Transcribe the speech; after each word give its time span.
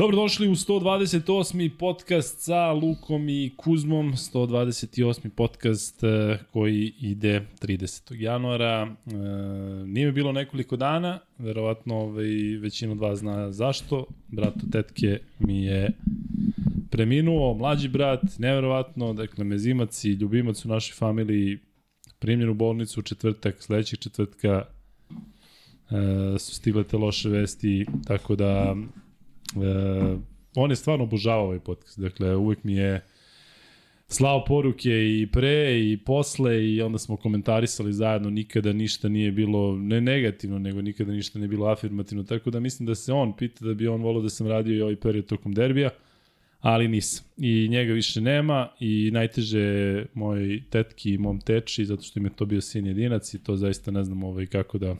Dobrodošli 0.00 0.48
u 0.48 0.54
128. 0.54 1.70
podcast 1.78 2.40
sa 2.40 2.72
Lukom 2.72 3.28
i 3.28 3.50
Kuzmom, 3.56 4.12
128. 4.12 5.28
podcast 5.28 6.04
e, 6.04 6.38
koji 6.52 6.92
ide 7.00 7.46
30. 7.62 8.14
januara. 8.20 8.88
E, 9.06 9.12
nije 9.86 10.06
mi 10.06 10.12
bilo 10.12 10.32
nekoliko 10.32 10.76
dana, 10.76 11.18
verovatno 11.38 11.96
ovaj, 11.96 12.26
većina 12.60 12.92
od 12.92 12.98
vas 12.98 13.18
zna 13.18 13.52
zašto. 13.52 14.06
Brato 14.28 14.60
tetke 14.72 15.18
mi 15.38 15.64
je 15.64 15.90
preminuo, 16.90 17.54
mlađi 17.54 17.88
brat, 17.88 18.22
neverovatno, 18.38 19.12
dakle 19.12 19.44
mezimac 19.44 20.04
i 20.04 20.12
ljubimac 20.12 20.64
u 20.64 20.68
našoj 20.68 20.94
familiji 20.94 21.58
primljen 22.18 22.50
u 22.50 22.54
bolnicu 22.54 23.00
u 23.00 23.02
četvrtak, 23.02 23.62
sledećeg 23.62 23.98
četvrtka 23.98 24.64
e, 25.90 26.38
su 26.38 26.54
stigle 26.54 26.84
te 26.84 26.96
loše 26.96 27.28
vesti, 27.28 27.86
tako 28.06 28.36
da 28.36 28.76
on 30.56 30.70
je 30.70 30.76
stvarno 30.76 31.04
obožavao 31.04 31.44
ovaj 31.44 31.60
podcast. 31.60 31.98
Dakle, 31.98 32.36
uvek 32.36 32.64
mi 32.64 32.74
je 32.74 33.00
slao 34.08 34.44
poruke 34.44 34.90
i 34.90 35.28
pre 35.32 35.80
i 35.80 35.96
posle 35.96 36.68
i 36.68 36.82
onda 36.82 36.98
smo 36.98 37.16
komentarisali 37.16 37.92
zajedno, 37.92 38.30
nikada 38.30 38.72
ništa 38.72 39.08
nije 39.08 39.32
bilo 39.32 39.76
ne 39.76 40.00
negativno, 40.00 40.58
nego 40.58 40.82
nikada 40.82 41.12
ništa 41.12 41.38
nije 41.38 41.48
bilo 41.48 41.66
afirmativno, 41.66 42.24
tako 42.24 42.50
da 42.50 42.60
mislim 42.60 42.86
da 42.86 42.94
se 42.94 43.12
on 43.12 43.36
pita 43.36 43.64
da 43.64 43.74
bi 43.74 43.88
on 43.88 44.02
volao 44.02 44.22
da 44.22 44.28
sam 44.28 44.46
radio 44.46 44.76
i 44.76 44.82
ovaj 44.82 44.96
period 44.96 45.26
tokom 45.26 45.52
derbija, 45.52 45.90
ali 46.60 46.88
nisam. 46.88 47.26
I 47.36 47.68
njega 47.68 47.92
više 47.92 48.20
nema 48.20 48.68
i 48.80 49.10
najteže 49.12 50.06
moj 50.14 50.62
tetki 50.70 51.14
i 51.14 51.18
mom 51.18 51.40
teči, 51.40 51.84
zato 51.84 52.02
što 52.02 52.18
im 52.18 52.24
je 52.24 52.36
to 52.36 52.44
bio 52.44 52.60
sin 52.60 52.86
jedinac 52.86 53.34
i 53.34 53.42
to 53.44 53.56
zaista 53.56 53.90
ne 53.90 54.04
znam 54.04 54.22
ovaj, 54.22 54.46
kako 54.46 54.78
da 54.78 54.96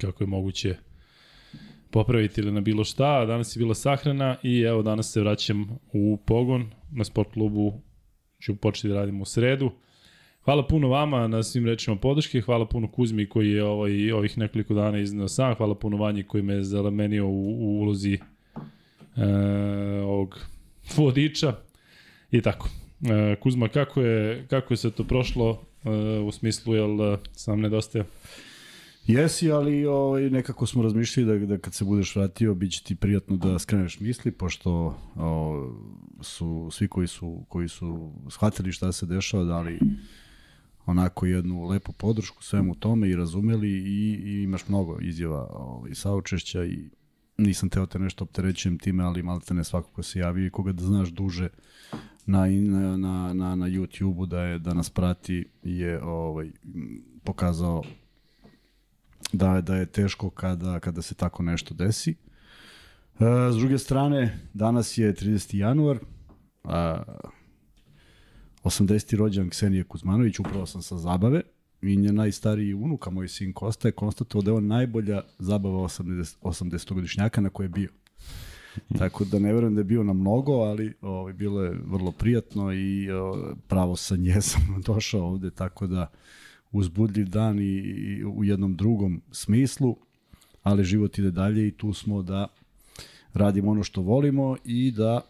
kako 0.00 0.24
je 0.24 0.28
moguće 0.28 0.76
popraviti 1.92 2.40
ili 2.40 2.52
na 2.52 2.60
bilo 2.60 2.84
šta. 2.84 3.24
Danas 3.26 3.56
je 3.56 3.58
bila 3.58 3.74
sahrana 3.74 4.36
i 4.42 4.60
evo 4.60 4.82
danas 4.82 5.12
se 5.12 5.20
vraćam 5.20 5.78
u 5.92 6.18
pogon 6.26 6.70
na 6.90 7.04
sport 7.04 7.32
klubu. 7.32 7.80
Ću 8.40 8.56
početi 8.56 8.88
da 8.88 8.94
radimo 8.94 9.22
u 9.22 9.24
sredu. 9.24 9.70
Hvala 10.44 10.66
puno 10.66 10.88
vama 10.88 11.28
na 11.28 11.42
svim 11.42 11.66
rečima 11.66 11.96
podrške, 11.96 12.40
hvala 12.40 12.66
puno 12.66 12.88
Kuzmi 12.88 13.28
koji 13.28 13.50
je 13.50 13.64
ovaj, 13.64 14.12
ovih 14.12 14.38
nekoliko 14.38 14.74
dana 14.74 14.98
iznao 14.98 15.28
sam, 15.28 15.54
hvala 15.54 15.74
puno 15.74 15.96
Vanji 15.96 16.22
koji 16.22 16.42
me 16.42 16.54
je 16.54 16.64
zalamenio 16.64 17.26
u, 17.26 17.50
u 17.50 17.80
ulozi 17.80 18.18
e, 19.16 19.24
ovog 20.02 20.38
vodiča 20.96 21.54
i 22.30 22.40
tako. 22.40 22.68
E, 23.02 23.36
Kuzma, 23.36 23.68
kako 23.68 24.00
je, 24.00 24.46
kako 24.50 24.72
je 24.72 24.76
se 24.76 24.90
to 24.90 25.04
prošlo 25.04 25.62
e, 25.84 25.90
u 26.18 26.32
smislu, 26.32 26.74
jel 26.74 27.16
sam 27.32 27.60
nedostaje? 27.60 28.04
Jesi, 29.06 29.50
ali 29.50 29.86
ovaj, 29.86 30.30
nekako 30.30 30.66
smo 30.66 30.82
razmišljali 30.82 31.40
da, 31.40 31.46
da 31.46 31.58
kad 31.58 31.74
se 31.74 31.84
budeš 31.84 32.16
vratio, 32.16 32.54
bit 32.54 32.72
će 32.72 32.84
ti 32.84 32.94
prijatno 32.94 33.36
da 33.36 33.58
skreneš 33.58 34.00
misli, 34.00 34.32
pošto 34.32 34.98
o, 35.16 35.72
su 36.20 36.68
svi 36.72 36.88
koji 36.88 37.06
su, 37.06 37.44
koji 37.48 37.68
su 37.68 38.12
shvatili 38.30 38.72
šta 38.72 38.92
se 38.92 39.06
dešava, 39.06 39.44
dali 39.44 39.78
onako 40.86 41.26
jednu 41.26 41.64
lepu 41.64 41.92
podršku 41.92 42.42
svemu 42.42 42.74
tome 42.74 43.08
i 43.08 43.16
razumeli 43.16 43.68
i, 43.68 44.22
i 44.24 44.42
imaš 44.42 44.68
mnogo 44.68 44.98
izjava 45.00 45.48
ovaj, 45.50 45.94
saučešća 45.94 46.64
i 46.64 46.90
nisam 47.38 47.68
teo 47.68 47.86
te 47.86 47.98
nešto 47.98 48.24
opterećujem 48.24 48.78
time, 48.78 49.04
ali 49.04 49.22
malo 49.22 49.40
te 49.40 49.54
ne 49.54 49.64
svako 49.64 49.90
ko 49.92 50.02
se 50.02 50.18
javi 50.18 50.46
i 50.46 50.50
koga 50.50 50.72
da 50.72 50.84
znaš 50.84 51.08
duže 51.08 51.48
na, 52.26 52.46
na, 52.46 52.96
na, 52.96 53.32
na, 53.32 53.56
na 53.56 53.66
YouTube-u 53.68 54.26
da, 54.26 54.42
je, 54.42 54.58
da 54.58 54.74
nas 54.74 54.90
prati 54.90 55.44
je 55.62 56.02
ovaj, 56.02 56.50
pokazao 57.24 57.82
da, 59.32 59.60
da 59.60 59.76
je 59.76 59.86
teško 59.86 60.30
kada, 60.30 60.80
kada 60.80 61.02
se 61.02 61.14
tako 61.14 61.42
nešto 61.42 61.74
desi. 61.74 62.10
E, 62.10 63.52
s 63.52 63.56
druge 63.56 63.78
strane, 63.78 64.38
danas 64.54 64.98
je 64.98 65.14
30. 65.14 65.56
januar, 65.56 65.98
a, 66.64 67.02
80. 68.64 69.16
rođan 69.16 69.50
Ksenije 69.50 69.84
Kuzmanović, 69.84 70.38
upravo 70.38 70.66
sam 70.66 70.82
sa 70.82 70.98
zabave, 70.98 71.42
i 71.82 71.96
nje 71.96 72.12
najstariji 72.12 72.74
unuka, 72.74 73.10
moj 73.10 73.28
sin 73.28 73.52
Kosta, 73.52 73.88
je 73.88 73.92
konstatovao 73.92 74.42
da 74.42 74.50
je 74.50 74.56
on 74.56 74.66
najbolja 74.66 75.22
zabava 75.38 75.78
80, 75.78 76.36
80-godišnjaka 76.42 77.40
na 77.40 77.48
koje 77.48 77.64
je 77.64 77.68
bio. 77.68 77.88
Tako 78.98 79.24
da 79.24 79.38
ne 79.38 79.52
verujem 79.52 79.74
da 79.74 79.80
je 79.80 79.84
bio 79.84 80.02
na 80.02 80.12
mnogo, 80.12 80.52
ali 80.52 80.94
ovaj, 81.00 81.32
bilo 81.32 81.62
je 81.62 81.80
vrlo 81.86 82.12
prijatno 82.12 82.72
i 82.72 83.10
o, 83.10 83.54
pravo 83.68 83.96
sa 83.96 84.16
nje 84.16 84.40
sam 84.50 84.82
došao 84.86 85.26
ovde, 85.26 85.50
tako 85.50 85.86
da 85.86 86.10
uzbudljiv 86.72 87.28
dan 87.28 87.58
i, 87.58 87.64
i 87.64 88.24
u 88.24 88.44
jednom 88.44 88.76
drugom 88.76 89.22
smislu, 89.30 89.96
ali 90.62 90.84
život 90.84 91.18
ide 91.18 91.30
dalje 91.30 91.68
i 91.68 91.72
tu 91.72 91.92
smo 91.92 92.22
da 92.22 92.48
radimo 93.34 93.70
ono 93.70 93.82
što 93.82 94.00
volimo 94.00 94.56
i 94.64 94.90
da 94.90 95.20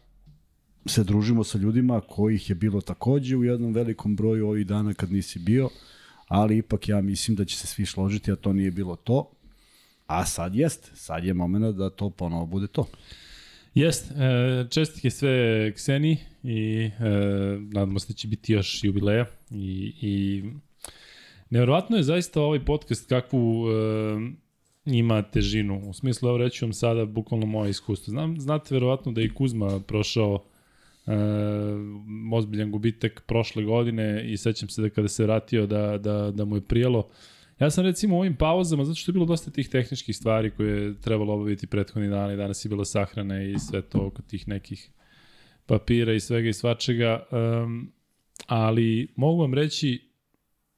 se 0.86 1.04
družimo 1.04 1.44
sa 1.44 1.58
ljudima 1.58 2.00
kojih 2.00 2.50
je 2.50 2.54
bilo 2.54 2.80
takođe 2.80 3.36
u 3.36 3.44
jednom 3.44 3.72
velikom 3.72 4.16
broju 4.16 4.48
ovih 4.48 4.66
dana 4.66 4.94
kad 4.94 5.12
nisi 5.12 5.38
bio, 5.38 5.68
ali 6.28 6.58
ipak 6.58 6.88
ja 6.88 7.00
mislim 7.00 7.36
da 7.36 7.44
će 7.44 7.56
se 7.56 7.66
svi 7.66 7.86
složiti, 7.86 8.32
a 8.32 8.36
to 8.36 8.52
nije 8.52 8.70
bilo 8.70 8.96
to. 8.96 9.30
A 10.06 10.26
sad 10.26 10.54
jest, 10.54 10.90
sad 10.94 11.24
je 11.24 11.34
moment 11.34 11.76
da 11.76 11.90
to 11.90 12.10
ponovo 12.10 12.46
bude 12.46 12.66
to. 12.66 12.86
Jest, 13.74 14.10
e, 14.10 14.66
čestitke 14.70 15.10
sve 15.10 15.72
Kseni 15.72 16.18
i 16.42 16.90
e, 16.98 17.10
nadamo 17.60 17.98
se 17.98 18.06
da 18.08 18.14
će 18.14 18.28
biti 18.28 18.52
još 18.52 18.84
jubileja 18.84 19.26
i, 19.50 19.94
i 20.00 20.42
Nevjerovatno 21.52 21.96
je 21.96 22.02
zaista 22.02 22.40
ovaj 22.40 22.64
podcast 22.64 23.08
kakvu 23.08 23.66
e, 23.68 23.72
ima 24.84 25.22
težinu. 25.22 25.88
U 25.88 25.92
smislu, 25.92 26.28
evo 26.28 26.38
reću 26.38 26.64
vam 26.64 26.72
sada 26.72 27.04
bukvalno 27.04 27.46
moje 27.46 27.70
iskustvo. 27.70 28.10
Znam, 28.10 28.40
znate 28.40 28.74
verovatno 28.74 29.12
da 29.12 29.20
je 29.20 29.24
i 29.24 29.34
Kuzma 29.34 29.80
prošao 29.80 30.44
e, 31.06 31.12
ozbiljan 32.32 32.70
gubitak 32.70 33.22
prošle 33.26 33.64
godine 33.64 34.32
i 34.32 34.36
sećam 34.36 34.68
se 34.68 34.82
da 34.82 34.90
kada 34.90 35.08
se 35.08 35.24
vratio 35.24 35.66
da, 35.66 35.98
da, 35.98 36.30
da 36.30 36.44
mu 36.44 36.56
je 36.56 36.60
prijelo. 36.60 37.08
Ja 37.60 37.70
sam 37.70 37.84
recimo 37.84 38.16
u 38.16 38.18
ovim 38.18 38.36
pauzama, 38.36 38.84
zato 38.84 38.94
što 38.94 39.10
je 39.10 39.12
bilo 39.12 39.26
dosta 39.26 39.50
tih 39.50 39.68
tehničkih 39.68 40.16
stvari 40.16 40.50
koje 40.50 40.82
je 40.82 41.00
trebalo 41.00 41.34
obaviti 41.34 41.66
prethodni 41.66 42.08
dan 42.08 42.32
i 42.32 42.36
danas 42.36 42.64
je 42.64 42.68
bila 42.68 42.84
sahrana 42.84 43.42
i 43.42 43.58
sve 43.58 43.82
to 43.82 43.98
oko 43.98 44.22
tih 44.22 44.48
nekih 44.48 44.90
papira 45.66 46.12
i 46.12 46.20
svega 46.20 46.48
i 46.48 46.52
svačega. 46.52 47.26
Um, 47.30 47.92
ali 48.46 49.08
mogu 49.16 49.40
vam 49.40 49.54
reći 49.54 50.11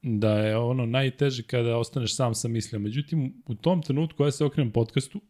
da 0.07 0.39
je 0.39 0.57
ono 0.57 0.85
najteže 0.85 1.43
kada 1.43 1.77
ostaneš 1.77 2.15
sam 2.15 2.35
sa 2.35 2.47
mislima. 2.47 2.83
Međutim, 2.83 3.33
u 3.45 3.55
tom 3.55 3.81
trenutku 3.81 4.23
ja 4.23 4.31
se 4.31 4.45
okrenem 4.45 4.71
podcastu 4.71 5.21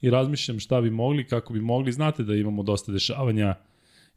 i 0.00 0.10
razmišljam 0.10 0.58
šta 0.58 0.80
bi 0.80 0.90
mogli, 0.90 1.26
kako 1.26 1.52
bi 1.52 1.60
mogli. 1.60 1.92
Znate 1.92 2.22
da 2.22 2.34
imamo 2.34 2.62
dosta 2.62 2.92
dešavanja 2.92 3.54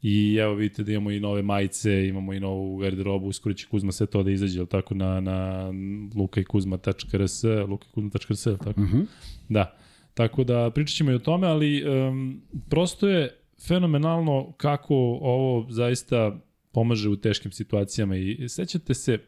i 0.02 0.36
evo 0.40 0.54
vidite 0.54 0.82
da 0.82 0.92
imamo 0.92 1.10
i 1.10 1.20
nove 1.20 1.42
majice, 1.42 2.08
imamo 2.08 2.32
i 2.32 2.40
novu 2.40 2.76
garderobu, 2.76 3.26
uskoro 3.26 3.54
će 3.54 3.66
Kuzma 3.66 3.92
sve 3.92 4.06
to 4.06 4.22
da 4.22 4.30
izađe, 4.30 4.66
tako, 4.66 4.94
na, 4.94 5.20
na 5.20 5.70
lukajkuzma.rs, 6.14 7.44
lukajkuzma.rs, 7.68 8.44
tako? 8.44 8.80
Mm 8.80 8.90
-hmm. 8.92 9.06
Da. 9.48 9.76
Tako 10.14 10.44
da 10.44 10.70
pričat 10.70 10.96
ćemo 10.96 11.10
i 11.10 11.14
o 11.14 11.18
tome, 11.18 11.46
ali 11.46 11.84
um, 11.88 12.42
prosto 12.68 13.08
je 13.08 13.38
fenomenalno 13.66 14.52
kako 14.56 14.94
ovo 15.22 15.66
zaista 15.70 16.40
pomaže 16.72 17.08
u 17.08 17.16
teškim 17.16 17.52
situacijama 17.52 18.16
i 18.16 18.48
sećate 18.48 18.94
se 18.94 19.18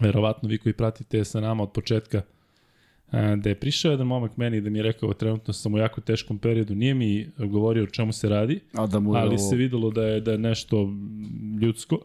verovatno 0.00 0.48
vi 0.48 0.58
koji 0.58 0.72
pratite 0.72 1.24
sa 1.24 1.40
nama 1.40 1.62
od 1.62 1.72
početka, 1.72 2.22
da 3.12 3.48
je 3.48 3.54
prišao 3.54 3.90
jedan 3.90 4.06
momak 4.06 4.36
meni 4.36 4.60
da 4.60 4.70
mi 4.70 4.78
je 4.78 4.82
rekao 4.82 5.12
trenutno 5.12 5.52
sam 5.52 5.74
u 5.74 5.78
jako 5.78 6.00
teškom 6.00 6.38
periodu, 6.38 6.74
nije 6.74 6.94
mi 6.94 7.30
govorio 7.38 7.84
o 7.84 7.86
čemu 7.86 8.12
se 8.12 8.28
radi, 8.28 8.60
A 8.72 8.86
da 8.86 9.00
mu 9.00 9.14
ali 9.14 9.28
ovo... 9.28 9.38
se 9.38 9.56
videlo 9.56 9.90
da 9.90 10.06
je, 10.06 10.20
da 10.20 10.32
je 10.32 10.38
nešto 10.38 10.92
ljudsko, 11.60 11.98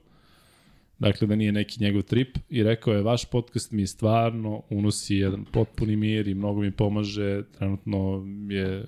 dakle 1.00 1.28
da 1.28 1.36
nije 1.36 1.52
neki 1.52 1.84
njegov 1.84 2.02
trip 2.02 2.38
i 2.50 2.64
rekao 2.64 2.94
je 2.94 3.02
vaš 3.02 3.26
podcast 3.26 3.72
mi 3.72 3.88
stvarno 3.88 4.62
unosi 4.70 5.16
jedan 5.16 5.46
potpuni 5.46 5.96
mir 5.96 6.28
i 6.28 6.34
mnogo 6.34 6.62
mi 6.62 6.72
pomaže, 6.72 7.44
trenutno 7.58 8.26
je 8.50 8.86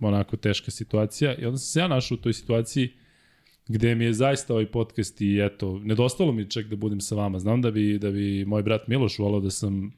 onako 0.00 0.36
teška 0.36 0.70
situacija. 0.70 1.34
I 1.34 1.44
onda 1.44 1.58
sam 1.58 1.66
se 1.66 1.80
ja 1.80 1.88
našao 1.88 2.14
u 2.14 2.20
toj 2.20 2.32
situaciji 2.32 2.92
gde 3.68 3.94
mi 3.94 4.04
je 4.04 4.12
zaista 4.12 4.52
ovaj 4.52 4.66
podcast 4.66 5.20
i 5.20 5.40
eto, 5.40 5.80
nedostalo 5.84 6.32
mi 6.32 6.50
čak 6.50 6.66
da 6.66 6.76
budem 6.76 7.00
sa 7.00 7.14
vama. 7.14 7.38
Znam 7.38 7.62
da 7.62 7.70
bi, 7.70 7.98
da 7.98 8.10
bi 8.10 8.44
moj 8.44 8.62
brat 8.62 8.88
Miloš 8.88 9.18
volao 9.18 9.40
da 9.40 9.50
sam 9.50 9.92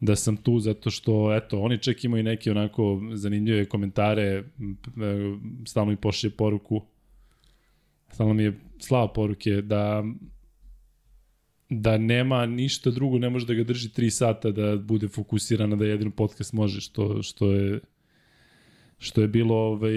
da 0.00 0.16
sam 0.16 0.36
tu 0.36 0.60
zato 0.60 0.90
što, 0.90 1.34
eto, 1.36 1.60
oni 1.60 1.78
čak 1.78 2.04
imaju 2.04 2.22
neke 2.24 2.50
onako 2.50 3.02
zanimljive 3.12 3.64
komentare, 3.64 4.44
stalno 5.66 5.90
mi 5.90 5.96
pošlje 5.96 6.30
poruku, 6.30 6.82
stalno 8.12 8.34
mi 8.34 8.42
je 8.42 8.60
slava 8.78 9.12
poruke 9.12 9.62
da 9.62 10.04
da 11.68 11.98
nema 11.98 12.46
ništa 12.46 12.90
drugo, 12.90 13.18
ne 13.18 13.30
može 13.30 13.46
da 13.46 13.54
ga 13.54 13.64
drži 13.64 13.88
3 13.88 14.10
sata 14.10 14.50
da 14.50 14.76
bude 14.76 15.08
fokusirana 15.08 15.76
da 15.76 15.84
jedino 15.84 16.10
podcast 16.10 16.52
može, 16.52 16.80
što, 16.80 17.22
što 17.22 17.52
je 17.52 17.80
što 18.98 19.20
je 19.20 19.28
bilo 19.28 19.56
ovaj, 19.56 19.96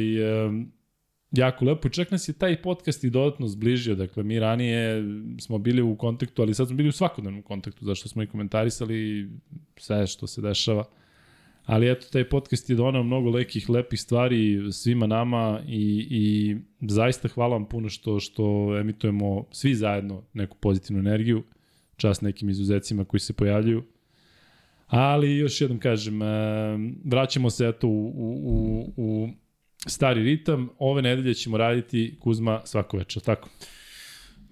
jako 1.37 1.65
lepo. 1.65 1.89
Čak 1.89 2.11
nas 2.11 2.29
je 2.29 2.33
taj 2.33 2.61
podcast 2.61 3.03
i 3.03 3.09
dodatno 3.09 3.47
zbližio. 3.47 3.95
Dakle, 3.95 4.23
mi 4.23 4.39
ranije 4.39 5.03
smo 5.39 5.57
bili 5.57 5.81
u 5.81 5.95
kontaktu, 5.95 6.41
ali 6.41 6.53
sad 6.53 6.67
smo 6.67 6.77
bili 6.77 6.89
u 6.89 6.91
svakodnevnom 6.91 7.41
kontaktu, 7.41 7.85
zašto 7.85 8.09
smo 8.09 8.23
i 8.23 8.27
komentarisali 8.27 9.29
sve 9.77 10.07
što 10.07 10.27
se 10.27 10.41
dešava. 10.41 10.83
Ali 11.65 11.91
eto, 11.91 12.07
taj 12.11 12.29
podcast 12.29 12.69
je 12.69 12.75
donao 12.75 13.03
mnogo 13.03 13.29
lekih, 13.29 13.69
lepih 13.69 14.01
stvari 14.01 14.71
svima 14.71 15.07
nama 15.07 15.61
i, 15.67 16.07
i 16.09 16.55
zaista 16.81 17.27
hvala 17.27 17.53
vam 17.53 17.65
puno 17.65 17.89
što, 17.89 18.19
što 18.19 18.77
emitujemo 18.79 19.45
svi 19.51 19.75
zajedno 19.75 20.23
neku 20.33 20.57
pozitivnu 20.57 20.99
energiju, 20.99 21.43
čast 21.97 22.21
nekim 22.21 22.49
izuzecima 22.49 23.05
koji 23.05 23.19
se 23.19 23.33
pojavljuju. 23.33 23.83
Ali 24.87 25.37
još 25.37 25.61
jednom 25.61 25.79
kažem, 25.79 26.21
e, 26.21 26.25
vraćamo 27.03 27.49
se 27.49 27.67
eto 27.67 27.87
u, 27.87 28.13
u, 28.15 28.93
u 28.97 29.29
stari 29.85 30.23
ritam. 30.23 30.69
Ove 30.79 31.01
nedelje 31.01 31.33
ćemo 31.33 31.57
raditi 31.57 32.15
Kuzma 32.19 32.61
svako 32.65 32.97
večer, 32.97 33.23
tako? 33.23 33.49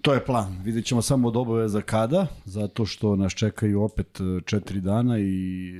To 0.06 0.14
je 0.14 0.24
plan. 0.24 0.62
Vidjet 0.64 0.84
ćemo 0.84 1.02
samo 1.02 1.28
od 1.28 1.36
obaveza 1.36 1.80
kada, 1.80 2.26
zato 2.44 2.86
što 2.86 3.16
nas 3.16 3.32
čekaju 3.32 3.82
opet 3.82 4.20
e, 4.20 4.40
četiri 4.44 4.80
dana 4.80 5.18
i 5.18 5.72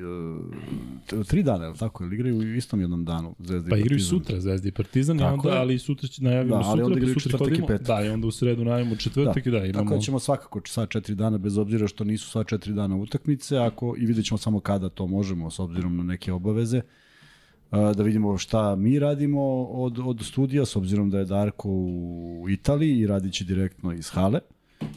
uh, 1.13 1.27
tri 1.27 1.43
dana, 1.43 1.65
je 1.65 1.71
li 1.71 1.77
tako? 1.79 2.05
Ili 2.05 2.15
igraju 2.15 2.37
u 2.37 2.43
istom 2.43 2.81
jednom 2.81 3.05
danu 3.05 3.35
Zvezda 3.39 3.71
pa 3.71 3.77
i 3.77 3.81
Partizan? 3.81 3.81
Pa 3.81 3.87
igraju 3.87 4.01
sutra 4.01 4.41
Zvezda 4.41 4.69
i 4.69 4.73
Partizan, 4.73 5.19
tako 5.19 5.35
onda, 5.35 5.51
je. 5.51 5.59
ali 5.59 5.79
sutra 5.79 6.09
će 6.09 6.25
najavimo 6.25 6.57
da, 6.57 6.63
sutra, 6.63 6.73
ali 6.73 6.83
onda 6.83 6.99
igraju 6.99 7.15
četvrtak 7.15 7.59
i 7.59 7.63
petak. 7.67 7.87
Da, 7.87 8.05
i 8.05 8.09
onda 8.09 8.27
u 8.27 8.31
sredu 8.31 8.65
najavimo 8.65 8.97
četvrtak 8.97 9.45
da. 9.45 9.51
i 9.51 9.53
da, 9.53 9.65
imamo... 9.67 9.85
Tako 9.85 9.95
da 9.95 10.01
ćemo 10.01 10.19
svakako 10.19 10.61
sva 10.65 10.87
četiri 10.87 11.15
dana, 11.15 11.39
bez 11.39 11.59
obzira 11.59 11.89
što 11.89 12.05
nisu 12.05 12.31
sva 12.31 12.45
četiri 12.45 12.73
dana 12.73 12.97
utakmice, 12.97 13.59
ako, 13.59 13.95
i 13.99 14.07
vidjet 14.07 14.27
ćemo 14.27 14.39
samo 14.39 14.61
kada 14.61 14.89
to 14.89 15.07
možemo, 15.07 15.51
s 15.51 15.59
obzirom 15.59 15.97
na 15.97 16.03
neke 16.03 16.33
obaveze 16.33 16.81
da 17.71 18.03
vidimo 18.03 18.39
šta 18.39 18.77
mi 18.77 18.99
radimo 18.99 19.43
od, 19.65 19.99
od 20.05 20.21
studija, 20.23 20.65
s 20.65 20.77
obzirom 20.77 21.11
da 21.11 21.19
je 21.19 21.25
Darko 21.25 21.69
u 21.69 22.47
Italiji 22.49 22.99
i 22.99 23.07
radit 23.07 23.33
će 23.33 23.45
direktno 23.45 23.93
iz 23.93 24.11
hale, 24.11 24.41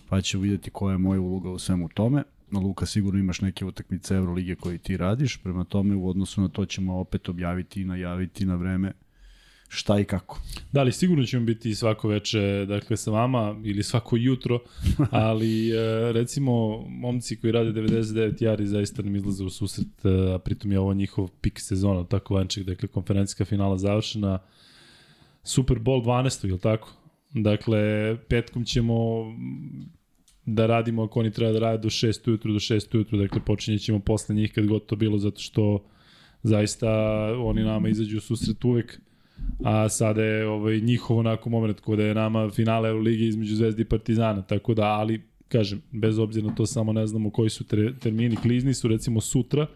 pa 0.09 0.21
ćemo 0.21 0.43
vidjeti 0.43 0.69
koja 0.69 0.91
je 0.91 0.97
moja 0.97 1.21
uloga 1.21 1.49
u 1.49 1.59
svemu 1.59 1.89
tome. 1.89 2.23
Luka 2.51 2.85
sigurno 2.85 3.19
imaš 3.19 3.41
neke 3.41 3.65
utakmice 3.65 4.15
Evrolige 4.15 4.55
koje 4.55 4.77
ti 4.77 4.97
radiš, 4.97 5.37
prema 5.37 5.63
tome 5.63 5.95
u 5.95 6.09
odnosu 6.09 6.41
na 6.41 6.49
to 6.49 6.65
ćemo 6.65 6.99
opet 6.99 7.29
objaviti 7.29 7.81
i 7.81 7.85
najaviti 7.85 8.45
na 8.45 8.55
vreme 8.55 8.93
šta 9.69 9.99
i 9.99 10.03
kako. 10.03 10.39
Da, 10.71 10.83
li 10.83 10.91
sigurno 10.91 11.25
ćemo 11.25 11.45
biti 11.45 11.75
svako 11.75 12.07
veče, 12.07 12.65
dakle, 12.65 12.97
sa 12.97 13.11
vama 13.11 13.55
ili 13.63 13.83
svako 13.83 14.17
jutro, 14.17 14.59
ali 15.11 15.69
e, 15.69 16.11
recimo, 16.11 16.83
momci 16.87 17.35
koji 17.35 17.51
rade 17.51 17.81
99 17.81 18.43
jari 18.43 18.67
zaista 18.67 19.01
nam 19.01 19.15
izlaze 19.15 19.43
u 19.43 19.49
susret, 19.49 20.05
e, 20.05 20.33
a 20.35 20.39
pritom 20.39 20.71
je 20.71 20.79
ovo 20.79 20.93
njihov 20.93 21.29
pik 21.41 21.59
sezona, 21.59 22.03
tako 22.03 22.33
vanček, 22.33 22.63
dakle, 22.63 22.87
konferencijska 22.87 23.45
finala 23.45 23.77
završena, 23.77 24.39
Super 25.43 25.77
Bowl 25.77 26.03
12. 26.03 26.49
ili 26.49 26.59
tako? 26.59 26.93
Dakle, 27.33 28.17
petkom 28.27 28.65
ćemo 28.65 28.95
da 30.45 30.65
radimo 30.65 31.03
ako 31.03 31.19
oni 31.19 31.31
treba 31.31 31.51
da 31.51 31.59
rade 31.59 31.77
do 31.77 31.89
6 31.89 32.29
ujutru, 32.29 32.53
do 32.53 32.59
6 32.59 32.95
ujutru, 32.95 33.17
dakle 33.17 33.41
počinjet 33.45 33.81
ćemo 33.81 33.99
posle 33.99 34.35
njih 34.35 34.53
kad 34.53 34.67
god 34.67 34.85
to 34.85 34.95
bilo, 34.95 35.17
zato 35.17 35.41
što 35.41 35.85
zaista 36.43 36.89
oni 37.37 37.63
nama 37.63 37.89
izađu 37.89 38.17
u 38.17 38.21
susret 38.21 38.65
uvek 38.65 39.01
a 39.63 39.89
sada 39.89 40.23
je 40.23 40.47
ovaj, 40.47 40.79
njihov 40.79 41.17
onako 41.17 41.49
moment 41.49 41.79
kod 41.79 41.99
je 41.99 42.15
nama 42.15 42.49
finale 42.49 42.89
Euroligi 42.89 43.27
između 43.27 43.55
Zvezde 43.55 43.81
i 43.81 43.85
Partizana, 43.85 44.41
tako 44.41 44.73
da, 44.73 44.83
ali 44.83 45.21
kažem, 45.47 45.81
bez 45.91 46.19
obzira 46.19 46.47
na 46.47 46.55
to 46.55 46.65
samo 46.65 46.93
ne 46.93 47.07
znamo 47.07 47.29
koji 47.29 47.49
su 47.49 47.63
termini, 47.99 48.35
klizni 48.35 48.73
su 48.73 48.87
recimo 48.87 49.21
sutra, 49.21 49.67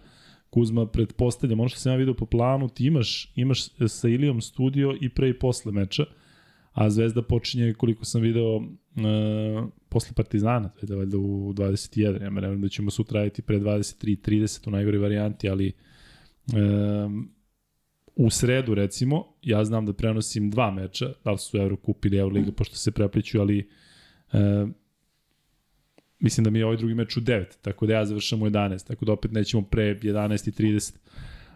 Kuzma, 0.50 0.86
pretpostavljam, 0.88 1.60
ono 1.60 1.70
što 1.70 1.80
sam 1.80 1.92
ja 1.92 1.96
vidio 1.96 2.14
po 2.14 2.26
planu, 2.26 2.70
ti 2.70 2.86
imaš, 2.86 3.32
imaš 3.36 3.68
sa 3.88 4.08
Ilijom 4.08 4.42
studio 4.42 4.98
i 5.02 5.10
pre 5.10 5.30
i 5.30 5.40
posle 5.40 5.72
meča, 5.72 6.06
a 6.74 6.90
Zvezda 6.90 7.22
počinje, 7.22 7.74
koliko 7.74 8.06
sam 8.06 8.22
video, 8.22 8.56
uh, 8.56 8.64
posle 9.90 10.14
Partizana, 10.16 10.70
da 10.82 10.96
valjda 10.96 11.18
u 11.18 11.54
21, 11.54 12.24
ja 12.24 12.30
me 12.30 12.58
da 12.58 12.70
ćemo 12.70 12.92
sutra 12.92 13.20
raditi 13.20 13.42
pre 13.42 13.60
23.30 13.60 14.68
u 14.68 14.72
najgori 14.72 14.98
varijanti, 14.98 15.50
ali 15.50 15.72
uh, 16.48 16.56
u 18.16 18.30
sredu 18.30 18.74
recimo, 18.74 19.26
ja 19.42 19.66
znam 19.66 19.86
da 19.86 19.94
prenosim 19.94 20.50
dva 20.52 20.72
meča, 20.72 21.14
da 21.24 21.32
li 21.32 21.38
su 21.38 21.58
Eurocup 21.58 22.06
ili 22.06 22.18
Euroliga, 22.18 22.52
pošto 22.52 22.76
se 22.76 22.92
prepliću, 22.92 23.42
ali 23.42 23.70
e, 24.34 24.66
mislim 26.20 26.44
da 26.44 26.50
mi 26.50 26.60
je 26.60 26.66
ovaj 26.66 26.78
drugi 26.78 26.94
meč 26.94 27.18
u 27.18 27.22
9, 27.22 27.46
tako 27.62 27.86
da 27.86 27.94
ja 27.94 28.06
završam 28.06 28.42
u 28.42 28.46
11, 28.46 28.88
tako 28.88 29.06
da 29.06 29.12
opet 29.12 29.32
nećemo 29.32 29.64
pre 29.64 30.00
11.30. 30.00 30.96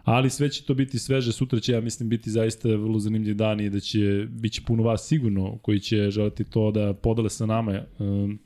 Ali 0.04 0.30
sve 0.30 0.50
će 0.50 0.64
to 0.64 0.74
biti 0.74 0.98
sveže, 0.98 1.32
sutra 1.32 1.60
će 1.60 1.72
ja 1.72 1.80
mislim 1.80 2.08
biti 2.08 2.30
zaista 2.30 2.68
vrlo 2.68 2.98
zanimljiv 2.98 3.36
dan 3.36 3.60
i 3.60 3.70
da 3.70 3.80
će 3.80 4.26
biće 4.30 4.62
puno 4.66 4.82
vas 4.82 5.06
sigurno 5.08 5.58
koji 5.58 5.80
će 5.80 6.10
želiti 6.10 6.44
to 6.44 6.70
da 6.70 6.94
podale 6.94 7.30
sa 7.30 7.46
nama 7.46 7.82
um, 7.98 8.38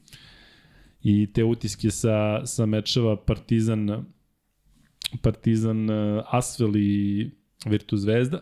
i 1.03 1.33
te 1.33 1.45
utiske 1.45 1.91
sa, 1.91 2.47
sa 2.47 2.67
mečeva 2.67 3.17
Partizan 3.17 4.05
Partizan 5.23 5.91
uh, 5.91 6.25
Asvel 6.31 6.77
i 6.77 7.31
Virtus 7.67 8.01
Zvezda. 8.01 8.41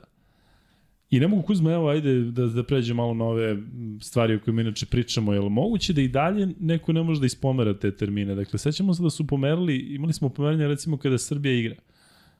I 1.10 1.20
ne 1.20 1.28
mogu 1.28 1.42
Kuzma, 1.42 1.72
evo, 1.72 1.88
ajde 1.88 2.20
da, 2.20 2.46
da 2.46 2.62
pređe 2.62 2.94
malo 2.94 3.14
na 3.14 3.24
ove 3.24 3.56
stvari 4.00 4.34
o 4.34 4.40
kojima 4.40 4.60
inače 4.60 4.86
pričamo. 4.86 5.32
Je 5.32 5.40
li 5.40 5.50
moguće 5.50 5.92
da 5.92 6.00
i 6.00 6.08
dalje 6.08 6.48
neko 6.60 6.92
ne 6.92 7.02
može 7.02 7.20
da 7.20 7.26
ispomera 7.26 7.78
te 7.78 7.96
termine? 7.96 8.34
Dakle, 8.34 8.58
sećamo 8.58 8.94
se 8.94 9.02
da 9.02 9.10
su 9.10 9.26
pomerali, 9.26 9.76
imali 9.76 10.12
smo 10.12 10.28
pomeranje 10.28 10.68
recimo 10.68 10.96
kada 10.96 11.18
Srbija 11.18 11.52
igra 11.52 11.74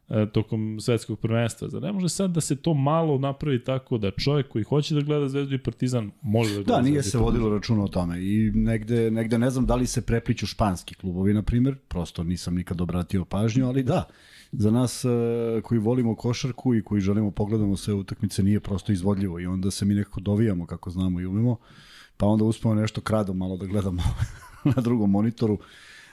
e, 0.09 0.27
tokom 0.33 0.81
svetskog 0.81 1.21
prvenstva. 1.21 1.69
Zar 1.69 1.83
ne 1.83 1.93
može 1.93 2.09
sad 2.09 2.31
da 2.31 2.41
se 2.41 2.57
to 2.57 2.75
malo 2.75 3.19
napravi 3.19 3.65
tako 3.65 3.99
da 3.99 4.11
čovjek 4.11 4.49
koji 4.49 4.65
hoće 4.65 4.95
da 4.95 5.01
gleda 5.01 5.29
Zvezdu 5.29 5.55
i 5.55 5.63
Partizan 5.63 6.11
može 6.23 6.51
da 6.51 6.63
gleda 6.63 6.77
Da, 6.77 6.83
nije 6.83 7.03
se 7.03 7.19
vodilo 7.19 7.51
računa 7.51 7.85
o 7.85 7.89
tome 7.89 8.25
i 8.25 8.51
negde, 8.55 9.11
negde 9.11 9.39
ne 9.39 9.51
znam 9.51 9.67
da 9.67 9.75
li 9.75 9.87
se 9.87 10.07
prepliću 10.07 10.47
španski 10.47 10.95
klubovi, 10.95 11.35
na 11.35 11.43
primjer, 11.43 11.77
prosto 11.89 12.23
nisam 12.23 12.55
nikad 12.55 12.81
obratio 12.81 13.25
pažnju, 13.25 13.67
ali 13.67 13.83
da, 13.83 14.05
za 14.53 14.71
nas 14.71 15.05
uh, 15.05 15.11
koji 15.63 15.79
volimo 15.79 16.15
košarku 16.15 16.75
i 16.75 16.83
koji 16.83 17.01
želimo 17.01 17.31
pogledamo 17.31 17.77
sve 17.77 17.95
utakmice 17.95 18.43
nije 18.43 18.61
prosto 18.61 18.93
izvodljivo 18.93 19.41
i 19.41 19.47
onda 19.47 19.71
se 19.71 19.85
mi 19.85 19.95
nekako 19.95 20.21
dovijamo 20.21 20.67
kako 20.67 20.91
znamo 20.91 21.21
i 21.21 21.27
umemo, 21.27 21.57
pa 22.17 22.27
onda 22.27 22.45
uspemo 22.45 22.75
nešto 22.75 23.01
kradom 23.01 23.37
malo 23.37 23.57
da 23.57 23.67
gledamo 23.67 24.03
na 24.77 24.83
drugom 24.83 25.11
monitoru, 25.11 25.59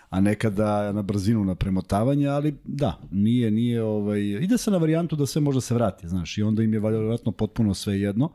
a 0.09 0.21
nekada 0.21 0.91
na 0.91 1.01
brzinu 1.01 1.45
na 1.45 1.55
premotavanje, 1.55 2.27
ali 2.27 2.55
da, 2.63 2.99
nije, 3.11 3.51
nije, 3.51 3.83
ovaj, 3.83 4.21
ide 4.21 4.57
se 4.57 4.71
na 4.71 4.77
varijantu 4.77 5.15
da 5.15 5.25
sve 5.25 5.41
možda 5.41 5.61
se 5.61 5.73
vrati, 5.73 6.07
znaš, 6.07 6.37
i 6.37 6.43
onda 6.43 6.63
im 6.63 6.73
je 6.73 6.79
vjerojatno 6.79 7.31
potpuno 7.31 7.73
sve 7.73 7.99
jedno, 7.99 8.31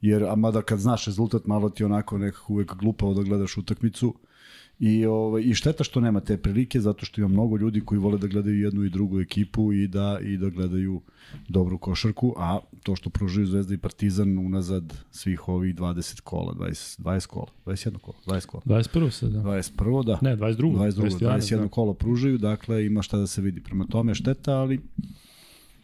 jer, 0.00 0.24
a 0.24 0.34
mada 0.34 0.62
kad 0.62 0.78
znaš 0.78 1.06
rezultat, 1.06 1.46
malo 1.46 1.70
ti 1.70 1.84
onako 1.84 2.18
nekako 2.18 2.52
uvek 2.52 2.74
glupavo 2.74 3.14
da 3.14 3.22
gledaš 3.22 3.56
utakmicu, 3.56 4.14
I, 4.82 5.06
ovaj, 5.06 5.42
I 5.42 5.54
šteta 5.54 5.84
što 5.84 6.00
nema 6.00 6.20
te 6.20 6.36
prilike, 6.36 6.80
zato 6.80 7.06
što 7.06 7.20
ima 7.20 7.28
mnogo 7.28 7.56
ljudi 7.56 7.80
koji 7.80 7.98
vole 7.98 8.18
da 8.18 8.26
gledaju 8.26 8.60
jednu 8.60 8.84
i 8.84 8.90
drugu 8.90 9.20
ekipu 9.20 9.72
i 9.72 9.88
da, 9.88 10.18
i 10.22 10.36
da 10.36 10.48
gledaju 10.48 11.00
dobru 11.48 11.78
košarku, 11.78 12.34
a 12.38 12.58
to 12.82 12.96
što 12.96 13.10
pružaju 13.10 13.46
Zvezda 13.46 13.74
i 13.74 13.78
Partizan 13.78 14.38
unazad 14.38 14.94
svih 15.10 15.48
ovih 15.48 15.74
20 15.74 16.20
kola, 16.20 16.54
20, 16.54 17.00
20 17.00 17.26
kola, 17.26 17.46
21 17.66 17.98
kola, 17.98 18.16
20 18.26 18.46
kola. 18.46 18.62
21 18.66 19.10
se, 19.10 19.28
da. 19.28 19.38
21, 19.38 20.04
da. 20.04 20.18
Ne, 20.22 20.36
22. 20.36 20.76
22, 20.76 21.10
21, 21.10 21.38
21 21.38 21.62
da. 21.62 21.68
kola 21.68 21.94
pružaju, 21.94 22.38
dakle 22.38 22.86
ima 22.86 23.02
šta 23.02 23.18
da 23.18 23.26
se 23.26 23.42
vidi. 23.42 23.60
Prema 23.62 23.86
tome 23.86 24.14
šteta, 24.14 24.52
ali 24.52 24.80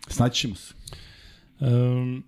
snaći 0.09 0.41
ćemo 0.41 0.55
se. 0.55 0.75
Um, 1.61 2.25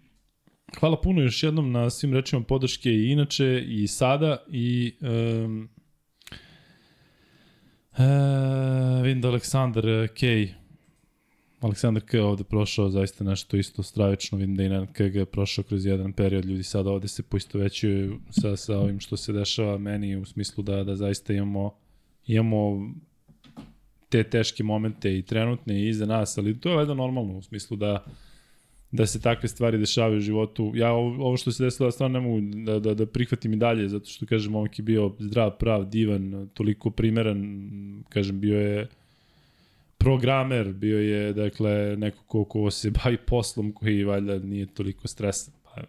hvala 0.81 1.01
puno 1.01 1.23
još 1.23 1.43
jednom 1.43 1.73
na 1.73 1.91
svim 1.91 2.15
rečima 2.15 2.43
podrške 2.43 2.91
i 2.91 3.11
inače 3.11 3.65
i 3.69 3.87
sada 3.87 4.37
i 4.51 4.95
um, 5.01 5.69
E, 7.99 9.03
vidim 9.03 9.21
da 9.21 9.29
Aleksandar 9.29 9.89
e, 9.89 10.09
Kej 10.09 10.55
Aleksandar 11.61 12.03
K. 12.03 12.21
ovde 12.21 12.45
prošao 12.45 12.91
zaista 12.91 13.25
nešto 13.25 13.57
isto 13.57 13.83
stravično, 13.83 14.39
vidim 14.39 14.57
da 14.57 14.63
i 14.63 14.69
Nenad 14.69 14.93
K. 14.93 15.01
je 15.01 15.25
prošao 15.25 15.65
kroz 15.65 15.87
jedan 15.87 16.13
period, 16.13 16.45
ljudi 16.45 16.63
sada 16.63 16.91
ovde 16.91 17.09
se 17.09 17.23
poisto 17.23 17.59
većuju 17.59 18.21
sa, 18.31 18.57
sa 18.57 18.79
ovim 18.79 19.01
što 19.01 19.17
se 19.17 19.33
dešava 19.33 19.79
meni 19.79 20.17
u 20.17 20.25
smislu 20.25 20.65
da, 20.65 20.85
da 20.85 20.97
zaista 20.97 21.33
imamo, 21.33 21.75
imamo 22.27 22.93
te 24.09 24.25
teške 24.25 24.63
momente 24.63 25.19
i 25.19 25.23
trenutne 25.23 25.81
i 25.81 25.89
iza 25.89 26.07
nas, 26.07 26.39
ali 26.39 26.61
to 26.61 26.71
je 26.71 26.77
valjda 26.77 26.95
normalno 26.95 27.39
u 27.39 27.43
smislu 27.43 27.77
da 27.77 28.05
da 28.93 29.07
se 29.07 29.21
takve 29.21 29.49
stvari 29.49 29.79
dešavaju 29.79 30.19
u 30.19 30.21
životu. 30.21 30.73
Ja 30.75 30.93
ovo 30.93 31.37
što 31.37 31.53
se 31.53 31.65
desilo, 31.65 31.87
ja 31.87 31.91
stvarno 31.91 32.21
ne 32.21 32.27
mogu 32.27 32.41
da, 32.41 32.79
da, 32.79 32.95
da 32.95 33.07
prihvatim 33.07 33.53
i 33.53 33.57
dalje, 33.57 33.89
zato 33.89 34.07
što, 34.07 34.27
kažem, 34.27 34.53
momak 34.53 34.79
je 34.79 34.83
bio 34.83 35.13
zdrav, 35.19 35.51
prav, 35.59 35.85
divan, 35.85 36.49
toliko 36.55 36.91
primeran, 36.91 37.63
kažem, 38.09 38.41
bio 38.41 38.61
je 38.61 38.89
programer, 39.99 40.73
bio 40.73 41.01
je, 41.01 41.33
dakle, 41.33 41.97
neko 41.97 42.25
ko, 42.27 42.45
ko 42.45 42.71
se 42.71 42.91
bavi 43.05 43.17
poslom 43.17 43.73
koji 43.73 44.05
valjda 44.05 44.39
nije 44.39 44.67
toliko 44.67 45.09
stresan. 45.09 45.55
Pa, 45.65 45.81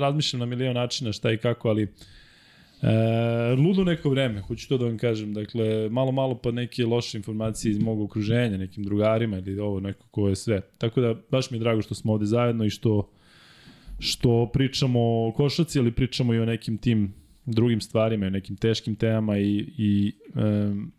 razmišljam 0.00 0.40
na 0.40 0.46
milion 0.46 0.74
načina 0.74 1.12
šta 1.12 1.32
i 1.32 1.38
kako, 1.38 1.68
ali 1.68 1.88
E, 2.82 3.54
ludo 3.54 3.84
neko 3.84 4.10
vreme, 4.10 4.40
hoću 4.40 4.68
to 4.68 4.78
da 4.78 4.84
vam 4.84 4.98
kažem. 4.98 5.34
Dakle, 5.34 5.88
malo, 5.88 6.12
malo 6.12 6.34
pa 6.34 6.50
neke 6.50 6.86
loše 6.86 7.18
informacije 7.18 7.70
iz 7.70 7.78
mog 7.78 8.00
okruženja, 8.00 8.58
nekim 8.58 8.84
drugarima 8.84 9.38
ili 9.38 9.60
ovo 9.60 9.80
neko 9.80 10.06
ko 10.10 10.28
je 10.28 10.36
sve. 10.36 10.60
Tako 10.78 11.00
da, 11.00 11.14
baš 11.30 11.50
mi 11.50 11.56
je 11.56 11.60
drago 11.60 11.82
što 11.82 11.94
smo 11.94 12.12
ovde 12.12 12.26
zajedno 12.26 12.64
i 12.64 12.70
što, 12.70 13.10
što 13.98 14.50
pričamo 14.52 15.00
o 15.00 15.32
košaci, 15.36 15.78
ali 15.78 15.92
pričamo 15.92 16.34
i 16.34 16.38
o 16.38 16.46
nekim 16.46 16.78
tim 16.78 17.14
drugim 17.46 17.80
stvarima 17.80 18.26
o 18.26 18.30
nekim 18.30 18.56
teškim 18.56 18.94
temama 18.94 19.38
i, 19.38 19.64
i 19.78 20.12
um, 20.34 20.92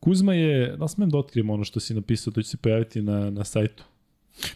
Kuzma 0.00 0.34
je, 0.34 0.76
da 0.76 0.88
smem 0.88 1.10
da 1.10 1.18
otkrijem 1.18 1.50
ono 1.50 1.64
što 1.64 1.80
si 1.80 1.94
napisao, 1.94 2.32
to 2.32 2.42
će 2.42 2.48
se 2.48 2.56
pojaviti 2.56 3.02
na, 3.02 3.30
na 3.30 3.44
sajtu. 3.44 3.84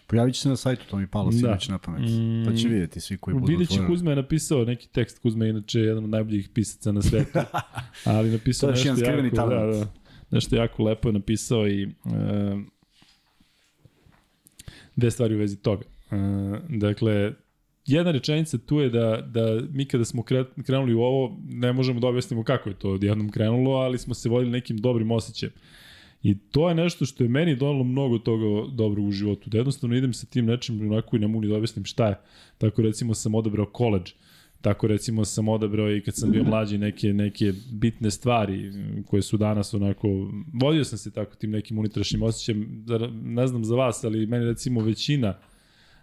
Pojavit 0.06 0.34
će 0.34 0.40
se 0.40 0.48
na 0.48 0.56
sajtu, 0.56 0.82
to 0.90 0.96
mi 0.96 1.06
palo 1.06 1.30
Da. 1.30 1.36
sinoć 1.36 1.68
na 1.68 1.78
pamet. 1.78 2.10
Pa 2.46 2.54
će 2.54 2.68
vidjeti 2.68 3.00
svi 3.00 3.16
koji 3.16 3.34
budu 3.34 3.56
će 3.56 3.62
otvoreni. 3.62 3.86
Kuzma 3.86 4.10
je 4.10 4.16
napisao 4.16 4.64
neki 4.64 4.88
tekst, 4.88 5.18
Kuzma 5.18 5.44
je 5.44 5.50
inače 5.50 5.80
jedan 5.80 6.04
od 6.04 6.10
najboljih 6.10 6.48
pisaca 6.48 6.92
na 6.92 7.02
svetu, 7.02 7.38
ali 8.04 8.30
napisao 8.30 8.70
nešto 8.70 8.88
jako, 8.88 9.22
da, 9.22 9.30
talent. 9.30 9.74
da, 9.76 9.86
nešto 10.30 10.56
jako 10.56 10.82
lepo 10.82 11.08
je 11.08 11.12
napisao 11.12 11.68
i 11.68 11.82
e, 11.82 11.88
dve 14.96 15.10
stvari 15.10 15.34
u 15.34 15.38
vezi 15.38 15.56
toga. 15.56 15.84
E, 16.10 16.16
dakle, 16.68 17.32
jedna 17.86 18.10
rečenica 18.12 18.58
tu 18.58 18.80
je 18.80 18.90
da, 18.90 19.28
da 19.30 19.60
mi 19.72 19.84
kada 19.84 20.04
smo 20.04 20.22
kre- 20.22 20.64
krenuli 20.66 20.94
u 20.94 21.00
ovo, 21.00 21.38
ne 21.48 21.72
možemo 21.72 22.00
da 22.00 22.06
objasnimo 22.06 22.44
kako 22.44 22.68
je 22.68 22.78
to 22.78 22.90
odjednom 22.90 23.30
krenulo, 23.30 23.76
ali 23.76 23.98
smo 23.98 24.14
se 24.14 24.28
vodili 24.28 24.52
nekim 24.52 24.76
dobrim 24.76 25.10
osjećajem. 25.10 25.52
I 26.22 26.38
to 26.38 26.68
je 26.68 26.74
nešto 26.74 27.06
što 27.06 27.24
je 27.24 27.28
meni 27.28 27.56
donalo 27.56 27.84
mnogo 27.84 28.18
toga 28.18 28.72
dobro 28.72 29.02
u 29.02 29.10
životu. 29.10 29.50
Da 29.50 29.58
jednostavno 29.58 29.96
idem 29.96 30.12
sa 30.12 30.26
tim 30.26 30.46
nečim 30.46 30.80
onako 30.92 31.16
i 31.16 31.18
ne 31.18 31.26
mogu 31.28 31.40
ni 31.40 31.48
da 31.48 31.56
objasnim 31.56 31.84
šta 31.84 32.08
je. 32.08 32.18
Tako 32.58 32.82
recimo 32.82 33.14
sam 33.14 33.34
odabrao 33.34 33.66
koleđ. 33.66 34.12
Tako 34.60 34.86
recimo 34.86 35.24
sam 35.24 35.48
odabrao 35.48 35.92
i 35.92 36.00
kad 36.00 36.16
sam 36.16 36.30
bio 36.30 36.44
mlađi 36.44 36.78
neke, 36.78 37.12
neke 37.12 37.52
bitne 37.72 38.10
stvari 38.10 38.72
koje 39.06 39.22
su 39.22 39.36
danas 39.36 39.74
onako... 39.74 40.08
Vodio 40.52 40.84
sam 40.84 40.98
se 40.98 41.10
tako 41.12 41.36
tim 41.36 41.50
nekim 41.50 41.78
unutrašnjim 41.78 42.22
osjećajem. 42.22 42.84
Zar- 42.86 43.12
Ne 43.24 43.46
znam 43.46 43.64
za 43.64 43.74
vas, 43.74 44.04
ali 44.04 44.26
meni 44.26 44.44
recimo 44.44 44.80
većina 44.80 45.34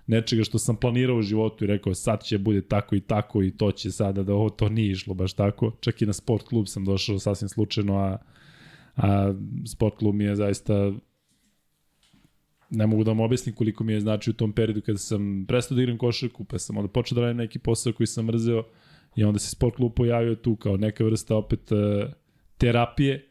nečega 0.08 0.44
što 0.44 0.60
sam 0.60 0.76
planirao 0.76 1.18
u 1.18 1.22
životu 1.22 1.64
i 1.64 1.68
rekao 1.68 1.94
sad 1.94 2.24
će 2.24 2.38
bude 2.38 2.62
tako 2.62 2.96
i 2.96 3.02
tako 3.02 3.44
i 3.44 3.52
to 3.52 3.72
će 3.72 3.92
sada 3.92 4.24
da 4.24 4.34
ovo 4.34 4.50
to 4.50 4.70
nije 4.70 4.92
išlo 4.92 5.14
baš 5.14 5.34
tako. 5.34 5.72
Čak 5.80 6.02
i 6.02 6.06
na 6.06 6.14
sport 6.14 6.44
klub 6.48 6.68
sam 6.68 6.86
došao 6.86 7.20
sasvim 7.20 7.50
slučajno, 7.50 7.98
a, 7.98 8.18
a 9.00 9.34
sport 9.66 9.98
klub 9.98 10.16
mi 10.16 10.24
je 10.24 10.36
zaista 10.36 10.92
ne 12.70 12.88
mogu 12.88 13.04
da 13.04 13.12
vam 13.12 13.20
objasnim 13.20 13.56
koliko 13.56 13.84
mi 13.84 13.94
je 13.94 14.02
znači 14.02 14.30
u 14.30 14.34
tom 14.34 14.54
periodu 14.54 14.82
kada 14.82 14.98
sam 14.98 15.46
prestao 15.48 15.76
da 15.76 15.82
igram 15.82 15.98
košarku, 15.98 16.44
pa 16.44 16.60
sam 16.60 16.78
onda 16.78 16.92
počeo 16.92 17.16
da 17.16 17.22
radim 17.22 17.38
neki 17.38 17.60
posao 17.60 17.94
koji 17.94 18.08
sam 18.08 18.26
mrzeo 18.26 18.64
i 19.16 19.24
onda 19.24 19.40
se 19.40 19.50
sport 19.50 19.76
klub 19.76 19.94
pojavio 19.96 20.36
tu 20.36 20.56
kao 20.56 20.78
neka 20.78 21.04
vrsta 21.04 21.36
opet 21.36 21.72
e, 21.72 21.76
terapije 22.58 23.30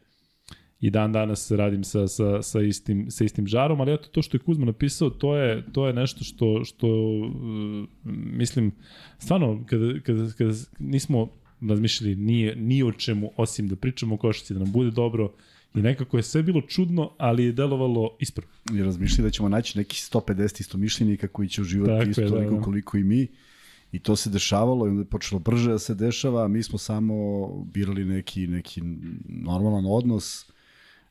i 0.79 0.89
dan 0.89 1.11
danas 1.11 1.51
radim 1.51 1.83
sa, 1.83 2.07
sa, 2.07 2.41
sa, 2.41 2.61
istim, 2.61 3.11
sa 3.11 3.23
istim 3.23 3.47
žarom, 3.47 3.81
ali 3.81 3.93
eto 3.93 4.09
to 4.11 4.21
što 4.21 4.37
je 4.37 4.41
Kuzma 4.41 4.65
napisao, 4.65 5.09
to 5.09 5.35
je, 5.35 5.63
to 5.73 5.87
je 5.87 5.93
nešto 5.93 6.23
što, 6.23 6.63
što 6.63 6.87
uh, 6.87 7.87
mislim, 8.13 8.71
stvarno, 9.17 9.65
kada, 9.65 9.99
kada, 9.99 10.31
kada 10.37 10.53
nismo 10.79 11.27
razmišljali 11.69 12.15
ni, 12.15 12.55
ni 12.55 12.83
o 12.83 12.91
čemu, 12.91 13.31
osim 13.37 13.67
da 13.67 13.75
pričamo 13.75 14.15
o 14.15 14.17
košarci, 14.17 14.53
da 14.53 14.59
nam 14.59 14.71
bude 14.71 14.91
dobro, 14.91 15.33
i 15.75 15.81
nekako 15.81 16.17
je 16.17 16.23
sve 16.23 16.43
bilo 16.43 16.61
čudno, 16.61 17.11
ali 17.17 17.43
je 17.43 17.51
delovalo 17.51 18.17
ispravno. 18.19 18.53
I 18.73 18.83
razmišljali 18.83 19.27
da 19.27 19.31
ćemo 19.31 19.49
naći 19.49 19.77
nekih 19.77 19.99
150 19.99 20.61
istomišljenika 20.61 21.27
koji 21.27 21.49
će 21.49 21.55
Tako 21.55 21.61
uživati 21.61 22.07
je, 22.07 22.11
isto 22.11 22.21
da, 22.21 22.29
toliko 22.29 22.55
da. 22.55 22.61
koliko 22.61 22.97
i 22.97 23.03
mi. 23.03 23.27
I 23.91 23.99
to 23.99 24.15
se 24.15 24.29
dešavalo 24.29 24.85
i 24.85 24.89
onda 24.89 25.01
je 25.01 25.05
počelo 25.05 25.39
brže 25.39 25.71
da 25.71 25.79
se 25.79 25.95
dešava, 25.95 26.45
a 26.45 26.47
mi 26.47 26.63
smo 26.63 26.77
samo 26.77 27.47
birali 27.63 28.05
neki, 28.05 28.47
neki 28.47 28.81
normalan 29.27 29.85
odnos, 29.87 30.51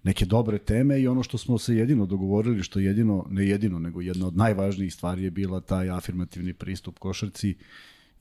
neke 0.03 0.25
dobre 0.25 0.59
teme 0.59 1.01
i 1.01 1.09
ono 1.09 1.23
što 1.23 1.39
smo 1.39 1.59
se 1.59 1.77
jedino 1.77 2.07
dogovorili, 2.07 2.63
što 2.63 2.81
jedino, 2.81 3.27
ne 3.31 3.47
jedino, 3.47 3.79
nego 3.79 4.01
jedna 4.01 4.27
od 4.27 4.37
najvažnijih 4.37 4.95
stvari 4.95 5.25
je 5.25 5.31
bila 5.31 5.61
taj 5.61 5.91
afirmativni 5.91 6.55
pristup 6.55 6.99
košarci 6.99 7.55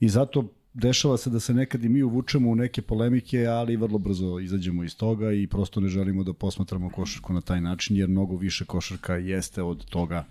i 0.00 0.08
zato 0.08 0.52
dešava 0.78 1.16
se 1.16 1.30
da 1.30 1.40
se 1.40 1.54
nekad 1.54 1.84
i 1.84 1.88
mi 1.88 2.02
uvučemo 2.02 2.50
u 2.50 2.54
neke 2.54 2.82
polemike, 2.82 3.46
ali 3.46 3.76
vrlo 3.76 3.98
brzo 3.98 4.38
izađemo 4.38 4.84
iz 4.84 4.96
toga 4.96 5.32
i 5.32 5.46
prosto 5.46 5.80
ne 5.80 5.88
želimo 5.88 6.24
da 6.24 6.32
posmatramo 6.32 6.90
košarku 6.90 7.32
na 7.32 7.40
taj 7.40 7.60
način, 7.60 7.96
jer 7.96 8.08
mnogo 8.08 8.36
više 8.36 8.64
košarka 8.64 9.14
jeste 9.14 9.62
od 9.62 9.84
toga 9.84 10.26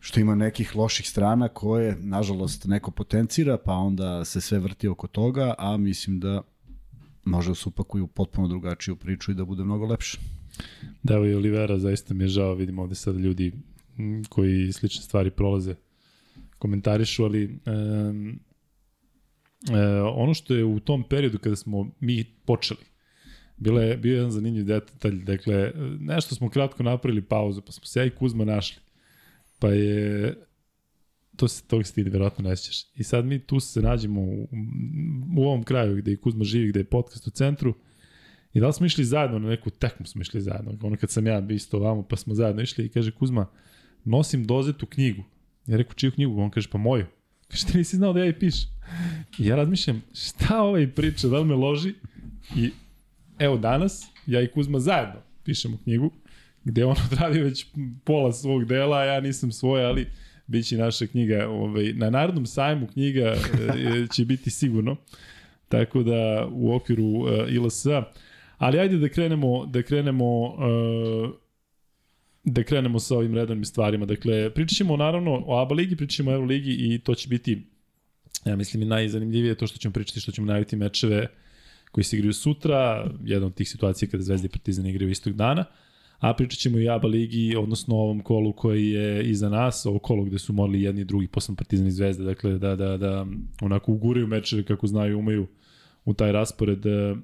što 0.00 0.20
ima 0.20 0.34
nekih 0.34 0.76
loših 0.76 1.08
strana 1.08 1.48
koje, 1.48 1.96
nažalost, 2.00 2.64
neko 2.64 2.90
potencira, 2.90 3.58
pa 3.58 3.72
onda 3.72 4.24
se 4.24 4.40
sve 4.40 4.58
vrti 4.58 4.88
oko 4.88 5.06
toga, 5.06 5.54
a 5.58 5.76
mislim 5.76 6.20
da 6.20 6.42
može 7.24 7.50
da 7.50 7.54
se 7.54 7.68
upakuju 7.68 8.06
potpuno 8.06 8.48
drugačiju 8.48 8.96
priču 8.96 9.30
i 9.30 9.34
da 9.34 9.44
bude 9.44 9.64
mnogo 9.64 9.86
lepše. 9.86 10.18
Da, 11.02 11.14
i 11.14 11.34
Olivera, 11.34 11.78
zaista 11.78 12.14
mi 12.14 12.24
je 12.24 12.28
žao, 12.28 12.54
vidim 12.54 12.78
ovde 12.78 12.94
sad 12.94 13.16
ljudi 13.16 13.52
koji 14.28 14.72
slične 14.72 15.02
stvari 15.02 15.30
prolaze, 15.30 15.74
komentarišu, 16.58 17.24
ali 17.24 17.44
um, 17.44 18.38
ono 20.14 20.34
što 20.34 20.54
je 20.54 20.64
u 20.64 20.80
tom 20.80 21.04
periodu 21.08 21.38
kada 21.38 21.56
smo 21.56 21.90
mi 22.00 22.24
počeli, 22.44 22.80
Bila 23.56 23.82
je, 23.82 23.96
bio 23.96 24.12
je 24.12 24.16
jedan 24.16 24.30
zanimljiv 24.30 24.64
detalj, 24.64 25.24
dakle, 25.24 25.72
nešto 26.00 26.34
smo 26.34 26.50
kratko 26.50 26.82
napravili 26.82 27.22
pauzu, 27.22 27.62
pa 27.62 27.72
smo 27.72 27.86
se 27.86 28.00
ja 28.00 28.04
i 28.04 28.10
Kuzma 28.10 28.44
našli. 28.44 28.82
Pa 29.58 29.68
je, 29.68 30.34
to 31.36 31.48
se, 31.48 31.62
tog 31.66 31.84
ti 31.84 32.02
verovatno 32.02 32.48
ne 32.48 32.56
sjećaš. 32.56 32.84
I 32.94 33.02
sad 33.02 33.24
mi 33.24 33.38
tu 33.38 33.60
se 33.60 33.82
nađemo 33.82 34.20
u, 34.20 34.48
u 35.36 35.42
ovom 35.42 35.64
kraju 35.64 35.96
gde 35.96 36.12
i 36.12 36.16
Kuzma 36.16 36.44
živi, 36.44 36.68
gde 36.68 36.80
je 36.80 36.84
podcast 36.84 37.26
u 37.26 37.30
centru, 37.30 37.74
I 38.56 38.60
da 38.60 38.66
li 38.66 38.72
smo 38.72 38.86
išli 38.86 39.04
zajedno 39.04 39.38
na 39.38 39.48
neku 39.48 39.70
tekmu 39.70 40.06
smo 40.06 40.20
išli 40.20 40.40
zajedno. 40.40 40.78
Ono 40.82 40.96
kad 40.96 41.10
sam 41.10 41.26
ja 41.26 41.46
isto 41.50 41.76
ovamo 41.76 42.02
pa 42.02 42.16
smo 42.16 42.34
zajedno 42.34 42.62
išli 42.62 42.86
i 42.86 42.88
kaže 42.88 43.10
Kuzma, 43.10 43.46
nosim 44.04 44.46
dozetu 44.46 44.86
knjigu. 44.86 45.22
Ja 45.66 45.76
rekao 45.76 45.94
čiju 45.94 46.12
knjigu? 46.12 46.40
On 46.40 46.50
kaže 46.50 46.70
pa 46.70 46.78
moju. 46.78 47.06
Kaže 47.48 47.66
ti 47.66 47.78
nisi 47.78 47.96
znao 47.96 48.12
da 48.12 48.20
ja 48.20 48.26
i 48.26 48.38
pišem. 48.38 48.70
I 49.38 49.46
ja 49.46 49.56
razmišljam 49.56 50.02
šta 50.14 50.62
ovaj 50.62 50.88
priča, 50.88 51.28
da 51.28 51.38
li 51.38 51.44
me 51.44 51.54
loži? 51.54 51.94
I 52.56 52.70
evo 53.38 53.56
danas 53.56 54.06
ja 54.26 54.42
i 54.42 54.48
Kuzma 54.48 54.80
zajedno 54.80 55.20
pišemo 55.44 55.78
knjigu 55.84 56.10
gde 56.66 56.84
on 56.84 56.96
odradio 57.12 57.44
već 57.44 57.66
pola 58.04 58.32
svog 58.32 58.64
dela, 58.64 59.04
ja 59.04 59.20
nisam 59.20 59.52
svoj, 59.52 59.84
ali 59.84 60.06
bit 60.46 60.66
će 60.66 60.76
naša 60.76 61.06
knjiga. 61.06 61.48
Ovaj, 61.48 61.92
na 61.92 62.10
Narodnom 62.10 62.46
sajmu 62.46 62.86
knjiga 62.86 63.22
e, 63.22 63.36
će 64.12 64.24
biti 64.24 64.50
sigurno. 64.50 64.96
Tako 65.68 66.02
da 66.02 66.48
u 66.50 66.74
okviru 66.74 67.04
uh, 67.04 67.30
ILS-a 67.48 68.02
Ali 68.58 68.78
ajde 68.78 68.98
da 68.98 69.08
krenemo, 69.08 69.66
da 69.66 69.82
krenemo 69.82 70.44
uh, 70.44 71.30
da 72.46 72.62
krenemo 72.62 73.00
sa 73.00 73.16
ovim 73.16 73.34
redovnim 73.34 73.64
stvarima. 73.64 74.06
Dakle, 74.06 74.50
pričat 74.50 74.76
ćemo 74.76 74.96
naravno 74.96 75.42
o 75.46 75.62
ABA 75.62 75.74
ligi, 75.74 75.96
pričat 75.96 76.16
ćemo 76.16 76.30
o 76.30 76.34
Euroligi 76.34 76.76
i 76.78 76.98
to 76.98 77.14
će 77.14 77.28
biti, 77.28 77.62
ja 78.44 78.56
mislim, 78.56 78.82
i 78.82 78.86
najzanimljivije 78.86 79.54
to 79.54 79.66
što 79.66 79.78
ćemo 79.78 79.92
pričati, 79.92 80.20
što 80.20 80.32
ćemo 80.32 80.46
najaviti 80.46 80.76
mečeve 80.76 81.26
koji 81.90 82.04
se 82.04 82.16
igraju 82.16 82.32
sutra, 82.32 83.10
jedna 83.24 83.46
od 83.46 83.54
tih 83.54 83.68
situacija 83.68 84.08
kada 84.08 84.22
Zvezda 84.22 84.46
i 84.46 84.48
Partizan 84.48 84.86
igraju 84.86 85.10
istog 85.10 85.32
dana, 85.32 85.64
a 86.18 86.34
pričat 86.34 86.58
ćemo 86.58 86.78
i 86.78 86.88
ABA 86.88 87.08
ligi, 87.08 87.56
odnosno 87.56 87.96
ovom 87.96 88.20
kolu 88.20 88.52
koji 88.52 88.88
je 88.88 89.30
iza 89.30 89.48
nas, 89.48 89.86
ovo 89.86 89.98
kolo 89.98 90.24
gde 90.24 90.38
su 90.38 90.52
morali 90.52 90.82
jedni 90.82 91.00
i 91.00 91.04
drugi, 91.04 91.26
posle 91.26 91.54
Partizan 91.56 91.86
i 91.86 91.90
Zvezda, 91.90 92.24
dakle 92.24 92.58
da, 92.58 92.76
da, 92.76 92.96
da 92.96 93.26
onako 93.60 93.92
uguraju 93.92 94.26
mečeve 94.26 94.62
kako 94.62 94.86
znaju, 94.86 95.18
umeju 95.18 95.46
u 96.04 96.14
taj 96.14 96.32
raspored 96.32 96.86
uh, 96.86 97.18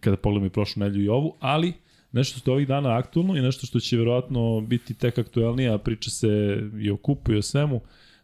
kada 0.00 0.16
pogledamo 0.16 0.46
i 0.46 0.50
prošlu 0.50 0.80
nedelju 0.80 1.04
i 1.04 1.08
ovu, 1.08 1.36
ali 1.40 1.72
nešto 2.12 2.38
što 2.38 2.50
je 2.50 2.54
ovih 2.54 2.68
dana 2.68 2.98
aktualno 2.98 3.36
i 3.36 3.40
nešto 3.40 3.66
što 3.66 3.80
će 3.80 3.96
verovatno 3.96 4.60
biti 4.60 4.94
tek 4.94 5.18
aktuelnije, 5.18 5.70
a 5.70 5.78
priča 5.78 6.10
se 6.10 6.62
i 6.80 6.90
o 6.90 6.96
kupu 6.96 7.32
i 7.32 7.36
o 7.36 7.42
svemu, 7.42 7.80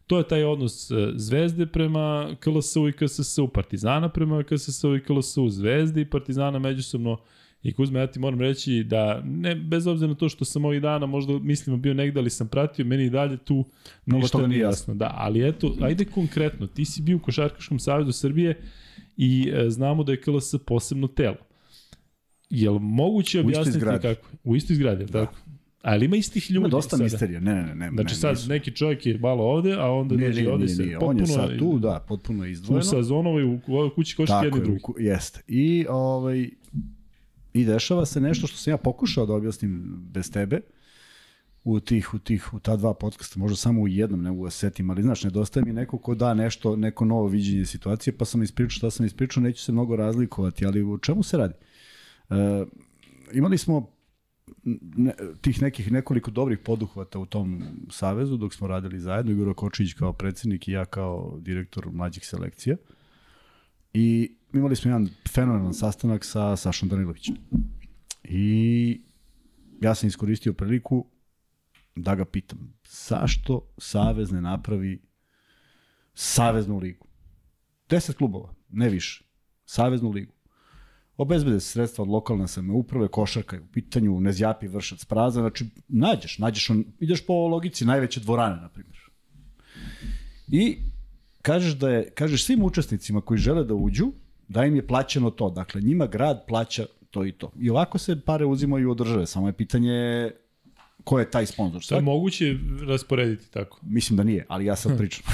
to 0.07 0.19
je 0.19 0.29
taj 0.29 0.45
odnos 0.45 0.91
e, 0.91 0.95
Zvezde 1.15 1.67
prema 1.67 2.37
KLS-u 2.41 2.89
i 2.89 2.93
KSS-u, 2.93 3.49
Partizana 3.49 4.09
prema 4.09 4.43
KSS-u 4.43 4.97
i 4.97 5.01
KLS-u, 5.01 5.49
Zvezde 5.49 6.01
i 6.01 6.11
Partizana 6.11 6.59
međusobno 6.59 7.19
I 7.63 7.73
Kuzma, 7.73 7.99
ja 7.99 8.07
ti 8.07 8.19
moram 8.19 8.41
reći 8.41 8.85
da, 8.85 9.23
ne, 9.25 9.55
bez 9.55 9.87
obzira 9.87 10.09
na 10.09 10.15
to 10.15 10.29
što 10.29 10.45
sam 10.45 10.65
ovih 10.65 10.83
dana 10.83 11.07
možda 11.07 11.39
mislimo 11.39 11.77
bio 11.77 11.95
negde, 11.95 12.21
ali 12.21 12.31
sam 12.31 12.49
pratio, 12.49 12.85
meni 12.85 13.05
i 13.05 13.11
dalje 13.11 13.37
tu 13.37 13.65
Mnogo 14.07 14.23
ništa 14.23 14.47
nije 14.47 14.61
jasno. 14.61 14.95
Da, 14.95 15.15
ali 15.17 15.49
eto, 15.49 15.75
ajde 15.81 16.05
konkretno, 16.05 16.67
ti 16.67 16.85
si 16.85 17.03
bio 17.03 17.17
u 17.17 17.21
Košarkaškom 17.21 17.79
savjezu 17.79 18.13
Srbije 18.13 18.61
i 19.17 19.53
e, 19.55 19.71
znamo 19.71 20.05
da 20.05 20.13
je 20.13 20.21
KLS 20.21 20.55
posebno 20.67 21.09
telo. 21.09 21.46
Jel 22.51 22.79
moguće 22.79 23.29
istoj 23.29 23.41
objasniti 23.41 23.79
zgradi. 23.79 24.03
kako? 24.03 24.29
U 24.45 24.57
istoj 24.57 24.77
zgradi, 24.77 25.05
da. 25.05 25.13
tako? 25.13 25.35
Ali 25.83 26.05
ima 26.05 26.17
istih 26.17 26.51
ljudi 26.51 26.59
Ima 26.59 26.69
dosta 26.69 26.91
sada. 26.91 27.03
misterija, 27.05 27.41
ne, 27.41 27.55
ne, 27.55 27.63
ne. 27.63 27.75
ne 27.75 27.91
Znači 27.91 28.15
ne, 28.15 28.17
sad 28.17 28.31
nisu. 28.31 28.49
neki 28.49 28.71
čovjek 28.71 29.07
je 29.07 29.19
malo 29.19 29.45
ovde, 29.45 29.73
a 29.75 29.91
onda 29.91 30.15
Nije, 30.17 30.29
dođe 30.29 30.41
nije, 30.41 30.53
ovde 30.53 30.69
se 30.69 30.83
nije. 30.83 30.99
On 30.99 31.17
je 31.17 31.23
potpuno 31.25 31.47
sad 31.49 31.59
tu, 31.59 31.79
da, 31.79 32.05
potpuno 32.09 32.45
je 32.45 32.49
u 32.49 32.53
izdvojeno. 32.53 33.31
u, 33.47 33.61
u 33.67 33.77
ovoj 33.77 33.91
kući 33.95 34.17
koške 34.17 34.33
jedni 34.35 34.51
Tako 34.51 34.57
je, 34.57 34.63
drugi. 34.65 34.79
u 34.79 34.83
ku- 34.83 34.95
jeste. 34.99 35.41
I, 35.49 35.87
ovaj, 35.89 36.51
I 37.53 37.65
dešava 37.65 38.07
se 38.07 38.21
nešto 38.21 38.47
što 38.47 38.57
sam 38.57 38.71
ja 38.71 38.77
pokušao 38.77 39.27
da 39.27 39.33
objasnim 39.33 39.83
bez 40.13 40.31
tebe, 40.31 40.61
u 41.65 41.81
tih, 41.81 42.15
u 42.15 42.19
tih, 42.19 42.55
u 42.55 42.59
ta 42.59 42.77
dva 42.77 42.95
podcasta, 42.95 43.39
možda 43.39 43.57
samo 43.57 43.83
u 43.83 43.89
jednom 43.89 44.23
ne 44.23 44.31
mogu 44.31 44.45
da 44.45 44.51
se 44.51 44.59
setim, 44.59 44.91
ali 44.91 45.03
znaš, 45.03 45.25
nedostaje 45.25 45.65
mi 45.65 45.73
neko 45.73 45.99
ko 45.99 46.15
da 46.15 46.35
nešto, 46.35 46.77
neko 46.77 47.05
novo 47.05 47.27
viđenje 47.27 47.67
situacije, 47.67 48.17
pa 48.17 48.25
sam 48.25 48.43
ispričao 48.43 48.71
šta 48.71 48.91
sam 48.91 49.07
ispričao, 49.07 49.43
neću 49.43 49.63
se 49.63 49.73
mnogo 49.73 49.97
razlikovati, 49.97 50.67
ali 50.67 50.83
u 50.83 50.99
čemu 50.99 51.23
se 51.23 51.37
radi? 51.37 51.55
E, 51.55 51.59
imali 53.33 53.59
smo 53.59 53.97
ne, 54.97 55.15
tih 55.41 55.63
nekih 55.63 55.93
nekoliko 55.93 56.31
dobrih 56.31 56.59
poduhvata 56.59 57.19
u 57.19 57.27
tom 57.27 57.63
savezu 57.91 58.37
dok 58.37 58.55
smo 58.55 58.67
radili 58.67 59.01
zajedno, 59.01 59.33
Igor 59.33 59.55
Kočić 59.55 59.93
kao 59.93 60.13
predsednik 60.13 60.69
i 60.69 60.73
ja 60.73 60.85
kao 60.85 61.39
direktor 61.41 61.91
mlađih 61.93 62.27
selekcija. 62.27 62.77
I 63.95 64.37
imali 64.53 64.77
smo 64.77 64.91
jedan 64.91 65.09
fenomenalan 65.29 65.75
sastanak 65.75 66.25
sa 66.25 66.57
Sašom 66.57 66.89
Danilovićem. 66.89 67.37
I 68.25 69.01
ja 69.81 69.95
sam 69.95 70.07
iskoristio 70.07 70.53
priliku 70.53 71.07
da 71.97 72.15
ga 72.15 72.25
pitam 72.25 72.75
zašto 72.89 73.73
Savez 73.79 74.31
ne 74.31 74.41
napravi 74.41 75.03
Saveznu 76.15 76.79
ligu. 76.79 77.07
Deset 77.89 78.17
klubova, 78.17 78.55
ne 78.69 78.89
više. 78.89 79.25
Saveznu 79.65 80.11
ligu. 80.11 80.36
Obezbede 81.17 81.61
sredstva 81.61 82.03
od 82.03 82.09
lokalne 82.09 82.49
samouprave, 82.49 83.09
košarka 83.09 83.57
je 83.57 83.63
u 83.63 83.67
pitanju, 83.67 84.21
ne 84.21 84.33
zjapi 84.33 84.69
vršac 84.69 85.05
praza, 85.05 85.41
znači 85.41 85.67
nađeš, 85.89 86.39
nađeš 86.39 86.71
on, 86.71 86.85
ideš 87.01 87.27
po 87.27 87.33
logici 87.33 87.85
najveće 87.85 88.21
dvorane, 88.21 88.57
na 88.57 88.69
primjer. 88.69 88.97
I 90.49 90.79
kažeš 91.43 91.73
da 91.73 91.91
je, 91.91 92.11
kažeš 92.11 92.45
svim 92.45 92.63
učesnicima 92.63 93.21
koji 93.21 93.39
žele 93.39 93.65
da 93.65 93.75
uđu, 93.75 94.13
da 94.49 94.65
im 94.65 94.77
je 94.77 94.87
plaćeno 94.87 95.31
to. 95.31 95.51
Dakle, 95.51 95.81
njima 95.81 96.07
grad 96.07 96.45
plaća 96.49 96.87
to 97.11 97.25
i 97.25 97.33
to. 97.33 97.53
I 97.59 97.71
ovako 97.71 97.99
se 97.99 98.21
pare 98.21 98.47
uzimaju 98.47 98.91
od 98.91 98.97
države, 98.97 99.27
samo 99.27 99.47
je 99.47 99.53
pitanje 99.53 100.31
ko 101.07 101.19
je 101.19 101.31
taj 101.31 101.47
sponsor. 101.47 101.83
To 101.89 101.95
je 101.95 102.01
moguće 102.01 102.57
rasporediti 102.89 103.51
tako? 103.51 103.79
Mislim 103.83 104.17
da 104.17 104.23
nije, 104.23 104.47
ali 104.49 104.65
ja 104.65 104.77
sad 104.77 104.97
pričam. 104.99 105.25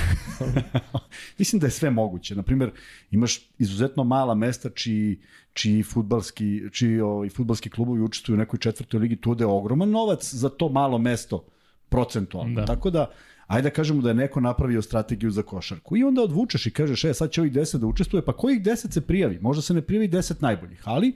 Mislim 1.39 1.61
da 1.61 1.67
je 1.67 1.71
sve 1.71 1.91
moguće. 1.91 2.37
Naprimer, 2.37 2.71
imaš 3.11 3.41
izuzetno 3.59 4.05
mala 4.05 4.35
mesta 4.35 4.71
čiji, 4.71 5.21
čiji, 5.53 5.83
futbalski, 5.83 6.61
čiji 6.73 7.01
ovaj, 7.01 7.29
futbalski 7.29 7.71
klubovi 7.71 8.03
učestvuju 8.03 8.37
u 8.37 8.39
nekoj 8.39 8.59
četvrtoj 8.59 9.01
ligi, 9.01 9.17
tu 9.17 9.31
ode 9.31 9.47
ogroman 9.47 9.91
novac 9.91 10.35
za 10.35 10.49
to 10.49 10.69
malo 10.69 10.99
mesto 10.99 11.45
procentualno. 11.89 12.61
Da. 12.61 12.67
Tako 12.67 12.91
da, 12.91 13.11
ajde 13.47 13.69
da 13.69 13.75
kažemo 13.75 14.03
da 14.03 14.09
je 14.09 14.15
neko 14.15 14.41
napravio 14.41 14.83
strategiju 14.83 15.31
za 15.31 15.43
košarku 15.43 15.97
i 15.97 16.05
onda 16.05 16.23
odvučeš 16.23 16.67
i 16.67 16.71
kažeš, 16.71 17.05
e, 17.05 17.15
sad 17.15 17.31
će 17.31 17.41
ovih 17.41 17.53
10 17.53 17.79
da 17.79 17.87
učestvuje, 17.87 18.25
pa 18.25 18.37
kojih 18.37 18.63
10 18.63 18.93
se 18.93 19.01
prijavi? 19.01 19.39
Možda 19.41 19.63
se 19.63 19.75
ne 19.75 19.83
prijavi 19.83 20.09
10 20.09 20.43
najboljih, 20.43 20.83
ali 20.85 21.15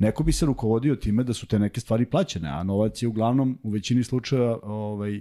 neko 0.00 0.22
bi 0.22 0.32
se 0.32 0.46
rukovodio 0.46 0.96
time 0.96 1.24
da 1.24 1.34
su 1.34 1.46
te 1.46 1.58
neke 1.58 1.80
stvari 1.80 2.06
plaćene, 2.06 2.48
a 2.48 2.62
novac 2.62 3.02
je 3.02 3.08
uglavnom 3.08 3.58
u 3.62 3.70
većini 3.70 4.04
slučaja 4.04 4.58
ovaj, 4.62 5.20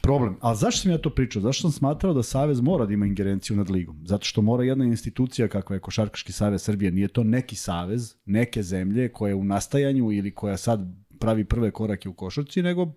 problem. 0.00 0.36
A 0.40 0.54
zašto 0.54 0.82
sam 0.82 0.90
ja 0.90 0.98
to 0.98 1.10
pričao? 1.10 1.42
Zašto 1.42 1.62
sam 1.62 1.72
smatrao 1.72 2.14
da 2.14 2.22
Savez 2.22 2.60
mora 2.60 2.86
da 2.86 2.92
ima 2.92 3.06
ingerenciju 3.06 3.56
nad 3.56 3.70
ligom? 3.70 4.00
Zato 4.06 4.24
što 4.24 4.42
mora 4.42 4.64
jedna 4.64 4.84
institucija 4.84 5.48
kakva 5.48 5.76
je 5.76 5.80
Košarkaški 5.80 6.32
savez 6.32 6.62
Srbije, 6.62 6.90
nije 6.90 7.08
to 7.08 7.24
neki 7.24 7.56
savez, 7.56 8.14
neke 8.24 8.62
zemlje 8.62 9.08
koja 9.08 9.36
u 9.36 9.44
nastajanju 9.44 10.12
ili 10.12 10.34
koja 10.34 10.56
sad 10.56 10.80
pravi 11.18 11.44
prve 11.44 11.70
korake 11.70 12.08
u 12.08 12.14
košarci, 12.14 12.62
nego 12.62 12.92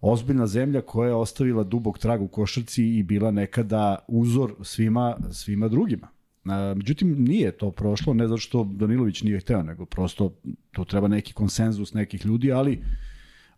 ozbiljna 0.00 0.46
zemlja 0.46 0.80
koja 0.80 1.08
je 1.08 1.14
ostavila 1.14 1.64
dubog 1.64 1.98
trag 1.98 2.22
u 2.22 2.28
košarci 2.28 2.84
i 2.84 3.02
bila 3.02 3.30
nekada 3.30 3.98
uzor 4.08 4.54
svima, 4.62 5.16
svima 5.32 5.68
drugima. 5.68 6.13
A, 6.44 6.74
međutim, 6.76 7.16
nije 7.18 7.52
to 7.52 7.70
prošlo, 7.70 8.14
ne 8.14 8.28
zato 8.28 8.38
što 8.38 8.64
Danilović 8.64 9.22
nije 9.22 9.40
hteo, 9.40 9.62
nego 9.62 9.84
prosto 9.84 10.32
to 10.72 10.84
treba 10.84 11.08
neki 11.08 11.32
konsenzus 11.32 11.94
nekih 11.94 12.26
ljudi, 12.26 12.52
ali 12.52 12.82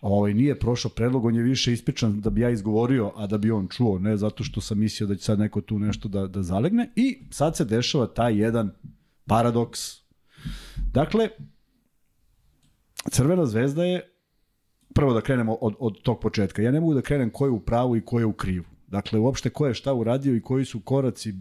ovaj, 0.01 0.35
nije 0.35 0.59
prošao 0.59 0.91
predlog, 0.91 1.25
on 1.25 1.35
je 1.35 1.43
više 1.43 1.73
ispičan 1.73 2.21
da 2.21 2.31
bi 2.31 2.41
ja 2.41 2.51
izgovorio, 2.51 3.13
a 3.17 3.27
da 3.27 3.39
bi 3.39 3.51
on 3.51 3.69
čuo, 3.69 3.99
ne 3.99 4.17
zato 4.17 4.45
što 4.45 4.61
sam 4.61 4.79
mislio 4.79 5.07
da 5.07 5.17
će 5.17 5.25
sad 5.25 5.39
neko 5.39 5.61
tu 5.61 5.79
nešto 5.79 6.09
da, 6.09 6.27
da 6.27 6.43
zalegne. 6.43 6.91
I 6.97 7.19
sad 7.31 7.57
se 7.57 7.65
dešava 7.65 8.07
taj 8.07 8.41
jedan 8.41 8.71
paradoks. 9.27 9.81
Dakle, 10.93 11.29
Crvena 13.11 13.47
zvezda 13.47 13.85
je, 13.85 14.01
prvo 14.95 15.15
da 15.15 15.21
krenemo 15.21 15.55
od, 15.55 15.75
od 15.79 16.03
tog 16.03 16.21
početka, 16.21 16.63
ja 16.63 16.71
ne 16.71 16.81
mogu 16.81 16.95
da 16.95 17.03
krenem 17.03 17.31
ko 17.31 17.47
je 17.47 17.51
u 17.51 17.61
pravu 17.61 17.97
i 17.97 18.05
ko 18.05 18.19
je 18.19 18.27
u 18.27 18.33
krivu. 18.33 18.65
Dakle, 18.89 19.19
uopšte 19.19 19.51
ko 19.51 19.67
je 19.67 19.75
šta 19.75 19.95
uradio 19.95 20.37
i 20.37 20.41
koji 20.41 20.65
su 20.65 20.81
koraci 20.81 21.35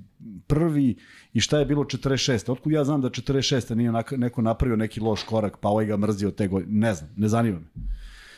prvi 0.48 0.96
i 1.34 1.40
šta 1.40 1.60
je 1.60 1.66
bilo 1.66 1.84
46. 1.84 2.52
Otkud 2.52 2.74
ja 2.74 2.84
znam 2.84 3.02
da 3.02 3.10
46. 3.10 3.76
nije 3.76 3.92
neko 4.18 4.42
napravio 4.42 4.76
neki 4.76 5.00
loš 5.00 5.24
korak, 5.24 5.58
pa 5.58 5.70
ovaj 5.70 5.86
ga 5.86 5.98
mrzio 5.98 6.32
te 6.32 6.48
godine. 6.48 6.80
Ne 6.80 6.94
znam, 6.94 7.10
ne 7.18 7.28
zanima 7.28 7.60
me. 7.60 7.68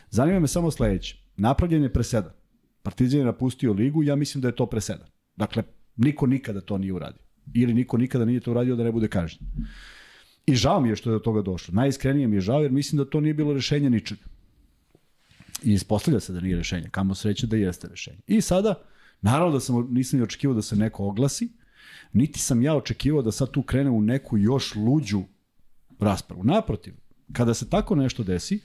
Zanima 0.09 0.39
me 0.39 0.47
samo 0.47 0.71
sledeće. 0.71 1.17
Napravljen 1.37 1.83
je 1.83 1.93
preseda. 1.93 2.33
Partizan 2.83 3.19
je 3.19 3.25
napustio 3.25 3.73
ligu, 3.73 4.03
ja 4.03 4.15
mislim 4.15 4.41
da 4.41 4.47
je 4.47 4.55
to 4.55 4.65
preseda. 4.65 5.05
Dakle, 5.35 5.63
niko 5.95 6.27
nikada 6.27 6.61
to 6.61 6.77
nije 6.77 6.93
uradio. 6.93 7.21
Ili 7.53 7.73
niko 7.73 7.97
nikada 7.97 8.25
nije 8.25 8.39
to 8.39 8.51
uradio 8.51 8.75
da 8.75 8.83
ne 8.83 8.91
bude 8.91 9.07
kažnjen. 9.07 9.49
I 10.45 10.55
žao 10.55 10.81
mi 10.81 10.89
je 10.89 10.95
što 10.95 11.09
je 11.09 11.13
do 11.13 11.19
toga 11.19 11.41
došlo. 11.41 11.73
Najiskrenije 11.73 12.27
mi 12.27 12.35
je 12.35 12.41
žao 12.41 12.61
jer 12.61 12.71
mislim 12.71 12.97
da 12.97 13.09
to 13.09 13.19
nije 13.19 13.33
bilo 13.33 13.53
rešenje 13.53 13.89
ničega. 13.89 14.21
I 15.63 15.73
ispostavlja 15.73 16.19
se 16.19 16.33
da 16.33 16.39
nije 16.39 16.57
rešenje. 16.57 16.89
Kamo 16.91 17.15
sreće 17.15 17.47
da 17.47 17.57
jeste 17.57 17.87
rešenje. 17.87 18.17
I 18.27 18.41
sada, 18.41 18.75
naravno 19.21 19.53
da 19.53 19.59
sam, 19.59 19.93
nisam 19.93 20.19
ni 20.19 20.23
očekivao 20.23 20.55
da 20.55 20.61
se 20.61 20.75
neko 20.75 21.03
oglasi, 21.03 21.49
niti 22.13 22.39
sam 22.39 22.61
ja 22.61 22.75
očekivao 22.75 23.21
da 23.21 23.31
sad 23.31 23.51
tu 23.51 23.63
krene 23.63 23.89
u 23.89 24.01
neku 24.01 24.37
još 24.37 24.75
luđu 24.75 25.23
raspravu. 25.99 26.43
Naprotiv, 26.43 26.93
kada 27.33 27.53
se 27.53 27.69
tako 27.69 27.95
nešto 27.95 28.23
desi, 28.23 28.59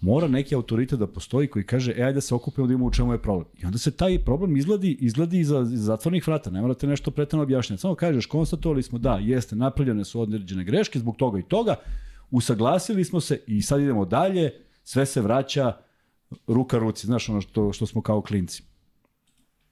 mora 0.00 0.28
neki 0.28 0.54
autoritet 0.54 0.98
da 0.98 1.06
postoji 1.06 1.48
koji 1.48 1.64
kaže, 1.64 1.92
e, 1.96 2.02
ajde 2.02 2.14
da 2.14 2.20
se 2.20 2.34
okupimo 2.34 2.66
da 2.66 2.72
imamo 2.72 2.86
u 2.86 2.90
čemu 2.90 3.12
je 3.12 3.22
problem. 3.22 3.46
I 3.62 3.66
onda 3.66 3.78
se 3.78 3.90
taj 3.90 4.18
problem 4.18 4.56
izgledi, 4.56 4.96
izgledi 5.00 5.40
iza, 5.40 5.60
iza 5.60 5.84
zatvornih 5.84 6.26
vrata, 6.28 6.50
ne 6.50 6.60
morate 6.60 6.86
nešto 6.86 7.10
pretano 7.10 7.42
objašnjati. 7.42 7.80
Samo 7.80 7.94
kažeš, 7.94 8.26
konstatovali 8.26 8.82
smo 8.82 8.98
da, 8.98 9.18
jeste, 9.22 9.56
napravljene 9.56 10.04
su 10.04 10.20
određene 10.20 10.64
greške 10.64 10.98
zbog 10.98 11.16
toga 11.16 11.38
i 11.38 11.42
toga, 11.42 11.74
usaglasili 12.30 13.04
smo 13.04 13.20
se 13.20 13.40
i 13.46 13.62
sad 13.62 13.80
idemo 13.80 14.04
dalje, 14.04 14.50
sve 14.84 15.06
se 15.06 15.20
vraća 15.20 15.72
ruka 16.46 16.78
ruci, 16.78 17.06
znaš 17.06 17.28
ono 17.28 17.40
što, 17.40 17.72
što 17.72 17.86
smo 17.86 18.02
kao 18.02 18.22
klinci. 18.22 18.62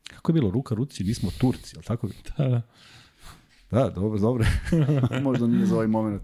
Kako 0.09 0.33
je 0.33 0.35
bilo 0.35 0.51
ruka 0.51 0.75
ruci, 0.75 1.05
mi 1.05 1.15
smo 1.15 1.31
Turci, 1.39 1.77
ali 1.77 1.85
tako? 1.85 2.09
Da, 2.39 2.49
da. 2.49 2.63
Da, 3.71 3.91
dobro, 3.91 4.19
dobro. 4.19 4.45
Možda 5.23 5.47
nije 5.47 5.67
za 5.67 5.75
ovaj 5.75 5.87
moment 5.87 6.23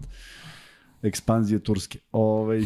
ekspanzije 1.01 1.59
Turske. 1.59 1.99
Ovaj 2.11 2.63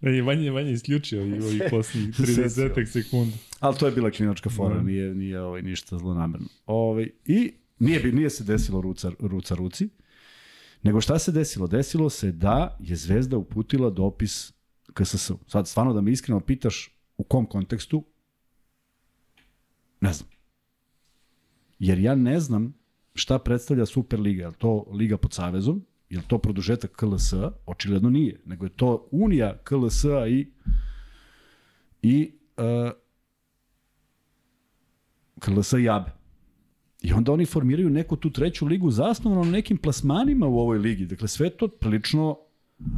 je 0.00 0.22
manje 0.26 0.50
manje 0.50 0.72
isključio 0.72 1.26
i 1.26 1.40
ovih 1.40 1.62
posljednjih 1.70 2.14
30 2.20 2.86
sekunda. 2.86 3.36
Ali 3.60 3.76
to 3.76 3.86
je 3.86 3.92
bila 3.92 4.10
klinačka 4.10 4.50
fora, 4.50 4.82
mm. 4.82 4.86
nije 4.86 5.14
nije 5.14 5.40
ovaj 5.40 5.62
ništa 5.62 5.98
zlonamerno. 5.98 6.46
Ovaj 6.66 7.08
i 7.24 7.52
nije 7.78 8.00
bi 8.00 8.12
nije 8.12 8.30
se 8.30 8.44
desilo 8.44 8.80
ruca 8.80 9.10
ruca 9.20 9.54
ruci. 9.54 9.88
Nego 10.82 11.00
šta 11.00 11.18
se 11.18 11.32
desilo? 11.32 11.66
Desilo 11.66 12.10
se 12.10 12.32
da 12.32 12.76
je 12.80 12.96
Zvezda 12.96 13.36
uputila 13.36 13.90
dopis 13.90 14.52
KSS. 14.94 15.30
Sad 15.46 15.68
stvarno 15.68 15.92
da 15.92 16.00
me 16.00 16.12
iskreno 16.12 16.40
pitaš 16.40 16.98
u 17.16 17.24
kom 17.24 17.46
kontekstu 17.46 18.04
ne 20.02 20.12
znam. 20.12 20.28
Jer 21.78 21.98
ja 21.98 22.14
ne 22.14 22.40
znam 22.40 22.74
šta 23.14 23.38
predstavlja 23.38 23.86
Superliga, 23.86 24.44
je 24.44 24.52
to 24.52 24.86
Liga 24.92 25.16
pod 25.16 25.32
Savezom, 25.32 25.84
je 26.10 26.22
to 26.28 26.38
produžetak 26.38 26.92
KLS? 26.92 27.32
Očigledno 27.66 28.10
nije, 28.10 28.40
nego 28.46 28.66
je 28.66 28.70
to 28.70 29.08
unija 29.10 29.58
KLS 29.64 30.04
i 30.28 30.46
i 32.02 32.32
uh, 32.56 32.90
KLS 35.38 35.72
i 35.72 35.88
ABE. 35.88 36.10
I 37.02 37.12
onda 37.12 37.32
oni 37.32 37.46
formiraju 37.46 37.90
neku 37.90 38.16
tu 38.16 38.30
treću 38.30 38.66
ligu 38.66 38.90
zasnovano 38.90 39.44
na 39.44 39.50
nekim 39.50 39.76
plasmanima 39.76 40.46
u 40.46 40.58
ovoj 40.58 40.78
ligi. 40.78 41.06
Dakle, 41.06 41.28
sve 41.28 41.50
to 41.50 41.68
prilično 41.68 42.38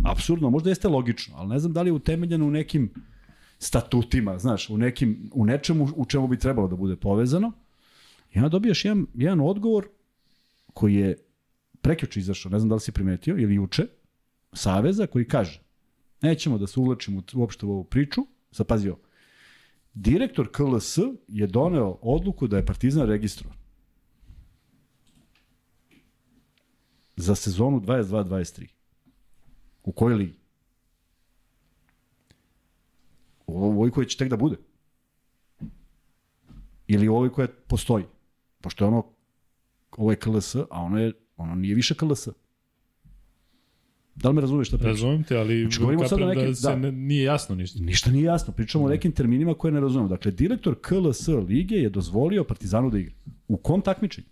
absurdno, 0.05 0.51
možda 0.51 0.71
jeste 0.71 0.88
logično, 0.88 1.35
ali 1.37 1.49
ne 1.49 1.59
znam 1.59 1.73
da 1.73 1.83
li 1.83 1.88
je 1.88 1.93
utemeljeno 1.93 2.47
u 2.47 2.51
nekim 2.51 2.90
statutima, 3.64 4.38
znaš, 4.38 4.70
u, 4.70 4.79
nekim, 4.79 5.31
u 5.35 5.44
nečemu 5.44 5.88
u 5.96 6.05
čemu 6.07 6.29
bi 6.29 6.38
trebalo 6.38 6.68
da 6.68 6.77
bude 6.77 6.96
povezano. 6.96 7.53
I 8.35 8.38
onda 8.38 8.48
dobijaš 8.48 8.85
jedan, 8.85 9.07
jedan 9.14 9.40
odgovor 9.40 9.88
koji 10.74 10.94
je 10.94 11.16
prekjuče 11.81 12.20
izašao, 12.20 12.50
ne 12.53 12.59
znam 12.59 12.68
da 12.68 12.74
li 12.74 12.81
si 12.81 12.92
primetio, 12.92 13.37
ili 13.38 13.55
juče, 13.55 13.87
Saveza 14.53 15.07
koji 15.07 15.29
kaže 15.29 15.62
nećemo 16.22 16.59
da 16.59 16.66
se 16.66 16.81
uvlačimo 16.81 17.22
uopšte 17.35 17.66
u 17.66 17.70
ovu 17.70 17.85
priču, 17.85 18.27
sad 18.50 18.66
pazi 18.66 18.88
ovo, 18.88 19.00
direktor 19.94 20.48
KLS 20.53 20.98
je 21.29 21.46
doneo 21.46 21.98
odluku 22.03 22.46
da 22.46 22.57
je 22.57 22.66
Partizan 22.66 23.07
registrovan 23.07 23.57
za 27.16 27.35
sezonu 27.35 27.81
22-23. 27.81 28.66
U 29.85 29.92
kojoj 29.92 30.16
ligi? 30.16 30.43
Ovoj 33.46 33.90
koja 33.90 34.04
će 34.04 34.16
tek 34.16 34.28
da 34.28 34.37
bude. 34.37 34.57
Ili 36.87 37.09
ovoj 37.09 37.33
koja 37.33 37.48
postoji. 37.66 38.04
Pošto 38.61 38.85
je 38.85 38.88
ono, 38.88 39.04
ovo 39.96 40.11
je 40.11 40.16
KLS, 40.16 40.54
a 40.54 40.66
ono 40.70 40.98
je 40.98 41.12
Ono 41.37 41.54
nije 41.54 41.74
više 41.74 41.94
KLS. 41.94 42.28
Da 44.14 44.28
li 44.28 44.35
me 44.35 44.40
razumeš 44.40 44.68
šta 44.68 44.76
pričam? 44.76 44.90
Razumem 44.90 45.24
te, 45.24 45.37
ali 45.37 45.61
znači, 45.61 45.78
govorimo 45.78 46.09
sad 46.09 46.18
da 46.18 46.54
se 46.54 46.68
da, 46.68 46.76
ne, 46.76 46.92
nije 46.92 47.22
jasno 47.22 47.54
ništa. 47.54 47.78
Ništa 47.83 48.11
nije 48.11 48.24
jasno. 48.24 48.54
Pričamo 48.54 48.85
o 48.85 48.88
nekim 48.88 49.12
terminima 49.12 49.54
koje 49.54 49.72
ne 49.72 49.80
razumemo. 49.80 50.09
Dakle, 50.09 50.30
direktor 50.30 50.74
KLS 50.80 51.28
lige 51.48 51.74
je 51.74 51.90
dozvolio 51.90 52.44
Partizanu 52.44 52.90
da 52.90 52.98
igra. 52.98 53.14
U 53.48 53.57
kom 53.57 53.80
takmičenju? 53.80 54.26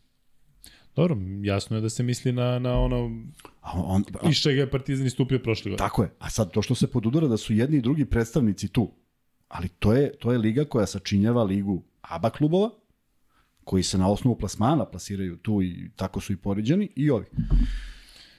Dobro, 0.96 1.16
jasno 1.42 1.76
je 1.76 1.80
da 1.80 1.88
se 1.88 2.02
misli 2.02 2.32
na, 2.32 2.58
na 2.58 2.78
ono 2.78 3.24
a 3.60 3.70
on, 3.74 4.04
a, 4.22 4.28
iz 4.28 4.36
čega 4.36 4.60
je 4.60 4.70
Partizan 4.70 5.06
istupio 5.06 5.38
prošle 5.38 5.70
godine. 5.70 5.88
Tako 5.88 6.02
je. 6.02 6.10
A 6.18 6.30
sad 6.30 6.50
to 6.50 6.62
što 6.62 6.74
se 6.74 6.86
podudara 6.86 7.26
da 7.26 7.36
su 7.36 7.54
jedni 7.54 7.76
i 7.76 7.80
drugi 7.80 8.04
predstavnici 8.04 8.68
tu, 8.68 8.90
ali 9.52 9.68
to 9.68 9.92
je, 9.92 10.12
to 10.18 10.32
je 10.32 10.38
liga 10.38 10.64
koja 10.64 10.86
sačinjava 10.86 11.42
ligu 11.44 11.82
ABA 12.02 12.30
klubova, 12.30 12.70
koji 13.64 13.82
se 13.82 13.98
na 13.98 14.10
osnovu 14.10 14.38
plasmana 14.38 14.84
plasiraju 14.84 15.36
tu 15.36 15.62
i 15.62 15.90
tako 15.96 16.20
su 16.20 16.32
i 16.32 16.36
poređeni 16.36 16.88
i 16.96 17.10
ovi. 17.10 17.26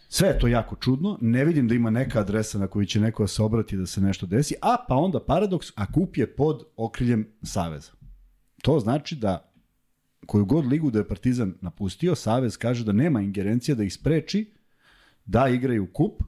Sve 0.10 0.28
je 0.28 0.40
to 0.40 0.48
jako 0.48 0.76
čudno, 0.76 1.18
ne 1.22 1.46
vidim 1.46 1.68
da 1.68 1.76
ima 1.76 1.90
neka 1.90 2.20
adresa 2.20 2.60
na 2.60 2.68
koju 2.68 2.86
će 2.86 3.00
neko 3.00 3.24
da 3.24 3.28
se 3.28 3.44
obrati 3.44 3.78
da 3.78 3.86
se 3.86 4.02
nešto 4.02 4.26
desi, 4.26 4.56
a 4.62 4.76
pa 4.88 4.96
onda 4.96 5.20
paradoks, 5.20 5.68
a 5.76 5.92
kup 5.92 6.18
je 6.18 6.36
pod 6.36 6.64
okriljem 6.78 7.28
Saveza. 7.44 7.92
To 8.62 8.80
znači 8.80 9.16
da 9.16 9.54
koju 10.26 10.46
god 10.46 10.66
ligu 10.66 10.92
da 10.92 11.00
je 11.00 11.08
Partizan 11.08 11.54
napustio, 11.62 12.16
Savez 12.16 12.58
kaže 12.58 12.86
da 12.86 12.92
nema 12.92 13.22
ingerencija 13.22 13.76
da 13.76 13.84
ih 13.84 13.94
spreči 13.94 14.54
da 15.26 15.48
igraju 15.48 15.88
kup, 15.94 16.24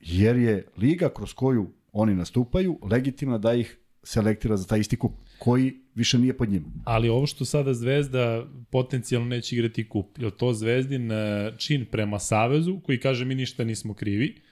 jer 0.00 0.36
je 0.36 0.68
liga 0.76 1.08
kroz 1.08 1.32
koju 1.32 1.70
oni 1.94 2.14
nastupaju 2.14 2.78
legitimna 2.90 3.38
da 3.38 3.54
ih 3.54 3.78
selektira 4.02 4.56
za 4.56 4.66
taj 4.66 4.80
isti 4.80 4.96
kup, 4.96 5.12
koji 5.38 5.74
više 5.94 6.18
nije 6.18 6.36
pod 6.36 6.48
njima. 6.48 6.66
Ali 6.84 7.08
ovo 7.08 7.26
što 7.26 7.44
sada 7.44 7.74
Zvezda 7.74 8.46
potencijalno 8.70 9.28
neće 9.28 9.56
igrati 9.56 9.88
kup, 9.88 10.18
je 10.18 10.30
to 10.30 10.52
Zvezdin 10.52 11.12
e, 11.12 11.52
čin 11.58 11.86
prema 11.90 12.18
Savezu 12.18 12.80
koji 12.80 13.00
kaže 13.00 13.24
mi 13.24 13.34
ništa 13.34 13.64
nismo 13.64 13.94
krivi? 13.94 14.42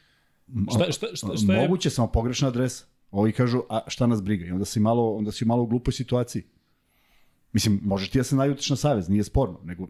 Šta, 0.75 0.93
šta, 0.93 1.07
šta, 1.15 1.37
šta 1.37 1.55
je... 1.55 1.61
Moguće 1.61 1.91
samo 1.91 2.09
pogrešna 2.13 2.49
adresa. 2.49 2.85
Ovi 3.11 3.33
kažu, 3.33 3.63
a 3.69 3.81
šta 3.87 4.07
nas 4.07 4.23
briga? 4.23 4.47
I 4.47 4.51
onda 4.51 4.65
si 4.65 4.81
malo, 4.81 5.15
onda 5.17 5.33
si 5.33 5.45
malo 5.45 5.63
u 5.63 5.67
glupoj 5.67 5.93
situaciji. 5.93 6.43
Mislim, 7.53 7.81
možeš 7.83 8.09
ti 8.09 8.19
da 8.19 8.25
se 8.25 8.37
najutiš 8.37 8.71
na 8.71 8.77
savez, 8.77 9.09
nije 9.09 9.25
sporno, 9.25 9.61
nego 9.65 9.89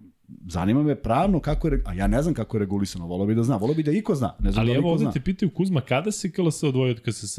zanima 0.48 0.82
me 0.82 1.02
pravno 1.02 1.40
kako 1.40 1.68
je, 1.68 1.82
a 1.86 1.94
ja 1.94 2.06
ne 2.06 2.22
znam 2.22 2.34
kako 2.34 2.56
je 2.56 2.58
regulisano, 2.58 3.06
volao 3.06 3.26
bi 3.26 3.34
da 3.34 3.42
znam, 3.42 3.60
volao 3.60 3.74
bi 3.74 3.82
da 3.82 3.90
iko 3.90 4.14
zna, 4.14 4.34
ne 4.38 4.52
znam 4.52 4.62
Ali 4.62 4.72
da 4.72 4.78
evo 4.78 4.90
ovde 4.90 5.02
zna. 5.02 5.12
te 5.12 5.20
pitaju 5.20 5.50
Kuzma, 5.50 5.80
kada 5.80 6.12
se 6.12 6.32
KLS 6.32 6.62
odvojio 6.62 6.94
od 6.94 7.00
KSS? 7.00 7.38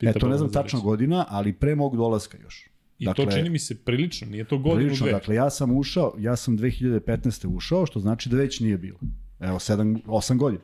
E, 0.00 0.12
to 0.12 0.28
ne 0.28 0.36
znam 0.36 0.52
tačno 0.52 0.80
godina, 0.80 1.26
ali 1.28 1.52
pre 1.52 1.74
mog 1.74 1.96
dolaska 1.96 2.38
još. 2.42 2.70
I 2.98 3.04
dakle, 3.04 3.24
to 3.24 3.30
čini 3.30 3.50
mi 3.50 3.58
se 3.58 3.84
prilično, 3.84 4.26
nije 4.26 4.44
to 4.44 4.58
godinu 4.58 4.80
prilično, 4.80 5.06
dve. 5.06 5.12
Dakle, 5.12 5.34
ja 5.34 5.50
sam 5.50 5.78
ušao, 5.78 6.14
ja 6.18 6.36
sam 6.36 6.58
2015. 6.58 7.56
ušao, 7.56 7.86
što 7.86 8.00
znači 8.00 8.28
da 8.28 8.36
već 8.36 8.60
nije 8.60 8.78
bilo. 8.78 8.98
Evo, 9.40 9.58
7, 9.58 10.02
8 10.06 10.36
godina. 10.36 10.62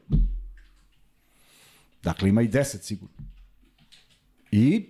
Dakle, 2.03 2.29
ima 2.29 2.43
i 2.43 2.49
10 2.49 2.83
sigurno. 2.83 3.17
I 4.51 4.87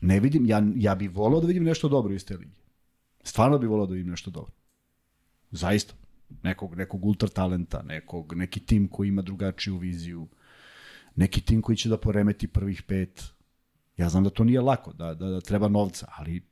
ne 0.00 0.20
vidim, 0.20 0.46
ja, 0.46 0.62
ja 0.76 0.94
bih 0.94 1.10
volao 1.14 1.40
da 1.40 1.46
vidim 1.46 1.64
nešto 1.64 1.88
dobro 1.88 2.14
iz 2.14 2.26
te 2.26 2.36
ligi. 2.36 2.61
Stvarno 3.22 3.58
bih 3.58 3.68
volao 3.68 3.86
da 3.86 3.94
vidim 3.94 4.10
nešto 4.10 4.30
dobro. 4.30 4.52
Zaista. 5.50 5.94
Nekog, 6.42 6.76
nekog 6.76 7.04
ultra 7.04 7.28
talenta, 7.28 7.82
nekog, 7.82 8.34
neki 8.36 8.60
tim 8.60 8.88
koji 8.88 9.08
ima 9.08 9.22
drugačiju 9.22 9.76
viziju, 9.76 10.28
neki 11.16 11.40
tim 11.40 11.62
koji 11.62 11.76
će 11.76 11.88
da 11.88 11.96
poremeti 11.96 12.48
prvih 12.48 12.82
pet. 12.82 13.24
Ja 13.96 14.08
znam 14.08 14.24
da 14.24 14.30
to 14.30 14.44
nije 14.44 14.60
lako, 14.60 14.92
da, 14.92 15.14
da, 15.14 15.26
da 15.26 15.40
treba 15.40 15.68
novca, 15.68 16.06
ali 16.16 16.42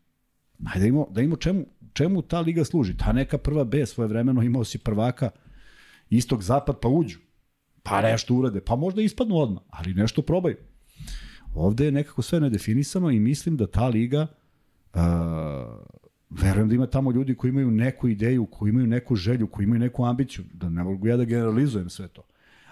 ajde 0.65 0.81
da 0.81 0.87
imamo, 0.87 1.07
da 1.11 1.21
imamo 1.21 1.37
čemu, 1.37 1.65
čemu 1.93 2.23
ta 2.23 2.41
liga 2.41 2.65
služi. 2.65 2.97
Ta 2.97 3.13
neka 3.13 3.39
prva 3.39 3.65
B 3.65 3.87
svoje 3.87 4.09
vremeno 4.09 4.43
imao 4.43 4.65
si 4.65 4.79
prvaka 4.79 5.31
istog 6.11 6.43
zapad 6.43 6.81
pa 6.81 6.89
uđu. 6.89 7.19
Pa 7.83 8.01
nešto 8.03 8.35
urade, 8.35 8.61
pa 8.61 8.77
možda 8.77 9.03
ispadnu 9.03 9.37
odmah, 9.37 9.63
ali 9.71 9.95
nešto 9.95 10.23
probaju. 10.23 10.57
Ovde 11.55 11.85
je 11.85 11.93
nekako 11.93 12.23
sve 12.23 12.41
nedefinisano 12.41 13.11
i 13.11 13.21
mislim 13.21 13.57
da 13.57 13.67
ta 13.67 13.89
liga 13.89 14.27
uh, 14.95 15.01
verujem 16.31 16.69
da 16.69 16.75
ima 16.75 16.87
tamo 16.87 17.13
ljudi 17.13 17.35
koji 17.35 17.49
imaju 17.49 17.71
neku 17.71 18.09
ideju, 18.09 18.47
koji 18.47 18.71
imaju 18.71 18.87
neku 18.87 19.17
želju, 19.17 19.47
koji 19.47 19.65
imaju 19.65 19.81
neku 19.81 20.05
ambiciju, 20.05 20.45
da 20.53 20.69
ne 20.69 20.85
mogu 20.85 21.07
ja 21.07 21.17
da 21.17 21.25
generalizujem 21.25 21.91
sve 21.91 22.09
to. 22.09 22.23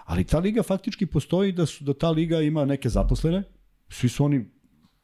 Ali 0.05 0.23
ta 0.23 0.39
liga 0.39 0.63
faktički 0.63 1.05
postoji 1.05 1.51
da 1.51 1.65
su 1.65 1.83
da 1.83 1.93
ta 1.93 2.09
liga 2.09 2.41
ima 2.41 2.65
neke 2.65 2.89
zaposlene, 2.89 3.43
svi 3.89 4.09
su 4.09 4.25
oni 4.25 4.45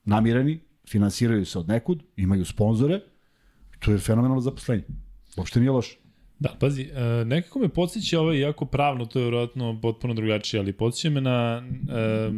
namireni, 0.06 0.60
finansiraju 0.88 1.46
se 1.46 1.60
od 1.60 1.68
nekud, 1.68 2.04
imaju 2.15 2.46
sponzore, 2.46 3.00
to 3.80 3.91
je 3.91 3.98
fenomenalno 3.98 4.41
zaposlenje. 4.41 4.84
Uopšte 5.38 5.60
nije 5.60 5.72
loše. 5.72 5.98
Da, 6.39 6.50
pazi, 6.60 6.82
e, 6.82 7.26
nekako 7.26 7.60
me 7.60 7.70
podsjeća 7.70 8.20
ovo, 8.20 8.34
iako 8.34 8.65
pravno 8.65 9.06
to 9.06 9.20
je 9.20 9.24
vjerojatno 9.24 9.80
potpuno 9.82 10.13
drugačije, 10.13 10.60
ali 10.60 10.74
podsjeća 10.74 11.10
me 11.10 11.22
na 11.22 11.63
e, 11.89 12.32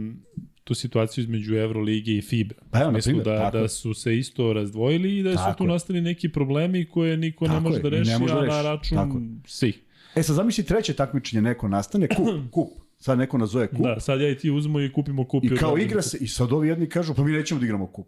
tu 0.68 0.74
situaciju 0.74 1.22
između 1.22 1.56
Euroligi 1.56 2.18
i 2.18 2.22
FIBA. 2.22 2.56
Pa 2.72 2.82
evo, 2.82 2.92
Mislim 2.92 3.18
da, 3.18 3.38
tako 3.38 3.58
da 3.58 3.68
su 3.68 3.94
se 3.94 4.18
isto 4.18 4.54
razdvojili 4.54 5.18
i 5.18 5.24
da 5.24 5.36
Tako 5.36 5.52
su 5.52 5.58
tu 5.58 5.66
nastali 5.66 6.02
neki 6.02 6.30
problemi 6.30 6.86
koje 6.86 7.18
niko 7.18 7.46
ne 7.46 7.50
Tako 7.50 7.62
može 7.64 7.78
je, 7.78 7.82
da 7.82 7.90
ne 7.90 7.98
reši, 7.98 8.12
može 8.20 8.34
da 8.34 8.40
a 8.40 8.46
na 8.46 8.48
reši. 8.48 8.64
račun 8.68 8.98
Tako 8.98 9.22
svih. 9.46 9.80
E 10.16 10.24
sad 10.24 10.36
zamisli 10.36 10.64
treće 10.66 10.94
takmičenje, 10.94 11.42
neko 11.42 11.68
nastane, 11.68 12.08
kup, 12.08 12.28
kup. 12.54 12.70
Sad 13.00 13.18
neko 13.18 13.38
nazove 13.38 13.68
kup. 13.68 13.80
Da, 13.86 14.00
sad 14.00 14.22
ja 14.22 14.30
i 14.30 14.38
ti 14.38 14.50
uzmo 14.52 14.82
i 14.82 14.92
kupimo 14.94 15.26
kup. 15.28 15.44
I 15.44 15.50
kao 15.56 15.78
igra 15.78 16.02
se, 16.02 16.18
i 16.22 16.28
sad 16.28 16.52
ovi 16.54 16.68
jedni 16.68 16.90
kažu, 16.90 17.14
pa 17.14 17.24
mi 17.24 17.32
nećemo 17.32 17.60
da 17.60 17.66
igramo 17.66 17.88
kup. 17.88 18.08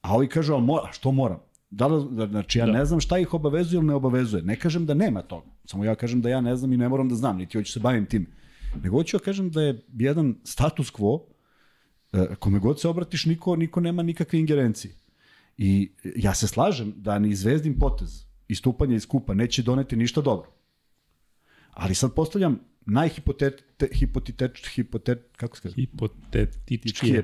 A 0.00 0.14
ovi 0.14 0.28
kažu, 0.28 0.52
ali 0.52 0.62
mora, 0.62 0.92
što 0.92 1.12
moram? 1.12 1.38
Da 1.70 1.88
da, 1.88 2.26
znači 2.26 2.58
ja 2.58 2.66
Da. 2.66 2.72
ne 2.72 2.84
znam 2.84 3.00
šta 3.00 3.18
ih 3.18 3.34
obavezuje 3.34 3.78
ili 3.78 3.86
ne 3.86 3.94
obavezuje. 3.94 4.42
Ne 4.42 4.56
kažem 4.56 4.86
da 4.86 4.94
nema 4.94 5.22
toga. 5.22 5.46
Samo 5.64 5.84
ja 5.84 5.94
kažem 5.94 6.20
da 6.20 6.28
ja 6.28 6.40
ne 6.40 6.56
znam 6.56 6.72
i 6.72 6.76
ne 6.76 6.88
moram 6.88 7.08
da 7.08 7.14
znam, 7.14 7.36
niti 7.38 7.58
hoću 7.58 7.72
se 7.72 7.80
bavim 7.80 8.06
tim. 8.06 8.26
Nego 8.82 8.96
hoću 8.96 9.18
da 9.18 9.24
kažem 9.24 9.50
da 9.50 9.62
je 9.62 9.84
jedan 9.98 10.34
status 10.44 10.92
quo, 10.92 11.20
e, 11.20 11.35
kome 12.38 12.58
god 12.58 12.80
se 12.80 12.88
obratiš, 12.88 13.24
niko, 13.24 13.56
niko 13.56 13.80
nema 13.80 14.02
nikakve 14.02 14.38
ingerencije. 14.38 14.94
I 15.58 15.92
ja 16.16 16.34
se 16.34 16.48
slažem 16.48 16.92
da 16.96 17.18
ni 17.18 17.34
zvezdin 17.34 17.78
potez 17.78 18.24
istupanje 18.48 18.96
iz 18.96 19.06
kupa 19.06 19.34
neće 19.34 19.62
doneti 19.62 19.96
ništa 19.96 20.20
dobro. 20.20 20.50
Ali 21.70 21.94
sad 21.94 22.14
postavljam 22.14 22.60
najhipotet, 22.86 23.64
hipotet, 23.92 24.66
hipotet, 24.74 25.18
kako 25.36 25.56
se 25.56 25.62
kaže? 25.62 25.74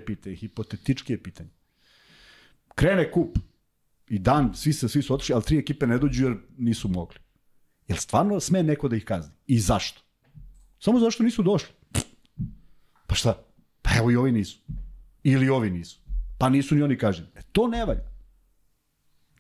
Pitanje, 0.05 0.37
hipotetički 0.37 1.13
je 1.13 1.23
pitanje. 1.23 1.51
Krene 2.75 3.11
kup 3.13 3.39
i 4.09 4.19
dan, 4.19 4.55
svi 4.55 4.73
se 4.73 4.89
svi 4.89 5.03
su 5.03 5.15
otišli, 5.15 5.35
ali 5.35 5.45
tri 5.45 5.59
ekipe 5.59 5.87
ne 5.87 5.99
dođu 5.99 6.25
jer 6.25 6.37
nisu 6.59 6.89
mogli. 6.89 7.19
Jel 7.89 7.99
stvarno 7.99 8.41
sme 8.41 8.63
neko 8.63 8.89
da 8.89 8.97
ih 8.97 9.05
kazni? 9.05 9.35
I 9.47 9.59
zašto? 9.61 10.01
Samo 10.79 10.99
zato 10.99 11.11
što 11.11 11.23
nisu 11.23 11.43
došli. 11.43 11.69
Pa 13.07 13.15
šta? 13.15 13.45
Pa 13.83 13.91
evo 13.99 14.11
i 14.11 14.17
ovi 14.17 14.33
nisu. 14.33 14.59
Ili 15.25 15.49
ovi 15.49 15.71
nisu. 15.71 16.01
Pa 16.39 16.49
nisu 16.49 16.75
ni 16.75 16.83
oni 16.83 16.99
kažnjeni. 16.99 17.31
E, 17.35 17.41
to 17.53 17.69
ne 17.69 17.85
valja. 17.85 18.13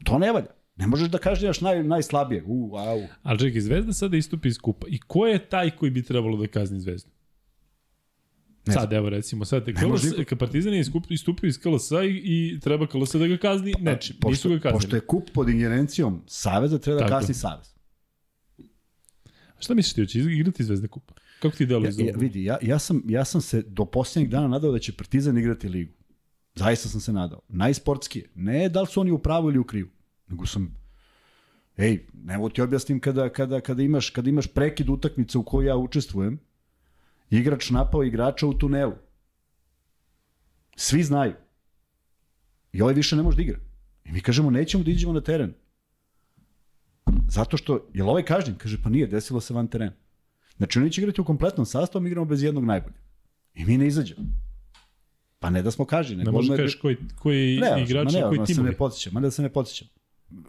To 0.04 0.18
ne 0.18 0.32
valja. 0.32 0.50
Ne 0.76 0.86
možeš 0.86 1.08
da 1.08 1.18
kažnjaš 1.18 1.60
naj, 1.60 1.82
najslabije. 1.84 2.42
U, 2.46 2.76
au. 2.76 3.00
Ali 3.22 3.38
čekaj, 3.38 3.60
Zvezda 3.60 3.92
sada 3.92 4.16
istupi 4.16 4.48
iz 4.48 4.58
kupa. 4.58 4.86
I 4.90 4.98
ko 4.98 5.26
je 5.26 5.48
taj 5.48 5.70
koji 5.70 5.90
bi 5.90 6.02
trebalo 6.02 6.36
da 6.36 6.46
kazni 6.46 6.80
Zvezdu? 6.80 7.10
Ne 8.66 8.72
sad, 8.72 8.92
evo 8.92 9.08
recimo, 9.08 9.44
sad 9.44 9.64
KLS, 9.64 10.38
Partizan 10.38 10.74
je 10.74 10.80
iskup, 10.80 11.10
istupio 11.10 11.48
iz 11.48 11.58
KLS-a 11.58 12.04
i, 12.04 12.20
i 12.24 12.60
treba 12.60 12.86
KLS 12.86 13.14
da 13.14 13.26
ga 13.26 13.36
kazni 13.36 13.74
nečim. 13.80 14.16
Nisu 14.16 14.20
Pošto, 14.20 14.48
ga 14.48 14.58
kaznili. 14.60 14.72
pošto 14.80 14.96
je 14.96 15.00
kup 15.00 15.30
pod 15.34 15.48
ingerencijom 15.48 16.22
Saveza, 16.26 16.78
treba 16.78 17.00
da 17.00 17.06
Tako. 17.06 17.18
kasni 17.18 17.34
Savez. 17.34 17.74
Šta 19.58 19.74
misliš 19.74 19.94
ti, 19.94 20.00
hoće 20.00 20.18
igrati 20.18 20.64
Zvezda 20.64 20.88
kupa? 20.88 21.14
Kako 21.42 21.56
ti 21.56 21.66
deluje 21.66 21.92
Ja, 21.98 22.06
ja, 22.06 22.16
vidi, 22.16 22.44
ja, 22.44 22.58
ja, 22.62 22.78
sam, 22.78 23.02
ja 23.06 23.24
sam 23.24 23.40
se 23.40 23.62
do 23.62 23.84
posljednjeg 23.84 24.30
dana 24.30 24.48
nadao 24.48 24.72
da 24.72 24.78
će 24.78 24.92
Partizan 24.92 25.38
igrati 25.38 25.68
ligu. 25.68 25.92
Zaista 26.54 26.88
sam 26.88 27.00
se 27.00 27.12
nadao. 27.12 27.40
Najsportskije. 27.48 28.30
Ne 28.34 28.68
da 28.68 28.80
li 28.80 28.86
su 28.86 29.00
oni 29.00 29.10
u 29.10 29.18
pravu 29.18 29.48
ili 29.48 29.58
u 29.58 29.64
krivu. 29.64 29.88
Nego 30.28 30.46
sam, 30.46 30.74
ej, 31.76 32.06
ne 32.12 32.36
mogu 32.38 32.50
ti 32.50 32.62
objasnim 32.62 33.00
kada, 33.00 33.28
kada, 33.28 33.60
kada, 33.60 33.82
imaš, 33.82 34.10
kada 34.10 34.30
imaš 34.30 34.46
prekid 34.46 34.88
utakmice 34.88 35.38
u 35.38 35.44
kojoj 35.44 35.68
ja 35.68 35.76
učestvujem, 35.76 36.38
igrač 37.30 37.70
napao 37.70 38.04
igrača 38.04 38.46
u 38.46 38.54
tunelu. 38.54 38.94
Svi 40.76 41.02
znaju. 41.02 41.34
I 42.72 42.82
ovaj 42.82 42.94
više 42.94 43.16
ne 43.16 43.22
može 43.22 43.36
da 43.36 43.42
igra. 43.42 43.58
I 44.04 44.12
mi 44.12 44.20
kažemo, 44.20 44.50
nećemo 44.50 44.84
da 44.84 44.90
iđemo 44.90 45.12
na 45.12 45.20
teren. 45.20 45.54
Zato 47.28 47.56
što, 47.56 47.88
je 47.94 48.02
li 48.02 48.08
ovaj 48.08 48.22
kažnjen? 48.22 48.56
Kaže, 48.58 48.82
pa 48.82 48.90
nije, 48.90 49.06
desilo 49.06 49.40
se 49.40 49.54
van 49.54 49.68
terena. 49.68 49.92
Znači, 50.56 50.78
oni 50.78 50.92
će 50.92 51.00
igrati 51.00 51.20
u 51.20 51.24
kompletnom 51.24 51.66
sastavu, 51.66 52.02
mi 52.02 52.08
igramo 52.08 52.24
bez 52.24 52.42
jednog 52.42 52.64
najboljeg. 52.64 52.96
I 53.54 53.64
mi 53.64 53.78
ne 53.78 53.86
izađemo. 53.86 54.20
Pa 55.38 55.50
ne 55.50 55.62
da 55.62 55.70
smo 55.70 55.84
kažnjeni. 55.84 56.24
Ne 56.24 56.30
možeš 56.30 56.50
da 56.50 56.56
kažeš 56.56 56.74
koji, 56.74 56.96
koji 57.18 57.60
ne, 57.60 57.82
igrači, 57.82 58.16
ne, 58.16 58.22
koji 58.22 58.46
se 58.46 58.52
timovi. 58.52 58.70
ne 58.70 58.76
podsjećam, 58.76 59.12
ma 59.12 59.20
da 59.20 59.30
se 59.30 59.42
ne 59.42 59.48
podsjećam. 59.48 59.88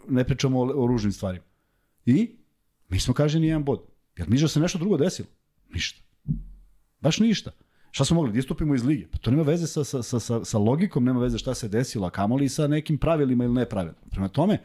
Ne 0.08 0.24
pričamo 0.24 0.60
o, 0.60 0.84
o 0.84 0.86
ružnim 0.86 1.12
stvarima. 1.12 1.44
I 2.06 2.30
mi 2.88 3.00
smo 3.00 3.14
kaženi 3.14 3.46
jedan 3.46 3.64
bod. 3.64 3.80
Jer 4.16 4.28
mi 4.28 4.40
da 4.40 4.48
se 4.48 4.60
nešto 4.60 4.78
drugo 4.78 4.96
desilo? 4.96 5.28
Ništa. 5.72 6.02
Baš 7.00 7.18
ništa. 7.18 7.50
Šta 7.90 8.04
smo 8.04 8.14
mogli? 8.14 8.32
Da 8.32 8.38
istupimo 8.38 8.74
iz 8.74 8.84
lige? 8.84 9.06
Pa 9.06 9.18
to 9.18 9.30
nema 9.30 9.42
veze 9.42 9.66
sa, 9.66 9.84
sa, 9.84 10.02
sa, 10.02 10.20
sa, 10.20 10.44
sa 10.44 10.58
logikom, 10.58 11.04
nema 11.04 11.20
veze 11.20 11.38
šta 11.38 11.54
se 11.54 11.68
desilo, 11.68 12.06
a 12.06 12.10
kamoli 12.10 12.48
sa 12.48 12.66
nekim 12.66 12.98
pravilima 12.98 13.44
ili 13.44 13.54
nepravilima. 13.54 13.98
Prema 14.10 14.28
tome, 14.28 14.58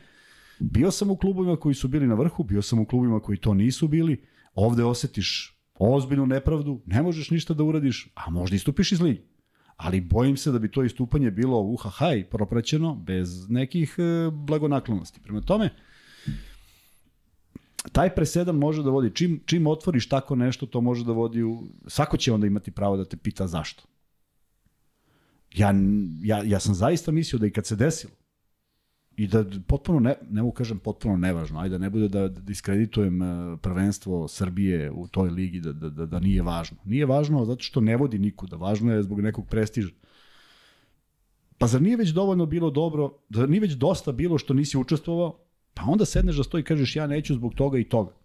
bio 0.59 0.91
sam 0.91 1.11
u 1.11 1.15
klubovima 1.15 1.55
koji 1.55 1.75
su 1.75 1.87
bili 1.87 2.07
na 2.07 2.15
vrhu, 2.15 2.43
bio 2.43 2.61
sam 2.61 2.79
u 2.79 2.85
klubovima 2.85 3.19
koji 3.19 3.37
to 3.37 3.53
nisu 3.53 3.87
bili, 3.87 4.21
ovde 4.53 4.83
osetiš 4.83 5.59
ozbiljnu 5.79 6.25
nepravdu, 6.25 6.81
ne 6.85 7.01
možeš 7.01 7.29
ništa 7.29 7.53
da 7.53 7.63
uradiš, 7.63 8.11
a 8.15 8.29
možda 8.29 8.55
istupiš 8.55 8.91
iz 8.91 9.01
lige. 9.01 9.21
Ali 9.77 10.01
bojim 10.01 10.37
se 10.37 10.51
da 10.51 10.59
bi 10.59 10.71
to 10.71 10.83
istupanje 10.83 11.31
bilo 11.31 11.59
uhahaj 11.59 12.23
propraćeno 12.29 12.95
bez 12.95 13.49
nekih 13.49 13.95
e, 13.97 14.31
blagonaklonosti. 14.31 15.19
Prema 15.21 15.41
tome, 15.41 15.69
taj 17.91 18.15
presedan 18.15 18.55
može 18.55 18.83
da 18.83 18.89
vodi, 18.89 19.11
čim, 19.15 19.43
čim 19.45 19.67
otvoriš 19.67 20.09
tako 20.09 20.35
nešto, 20.35 20.65
to 20.65 20.81
može 20.81 21.05
da 21.05 21.11
vodi 21.11 21.43
u... 21.43 21.67
Svako 21.87 22.17
će 22.17 22.33
onda 22.33 22.47
imati 22.47 22.71
pravo 22.71 22.97
da 22.97 23.05
te 23.05 23.17
pita 23.17 23.47
zašto. 23.47 23.83
Ja, 25.55 25.73
ja, 26.21 26.43
ja 26.43 26.59
sam 26.59 26.75
zaista 26.75 27.11
mislio 27.11 27.39
da 27.39 27.47
i 27.47 27.51
kad 27.51 27.65
se 27.65 27.75
desilo, 27.75 28.13
I 29.19 29.27
da 29.27 29.43
potpuno, 29.67 29.99
ne, 29.99 30.13
ne 30.29 30.41
mogu 30.41 30.53
kažem 30.55 30.79
potpuno 30.79 31.17
nevažno, 31.17 31.59
ajde 31.59 31.77
da 31.77 31.77
ne 31.77 31.89
bude 31.89 32.07
da, 32.07 32.27
diskreditujem 32.27 33.21
e, 33.21 33.57
prvenstvo 33.61 34.27
Srbije 34.27 34.91
u 34.91 35.07
toj 35.07 35.29
ligi, 35.29 35.59
da, 35.59 35.73
da, 35.73 35.89
da, 35.89 36.05
da 36.05 36.19
nije 36.19 36.41
važno. 36.41 36.77
Nije 36.85 37.05
važno 37.05 37.43
zato 37.45 37.63
što 37.63 37.81
ne 37.81 37.97
vodi 37.97 38.19
nikuda, 38.19 38.55
važno 38.55 38.93
je 38.93 39.03
zbog 39.03 39.21
nekog 39.21 39.49
prestiža. 39.49 39.91
Pa 41.57 41.67
zar 41.67 41.81
nije 41.81 41.97
već 41.97 42.09
dovoljno 42.15 42.45
bilo 42.45 42.71
dobro, 42.71 43.09
da 43.29 43.45
nije 43.45 43.65
već 43.67 43.73
dosta 43.73 44.11
bilo 44.11 44.37
što 44.37 44.53
nisi 44.53 44.77
učestvovao, 44.77 45.35
pa 45.73 45.83
onda 45.87 46.05
sedneš 46.05 46.37
da 46.37 46.43
stoji 46.43 46.61
i 46.61 46.69
kažeš 46.71 46.95
ja 46.95 47.07
neću 47.07 47.33
zbog 47.33 47.53
toga 47.53 47.79
i 47.79 47.89
toga. 47.89 48.15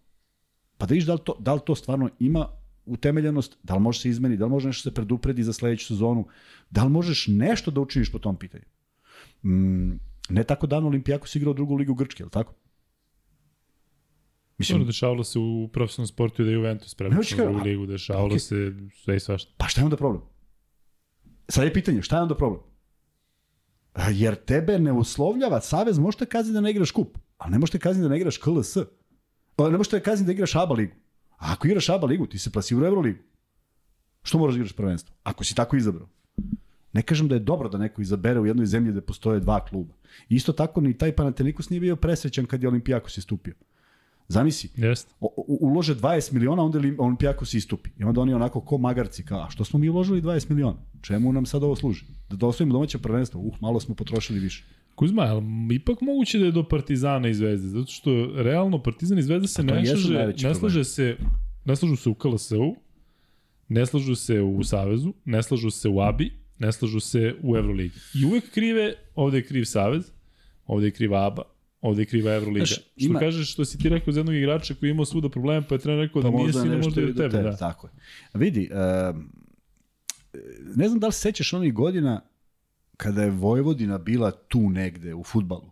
Pa 0.78 0.87
da 0.87 0.94
viš 0.94 1.11
da 1.11 1.14
li 1.14 1.20
to, 1.24 1.37
da 1.40 1.54
li 1.54 1.61
to 1.66 1.74
stvarno 1.74 2.11
ima 2.18 2.46
utemeljenost, 2.87 3.59
da 3.62 3.74
li 3.74 3.80
može 3.80 4.00
se 4.00 4.09
izmeni, 4.09 4.37
da 4.37 4.44
li 4.44 4.50
može 4.50 4.68
nešto 4.68 4.90
se 4.90 4.94
predupredi 4.94 5.42
za 5.42 5.52
sledeću 5.52 5.87
sezonu, 5.87 6.26
da 6.70 6.85
li 6.85 6.90
možeš 6.90 7.26
nešto 7.28 7.70
da 7.70 7.80
učiniš 7.80 8.12
po 8.12 8.18
tom 8.18 8.37
pitanju. 8.37 8.64
Mm, 9.42 10.13
ne 10.28 10.44
tako 10.44 10.66
dan 10.66 10.84
Olimpijakos 10.84 11.37
igrao 11.37 11.54
drugu 11.54 11.74
ligu 11.74 11.94
Grčke, 11.94 12.22
je 12.22 12.24
li 12.24 12.30
tako? 12.30 12.54
Mislim, 14.58 14.78
Dobro, 14.78 14.87
dešavalo 14.87 15.24
se 15.24 15.38
u 15.38 15.68
profesionalnom 15.72 16.06
sportu 16.06 16.42
i 16.42 16.44
da 16.44 16.50
Juventus 16.50 16.94
prebačio 16.94 17.44
u 17.44 17.52
drugu 17.52 17.64
ligu, 17.64 17.87
dešavalo 17.87 18.28
okay. 18.28 18.38
se 18.38 18.72
sve 19.04 19.16
i 19.16 19.20
svašta. 19.20 19.52
Pa 19.56 19.66
šta 19.68 19.80
je 19.80 19.84
onda 19.84 19.96
problem? 19.96 20.22
Sad 21.48 21.64
je 21.64 21.72
pitanje, 21.72 22.02
šta 22.02 22.16
je 22.16 22.22
onda 22.22 22.37
problem? 22.37 22.60
Jer 24.10 24.34
tebe 24.34 24.78
ne 24.78 24.92
uslovljava, 24.92 25.60
Savez 25.60 25.98
možete 25.98 26.26
kazniti 26.26 26.54
da 26.54 26.60
ne 26.60 26.70
igraš 26.70 26.90
kup, 26.90 27.18
ali 27.38 27.52
ne 27.52 27.58
možete 27.58 27.78
kazniti 27.78 28.02
da 28.02 28.08
ne 28.08 28.16
igraš 28.16 28.37
KLS. 28.38 28.76
Ne 29.58 29.76
možete 29.76 30.02
kazniti 30.02 30.26
da 30.26 30.32
igraš 30.32 30.54
ABA 30.54 30.74
ligu. 30.74 30.94
A 31.30 31.52
ako 31.52 31.66
igraš 31.66 31.88
ABA 31.88 32.06
ligu, 32.06 32.26
ti 32.26 32.38
se 32.38 32.52
plasira 32.52 32.80
u 32.80 32.84
Euroligu. 32.84 33.18
Što 34.22 34.38
moraš 34.38 34.54
da 34.54 34.58
igraš 34.58 34.72
prvenstvo? 34.72 35.14
Ako 35.22 35.44
si 35.44 35.54
tako 35.54 35.76
izabrao. 35.76 36.08
Ne 36.94 37.02
kažem 37.02 37.28
da 37.28 37.35
je 37.35 37.40
dobro 37.40 37.68
da 37.68 37.78
neko 37.78 38.02
izabere 38.02 38.40
u 38.40 38.46
jednoj 38.46 38.66
zemlji 38.66 38.92
gde 38.92 39.00
postoje 39.00 39.40
dva 39.40 39.64
kluba. 39.64 39.94
Isto 40.28 40.52
tako 40.52 40.80
ni 40.80 40.98
taj 40.98 41.12
Panathinaikos 41.12 41.70
nije 41.70 41.80
bio 41.80 41.96
presrećan 41.96 42.46
kad 42.46 42.62
je 42.62 42.68
Olimpijakos 42.68 43.18
istupio. 43.18 43.54
Zamisli, 44.28 44.70
Jest. 44.76 45.14
ulože 45.46 45.94
20 45.94 46.33
miliona, 46.33 46.62
onda 46.62 46.78
Olimpijakos 46.98 47.54
istupi. 47.54 47.90
I 47.98 48.04
onda 48.04 48.20
oni 48.20 48.35
onako 48.35 48.61
ko 48.61 48.78
magarci, 48.78 49.24
kao, 49.24 49.40
a 49.40 49.50
što 49.50 49.64
smo 49.64 49.78
mi 49.78 49.88
uložili 49.88 50.22
20 50.22 50.50
miliona? 50.50 50.78
Čemu 51.02 51.33
nam 51.33 51.46
sad 51.46 51.62
ovo 51.62 51.76
služi? 51.76 52.04
Da 52.30 52.37
dosvojimo 52.37 52.72
domaće 52.72 52.98
prvenstvo? 52.98 53.40
Uh, 53.40 53.54
malo 53.61 53.80
smo 53.80 53.94
potrošili 53.94 54.38
više. 54.38 54.64
Kuzma, 54.94 55.22
ali 55.22 55.42
ipak 55.74 56.00
moguće 56.00 56.38
da 56.38 56.44
je 56.44 56.52
do 56.52 56.68
Partizana 56.68 57.28
i 57.28 57.35
Zvezde, 57.35 57.68
zato 57.68 57.92
što 57.92 58.11
realno 58.35 58.83
Partizan 58.83 59.18
i 59.18 59.22
Zvezda 59.22 59.48
se 59.48 59.62
ne 59.62 59.87
slaže, 59.87 60.35
ne 60.42 60.54
slaže 60.54 60.85
se, 60.85 61.16
ne 61.64 61.76
slažu 61.76 61.96
se 61.96 62.09
u 62.09 62.14
KLS-u, 62.14 62.76
ne 63.68 63.87
slažu 63.87 64.14
se 64.14 64.40
u 64.40 64.64
Savezu, 64.64 65.12
ne 65.24 65.42
slažu 65.42 65.70
se 65.70 65.88
u 65.88 66.00
ABI, 66.00 66.43
ne 66.59 66.73
slažu 66.73 67.01
se 67.01 67.35
u 67.43 67.57
Euroligi. 67.57 67.99
I 68.14 68.25
uvek 68.25 68.51
krive, 68.51 68.95
ovde 69.14 69.38
je 69.38 69.45
kriv 69.45 69.64
Savez, 69.64 70.12
ovde 70.67 70.87
je 70.87 70.90
kriva 70.90 71.27
ABA, 71.27 71.43
ovde 71.81 72.03
je 72.03 72.07
kriva 72.07 72.35
Euroliga. 72.35 72.67
Znaš, 72.67 72.79
što 72.79 72.85
ima... 72.97 73.19
kažeš, 73.19 73.53
što 73.53 73.64
si 73.64 73.79
ti 73.79 73.88
rekao 73.88 74.12
za 74.12 74.21
jednog 74.21 74.37
igrača 74.37 74.75
koji 74.75 74.88
je 74.88 74.90
imao 74.90 75.05
svuda 75.05 75.29
probleme, 75.29 75.67
pa 75.69 75.75
je 75.75 75.79
trener 75.79 76.01
rekao 76.01 76.23
pa 76.23 76.31
da 76.31 76.37
nije 76.37 76.53
sino 76.53 76.77
možda 76.77 77.01
i 77.01 77.05
od 77.05 77.17
tebe. 77.17 77.31
tebe. 77.31 77.43
Da. 77.43 77.57
Tako 77.57 77.87
je. 77.87 77.93
Vidi, 78.35 78.71
uh, 78.73 79.17
ne 80.77 80.88
znam 80.88 81.01
da 81.01 81.07
li 81.07 81.12
se 81.12 81.21
sećaš 81.21 81.53
onih 81.53 81.75
godina 81.75 82.21
kada 82.97 83.23
je 83.23 83.31
Vojvodina 83.31 83.99
bila 83.99 84.31
tu 84.31 84.71
negde 84.71 85.14
u 85.14 85.25
futbalu, 85.25 85.71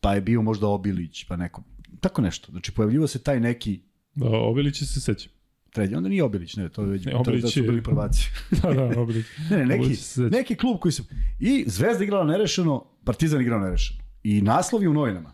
pa 0.00 0.14
je 0.14 0.20
bio 0.20 0.42
možda 0.42 0.66
Obilić, 0.66 1.24
pa 1.24 1.36
neko, 1.36 1.62
tako 2.00 2.22
nešto. 2.22 2.52
Znači, 2.52 2.72
pojavljivo 2.72 3.06
se 3.06 3.22
taj 3.22 3.40
neki... 3.40 3.80
Da, 4.14 4.28
Obilić 4.28 4.78
se 4.78 5.00
seća. 5.00 5.28
Treći, 5.72 5.94
onda 5.94 6.08
nije 6.08 6.24
Obilić, 6.24 6.56
ne, 6.56 6.68
to 6.68 6.82
je 6.82 6.88
već 6.88 7.06
Obilić 7.14 7.42
da 7.42 7.48
su 7.48 7.62
bili 7.62 7.82
prvaci. 7.82 8.30
da, 8.62 8.74
da, 8.74 9.00
Obilić. 9.00 9.26
ne, 9.50 9.56
ne, 9.56 9.64
neki, 9.64 9.96
neki 10.30 10.56
klub 10.56 10.78
koji 10.80 10.92
su... 10.92 11.04
I 11.40 11.64
Zvezda 11.66 12.04
igrala 12.04 12.24
nerešeno, 12.24 12.84
Partizan 13.04 13.40
igrao 13.40 13.60
nerešeno. 13.60 14.00
I 14.22 14.42
naslovi 14.42 14.86
u 14.86 14.92
novinama. 14.92 15.32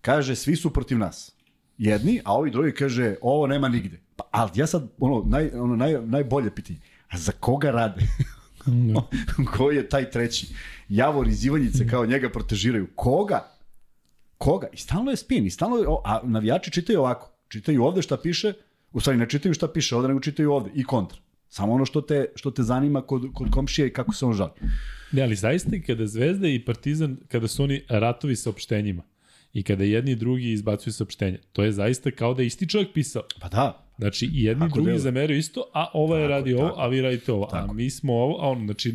Kaže, 0.00 0.34
svi 0.36 0.56
su 0.56 0.70
protiv 0.70 0.98
nas. 0.98 1.32
Jedni, 1.78 2.20
a 2.24 2.34
ovi 2.34 2.50
drugi 2.50 2.72
kaže, 2.72 3.14
ovo 3.22 3.46
nema 3.46 3.68
nigde. 3.68 4.00
Pa, 4.16 4.24
ali 4.30 4.50
ja 4.54 4.66
sad, 4.66 4.88
ono, 4.98 5.22
naj, 5.26 5.50
ono 5.54 5.76
naj, 5.76 6.00
najbolje 6.06 6.54
pitanje, 6.54 6.78
a 7.08 7.18
za 7.18 7.32
koga 7.32 7.70
rade? 7.70 8.00
Da. 8.66 9.02
Ko 9.56 9.70
je 9.70 9.88
taj 9.88 10.10
treći? 10.10 10.54
Javor 10.88 11.28
iz 11.28 11.44
Ivanjice 11.44 11.88
kao 11.88 12.06
njega 12.06 12.30
protežiraju. 12.30 12.86
Koga? 12.94 13.48
Koga? 14.38 14.66
I 14.72 14.76
stalno 14.76 15.10
je 15.10 15.16
spin. 15.16 15.46
I 15.46 15.50
stalno 15.50 15.76
je, 15.76 15.86
a 16.04 16.20
navijači 16.24 16.70
čitaju 16.70 17.00
ovako. 17.00 17.32
Čitaju 17.48 17.84
ovde 17.84 18.02
šta 18.02 18.16
piše, 18.16 18.52
u 18.92 19.00
stvari 19.00 19.18
ne 19.18 19.28
čitaju 19.28 19.54
šta 19.54 19.68
piše 19.68 19.96
ovde, 19.96 20.08
nego 20.08 20.20
čitaju 20.20 20.52
ovde. 20.52 20.70
I 20.74 20.84
kontra. 20.84 21.18
Samo 21.48 21.72
ono 21.72 21.84
što 21.84 22.00
te, 22.00 22.26
što 22.34 22.50
te 22.50 22.62
zanima 22.62 23.02
kod, 23.02 23.22
kod 23.34 23.50
komšije 23.50 23.88
i 23.88 23.92
kako 23.92 24.14
se 24.14 24.26
on 24.26 24.32
žali. 24.32 24.50
Ne, 25.12 25.22
ali 25.22 25.36
zaista 25.36 25.70
kada 25.86 26.06
Zvezda 26.06 26.48
i 26.48 26.64
Partizan, 26.64 27.16
kada 27.28 27.48
su 27.48 27.62
oni 27.62 27.82
ratovi 27.88 28.36
sa 28.36 28.50
opštenjima 28.50 29.02
i 29.52 29.62
kada 29.62 29.84
jedni 29.84 30.10
i 30.10 30.16
drugi 30.16 30.52
izbacuju 30.52 30.92
saopštenja, 30.92 31.38
to 31.52 31.64
je 31.64 31.72
zaista 31.72 32.10
kao 32.10 32.34
da 32.34 32.42
je 32.42 32.46
isti 32.46 32.68
čovjek 32.68 32.92
pisao. 32.94 33.22
Pa 33.40 33.48
da. 33.48 33.86
Znači, 33.98 34.26
i 34.34 34.44
jedni 34.44 34.66
i 34.66 34.68
drugi 34.74 34.86
delo. 34.86 34.98
zameraju 34.98 35.38
isto, 35.38 35.64
a 35.74 35.86
ova 35.94 36.18
je 36.18 36.28
radi 36.28 36.52
tako, 36.52 36.62
ovo, 36.62 36.74
a 36.76 36.86
vi 36.86 37.00
radite 37.00 37.32
ovo. 37.32 37.46
Tako. 37.46 37.70
A 37.70 37.72
mi 37.72 37.90
smo 37.90 38.12
ovo, 38.12 38.44
a 38.44 38.48
ono, 38.48 38.64
znači, 38.64 38.94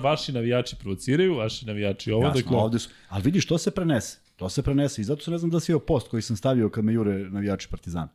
vaši 0.00 0.32
navijači 0.32 0.76
provociraju, 0.76 1.34
vaši 1.34 1.66
navijači 1.66 2.12
ovo. 2.12 2.24
Jasno, 2.24 2.40
dakle... 2.40 2.56
ovde 2.56 2.78
su, 2.78 2.88
ali 3.08 3.22
vidiš, 3.22 3.46
to 3.46 3.58
se 3.58 3.70
prenese. 3.70 4.18
To 4.36 4.48
se 4.48 4.62
prenese 4.62 5.00
i 5.00 5.04
zato 5.04 5.22
se 5.22 5.30
ne 5.30 5.38
znam 5.38 5.50
da 5.50 5.60
si 5.60 5.72
je 5.72 5.78
post 5.86 6.08
koji 6.08 6.22
sam 6.22 6.36
stavio 6.36 6.68
kad 6.68 6.84
me 6.84 6.92
jure 6.92 7.30
navijači 7.30 7.68
Partizana. 7.68 8.08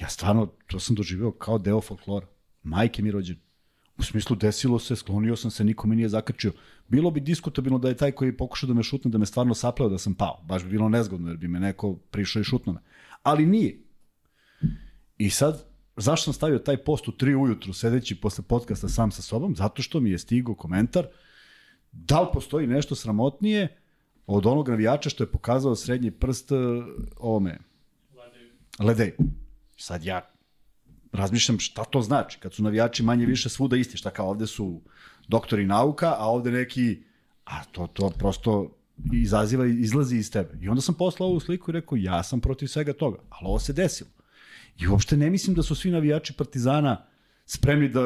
Ja 0.00 0.08
stvarno, 0.08 0.46
to 0.66 0.80
sam 0.80 0.96
doživeo 0.96 1.32
kao 1.32 1.58
deo 1.58 1.80
folklora. 1.80 2.26
Majke 2.62 3.02
mi 3.02 3.10
rođen. 3.10 3.36
U 3.98 4.02
smislu, 4.02 4.36
desilo 4.36 4.78
se, 4.78 4.96
sklonio 4.96 5.36
sam 5.36 5.50
se, 5.50 5.64
niko 5.64 5.86
mi 5.86 5.96
nije 5.96 6.08
zakrčio. 6.08 6.52
Bilo 6.88 7.10
bi 7.10 7.20
diskutabilno 7.20 7.78
da 7.78 7.88
je 7.88 7.96
taj 7.96 8.12
koji 8.12 8.28
je 8.28 8.36
pokušao 8.36 8.66
da 8.66 8.74
me 8.74 8.82
šutne, 8.82 9.10
da 9.10 9.18
me 9.18 9.26
stvarno 9.26 9.54
sapleo 9.54 9.88
da 9.88 9.98
sam 9.98 10.14
pao. 10.14 10.42
Baš 10.44 10.64
bi 10.64 10.70
bilo 10.70 10.88
nezgodno, 10.88 11.28
jer 11.28 11.36
bi 11.36 11.48
me 11.48 11.60
neko 11.60 11.94
prišao 11.94 12.40
i 12.40 12.44
šutno 12.44 12.72
me. 12.72 12.80
Ali 13.22 13.46
nije. 13.46 13.82
I 15.18 15.30
sad, 15.30 15.64
zašto 15.96 16.24
sam 16.24 16.32
stavio 16.32 16.58
taj 16.58 16.76
post 16.76 17.08
u 17.08 17.12
3 17.12 17.36
ujutru, 17.36 17.72
sedeći 17.72 18.20
posle 18.20 18.44
podcasta 18.48 18.88
sam 18.88 19.10
sa 19.10 19.22
sobom? 19.22 19.56
Zato 19.56 19.82
što 19.82 20.00
mi 20.00 20.10
je 20.10 20.18
stigao 20.18 20.54
komentar 20.54 21.06
da 21.92 22.20
li 22.20 22.28
postoji 22.32 22.66
nešto 22.66 22.94
sramotnije 22.94 23.76
od 24.26 24.46
onog 24.46 24.68
navijača 24.68 25.10
što 25.10 25.24
je 25.24 25.32
pokazao 25.32 25.76
srednji 25.76 26.10
prst 26.10 26.52
ovome. 27.16 27.58
Ledej. 28.16 28.50
Ledej. 28.78 29.16
Sad 29.80 30.04
ja 30.04 30.30
razmišljam 31.12 31.58
šta 31.58 31.84
to 31.84 32.02
znači, 32.02 32.38
kad 32.40 32.54
su 32.54 32.62
navijači 32.62 33.02
manje 33.02 33.26
više 33.26 33.48
svuda 33.48 33.76
isti, 33.76 33.96
šta 33.96 34.10
kao 34.10 34.28
ovde 34.28 34.46
su 34.46 34.80
doktori 35.28 35.66
nauka, 35.66 36.14
a 36.18 36.26
ovde 36.26 36.50
neki, 36.50 37.02
a 37.44 37.64
to, 37.64 37.86
to 37.86 38.10
prosto 38.10 38.74
izaziva, 39.12 39.66
izlazi 39.66 40.16
iz 40.16 40.30
tebe. 40.30 40.58
I 40.60 40.68
onda 40.68 40.80
sam 40.80 40.94
poslao 40.94 41.28
ovu 41.28 41.40
sliku 41.40 41.70
i 41.70 41.72
rekao, 41.72 41.96
ja 41.96 42.22
sam 42.22 42.40
protiv 42.40 42.66
svega 42.66 42.92
toga, 42.92 43.18
ali 43.28 43.48
ovo 43.48 43.58
se 43.58 43.72
desilo. 43.72 44.10
I 44.78 44.88
uopšte 44.88 45.16
ne 45.16 45.30
mislim 45.30 45.56
da 45.56 45.62
su 45.62 45.74
svi 45.74 45.90
navijači 45.90 46.32
Partizana 46.32 47.06
spremni 47.46 47.88
da 47.88 48.00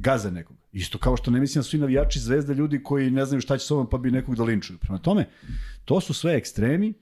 gaze 0.00 0.30
nekog. 0.30 0.56
Isto 0.72 0.98
kao 0.98 1.16
što 1.16 1.30
ne 1.30 1.40
mislim 1.40 1.60
da 1.60 1.62
su 1.62 1.70
svi 1.70 1.78
navijači 1.78 2.20
Zvezde 2.20 2.54
ljudi 2.54 2.82
koji 2.82 3.10
ne 3.10 3.24
znaju 3.24 3.40
šta 3.40 3.58
će 3.58 3.66
s 3.66 3.70
ovom 3.70 3.88
pa 3.90 3.98
bi 3.98 4.10
nekog 4.10 4.36
da 4.36 4.44
linčuju. 4.44 4.78
Prema 4.78 4.98
tome, 4.98 5.28
to 5.84 6.00
su 6.00 6.14
sve 6.14 6.36
ekstremi. 6.36 6.94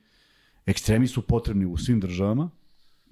Ekstremi 0.66 1.06
su 1.06 1.22
potrebni 1.22 1.66
u 1.66 1.76
svim 1.76 2.00
državama, 2.00 2.50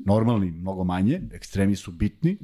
normalni 0.07 0.51
mnogo 0.51 0.85
manje, 0.85 1.21
ekstremi 1.33 1.77
su 1.77 1.93
bitni, 1.93 2.39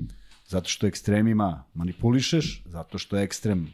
zato 0.46 0.68
što 0.68 0.86
ekstremima 0.86 1.64
manipulišeš, 1.74 2.62
zato 2.66 2.98
što 2.98 3.18
ekstrem 3.18 3.68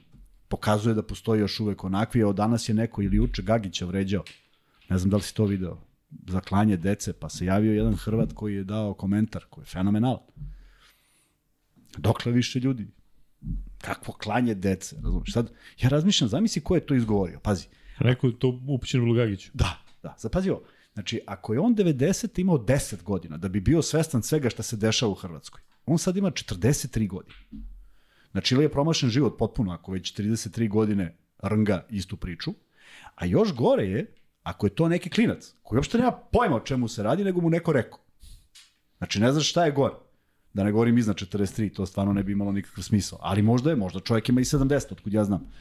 pokazuje 0.48 0.94
da 0.94 1.02
postoji 1.02 1.40
još 1.40 1.60
uvek 1.60 1.84
onakvi, 1.84 2.20
evo 2.20 2.32
danas 2.32 2.68
je 2.68 2.74
neko 2.74 3.02
ili 3.02 3.20
uče 3.20 3.42
Gagića 3.42 3.86
vređao, 3.86 4.24
ne 4.88 4.98
znam 4.98 5.10
da 5.10 5.16
li 5.16 5.22
si 5.22 5.34
to 5.34 5.44
video, 5.44 5.78
za 6.28 6.40
klanje 6.40 6.76
dece, 6.76 7.12
pa 7.12 7.28
se 7.28 7.44
javio 7.44 7.72
jedan 7.72 7.96
Hrvat 7.96 8.32
koji 8.32 8.54
je 8.54 8.64
dao 8.64 8.94
komentar, 8.94 9.44
koji 9.50 9.62
je 9.62 9.66
fenomenalan. 9.66 10.22
Dokle 11.98 12.32
više 12.32 12.60
ljudi? 12.60 12.86
Kakvo 13.80 14.14
klanje 14.14 14.54
dece, 14.54 14.96
razumiješ? 14.96 15.32
Sad, 15.32 15.50
ja 15.80 15.88
razmišljam, 15.88 16.28
zamisli 16.28 16.62
ko 16.62 16.74
je 16.74 16.86
to 16.86 16.94
izgovorio, 16.94 17.40
pazi. 17.40 17.66
Rekao 17.98 18.30
to 18.30 18.60
upućeno 18.68 19.04
Vlugagiću. 19.04 19.50
Da, 19.54 19.78
da, 20.02 20.14
zapazi 20.18 20.50
ovo. 20.50 20.62
Znači, 21.00 21.20
ako 21.26 21.52
je 21.52 21.60
on 21.60 21.74
90 21.76 22.40
imao 22.40 22.58
10 22.58 23.02
godina 23.02 23.36
da 23.36 23.48
bi 23.48 23.60
bio 23.60 23.82
svestan 23.82 24.22
svega 24.22 24.50
šta 24.50 24.62
se 24.62 24.76
dešava 24.76 25.12
u 25.12 25.14
Hrvatskoj, 25.14 25.60
on 25.86 25.98
sad 25.98 26.16
ima 26.16 26.30
43 26.30 27.08
godine. 27.08 27.36
Znači, 28.30 28.54
ili 28.54 28.64
je 28.64 28.72
promašen 28.72 29.10
život 29.10 29.38
potpuno, 29.38 29.72
ako 29.72 29.92
već 29.92 30.14
33 30.14 30.68
godine 30.68 31.16
rnga 31.44 31.86
istu 31.90 32.16
priču, 32.16 32.54
a 33.14 33.26
još 33.26 33.54
gore 33.54 33.84
je 33.84 34.14
ako 34.42 34.66
je 34.66 34.74
to 34.74 34.88
neki 34.88 35.10
klinac 35.10 35.54
koji 35.62 35.76
uopšte 35.76 35.98
nema 35.98 36.12
pojma 36.12 36.56
o 36.56 36.60
čemu 36.60 36.88
se 36.88 37.02
radi, 37.02 37.24
nego 37.24 37.40
mu 37.40 37.50
neko 37.50 37.72
rekao. 37.72 37.98
Znači, 38.98 39.20
ne 39.20 39.32
znaš 39.32 39.50
šta 39.50 39.64
je 39.64 39.72
gore. 39.72 39.94
Da 40.52 40.64
ne 40.64 40.72
govorim 40.72 40.98
iznad 40.98 41.16
43, 41.16 41.74
to 41.74 41.86
stvarno 41.86 42.12
ne 42.12 42.22
bi 42.22 42.32
imalo 42.32 42.52
nikakav 42.52 42.84
smisao. 42.84 43.18
Ali 43.22 43.42
možda 43.42 43.70
je, 43.70 43.76
možda 43.76 44.00
čovjek 44.00 44.28
ima 44.28 44.40
i 44.40 44.44
70, 44.44 44.92
otkud 44.92 45.12
ja 45.12 45.24
znam. 45.24 45.52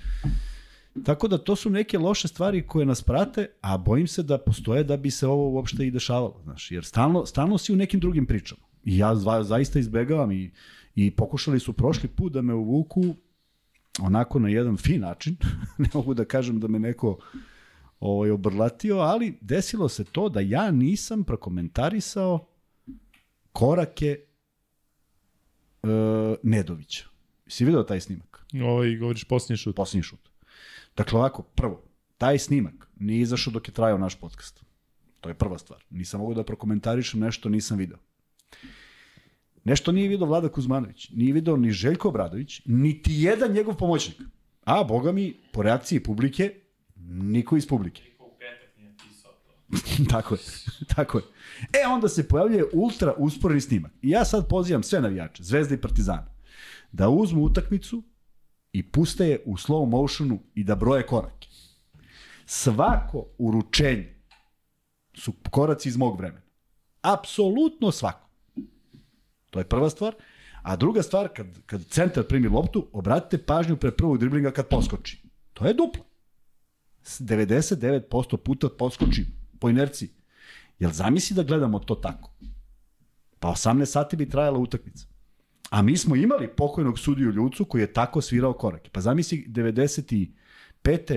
Tako 1.05 1.27
da 1.27 1.37
to 1.37 1.55
su 1.55 1.69
neke 1.69 1.97
loše 1.97 2.27
stvari 2.27 2.67
koje 2.67 2.85
nas 2.85 3.03
prate, 3.03 3.47
a 3.61 3.77
bojim 3.77 4.07
se 4.07 4.23
da 4.23 4.37
postoje 4.37 4.83
da 4.83 4.97
bi 4.97 5.11
se 5.11 5.27
ovo 5.27 5.49
uopšte 5.49 5.87
i 5.87 5.91
dešavalo, 5.91 6.41
znaš, 6.43 6.71
jer 6.71 6.85
stalno, 6.85 7.25
stalno 7.25 7.57
si 7.57 7.73
u 7.73 7.75
nekim 7.75 7.99
drugim 7.99 8.25
pričama. 8.25 8.61
I 8.83 8.97
ja 8.97 9.15
zva, 9.15 9.43
zaista 9.43 9.79
izbegavam 9.79 10.31
i, 10.31 10.51
i 10.95 11.11
pokušali 11.11 11.59
su 11.59 11.73
prošli 11.73 12.09
put 12.09 12.33
da 12.33 12.41
me 12.41 12.53
uvuku 12.53 13.15
onako 14.01 14.39
na 14.39 14.49
jedan 14.49 14.77
fin 14.77 15.01
način, 15.01 15.35
ne 15.77 15.89
mogu 15.93 16.13
da 16.13 16.25
kažem 16.25 16.59
da 16.59 16.67
me 16.67 16.79
neko 16.79 17.17
ovaj, 17.99 18.31
obrlatio, 18.31 18.97
ali 18.97 19.37
desilo 19.41 19.89
se 19.89 20.03
to 20.03 20.29
da 20.29 20.39
ja 20.39 20.71
nisam 20.71 21.23
prokomentarisao 21.23 22.47
korake 23.51 24.19
e, 25.83 25.87
Nedovića. 26.43 27.05
Si 27.47 27.65
vidio 27.65 27.83
taj 27.83 28.01
snimak? 28.01 28.45
Ovaj, 28.63 28.95
govoriš 28.95 29.23
posljednji 29.23 29.57
šut. 29.57 29.75
Posljednji 29.75 30.03
šut. 30.03 30.28
Dakle, 30.97 31.19
ovako, 31.19 31.41
prvo, 31.43 31.83
taj 32.17 32.39
snimak 32.39 32.89
nije 32.99 33.21
izašao 33.21 33.53
dok 33.53 33.67
je 33.67 33.73
trajao 33.73 33.97
naš 33.97 34.15
podcast. 34.15 34.63
To 35.21 35.29
je 35.29 35.35
prva 35.35 35.57
stvar. 35.57 35.83
Nisam 35.89 36.19
mogao 36.19 36.33
da 36.33 36.43
prokomentarišem 36.43 37.19
nešto, 37.19 37.49
nisam 37.49 37.77
video. 37.77 37.97
Nešto 39.63 39.91
nije 39.91 40.09
video 40.09 40.27
Vlada 40.27 40.49
Kuzmanović, 40.49 41.09
nije 41.09 41.33
video 41.33 41.57
ni 41.57 41.71
Željko 41.71 42.07
Obradović, 42.07 42.61
niti 42.65 43.13
jedan 43.13 43.51
njegov 43.51 43.75
pomoćnik. 43.75 44.21
A, 44.63 44.83
boga 44.83 45.11
mi, 45.11 45.33
po 45.51 45.63
reakciji 45.63 46.03
publike, 46.03 46.55
niko 47.07 47.57
iz 47.57 47.67
publike. 47.67 48.01
tako 50.11 50.35
je, 50.35 50.39
tako 50.95 51.17
je. 51.17 51.23
E, 51.73 51.87
onda 51.87 52.07
se 52.07 52.27
pojavljuje 52.27 52.65
ultra 52.73 53.13
usporeni 53.17 53.61
snimak. 53.61 53.91
I 54.01 54.09
ja 54.09 54.25
sad 54.25 54.47
pozivam 54.47 54.83
sve 54.83 55.01
navijače, 55.01 55.43
Zvezda 55.43 55.75
i 55.75 55.81
Partizana, 55.81 56.33
da 56.91 57.09
uzmu 57.09 57.43
utakmicu 57.43 58.03
i 58.79 58.83
puste 58.83 59.25
je 59.27 59.41
u 59.45 59.57
slow 59.57 59.89
motionu 59.89 60.39
i 60.55 60.63
da 60.63 60.75
broje 60.75 61.05
korake. 61.07 61.47
Svako 62.45 63.25
uručenje 63.37 64.15
su 65.13 65.33
koraci 65.49 65.89
iz 65.89 65.97
mog 65.97 66.17
vremena. 66.17 66.45
Apsolutno 67.01 67.91
svako. 67.91 68.29
To 69.49 69.59
je 69.59 69.65
prva 69.65 69.89
stvar. 69.89 70.15
A 70.61 70.75
druga 70.75 71.03
stvar, 71.03 71.29
kad, 71.35 71.47
kad 71.65 71.85
centar 71.85 72.23
primi 72.23 72.47
loptu, 72.47 72.87
obratite 72.93 73.45
pažnju 73.45 73.77
pre 73.77 73.91
prvog 73.91 74.17
driblinga 74.17 74.51
kad 74.51 74.67
poskoči. 74.67 75.21
To 75.53 75.65
je 75.65 75.73
duplo. 75.73 76.05
99% 77.03 78.37
puta 78.37 78.69
poskoči 78.77 79.25
po 79.59 79.69
inerciji. 79.69 80.09
Jel 80.79 80.91
zamisli 80.91 81.35
da 81.35 81.43
gledamo 81.43 81.79
to 81.79 81.95
tako? 81.95 82.31
Pa 83.39 83.47
18 83.47 83.85
sati 83.85 84.15
bi 84.15 84.29
trajala 84.29 84.59
utakmica. 84.59 85.08
A 85.69 85.81
mi 85.81 85.97
smo 85.97 86.15
imali 86.15 86.47
pokojnog 86.47 86.99
sudiju 86.99 87.31
Ljucu 87.31 87.65
koji 87.65 87.81
je 87.81 87.93
tako 87.93 88.21
svirao 88.21 88.53
korake. 88.53 88.89
Pa 88.89 89.01
zamisli 89.01 89.45
95. 89.47 90.27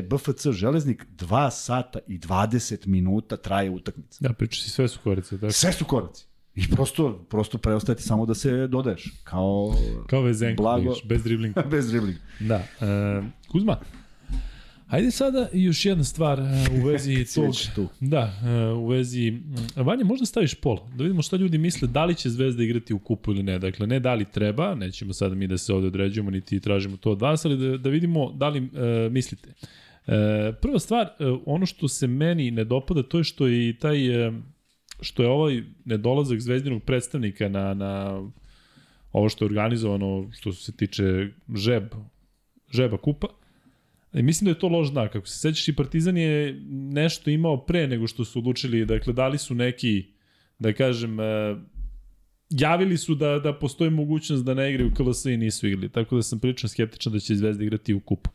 BFC 0.03 0.47
Železnik 0.51 1.07
2 1.17 1.51
sata 1.51 1.99
i 2.07 2.19
20 2.19 2.87
minuta 2.87 3.37
traje 3.37 3.71
utakmica. 3.71 4.29
Da, 4.29 4.33
priča 4.33 4.63
si 4.63 4.71
sve 4.71 4.89
su 4.89 4.99
koraci. 5.05 5.41
Tako. 5.41 5.53
Sve 5.53 5.73
su 5.73 5.85
koraci. 5.85 6.27
I 6.55 6.69
prosto, 6.69 7.27
prosto 7.31 7.59
preostaje 7.59 7.97
ti 7.97 8.03
samo 8.03 8.27
da 8.27 8.35
se 8.35 8.67
dodaješ. 8.67 9.13
Kao, 9.25 9.75
Kao 10.07 10.23
vezenko, 10.23 10.63
blago, 10.63 10.95
bez 11.05 11.23
driblinga. 11.23 11.63
bez 11.71 11.89
driblinga. 11.89 12.21
Da. 12.41 12.55
E, 12.81 13.23
Kuzma, 13.53 13.77
Hajde 14.93 15.11
sada 15.11 15.49
još 15.53 15.85
jedna 15.85 16.05
stvar 16.05 16.41
e, 16.41 16.45
u 16.81 16.87
vezi 16.87 17.25
tog... 17.35 17.55
tu. 17.75 17.89
Da, 18.01 18.41
e, 18.45 18.73
u 18.73 18.87
vezi... 18.87 19.33
Vanja, 19.77 20.05
možda 20.05 20.27
staviš 20.27 20.55
pol, 20.55 20.79
da 20.97 21.03
vidimo 21.05 21.23
šta 21.23 21.37
ljudi 21.37 21.59
misle, 21.59 21.89
da 21.89 22.05
li 22.05 22.15
će 22.15 22.31
Zvezda 22.31 22.63
igrati 22.63 22.95
u 22.95 22.99
kupu 22.99 23.31
ili 23.31 23.43
ne. 23.43 23.59
Dakle, 23.59 23.87
ne 23.87 24.01
da 24.01 24.15
li 24.15 24.25
treba, 24.25 24.75
nećemo 24.75 25.13
sada 25.13 25.35
mi 25.35 25.47
da 25.47 25.59
se 25.59 25.73
ovde 25.73 25.87
određujemo, 25.87 26.31
niti 26.31 26.61
tražimo 26.61 26.97
to 26.97 27.11
od 27.11 27.21
vas, 27.21 27.45
ali 27.45 27.57
da, 27.57 27.79
da 27.79 27.91
vidimo 27.91 28.33
da 28.33 28.49
li 28.49 28.59
e, 28.59 29.09
mislite. 29.11 29.53
E, 30.07 30.53
prva 30.61 30.79
stvar, 30.79 31.07
e, 31.07 31.25
ono 31.47 31.67
što 31.67 31.89
se 31.89 32.07
meni 32.07 32.51
ne 32.51 32.65
dopada, 32.65 33.03
to 33.03 33.19
je 33.19 33.25
što 33.25 33.47
je 33.47 33.69
i 33.69 33.79
taj... 33.79 34.27
E, 34.27 34.33
što 35.01 35.23
je 35.23 35.29
ovaj 35.29 35.63
nedolazak 35.85 36.41
zvezdinog 36.41 36.83
predstavnika 36.83 37.49
na, 37.49 37.75
na 37.75 38.23
ovo 39.13 39.29
što 39.29 39.45
je 39.45 39.47
organizovano, 39.47 40.29
što 40.33 40.53
se 40.53 40.77
tiče 40.77 41.29
žeb, 41.55 41.85
žeba 42.71 42.97
kupa, 42.97 43.27
I 44.15 44.23
mislim 44.23 44.45
da 44.45 44.51
je 44.51 44.59
to 44.59 44.69
loš 44.69 44.89
znak. 44.89 45.17
Ako 45.17 45.27
se 45.27 45.39
sećaš 45.39 45.69
i 45.69 45.77
Partizan 45.77 46.17
je 46.17 46.61
nešto 46.71 47.31
imao 47.31 47.65
pre 47.65 47.87
nego 47.87 48.07
što 48.07 48.25
su 48.25 48.39
odlučili, 48.39 48.87
dakle 48.87 49.13
dali 49.13 49.39
su 49.39 49.55
neki, 49.55 50.07
da 50.59 50.73
kažem, 50.73 51.21
e, 51.21 51.57
javili 52.51 52.99
su 52.99 53.15
da, 53.15 53.39
da 53.39 53.59
postoji 53.59 53.91
mogućnost 53.91 54.45
da 54.45 54.55
ne 54.55 54.71
igraju 54.71 54.93
KLS 54.95 55.25
i 55.25 55.37
nisu 55.37 55.67
igrali. 55.67 55.89
Tako 55.89 56.17
da 56.17 56.23
sam 56.23 56.41
prilično 56.41 56.69
skeptičan 56.69 57.13
da 57.13 57.19
će 57.19 57.35
Zvezda 57.35 57.65
igrati 57.65 57.95
u 57.95 58.01
kupu. 58.01 58.31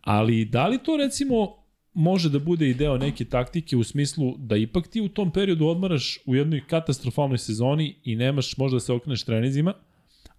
Ali 0.00 0.44
da 0.44 0.68
li 0.68 0.78
to 0.78 0.96
recimo 0.96 1.64
može 1.94 2.30
da 2.30 2.38
bude 2.38 2.70
i 2.70 2.74
deo 2.74 2.98
neke 2.98 3.24
taktike 3.24 3.76
u 3.76 3.84
smislu 3.84 4.34
da 4.38 4.56
ipak 4.56 4.88
ti 4.88 5.00
u 5.00 5.08
tom 5.08 5.30
periodu 5.30 5.66
odmaraš 5.66 6.18
u 6.26 6.34
jednoj 6.34 6.62
katastrofalnoj 6.66 7.38
sezoni 7.38 7.96
i 8.04 8.16
nemaš 8.16 8.56
možda 8.56 8.76
da 8.76 8.80
se 8.80 8.92
okreneš 8.92 9.24
trenizima, 9.24 9.74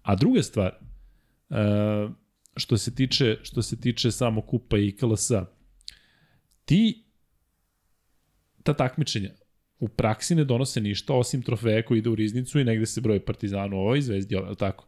a 0.02 0.14
druga 0.16 0.42
stvar, 0.42 0.72
e, 1.50 1.54
što 2.56 2.76
se 2.76 2.94
tiče 2.94 3.38
što 3.42 3.62
se 3.62 3.80
tiče 3.80 4.10
samo 4.10 4.40
kupa 4.40 4.78
i 4.78 4.96
KLS-a, 4.96 5.46
ti 6.64 7.04
ta 8.62 8.74
takmičenja 8.74 9.30
u 9.78 9.88
praksi 9.88 10.34
ne 10.34 10.44
donose 10.44 10.80
ništa 10.80 11.14
osim 11.14 11.42
trofeja 11.42 11.82
koji 11.82 11.98
ide 11.98 12.10
u 12.10 12.14
riznicu 12.14 12.60
i 12.60 12.64
negde 12.64 12.86
se 12.86 13.00
broje 13.00 13.24
Partizanu 13.24 13.76
ovoj 13.76 14.00
zvezdi, 14.00 14.36
li 14.36 14.56
tako? 14.56 14.86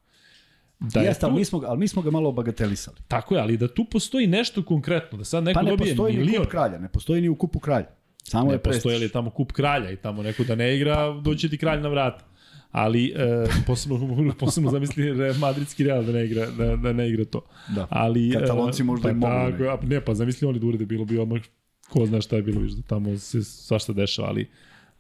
Da 0.81 1.01
Jeste, 1.01 1.27
ali 1.27 1.35
mi, 1.35 1.45
smo, 1.45 1.63
ali 1.67 1.79
mi 1.79 1.89
smo 1.89 2.03
ga 2.03 2.11
malo 2.11 2.33
bagatelisali. 2.33 2.97
Tako 3.09 3.35
je, 3.35 3.41
ali 3.41 3.57
da 3.57 3.69
tu 3.69 3.85
postoji 3.85 4.27
nešto 4.27 4.65
konkretno, 4.65 5.19
da 5.19 5.25
sad 5.25 5.45
neko 5.45 5.55
Pa 5.55 5.63
ne 5.63 5.71
dobije 5.71 5.91
postoji 5.91 6.13
ni 6.13 6.19
milion, 6.19 6.45
kup 6.45 6.51
kralja, 6.51 6.79
ne 6.79 6.89
postoji 6.89 7.21
ni 7.23 7.29
u 7.29 7.35
kupu 7.35 7.59
kralja. 7.59 7.87
Samo 8.23 8.49
ne 8.49 8.55
je 8.55 8.59
postoji 8.59 8.99
li 8.99 9.09
tamo 9.09 9.31
kup 9.31 9.53
kralja 9.53 9.91
i 9.91 9.97
tamo 9.97 10.23
neko 10.23 10.45
da 10.45 10.55
ne 10.55 10.77
igra, 10.77 11.21
doći 11.25 11.49
ti 11.49 11.59
kralj 11.59 11.81
na 11.81 11.89
vrata. 11.89 12.25
Ali 12.71 13.07
e, 13.07 13.45
posebno, 13.67 14.35
posebno 14.35 14.71
zamisli 14.71 15.13
Re- 15.13 15.33
madridski 15.35 15.85
Real 15.85 16.05
da 16.05 16.13
ne 16.13 16.25
igra, 16.25 16.47
da, 16.49 16.77
da 16.77 16.93
ne 16.93 17.09
igra 17.09 17.25
to. 17.25 17.41
Da. 17.69 17.87
Ali, 17.91 18.31
Katalonci 18.33 18.83
e, 18.83 18.85
možda 18.85 19.03
pa 19.03 19.11
i 19.11 19.15
mogu 19.15 19.33
da 19.53 19.59
Tako, 19.67 19.87
ne, 19.87 20.01
pa 20.01 20.15
zamisli 20.15 20.49
oni 20.49 20.59
da 20.59 20.67
urede, 20.67 20.87
bilo 20.87 21.05
bi 21.05 21.19
odmah 21.19 21.43
ko 21.89 22.07
zna 22.07 22.21
šta 22.21 22.37
je 22.37 22.43
bilo, 22.43 22.61
viš 22.61 22.73
da 22.73 22.83
tamo 22.83 23.19
se 23.19 23.43
svašta 23.45 23.93
dešava, 23.93 24.29
ali 24.29 24.49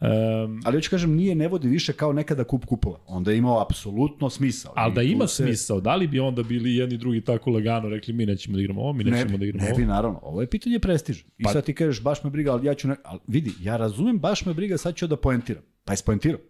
um, 0.00 0.60
Ali 0.64 0.76
hoću 0.76 0.90
kažem, 0.90 1.14
nije 1.14 1.34
ne 1.34 1.48
vodi 1.48 1.68
više 1.68 1.92
kao 1.92 2.12
nekada 2.12 2.44
kup 2.44 2.64
kupova. 2.64 2.98
Onda 3.06 3.30
je 3.30 3.38
imao 3.38 3.62
apsolutno 3.62 4.30
smisao. 4.30 4.72
ali 4.76 4.94
da 4.94 5.02
ima 5.02 5.26
se- 5.26 5.42
smisao, 5.42 5.80
da 5.80 5.94
li 5.94 6.06
bi 6.06 6.20
onda 6.20 6.42
bili 6.42 6.74
jedni 6.76 6.96
drugi 6.96 7.20
tako 7.20 7.50
lagano 7.50 7.88
rekli 7.88 8.14
mi 8.14 8.26
nećemo 8.26 8.56
da 8.56 8.62
igramo 8.62 8.80
ovo, 8.80 8.92
mi 8.92 9.04
Ne 9.04 9.10
nećemo 9.10 9.30
bi, 9.30 9.38
da 9.38 9.44
igramo 9.44 9.64
ne 9.64 9.70
ovo. 9.70 9.78
bi, 9.78 9.86
naravno. 9.86 10.20
Ovo 10.22 10.40
je 10.40 10.46
pitanje 10.46 10.78
prestiža. 10.78 11.24
I 11.38 11.42
Pa- 11.44 11.52
sad 11.52 11.64
ti 11.64 11.74
kažeš, 11.74 12.02
baš 12.02 12.24
me 12.24 12.30
briga, 12.30 12.52
ali 12.52 12.66
ja 12.66 12.74
ću... 12.74 12.88
Ne... 12.88 12.96
Ali 13.04 13.20
vidi, 13.26 13.52
ja 13.62 13.76
razumem, 13.76 14.18
baš 14.18 14.44
me 14.44 14.54
briga, 14.54 14.78
sad 14.78 14.94
ću 14.94 15.06
da 15.06 15.16
poentiram. 15.16 15.62
Pa 15.84 15.92
je 15.92 15.96
spoentirao. 15.96 16.40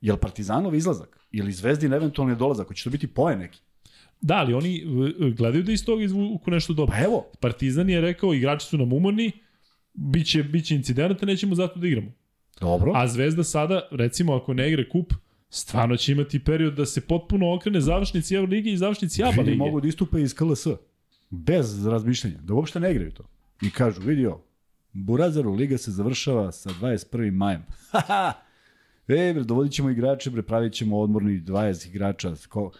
Jel 0.00 0.16
Partizanov 0.16 0.74
izlazak? 0.74 1.20
Ili 1.30 1.52
Zvezdin 1.52 1.92
eventualni 1.92 2.36
dolazak? 2.36 2.68
Hoće 2.68 2.84
to 2.84 2.90
biti 2.90 3.06
poen 3.06 3.38
neki? 3.38 3.60
Da, 4.20 4.34
ali 4.34 4.54
oni 4.54 4.76
e, 4.76 5.30
gledaju 5.30 5.64
da 5.64 5.72
iz 5.72 5.84
toga 5.84 6.02
izvuku 6.02 6.50
nešto 6.50 6.72
dobro. 6.72 6.92
Pa 6.96 7.04
evo, 7.04 7.26
Partizan 7.40 7.90
je 7.90 8.00
rekao, 8.00 8.34
igrači 8.34 8.66
su 8.66 8.78
nam 8.78 8.92
umorni, 8.92 9.32
biće, 9.94 10.42
biće 10.42 10.74
incidenta, 10.74 11.26
nećemo 11.26 11.54
zato 11.54 11.80
da 11.80 11.86
igramo. 11.86 12.12
dobro. 12.60 12.92
A 12.94 13.06
Zvezda 13.08 13.44
sada, 13.44 13.88
recimo, 13.90 14.34
ako 14.34 14.54
ne 14.54 14.68
igra 14.68 14.84
kup, 14.92 15.12
stvarno 15.50 15.96
će 15.96 16.12
imati 16.12 16.44
period 16.44 16.74
da 16.74 16.86
se 16.86 17.00
potpuno 17.00 17.54
okrene 17.54 17.80
završnici 17.80 18.34
Euroligi 18.34 18.70
i 18.72 18.76
završnici 18.76 19.22
ABA 19.24 19.42
lige. 19.42 19.56
mogu 19.56 19.80
da 19.80 19.88
istupe 19.88 20.22
iz 20.22 20.34
KLS. 20.34 20.66
Bez 21.30 21.86
razmišljanja. 21.86 22.38
Da 22.42 22.54
uopšte 22.54 22.80
ne 22.80 22.90
igraju 22.90 23.10
to. 23.10 23.24
I 23.62 23.70
kažu, 23.70 24.00
vidi 24.00 24.26
ovo, 24.26 24.44
Burazaru 24.92 25.54
liga 25.54 25.78
se 25.78 25.90
završava 25.90 26.52
sa 26.52 26.70
21. 26.70 27.32
majem. 27.32 27.62
E, 29.10 29.34
bre, 29.34 29.44
dovodit 29.44 29.72
ćemo 29.72 29.90
igrače, 29.90 30.30
bre, 30.30 30.42
pravit 30.42 30.72
ćemo 30.72 30.98
odmorni 30.98 31.40
20 31.40 31.88
igrača, 31.88 32.34
ko, 32.48 32.70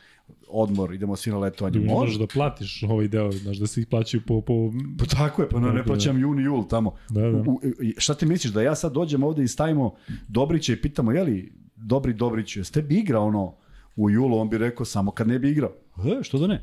odmor, 0.49 0.95
idemo 0.95 1.17
svi 1.17 1.31
na 1.31 1.39
letovanje. 1.39 1.79
Možeš 1.79 2.17
da 2.17 2.27
platiš 2.27 2.83
ovaj 2.83 3.09
deo, 3.09 3.33
znaš, 3.33 3.57
da 3.57 3.67
se 3.67 3.81
ih 3.81 3.87
plaćaju 3.87 4.23
po... 4.27 4.41
po 4.41 4.73
Pa 4.99 5.05
tako 5.05 5.43
je, 5.43 5.49
pa 5.49 5.61
ne, 5.61 5.73
ne 5.73 5.85
plaćam 5.85 6.21
juni, 6.21 6.43
jul 6.43 6.69
tamo. 6.69 6.95
Da, 7.11 7.21
da. 7.21 7.39
U, 7.39 7.61
šta 7.97 8.15
ti 8.15 8.27
misliš, 8.27 8.53
da 8.53 8.63
ja 8.63 8.75
sad 8.75 8.93
dođem 8.93 9.23
ovde 9.23 9.45
i 9.45 9.49
stavimo 9.49 9.95
Dobrića 10.29 10.73
i 10.73 10.77
pitamo, 10.77 11.13
jeli, 11.13 11.53
Dobri 11.77 12.15
Dobriću, 12.15 12.61
jeste 12.61 12.83
bi 12.83 12.99
igrao 12.99 13.27
ono 13.27 13.55
u 13.97 14.11
julu, 14.11 14.39
on 14.39 14.49
bi 14.49 14.59
rekao 14.59 14.87
samo 14.87 15.11
kad 15.11 15.29
ne 15.29 15.39
bi 15.39 15.51
igrao. 15.51 15.73
E, 15.99 16.23
što 16.23 16.39
da 16.39 16.47
ne? 16.47 16.63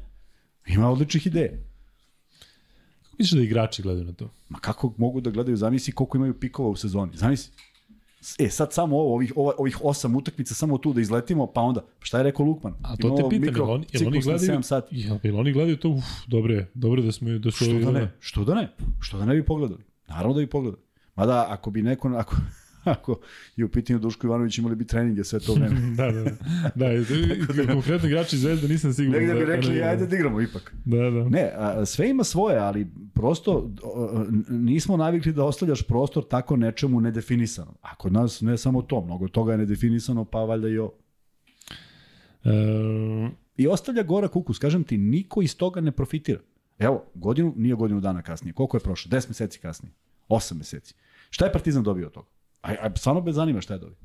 Ima 0.68 0.90
odličnih 0.90 1.28
ideja. 1.28 1.52
Kako 3.04 3.16
misliš 3.20 3.40
da 3.40 3.44
igrači 3.46 3.82
gledaju 3.82 4.06
na 4.06 4.14
to? 4.14 4.30
Ma 4.50 4.60
kako 4.60 4.94
mogu 4.98 5.22
da 5.22 5.30
gledaju, 5.30 5.58
zamisli 5.58 5.94
koliko 5.94 6.18
imaju 6.18 6.40
pikova 6.40 6.70
u 6.70 6.76
sezoni, 6.76 7.12
zamisli. 7.16 7.54
E, 8.40 8.50
sad 8.50 8.74
samo 8.74 8.98
ovo, 8.98 9.16
ovih, 9.16 9.34
ova, 9.36 9.54
ovih 9.58 9.78
osam 9.84 10.16
utakmica, 10.16 10.54
samo 10.54 10.78
tu 10.78 10.94
da 10.94 11.02
izletimo, 11.02 11.48
pa 11.48 11.62
onda, 11.62 11.82
šta 12.00 12.18
je 12.18 12.24
rekao 12.24 12.46
Lukman? 12.46 12.74
A 12.84 12.96
to 12.96 13.10
te 13.10 13.24
pitam, 13.30 13.56
jel 13.56 13.72
oni, 13.72 13.86
jel 13.92 14.08
oni 14.08 14.20
gledaju, 14.22 14.60
7 14.60 14.62
sati. 14.62 14.96
jel, 15.00 15.18
jel 15.24 15.40
oni 15.40 15.54
gledaju 15.54 15.78
to, 15.78 15.90
uf, 15.90 16.04
dobro 16.28 16.54
je, 16.54 16.72
dobro 16.74 17.02
da 17.02 17.12
smo, 17.12 17.30
da 17.30 17.52
su... 17.52 17.66
Što 17.66 17.74
da 17.74 17.92
ne? 17.92 18.12
Što 18.20 18.44
da 18.44 18.56
ne? 18.56 18.70
Što 19.00 19.18
da 19.18 19.26
ne 19.26 19.36
bi 19.36 19.46
pogledali? 19.46 19.84
Naravno 20.08 20.34
da 20.34 20.40
bi 20.40 20.48
pogledali. 20.48 20.84
Mada 21.16 21.46
ako 21.50 21.72
bi 21.72 21.82
neko, 21.82 22.08
ako, 22.18 22.36
ako 22.92 23.20
je 23.56 23.66
u 23.66 23.70
pitanju 23.70 24.00
Duško 24.00 24.28
Ivanović 24.28 24.58
imali 24.58 24.76
bi 24.76 24.88
treninge 24.88 25.24
sve 25.24 25.40
to 25.40 25.54
vreme. 25.54 25.76
da, 25.98 26.12
da, 26.12 26.24
da. 26.24 26.30
da, 26.76 26.90
da 27.66 27.74
konkretno 27.74 28.08
igrači 28.08 28.38
Zvezda 28.38 28.68
nisam 28.68 28.94
siguran. 28.94 29.22
Negde 29.22 29.34
bi 29.36 29.40
da- 29.40 29.56
rekli, 29.56 29.76
da, 29.76 29.86
ajde 29.86 30.08
da 30.08 30.16
igramo 30.16 30.42
ipak. 30.42 30.74
Da, 30.86 30.98
da. 30.98 31.30
Ne, 31.30 31.52
a, 31.56 31.86
sve 31.86 32.10
ima 32.10 32.24
svoje, 32.24 32.58
ali 32.58 32.88
prosto 33.14 33.72
n- 34.30 34.46
nismo 34.50 34.98
navikli 34.98 35.34
da 35.34 35.44
ostavljaš 35.44 35.82
prostor 35.82 36.24
tako 36.24 36.56
nečemu 36.58 37.02
nedefinisanom. 37.02 37.76
A 37.82 37.96
kod 37.96 38.14
nas 38.14 38.42
ne 38.42 38.58
samo 38.58 38.82
to, 38.82 39.02
mnogo 39.02 39.28
toga 39.28 39.52
je 39.52 39.58
nedefinisano, 39.58 40.26
pa 40.26 40.40
valjda 40.40 40.68
i 40.70 40.78
ovo. 40.78 40.94
E, 42.44 43.30
I 43.58 43.68
ostavlja 43.68 44.04
gora 44.04 44.28
kukus, 44.28 44.60
kažem 44.60 44.84
ti, 44.84 44.98
niko 44.98 45.42
iz 45.42 45.58
toga 45.58 45.82
ne 45.82 45.92
profitira. 45.92 46.40
Evo, 46.80 47.04
godinu, 47.14 47.54
nije 47.58 47.76
godinu 47.76 48.00
dana 48.00 48.22
kasnije. 48.22 48.54
Koliko 48.54 48.78
je 48.78 48.82
prošlo? 48.82 49.10
10 49.10 49.28
meseci 49.28 49.60
kasnije. 49.60 49.94
8 50.30 50.54
meseci. 50.54 50.94
Šta 51.30 51.46
je 51.46 51.52
Partizan 51.52 51.84
dobio 51.84 52.08
od 52.08 52.14
toga? 52.14 52.28
A, 52.62 52.72
a 52.82 52.96
stvarno 52.96 53.22
me 53.22 53.32
zanima 53.32 53.62
šta 53.62 53.74
je 53.74 53.80
dobio. 53.80 53.98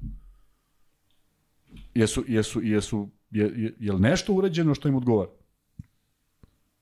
Jesu, 1.95 2.25
jesu, 2.29 2.63
jesu, 2.63 3.11
je, 3.31 3.45
je, 3.57 3.75
je 3.79 3.93
li 3.93 4.01
nešto 4.01 4.35
urađeno 4.35 4.75
što 4.75 4.89
im 4.89 4.97
odgovara? 4.97 5.31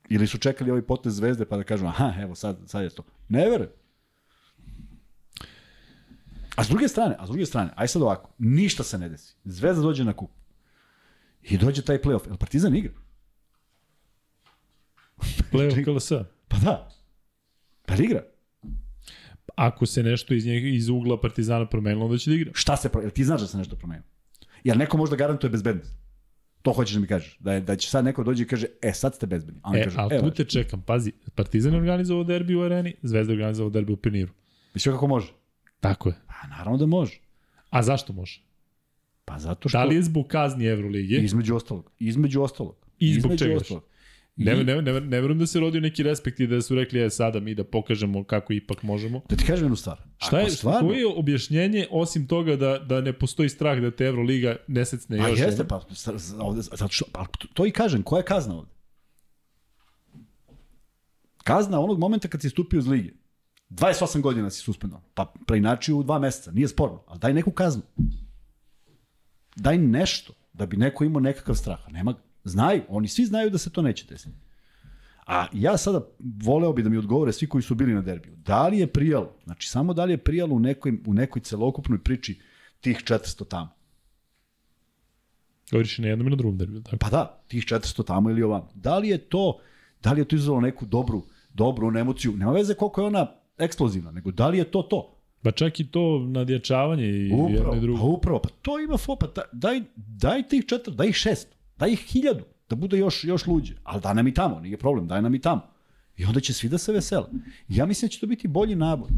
Ili 0.09 0.27
su 0.27 0.39
čekali 0.39 0.71
ovaj 0.71 0.83
potez 0.83 1.15
zvezde 1.15 1.45
pa 1.45 1.57
da 1.57 1.65
kažu, 1.65 1.87
aha, 1.87 2.15
evo 2.21 2.35
sad, 2.35 2.59
sad 2.67 2.83
je 2.83 2.91
to. 2.91 3.03
Ne 3.29 3.51
verujem. 3.51 3.71
A 6.57 6.65
s 6.65 6.69
druge 6.69 6.89
strane, 6.89 7.17
a 7.19 7.27
s 7.27 7.29
druge 7.29 7.47
strane, 7.47 7.71
aj 7.77 7.89
sad 7.89 8.03
ovako, 8.03 8.31
ništa 8.39 8.83
se 8.85 8.99
ne 8.99 9.09
desi. 9.09 9.35
Zvezda 9.45 9.83
dođe 9.83 10.05
na 10.05 10.13
kup. 10.13 10.31
I 11.43 11.59
dođe 11.59 11.83
taj 11.83 12.03
playoff. 12.03 12.27
Jel 12.27 12.37
Partizan 12.37 12.77
igra? 12.77 12.93
Playoff 15.53 15.85
KLS. 15.85 16.13
Pa 16.49 16.57
da. 16.59 16.91
Pa 17.87 17.95
igra. 17.95 18.25
Ako 19.61 19.87
se 19.87 20.03
nešto 20.03 20.35
iz, 20.35 20.47
njeg, 20.47 20.65
iz 20.65 20.89
ugla 20.89 21.21
Partizana 21.21 21.67
promenilo, 21.67 22.05
onda 22.05 22.19
će 22.19 22.31
da 22.31 22.37
igra. 22.37 22.51
Šta 22.55 22.77
se, 22.77 22.89
pro- 22.89 23.01
jel 23.01 23.11
ti 23.11 23.25
znaš 23.25 23.41
da 23.41 23.47
se 23.47 23.59
nešto 23.59 23.77
promenilo? 23.77 24.07
Jel 24.65 24.79
neko 24.79 24.97
možda 24.97 25.17
garantuje 25.17 25.51
bezbednost? 25.51 25.93
To 26.63 26.73
hoćeš 26.73 26.95
da 26.95 27.01
mi 27.01 27.07
kažeš. 27.07 27.37
Da, 27.41 27.53
je, 27.53 27.61
da 27.61 27.77
će 27.77 27.91
sad 27.91 28.05
neko 28.05 28.25
dođi 28.25 28.43
i 28.43 28.47
kaže, 28.47 28.67
e, 28.83 28.93
sad 28.93 29.15
ste 29.15 29.27
bezbedni. 29.27 29.61
A 29.65 29.79
E, 29.79 29.85
kaže, 29.85 29.97
ali 29.99 30.19
tu 30.21 30.31
te 30.31 30.45
čekam, 30.45 30.83
pazi, 30.83 31.13
Partizan 31.35 31.73
je 31.73 31.79
organizovao 31.79 32.25
derbi 32.25 32.55
u 32.55 32.63
areni, 32.63 32.95
Zvezda 33.03 33.33
je 33.33 33.37
organizovao 33.37 33.71
derbi 33.71 33.93
u 33.93 33.97
Peniru. 33.97 34.33
Mislim 34.75 34.95
kako 34.95 35.07
može? 35.07 35.33
Tako 35.81 36.09
je. 36.09 36.15
Pa 36.27 36.49
naravno 36.49 36.79
da 36.79 36.87
može. 36.87 37.21
A 37.71 37.83
zašto 37.83 38.13
može? 38.13 38.43
Pa 39.25 39.39
zato 39.39 39.69
što... 39.69 39.79
Da 39.79 39.85
li 39.85 39.95
je 39.95 40.03
zbog 40.03 40.27
kazni 40.27 40.65
Evrolige? 40.67 41.17
Između 41.17 41.57
ostalog. 41.57 41.91
Između 41.99 42.43
ostalog. 42.43 42.77
I 42.99 43.15
zbog 43.15 43.33
Između 43.33 43.45
čega 43.45 43.57
ostalog. 43.57 43.83
Ne, 44.41 44.65
ne, 44.65 44.83
ne, 44.83 44.93
ne 44.93 45.21
verujem 45.21 45.39
da 45.39 45.47
se 45.47 45.61
rodio 45.61 45.81
neki 45.81 46.03
respekt 46.03 46.41
i 46.41 46.47
da 46.47 46.63
su 46.63 46.75
rekli, 46.75 46.99
je 47.01 47.11
sada 47.11 47.41
mi 47.41 47.55
da 47.55 47.65
pokažemo 47.65 48.25
kako 48.25 48.53
ipak 48.53 48.83
možemo. 48.83 49.21
Da 49.29 49.37
ti 49.37 49.45
kažem 49.45 49.65
jednu 49.65 49.77
stvar. 49.77 50.01
Šta 50.19 50.41
je, 50.41 50.51
stvarno, 50.51 50.89
koje 50.89 50.99
je 50.99 51.07
objašnjenje 51.07 51.87
osim 51.91 52.27
toga 52.27 52.57
da, 52.57 52.79
da 52.79 53.01
ne 53.01 53.13
postoji 53.13 53.49
strah 53.49 53.79
da 53.79 53.91
te 53.91 54.05
Evroliga 54.05 54.57
nesecne 54.69 55.19
Pa 55.19 55.29
još? 55.29 55.39
jeste, 55.39 55.69
pa, 55.69 55.81
sa- 55.93 56.19
sa- 56.19 56.43
ovde, 56.43 56.63
zato 56.63 56.89
što, 56.89 57.05
pa, 57.13 57.27
to 57.55 57.67
i 57.67 57.71
kažem, 57.71 58.03
koja 58.03 58.21
je 58.21 58.25
kazna 58.25 58.57
ovde? 58.57 58.71
Kazna 61.45 61.81
onog 61.81 61.99
momenta 61.99 62.29
kad 62.29 62.41
si 62.41 62.51
stupio 62.51 62.79
iz 62.79 62.87
lige. 62.87 63.11
28 63.71 64.21
godina 64.21 64.51
si 64.51 64.61
suspendovan. 64.61 65.05
Pa 65.15 65.33
preinači 65.47 65.93
u 65.93 66.03
dva 66.03 66.19
meseca, 66.19 66.51
nije 66.51 66.69
sporno, 66.69 67.03
ali 67.07 67.19
daj 67.21 67.35
neku 67.35 67.51
kaznu. 67.51 67.83
Daj 69.57 69.79
nešto, 69.79 70.33
da 70.53 70.67
bi 70.67 70.77
neko 70.77 71.05
imao 71.05 71.21
nekakav 71.21 71.55
strah. 71.55 71.81
Nema, 71.91 72.13
ga. 72.13 72.19
Znaju, 72.51 72.83
oni 72.89 73.09
svi 73.09 73.25
znaju 73.25 73.51
da 73.51 73.59
se 73.59 73.71
to 73.71 73.83
neće 73.83 74.07
desiti. 74.07 74.35
A 75.27 75.47
ja 75.53 75.77
sada 75.77 76.01
voleo 76.45 76.73
bi 76.73 76.83
da 76.83 76.89
mi 76.89 76.97
odgovore 76.97 77.33
svi 77.33 77.47
koji 77.47 77.63
su 77.63 77.75
bili 77.75 77.95
na 77.95 78.03
derbiju. 78.03 78.37
Da 78.37 78.69
li 78.69 78.79
je 78.79 78.87
prijalo, 78.87 79.35
znači 79.45 79.69
samo 79.69 79.95
da 79.95 80.05
li 80.05 80.13
je 80.13 80.17
prijalo 80.19 80.55
u 80.55 80.61
nekoj, 80.61 80.99
u 81.07 81.15
nekoj 81.15 81.43
celokupnoj 81.43 81.99
priči 81.99 82.41
tih 82.81 82.99
400 82.99 83.49
tamo? 83.49 83.71
Govoriš 85.71 85.99
i 85.99 86.03
na 86.03 86.09
jednom 86.09 86.27
i 86.27 86.31
na 86.31 86.37
drugom 86.37 86.59
derbiju. 86.59 86.83
Tako. 86.83 86.97
Pa 86.97 87.09
da, 87.09 87.43
tih 87.49 87.65
400 87.65 88.05
tamo 88.05 88.31
ili 88.31 88.43
ovamo. 88.43 88.69
Da 88.75 88.99
li 88.99 89.09
je 89.09 89.19
to, 89.19 89.59
da 90.03 90.13
li 90.13 90.21
je 90.21 90.25
to 90.25 90.37
izvalo 90.37 90.61
neku 90.61 90.87
dobru, 90.87 91.23
dobru 91.51 91.99
emociju? 91.99 92.33
Nema 92.33 92.53
veze 92.53 92.75
koliko 92.75 93.01
je 93.01 93.07
ona 93.07 93.27
eksplozivna, 93.59 94.11
nego 94.11 94.31
da 94.31 94.49
li 94.49 94.59
je 94.59 94.65
to 94.65 94.83
to? 94.83 95.17
Pa 95.43 95.51
čak 95.51 95.81
i 95.81 95.87
to 95.87 96.19
nadjačavanje 96.21 97.05
i 97.05 97.29
jedno 97.29 97.49
i 97.49 97.55
Upravo, 97.55 97.77
drugo. 97.77 97.99
pa 97.99 98.05
upravo, 98.05 98.39
pa 98.39 98.49
to 98.63 98.81
ima 98.81 98.97
fo, 98.97 99.17
pa 99.17 99.27
da- 99.27 99.49
daj, 99.53 99.81
daj 99.97 100.43
tih 100.43 100.65
400, 100.65 100.91
daj 100.91 101.09
ih 101.09 101.15
600, 101.15 101.47
daj 101.81 101.93
ih 101.93 102.07
1000, 102.07 102.43
da 102.69 102.77
bude 102.77 102.99
još, 102.99 103.25
još 103.25 103.47
luđe. 103.47 103.75
Ali 103.85 104.01
daj 104.01 104.15
nam 104.15 104.29
i 104.29 104.35
tamo, 104.35 104.61
nije 104.61 104.77
problem, 104.77 105.07
daj 105.09 105.23
nam 105.23 105.35
i 105.35 105.41
tamo. 105.41 105.63
I 106.17 106.25
onda 106.25 106.41
će 106.41 106.53
svi 106.53 106.69
da 106.69 106.79
se 106.79 106.93
vesele. 106.93 107.27
Ja 107.69 107.87
mislim 107.87 108.09
da 108.09 108.13
će 108.13 108.21
to 108.21 108.27
biti 108.27 108.49
bolji 108.49 108.77
nabor. 108.77 109.09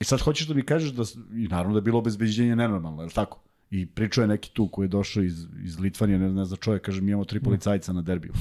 I 0.00 0.04
sad 0.04 0.20
hoćeš 0.20 0.46
da 0.46 0.54
mi 0.54 0.62
kažeš 0.62 0.90
da, 0.90 1.02
i 1.34 1.48
naravno 1.48 1.74
da 1.74 1.78
je 1.78 1.82
bilo 1.82 1.98
obezbeđenje 1.98 2.56
nenormalno, 2.56 3.02
je 3.02 3.06
li 3.06 3.12
tako? 3.12 3.40
I 3.70 3.86
pričao 3.86 4.22
je 4.22 4.28
neki 4.28 4.50
tu 4.50 4.68
koji 4.68 4.84
je 4.84 4.88
došao 4.88 5.22
iz, 5.22 5.46
iz 5.64 5.78
Litvanije, 5.80 6.18
ne, 6.18 6.32
ne 6.32 6.44
zna 6.44 6.56
čovjek, 6.56 6.82
kaže 6.82 7.00
mi 7.00 7.10
imamo 7.10 7.24
tri 7.24 7.40
policajca 7.40 7.92
na 7.92 8.02
derbiju. 8.02 8.32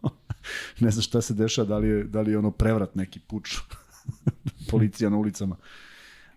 ne 0.80 0.90
zna 0.90 1.02
šta 1.02 1.20
se 1.20 1.34
dešava, 1.34 1.68
da 1.68 1.78
li 1.78 1.88
je, 1.88 2.04
da 2.04 2.20
li 2.20 2.30
je 2.30 2.38
ono 2.38 2.50
prevrat 2.50 2.94
neki 2.94 3.20
puč, 3.20 3.56
policija 4.70 5.10
na 5.10 5.16
ulicama. 5.16 5.56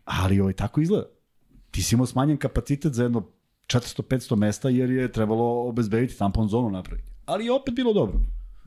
Ali 0.06 0.40
ovaj, 0.40 0.54
tako 0.54 0.82
izgleda. 0.82 1.06
Ti 1.72 1.84
si 1.84 1.96
imao 1.96 2.06
smanjen 2.06 2.38
kapacitet 2.38 2.94
za 2.94 3.04
jedno 3.04 3.37
400-500 3.68 4.36
mesta 4.36 4.70
jer 4.70 4.90
je 4.90 5.12
trebalo 5.12 5.68
obezbediti 5.68 6.18
tampon 6.18 6.48
zonu 6.48 6.70
napraviti. 6.70 7.12
Ali 7.26 7.46
je 7.46 7.52
opet 7.52 7.76
bilo 7.76 7.94
dobro. 7.94 8.20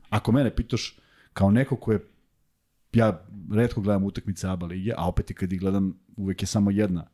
Ako 0.09 0.31
mene 0.31 0.55
pitaš 0.55 0.99
kao 1.33 1.51
neko 1.51 1.75
ko 1.75 1.91
je 1.91 2.07
ja 2.93 3.25
redko 3.53 3.81
gledam 3.81 4.03
utakmice 4.03 4.47
ABA 4.47 4.65
lige, 4.65 4.93
a 4.97 5.07
opet 5.07 5.31
i 5.31 5.33
kad 5.33 5.53
ih 5.53 5.59
gledam 5.59 5.99
uvek 6.17 6.43
je 6.43 6.47
samo 6.47 6.71
jedna 6.71 7.07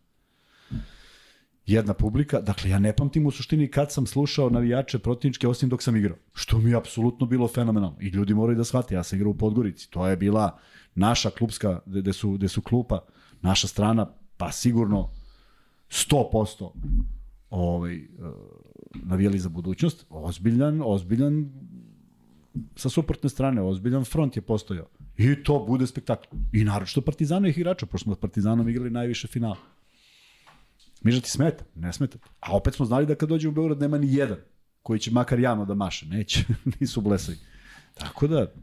jedna 1.67 1.93
publika. 1.93 2.41
Dakle, 2.41 2.69
ja 2.69 2.79
ne 2.79 2.95
pamtim 2.95 3.25
u 3.25 3.31
suštini 3.31 3.71
kad 3.71 3.91
sam 3.91 4.05
slušao 4.05 4.49
navijače 4.49 4.99
protivničke 4.99 5.47
osim 5.47 5.69
dok 5.69 5.83
sam 5.83 5.95
igrao. 5.95 6.17
Što 6.33 6.57
mi 6.57 6.69
je 6.69 6.75
apsolutno 6.75 7.27
bilo 7.27 7.47
fenomenalno. 7.47 7.97
I 8.01 8.07
ljudi 8.07 8.33
moraju 8.33 8.57
da 8.57 8.63
shvate, 8.63 8.95
ja 8.95 9.03
sam 9.03 9.17
igrao 9.17 9.31
u 9.31 9.37
Podgorici. 9.37 9.91
To 9.91 10.07
je 10.07 10.17
bila 10.17 10.59
naša 10.95 11.29
klubska, 11.29 11.79
gde 11.85 12.13
su, 12.13 12.31
gde 12.31 12.47
su 12.47 12.61
klupa, 12.61 13.05
naša 13.41 13.67
strana, 13.67 14.13
pa 14.37 14.51
sigurno 14.51 15.09
100% 15.89 16.71
ovaj, 17.49 17.97
uh, 17.97 18.07
navijali 18.93 19.39
za 19.39 19.49
budućnost. 19.49 20.05
Ozbiljan, 20.09 20.81
ozbiljan 20.85 21.51
sa 22.75 22.89
suprotne 22.89 23.29
strane, 23.29 23.61
ozbiljan 23.61 24.05
front 24.05 24.35
je 24.35 24.41
postojao. 24.41 24.87
I 25.17 25.43
to 25.43 25.65
bude 25.67 25.87
spektakl. 25.87 26.35
I 26.51 26.63
naročito 26.63 27.01
Partizanovih 27.01 27.57
igrača, 27.57 27.85
pošto 27.85 28.03
smo 28.03 28.15
s 28.15 28.19
Partizanom 28.19 28.69
igrali 28.69 28.89
najviše 28.89 29.27
finala. 29.27 29.57
Miža 31.01 31.21
ti 31.21 31.29
smeta? 31.29 31.65
Ne 31.75 31.93
smeta. 31.93 32.17
A 32.39 32.55
opet 32.55 32.73
smo 32.73 32.85
znali 32.85 33.05
da 33.05 33.15
kad 33.15 33.29
dođe 33.29 33.47
u 33.47 33.51
Beograd 33.51 33.79
nema 33.79 33.97
ni 33.97 34.13
jedan 34.13 34.37
koji 34.83 34.99
će 34.99 35.11
makar 35.11 35.39
javno 35.39 35.65
da 35.65 35.73
maše. 35.73 36.05
Neće, 36.05 36.43
nisu 36.79 37.01
blesavi. 37.01 37.37
Tako 37.93 38.27
da, 38.27 38.53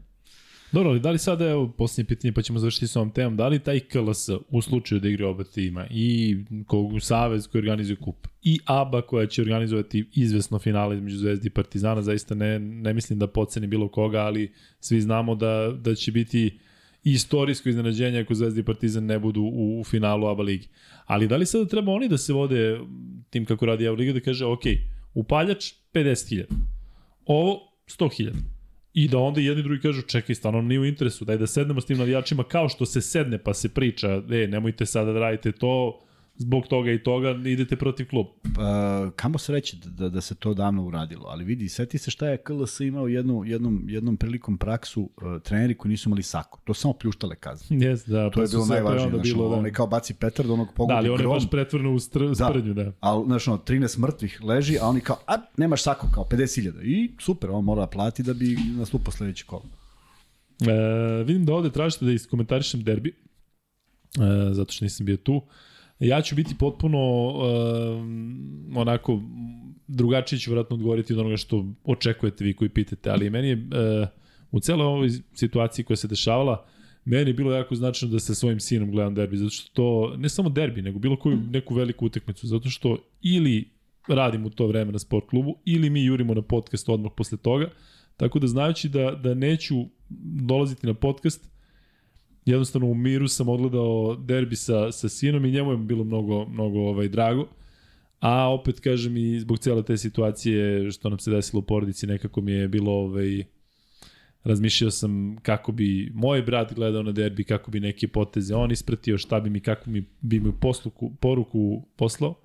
Dobro, 0.75 0.89
ali 0.89 0.99
da 0.99 1.11
li 1.11 1.17
sada, 1.17 1.49
evo, 1.49 1.71
posljednje 1.77 2.07
pitanje, 2.07 2.31
pa 2.31 2.41
ćemo 2.41 2.59
završiti 2.59 2.87
s 2.87 2.95
ovom 2.95 3.11
temom, 3.11 3.37
da 3.37 3.47
li 3.47 3.59
taj 3.59 3.79
KLS 3.79 4.29
u 4.49 4.61
slučaju 4.61 5.01
da 5.01 5.09
igre 5.09 5.25
oba 5.25 5.43
tima 5.43 5.87
i 5.89 6.37
kog 6.67 7.01
Savez 7.01 7.47
koji 7.47 7.59
organizuje 7.59 7.95
kup 7.95 8.27
i 8.43 8.59
ABA 8.65 9.01
koja 9.01 9.27
će 9.27 9.41
organizovati 9.41 10.09
izvesno 10.13 10.59
finale 10.59 10.95
između 10.95 11.17
Zvezdi 11.17 11.47
i 11.47 11.49
Partizana, 11.49 12.01
zaista 12.01 12.35
ne, 12.35 12.59
ne 12.59 12.93
mislim 12.93 13.19
da 13.19 13.27
poceni 13.27 13.67
bilo 13.67 13.87
koga, 13.87 14.19
ali 14.19 14.51
svi 14.79 15.01
znamo 15.01 15.35
da, 15.35 15.73
da 15.79 15.95
će 15.95 16.11
biti 16.11 16.59
istorijsko 17.03 17.69
iznenađenje 17.69 18.19
ako 18.19 18.35
Zvezda 18.35 18.59
i 18.59 18.63
Partizan 18.63 19.05
ne 19.05 19.19
budu 19.19 19.41
u, 19.41 19.79
u 19.79 19.83
finalu 19.83 20.27
ABA 20.27 20.43
ligi. 20.43 20.67
Ali 21.05 21.27
da 21.27 21.37
li 21.37 21.45
sada 21.45 21.65
treba 21.65 21.91
oni 21.91 22.09
da 22.09 22.17
se 22.17 22.33
vode 22.33 22.79
tim 23.29 23.45
kako 23.45 23.65
radi 23.65 23.87
ABA 23.87 23.97
liga 23.97 24.13
da 24.13 24.19
kaže, 24.19 24.45
ok, 24.45 24.63
upaljač 25.13 25.73
50.000, 25.93 26.43
ovo 27.25 27.59
100.000, 27.87 28.54
I 28.95 29.07
da 29.07 29.17
onda 29.17 29.41
jedni 29.41 29.63
drugi 29.63 29.81
kažu, 29.81 30.01
čekaj, 30.01 30.35
stvarno 30.35 30.61
nije 30.61 30.79
u 30.79 30.85
interesu, 30.85 31.25
daj 31.25 31.37
da 31.37 31.47
sednemo 31.47 31.81
s 31.81 31.85
tim 31.85 31.97
navijačima 31.97 32.43
kao 32.43 32.69
što 32.69 32.85
se 32.85 33.01
sedne 33.01 33.37
pa 33.37 33.53
se 33.53 33.69
priča, 33.69 34.21
e, 34.31 34.47
nemojte 34.47 34.85
sada 34.85 35.13
da 35.13 35.19
radite 35.19 35.51
to, 35.51 36.01
zbog 36.37 36.67
toga 36.67 36.91
i 36.91 37.03
toga 37.03 37.29
idete 37.45 37.75
protiv 37.75 38.09
kluba. 38.09 38.29
Uh, 38.29 39.13
kamo 39.15 39.37
se 39.37 39.51
reći 39.51 39.77
da, 39.77 39.89
da, 39.89 40.09
da 40.09 40.21
se 40.21 40.35
to 40.35 40.53
davno 40.53 40.83
uradilo, 40.85 41.25
ali 41.27 41.43
vidi, 41.43 41.69
seti 41.69 41.97
se 41.97 42.11
šta 42.11 42.27
je 42.27 42.37
KLS 42.37 42.79
imao 42.79 43.07
jednu, 43.07 43.43
jednom, 43.45 43.83
jednom 43.87 44.17
prilikom 44.17 44.57
praksu 44.57 45.01
uh, 45.01 45.41
treneri 45.41 45.77
koji 45.77 45.89
nisu 45.89 46.09
imali 46.09 46.23
sako. 46.23 46.59
To 46.63 46.73
samo 46.73 46.93
pljuštale 46.93 47.35
kazne. 47.35 47.77
Yes, 47.85 48.09
da, 48.09 48.29
To 48.29 48.41
je 48.41 48.47
su 48.47 48.57
bilo 48.57 48.65
najvažnije. 48.65 49.09
Znaš, 49.09 49.23
bilo, 49.23 49.49
da. 49.49 49.55
onaj 49.55 49.71
kao 49.71 49.87
baci 49.87 50.13
Petar 50.13 50.47
da 50.47 50.53
onog 50.53 50.67
Da, 50.67 50.73
pogodi 50.73 50.97
ali 50.97 51.09
on 51.09 51.21
je 51.21 51.27
baš 51.27 51.49
pretvrno 51.49 51.93
u 51.93 51.99
str, 51.99 52.19
Da. 52.27 52.49
sprednju, 52.49 52.73
da. 52.73 52.91
Ali, 52.99 53.25
znaš, 53.25 53.47
ono, 53.47 53.57
13 53.57 53.99
mrtvih 53.99 54.43
leži, 54.43 54.77
a 54.81 54.87
oni 54.87 55.01
kao, 55.01 55.17
a, 55.27 55.35
nemaš 55.57 55.83
sako, 55.83 56.07
kao 56.13 56.23
50.000. 56.31 56.83
I 56.83 57.11
super, 57.19 57.49
on 57.49 57.63
mora 57.63 57.81
da 57.81 57.87
plati 57.87 58.23
da 58.23 58.33
bi 58.33 58.57
nastupao 58.77 59.11
sledeće 59.11 59.45
kolo. 59.45 59.63
E, 60.61 61.23
vidim 61.23 61.45
da 61.45 61.53
ovde 61.53 61.69
tražite 61.69 62.05
da 62.05 62.11
iskomentarišem 62.11 62.83
derbi, 62.83 63.09
e, 63.09 64.53
zato 64.53 64.73
što 64.73 64.85
nisam 64.85 65.05
bio 65.05 65.17
tu. 65.17 65.41
Ja 65.99 66.21
ću 66.21 66.35
biti 66.35 66.55
potpuno 66.59 66.97
e, 66.99 67.49
onako 68.79 69.21
drugačije 69.87 70.39
ću 70.39 70.51
vratno 70.51 70.73
odgovoriti 70.75 71.13
od 71.13 71.19
onoga 71.19 71.37
što 71.37 71.65
očekujete 71.83 72.43
vi 72.43 72.53
koji 72.53 72.69
pitate, 72.69 73.09
ali 73.09 73.29
meni 73.29 73.47
je 73.47 73.53
e, 73.53 74.07
u 74.51 74.59
celoj 74.59 74.85
ovoj 74.85 75.09
situaciji 75.33 75.85
koja 75.85 75.97
se 75.97 76.07
dešavala, 76.07 76.65
meni 77.05 77.29
je 77.29 77.33
bilo 77.33 77.53
jako 77.53 77.75
značajno 77.75 78.13
da 78.13 78.19
sa 78.19 78.35
svojim 78.35 78.59
sinom 78.59 78.91
gledam 78.91 79.15
derbi, 79.15 79.37
zato 79.37 79.49
što 79.49 79.69
to, 79.73 80.17
ne 80.17 80.29
samo 80.29 80.49
derbi, 80.49 80.81
nego 80.81 80.99
bilo 80.99 81.19
koju 81.19 81.37
neku 81.37 81.75
veliku 81.75 82.05
utakmicu, 82.05 82.47
zato 82.47 82.69
što 82.69 82.97
ili 83.21 83.69
radim 84.07 84.45
u 84.45 84.49
to 84.49 84.67
vreme 84.67 84.91
na 84.91 84.99
sport 84.99 85.29
klubu, 85.29 85.57
ili 85.65 85.89
mi 85.89 86.05
jurimo 86.05 86.33
na 86.33 86.41
podcast 86.41 86.89
odmah 86.89 87.11
posle 87.17 87.37
toga, 87.37 87.69
tako 88.17 88.39
da 88.39 88.47
znajući 88.47 88.89
da, 88.89 89.11
da 89.11 89.33
neću 89.33 89.75
dolaziti 90.47 90.87
na 90.87 90.93
podcast, 90.93 91.49
jednostavno 92.45 92.87
u 92.87 92.93
miru 92.93 93.27
sam 93.27 93.49
odgledao 93.49 94.15
derbi 94.15 94.55
sa, 94.55 94.91
sa 94.91 95.09
sinom 95.09 95.45
i 95.45 95.51
njemu 95.51 95.71
je 95.71 95.77
bilo 95.77 96.03
mnogo, 96.03 96.45
mnogo 96.45 96.79
ovaj, 96.79 97.07
drago. 97.07 97.47
A 98.19 98.53
opet 98.53 98.79
kažem 98.79 99.17
i 99.17 99.39
zbog 99.39 99.59
cele 99.59 99.83
te 99.83 99.97
situacije 99.97 100.91
što 100.91 101.09
nam 101.09 101.19
se 101.19 101.31
desilo 101.31 101.59
u 101.59 101.63
porodici 101.63 102.07
nekako 102.07 102.41
mi 102.41 102.51
je 102.51 102.67
bilo 102.67 102.91
ovaj, 102.91 103.43
razmišljao 104.43 104.91
sam 104.91 105.37
kako 105.41 105.71
bi 105.71 106.11
moj 106.13 106.41
brat 106.41 106.73
gledao 106.73 107.03
na 107.03 107.11
derbi, 107.11 107.43
kako 107.43 107.71
bi 107.71 107.79
neke 107.79 108.07
poteze 108.07 108.55
on 108.55 108.71
ispratio, 108.71 109.17
šta 109.17 109.39
bi 109.39 109.49
mi, 109.49 109.59
kako 109.59 109.89
mi, 109.89 110.05
bi 110.21 110.39
mi 110.39 110.51
posluku, 110.61 111.11
poruku 111.19 111.83
poslao. 111.95 112.35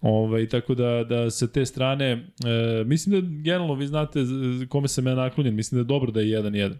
Ovaj, 0.00 0.48
tako 0.48 0.74
da, 0.74 1.04
da 1.04 1.30
sa 1.30 1.46
te 1.46 1.66
strane, 1.66 2.06
e, 2.10 2.84
mislim 2.84 3.20
da 3.20 3.42
generalno 3.42 3.74
vi 3.74 3.86
znate 3.86 4.20
kome 4.68 4.88
sam 4.88 5.06
ja 5.06 5.14
naklonjen, 5.14 5.54
mislim 5.54 5.76
da 5.76 5.80
je 5.80 5.84
dobro 5.84 6.10
da 6.12 6.20
je 6.20 6.42
1-1. 6.42 6.74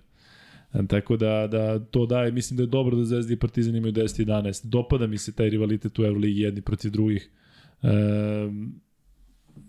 Tako 0.89 1.17
da, 1.17 1.47
da 1.47 1.79
to 1.79 2.07
daje, 2.07 2.33
mislim 2.33 2.57
da 2.57 2.63
je 2.63 2.67
dobro 2.67 2.97
da 2.97 3.05
Zvezda 3.05 3.33
i 3.33 3.37
Partizan 3.37 3.77
imaju 3.77 3.93
10-11. 3.93 4.67
Dopada 4.67 5.07
mi 5.07 5.19
se 5.19 5.33
taj 5.33 5.51
rivalitet 5.51 5.99
u 5.99 6.05
Euroligi 6.05 6.41
jedni 6.41 6.61
protiv 6.61 6.91
drugih. 6.91 7.31
E, 7.83 7.89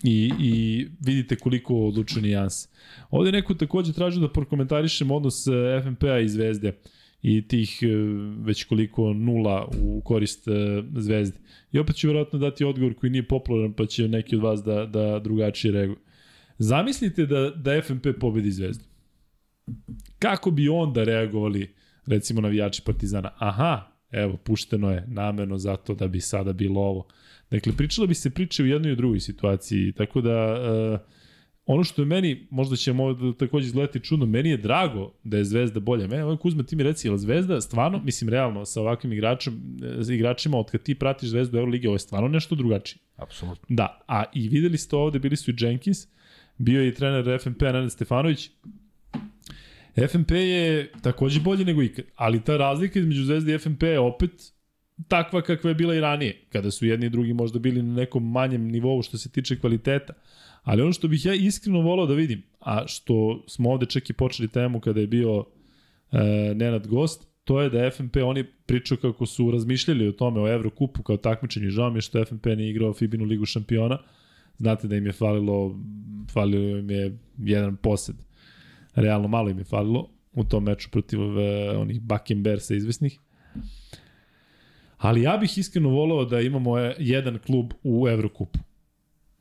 i, 0.04 0.32
i 0.40 0.88
vidite 1.06 1.36
koliko 1.36 1.76
odlučuje 1.76 2.24
nijanse. 2.24 2.68
Ovde 3.10 3.32
neko 3.32 3.54
takođe 3.54 3.94
traži 3.94 4.20
da 4.20 4.32
prokomentarišem 4.32 5.12
odnos 5.12 5.48
e, 5.48 5.52
FNP-a 5.84 6.20
i 6.20 6.30
Zvezde 6.30 6.74
i 7.22 7.48
tih 7.48 7.80
e, 7.82 7.88
već 8.44 8.64
koliko 8.64 9.14
nula 9.14 9.70
u 9.82 10.02
korist 10.02 10.48
e, 10.48 10.84
Zvezde. 10.96 11.38
I 11.72 11.80
opet 11.80 11.96
ću 11.96 12.08
vjerojatno 12.08 12.40
dati 12.40 12.64
odgovor 12.64 12.94
koji 12.94 13.10
nije 13.10 13.28
popularan, 13.28 13.74
pa 13.74 13.86
će 13.86 14.08
neki 14.08 14.36
od 14.36 14.42
vas 14.42 14.64
da, 14.64 14.86
da 14.86 15.20
drugačije 15.20 15.72
reaguju. 15.72 15.98
Zamislite 16.58 17.26
da, 17.26 17.50
da 17.50 17.82
FNP 17.82 18.08
pobedi 18.20 18.52
Zvezdu. 18.52 18.84
Kako 20.24 20.52
bi 20.52 20.70
onda 20.70 21.04
reagovali, 21.04 21.74
recimo, 22.06 22.42
navijači 22.42 22.82
Partizana? 22.86 23.32
Aha, 23.38 23.82
evo, 24.12 24.38
pušteno 24.38 24.92
je 24.92 25.06
namerno 25.08 25.58
zato 25.58 25.94
da 25.96 26.08
bi 26.08 26.22
sada 26.22 26.54
bilo 26.54 26.82
ovo. 26.82 27.08
Dakle, 27.52 27.74
pričalo 27.78 28.08
bi 28.08 28.14
se 28.14 28.30
priče 28.30 28.64
u 28.64 28.66
jednoj 28.66 28.90
i 28.90 28.94
u 28.94 28.96
drugoj 28.96 29.20
situaciji, 29.20 29.92
tako 29.92 30.22
da 30.22 30.54
uh, 30.54 31.00
ono 31.66 31.84
što 31.84 32.02
je 32.02 32.06
meni, 32.06 32.48
možda 32.50 32.76
će 32.76 32.94
možda 32.94 33.34
takođe 33.34 33.66
izgledati 33.66 34.00
čudno, 34.00 34.26
meni 34.26 34.50
je 34.50 34.58
drago 34.58 35.14
da 35.24 35.38
je 35.38 35.46
Zvezda 35.46 35.80
bolja. 35.80 36.08
Mene, 36.08 36.24
ovaj 36.24 36.38
Kuzma, 36.38 36.64
ti 36.64 36.76
mi 36.76 36.84
reci, 36.84 37.08
je 37.08 37.18
Zvezda 37.18 37.62
stvarno, 37.62 38.02
mislim, 38.04 38.30
realno, 38.30 38.66
sa 38.66 38.82
ovakvim 38.82 39.14
igračem, 39.14 39.54
e, 40.10 40.14
igračima, 40.14 40.58
od 40.58 40.72
kad 40.72 40.84
ti 40.84 40.96
pratiš 40.96 41.30
Zvezdu 41.30 41.58
Euroligi, 41.58 41.88
ovo 41.88 41.96
je 41.96 42.00
stvarno 42.00 42.28
nešto 42.28 42.56
drugačije. 42.56 43.00
Apsolutno. 43.16 43.66
Da, 43.70 44.04
a 44.08 44.24
i 44.34 44.50
videli 44.50 44.78
ste 44.78 44.96
ovde, 44.96 45.20
bili 45.20 45.36
su 45.36 45.52
i 45.52 45.56
Jenkins, 45.58 46.08
bio 46.58 46.82
je 46.82 46.88
i 46.88 46.94
trener 46.94 47.42
FNP 47.42 47.62
Nenad 47.62 47.92
Stefanović, 47.92 48.50
FNP 49.96 50.32
je 50.32 50.92
takođe 51.02 51.40
bolji 51.40 51.66
nego 51.66 51.84
ikad, 51.84 52.06
ali 52.16 52.44
ta 52.44 52.58
razlika 52.58 53.00
između 53.00 53.24
Zvezde 53.24 53.56
i 53.56 53.58
FNP 53.58 53.84
je 53.84 54.00
opet 54.00 54.54
takva 55.08 55.42
kakva 55.42 55.70
je 55.70 55.76
bila 55.76 55.96
i 55.96 56.00
ranije, 56.00 56.42
kada 56.50 56.72
su 56.72 56.86
jedni 56.86 57.06
i 57.06 57.10
drugi 57.10 57.34
možda 57.34 57.60
bili 57.60 57.84
na 57.84 57.94
nekom 57.94 58.32
manjem 58.32 58.68
nivou 58.68 59.02
što 59.02 59.18
se 59.18 59.32
tiče 59.32 59.60
kvaliteta. 59.60 60.14
Ali 60.64 60.82
ono 60.82 60.94
što 60.94 61.08
bih 61.08 61.26
ja 61.26 61.34
iskreno 61.34 61.82
volao 61.82 62.06
da 62.06 62.14
vidim, 62.14 62.44
a 62.60 62.88
što 62.88 63.44
smo 63.48 63.72
ovde 63.72 63.86
čak 63.86 64.10
i 64.10 64.14
počeli 64.14 64.48
temu 64.48 64.80
kada 64.80 65.00
je 65.00 65.08
bio 65.08 65.46
e, 66.12 66.54
Nenad 66.56 66.88
Gost, 66.88 67.28
to 67.44 67.62
je 67.62 67.70
da 67.70 67.92
FNP, 67.92 68.18
oni 68.24 68.44
pričaju 68.66 68.98
kako 69.02 69.26
su 69.26 69.52
razmišljali 69.52 70.08
o 70.08 70.12
tome, 70.12 70.42
o 70.42 70.48
Evrokupu 70.48 71.04
kao 71.04 71.18
takmičenju. 71.18 71.70
Žao 71.70 71.90
mi 71.90 71.98
je 71.98 72.02
što 72.02 72.26
FNP 72.26 72.46
nije 72.46 72.70
igrao 72.70 72.94
Fibinu 72.94 73.26
ligu 73.26 73.46
šampiona. 73.46 73.98
Znate 74.58 74.88
da 74.88 74.96
im 74.96 75.06
je 75.06 75.12
falilo, 75.12 75.80
falilo 76.34 76.78
im 76.78 76.90
je 76.90 77.18
jedan 77.38 77.76
posed. 77.76 78.16
Realno 78.96 79.28
malo 79.28 79.50
im 79.50 79.58
je 79.58 79.64
falilo 79.64 80.10
u 80.34 80.44
tom 80.44 80.64
meču 80.64 80.90
protiv 80.92 81.20
uh, 81.22 81.38
onih 81.78 82.02
Buckenbersa 82.02 82.76
izvesnih. 82.76 83.20
Ali 84.98 85.22
ja 85.22 85.38
bih 85.38 85.58
iskreno 85.58 85.90
volao 85.90 86.26
da 86.26 86.42
imamo 86.42 86.80
e, 86.80 86.96
jedan 87.00 87.40
klub 87.46 87.74
u 87.84 88.08
Evrokupu. 88.08 88.60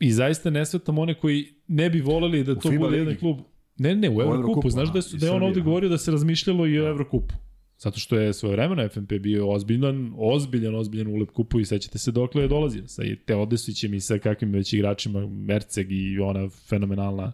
I 0.01 0.13
zaista 0.13 0.51
ne 0.51 0.67
svetam 0.67 0.99
one 0.99 1.15
koji 1.15 1.55
ne 1.69 1.91
bi 1.91 2.01
voleli 2.01 2.45
da 2.45 2.55
to 2.55 2.71
bude 2.79 2.97
jedan 2.97 3.17
klub. 3.17 3.39
Ne, 3.79 3.95
ne, 3.95 4.09
u, 4.09 4.17
u 4.17 4.21
Evrokupu. 4.23 4.71
Znaš 4.71 4.93
da, 4.93 5.03
su, 5.03 5.17
da 5.17 5.27
je 5.27 5.33
on 5.33 5.43
ovde 5.43 5.61
govorio 5.61 5.89
da 5.89 5.99
se 5.99 6.11
razmišljalo 6.11 6.67
i 6.67 6.79
o 6.79 6.83
da. 6.83 6.89
Evrokupu. 6.89 7.35
Zato 7.79 8.01
što 8.01 8.17
je 8.17 8.33
svoje 8.33 8.53
vremena 8.53 8.89
FNP 8.89 9.13
bio 9.21 9.51
ozbiljan, 9.51 10.13
ozbiljan, 10.17 10.75
ozbiljan 10.75 11.23
u 11.23 11.27
kupu 11.27 11.61
i 11.61 11.65
sećate 11.65 11.99
se 11.99 12.13
dokle 12.13 12.43
je 12.43 12.49
dolazio. 12.49 12.89
Sa 12.89 13.03
Teodesićem 13.27 13.95
i 13.95 14.01
sa 14.01 14.19
kakvim 14.19 14.53
već 14.53 14.73
igračima, 14.73 15.27
Merceg 15.27 15.93
i 15.93 16.19
ona 16.19 16.49
fenomenalna 16.49 17.33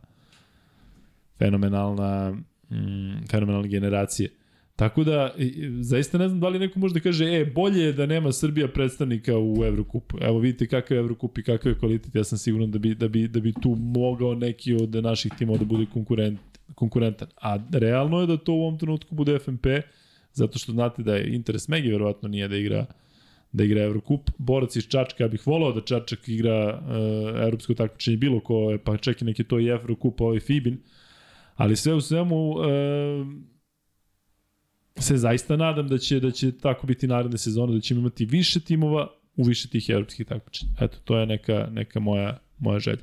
fenomenalna 1.39 2.31
mm, 2.71 3.27
fenomenalna 3.31 3.69
generacije. 3.69 4.31
Tako 4.77 5.05
da, 5.05 5.35
zaista 5.81 6.19
ne 6.19 6.29
znam 6.29 6.41
da 6.41 6.49
li 6.49 6.59
neko 6.59 6.79
može 6.79 6.95
da 6.95 7.01
kaže, 7.01 7.25
e, 7.25 7.45
bolje 7.55 7.81
je 7.81 7.93
da 7.93 8.07
nema 8.07 8.33
Srbija 8.33 8.69
predstavnika 8.69 9.39
u 9.39 9.65
Evrokupu. 9.65 10.19
Evo 10.21 10.39
vidite 10.39 10.67
kakav 10.67 10.97
je 10.97 11.01
Evrokup 11.01 11.39
i 11.39 11.43
kakav 11.43 11.73
je 11.73 11.79
kvalitet. 11.79 12.15
Ja 12.15 12.25
sam 12.25 12.39
siguran 12.39 12.71
da 12.71 12.79
bi, 12.79 12.95
da 12.95 13.09
bi, 13.09 13.29
da 13.29 13.41
bi 13.41 13.53
tu 13.63 13.75
mogao 13.79 14.35
neki 14.35 14.75
od 14.75 14.95
naših 14.95 15.33
timova 15.39 15.59
da 15.59 15.65
bude 15.65 15.87
konkurent, 15.93 16.41
konkurentan. 16.75 17.29
A 17.41 17.59
realno 17.73 18.21
je 18.21 18.27
da 18.27 18.37
to 18.37 18.53
u 18.53 18.61
ovom 18.61 18.79
trenutku 18.79 19.15
bude 19.15 19.39
FNP, 19.39 19.67
zato 20.33 20.59
što 20.59 20.73
znate 20.73 21.03
da 21.03 21.17
je 21.17 21.35
interes 21.35 21.69
Megi 21.69 21.91
verovatno 21.91 22.29
nije 22.29 22.49
da 22.49 22.57
igra 22.57 22.87
da 23.53 23.65
igra 23.65 23.83
Evrokup. 23.83 24.31
Borac 24.39 24.77
iz 24.77 24.87
Čačka, 24.89 25.25
ja 25.25 25.29
bih 25.29 25.47
volao 25.47 25.73
da 25.73 25.81
Čačak 25.81 26.29
igra 26.29 26.81
uh, 26.81 27.43
evropsko 27.43 27.75
takmičenje 27.75 28.17
bilo 28.17 28.41
ko, 28.41 28.79
pa 28.85 28.97
čak 28.97 29.23
i 29.23 29.25
neki 29.25 29.45
to 29.45 29.61
i 29.61 29.67
Evrokup, 29.67 30.21
ovaj 30.21 30.41
Fibin. 30.41 30.79
Ali 31.59 31.77
sve 31.77 31.95
u 31.95 32.01
svemu, 32.01 32.51
uh, 32.51 32.65
se 34.97 35.17
zaista 35.17 35.57
nadam 35.57 35.89
da 35.89 35.99
će 35.99 36.21
da 36.21 36.31
će 36.31 36.59
tako 36.59 36.87
biti 36.87 37.07
naredne 37.07 37.39
sezone, 37.39 37.75
da 37.75 37.81
ćemo 37.81 38.01
imati 38.01 38.25
više 38.25 38.61
timova 38.61 39.09
u 39.37 39.43
više 39.43 39.69
tih 39.69 39.91
evropskih 39.91 40.27
takmičenja. 40.27 40.73
Eto, 40.81 40.99
to 41.05 41.19
je 41.19 41.27
neka, 41.27 41.69
neka 41.73 42.01
moja, 42.01 42.39
moja 42.59 42.79
želja. 42.79 43.03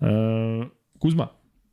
Uh, 0.00 0.66
Kuzma, 0.98 1.28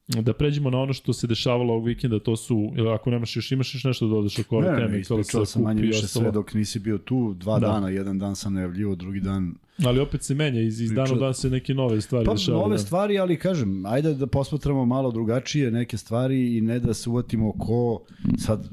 da 0.07 0.33
pređemo 0.33 0.69
na 0.69 0.79
ono 0.79 0.93
što 0.93 1.13
se 1.13 1.27
dešavalo 1.27 1.73
ovog 1.73 1.85
vikenda, 1.85 2.19
to 2.19 2.35
su, 2.35 2.71
ako 2.95 3.09
nemaš 3.09 3.35
još, 3.35 3.51
imaš 3.51 3.73
još 3.73 3.83
nešto 3.83 4.07
da 4.07 4.13
dodaš 4.13 4.39
oko 4.39 4.57
ove 4.57 4.67
teme? 4.67 4.81
Ne, 4.81 4.87
ne, 4.87 4.99
ispričao 4.99 5.45
sam 5.45 5.61
manje 5.61 5.81
više 5.81 6.07
sve 6.07 6.31
dok 6.31 6.53
nisi 6.53 6.79
bio 6.79 6.97
tu, 6.97 7.33
dva 7.33 7.59
da. 7.59 7.67
dana, 7.67 7.89
jedan 7.89 8.19
dan 8.19 8.35
sam 8.35 8.53
najavljivo, 8.53 8.95
drugi 8.95 9.19
dan 9.19 9.55
Ali 9.83 9.99
opet 9.99 10.23
se 10.23 10.35
menja, 10.35 10.61
iz, 10.61 10.81
iz 10.81 10.91
dana 10.91 11.13
u 11.13 11.15
dan 11.15 11.33
se 11.33 11.49
neke 11.49 11.73
nove 11.73 12.01
stvari 12.01 12.25
pa, 12.25 12.33
dešavaju. 12.33 12.61
nove 12.61 12.77
da. 12.77 12.83
stvari, 12.83 13.19
ali 13.19 13.39
kažem, 13.39 13.85
ajde 13.85 14.13
da 14.13 14.27
posmatramo 14.27 14.85
malo 14.85 15.11
drugačije 15.11 15.71
neke 15.71 15.97
stvari 15.97 16.57
i 16.57 16.61
ne 16.61 16.79
da 16.79 16.93
se 16.93 17.09
uvatimo 17.09 17.51
ko, 17.51 18.01
sad, 18.37 18.69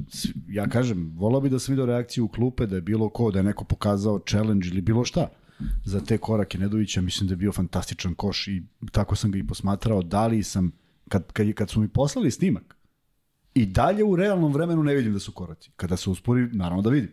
ja 0.48 0.68
kažem, 0.68 1.12
volao 1.16 1.40
bi 1.40 1.50
da 1.50 1.58
sam 1.58 1.72
vidio 1.72 1.86
reakciju 1.86 2.24
u 2.24 2.28
klupe, 2.28 2.66
da 2.66 2.76
je 2.76 2.82
bilo 2.82 3.08
ko, 3.08 3.30
da 3.30 3.38
je 3.38 3.42
neko 3.42 3.64
pokazao 3.64 4.20
challenge 4.28 4.68
ili 4.68 4.80
bilo 4.80 5.04
šta 5.04 5.28
za 5.84 6.00
te 6.00 6.18
korake 6.18 6.58
Nedovića, 6.58 7.00
mislim 7.00 7.28
da 7.28 7.32
je 7.32 7.36
bio 7.36 7.52
fantastičan 7.52 8.14
koš 8.14 8.48
i 8.48 8.62
tako 8.92 9.16
sam 9.16 9.30
ga 9.30 9.38
i 9.38 9.46
posmatrao, 9.46 10.02
da 10.02 10.26
li 10.26 10.42
sam, 10.42 10.72
kad, 11.12 11.32
kad, 11.32 11.52
kad 11.52 11.70
su 11.70 11.80
mi 11.80 11.88
poslali 11.88 12.30
snimak, 12.30 12.76
i 13.54 13.66
dalje 13.66 14.04
u 14.04 14.16
realnom 14.16 14.52
vremenu 14.52 14.82
ne 14.82 14.94
vidim 14.94 15.12
da 15.12 15.18
su 15.18 15.32
koraci. 15.32 15.70
Kada 15.76 15.96
se 15.96 16.10
uspori, 16.10 16.48
naravno 16.52 16.82
da 16.82 16.90
vidim. 16.90 17.10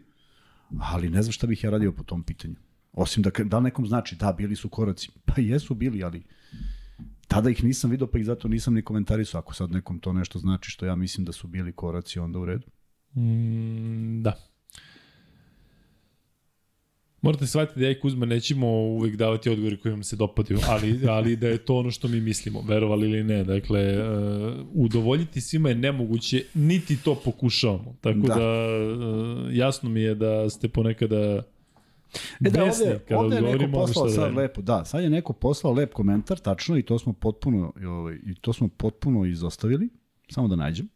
Ali 0.79 1.09
ne 1.09 1.21
znam 1.21 1.31
šta 1.31 1.47
bih 1.47 1.63
ja 1.63 1.69
radio 1.69 1.91
po 1.91 2.03
tom 2.03 2.23
pitanju. 2.23 2.55
Osim 2.93 3.23
da, 3.23 3.31
da 3.43 3.59
nekom 3.59 3.87
znači, 3.87 4.15
da, 4.15 4.33
bili 4.33 4.55
su 4.55 4.69
koraci. 4.69 5.09
Pa 5.25 5.41
jesu 5.41 5.75
bili, 5.75 6.03
ali 6.03 6.23
tada 7.27 7.49
ih 7.49 7.63
nisam 7.63 7.91
vidio, 7.91 8.07
pa 8.07 8.19
ih 8.19 8.25
zato 8.25 8.47
nisam 8.47 8.73
ni 8.73 8.81
komentarisao. 8.81 9.39
Ako 9.39 9.53
sad 9.53 9.71
nekom 9.71 9.99
to 9.99 10.13
nešto 10.13 10.39
znači 10.39 10.71
što 10.71 10.85
ja 10.85 10.95
mislim 10.95 11.25
da 11.25 11.31
su 11.31 11.47
bili 11.47 11.71
koraci, 11.71 12.19
onda 12.19 12.39
u 12.39 12.45
redu. 12.45 12.67
Mm, 13.15 14.23
da. 14.23 14.33
Morate 17.21 17.47
shvatiti 17.47 17.79
da 17.79 17.85
ja 17.85 17.91
i 17.91 17.99
Kuzma 17.99 18.25
nećemo 18.25 18.67
uvek 18.67 19.15
davati 19.15 19.49
odgovore 19.49 19.77
koji 19.77 19.91
vam 19.91 20.03
se 20.03 20.15
dopadaju, 20.15 20.59
ali, 20.67 21.07
ali 21.07 21.35
da 21.35 21.47
je 21.47 21.57
to 21.57 21.75
ono 21.75 21.91
što 21.91 22.07
mi 22.07 22.21
mislimo, 22.21 22.61
verovali 22.61 23.09
ili 23.09 23.23
ne. 23.23 23.43
Dakle, 23.43 24.09
uh, 24.09 24.53
udovoljiti 24.73 25.41
svima 25.41 25.69
je 25.69 25.75
nemoguće, 25.75 26.45
niti 26.53 26.97
to 27.03 27.15
pokušavamo. 27.15 27.95
Tako 28.01 28.19
da, 28.19 28.35
da 28.35 28.41
uh, 28.41 29.55
jasno 29.55 29.89
mi 29.89 30.01
je 30.01 30.15
da 30.15 30.49
ste 30.49 30.67
ponekada 30.67 31.43
E 32.45 32.49
da, 32.49 32.63
ovde, 32.63 33.15
ovde 33.15 33.35
je 33.35 33.41
neko 33.41 33.71
poslao 33.71 34.05
da 34.05 34.11
sad 34.11 34.35
lepo, 34.35 34.61
da, 34.61 34.85
sad 34.85 35.03
je 35.03 35.09
neko 35.09 35.33
poslao 35.33 35.73
lep 35.73 35.93
komentar, 35.93 36.37
tačno, 36.37 36.77
i 36.77 36.83
to 36.83 36.99
smo 36.99 37.13
potpuno, 37.13 37.73
ovaj, 37.87 38.19
i 38.25 38.35
to 38.35 38.53
smo 38.53 38.67
potpuno 38.67 39.25
izostavili, 39.25 39.89
samo 40.29 40.47
da 40.47 40.55
nađem. 40.55 40.89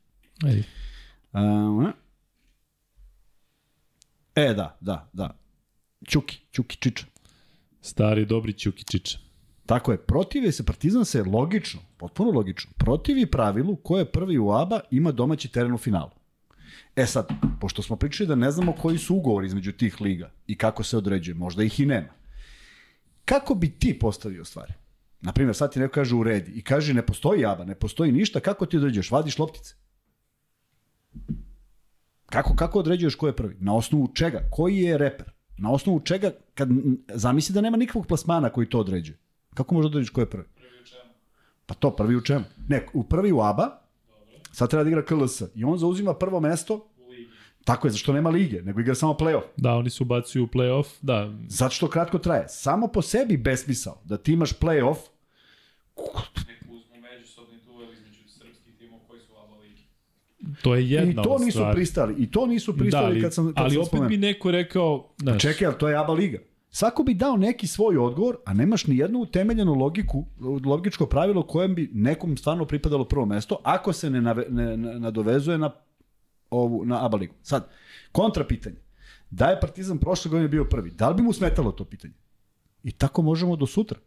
Ej. 0.46 0.64
Uh, 1.34 1.90
e, 4.36 4.54
da, 4.54 4.78
da, 4.82 5.10
da. 5.14 5.43
Ćuki, 6.08 6.40
Ćuki 6.54 6.78
Čiča. 6.78 7.06
Stari, 7.82 8.26
dobri 8.26 8.54
Ćuki 8.54 8.84
Čiča. 8.84 9.18
Tako 9.66 9.92
je, 9.92 9.98
protive 9.98 10.52
se, 10.52 10.66
Partizan 10.66 11.06
se 11.06 11.24
logično, 11.24 11.80
potpuno 11.98 12.32
logično, 12.32 12.72
protivi 12.78 13.26
pravilu 13.26 13.76
ko 13.76 13.98
je 13.98 14.06
prvi 14.06 14.38
u 14.38 14.52
ABA 14.52 14.80
ima 14.92 15.12
domaći 15.12 15.52
teren 15.52 15.74
u 15.74 15.78
finalu. 15.78 16.12
E 16.96 17.06
sad, 17.06 17.28
pošto 17.62 17.82
smo 17.82 17.96
pričali 17.96 18.28
da 18.28 18.36
ne 18.36 18.52
znamo 18.52 18.74
koji 18.74 18.98
su 18.98 19.16
ugovori 19.16 19.48
između 19.48 19.72
tih 19.72 20.02
liga 20.02 20.32
i 20.48 20.58
kako 20.58 20.84
se 20.84 20.98
određuje, 20.98 21.36
možda 21.36 21.64
ih 21.64 21.80
i 21.80 21.86
nema. 21.86 22.14
Kako 23.26 23.56
bi 23.56 23.70
ti 23.70 24.00
postavio 24.00 24.46
stvari? 24.46 24.74
Naprimjer, 25.22 25.56
sad 25.56 25.74
ti 25.74 25.80
neko 25.80 25.94
kaže 25.94 26.16
u 26.16 26.24
redi 26.24 26.52
i 26.52 26.62
kaže 26.62 26.94
ne 26.94 27.06
postoji 27.06 27.46
aba, 27.46 27.66
ne 27.66 27.76
postoji 27.76 28.12
ništa, 28.12 28.40
kako 28.40 28.66
ti 28.66 28.78
određuješ? 28.78 29.12
Vadiš 29.12 29.40
loptice. 29.40 29.76
Kako, 32.26 32.56
kako 32.56 32.80
određuješ 32.80 33.16
ko 33.16 33.28
je 33.28 33.36
prvi? 33.36 33.56
Na 33.60 33.76
osnovu 33.76 34.14
čega? 34.14 34.40
Koji 34.52 34.78
je 34.78 34.98
reper? 34.98 35.33
Na 35.58 35.72
osnovu 35.72 36.00
čega, 36.00 36.32
kad 36.54 36.70
zamisli 37.14 37.54
da 37.54 37.62
nema 37.62 37.78
nikakvog 37.78 38.08
plasmana 38.08 38.50
koji 38.50 38.70
to 38.70 38.80
određuje. 38.80 39.18
Kako 39.54 39.76
možeš 39.76 39.86
da 39.86 39.90
određuješ 39.90 40.10
ko 40.10 40.22
je 40.22 40.30
prvi? 40.30 40.46
Prvi 40.56 40.82
u 40.82 40.86
čemu? 40.86 41.14
Pa 41.66 41.74
to, 41.74 41.96
prvi 41.96 42.16
u 42.16 42.22
čemu? 42.22 42.46
Ne, 42.68 42.86
u 42.94 43.04
prvi 43.04 43.32
u 43.32 43.42
ABA, 43.42 43.84
Sad 44.54 44.70
treba 44.70 44.84
da 44.84 44.90
igra 44.90 45.06
KLS. 45.06 45.42
I 45.56 45.64
on 45.64 45.78
zauzima 45.78 46.14
prvo 46.14 46.40
mesto, 46.40 46.88
tako 47.64 47.88
je, 47.88 47.92
zašto 47.92 48.14
nema 48.14 48.30
lige, 48.30 48.62
nego 48.62 48.80
igra 48.80 48.96
samo 48.96 49.14
play-off. 49.14 49.44
Da, 49.58 49.74
oni 49.74 49.90
se 49.90 50.04
ubacuju 50.04 50.44
u 50.44 50.48
play-off, 50.48 50.88
da. 51.02 51.34
Zato 51.48 51.76
što 51.76 51.90
kratko 51.90 52.20
traje. 52.20 52.46
Samo 52.50 52.88
po 52.88 53.02
sebi 53.02 53.38
besmisao 53.38 54.02
da 54.04 54.18
ti 54.18 54.34
imaš 54.34 54.54
play-off, 54.60 54.98
Neku 56.48 56.76
uzmu 56.76 57.02
međusobni 57.02 57.60
duel 57.66 57.94
između 57.94 58.20
srpskih 58.28 58.74
timova 58.78 59.04
koji 59.08 59.22
su 59.22 59.34
ABA 59.44 59.56
ligi. 59.58 59.88
To 60.62 60.76
je 60.76 60.90
jedna 60.90 61.22
i 61.22 61.26
to 61.26 61.38
nisu 61.38 61.58
stvari. 61.58 61.76
pristali. 61.76 62.16
I 62.18 62.32
to 62.32 62.46
nisu 62.46 62.78
pristali 62.78 63.04
da, 63.04 63.08
ali, 63.08 63.22
kad 63.22 63.34
sam, 63.34 63.54
kad 63.54 63.64
ali 63.66 63.74
sam 63.74 63.82
opet 63.82 64.10
bi 64.10 64.18
neko 64.18 64.52
rekao, 64.52 65.14
znaš, 65.18 65.42
Čekaj, 65.42 65.68
ali 65.68 65.78
to 65.78 65.90
je 65.90 65.98
ABA 65.98 66.14
liga. 66.14 66.38
Svako 66.70 67.04
bi 67.04 67.14
dao 67.14 67.38
neki 67.38 67.68
svoj 67.68 67.98
odgovor, 67.98 68.38
a 68.46 68.54
nemaš 68.54 68.88
ni 68.88 68.98
jednu 68.98 69.20
utemeljenu 69.20 69.74
logiku, 69.74 70.26
logičko 70.66 71.06
pravilo 71.06 71.44
kojem 71.44 71.76
bi 71.76 71.92
nekom 71.94 72.38
stvarno 72.38 72.66
pripadalo 72.66 73.06
prvo 73.06 73.26
mesto, 73.26 73.58
ako 73.64 73.94
se 73.94 74.10
ne, 74.10 74.22
nave, 74.22 74.46
ne, 74.50 74.78
ne 74.78 75.00
nadovezuje 75.00 75.58
na, 75.58 75.72
ovu, 76.50 76.86
na 76.86 77.06
ABA 77.06 77.18
ligu. 77.18 77.34
Sad, 77.42 77.70
kontra 78.12 78.44
pitanje. 78.44 78.76
Da 79.30 79.46
je 79.46 79.60
Partizan 79.60 79.98
prošle 79.98 80.30
godine 80.30 80.48
bio 80.48 80.66
prvi, 80.66 80.92
da 80.92 81.10
li 81.10 81.16
bi 81.16 81.22
mu 81.22 81.34
smetalo 81.34 81.72
to 81.72 81.86
pitanje? 81.86 82.14
I 82.84 82.92
tako 82.92 83.22
možemo 83.22 83.56
do 83.56 83.66
sutra. 83.66 84.00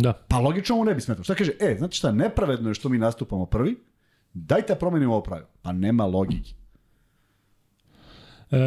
Da. 0.00 0.12
Pa 0.12 0.38
logično 0.38 0.76
mu 0.76 0.84
ne 0.84 0.94
bi 0.94 1.00
smetalo. 1.00 1.24
Šta 1.24 1.34
kaže? 1.34 1.52
E, 1.60 1.74
znate 1.78 1.96
šta, 1.96 2.12
nepravedno 2.12 2.70
je 2.70 2.74
što 2.74 2.88
mi 2.88 2.98
nastupamo 2.98 3.46
prvi, 3.46 3.76
dajte 4.34 4.72
da 4.72 4.78
promenimo 4.78 5.12
ovo 5.12 5.22
pravilo. 5.22 5.48
Pa 5.62 5.72
nema 5.72 6.06
logike. 6.06 6.50
E, 8.50 8.58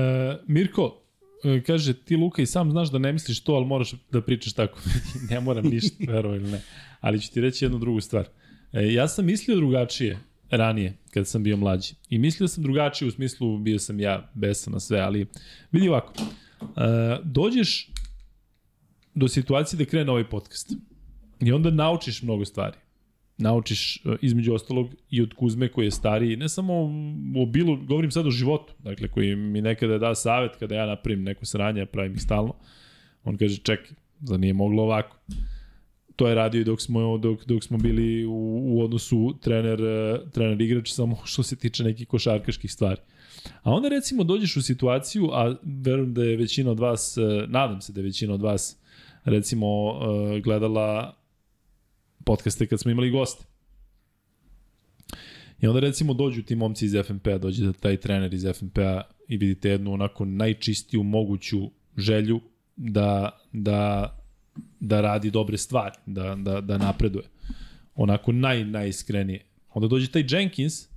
Mirko, 0.47 1.01
e, 1.43 1.61
kaže, 1.63 1.93
ti 1.93 2.15
Luka 2.15 2.41
i 2.41 2.45
sam 2.45 2.71
znaš 2.71 2.91
da 2.91 2.97
ne 2.97 3.13
misliš 3.13 3.43
to, 3.43 3.53
ali 3.53 3.65
moraš 3.65 3.93
da 4.11 4.21
pričaš 4.21 4.53
tako. 4.53 4.79
ne 5.29 5.39
moram 5.39 5.65
ništa, 5.65 6.03
verovo 6.13 6.36
ili 6.36 6.51
ne. 6.51 6.61
Ali 7.01 7.21
ću 7.21 7.31
ti 7.31 7.41
reći 7.41 7.65
jednu 7.65 7.79
drugu 7.79 8.01
stvar. 8.01 8.27
E, 8.73 8.93
ja 8.93 9.07
sam 9.07 9.25
mislio 9.25 9.55
drugačije 9.55 10.19
ranije, 10.49 10.97
kada 11.13 11.25
sam 11.25 11.43
bio 11.43 11.57
mlađi. 11.57 11.93
I 12.09 12.17
mislio 12.17 12.47
sam 12.47 12.63
drugačije 12.63 13.07
u 13.07 13.11
smislu, 13.11 13.57
bio 13.57 13.79
sam 13.79 13.99
ja 13.99 14.31
besan 14.34 14.73
na 14.73 14.79
sve, 14.79 14.99
ali 14.99 15.25
vidi 15.71 15.89
ovako. 15.89 16.13
E, 16.17 17.19
dođeš 17.23 17.89
do 19.15 19.27
situacije 19.27 19.77
da 19.77 19.86
krene 19.86 20.11
ovaj 20.11 20.29
podcast. 20.29 20.73
I 21.46 21.52
onda 21.52 21.72
naučiš 21.72 22.22
mnogo 22.22 22.46
stvari. 22.46 22.78
Naučiš 23.38 23.96
e, 23.96 24.16
između 24.22 24.54
ostalog 24.54 24.88
i 25.10 25.22
od 25.22 25.34
Kuzme 25.34 25.68
koji 25.68 25.86
je 25.86 25.91
stariji, 25.91 26.38
ne 26.38 26.50
samo 26.50 26.74
o 27.41 27.46
bilu, 27.46 27.78
govorim 27.86 28.12
sad 28.12 28.28
o 28.28 28.32
životu, 28.32 28.74
dakle 28.80 29.08
koji 29.08 29.36
mi 29.36 29.62
nekada 29.62 29.98
da 29.98 30.16
savet 30.16 30.52
kada 30.60 30.76
ja 30.76 30.86
napravim 30.86 31.24
neko 31.24 31.46
sranje, 31.46 31.82
a 31.82 31.86
pravim 31.86 32.14
ih 32.14 32.22
stalno. 32.22 32.56
On 33.24 33.38
kaže, 33.38 33.58
čekaj, 33.58 33.96
za 34.22 34.38
nije 34.38 34.54
moglo 34.54 34.84
ovako. 34.84 35.18
To 36.16 36.28
je 36.28 36.36
radio 36.36 36.62
i 36.62 36.64
dok 36.64 36.82
smo, 36.82 37.18
dok, 37.18 37.46
dok 37.46 37.64
smo 37.64 37.78
bili 37.78 38.26
u, 38.26 38.62
u 38.64 38.82
odnosu 38.84 39.38
trener, 39.41 39.82
e, 39.82 40.20
trener 40.32 40.62
igrač, 40.62 40.91
samo 40.91 41.18
što 41.24 41.44
se 41.44 41.56
tiče 41.56 41.84
nekih 41.84 42.08
košarkaških 42.08 42.72
stvari. 42.72 43.02
A 43.64 43.72
onda 43.72 43.89
recimo 43.89 44.24
dođeš 44.24 44.58
u 44.58 44.62
situaciju, 44.62 45.30
a 45.32 45.56
verujem 45.64 46.14
da 46.14 46.24
je 46.24 46.38
većina 46.38 46.72
od 46.72 46.80
vas, 46.80 47.18
e, 47.18 47.22
nadam 47.48 47.82
se 47.82 47.94
da 47.94 48.00
je 48.00 48.04
većina 48.04 48.34
od 48.34 48.41
vas 48.41 48.80
recimo 49.26 50.00
gledala 50.44 51.22
podcaste 52.26 52.67
kad 52.67 52.80
smo 52.80 52.91
imali 52.91 53.09
goste. 53.09 53.45
I 55.61 55.67
onda 55.67 55.80
recimo 55.80 56.13
dođu 56.13 56.43
ti 56.43 56.55
momci 56.55 56.86
iz 56.86 56.95
FNP-a, 57.05 57.38
dođe 57.38 57.65
da 57.65 57.74
taj 57.74 57.97
trener 57.97 58.34
iz 58.34 58.45
FNP-a 58.59 59.01
i 59.28 59.38
vidite 59.38 59.69
jednu 59.69 59.93
onako 59.93 60.26
najčistiju 60.26 61.03
moguću 61.03 61.69
želju 61.97 62.41
da, 62.76 63.39
da, 63.53 64.09
da 64.80 65.01
radi 65.01 65.32
dobre 65.32 65.57
stvari, 65.57 65.95
da, 66.05 66.36
da, 66.36 66.61
da 66.61 66.78
napreduje. 66.78 67.26
Onako 67.95 68.32
naj, 68.32 68.65
najiskrenije. 68.65 69.45
Onda 69.69 69.88
dođe 69.88 70.11
taj 70.11 70.26
Jenkins 70.30 70.88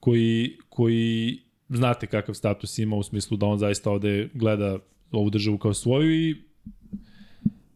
koji, 0.00 0.56
koji 0.68 1.38
znate 1.68 2.06
kakav 2.06 2.34
status 2.34 2.78
ima 2.78 2.96
u 2.96 3.02
smislu 3.02 3.36
da 3.36 3.46
on 3.46 3.58
zaista 3.58 3.90
ovde 3.90 4.28
gleda 4.34 4.78
ovu 5.10 5.30
državu 5.30 5.58
kao 5.58 5.74
svoju 5.74 6.30
i 6.30 6.49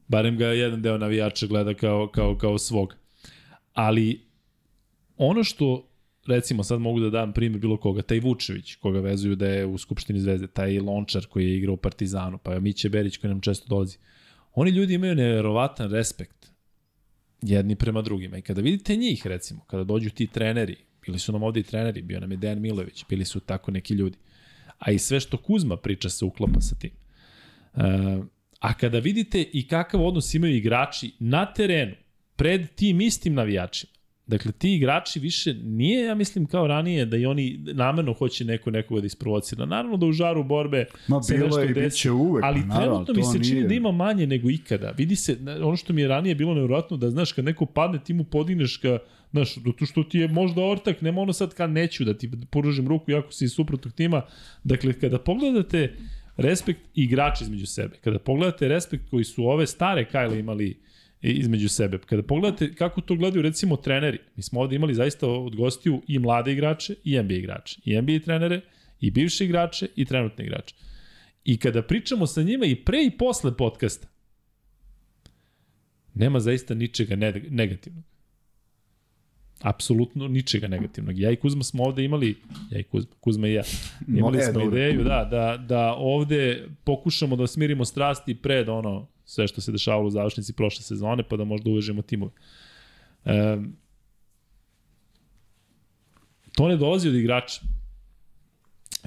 barem 0.08 0.38
ga 0.38 0.46
jedan 0.46 0.82
deo 0.82 0.98
navijača 0.98 1.46
gleda 1.46 1.74
kao, 1.74 2.08
kao, 2.08 2.36
kao 2.38 2.58
svog. 2.58 2.94
Ali 3.72 4.20
ono 5.16 5.44
što 5.44 5.88
recimo 6.26 6.62
sad 6.64 6.80
mogu 6.80 7.00
da 7.00 7.10
dam 7.10 7.32
primjer 7.32 7.60
bilo 7.60 7.76
koga, 7.76 8.02
taj 8.02 8.20
Vučević, 8.20 8.74
koga 8.74 9.00
vezuju 9.00 9.36
da 9.36 9.46
je 9.46 9.66
u 9.66 9.78
Skupštini 9.78 10.20
zvezde, 10.20 10.46
taj 10.46 10.78
Lončar 10.78 11.26
koji 11.26 11.48
je 11.48 11.56
igrao 11.56 11.74
u 11.74 11.76
Partizanu, 11.76 12.38
pa 12.38 12.60
Miće 12.60 12.88
Berić 12.88 13.16
koji 13.16 13.28
nam 13.28 13.40
često 13.40 13.68
dolazi. 13.68 13.98
Oni 14.54 14.70
ljudi 14.70 14.94
imaju 14.94 15.14
neverovatan 15.14 15.90
respekt 15.90 16.50
jedni 17.42 17.76
prema 17.76 18.02
drugima. 18.02 18.38
I 18.38 18.42
kada 18.42 18.60
vidite 18.60 18.96
njih, 18.96 19.26
recimo, 19.26 19.64
kada 19.66 19.84
dođu 19.84 20.10
ti 20.10 20.26
treneri, 20.26 20.76
bili 21.06 21.18
su 21.18 21.32
nam 21.32 21.42
ovde 21.42 21.60
i 21.60 21.62
treneri, 21.62 22.02
bio 22.02 22.20
nam 22.20 22.30
je 22.30 22.36
Dejan 22.36 22.60
Milović, 22.60 23.04
bili 23.08 23.24
su 23.24 23.40
tako 23.40 23.70
neki 23.70 23.94
ljudi. 23.94 24.18
A 24.78 24.90
i 24.90 24.98
sve 24.98 25.20
što 25.20 25.36
Kuzma 25.36 25.76
priča 25.76 26.08
se 26.08 26.24
uklapa 26.24 26.60
sa 26.60 26.74
tim. 26.74 26.90
Uh, 27.74 27.82
a 28.64 28.74
kada 28.74 28.98
vidite 28.98 29.44
i 29.52 29.68
kakav 29.68 30.02
odnos 30.02 30.34
imaju 30.34 30.56
igrači 30.56 31.10
na 31.18 31.46
terenu, 31.46 31.92
pred 32.36 32.70
tim 32.74 33.00
istim 33.00 33.34
navijačima, 33.34 33.92
Dakle, 34.26 34.52
ti 34.52 34.74
igrači 34.74 35.20
više 35.20 35.54
nije, 35.54 36.04
ja 36.04 36.14
mislim, 36.14 36.46
kao 36.46 36.66
ranije 36.66 37.06
da 37.06 37.16
i 37.16 37.26
oni 37.26 37.58
namerno 37.74 38.12
hoće 38.12 38.44
neko 38.44 38.70
nekoga 38.70 39.00
da 39.00 39.06
isprovocira. 39.06 39.66
Naravno 39.66 39.96
da 39.96 40.06
u 40.06 40.12
žaru 40.12 40.44
borbe 40.44 40.84
Ma 41.08 41.22
se 41.22 41.34
bilo 41.34 41.46
nešto 41.46 41.60
je 41.60 41.70
i 41.70 41.74
desi, 41.74 41.84
bit 41.86 42.00
će 42.00 42.10
uvek. 42.10 42.44
ali 42.44 42.60
naravno, 42.60 42.76
trenutno 43.04 43.14
mi 43.14 43.20
to 43.20 43.32
se 43.32 43.44
čini 43.44 43.54
nije- 43.60 43.68
da 43.68 43.74
ima 43.74 43.92
manje 43.92 44.26
nego 44.26 44.50
ikada. 44.50 44.90
Vidi 44.90 45.16
se, 45.16 45.36
ono 45.62 45.76
što 45.76 45.92
mi 45.92 46.00
je 46.00 46.08
ranije 46.08 46.34
bilo 46.34 46.54
nevjerojatno, 46.54 46.96
da 46.96 47.10
znaš, 47.10 47.32
kad 47.32 47.44
neko 47.44 47.66
padne, 47.66 47.98
ti 48.04 48.14
mu 48.14 48.24
podigneš 48.24 48.76
ka, 48.76 48.98
znaš, 49.30 49.54
zato 49.54 49.86
što 49.86 50.02
ti 50.04 50.18
je 50.18 50.28
možda 50.28 50.62
ortak, 50.62 51.00
nema 51.02 51.20
ono 51.20 51.32
sad 51.32 51.54
kad 51.54 51.70
neću 51.70 52.04
da 52.04 52.14
ti 52.14 52.30
poružim 52.50 52.88
ruku, 52.88 53.10
jako 53.10 53.32
si 53.32 53.44
iz 53.44 53.52
suprotnog 53.52 53.94
tima. 53.94 54.22
Dakle, 54.64 54.92
kada 54.92 55.18
pogledate 55.18 55.96
respekt 56.36 56.80
igrača 56.94 57.44
između 57.44 57.66
sebe, 57.66 57.96
kada 58.04 58.18
pogledate 58.18 58.68
respekt 58.68 59.10
koji 59.10 59.24
su 59.24 59.46
ove 59.46 59.66
stare 59.66 60.04
Kajle 60.04 60.38
imali 60.38 60.84
između 61.20 61.68
sebe. 61.68 61.98
Kada 61.98 62.22
pogledate 62.22 62.74
kako 62.74 63.00
to 63.00 63.14
gledaju 63.14 63.42
recimo 63.42 63.76
treneri, 63.76 64.18
mi 64.36 64.42
smo 64.42 64.60
ovde 64.60 64.76
imali 64.76 64.94
zaista 64.94 65.28
od 65.28 65.56
gostiju 65.56 66.02
i 66.08 66.18
mlade 66.18 66.52
igrače 66.52 66.94
i 67.04 67.22
NBA 67.22 67.34
igrače, 67.34 67.80
i 67.84 68.00
NBA 68.00 68.18
trenere, 68.24 68.60
i 69.00 69.10
bivše 69.10 69.44
igrače 69.44 69.88
i 69.96 70.04
trenutne 70.04 70.44
igrače. 70.44 70.74
I 71.44 71.58
kada 71.58 71.82
pričamo 71.82 72.26
sa 72.26 72.42
njima 72.42 72.66
i 72.66 72.76
pre 72.76 73.04
i 73.04 73.10
posle 73.10 73.56
podcasta, 73.56 74.08
nema 76.14 76.40
zaista 76.40 76.74
ničega 76.74 77.16
ne 77.16 77.42
negativnog. 77.50 78.04
Apsolutno 79.64 80.28
ničega 80.28 80.68
negativnog. 80.68 81.18
Ja 81.18 81.30
i 81.30 81.36
Kuzma 81.36 81.64
smo 81.64 81.84
ovde 81.84 82.04
imali, 82.04 82.36
ja 82.70 82.80
i 82.80 82.82
Kuzma, 82.82 83.10
Kuzma 83.20 83.48
i 83.48 83.52
ja, 83.52 83.62
imali 84.08 84.38
e, 84.38 84.42
smo 84.42 84.62
ideju 84.62 85.04
da, 85.04 85.28
da, 85.30 85.56
da 85.56 85.94
ovde 85.94 86.68
pokušamo 86.84 87.36
da 87.36 87.46
smirimo 87.46 87.84
strasti 87.84 88.34
pred 88.34 88.68
ono 88.68 89.06
sve 89.24 89.48
što 89.48 89.60
se 89.60 89.72
dešavalo 89.72 90.06
u 90.06 90.10
završnici 90.10 90.52
prošle 90.52 90.82
sezone, 90.82 91.22
pa 91.22 91.36
da 91.36 91.44
možda 91.44 91.70
uvežemo 91.70 92.02
timove. 92.02 92.32
E, 93.24 93.56
to 96.52 96.68
ne 96.68 96.76
dolazi 96.76 97.08
od 97.08 97.14
igrača. 97.14 97.60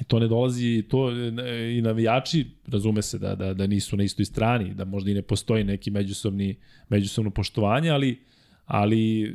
I 0.01 0.03
to 0.03 0.20
ne 0.20 0.28
dolazi, 0.28 0.84
to 0.89 1.12
e, 1.12 1.78
i 1.78 1.82
navijači, 1.82 2.45
razume 2.68 3.01
se 3.01 3.20
da, 3.20 3.36
da, 3.36 3.53
da 3.53 3.68
nisu 3.68 3.97
na 3.97 4.03
istoj 4.03 4.26
strani, 4.26 4.74
da 4.74 4.86
možda 4.86 5.12
i 5.12 5.14
ne 5.14 5.22
postoji 5.22 5.64
neki 5.64 5.91
međusobni, 5.91 6.55
međusobno 6.89 7.32
poštovanje, 7.32 7.89
ali, 7.89 8.20
ali 8.68 9.24
e, 9.24 9.34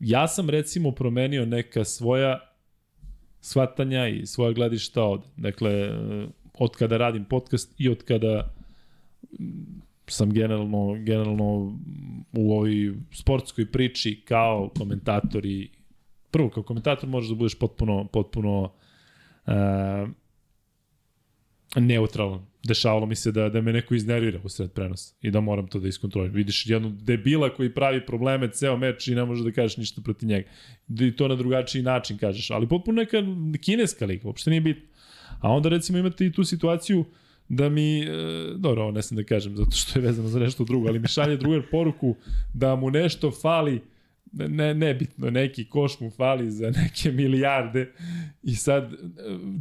ja 0.00 0.28
sam 0.28 0.50
recimo 0.50 0.90
promenio 0.90 1.46
neka 1.46 1.84
svoja 1.84 2.40
shvatanja 3.40 4.08
i 4.08 4.26
svoja 4.26 4.52
gledišta 4.52 5.04
od, 5.04 5.22
dakle, 5.36 5.70
e, 5.70 6.26
od 6.58 6.76
kada 6.76 6.96
radim 6.96 7.24
podcast 7.24 7.74
i 7.78 7.88
od 7.88 8.04
kada 8.04 8.54
sam 10.06 10.32
generalno, 10.32 10.94
generalno 10.98 11.78
u 12.32 12.52
ovoj 12.52 12.94
sportskoj 13.12 13.66
priči 13.66 14.22
kao 14.24 14.70
komentator 14.78 15.46
i 15.46 15.70
prvo 16.30 16.50
kao 16.50 16.62
komentator 16.62 17.08
možeš 17.08 17.30
da 17.30 17.34
budeš 17.34 17.58
potpuno, 17.58 18.06
potpuno 18.12 18.72
uh, 19.46 20.08
neutralan. 21.76 22.46
Dešavalo 22.64 23.06
mi 23.06 23.14
se 23.14 23.32
da, 23.32 23.48
da 23.48 23.60
me 23.60 23.72
neko 23.72 23.94
iznervira 23.94 24.40
u 24.44 24.48
sred 24.48 24.72
prenosa 24.72 25.14
i 25.22 25.30
da 25.30 25.40
moram 25.40 25.66
to 25.66 25.80
da 25.80 25.88
iskontroliram. 25.88 26.34
Vidiš 26.34 26.66
jednog 26.66 27.02
debila 27.02 27.54
koji 27.54 27.74
pravi 27.74 28.06
probleme 28.06 28.50
ceo 28.52 28.76
meč 28.76 29.08
i 29.08 29.14
ne 29.14 29.24
može 29.24 29.44
da 29.44 29.52
kažeš 29.52 29.76
ništa 29.76 30.02
protiv 30.02 30.28
njega. 30.28 30.48
I 31.00 31.16
to 31.16 31.28
na 31.28 31.34
drugačiji 31.34 31.82
način 31.82 32.18
kažeš. 32.18 32.50
Ali 32.50 32.68
potpuno 32.68 33.02
neka 33.02 33.22
kineska 33.60 34.06
liga, 34.06 34.28
uopšte 34.28 34.50
nije 34.50 34.60
bitno. 34.60 34.88
A 35.40 35.52
onda 35.52 35.68
recimo 35.68 35.98
imate 35.98 36.26
i 36.26 36.32
tu 36.32 36.44
situaciju 36.44 37.04
da 37.48 37.68
mi, 37.68 38.00
e, 38.00 38.06
dobro, 38.56 38.82
ovo 38.82 38.92
ne 38.92 39.02
sam 39.02 39.16
da 39.16 39.24
kažem 39.24 39.56
zato 39.56 39.70
što 39.76 39.98
je 39.98 40.02
vezano 40.06 40.28
za 40.28 40.38
nešto 40.38 40.64
drugo, 40.64 40.88
ali 40.88 40.98
mi 40.98 41.08
šalje 41.08 41.36
drugar 41.36 41.62
poruku 41.70 42.16
da 42.54 42.76
mu 42.76 42.90
nešto 42.90 43.30
fali, 43.30 43.80
ne, 44.36 44.74
nebitno, 44.74 45.30
neki 45.30 45.64
koš 45.64 46.00
mu 46.00 46.10
fali 46.10 46.50
za 46.50 46.70
neke 46.82 47.12
milijarde 47.12 47.92
i 48.42 48.54
sad 48.54 48.92
e, 48.92 48.96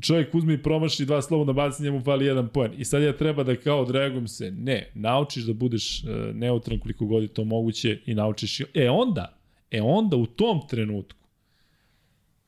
čovjek 0.02 0.36
uzme 0.36 0.54
i 0.54 0.64
promaši 0.64 1.06
dva 1.06 1.22
slobodna 1.22 1.54
bacanja, 1.54 1.90
njemu 1.90 2.04
fali 2.04 2.26
jedan 2.26 2.48
poen. 2.48 2.72
I 2.78 2.86
sad 2.86 3.04
ja 3.04 3.18
treba 3.18 3.44
da 3.44 3.56
kao 3.56 3.82
odreagujem 3.82 4.28
se, 4.28 4.52
ne, 4.52 4.92
naučiš 4.94 5.44
da 5.44 5.54
budeš 5.54 6.04
e, 6.04 6.08
neutran 6.34 6.80
koliko 6.80 7.06
god 7.06 7.24
je 7.24 7.34
to 7.34 7.44
moguće 7.44 8.00
i 8.06 8.14
naučiš, 8.14 8.62
e 8.74 8.90
onda, 8.90 9.40
e 9.72 9.82
onda 9.82 10.18
u 10.18 10.26
tom 10.26 10.68
trenutku 10.70 11.24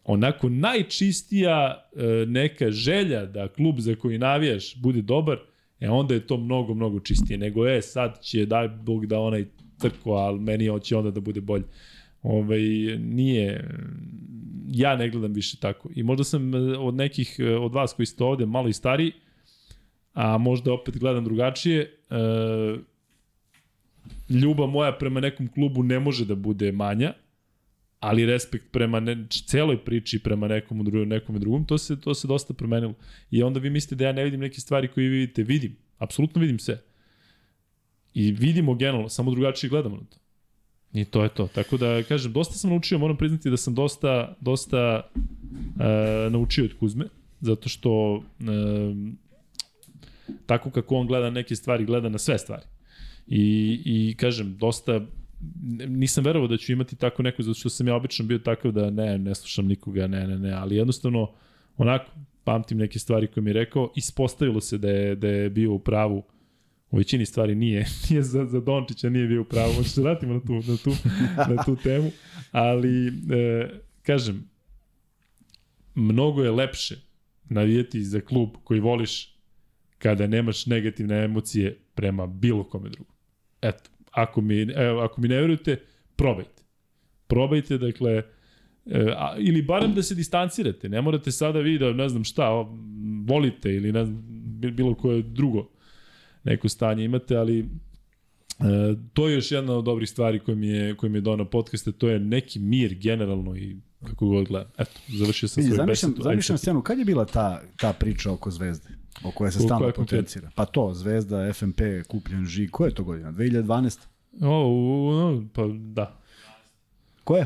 onako 0.06 0.50
najčistija 0.50 1.88
e, 1.96 2.26
neka 2.26 2.72
želja 2.72 3.26
da 3.26 3.48
klub 3.48 3.80
za 3.80 3.96
koji 3.96 4.18
navijaš 4.18 4.76
bude 4.76 5.02
dobar, 5.02 5.38
e 5.80 5.90
onda 5.90 6.14
je 6.14 6.28
to 6.28 6.38
mnogo, 6.38 6.74
mnogo 6.74 7.00
čistije. 7.00 7.38
Nego 7.38 7.66
je, 7.66 7.82
sad 7.82 8.22
će, 8.22 8.46
daj 8.46 8.68
Bog 8.68 9.06
da 9.06 9.20
onaj 9.20 9.46
trko, 9.80 10.12
ali 10.12 10.40
meni 10.40 10.68
hoće 10.68 10.98
onda 10.98 11.12
da 11.12 11.20
bude 11.20 11.42
bolje. 11.42 11.64
Ovaj, 12.26 12.60
nije, 13.00 13.70
ja 14.68 14.96
ne 14.96 15.10
gledam 15.10 15.34
više 15.34 15.58
tako. 15.58 15.90
I 15.96 16.04
možda 16.04 16.24
sam 16.24 16.56
e, 16.56 16.58
od 16.78 16.96
nekih 16.96 17.36
e, 17.40 17.56
od 17.56 17.74
vas 17.74 17.94
koji 17.94 18.06
ste 18.06 18.24
ovde 18.24 18.46
malo 18.46 18.68
i 18.68 18.74
stariji, 18.74 19.12
a 20.14 20.38
možda 20.38 20.74
opet 20.74 20.98
gledam 20.98 21.24
drugačije, 21.24 21.82
e, 21.82 22.16
ljubav 24.30 24.68
moja 24.68 24.98
prema 24.98 25.20
nekom 25.20 25.48
klubu 25.48 25.84
ne 25.84 26.00
može 26.00 26.26
da 26.26 26.36
bude 26.36 26.72
manja, 26.72 27.14
ali 28.00 28.26
respekt 28.26 28.72
prema 28.72 29.00
ne, 29.00 29.28
celoj 29.30 29.78
priči 29.86 30.20
prema 30.20 30.48
nekom 30.48 30.86
drugom, 30.86 31.08
nekom 31.10 31.40
drugom, 31.40 31.66
to 31.66 31.78
se, 31.78 32.02
to 32.02 32.14
se 32.14 32.28
dosta 32.28 32.54
promenilo. 32.54 32.94
I 33.32 33.44
onda 33.44 33.60
vi 33.60 33.70
mislite 33.70 33.96
da 33.96 34.06
ja 34.06 34.14
ne 34.14 34.24
vidim 34.24 34.40
neke 34.40 34.62
stvari 34.62 34.88
koje 34.88 35.10
vi 35.10 35.18
vidite. 35.18 35.44
Vidim, 35.44 35.78
apsolutno 35.98 36.42
vidim 36.42 36.60
sve. 36.60 36.82
I 38.14 38.32
vidimo 38.32 38.76
generalno, 38.76 39.10
samo 39.10 39.32
drugačije 39.32 39.70
gledamo 39.70 39.96
na 39.96 40.04
to. 40.10 40.25
I 40.96 41.06
to 41.06 41.24
je 41.24 41.30
to. 41.30 41.48
Tako 41.48 41.78
da, 41.78 42.04
kažem, 42.04 42.34
dosta 42.34 42.54
sam 42.54 42.70
naučio, 42.70 42.98
moram 42.98 43.18
priznati 43.18 43.50
da 43.50 43.58
sam 43.58 43.76
dosta, 43.76 44.36
dosta 44.42 45.02
e, 45.80 46.30
naučio 46.30 46.66
od 46.66 46.74
Kuzme, 46.80 47.06
zato 47.42 47.70
što 47.70 48.24
e, 48.40 48.44
tako 50.46 50.70
kako 50.70 50.96
on 50.96 51.08
gleda 51.08 51.30
neke 51.30 51.56
stvari, 51.56 51.86
gleda 51.86 52.10
na 52.10 52.18
sve 52.18 52.38
stvari. 52.38 52.64
I, 53.28 53.82
i 53.86 54.16
kažem, 54.18 54.58
dosta 54.58 55.02
nisam 55.88 56.24
verovao 56.24 56.48
da 56.48 56.58
ću 56.58 56.72
imati 56.72 56.96
tako 56.96 57.24
neko, 57.24 57.44
zato 57.44 57.60
što 57.60 57.70
sam 57.70 57.88
ja 57.88 57.96
obično 57.96 58.26
bio 58.26 58.40
takav 58.40 58.72
da 58.72 58.90
ne, 58.90 59.18
ne 59.18 59.36
slušam 59.36 59.68
nikoga, 59.68 60.08
ne, 60.08 60.28
ne, 60.28 60.40
ne, 60.40 60.52
ali 60.52 60.76
jednostavno, 60.76 61.32
onako, 61.78 62.12
pamtim 62.44 62.78
neke 62.78 63.00
stvari 63.00 63.28
koje 63.28 63.44
mi 63.44 63.50
je 63.50 63.54
rekao, 63.54 63.92
ispostavilo 63.96 64.62
se 64.62 64.78
da 64.78 64.90
je, 64.90 65.16
da 65.16 65.28
je 65.28 65.50
bio 65.50 65.74
u 65.74 65.80
pravu 65.80 66.24
u 66.96 66.98
većini 66.98 67.26
stvari 67.26 67.56
nije, 67.56 67.86
nije 68.10 68.24
za, 68.24 68.46
za 68.46 68.60
Dončića 68.60 69.10
nije 69.10 69.28
bio 69.28 69.42
u 69.42 69.46
pravu, 69.46 69.74
možda 69.74 69.90
se 69.90 70.02
vratimo 70.02 70.34
na 70.34 70.40
tu, 70.40 70.54
na 70.54 70.78
tu, 70.84 70.92
na 71.56 71.64
tu 71.64 71.76
temu, 71.76 72.12
ali, 72.52 73.08
e, 73.08 73.70
kažem, 74.02 74.50
mnogo 75.96 76.44
je 76.44 76.52
lepše 76.52 76.96
navijeti 77.50 78.04
za 78.04 78.22
klub 78.22 78.50
koji 78.64 78.80
voliš 78.80 79.36
kada 79.98 80.28
nemaš 80.28 80.66
negativne 80.66 81.24
emocije 81.24 81.80
prema 81.96 82.28
bilo 82.28 82.64
kome 82.64 82.90
drugom. 82.90 83.16
Eto, 83.62 83.90
ako 84.12 84.42
mi, 84.42 84.62
evo, 84.62 85.02
ako 85.02 85.22
mi 85.22 85.28
ne 85.28 85.42
verujete, 85.42 85.80
probajte. 86.16 86.64
Probajte, 87.28 87.78
dakle, 87.78 88.12
e, 88.86 89.14
a, 89.18 89.36
ili 89.40 89.62
barem 89.62 89.94
da 89.94 90.04
se 90.04 90.16
distancirate. 90.16 90.90
Ne 90.90 91.02
morate 91.02 91.32
sada 91.32 91.60
vi 91.60 91.78
da, 91.78 91.94
ne 91.94 92.10
znam 92.10 92.24
šta, 92.24 92.50
volite 93.28 93.74
ili 93.74 93.92
ne 93.92 94.06
znam, 94.06 94.24
bilo 94.72 94.96
koje 94.96 95.22
drugo 95.22 95.75
neko 96.46 96.70
stanje 96.70 97.04
imate, 97.04 97.38
ali 97.38 97.60
e, 97.60 97.66
to 99.14 99.28
je 99.28 99.36
još 99.36 99.52
jedna 99.52 99.74
od 99.74 99.86
dobrih 99.86 100.10
stvari 100.10 100.40
koje 100.40 100.56
mi 100.56 100.68
je, 100.68 100.96
koje 100.96 101.10
mi 101.10 101.18
je 101.18 101.22
donao 101.22 101.46
podcaste, 101.46 101.92
to 101.92 102.10
je 102.10 102.20
neki 102.20 102.60
mir 102.60 102.94
generalno 102.94 103.56
i 103.56 103.76
kako 104.06 104.28
god 104.28 104.48
gledam. 104.48 104.72
Eto, 104.78 104.92
završio 105.08 105.50
sam 105.50 105.64
svoj 105.64 105.86
besedu. 105.86 106.22
Zamišljam 106.22 106.58
scenu, 106.58 106.82
kad 106.82 107.00
je 107.00 107.06
bila 107.06 107.26
ta, 107.26 107.62
ta 107.78 107.94
priča 107.94 108.32
oko 108.32 108.52
Zvezde? 108.52 108.90
O 109.24 109.32
kojoj 109.32 109.52
se 109.52 109.60
stalno 109.60 109.92
potencira. 109.96 110.52
Pa 110.56 110.66
to, 110.66 110.94
Zvezda, 110.94 111.54
FNP, 111.54 111.82
kupljen 112.08 112.46
žig, 112.46 112.72
koja 112.72 112.88
je 112.88 112.96
to 112.96 113.04
godina? 113.04 113.32
2012? 113.32 114.00
O, 114.42 114.68
u, 114.68 115.44
pa 115.54 115.68
da. 115.68 116.20
Koje? 117.24 117.46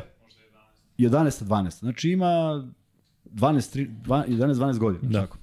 11. 0.97 1.43
12. 1.43 1.79
Znači 1.79 2.09
ima 2.09 2.27
12, 3.25 3.87
11-12 4.05 4.77
godina. 4.77 5.09
Da. 5.09 5.21
Tako. 5.21 5.37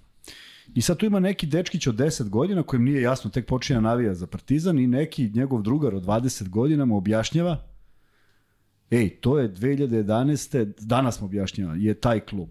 I 0.76 0.82
sad 0.82 0.98
tu 0.98 1.06
ima 1.06 1.20
neki 1.20 1.46
dečkić 1.46 1.86
od 1.86 1.94
10 1.94 2.28
godina 2.28 2.62
kojem 2.62 2.84
nije 2.84 3.02
jasno, 3.02 3.30
tek 3.30 3.46
počinja 3.46 3.80
navija 3.80 4.14
za 4.14 4.26
Partizan 4.26 4.78
i 4.78 4.86
neki 4.86 5.30
njegov 5.34 5.62
drugar 5.62 5.94
od 5.94 6.04
20 6.04 6.48
godina 6.48 6.84
mu 6.84 6.96
objašnjava 6.96 7.76
ej, 8.90 9.20
to 9.20 9.38
je 9.38 9.54
2011. 9.54 10.72
danas 10.80 11.20
mu 11.20 11.26
objašnjava, 11.26 11.74
je 11.74 11.94
taj 11.94 12.20
klub. 12.20 12.48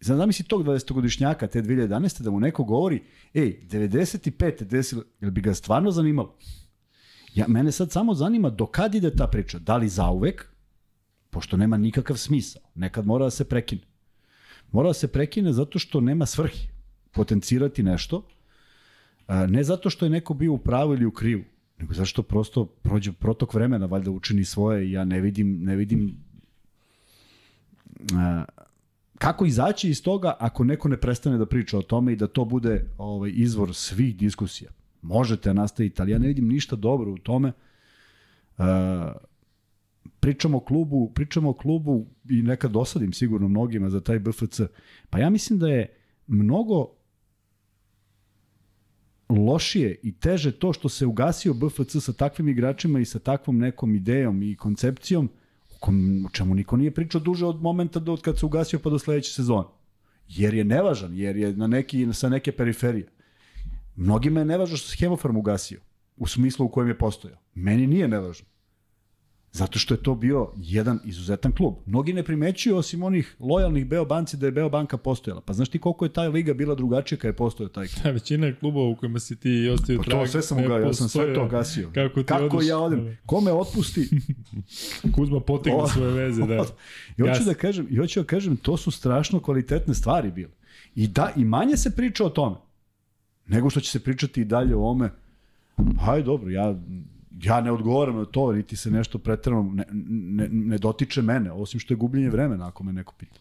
Sad 0.00 0.16
zamisli 0.16 0.44
tog 0.44 0.64
20-godišnjaka 0.64 1.46
te 1.46 1.62
2011. 1.62 2.22
da 2.22 2.30
mu 2.30 2.40
neko 2.40 2.64
govori, 2.64 3.02
ej, 3.34 3.60
95. 3.70 4.64
desilo, 4.64 5.02
jel 5.20 5.30
bi 5.30 5.40
ga 5.40 5.54
stvarno 5.54 5.90
zanimalo? 5.90 6.36
Ja, 7.34 7.48
mene 7.48 7.72
sad 7.72 7.92
samo 7.92 8.14
zanima 8.14 8.50
do 8.50 8.66
kad 8.66 8.94
ide 8.94 9.10
ta 9.16 9.26
priča. 9.26 9.58
Da 9.58 9.76
li 9.76 9.88
zauvek, 9.88 10.46
pošto 11.30 11.56
nema 11.56 11.76
nikakav 11.76 12.16
smisao. 12.16 12.62
Nekad 12.74 13.06
mora 13.06 13.24
da 13.24 13.30
se 13.30 13.44
prekine. 13.44 13.82
Mora 14.72 14.88
da 14.88 14.94
se 14.94 15.08
prekine 15.08 15.52
zato 15.52 15.78
što 15.78 16.00
nema 16.00 16.26
svrhi 16.26 16.69
potencirati 17.12 17.82
nešto, 17.82 18.22
ne 19.48 19.64
zato 19.64 19.90
što 19.90 20.06
je 20.06 20.10
neko 20.10 20.34
bio 20.34 20.52
u 20.52 20.58
pravu 20.58 20.94
ili 20.94 21.06
u 21.06 21.10
krivu, 21.10 21.42
nego 21.78 21.94
zato 21.94 22.06
što 22.06 22.22
prosto 22.22 22.64
prođe 22.64 23.12
protok 23.12 23.54
vremena, 23.54 23.86
valjda 23.86 24.10
učini 24.10 24.44
svoje 24.44 24.88
i 24.88 24.92
ja 24.92 25.04
ne 25.04 25.20
vidim, 25.20 25.58
ne 25.62 25.76
vidim 25.76 26.16
kako 29.18 29.46
izaći 29.46 29.90
iz 29.90 30.02
toga 30.02 30.36
ako 30.38 30.64
neko 30.64 30.88
ne 30.88 30.96
prestane 30.96 31.38
da 31.38 31.46
priča 31.46 31.78
o 31.78 31.82
tome 31.82 32.12
i 32.12 32.16
da 32.16 32.26
to 32.26 32.44
bude 32.44 32.84
ovaj 32.98 33.30
izvor 33.34 33.74
svih 33.74 34.16
diskusija. 34.16 34.70
Možete 35.02 35.54
nastaviti, 35.54 36.02
ali 36.02 36.12
ja 36.12 36.18
ne 36.18 36.28
vidim 36.28 36.48
ništa 36.48 36.76
dobro 36.76 37.12
u 37.12 37.18
tome. 37.18 37.52
Uh, 38.58 38.64
pričamo 40.20 40.56
o 40.56 40.60
klubu, 40.60 41.12
pričamo 41.14 41.50
o 41.50 41.52
klubu 41.52 42.06
i 42.28 42.42
nekad 42.42 42.70
dosadim 42.70 43.12
sigurno 43.12 43.48
mnogima 43.48 43.90
za 43.90 44.00
taj 44.00 44.18
BFC. 44.18 44.60
Pa 45.10 45.18
ja 45.18 45.30
mislim 45.30 45.58
da 45.58 45.68
je 45.68 45.96
mnogo 46.26 46.99
lošije 49.30 49.98
i 50.02 50.12
teže 50.12 50.52
to 50.52 50.72
što 50.72 50.88
se 50.88 51.06
ugasio 51.06 51.54
BFC 51.54 51.96
sa 52.00 52.12
takvim 52.12 52.48
igračima 52.48 53.00
i 53.00 53.04
sa 53.04 53.18
takvom 53.18 53.58
nekom 53.58 53.94
idejom 53.94 54.42
i 54.42 54.56
koncepcijom 54.56 55.30
kom, 55.80 56.24
o 56.26 56.28
čemu 56.28 56.54
niko 56.54 56.76
nije 56.76 56.90
pričao 56.90 57.20
duže 57.20 57.46
od 57.46 57.62
momenta 57.62 58.00
do, 58.00 58.12
od 58.12 58.22
kad 58.22 58.38
se 58.38 58.46
ugasio 58.46 58.78
pa 58.78 58.90
do 58.90 58.98
sledeće 58.98 59.32
sezone. 59.32 59.68
Jer 60.28 60.54
je 60.54 60.64
nevažan, 60.64 61.16
jer 61.16 61.36
je 61.36 61.56
na 61.56 61.66
neki, 61.66 62.06
sa 62.12 62.28
neke 62.28 62.52
periferije. 62.52 63.08
Mnogima 63.96 64.40
je 64.40 64.46
nevažno 64.46 64.76
što 64.76 64.88
se 64.88 64.96
Hemofarm 64.96 65.36
ugasio, 65.36 65.80
u 66.16 66.26
smislu 66.26 66.66
u 66.66 66.68
kojem 66.68 66.88
je 66.88 66.98
postojao. 66.98 67.38
Meni 67.54 67.86
nije 67.86 68.08
nevažno. 68.08 68.46
Zato 69.52 69.78
što 69.78 69.94
je 69.94 70.02
to 70.02 70.14
bio 70.14 70.52
jedan 70.56 70.98
izuzetan 71.04 71.52
klub. 71.52 71.74
Mnogi 71.86 72.12
ne 72.12 72.22
primećuju 72.22 72.76
osim 72.76 73.02
onih 73.02 73.36
lojalnih 73.40 73.86
Beobanci 73.86 74.36
da 74.36 74.46
je 74.46 74.52
Beobanka 74.52 74.96
postojala. 74.96 75.40
Pa 75.40 75.52
znaš 75.52 75.68
ti 75.68 75.78
koliko 75.78 76.04
je 76.04 76.12
taj 76.12 76.28
liga 76.28 76.54
bila 76.54 76.74
drugačija 76.74 77.18
kada 77.18 77.28
je 77.28 77.36
postojao 77.36 77.68
taj 77.68 77.86
klub? 77.86 78.06
Ja, 78.06 78.10
većina 78.10 78.54
klubova 78.60 78.88
u 78.88 78.96
kojima 78.96 79.18
si 79.18 79.36
ti 79.36 79.70
ostaju 79.74 79.98
pa 79.98 80.04
trag. 80.04 80.20
To 80.20 80.26
sve 80.26 80.42
sam 80.42 80.58
ugasio, 80.58 80.86
ja 80.86 80.92
sam 80.92 81.08
sve 81.08 81.34
to 81.34 81.48
gasio. 81.48 81.90
Kako, 81.94 82.22
ti 82.22 82.26
Kako 82.26 82.56
odeš, 82.56 82.68
ja 82.68 82.78
odem? 82.78 83.18
Ko 83.26 83.40
me 83.40 83.52
otpusti? 83.52 84.08
Kuzma 85.14 85.40
potegne 85.40 85.88
svoje 85.94 86.12
veze, 86.12 86.46
da. 86.46 86.64
I 87.18 87.22
hoću 87.22 87.44
da 87.44 87.54
kažem, 87.54 87.86
i 87.90 87.96
hoću 87.96 88.20
da 88.20 88.26
kažem, 88.26 88.56
to 88.56 88.76
su 88.76 88.90
strašno 88.90 89.40
kvalitetne 89.40 89.94
stvari 89.94 90.30
bile. 90.30 90.52
I 90.94 91.06
da, 91.06 91.32
i 91.36 91.44
manje 91.44 91.76
se 91.76 91.96
priča 91.96 92.24
o 92.24 92.30
tome 92.30 92.56
nego 93.50 93.70
što 93.70 93.80
će 93.80 93.90
se 93.90 94.00
pričati 94.00 94.40
i 94.40 94.44
dalje 94.44 94.76
o 94.76 94.90
ome. 94.90 95.10
Hajde, 96.00 96.24
dobro, 96.24 96.50
ja, 96.50 96.74
ja 97.42 97.60
ne 97.60 97.72
odgovaram 97.72 98.16
na 98.16 98.24
to, 98.24 98.52
niti 98.52 98.76
se 98.76 98.90
nešto 98.90 99.18
pretredno 99.18 99.62
ne, 99.74 99.84
ne, 99.90 100.48
ne 100.48 100.78
dotiče 100.78 101.22
mene, 101.22 101.52
osim 101.52 101.80
što 101.80 101.94
je 101.94 101.98
gubljenje 101.98 102.30
vremena 102.30 102.68
ako 102.68 102.84
me 102.84 102.92
neko 102.92 103.14
pita. 103.18 103.40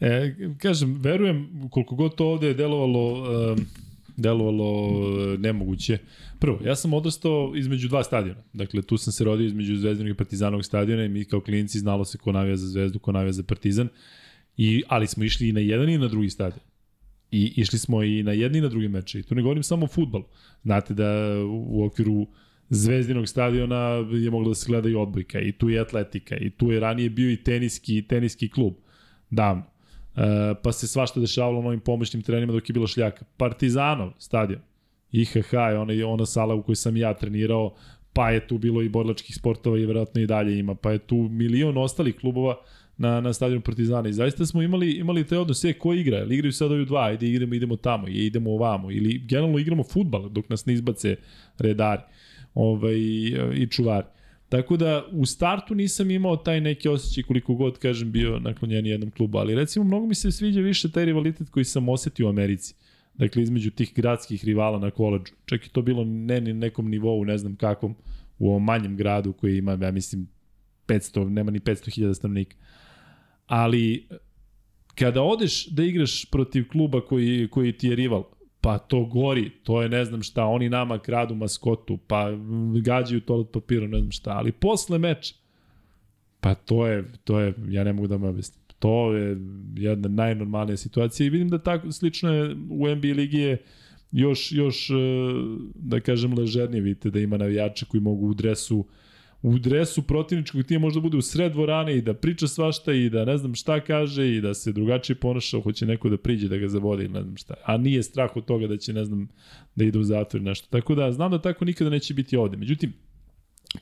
E, 0.00 0.34
kažem, 0.58 0.98
verujem, 1.00 1.68
koliko 1.70 1.94
god 1.94 2.14
to 2.14 2.26
ovde 2.26 2.46
je 2.46 2.54
delovalo, 2.54 3.12
uh, 3.12 3.58
delovalo 4.16 4.88
uh, 4.88 5.40
nemoguće. 5.40 5.98
Prvo, 6.38 6.58
ja 6.64 6.76
sam 6.76 6.92
odrastao 6.92 7.52
između 7.56 7.88
dva 7.88 8.04
stadiona. 8.04 8.40
Dakle, 8.52 8.82
tu 8.82 8.96
sam 8.96 9.12
se 9.12 9.24
rodio 9.24 9.46
između 9.46 9.76
Zvezdanog 9.76 10.10
i 10.10 10.16
Partizanovog 10.16 10.64
stadiona 10.64 11.04
i 11.04 11.08
mi 11.08 11.24
kao 11.24 11.40
klinici 11.40 11.78
znalo 11.78 12.04
se 12.04 12.18
ko 12.18 12.32
navija 12.32 12.56
za 12.56 12.66
Zvezdu, 12.66 12.98
ko 12.98 13.12
navija 13.12 13.32
za 13.32 13.42
Partizan. 13.42 13.88
I, 14.56 14.82
ali 14.88 15.06
smo 15.06 15.24
išli 15.24 15.48
i 15.48 15.52
na 15.52 15.60
jedan 15.60 15.88
i 15.88 15.98
na 15.98 16.08
drugi 16.08 16.30
stadion. 16.30 16.60
I 17.30 17.52
išli 17.56 17.78
smo 17.78 18.02
i 18.02 18.22
na 18.22 18.32
jedni 18.32 18.58
i 18.58 18.60
na 18.60 18.68
drugi 18.68 18.88
meče. 18.88 19.20
I 19.20 19.22
tu 19.22 19.34
ne 19.34 19.42
govorim 19.42 19.62
samo 19.62 19.84
o 19.84 19.88
futbalu. 19.88 20.24
Znate 20.62 20.94
da 20.94 21.08
u 21.46 21.84
okviru 21.84 22.26
Zvezdinog 22.70 23.28
stadiona 23.28 23.78
je 24.12 24.30
mogla 24.30 24.48
da 24.48 24.54
se 24.54 24.66
gleda 24.68 24.88
i 24.88 24.94
odbojka, 24.94 25.40
i 25.40 25.52
tu 25.52 25.70
je 25.70 25.80
atletika, 25.80 26.36
i 26.36 26.50
tu 26.50 26.72
je 26.72 26.80
ranije 26.80 27.10
bio 27.10 27.30
i 27.30 27.36
teniski, 27.36 28.02
teniski 28.08 28.48
klub. 28.48 28.74
Davno. 29.30 29.62
E, 30.16 30.54
pa 30.62 30.72
se 30.72 30.86
svašta 30.86 31.20
dešavalo 31.20 31.62
na 31.62 31.68
ovim 31.68 31.80
pomoćnim 31.80 32.22
terenima 32.22 32.52
dok 32.52 32.68
je 32.68 32.72
bilo 32.72 32.86
šljaka. 32.86 33.24
Partizanov 33.36 34.10
stadion. 34.18 34.60
IHH 35.12 35.52
je 35.52 35.78
ona, 35.78 35.92
ona 36.06 36.26
sala 36.26 36.54
u 36.54 36.62
kojoj 36.62 36.76
sam 36.76 36.96
ja 36.96 37.14
trenirao, 37.14 37.74
pa 38.12 38.30
je 38.30 38.46
tu 38.46 38.58
bilo 38.58 38.82
i 38.82 38.88
borlačkih 38.88 39.36
sportova 39.36 39.78
i 39.78 39.86
verovatno 39.86 40.20
i 40.20 40.26
dalje 40.26 40.58
ima, 40.58 40.74
pa 40.74 40.92
je 40.92 40.98
tu 40.98 41.16
milion 41.16 41.78
ostalih 41.78 42.16
klubova 42.16 42.56
na, 42.96 43.20
na 43.20 43.32
stadionu 43.32 43.62
Partizana. 43.62 44.08
I 44.08 44.12
zaista 44.12 44.46
smo 44.46 44.62
imali, 44.62 44.90
imali 44.90 45.26
te 45.26 45.38
odnose, 45.38 45.72
ko 45.72 45.92
igra? 45.92 46.18
Ili 46.18 46.34
igraju 46.34 46.52
sad 46.52 46.72
ovi 46.72 46.84
dva, 46.84 47.04
ajde 47.04 47.28
idemo, 47.28 47.54
idemo 47.54 47.76
tamo, 47.76 48.08
i 48.08 48.26
idemo 48.26 48.50
ovamo. 48.50 48.90
Ili 48.90 49.18
generalno 49.18 49.58
igramo 49.58 49.84
futbal 49.84 50.28
dok 50.28 50.48
nas 50.48 50.66
ne 50.66 50.72
izbace 50.72 51.16
redari 51.58 52.02
ovaj, 52.54 52.96
i 53.54 53.68
čuvari. 53.70 54.06
Tako 54.48 54.76
da 54.76 55.04
u 55.12 55.26
startu 55.26 55.74
nisam 55.74 56.10
imao 56.10 56.36
taj 56.36 56.60
neki 56.60 56.88
osjećaj 56.88 57.22
koliko 57.22 57.54
god, 57.54 57.78
kažem, 57.78 58.12
bio 58.12 58.38
naklonjen 58.38 58.86
jednom 58.86 59.10
klubu, 59.10 59.38
ali 59.38 59.54
recimo 59.54 59.84
mnogo 59.84 60.06
mi 60.06 60.14
se 60.14 60.32
sviđa 60.32 60.60
više 60.60 60.90
taj 60.90 61.04
rivalitet 61.04 61.50
koji 61.50 61.64
sam 61.64 61.88
osetio 61.88 62.26
u 62.26 62.28
Americi. 62.28 62.74
Dakle, 63.14 63.42
između 63.42 63.70
tih 63.70 63.92
gradskih 63.96 64.44
rivala 64.44 64.78
na 64.78 64.90
koleđu. 64.90 65.32
Čak 65.44 65.66
i 65.66 65.70
to 65.70 65.82
bilo 65.82 66.04
ne 66.04 66.40
ni 66.40 66.52
nekom 66.52 66.90
nivou, 66.90 67.24
ne 67.24 67.38
znam 67.38 67.56
kakvom, 67.56 67.94
u 68.38 68.48
ovom 68.48 68.64
manjem 68.64 68.96
gradu 68.96 69.32
koji 69.32 69.58
ima, 69.58 69.78
ja 69.82 69.90
mislim, 69.90 70.28
500, 70.88 71.28
nema 71.28 71.50
ni 71.50 71.60
500.000 71.60 72.14
stanovnika. 72.14 72.56
Ali 73.46 74.08
kada 74.94 75.22
odeš 75.22 75.66
da 75.66 75.84
igraš 75.84 76.24
protiv 76.30 76.68
kluba 76.68 77.00
koji, 77.00 77.48
koji 77.48 77.72
ti 77.72 77.88
je 77.88 77.96
rival, 77.96 78.24
pa 78.64 78.78
to 78.78 79.04
gori, 79.04 79.50
to 79.62 79.82
je 79.82 79.88
ne 79.88 80.04
znam 80.04 80.22
šta, 80.22 80.44
oni 80.44 80.68
nama 80.68 80.98
kradu 80.98 81.34
maskotu, 81.34 81.96
pa 81.96 82.30
gađaju 82.82 83.20
toalet 83.20 83.48
papirom, 83.52 83.90
ne 83.90 83.98
znam 83.98 84.10
šta, 84.10 84.30
ali 84.30 84.52
posle 84.52 84.98
meča, 84.98 85.34
pa 86.40 86.54
to 86.54 86.86
je, 86.86 87.04
to 87.24 87.40
je, 87.40 87.54
ja 87.68 87.84
ne 87.84 87.92
mogu 87.92 88.08
da 88.08 88.18
me 88.18 88.28
objasnim. 88.28 88.64
To 88.78 89.12
je 89.12 89.36
jedna 89.76 90.08
najnormalnija 90.08 90.76
situacija 90.76 91.26
i 91.26 91.30
vidim 91.30 91.48
da 91.48 91.58
tako 91.58 91.92
slično 91.92 92.32
je 92.34 92.56
u 92.70 92.88
NBA 92.88 93.14
ligi 93.16 93.38
je 93.38 93.62
još, 94.12 94.52
još 94.52 94.90
e, 94.90 94.94
da 95.74 96.00
kažem 96.00 96.38
ležernije, 96.38 96.80
vidite 96.80 97.10
da 97.10 97.20
ima 97.20 97.36
navijače 97.36 97.86
koji 97.86 98.00
mogu 98.00 98.26
u 98.26 98.34
dresu 98.34 98.78
uh, 98.78 98.86
u 99.44 99.58
dresu 99.58 100.02
protivničkog 100.02 100.62
tima 100.62 100.80
možda 100.80 101.00
bude 101.00 101.16
u 101.16 101.22
sred 101.22 101.52
dvorane 101.52 101.96
i 101.96 102.02
da 102.02 102.14
priča 102.14 102.48
svašta 102.48 102.92
i 102.92 103.10
da 103.10 103.24
ne 103.24 103.36
znam 103.38 103.54
šta 103.54 103.80
kaže 103.80 104.28
i 104.36 104.40
da 104.40 104.54
se 104.54 104.72
drugačije 104.72 105.16
ponaša, 105.16 105.60
hoće 105.60 105.86
neko 105.86 106.08
da 106.08 106.16
priđe 106.16 106.48
da 106.48 106.56
ga 106.56 106.68
zavodi 106.68 107.08
ne 107.08 107.22
znam 107.22 107.36
šta. 107.36 107.54
A 107.64 107.76
nije 107.76 108.02
strah 108.02 108.36
od 108.36 108.44
toga 108.44 108.66
da 108.66 108.76
će, 108.76 108.92
ne 108.92 109.04
znam, 109.04 109.28
da 109.74 109.84
ide 109.84 109.98
u 109.98 110.04
zatvor 110.04 110.40
ili 110.40 110.48
nešto. 110.48 110.68
Tako 110.70 110.94
da, 110.94 111.12
znam 111.12 111.30
da 111.30 111.42
tako 111.42 111.64
nikada 111.64 111.90
neće 111.90 112.14
biti 112.14 112.36
ovde. 112.36 112.56
Međutim, 112.56 112.92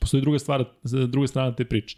postoji 0.00 0.20
druga, 0.20 0.38
stvar, 0.38 0.64
druga 1.08 1.26
strana 1.26 1.54
te 1.54 1.64
priče. 1.64 1.96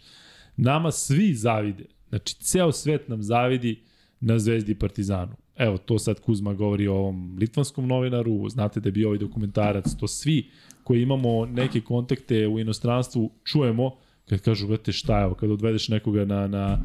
Nama 0.56 0.90
svi 0.90 1.34
zavide, 1.34 1.84
znači 2.08 2.34
ceo 2.34 2.72
svet 2.72 3.08
nam 3.08 3.22
zavidi 3.22 3.82
na 4.20 4.38
Zvezdi 4.38 4.72
i 4.72 4.78
Partizanu. 4.78 5.36
Evo, 5.56 5.78
to 5.78 5.98
sad 5.98 6.20
Kuzma 6.20 6.54
govori 6.54 6.88
o 6.88 6.94
ovom 6.94 7.36
litvanskom 7.40 7.86
novinaru, 7.88 8.48
znate 8.48 8.80
da 8.80 8.88
je 8.88 8.92
bio 8.92 9.08
ovaj 9.08 9.18
dokumentarac, 9.18 9.94
to 10.00 10.08
svi 10.08 10.50
koji 10.84 11.02
imamo 11.02 11.46
neke 11.46 11.80
kontakte 11.80 12.46
u 12.46 12.58
inostranstvu 12.58 13.30
čujemo 13.44 13.96
kad 14.28 14.40
kažu, 14.40 14.66
brate, 14.66 14.92
šta 14.92 15.20
je, 15.20 15.34
kad 15.40 15.50
odvedeš 15.50 15.88
nekoga 15.88 16.24
na, 16.24 16.46
na, 16.46 16.84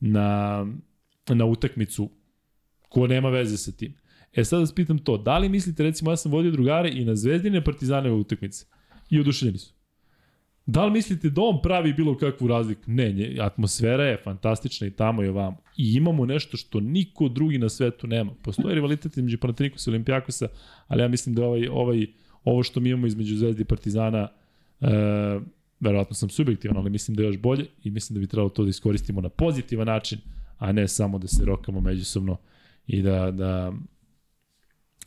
na, 0.00 0.66
na 1.28 1.44
utakmicu 1.44 2.10
ko 2.88 3.06
nema 3.06 3.28
veze 3.28 3.56
sa 3.56 3.72
tim. 3.72 3.94
E 4.32 4.44
sad 4.44 4.60
da 4.60 4.66
spitam 4.66 4.98
to, 4.98 5.16
da 5.18 5.38
li 5.38 5.48
mislite, 5.48 5.82
recimo, 5.82 6.10
ja 6.10 6.16
sam 6.16 6.32
vodio 6.32 6.50
drugare 6.50 6.90
i 6.90 7.04
na 7.04 7.16
zvezdine 7.16 7.64
partizane 7.64 8.12
utakmice 8.12 8.66
i 9.10 9.20
oduševljeni 9.20 9.58
su. 9.58 9.73
Da 10.66 10.84
li 10.84 10.92
mislite 10.92 11.30
da 11.30 11.42
on 11.42 11.62
pravi 11.62 11.92
bilo 11.92 12.16
kakvu 12.16 12.48
razliku? 12.48 12.82
Ne, 12.86 13.12
nje, 13.12 13.36
atmosfera 13.40 14.04
je 14.04 14.20
fantastična 14.24 14.86
i 14.86 14.90
tamo 14.90 15.24
i 15.24 15.28
ovamo. 15.28 15.56
I 15.76 15.94
imamo 15.94 16.26
nešto 16.26 16.56
što 16.56 16.80
niko 16.80 17.28
drugi 17.28 17.58
na 17.58 17.68
svetu 17.68 18.06
nema. 18.06 18.32
Postoje 18.42 18.74
rivalitet 18.74 19.16
između 19.16 19.38
Panatrikosa 19.38 19.90
i 19.90 19.92
Olimpijakosa, 19.92 20.48
ali 20.88 21.02
ja 21.02 21.08
mislim 21.08 21.34
da 21.34 21.44
ovaj, 21.44 21.68
ovaj 21.68 22.06
ovo 22.44 22.62
što 22.62 22.80
mi 22.80 22.88
imamo 22.88 23.06
između 23.06 23.36
Zvezde 23.36 23.62
i 23.62 23.64
Partizana, 23.64 24.28
e, 24.80 24.86
verovatno 25.80 26.14
sam 26.14 26.28
subjektivan, 26.28 26.76
ali 26.76 26.90
mislim 26.90 27.14
da 27.14 27.22
je 27.22 27.26
još 27.26 27.38
bolje 27.38 27.66
i 27.82 27.90
mislim 27.90 28.14
da 28.14 28.20
bi 28.20 28.26
trebalo 28.26 28.48
to 28.48 28.62
da 28.64 28.70
iskoristimo 28.70 29.20
na 29.20 29.28
pozitivan 29.28 29.86
način, 29.86 30.18
a 30.58 30.72
ne 30.72 30.88
samo 30.88 31.18
da 31.18 31.28
se 31.28 31.44
rokamo 31.44 31.80
međusobno 31.80 32.36
i 32.86 33.02
da, 33.02 33.30
da, 33.30 33.72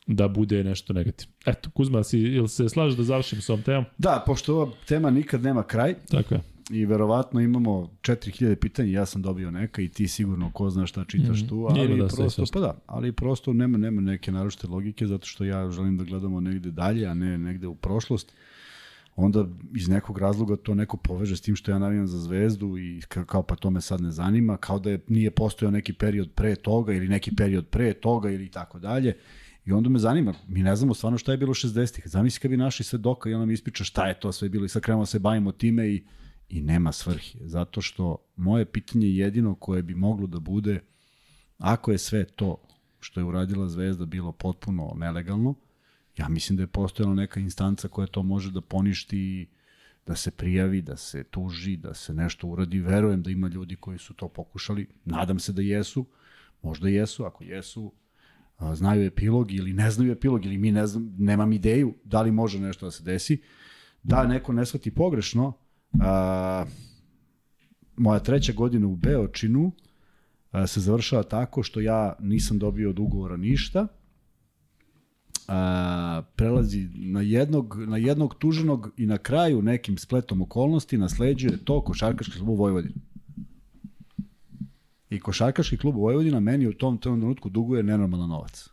da 0.07 0.27
bude 0.27 0.63
nešto 0.63 0.93
negativno. 0.93 1.33
Eto, 1.45 1.69
Kuzma, 1.69 2.03
si, 2.03 2.19
ili 2.19 2.49
se 2.49 2.69
slažeš 2.69 2.97
da 2.97 3.03
završimo 3.03 3.41
s 3.41 3.49
ovom 3.49 3.63
temom? 3.63 3.85
Da, 3.97 4.23
pošto 4.25 4.55
ova 4.55 4.71
tema 4.87 5.09
nikad 5.09 5.43
nema 5.43 5.63
kraj. 5.63 5.95
Tako 6.11 6.35
je. 6.35 6.41
I 6.69 6.85
verovatno 6.85 7.39
imamo 7.39 7.89
4000 8.01 8.55
pitanja, 8.55 8.89
ja 8.89 9.05
sam 9.05 9.21
dobio 9.21 9.51
neka 9.51 9.81
i 9.81 9.89
ti 9.89 10.07
sigurno 10.07 10.51
ko 10.51 10.69
zna 10.69 10.87
šta 10.87 11.05
čitaš 11.05 11.41
mm, 11.41 11.47
tu, 11.47 11.67
ali 11.69 11.97
da 11.97 12.07
prosto, 12.07 12.43
pa 12.53 12.59
da, 12.59 12.79
ali 12.85 13.11
prosto 13.11 13.53
nema, 13.53 13.77
nema 13.77 14.01
neke 14.01 14.31
naročite 14.31 14.67
logike, 14.67 15.07
zato 15.07 15.27
što 15.27 15.45
ja 15.45 15.69
želim 15.69 15.97
da 15.97 16.03
gledamo 16.03 16.39
negde 16.41 16.71
dalje, 16.71 17.05
a 17.05 17.13
ne 17.13 17.37
negde 17.37 17.67
u 17.67 17.75
prošlost. 17.75 18.33
Onda 19.15 19.47
iz 19.75 19.87
nekog 19.87 20.17
razloga 20.17 20.55
to 20.55 20.75
neko 20.75 20.97
poveže 20.97 21.37
s 21.37 21.41
tim 21.41 21.55
što 21.55 21.71
ja 21.71 21.79
navijam 21.79 22.07
za 22.07 22.19
zvezdu 22.19 22.77
i 22.77 23.01
kao 23.25 23.43
pa 23.43 23.55
to 23.55 23.69
me 23.69 23.81
sad 23.81 24.01
ne 24.01 24.11
zanima, 24.11 24.57
kao 24.57 24.79
da 24.79 24.89
je, 24.89 24.99
nije 25.07 25.31
postojao 25.31 25.71
neki 25.71 25.93
period 25.93 26.31
pre 26.31 26.55
toga 26.55 26.93
ili 26.93 27.07
neki 27.07 27.35
period 27.35 27.67
pre 27.67 27.93
toga 27.93 28.29
ili 28.29 28.49
tako 28.49 28.79
dalje. 28.79 29.13
I 29.67 29.71
onda 29.71 29.89
me 29.89 29.99
zanima, 29.99 30.33
mi 30.47 30.63
ne 30.63 30.75
znamo 30.75 30.93
stvarno 30.93 31.17
šta 31.17 31.31
je 31.31 31.37
bilo 31.37 31.53
60-ih. 31.53 32.07
Zamisli 32.07 32.39
kad 32.39 32.51
bi 32.51 32.57
našli 32.57 32.85
sve 32.85 32.99
doka 32.99 33.29
i 33.29 33.33
on 33.33 33.39
nam 33.39 33.51
ispriča 33.51 33.83
šta 33.83 34.07
je 34.07 34.19
to 34.19 34.31
sve 34.31 34.49
bilo 34.49 34.65
i 34.65 34.69
sad 34.69 34.81
krenemo 34.81 35.01
da 35.01 35.05
se 35.05 35.19
bavimo 35.19 35.51
time 35.51 35.87
i 35.87 36.03
i 36.49 36.61
nema 36.61 36.91
svrhe. 36.91 37.39
Zato 37.41 37.81
što 37.81 38.17
moje 38.35 38.65
pitanje 38.65 39.07
jedino 39.07 39.55
koje 39.55 39.83
bi 39.83 39.95
moglo 39.95 40.27
da 40.27 40.39
bude, 40.39 40.79
ako 41.57 41.91
je 41.91 41.97
sve 41.97 42.25
to 42.25 42.61
što 42.99 43.19
je 43.19 43.23
uradila 43.23 43.67
Zvezda 43.67 44.05
bilo 44.05 44.31
potpuno 44.31 44.93
nelegalno, 44.95 45.55
ja 46.17 46.29
mislim 46.29 46.57
da 46.57 46.63
je 46.63 46.67
postojala 46.67 47.15
neka 47.15 47.39
instanca 47.39 47.87
koja 47.87 48.07
to 48.07 48.23
može 48.23 48.51
da 48.51 48.61
poništi 48.61 49.49
da 50.05 50.15
se 50.15 50.31
prijavi, 50.31 50.81
da 50.81 50.97
se 50.97 51.23
tuži, 51.23 51.77
da 51.77 51.93
se 51.93 52.13
nešto 52.13 52.47
uradi. 52.47 52.79
Verujem 52.79 53.21
da 53.23 53.31
ima 53.31 53.47
ljudi 53.47 53.75
koji 53.75 53.97
su 53.97 54.13
to 54.13 54.27
pokušali. 54.27 54.87
Nadam 55.05 55.39
se 55.39 55.53
da 55.53 55.61
jesu. 55.61 56.05
Možda 56.61 56.89
jesu. 56.89 57.25
Ako 57.25 57.43
jesu, 57.43 57.93
znaju 58.73 59.05
epilog 59.05 59.51
ili 59.51 59.73
ne 59.73 59.91
znaju 59.91 60.11
epilog 60.11 60.45
ili 60.45 60.57
mi 60.57 60.71
ne 60.71 60.87
znam, 60.87 61.15
nemam 61.17 61.53
ideju 61.53 61.93
da 62.03 62.21
li 62.21 62.31
može 62.31 62.59
nešto 62.59 62.85
da 62.85 62.91
se 62.91 63.03
desi. 63.03 63.41
Da 64.03 64.27
neko 64.27 64.53
ne 64.53 64.65
shvati 64.65 64.91
pogrešno, 64.91 65.53
A, 65.99 66.65
moja 67.97 68.19
treća 68.19 68.53
godina 68.53 68.87
u 68.87 68.95
Beočinu 68.95 69.71
a, 70.51 70.67
se 70.67 70.79
završava 70.79 71.23
tako 71.23 71.63
što 71.63 71.79
ja 71.79 72.15
nisam 72.19 72.59
dobio 72.59 72.89
od 72.89 72.99
ugovora 72.99 73.37
ništa. 73.37 73.87
A, 75.47 76.21
prelazi 76.35 76.89
na 76.95 77.21
jednog, 77.21 77.75
na 77.87 77.97
jednog 77.97 78.35
tuženog 78.35 78.93
i 78.97 79.05
na 79.05 79.17
kraju 79.17 79.61
nekim 79.61 79.97
spletom 79.97 80.41
okolnosti 80.41 80.97
nasleđuje 80.97 81.65
to 81.65 81.81
košarkaški 81.81 82.39
klub 82.39 82.59
Vojvodina. 82.59 82.95
I 85.09 85.19
košarkaški 85.19 85.77
klub 85.77 85.95
Vojvodina 85.95 86.39
meni 86.39 86.67
u 86.67 86.73
tom 86.73 86.97
trenutku 86.97 87.49
duguje 87.49 87.83
nenormalan 87.83 88.29
novac. 88.29 88.69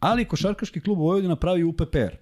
Ali 0.00 0.24
košarkaški 0.24 0.80
klub 0.80 0.98
Vojvodina 0.98 1.36
pravi 1.36 1.64
UPPR. 1.64 2.16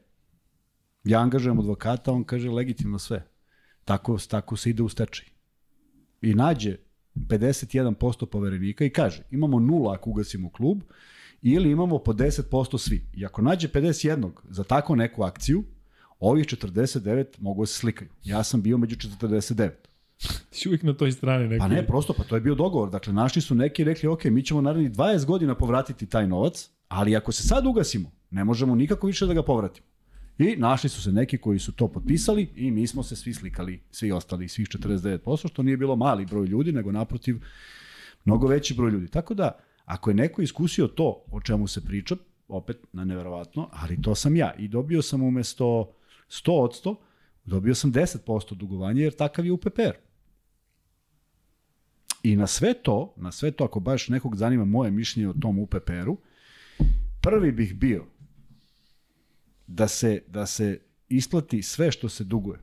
Ja 1.04 1.20
angažujem 1.20 1.58
advokata, 1.58 2.12
on 2.12 2.24
kaže 2.24 2.50
legitimno 2.50 2.98
sve. 2.98 3.26
Tako, 3.84 4.18
tako 4.30 4.56
se 4.56 4.70
ide 4.70 4.82
u 4.82 4.88
stečaj. 4.88 5.26
I 6.20 6.34
nađe 6.34 6.76
51% 7.14 8.26
poverenika 8.26 8.84
i 8.84 8.90
kaže 8.90 9.22
imamo 9.30 9.60
nula 9.60 9.94
ako 9.94 10.10
ugasimo 10.10 10.50
klub 10.50 10.82
ili 11.42 11.70
imamo 11.70 11.98
po 11.98 12.12
10% 12.12 12.78
svi. 12.78 13.06
I 13.14 13.26
ako 13.26 13.42
nađe 13.42 13.68
51 13.68 14.30
za 14.48 14.64
tako 14.64 14.96
neku 14.96 15.22
akciju, 15.22 15.64
ovih 16.18 16.46
49 16.46 17.24
mogu 17.38 17.62
da 17.62 17.66
se 17.66 17.78
slikaju. 17.78 18.10
Ja 18.24 18.42
sam 18.42 18.62
bio 18.62 18.78
među 18.78 18.96
49. 18.96 19.70
Ti 20.50 20.68
uvijek 20.68 20.82
na 20.82 20.92
toj 20.92 21.12
strani 21.12 21.48
neki. 21.48 21.58
Pa 21.58 21.68
ne, 21.68 21.86
prosto, 21.86 22.12
pa 22.12 22.24
to 22.24 22.34
je 22.34 22.40
bio 22.40 22.54
dogovor. 22.54 22.90
Dakle, 22.90 23.12
našli 23.12 23.42
su 23.42 23.54
neki 23.54 23.82
i 23.82 23.84
rekli, 23.84 24.08
ok, 24.08 24.24
mi 24.24 24.42
ćemo 24.42 24.60
narednih 24.60 24.90
20 24.92 25.24
godina 25.24 25.54
povratiti 25.54 26.06
taj 26.06 26.26
novac, 26.26 26.70
ali 26.88 27.16
ako 27.16 27.32
se 27.32 27.42
sad 27.42 27.66
ugasimo, 27.66 28.10
ne 28.30 28.44
možemo 28.44 28.74
nikako 28.74 29.06
više 29.06 29.26
da 29.26 29.34
ga 29.34 29.42
povratimo. 29.42 29.86
I 30.38 30.56
našli 30.56 30.90
su 30.90 31.02
se 31.02 31.12
neki 31.12 31.38
koji 31.38 31.58
su 31.58 31.72
to 31.72 31.88
potpisali 31.88 32.50
i 32.56 32.70
mi 32.70 32.86
smo 32.86 33.02
se 33.02 33.16
svi 33.16 33.34
slikali, 33.34 33.82
svi 33.90 34.12
ostali, 34.12 34.48
svih 34.48 34.68
49%, 34.68 35.48
što 35.48 35.62
nije 35.62 35.76
bilo 35.76 35.96
mali 35.96 36.26
broj 36.26 36.46
ljudi, 36.46 36.72
nego 36.72 36.92
naprotiv 36.92 37.36
mnogo 38.24 38.46
veći 38.46 38.74
broj 38.74 38.90
ljudi. 38.90 39.08
Tako 39.08 39.34
da, 39.34 39.58
ako 39.84 40.10
je 40.10 40.14
neko 40.14 40.42
iskusio 40.42 40.88
to 40.88 41.24
o 41.30 41.40
čemu 41.40 41.66
se 41.66 41.84
priča, 41.84 42.16
opet 42.48 42.76
na 42.92 43.04
neverovatno, 43.04 43.68
ali 43.72 44.02
to 44.02 44.14
sam 44.14 44.36
ja. 44.36 44.54
I 44.58 44.68
dobio 44.68 45.02
sam 45.02 45.22
umesto 45.22 45.92
100 46.28 46.50
od 46.50 46.70
100, 46.84 46.96
dobio 47.44 47.74
sam 47.74 47.92
10% 47.92 48.54
dugovanja, 48.54 49.02
jer 49.02 49.12
takav 49.12 49.46
je 49.46 49.52
UPPR. 49.52 50.11
I 52.22 52.36
na 52.36 52.46
sve 52.46 52.74
to, 52.74 53.14
na 53.16 53.32
sve 53.32 53.50
to, 53.50 53.64
ako 53.64 53.80
baš 53.80 54.08
nekog 54.08 54.36
zanima 54.36 54.64
moje 54.64 54.90
mišljenje 54.90 55.28
o 55.28 55.34
tom 55.40 55.58
UPPR-u, 55.58 56.18
prvi 57.20 57.52
bih 57.52 57.74
bio 57.74 58.04
da 59.66 59.88
se, 59.88 60.22
da 60.28 60.46
se 60.46 60.80
isplati 61.08 61.62
sve 61.62 61.92
što 61.92 62.08
se 62.08 62.24
duguje. 62.24 62.58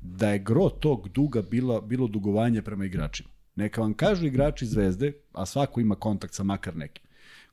Da 0.00 0.28
je 0.28 0.38
gro 0.38 0.68
tog 0.68 1.08
duga 1.08 1.42
bilo, 1.42 1.80
bilo 1.80 2.06
dugovanje 2.06 2.62
prema 2.62 2.84
igračima. 2.84 3.28
Neka 3.56 3.80
vam 3.80 3.94
kažu 3.94 4.26
igrači 4.26 4.66
Zvezde, 4.66 5.12
a 5.32 5.46
svako 5.46 5.80
ima 5.80 5.94
kontakt 5.94 6.34
sa 6.34 6.42
makar 6.42 6.76
nekim. 6.76 7.04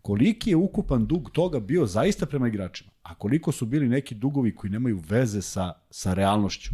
Koliki 0.02 0.50
je 0.50 0.56
ukupan 0.56 1.06
dug 1.06 1.30
toga 1.32 1.60
bio 1.60 1.86
zaista 1.86 2.26
prema 2.26 2.48
igračima? 2.48 2.92
A 3.04 3.16
koliko 3.16 3.52
su 3.52 3.66
bili 3.66 3.90
neki 3.90 4.16
dugovi 4.16 4.56
koji 4.56 4.72
nemaju 4.72 5.02
veze 5.10 5.42
sa, 5.42 5.74
sa 5.90 6.14
realnošću? 6.14 6.70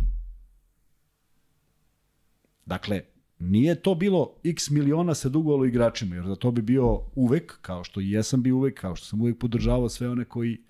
Dakle, 2.66 3.02
nije 3.40 3.82
to 3.82 3.96
bilo 3.96 4.36
x 4.44 4.70
miliona 4.70 5.16
se 5.16 5.30
dugovalo 5.30 5.66
igračima, 5.66 6.16
jer 6.16 6.26
za 6.28 6.36
to 6.36 6.52
bi 6.52 6.62
bio 6.62 7.02
uvek, 7.16 7.58
kao 7.62 7.84
što 7.84 8.02
i 8.02 8.12
jesam 8.12 8.44
bio 8.44 8.56
uvek, 8.56 8.80
kao 8.80 8.96
što 8.96 9.08
sam 9.08 9.22
uvek 9.22 9.40
podržavao 9.40 9.90
sve 9.90 10.10
one 10.10 10.26
koji 10.26 10.62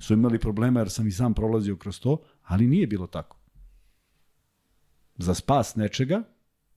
su 0.00 0.12
imali 0.12 0.38
problema 0.38 0.80
jer 0.80 0.90
sam 0.90 1.06
i 1.06 1.12
sam 1.12 1.34
prolazio 1.34 1.76
kroz 1.76 2.00
to, 2.00 2.22
ali 2.42 2.66
nije 2.66 2.86
bilo 2.86 3.06
tako. 3.06 3.36
za 5.18 5.34
spas 5.34 5.76
nečega, 5.76 6.22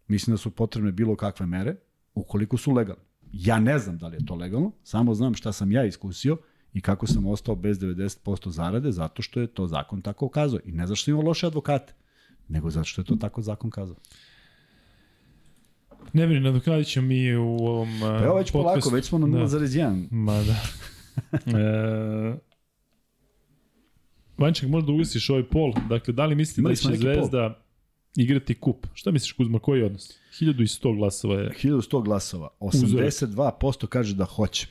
mislim 0.07 0.33
da 0.33 0.37
su 0.37 0.51
potrebne 0.51 0.91
bilo 0.91 1.15
kakve 1.15 1.45
mere, 1.45 1.75
ukoliko 2.13 2.57
su 2.57 2.71
legalne. 2.71 3.03
Ja 3.31 3.59
ne 3.59 3.79
znam 3.79 3.97
da 3.97 4.07
li 4.07 4.15
je 4.15 4.25
to 4.25 4.35
legalno, 4.35 4.71
samo 4.83 5.13
znam 5.13 5.33
šta 5.35 5.51
sam 5.51 5.71
ja 5.71 5.85
iskusio 5.85 6.37
i 6.73 6.81
kako 6.81 7.07
sam 7.07 7.25
ostao 7.25 7.55
bez 7.55 7.79
90% 7.79 8.49
zarade, 8.49 8.91
zato 8.91 9.21
što 9.21 9.39
je 9.39 9.47
to 9.47 9.67
zakon 9.67 10.01
tako 10.01 10.29
kazao. 10.29 10.59
I 10.65 10.71
ne 10.71 10.87
zato 10.87 10.95
što 10.95 11.11
ima 11.11 11.21
loše 11.21 11.47
advokate, 11.47 11.93
nego 12.47 12.69
zato 12.69 12.83
što 12.83 13.01
je 13.01 13.05
to 13.05 13.15
tako 13.15 13.41
zakon 13.41 13.69
kazao. 13.69 13.95
Ne 16.13 16.27
brini, 16.27 16.41
nadoknadit 16.41 16.87
ćemo 16.87 17.07
mi 17.07 17.35
u 17.35 17.47
ovom 17.47 17.89
Pa 18.01 18.23
evo 18.23 18.35
već 18.35 18.51
polako, 18.51 18.89
već 18.89 19.05
smo 19.05 19.17
na 19.17 19.27
0,1. 19.27 20.05
Ma 20.11 20.43
da. 20.43 20.55
e, 21.59 22.35
Vanček, 24.37 24.69
možda 24.69 24.91
ugasiš 24.91 25.29
ovaj 25.29 25.43
pol. 25.43 25.73
Dakle, 25.89 26.13
da 26.13 26.25
li 26.25 26.35
mislite 26.35 26.69
da 26.69 26.75
će 26.75 26.95
Zvezda 26.95 27.59
igrati 28.15 28.53
kup? 28.53 28.87
Šta 28.93 29.11
misliš, 29.11 29.31
Kuzma, 29.31 29.59
koji 29.59 29.79
je 29.79 29.85
odnos? 29.85 30.17
1100 30.39 30.95
glasova 30.95 31.39
je. 31.39 31.49
1100 31.63 32.03
glasova. 32.03 32.49
82% 32.59 33.87
kaže 33.87 34.15
da 34.15 34.25
hoće. 34.25 34.67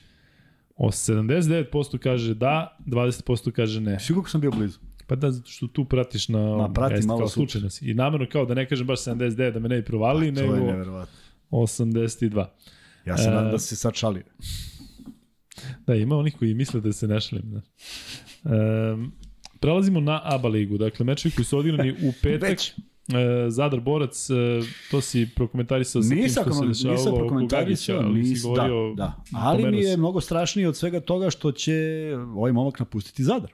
O 0.76 0.88
79% 0.88 1.98
kaže 1.98 2.34
da, 2.34 2.78
20% 2.86 3.50
kaže 3.50 3.80
ne. 3.80 4.00
Svi 4.00 4.14
kako 4.14 4.30
sam 4.30 4.40
bio 4.40 4.50
blizu. 4.50 4.78
Pa 5.06 5.16
da, 5.16 5.30
zato 5.30 5.50
što 5.50 5.66
tu 5.66 5.84
pratiš 5.84 6.28
na... 6.28 6.68
Ma, 6.76 6.88
jeste, 6.90 7.06
malo 7.06 7.28
slučajno. 7.28 7.68
I 7.80 7.94
namjerno 7.94 8.26
kao 8.32 8.44
da 8.44 8.54
ne 8.54 8.68
kažem 8.68 8.86
baš 8.86 8.98
79 8.98 9.50
da 9.50 9.60
me 9.60 9.68
ne 9.68 9.76
bi 9.76 9.84
provalili, 9.84 10.34
To 10.34 10.40
je 10.40 10.48
nego 10.48 10.66
neverovatno. 10.66 11.21
82. 11.56 12.46
Ja 13.06 13.18
se 13.18 13.28
E, 13.28 13.30
nadam 13.30 13.50
da 13.50 13.58
si 13.58 13.68
se 13.68 13.76
sad 13.76 13.94
šalio. 13.94 14.22
Da, 15.86 15.94
ima 15.94 16.16
onih 16.16 16.36
koji 16.38 16.54
misle 16.54 16.80
da 16.80 16.92
se 16.92 17.08
ne 17.08 17.20
šalim. 17.20 17.44
Da. 17.44 17.62
Um, 18.92 19.12
prelazimo 19.60 20.00
na 20.00 20.20
ABA 20.24 20.48
ligu. 20.48 20.78
Dakle, 20.78 21.04
mečevi 21.06 21.34
koji 21.34 21.44
su 21.44 21.58
odigrani 21.58 21.92
u 21.92 22.12
petak. 22.22 22.50
Već. 22.50 22.72
E, 23.08 23.50
Zadar 23.50 23.80
Borac, 23.80 24.30
e, 24.30 24.34
to 24.90 25.00
si 25.00 25.28
prokomentarisao 25.36 26.02
sa 26.02 26.08
tim 26.08 26.18
Nisam, 26.18 26.44
što 26.44 26.52
se 26.52 26.66
nisam 26.66 26.90
dešavalo 26.90 27.10
oko 27.10 27.18
prokomentarisao, 27.18 27.98
ali 27.98 28.24
si 28.24 28.30
nisam, 28.30 28.50
govorio, 28.50 28.94
da, 28.94 29.22
da. 29.32 29.38
Ali 29.38 29.70
mi 29.70 29.80
je 29.80 29.96
mnogo 29.96 30.20
strašnije 30.20 30.68
od 30.68 30.76
svega 30.76 31.00
toga 31.00 31.30
što 31.30 31.52
će 31.52 31.72
ovaj 32.34 32.52
momak 32.52 32.78
napustiti 32.78 33.24
Zadar. 33.24 33.52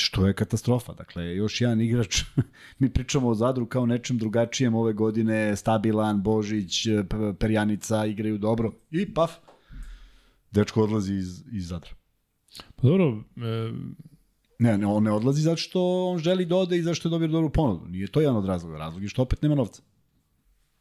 Što 0.00 0.26
je 0.26 0.34
katastrofa. 0.34 0.92
Dakle, 0.92 1.36
još 1.36 1.60
jedan 1.60 1.80
igrač, 1.80 2.22
mi 2.78 2.90
pričamo 2.90 3.28
o 3.28 3.34
Zadru 3.34 3.66
kao 3.66 3.86
nečem 3.86 4.18
drugačijem 4.18 4.74
ove 4.74 4.92
godine, 4.92 5.56
stabilan, 5.56 6.22
Božić, 6.22 6.86
P- 7.08 7.34
Perjanica 7.38 8.06
igraju 8.06 8.38
dobro 8.38 8.72
i 8.90 9.14
paf, 9.14 9.32
dečko 10.50 10.82
odlazi 10.82 11.14
iz, 11.14 11.44
iz 11.52 11.68
Zadra. 11.68 11.90
Pa 12.76 12.88
dobro, 12.88 13.24
e, 13.36 13.72
Ne, 14.58 14.78
ne, 14.78 14.86
on 14.86 15.02
ne 15.02 15.12
odlazi 15.12 15.42
zato 15.42 15.56
što 15.56 16.06
on 16.06 16.18
želi 16.18 16.44
da 16.44 16.56
ode 16.56 16.76
i 16.78 16.82
zato 16.82 16.94
što 16.94 17.08
je 17.08 17.10
dobio 17.10 17.28
dobru 17.28 17.50
ponudu. 17.50 17.86
Nije 17.88 18.06
to 18.06 18.20
jedan 18.20 18.36
od 18.36 18.44
razloga. 18.44 18.78
Razlog 18.78 19.02
je 19.02 19.08
što 19.08 19.22
opet 19.22 19.42
nema 19.42 19.54
novca. 19.54 19.82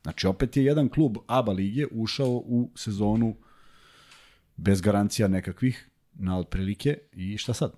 Znači, 0.04 0.28
opet 0.28 0.58
je 0.58 0.66
jedan 0.66 0.90
klub 0.90 1.18
ABA 1.28 1.52
lige 1.52 1.86
ušao 1.92 2.30
u 2.30 2.72
sezonu 2.76 3.36
bez 4.58 4.82
garancija 4.82 5.28
nekakvih, 5.28 5.90
na 6.14 6.38
otprilike, 6.40 6.98
i 7.14 7.38
šta 7.38 7.54
sad? 7.54 7.72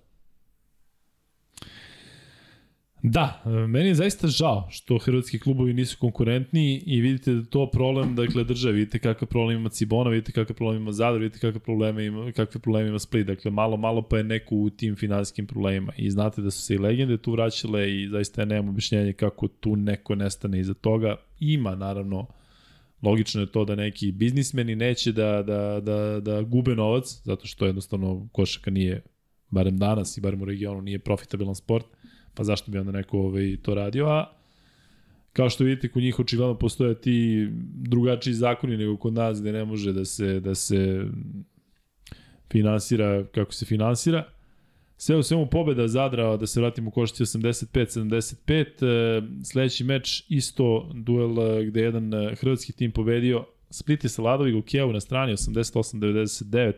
Da, 3.04 3.42
e, 3.46 3.50
meni 3.50 3.88
je 3.88 3.96
zaista 3.96 4.28
žao 4.28 4.68
što 4.70 4.98
hrvatski 4.98 5.40
klubovi 5.40 5.74
nisu 5.74 5.98
konkurentni 6.00 6.84
i 6.86 7.02
vidite 7.02 7.34
da 7.34 7.44
to 7.44 7.70
problem 7.74 8.16
dakle 8.16 8.44
države, 8.44 8.74
vidite 8.74 9.00
kakav 9.00 9.28
problem 9.28 9.58
ima 9.58 9.70
Cibona, 9.70 10.10
vidite 10.10 10.32
kakav 10.32 10.56
problem 10.56 10.82
ima 10.82 10.92
Zadar, 10.92 11.20
vidite 11.20 11.40
kakve 11.40 11.60
probleme 11.60 12.06
ima, 12.06 12.32
kakve 12.32 12.62
probleme 12.62 12.90
ima 12.90 13.00
Split, 13.00 13.28
dakle 13.28 13.52
malo 13.52 13.78
malo 13.78 14.02
pa 14.02 14.18
je 14.18 14.24
neko 14.24 14.56
u 14.56 14.70
tim 14.70 14.96
finansijskim 14.96 15.48
problemima. 15.48 15.94
I 15.98 16.12
znate 16.12 16.42
da 16.42 16.52
su 16.52 16.62
se 16.62 16.76
i 16.76 16.78
legende 16.78 17.18
tu 17.18 17.32
vraćale 17.32 18.02
i 18.02 18.10
zaista 18.10 18.42
ja 18.42 18.46
nemam 18.46 18.70
objašnjenje 18.70 19.14
kako 19.14 19.48
tu 19.48 19.76
neko 19.76 20.16
nestane 20.16 20.60
iza 20.60 20.74
toga. 20.74 21.16
Ima 21.40 21.76
naravno 21.76 22.28
logično 23.02 23.42
je 23.42 23.52
to 23.52 23.66
da 23.66 23.76
neki 23.76 24.12
biznismeni 24.12 24.76
neće 24.76 25.12
da, 25.12 25.44
da, 25.44 25.80
da, 25.80 26.20
da 26.20 26.42
gube 26.42 26.76
novac, 26.76 27.22
zato 27.24 27.48
što 27.48 27.66
jednostavno 27.66 28.28
košaka 28.32 28.72
nije, 28.72 29.02
barem 29.50 29.78
danas 29.78 30.18
i 30.18 30.22
barem 30.22 30.42
u 30.42 30.46
regionu, 30.46 30.82
nije 30.82 31.00
profitabilan 31.00 31.56
sport, 31.56 31.86
pa 32.34 32.44
zašto 32.44 32.72
bi 32.72 32.78
onda 32.78 32.92
neko 32.92 33.18
ovaj, 33.18 33.58
to 33.62 33.76
radio, 33.76 34.06
a 34.08 34.34
kao 35.34 35.50
što 35.50 35.64
vidite 35.64 35.88
kod 35.88 36.04
njih 36.04 36.20
očigledno 36.20 36.58
postoje 36.58 37.02
ti 37.02 37.48
drugačiji 37.76 38.34
zakoni 38.34 38.78
nego 38.78 38.98
kod 38.98 39.14
nas 39.14 39.42
gde 39.42 39.52
ne 39.52 39.66
može 39.66 39.94
da 39.94 40.06
se 40.06 40.40
da 40.40 40.56
se 40.56 41.06
finansira 42.52 43.24
kako 43.24 43.54
se 43.54 43.66
finansira. 43.66 44.24
Sve 44.98 45.18
u 45.18 45.24
svemu 45.24 45.46
pobeda 45.46 45.88
Zadra, 45.88 46.38
da 46.38 46.48
se 46.48 46.60
vratimo 46.60 46.88
u 46.88 46.92
košci 46.92 47.24
85-75. 47.24 48.62
E, 48.62 49.22
sledeći 49.44 49.84
meč 49.84 50.26
isto 50.30 50.92
duel 50.94 51.60
e, 51.60 51.66
gde 51.66 51.80
je 51.80 51.86
jedan 51.86 52.14
e, 52.14 52.36
hrvatski 52.36 52.74
tim 52.74 52.92
pobedio. 52.92 53.46
Split 53.70 54.04
je 54.04 54.10
sa 54.10 54.22
Ladovi 54.22 54.54
u 54.54 54.62
Kijevu 54.62 54.94
na 54.94 55.00
strani 55.00 55.34
88-99. 55.34 56.74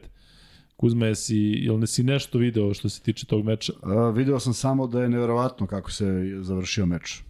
Kuzma, 0.84 1.06
jesi, 1.06 1.38
jel 1.38 1.78
ne 1.80 1.88
si 1.88 2.04
nešto 2.04 2.38
video 2.38 2.74
što 2.74 2.90
se 2.90 3.02
tiče 3.02 3.26
tog 3.26 3.46
meča? 3.46 3.74
Uh, 3.82 4.16
video 4.16 4.40
sam 4.40 4.54
samo 4.54 4.88
da 4.88 5.02
je 5.02 5.10
neverovatno 5.10 5.68
kako 5.68 5.92
se 5.92 6.06
završio 6.42 6.86
meč. 6.86 7.22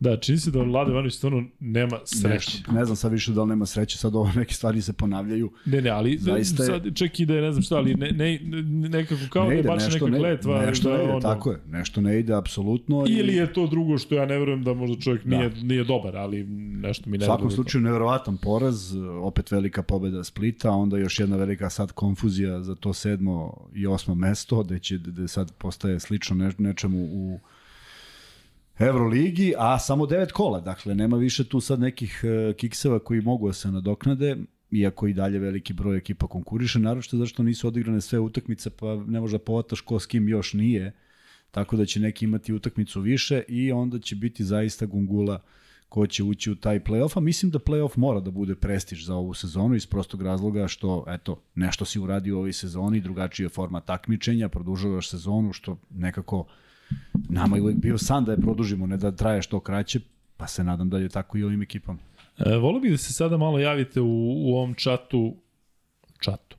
Da, 0.00 0.16
čini 0.16 0.38
se 0.38 0.50
da 0.50 0.62
Vlada 0.62 0.90
Ivanović 0.90 1.14
stvarno 1.14 1.44
nema 1.60 1.98
sreće. 2.04 2.28
Nešto. 2.34 2.72
Ne 2.72 2.84
znam 2.84 2.96
sad 2.96 3.12
više 3.12 3.32
da 3.32 3.42
li 3.42 3.48
nema 3.48 3.66
sreće, 3.66 3.98
sad 3.98 4.14
ovo 4.14 4.30
neke 4.36 4.54
stvari 4.54 4.82
se 4.82 4.92
ponavljaju. 4.92 5.50
Ne, 5.64 5.80
ne, 5.82 5.90
ali 5.90 6.18
Zaista 6.18 6.64
sad 6.64 6.94
čak 6.94 7.20
i 7.20 7.26
da 7.26 7.34
je 7.34 7.42
ne 7.42 7.52
znam 7.52 7.62
šta, 7.62 7.76
ali 7.76 7.94
ne, 7.94 8.10
ne, 8.10 8.38
ne 8.42 8.88
nekako 8.88 9.20
kao 9.30 9.48
ne 9.48 9.54
da 9.54 9.60
ide, 9.60 9.68
baš 9.68 9.84
nešto 9.84 10.06
neka 10.06 10.10
ne, 10.10 10.18
kletva. 10.18 10.66
nešto 10.66 10.90
da, 10.90 10.96
ne 10.96 11.02
ide, 11.04 11.12
ono, 11.12 11.20
tako 11.20 11.52
je, 11.52 11.58
nešto 11.68 12.00
ne 12.00 12.18
ide 12.20 12.34
apsolutno. 12.34 13.04
Ili 13.08 13.34
je 13.34 13.52
to 13.52 13.66
drugo 13.66 13.98
što 13.98 14.14
ja 14.14 14.26
ne 14.26 14.38
verujem 14.38 14.62
da 14.64 14.74
možda 14.74 15.00
čovjek 15.00 15.24
nije, 15.24 15.48
Da. 15.48 15.62
nije 15.62 15.84
dobar, 15.84 16.16
ali 16.16 16.44
nešto 16.82 17.10
mi 17.10 17.18
ne 17.18 17.24
U 17.24 17.26
svakom 17.26 17.50
slučaju 17.50 17.82
neverovatan 17.82 18.36
poraz, 18.36 18.94
opet 19.22 19.50
velika 19.50 19.82
pobeda 19.82 20.24
Splita, 20.24 20.70
onda 20.70 20.98
još 20.98 21.20
jedna 21.20 21.36
velika 21.36 21.70
sad 21.70 21.92
konfuzija 21.92 22.62
za 22.62 22.74
to 22.74 22.92
sedmo 22.92 23.56
i 23.74 23.86
osmo 23.86 24.14
mesto, 24.14 24.62
gde 24.62 24.78
će 24.78 24.98
gde 24.98 25.28
sad 25.28 25.52
postaje 25.58 26.00
slično 26.00 26.36
ne, 26.36 26.50
nečemu 26.58 26.98
u 26.98 27.38
Euroligi, 28.78 29.54
a 29.58 29.78
samo 29.78 30.06
devet 30.06 30.32
kola, 30.32 30.60
dakle 30.60 30.94
nema 30.94 31.16
više 31.16 31.44
tu 31.44 31.60
sad 31.60 31.80
nekih 31.80 32.20
e, 32.24 32.52
kikseva 32.52 32.98
koji 32.98 33.20
mogu 33.20 33.46
da 33.46 33.52
se 33.52 33.70
nadoknade, 33.70 34.36
iako 34.70 35.06
i 35.06 35.12
dalje 35.12 35.38
veliki 35.38 35.72
broj 35.72 35.96
ekipa 35.96 36.26
konkuriše, 36.26 36.78
naročito 36.78 37.16
zašto 37.16 37.42
nisu 37.42 37.68
odigrane 37.68 38.00
sve 38.00 38.18
utakmice, 38.18 38.70
pa 38.70 38.96
ne 39.06 39.20
možda 39.20 39.38
povataš 39.38 39.80
ko 39.80 39.98
s 39.98 40.06
kim 40.06 40.28
još 40.28 40.52
nije, 40.52 40.92
tako 41.50 41.76
da 41.76 41.86
će 41.86 42.00
neki 42.00 42.24
imati 42.24 42.52
utakmicu 42.52 43.00
više 43.00 43.42
i 43.48 43.72
onda 43.72 43.98
će 43.98 44.16
biti 44.16 44.44
zaista 44.44 44.86
gungula 44.86 45.40
ko 45.88 46.06
će 46.06 46.22
ući 46.22 46.50
u 46.50 46.54
taj 46.54 46.80
playoff, 46.80 47.16
a 47.16 47.20
mislim 47.20 47.50
da 47.50 47.58
playoff 47.58 47.98
mora 47.98 48.20
da 48.20 48.30
bude 48.30 48.54
prestiž 48.54 49.04
za 49.06 49.14
ovu 49.14 49.34
sezonu 49.34 49.74
iz 49.74 49.86
prostog 49.86 50.22
razloga 50.22 50.68
što, 50.68 51.04
eto, 51.08 51.42
nešto 51.54 51.84
si 51.84 52.00
uradio 52.00 52.34
u 52.34 52.38
ovoj 52.38 52.52
sezoni, 52.52 53.00
drugačija 53.00 53.48
forma 53.48 53.80
takmičenja, 53.80 54.48
produžavaš 54.48 55.08
sezonu, 55.08 55.52
što 55.52 55.78
nekako 55.90 56.46
nama 57.28 57.56
je 57.56 57.62
uvek 57.62 57.76
bio 57.76 57.98
san 57.98 58.24
da 58.24 58.32
je 58.32 58.40
produžimo, 58.40 58.86
ne 58.86 58.96
da 58.96 59.10
traje 59.10 59.42
što 59.42 59.60
kraće, 59.60 60.00
pa 60.36 60.46
se 60.46 60.64
nadam 60.64 60.90
da 60.90 60.98
je 60.98 61.08
tako 61.08 61.38
i 61.38 61.44
ovim 61.44 61.62
ekipama. 61.62 61.98
E, 62.38 62.56
volio 62.56 62.80
bih 62.80 62.90
da 62.90 62.98
se 62.98 63.12
sada 63.12 63.36
malo 63.36 63.58
javite 63.58 64.00
u, 64.00 64.32
u 64.46 64.54
ovom 64.54 64.74
čatu, 64.74 65.36
čatu, 66.20 66.56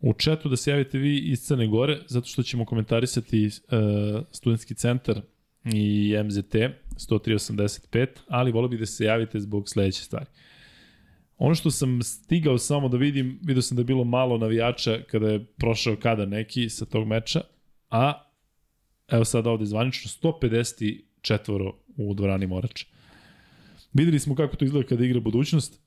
u 0.00 0.12
čatu 0.12 0.48
da 0.48 0.56
se 0.56 0.70
javite 0.70 0.98
vi 0.98 1.18
iz 1.18 1.40
Crne 1.40 1.66
Gore, 1.66 1.98
zato 2.06 2.26
što 2.26 2.42
ćemo 2.42 2.64
komentarisati 2.64 3.46
uh, 3.46 4.22
studentski 4.30 4.74
centar 4.74 5.20
i 5.64 6.16
MZT 6.24 6.54
10385, 6.96 8.06
ali 8.28 8.52
volio 8.52 8.68
bih 8.68 8.78
da 8.78 8.86
se 8.86 9.04
javite 9.04 9.40
zbog 9.40 9.68
sledeće 9.68 10.02
stvari. 10.02 10.26
Ono 11.38 11.54
što 11.54 11.70
sam 11.70 12.02
stigao 12.02 12.58
samo 12.58 12.88
da 12.88 12.96
vidim, 12.96 13.38
vidio 13.42 13.62
sam 13.62 13.76
da 13.76 13.80
je 13.80 13.84
bilo 13.84 14.04
malo 14.04 14.38
navijača 14.38 14.98
kada 15.10 15.28
je 15.28 15.44
prošao 15.44 15.96
kada 15.96 16.26
neki 16.26 16.68
sa 16.68 16.84
tog 16.84 17.06
meča, 17.06 17.40
a 17.90 18.25
evo 19.08 19.24
sad 19.24 19.46
ovde 19.46 19.66
zvanično 19.66 20.30
154 20.30 21.72
u 21.96 22.14
dvorani 22.14 22.46
Morača. 22.46 22.86
Videli 23.92 24.18
smo 24.18 24.34
kako 24.34 24.56
to 24.56 24.64
izgleda 24.64 24.88
kada 24.88 25.04
igra 25.04 25.20
budućnost 25.20 25.80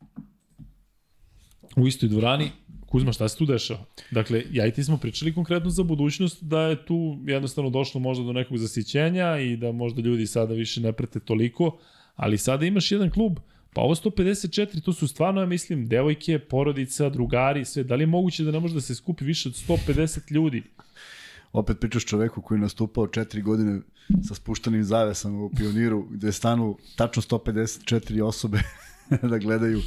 u 1.76 1.88
istoj 1.88 2.09
dvorani. 2.09 2.51
Kuzma, 2.86 3.13
šta 3.13 3.30
se 3.30 3.38
tu 3.38 3.45
dešava? 3.45 3.86
Dakle, 4.11 4.43
ja 4.51 4.67
i 4.67 4.72
ti 4.72 4.84
smo 4.84 4.97
pričali 4.97 5.34
konkretno 5.34 5.70
za 5.70 5.84
budućnost 5.84 6.43
da 6.43 6.61
je 6.61 6.86
tu 6.86 7.17
jednostavno 7.28 7.70
došlo 7.70 7.99
možda 7.99 8.24
do 8.24 8.34
nekog 8.34 8.57
zasićenja 8.57 9.39
i 9.39 9.57
da 9.57 9.72
možda 9.72 10.01
ljudi 10.01 10.28
sada 10.28 10.53
više 10.53 10.82
ne 10.82 10.93
prete 10.93 11.20
toliko, 11.20 11.78
ali 12.15 12.38
sada 12.38 12.65
imaš 12.65 12.91
jedan 12.91 13.09
klub, 13.09 13.39
pa 13.74 13.82
ovo 13.82 13.95
154, 13.95 14.82
to 14.82 14.93
su 14.93 15.07
stvarno, 15.07 15.41
ja 15.41 15.45
mislim, 15.47 15.88
devojke, 15.88 16.39
porodica, 16.39 17.09
drugari, 17.09 17.65
sve. 17.65 17.84
Da 17.84 17.95
li 17.95 18.03
je 18.03 18.07
moguće 18.07 18.43
da 18.43 18.51
ne 18.51 18.59
može 18.59 18.74
da 18.74 18.82
se 18.82 18.95
skupi 18.95 19.26
više 19.26 19.49
od 19.49 19.55
150 19.55 20.32
ljudi? 20.32 20.63
Opet 21.54 21.80
pričaš 21.80 22.06
čoveku 22.06 22.41
koji 22.41 22.58
je 22.58 22.62
nastupao 22.62 23.08
četiri 23.08 23.41
godine 23.41 23.82
sa 24.28 24.36
spuštenim 24.36 24.84
zavesama 24.84 25.43
u 25.43 25.52
pioniru, 25.58 26.08
gde 26.10 26.32
stanu 26.32 26.78
tačno 26.95 27.22
154 27.22 28.24
osobe 28.24 28.60
da 29.30 29.38
gledaju 29.38 29.80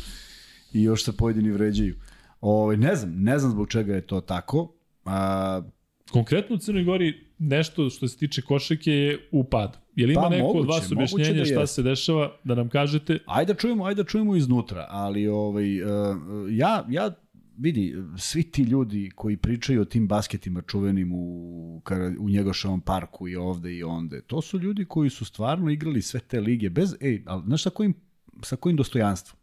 i 0.72 0.82
još 0.82 1.04
se 1.04 1.16
pojedini 1.16 1.50
vređaju. 1.50 1.94
Ove, 2.40 2.76
ne 2.76 2.96
znam, 2.96 3.14
ne 3.16 3.38
znam 3.38 3.50
zbog 3.50 3.68
čega 3.68 3.94
je 3.94 4.06
to 4.06 4.20
tako. 4.20 4.72
A, 5.04 5.62
Konkretno 6.10 6.56
u 6.56 6.58
Crnoj 6.58 6.84
Gori 6.84 7.26
nešto 7.38 7.90
što 7.90 8.08
se 8.08 8.16
tiče 8.16 8.42
košake 8.42 8.92
je 8.92 9.28
u 9.32 9.44
padu. 9.44 9.78
Je 9.96 10.06
li 10.06 10.12
ima 10.12 10.22
Pa, 10.22 10.28
neko 10.28 10.46
od 10.46 10.54
moguće, 10.54 10.72
vas 10.72 10.90
moguće 10.90 11.14
objašnjenje 11.14 11.38
da 11.38 11.44
šta 11.44 11.66
se 11.66 11.82
dešava, 11.82 12.36
da 12.44 12.54
nam 12.54 12.68
kažete? 12.68 13.18
Ajde 13.26 13.52
da 13.52 13.58
čujemo, 13.58 13.84
ajde 13.84 14.02
da 14.02 14.08
čujemo 14.08 14.36
iznutra, 14.36 14.86
ali 14.90 15.28
ovaj, 15.28 15.82
uh, 15.82 15.88
ja, 16.50 16.86
ja 16.88 17.14
vidi, 17.58 17.94
svi 18.18 18.42
ti 18.42 18.62
ljudi 18.62 19.10
koji 19.14 19.36
pričaju 19.36 19.82
o 19.82 19.84
tim 19.84 20.08
basketima 20.08 20.62
čuvenim 20.62 21.12
u, 21.12 21.82
u 22.18 22.28
Njegoševom 22.28 22.80
parku 22.80 23.28
i 23.28 23.36
ovde 23.36 23.74
i 23.74 23.82
onde, 23.82 24.20
to 24.20 24.42
su 24.42 24.58
ljudi 24.58 24.84
koji 24.84 25.10
su 25.10 25.24
stvarno 25.24 25.70
igrali 25.70 26.02
sve 26.02 26.20
te 26.20 26.40
lige 26.40 26.70
bez, 26.70 26.94
ej, 27.00 27.22
ali 27.26 27.42
znaš 27.46 27.62
sa 27.62 27.70
kojim, 27.70 27.94
sa 28.42 28.56
kojim 28.56 28.76
dostojanstvom? 28.76 29.38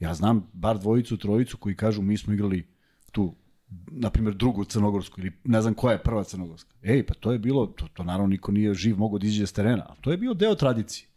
Ja 0.00 0.14
znam 0.14 0.50
bar 0.52 0.78
dvojicu, 0.78 1.16
trojicu 1.16 1.56
koji 1.56 1.76
kažu 1.76 2.02
mi 2.02 2.16
smo 2.16 2.32
igrali 2.32 2.66
tu 3.12 3.34
na 3.90 4.10
primjer 4.10 4.34
drugu 4.34 4.64
crnogorsku 4.64 5.20
ili 5.20 5.32
ne 5.44 5.62
znam 5.62 5.74
koja 5.74 5.92
je 5.92 6.02
prva 6.02 6.24
crnogorska. 6.24 6.74
Ej, 6.82 7.06
pa 7.06 7.14
to 7.14 7.32
je 7.32 7.38
bilo, 7.38 7.66
to, 7.66 7.88
to 7.88 8.04
naravno 8.04 8.26
niko 8.26 8.52
nije 8.52 8.74
živ 8.74 8.96
mogao 8.96 9.18
da 9.18 9.26
izađe 9.26 9.46
s 9.46 9.52
terena, 9.52 9.86
ali 9.88 9.98
to 10.00 10.10
je 10.10 10.16
bio 10.16 10.34
deo 10.34 10.54
tradicije. 10.54 11.08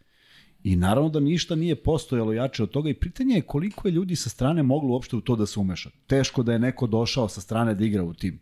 I 0.64 0.76
naravno 0.76 1.10
da 1.10 1.20
ništa 1.20 1.56
nije 1.56 1.76
postojalo 1.76 2.34
jače 2.34 2.64
od 2.64 2.72
toga 2.72 2.90
i 2.90 2.94
pitanje 2.94 3.36
je 3.36 3.42
koliko 3.42 3.88
je 3.88 3.92
ljudi 3.92 4.16
sa 4.16 4.30
strane 4.30 4.64
moglo 4.64 4.90
uopšte 4.90 5.16
u 5.16 5.22
to 5.22 5.36
da 5.36 5.46
se 5.46 5.60
umeša. 5.60 5.90
Teško 6.08 6.44
da 6.44 6.54
je 6.54 6.60
neko 6.60 6.88
došao 6.88 7.30
sa 7.30 7.42
strane 7.42 7.76
da 7.76 7.86
igra 7.86 8.04
u 8.04 8.14
tim. 8.14 8.40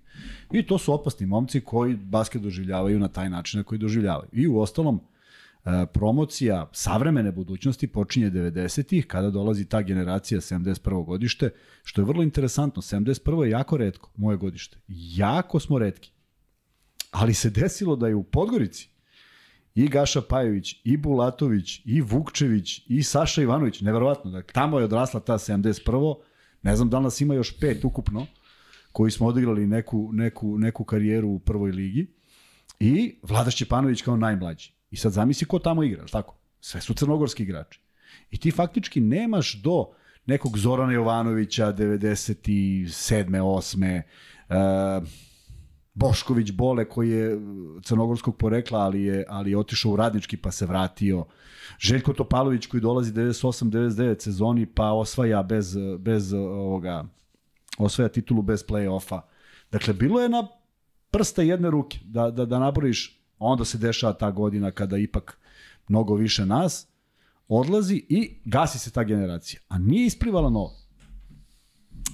I 0.51 0.65
to 0.65 0.77
su 0.77 0.93
opasni 0.93 1.25
momci 1.25 1.61
koji 1.61 1.95
basket 1.95 2.41
doživljavaju 2.41 2.99
na 2.99 3.07
taj 3.07 3.29
način 3.29 3.57
na 3.57 3.63
koji 3.63 3.79
doživljavaju. 3.79 4.29
I 4.33 4.47
u 4.47 4.59
ostalom, 4.59 4.99
e, 5.65 5.85
promocija 5.93 6.69
savremene 6.73 7.31
budućnosti 7.31 7.87
počinje 7.87 8.31
90-ih, 8.31 9.07
kada 9.07 9.29
dolazi 9.29 9.65
ta 9.65 9.81
generacija 9.81 10.41
71. 10.41 11.05
godište, 11.05 11.49
što 11.83 12.01
je 12.01 12.05
vrlo 12.05 12.23
interesantno. 12.23 12.81
71. 12.81 13.43
je 13.43 13.49
jako 13.49 13.77
redko, 13.77 14.11
moje 14.15 14.37
godište. 14.37 14.77
Jako 14.87 15.59
smo 15.59 15.79
redki. 15.79 16.11
Ali 17.11 17.33
se 17.33 17.49
desilo 17.49 17.95
da 17.95 18.07
je 18.07 18.15
u 18.15 18.23
Podgorici 18.23 18.96
i 19.77 19.87
Gaša 19.87 20.21
Pajović, 20.21 20.81
i 20.83 20.97
Bulatović, 20.97 21.81
i 21.85 22.01
Vukčević, 22.01 22.81
i 22.87 23.03
Saša 23.03 23.41
Ivanović, 23.41 23.81
neverovatno, 23.81 24.31
dakle, 24.31 24.53
tamo 24.53 24.79
je 24.79 24.85
odrasla 24.85 25.19
ta 25.19 25.33
71. 25.33 26.15
Ne 26.61 26.75
znam 26.75 26.89
da 26.89 26.97
li 26.97 27.03
nas 27.03 27.21
ima 27.21 27.33
još 27.33 27.59
pet 27.59 27.85
ukupno, 27.85 28.25
koji 28.91 29.11
smo 29.11 29.27
odigrali 29.27 29.67
neku, 29.67 30.09
neku, 30.13 30.57
neku 30.59 30.83
karijeru 30.83 31.29
u 31.29 31.39
prvoj 31.39 31.71
ligi, 31.71 32.07
i 32.79 33.19
Vlada 33.23 33.51
Šćepanović 33.51 34.01
kao 34.01 34.17
najmlađi. 34.17 34.71
I 34.91 34.97
sad 34.97 35.11
zamisli 35.11 35.47
ko 35.47 35.59
tamo 35.59 35.83
igra, 35.83 36.05
tako? 36.05 36.35
Sve 36.59 36.81
su 36.81 36.93
crnogorski 36.93 37.43
igrači. 37.43 37.79
I 38.31 38.37
ti 38.37 38.51
faktički 38.51 39.01
nemaš 39.01 39.61
do 39.61 39.85
nekog 40.25 40.57
Zorana 40.57 40.93
Jovanovića 40.93 41.73
97. 41.73 42.85
8. 42.89 44.01
Uh, 45.01 45.07
Bošković 45.97 46.51
Bole 46.51 46.85
koji 46.89 47.09
je 47.09 47.39
crnogorskog 47.83 48.37
porekla, 48.37 48.79
ali 48.79 49.03
je, 49.03 49.25
ali 49.29 49.51
je 49.51 49.57
otišao 49.57 49.91
u 49.91 49.95
radnički 49.95 50.37
pa 50.37 50.51
se 50.51 50.65
vratio. 50.65 51.25
Željko 51.79 52.13
Topalović 52.13 52.65
koji 52.65 52.81
dolazi 52.81 53.13
98-99 53.13 54.19
sezoni 54.19 54.65
pa 54.65 54.91
osvaja 54.91 55.43
bez, 55.43 55.77
bez 55.99 56.33
ovoga, 56.33 57.05
osvaja 57.77 58.09
titulu 58.09 58.41
bez 58.41 58.65
play-offa. 58.65 59.21
Dakle, 59.71 59.93
bilo 59.93 60.21
je 60.21 60.29
na 60.29 60.47
prste 61.11 61.47
jedne 61.47 61.69
ruke 61.69 61.99
da, 62.03 62.31
da, 62.31 62.45
da 62.45 62.59
naboriš, 62.59 63.21
onda 63.39 63.65
se 63.65 63.77
dešava 63.77 64.13
ta 64.13 64.31
godina 64.31 64.71
kada 64.71 64.97
ipak 64.97 65.37
mnogo 65.87 66.15
više 66.15 66.45
nas 66.45 66.87
odlazi 67.47 68.05
i 68.09 68.37
gasi 68.45 68.79
se 68.79 68.91
ta 68.91 69.03
generacija. 69.03 69.61
A 69.67 69.77
nije 69.77 70.05
isplivala 70.05 70.49
nova. 70.49 70.73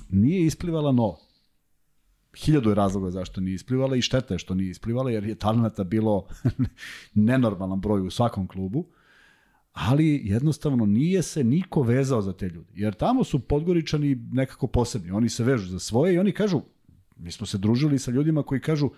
Nije 0.10 0.46
isplivala 0.46 0.92
nova. 0.92 1.18
Hiljadu 2.38 2.70
je 2.70 2.76
razloga 2.76 3.12
zašto 3.12 3.42
nije 3.42 3.56
isplivala 3.56 3.96
i 3.96 4.02
šteta 4.02 4.34
je 4.34 4.40
što 4.40 4.56
nije 4.56 4.70
isplivala 4.70 5.12
jer 5.12 5.26
je 5.26 5.36
talenata 5.36 5.84
bilo 5.84 6.28
nenormalan 7.14 7.82
broj 7.82 8.02
u 8.02 8.10
svakom 8.10 8.48
klubu 8.48 8.86
ali 9.74 10.22
jednostavno 10.24 10.86
nije 10.86 11.22
se 11.22 11.44
niko 11.44 11.82
vezao 11.82 12.22
za 12.22 12.34
te 12.34 12.50
ljude. 12.50 12.70
Jer 12.74 12.94
tamo 12.94 13.24
su 13.24 13.40
Podgoričani 13.40 14.16
nekako 14.16 14.68
posebni. 14.68 15.12
Oni 15.12 15.30
se 15.30 15.44
vežu 15.44 15.70
za 15.70 15.80
svoje 15.80 16.14
i 16.14 16.20
oni 16.20 16.32
kažu, 16.32 16.62
mi 17.18 17.32
smo 17.32 17.46
se 17.46 17.58
družili 17.58 18.00
sa 18.00 18.12
ljudima 18.12 18.44
koji 18.44 18.62
kažu, 18.62 18.90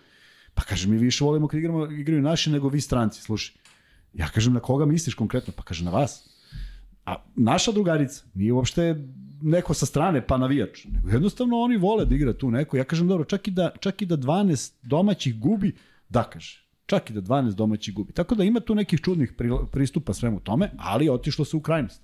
pa 0.54 0.64
kaže, 0.64 0.90
mi 0.90 0.98
više 0.98 1.24
volimo 1.24 1.48
kad 1.48 1.60
igramo, 1.60 1.92
igraju 1.92 2.22
naši 2.22 2.52
nego 2.52 2.70
vi 2.70 2.82
stranci, 2.82 3.22
slušaj. 3.22 3.56
Ja 4.14 4.28
kažem, 4.28 4.54
na 4.54 4.60
koga 4.60 4.86
misliš 4.86 5.16
konkretno? 5.16 5.54
Pa 5.58 5.64
kaže, 5.64 5.86
na 5.86 5.92
vas. 5.92 6.30
A 7.06 7.24
naša 7.36 7.72
drugarica 7.72 8.24
nije 8.34 8.54
uopšte 8.54 8.96
neko 9.42 9.74
sa 9.74 9.86
strane 9.86 10.28
pa 10.28 10.38
navijač. 10.38 10.86
Nego 10.86 11.10
jednostavno 11.10 11.58
oni 11.58 11.78
vole 11.78 12.06
da 12.06 12.16
igra 12.16 12.34
tu 12.34 12.52
neko. 12.52 12.78
Ja 12.78 12.84
kažem, 12.84 13.08
dobro, 13.08 13.26
čak 13.26 13.48
i 13.48 13.52
da, 13.52 13.72
čak 13.80 14.02
i 14.02 14.06
da 14.06 14.18
12 14.18 14.74
domaćih 14.84 15.40
gubi, 15.40 15.76
da 16.10 16.24
kaže. 16.24 16.66
Čak 16.86 17.10
i 17.10 17.14
da 17.14 17.22
12 17.22 17.56
domaćih 17.56 17.94
gubi. 17.94 18.14
Tako 18.14 18.36
da 18.36 18.44
ima 18.44 18.60
tu 18.60 18.76
nekih 18.76 19.02
čudnih 19.02 19.34
pri- 19.38 19.66
pristupa 19.72 20.14
svemu 20.14 20.40
tome, 20.40 20.72
ali 20.78 21.10
otišlo 21.10 21.46
se 21.46 21.58
u 21.58 21.62
krajnost. 21.62 22.02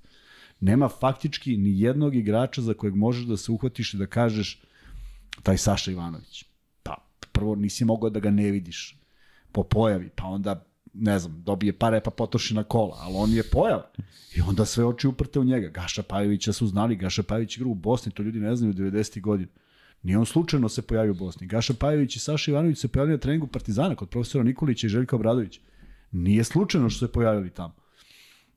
Nema 0.59 0.89
faktički 0.89 1.57
ni 1.57 1.79
jednog 1.79 2.15
igrača 2.15 2.61
za 2.61 2.73
kojeg 2.73 2.95
možeš 2.95 3.25
da 3.25 3.37
se 3.37 3.51
uhvatiš 3.51 3.93
i 3.93 3.97
da 3.97 4.05
kažeš 4.05 4.61
taj 5.43 5.57
Saša 5.57 5.91
Ivanović. 5.91 6.45
Pa 6.83 6.95
prvo 7.31 7.55
nisi 7.55 7.85
mogao 7.85 8.09
da 8.09 8.19
ga 8.19 8.31
ne 8.31 8.51
vidiš 8.51 8.97
po 9.51 9.63
pojavi, 9.63 10.09
pa 10.15 10.25
onda 10.25 10.65
ne 10.93 11.19
znam, 11.19 11.43
dobije 11.43 11.73
pare 11.73 12.01
pa 12.01 12.11
potroši 12.11 12.53
na 12.53 12.63
kola, 12.63 12.97
ali 12.99 13.13
on 13.17 13.31
je 13.31 13.43
pojava. 13.43 13.91
I 14.35 14.41
onda 14.41 14.65
sve 14.65 14.85
oči 14.85 15.07
uprte 15.07 15.39
u 15.39 15.43
njega. 15.43 15.69
Gaša 15.69 16.03
Pajovića 16.03 16.53
su 16.53 16.67
znali, 16.67 16.95
Gaša 16.95 17.23
Pajović 17.23 17.57
igra 17.57 17.69
u 17.69 17.75
Bosni, 17.75 18.11
to 18.11 18.23
ljudi 18.23 18.39
ne 18.39 18.55
znaju 18.55 18.71
u 18.71 18.75
90. 18.75 19.21
godina. 19.21 19.49
Nije 20.03 20.17
on 20.17 20.25
slučajno 20.25 20.69
se 20.69 20.81
pojavio 20.81 21.11
u 21.11 21.15
Bosni. 21.15 21.47
Gaša 21.47 21.73
Pajović 21.73 22.15
i 22.15 22.19
Saša 22.19 22.51
Ivanović 22.51 22.79
se 22.79 22.87
pojavili 22.87 23.15
na 23.15 23.19
treningu 23.19 23.47
Partizana 23.47 23.95
kod 23.95 24.09
profesora 24.09 24.43
Nikolića 24.43 24.87
i 24.87 24.89
Željka 24.89 25.15
Obradovića. 25.15 25.61
Nije 26.11 26.43
slučajno 26.43 26.89
što 26.89 27.07
se 27.07 27.11
pojavili 27.11 27.49
tamo. 27.49 27.73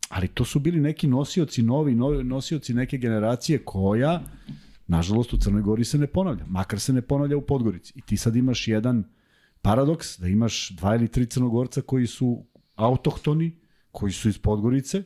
Ali 0.08 0.28
to 0.28 0.44
su 0.44 0.58
bili 0.58 0.80
neki 0.80 1.06
nosioci, 1.06 1.62
novi, 1.62 1.94
novi 1.94 2.24
nosioci 2.24 2.74
neke 2.74 2.98
generacije 2.98 3.58
koja, 3.64 4.22
nažalost, 4.86 5.32
u 5.32 5.38
Crnoj 5.38 5.62
Gori 5.62 5.84
se 5.84 5.98
ne 5.98 6.06
ponavlja. 6.06 6.44
Makar 6.46 6.80
se 6.80 6.92
ne 6.92 7.02
ponavlja 7.02 7.36
u 7.36 7.40
Podgorici. 7.40 7.92
I 7.96 8.00
ti 8.00 8.16
sad 8.16 8.36
imaš 8.36 8.68
jedan 8.68 9.04
paradoks 9.64 10.18
da 10.20 10.28
imaš 10.28 10.70
dva 10.70 10.94
ili 10.94 11.08
tri 11.08 11.26
crnogorca 11.26 11.80
koji 11.80 12.06
su 12.06 12.44
autohtoni, 12.74 13.56
koji 13.90 14.12
su 14.12 14.28
iz 14.28 14.38
Podgorice, 14.38 15.02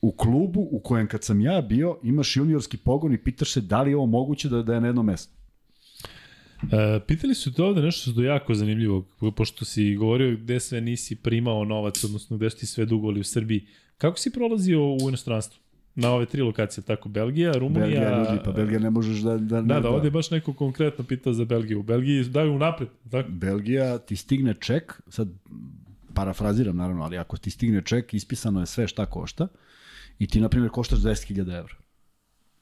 u 0.00 0.12
klubu 0.12 0.68
u 0.70 0.80
kojem 0.80 1.08
kad 1.08 1.24
sam 1.24 1.40
ja 1.40 1.60
bio 1.60 1.98
imaš 2.02 2.36
juniorski 2.36 2.76
pogon 2.76 3.14
i 3.14 3.22
pitaš 3.22 3.52
se 3.52 3.60
da 3.60 3.82
li 3.82 3.90
je 3.90 3.96
ovo 3.96 4.06
moguće 4.06 4.48
da, 4.48 4.62
da 4.62 4.74
je 4.74 4.80
na 4.80 4.86
jedno 4.86 5.02
mesto. 5.02 5.32
E, 6.62 7.00
pitali 7.06 7.34
su 7.34 7.52
te 7.52 7.62
ovde 7.62 7.82
nešto 7.82 8.10
što 8.10 8.20
je 8.20 8.26
jako 8.26 8.54
zanimljivo, 8.54 9.04
pošto 9.36 9.64
si 9.64 9.94
govorio 9.94 10.36
gde 10.36 10.60
sve 10.60 10.80
nisi 10.80 11.16
primao 11.16 11.64
novac, 11.64 12.04
odnosno 12.04 12.36
gde 12.36 12.50
su 12.50 12.58
ti 12.58 12.66
sve 12.66 12.86
dugovali 12.86 13.20
u 13.20 13.24
Srbiji. 13.24 13.66
Kako 13.98 14.18
si 14.18 14.32
prolazio 14.32 14.94
u 14.94 15.08
inostranstvu? 15.08 15.65
Na 15.96 16.10
ove 16.12 16.26
tri 16.26 16.42
lokacije, 16.42 16.84
tako 16.84 17.08
Belgija, 17.08 17.52
Rumunija... 17.52 18.00
Belgija, 18.00 18.18
ljudi, 18.18 18.44
pa 18.44 18.52
Belgija 18.52 18.78
ne 18.80 18.90
možeš 18.90 19.18
da... 19.18 19.38
Da, 19.38 19.60
Da, 19.60 19.80
da, 19.80 19.90
ovde 19.90 20.06
je 20.06 20.10
baš 20.10 20.30
neko 20.30 20.52
konkretno 20.52 21.04
pitao 21.04 21.32
za 21.32 21.44
Belgiju. 21.44 21.80
U 21.80 21.82
Belgiji 21.82 22.24
daju 22.24 22.52
unapred, 22.52 22.88
tako? 23.10 23.28
Belgija 23.30 23.98
ti 23.98 24.16
stigne 24.16 24.54
ček, 24.54 25.00
sad 25.08 25.28
parafraziram 26.14 26.76
naravno, 26.76 27.04
ali 27.04 27.18
ako 27.18 27.36
ti 27.36 27.50
stigne 27.50 27.82
ček, 27.82 28.14
ispisano 28.14 28.60
je 28.60 28.66
sve 28.66 28.88
šta 28.88 29.06
košta 29.06 29.48
i 30.18 30.26
ti, 30.26 30.40
na 30.40 30.48
primjer, 30.48 30.70
koštaš 30.70 30.98
10.000 30.98 31.58
evra. 31.58 31.74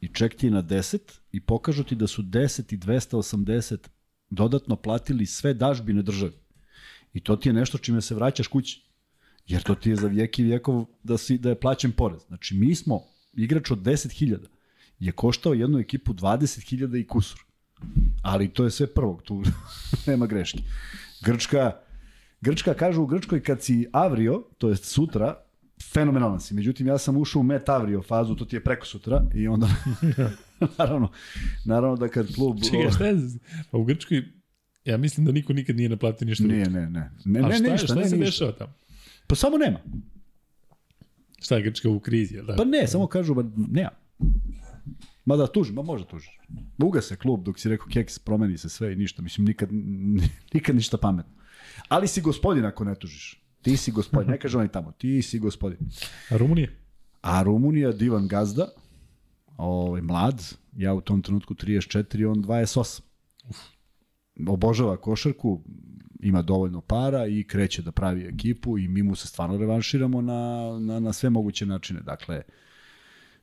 I 0.00 0.08
ček 0.08 0.34
ti 0.34 0.46
je 0.46 0.50
na 0.50 0.62
10 0.62 0.98
i 1.32 1.40
pokažu 1.40 1.84
ti 1.84 1.94
da 1.94 2.06
su 2.06 2.22
10 2.22 2.74
i 2.74 2.78
280 2.78 3.76
dodatno 4.30 4.76
platili 4.76 5.26
sve 5.26 5.54
dažbine 5.54 6.02
države. 6.02 6.32
I 7.12 7.20
to 7.20 7.36
ti 7.36 7.48
je 7.48 7.52
nešto 7.52 7.78
čime 7.78 8.00
se 8.00 8.14
vraćaš 8.14 8.46
kući. 8.46 8.82
Jer 9.46 9.62
to 9.62 9.74
ti 9.74 9.90
je 9.90 9.96
za 9.96 10.08
vijek 10.08 10.38
i 10.38 10.42
vijekov 10.42 10.84
da, 11.02 11.18
si, 11.18 11.38
da 11.38 11.48
je 11.48 11.60
plaćen 11.60 11.92
porez. 11.92 12.22
Znači, 12.26 12.54
mi 12.54 12.74
smo, 12.74 13.00
igrač 13.36 13.70
od 13.70 13.78
10.000, 13.78 14.38
je 14.98 15.12
koštao 15.12 15.54
jednu 15.54 15.78
ekipu 15.78 16.12
20.000 16.14 17.00
i 17.00 17.06
kusur. 17.06 17.40
Ali 18.22 18.48
to 18.48 18.64
je 18.64 18.70
sve 18.70 18.86
prvog, 18.86 19.22
tu 19.22 19.42
nema 20.06 20.26
greške. 20.26 20.58
Grčka, 21.22 21.72
Grčka 22.40 22.74
kažu 22.74 23.02
u 23.02 23.06
Grčkoj 23.06 23.42
kad 23.42 23.62
si 23.62 23.86
avrio, 23.92 24.42
to 24.58 24.68
jest 24.68 24.84
sutra, 24.84 25.34
fenomenalan 25.84 26.40
si. 26.40 26.54
Međutim, 26.54 26.86
ja 26.86 26.98
sam 26.98 27.16
ušao 27.16 27.40
u 27.40 27.44
met 27.44 27.68
avrio 27.68 28.02
fazu, 28.02 28.34
to 28.34 28.44
ti 28.44 28.56
je 28.56 28.64
preko 28.64 28.86
sutra 28.86 29.24
i 29.34 29.48
onda, 29.48 29.68
naravno, 30.78 31.08
naravno 31.64 31.96
da 31.96 32.08
kad 32.08 32.34
klub... 32.34 32.58
Čekaj, 32.62 32.90
šta 32.90 33.06
je? 33.06 33.16
Pa 33.70 33.78
u 33.78 33.84
Grčkoj, 33.84 34.24
ja 34.84 34.96
mislim 34.96 35.26
da 35.26 35.32
niko 35.32 35.52
nikad 35.52 35.76
nije 35.76 35.88
naplatio 35.88 36.26
ništa. 36.26 36.44
Nije, 36.44 36.66
ne, 36.66 36.80
ne. 36.82 37.10
Ne, 37.24 37.40
A 37.40 37.48
ne, 37.48 37.56
šta, 37.56 37.64
je- 37.64 37.72
ništa, 37.72 37.86
šta 37.86 37.94
ne, 37.94 38.08
se 38.08 38.16
ništa. 38.16 38.24
dešava 38.24 38.52
tamo? 38.52 38.72
Pa 39.26 39.34
samo 39.34 39.58
nema. 39.58 39.78
Šta 41.44 41.56
je 41.56 41.62
Grčka 41.62 41.88
u 41.88 42.00
krizi, 42.00 42.42
da? 42.42 42.56
Pa 42.56 42.64
ne, 42.64 42.86
samo 42.86 43.06
kažu, 43.06 43.34
ba, 43.34 43.44
nema. 43.56 43.90
Ma 45.24 45.36
da, 45.36 45.46
tuži, 45.46 45.72
ma 45.72 45.82
može 45.82 46.06
tužiš. 46.06 46.40
Uga 46.78 47.00
se 47.00 47.16
klub 47.16 47.44
dok 47.44 47.58
si 47.58 47.68
rekao 47.68 47.86
keks, 47.92 48.18
promeni 48.18 48.58
se 48.58 48.68
sve 48.68 48.92
i 48.92 48.96
ništa. 48.96 49.22
Mislim, 49.22 49.46
nikad, 49.46 49.68
nikad 50.54 50.76
ništa 50.76 50.98
pametno. 50.98 51.32
Ali 51.88 52.08
si 52.08 52.20
gospodin 52.20 52.64
ako 52.64 52.84
ne 52.84 52.94
tužiš. 52.94 53.40
Ti 53.62 53.76
si 53.76 53.92
gospodin, 53.92 54.30
ne 54.30 54.38
kaže 54.38 54.58
oni 54.58 54.68
tamo, 54.68 54.92
ti 54.92 55.22
si 55.22 55.38
gospodin. 55.38 55.78
A 56.30 56.36
Rumunija? 56.36 56.68
A 57.22 57.42
Rumunija, 57.42 57.92
divan 57.92 58.28
gazda, 58.28 58.68
ovaj, 59.56 60.00
mlad, 60.00 60.42
ja 60.76 60.94
u 60.94 61.00
tom 61.00 61.22
trenutku 61.22 61.54
34, 61.54 62.30
on 62.30 62.44
28. 62.44 63.00
Obožava 64.48 64.96
košarku, 64.96 65.62
ima 66.24 66.42
dovoljno 66.42 66.80
para 66.80 67.26
i 67.26 67.44
kreće 67.44 67.82
da 67.82 67.92
pravi 67.92 68.22
ekipu 68.22 68.78
i 68.78 68.88
mi 68.88 69.02
mu 69.02 69.14
se 69.14 69.26
stvarno 69.26 69.56
revanširamo 69.56 70.20
na, 70.20 70.70
na, 70.80 71.00
na 71.00 71.12
sve 71.12 71.30
moguće 71.30 71.66
načine. 71.66 72.00
Dakle, 72.00 72.42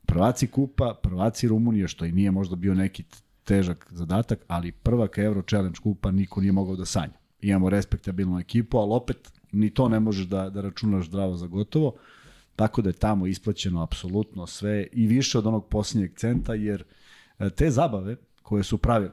prvaci 0.06 0.46
kupa, 0.46 0.94
prvaci 1.02 1.48
Rumunije, 1.48 1.88
što 1.88 2.04
i 2.04 2.12
nije 2.12 2.30
možda 2.30 2.56
bio 2.56 2.74
neki 2.74 3.04
težak 3.44 3.86
zadatak, 3.90 4.44
ali 4.48 4.72
prvak 4.72 5.18
Euro 5.18 5.42
Challenge 5.42 5.78
kupa 5.82 6.10
niko 6.10 6.40
nije 6.40 6.52
mogao 6.52 6.76
da 6.76 6.84
sanja. 6.84 7.18
Imamo 7.40 7.70
respektabilnu 7.70 8.38
ekipu, 8.38 8.78
ali 8.78 8.92
opet 8.92 9.32
ni 9.52 9.70
to 9.70 9.88
ne 9.88 10.00
možeš 10.00 10.26
da, 10.26 10.50
da 10.50 10.60
računaš 10.60 11.06
zdravo 11.06 11.36
za 11.36 11.46
gotovo. 11.46 11.94
Tako 12.56 12.82
da 12.82 12.88
je 12.88 12.92
tamo 12.92 13.26
isplaćeno 13.26 13.82
apsolutno 13.82 14.46
sve 14.46 14.86
i 14.92 15.06
više 15.06 15.38
od 15.38 15.46
onog 15.46 15.68
posljednjeg 15.68 16.14
centa, 16.16 16.54
jer 16.54 16.84
e, 17.38 17.50
te 17.50 17.70
zabave 17.70 18.16
koje 18.42 18.62
su 18.62 18.78
pravili, 18.78 19.12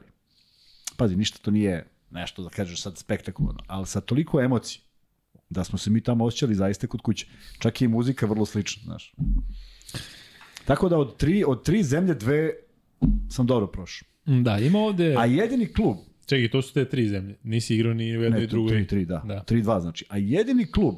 pazi, 0.96 1.16
ništa 1.16 1.38
to 1.42 1.50
nije 1.50 1.89
nešto 2.10 2.42
da 2.42 2.48
kažeš 2.48 2.82
sad 2.82 2.98
spektakularno, 2.98 3.60
ali 3.66 3.86
sa 3.86 4.00
toliko 4.00 4.40
emocije, 4.40 4.82
da 5.50 5.64
smo 5.64 5.78
se 5.78 5.90
mi 5.90 6.00
tamo 6.00 6.24
osjećali 6.24 6.54
zaista 6.54 6.86
kod 6.86 7.00
kuće. 7.00 7.26
Čak 7.58 7.82
i 7.82 7.88
muzika 7.88 8.26
vrlo 8.26 8.46
slična, 8.46 8.82
znaš. 8.84 9.14
Tako 10.64 10.88
da 10.88 10.98
od 10.98 11.16
tri, 11.16 11.44
od 11.46 11.64
tri 11.64 11.82
zemlje 11.82 12.14
dve 12.14 12.50
sam 13.30 13.46
dobro 13.46 13.66
prošao. 13.66 14.08
Da, 14.26 14.58
ima 14.58 14.78
ovde... 14.78 15.14
A 15.18 15.26
jedini 15.26 15.72
klub... 15.72 15.96
Čekaj, 16.26 16.50
to 16.50 16.62
su 16.62 16.74
te 16.74 16.84
tri 16.84 17.08
zemlje. 17.08 17.38
Nisi 17.42 17.74
igrao 17.74 17.94
ni 17.94 18.18
u 18.18 18.22
jednoj 18.22 18.42
i 18.42 18.46
drugoj. 18.46 18.72
Tri, 18.72 18.86
tri, 18.86 19.04
da. 19.04 19.22
da. 19.24 19.42
Tri, 19.42 19.62
dva 19.62 19.80
znači. 19.80 20.04
A 20.08 20.16
jedini 20.16 20.72
klub 20.72 20.94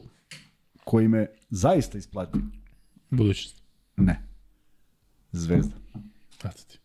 koji 0.84 1.08
me 1.08 1.26
zaista 1.50 1.98
isplatio... 1.98 2.40
Budućnost. 3.10 3.62
Ne. 3.96 4.22
Zvezda. 5.32 5.76
Eto 6.44 6.62
ti. 6.68 6.78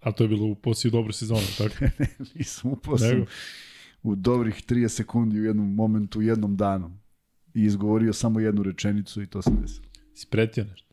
A 0.00 0.12
to 0.12 0.24
je 0.24 0.28
bilo 0.28 0.46
u 0.46 0.54
posliju 0.54 0.90
dobro 0.90 1.12
sezonu, 1.12 1.46
tako? 1.58 1.74
ne, 1.98 2.08
nisam 2.34 2.70
upao 2.70 2.98
sam 2.98 3.24
u 4.02 4.14
dobrih 4.14 4.54
30 4.68 4.88
sekundi 4.88 5.40
u 5.40 5.44
jednom 5.44 5.74
momentu, 5.74 6.18
u 6.18 6.22
jednom 6.22 6.56
danu. 6.56 6.98
I 7.54 7.62
izgovorio 7.62 8.12
samo 8.12 8.40
jednu 8.40 8.62
rečenicu 8.62 9.22
i 9.22 9.26
to 9.26 9.42
se 9.42 9.50
desilo. 9.60 9.86
Si 10.14 10.26
pretio 10.30 10.64
nešto? 10.64 10.86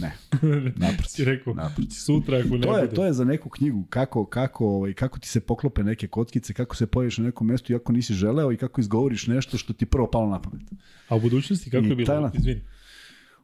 Ne. 0.00 0.12
Naprotiv. 0.86 1.08
si 1.08 1.24
rekao, 1.24 1.54
naprotiv. 1.54 1.90
sutra 1.90 2.38
ako 2.38 2.56
ne 2.56 2.62
to 2.62 2.76
je, 2.78 2.84
bude. 2.84 2.96
To 2.96 3.04
je 3.04 3.12
za 3.12 3.24
neku 3.24 3.48
knjigu, 3.48 3.84
kako, 3.90 4.24
kako, 4.24 4.66
ovaj, 4.66 4.92
kako 4.92 5.18
ti 5.18 5.28
se 5.28 5.40
poklope 5.40 5.82
neke 5.82 6.08
kockice, 6.08 6.52
kako 6.52 6.76
se 6.76 6.86
pojaviš 6.86 7.18
na 7.18 7.24
nekom 7.24 7.46
mestu 7.46 7.72
iako 7.72 7.92
nisi 7.92 8.14
želeo 8.14 8.52
i 8.52 8.56
kako 8.56 8.80
izgovoriš 8.80 9.26
nešto 9.26 9.58
što 9.58 9.72
ti 9.72 9.86
prvo 9.86 10.10
palo 10.10 10.30
na 10.30 10.42
pamet. 10.42 10.62
A 11.08 11.16
u 11.16 11.20
budućnosti 11.20 11.70
kako 11.70 11.84
I 11.84 11.88
je 11.88 11.96
bilo? 11.96 12.06
Tajna, 12.06 12.30
Izvini. 12.34 12.60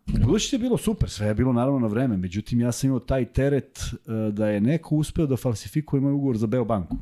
U 0.06 0.12
budućnosti 0.12 0.56
je 0.56 0.60
bilo 0.60 0.78
super, 0.78 1.10
sve 1.10 1.26
je 1.26 1.34
bilo 1.34 1.52
naravno 1.52 1.78
na 1.78 1.86
vreme, 1.86 2.16
međutim 2.16 2.60
ja 2.60 2.72
sam 2.72 2.88
imao 2.88 3.00
taj 3.00 3.24
teret 3.24 3.78
uh, 3.78 4.34
da 4.34 4.48
je 4.48 4.60
neko 4.60 4.96
uspeo 4.96 5.26
da 5.26 5.36
falsifikuje 5.36 6.00
moj 6.00 6.12
ugovor 6.12 6.36
za 6.36 6.46
Beobanku. 6.46 6.96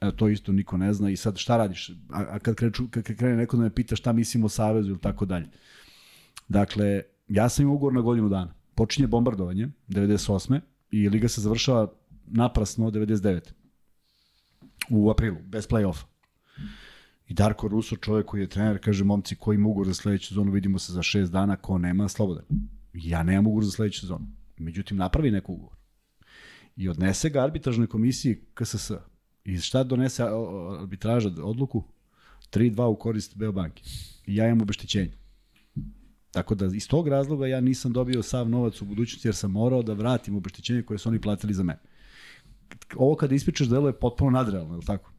Evo, 0.00 0.12
to 0.12 0.28
isto 0.28 0.52
niko 0.52 0.76
ne 0.76 0.92
zna 0.92 1.10
i 1.10 1.16
sad 1.16 1.38
šta 1.38 1.56
radiš? 1.56 1.90
A, 1.90 2.24
a 2.30 2.38
kad, 2.38 2.54
kreću, 2.54 2.88
kad 2.90 3.04
krene 3.04 3.36
neko 3.36 3.56
da 3.56 3.62
me 3.62 3.74
pita 3.74 3.96
šta 3.96 4.12
mislim 4.12 4.44
o 4.44 4.48
Savezu 4.48 4.90
ili 4.90 5.00
tako 5.00 5.26
dalje. 5.26 5.46
Dakle, 6.48 7.02
ja 7.28 7.48
sam 7.48 7.62
imao 7.62 7.74
ugovor 7.74 7.92
na 7.92 8.00
godinu 8.00 8.28
dana. 8.28 8.54
Počinje 8.74 9.06
bombardovanje, 9.06 9.68
98. 9.88 10.60
i 10.90 11.08
liga 11.08 11.28
se 11.28 11.40
završava 11.40 11.92
naprasno 12.26 12.90
99. 12.90 13.40
U 14.90 15.10
aprilu, 15.10 15.36
bez 15.44 15.68
play-offa. 15.68 16.04
I 17.28 17.34
Darko 17.34 17.68
Ruso, 17.68 17.96
čovjek 17.96 18.26
koji 18.26 18.40
je 18.40 18.48
trener, 18.48 18.78
kaže, 18.84 19.04
momci, 19.04 19.36
koji 19.36 19.54
ima 19.54 19.68
ugovor 19.68 19.86
za 19.86 19.94
sledeću 19.94 20.28
sezonu, 20.28 20.52
vidimo 20.52 20.78
se 20.78 20.92
za 20.92 21.02
šest 21.02 21.32
dana, 21.32 21.56
ko 21.56 21.78
nema, 21.78 22.08
slobodan. 22.08 22.44
Ja 22.92 23.22
nemam 23.22 23.46
ugovor 23.46 23.64
za 23.64 23.70
sledeću 23.70 24.00
sezonu. 24.00 24.26
Međutim, 24.58 24.96
napravi 24.96 25.30
neku 25.30 25.52
ugovor. 25.52 25.76
I 26.76 26.88
odnese 26.88 27.30
ga 27.30 27.44
arbitražnoj 27.44 27.86
komisiji 27.86 28.40
KSS. 28.54 28.92
I 29.44 29.58
šta 29.58 29.84
donese 29.84 30.22
arbitraža 30.80 31.30
odluku? 31.42 31.84
3-2 32.52 32.84
u 32.84 32.96
korist 32.96 33.36
Beobanke. 33.36 33.82
I 34.26 34.36
ja 34.36 34.46
imam 34.46 34.62
obeštećenje. 34.62 35.12
Tako 36.30 36.54
da 36.54 36.66
iz 36.66 36.88
tog 36.88 37.08
razloga 37.08 37.46
ja 37.46 37.60
nisam 37.60 37.92
dobio 37.92 38.22
sav 38.22 38.48
novac 38.48 38.82
u 38.82 38.84
budućnosti 38.84 39.28
jer 39.28 39.34
sam 39.34 39.50
morao 39.50 39.82
da 39.82 39.92
vratim 39.92 40.36
obeštećenje 40.36 40.82
koje 40.82 40.98
su 40.98 41.08
oni 41.08 41.20
platili 41.20 41.54
za 41.54 41.62
mene. 41.62 41.80
Ovo 42.96 43.16
kada 43.16 43.34
ispričaš 43.34 43.68
delo 43.68 43.88
je 43.88 43.98
potpuno 43.98 44.30
nadrealno, 44.30 44.74
je 44.74 44.78
li 44.78 44.84
tako? 44.84 45.12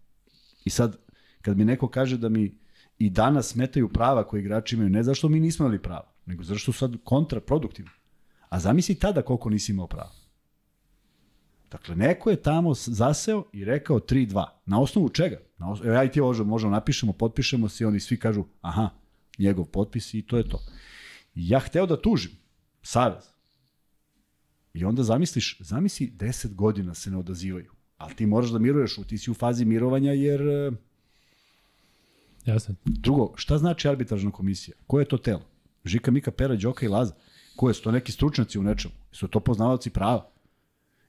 I 0.66 0.70
sad, 0.70 0.98
kad 1.42 1.58
mi 1.58 1.66
neko 1.66 1.88
kaže 1.88 2.18
da 2.18 2.30
mi 2.30 2.58
i 2.98 3.10
danas 3.10 3.48
smetaju 3.48 3.90
prava 3.90 4.28
koje 4.28 4.42
igrači 4.42 4.76
imaju, 4.76 4.90
ne 4.90 5.04
zašto 5.04 5.30
mi 5.30 5.40
nismo 5.40 5.66
imali 5.66 5.82
prava, 5.82 6.14
nego 6.26 6.44
zašto 6.44 6.74
sad 6.74 6.96
kontraproduktivni. 7.04 7.92
A 8.50 8.60
zamisli 8.60 8.96
tada 8.96 9.22
koliko 9.22 9.50
nisi 9.50 9.72
imao 9.72 9.88
prava. 9.88 10.12
Dakle, 11.72 11.96
neko 11.96 12.30
je 12.30 12.42
tamo 12.42 12.74
zaseo 12.74 13.44
i 13.54 13.66
rekao 13.66 14.00
3-2. 14.00 14.46
Na 14.66 14.82
osnovu 14.82 15.10
čega? 15.10 15.38
Na 15.58 15.72
osnovu, 15.72 15.92
ja 15.92 16.04
i 16.04 16.12
ti 16.12 16.22
ovo 16.22 16.44
možemo 16.44 16.72
napišemo, 16.72 17.14
potpišemo 17.14 17.70
se 17.70 17.84
i 17.84 17.88
oni 17.88 18.00
svi 18.00 18.20
kažu, 18.20 18.44
aha, 18.62 18.90
njegov 19.38 19.66
potpis 19.66 20.14
i 20.14 20.22
to 20.22 20.38
je 20.38 20.50
to. 20.50 20.64
Ja 21.36 21.60
hteo 21.60 21.86
da 21.86 22.02
tužim 22.02 22.32
Savez. 22.82 23.24
I 24.74 24.86
onda 24.86 25.04
zamisliš, 25.04 25.58
zamisli 25.60 26.14
10 26.18 26.56
godina 26.56 26.94
se 26.94 27.12
ne 27.12 27.18
odazivaju. 27.18 27.72
Ali 27.98 28.16
ti 28.16 28.26
moraš 28.26 28.50
da 28.50 28.60
miruješ, 28.60 28.96
ti 29.08 29.18
si 29.18 29.32
u 29.32 29.34
fazi 29.34 29.66
mirovanja 29.66 30.12
jer... 30.12 30.42
E, 30.42 30.72
Jasno. 32.46 32.76
Drugo, 32.86 33.34
šta 33.36 33.58
znači 33.58 33.88
arbitražna 33.88 34.32
komisija? 34.32 34.76
Ko 34.88 35.00
je 35.00 35.06
to 35.06 35.18
telo? 35.18 35.46
Žika, 35.86 36.12
Mika, 36.12 36.32
Pera, 36.32 36.56
Đoka 36.56 36.86
i 36.86 36.90
Laza? 36.90 37.14
Ko 37.56 37.74
su 37.74 37.84
to 37.84 37.92
neki 37.92 38.12
stručnjaci 38.12 38.60
u 38.60 38.64
nečemu? 38.64 38.94
Su 39.12 39.28
to 39.28 39.40
poznavaoci 39.40 39.90
prava? 39.90 40.31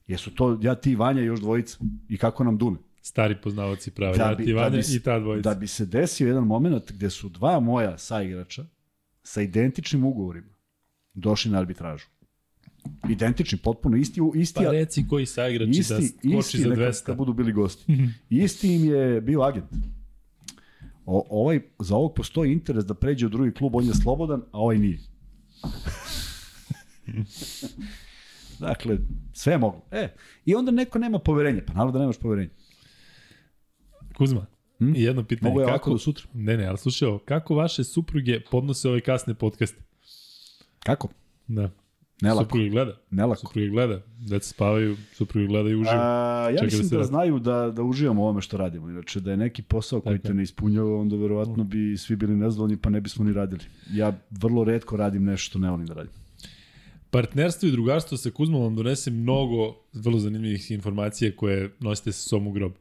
Jesu 0.07 0.31
to 0.31 0.59
ja, 0.61 0.75
ti, 0.75 0.95
Vanja 0.95 1.21
još 1.21 1.39
dvojica? 1.39 1.77
I 2.09 2.17
kako 2.17 2.43
nam 2.43 2.57
dune? 2.57 2.77
Stari 3.01 3.35
poznavaoci 3.43 3.91
prava, 3.91 4.17
da 4.17 4.23
ja, 4.23 4.37
ti, 4.37 4.53
Vanja 4.53 4.69
da 4.69 4.77
bi, 4.77 4.83
i 4.95 4.99
ta 4.99 5.19
dvojica. 5.19 5.49
Da 5.49 5.59
bi 5.59 5.67
se 5.67 5.85
desio 5.85 6.27
jedan 6.27 6.43
moment 6.43 6.91
gde 6.91 7.09
su 7.09 7.29
dva 7.29 7.59
moja 7.59 7.97
saigrača 7.97 8.65
sa 9.23 9.41
identičnim 9.41 10.03
ugovorima 10.03 10.53
došli 11.13 11.51
na 11.51 11.59
arbitražu. 11.59 12.05
Identični, 13.09 13.57
potpuno 13.57 13.97
isti. 13.97 14.21
isti 14.35 14.59
pa 14.65 14.71
reci 14.71 15.05
koji 15.09 15.25
saigrači 15.25 15.71
isti, 15.71 15.93
da 15.93 16.41
skoči 16.41 16.57
za 16.57 16.69
200. 16.69 16.89
Isti, 16.89 17.11
da 17.11 17.15
budu 17.15 17.33
bili 17.33 17.51
gosti. 17.51 17.97
isti 18.29 18.75
im 18.75 18.85
je 18.85 19.21
bio 19.21 19.41
agent. 19.41 19.71
O, 21.05 21.27
ovaj, 21.29 21.59
za 21.79 21.95
ovog 21.95 22.13
postoji 22.15 22.51
interes 22.51 22.85
da 22.85 22.93
pređe 22.93 23.25
u 23.25 23.29
drugi 23.29 23.51
klub, 23.51 23.75
on 23.75 23.85
je 23.85 23.93
slobodan, 23.93 24.41
a 24.51 24.59
ovaj 24.59 24.77
nije. 24.77 24.99
dakle, 28.59 28.97
sve 29.33 29.53
je 29.53 29.57
moglo. 29.57 29.81
E, 29.91 30.07
I 30.45 30.55
onda 30.55 30.71
neko 30.71 30.99
nema 30.99 31.19
poverenja. 31.19 31.61
Pa 31.67 31.73
naravno 31.73 31.91
da 31.91 31.99
nemaš 31.99 32.17
poverenja. 32.17 32.49
Kuzma? 34.17 34.45
I 34.79 35.03
jedno 35.03 35.23
pitanje. 35.23 35.49
Mogu 35.49 35.61
je 35.61 35.67
kako, 35.67 35.89
do 35.89 35.97
sutra. 35.97 36.25
Ne, 36.33 36.57
ne, 36.57 36.65
ali 36.65 36.77
slušaj 36.77 37.07
ovo, 37.07 37.17
kako 37.17 37.55
vaše 37.55 37.83
supruge 37.83 38.39
podnose 38.51 38.89
ove 38.89 39.01
kasne 39.01 39.33
podcaste? 39.33 39.81
Kako? 40.79 41.07
Da. 41.47 41.69
Ne 42.21 42.33
lako. 42.33 42.43
Supruge 42.43 42.69
gleda. 42.69 42.97
Ne 43.11 43.25
lako. 43.25 43.39
Supruge 43.39 43.67
gleda. 43.67 44.01
Deca 44.29 44.49
spavaju, 44.49 44.97
supruge 45.13 45.47
gleda 45.47 45.69
i 45.69 45.75
uživaju. 45.75 45.99
A, 46.01 46.49
ja 46.49 46.57
Čekaj 46.57 46.65
mislim 46.65 46.89
da, 46.89 46.97
da 46.97 47.03
znaju 47.03 47.39
da, 47.39 47.71
da 47.75 47.83
uživamo 47.83 48.21
u 48.21 48.23
ovome 48.25 48.41
što 48.41 48.57
radimo. 48.57 48.89
Inače, 48.89 49.19
da 49.19 49.31
je 49.31 49.37
neki 49.37 49.61
posao 49.61 50.01
koji 50.01 50.17
Tako. 50.17 50.27
te 50.27 50.33
ne 50.33 50.43
ispunjava, 50.43 50.99
onda 50.99 51.15
verovatno 51.15 51.63
bi 51.63 51.97
svi 51.97 52.15
bili 52.15 52.35
nezadovoljni 52.35 52.77
pa 52.77 52.89
ne 52.89 53.01
bismo 53.01 53.25
ni 53.25 53.33
radili. 53.33 53.61
Ja 53.91 54.13
vrlo 54.29 54.63
redko 54.63 54.97
radim 54.97 55.23
nešto 55.23 55.49
što 55.49 55.59
ne 55.59 55.69
volim 55.69 55.85
da 55.85 55.93
radim. 55.93 56.13
Partnerstvo 57.13 57.69
i 57.69 57.71
drugarstvo 57.71 58.17
sa 58.17 58.31
Kuzmom 58.31 58.61
vam 58.61 58.75
donese 58.75 59.11
mnogo 59.11 59.75
vrlo 59.93 60.19
zanimljivih 60.19 60.71
informacija 60.71 61.35
koje 61.35 61.69
nosite 61.79 62.11
sa 62.11 62.29
sobom 62.29 62.47
u 62.47 62.51
grob. 62.51 62.73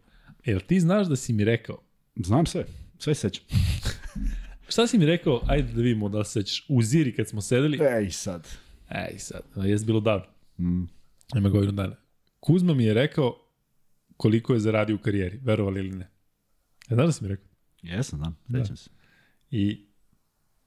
Jel 0.45 0.61
ti 0.61 0.81
znaš 0.81 1.07
da 1.07 1.17
si 1.17 1.33
mi 1.33 1.45
rekao 1.45 1.79
Znam 2.17 2.47
sve, 2.47 2.65
sve 2.99 3.15
sećam. 3.15 3.45
Šta 4.73 4.87
si 4.87 4.99
mi 4.99 5.07
rekao, 5.07 5.41
ajde 5.47 5.73
da 5.73 5.83
vidimo 5.83 6.09
da 6.09 6.25
se 6.25 6.33
sećaš, 6.33 6.67
u 6.69 6.83
Ziri 6.83 7.15
kad 7.15 7.29
smo 7.29 7.41
sedeli. 7.41 7.79
Ej 7.83 8.11
sad. 8.11 8.49
Ej 8.91 9.19
sad, 9.19 9.43
jes 9.65 9.85
bilo 9.85 10.01
davno. 10.01 10.27
Mm. 10.59 10.85
Ima 11.37 11.49
godinu 11.49 11.73
dana. 11.73 11.97
Kuzma 12.41 12.75
mi 12.75 12.85
je 12.85 12.95
rekao 12.95 13.37
koliko 14.17 14.55
je 14.55 14.61
zaradio 14.61 14.97
u 14.97 14.99
karijeri, 14.99 15.41
verovali 15.43 15.81
ili 15.81 15.97
ne. 15.97 16.11
Ja 16.89 16.95
znaš 16.95 17.07
da 17.07 17.13
si 17.13 17.25
mi 17.25 17.29
rekao? 17.29 17.49
Jesam, 17.83 18.19
znam, 18.19 18.37
sećam 18.47 18.75
da. 18.75 18.77
se. 18.77 18.91
I 19.51 19.87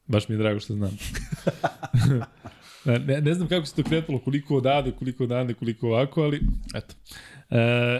baš 0.06 0.30
mi 0.30 0.36
je 0.36 0.40
drago 0.40 0.60
što 0.60 0.74
znam. 0.74 0.98
ne, 2.86 3.22
ne 3.22 3.34
znam 3.34 3.48
kako 3.48 3.66
se 3.66 3.76
to 3.76 3.84
kretalo, 3.84 4.20
koliko 4.20 4.57
odade, 4.57 4.91
koliko 4.91 5.24
odade, 5.24 5.53
koliko 5.53 5.88
ovako, 5.88 6.22
ali 6.22 6.41
eto. 6.76 6.95
E, 7.49 7.99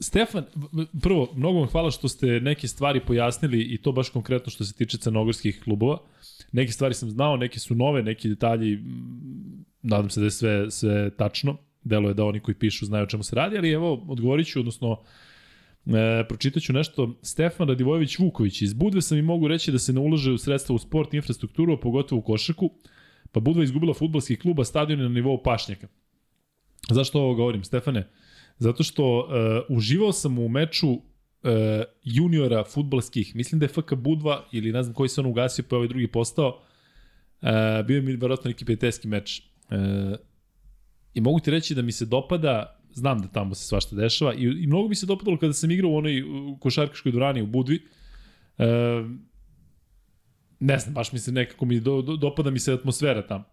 Stefan, 0.00 0.44
prvo, 1.02 1.32
mnogo 1.36 1.58
vam 1.58 1.68
hvala 1.68 1.90
što 1.90 2.08
ste 2.08 2.26
neke 2.26 2.68
stvari 2.68 3.00
pojasnili 3.00 3.62
i 3.62 3.78
to 3.78 3.92
baš 3.92 4.08
konkretno 4.08 4.50
što 4.50 4.64
se 4.64 4.74
tiče 4.74 4.98
crnogorskih 4.98 5.60
klubova. 5.64 5.98
Neke 6.52 6.72
stvari 6.72 6.94
sam 6.94 7.10
znao, 7.10 7.36
neke 7.36 7.58
su 7.58 7.74
nove, 7.74 8.02
neki 8.02 8.28
detalji, 8.28 8.78
nadam 9.82 10.10
se 10.10 10.20
da 10.20 10.26
je 10.26 10.30
sve, 10.30 10.70
sve 10.70 11.10
tačno. 11.10 11.56
Delo 11.84 12.08
je 12.08 12.14
da 12.14 12.24
oni 12.24 12.40
koji 12.40 12.54
pišu 12.54 12.86
znaju 12.86 13.04
o 13.04 13.06
čemu 13.06 13.22
se 13.22 13.36
radi, 13.36 13.58
ali 13.58 13.70
evo, 13.70 14.04
odgovorit 14.08 14.46
ću, 14.46 14.60
odnosno, 14.60 15.00
e, 15.86 16.24
pročitat 16.28 16.62
ću 16.62 16.72
nešto. 16.72 17.18
Stefan 17.22 17.68
Radivojević 17.68 18.18
Vuković, 18.18 18.62
iz 18.62 18.74
Budve 18.74 19.02
sam 19.02 19.18
i 19.18 19.22
mogu 19.22 19.48
reći 19.48 19.72
da 19.72 19.78
se 19.78 19.92
ne 19.92 20.00
ulaže 20.00 20.32
u 20.32 20.38
sredstva 20.38 20.74
u 20.74 20.78
sport 20.78 21.14
infrastrukturu, 21.14 21.72
a 21.72 21.80
pogotovo 21.80 22.18
u 22.18 22.22
košarku, 22.22 22.70
pa 23.32 23.40
Budva 23.40 23.64
izgubila 23.64 23.94
futbolski 23.94 24.36
klub, 24.36 24.60
a 24.60 24.64
stadion 24.64 25.00
je 25.00 25.08
na 25.08 25.14
nivou 25.14 25.42
pašnjaka. 25.42 25.88
Zašto 26.90 27.20
ovo 27.20 27.34
govorim, 27.34 27.64
Stefane? 27.64 28.08
Zato 28.58 28.82
što 28.82 29.18
uh, 29.18 29.76
uživao 29.76 30.12
sam 30.12 30.38
u 30.38 30.48
meču 30.48 31.00
e, 31.42 31.84
juniora 32.04 32.64
futbalskih, 32.64 33.36
mislim 33.36 33.58
da 33.58 33.64
je 33.64 33.68
FK 33.68 33.94
Budva 33.94 34.44
ili 34.52 34.72
ne 34.72 34.82
znam 34.82 34.94
koji 34.94 35.08
se 35.08 35.20
on 35.20 35.26
ugasio 35.26 35.64
pa 35.68 35.76
je 35.76 35.78
ovaj 35.78 35.88
drugi 35.88 36.06
postao, 36.06 36.60
e, 37.42 37.82
bio 37.86 37.94
je 37.94 38.02
mi 38.02 38.16
verovatno 38.16 38.48
neki 38.48 38.64
prijateljski 38.64 39.08
meč. 39.08 39.42
E, 39.70 39.76
I 41.14 41.20
mogu 41.20 41.40
ti 41.40 41.50
reći 41.50 41.74
da 41.74 41.82
mi 41.82 41.92
se 41.92 42.06
dopada, 42.06 42.80
znam 42.92 43.22
da 43.22 43.28
tamo 43.28 43.54
se 43.54 43.64
svašta 43.64 43.96
dešava, 43.96 44.34
i, 44.34 44.42
i 44.42 44.66
mnogo 44.66 44.88
mi 44.88 44.94
se 44.94 45.06
dopadalo 45.06 45.38
kada 45.38 45.52
sam 45.52 45.70
igrao 45.70 45.90
u 45.90 45.96
onoj 45.96 46.22
košarkaškoj 46.60 47.12
dvorani 47.12 47.42
u 47.42 47.46
Budvi, 47.46 47.82
e, 48.58 48.64
ne 50.60 50.78
znam, 50.78 50.94
baš 50.94 51.12
mi 51.12 51.18
se 51.18 51.32
nekako 51.32 51.64
mi 51.64 51.80
do, 51.80 52.02
do, 52.02 52.16
dopada 52.16 52.50
mi 52.50 52.58
se 52.58 52.72
atmosfera 52.72 53.26
tamo. 53.26 53.44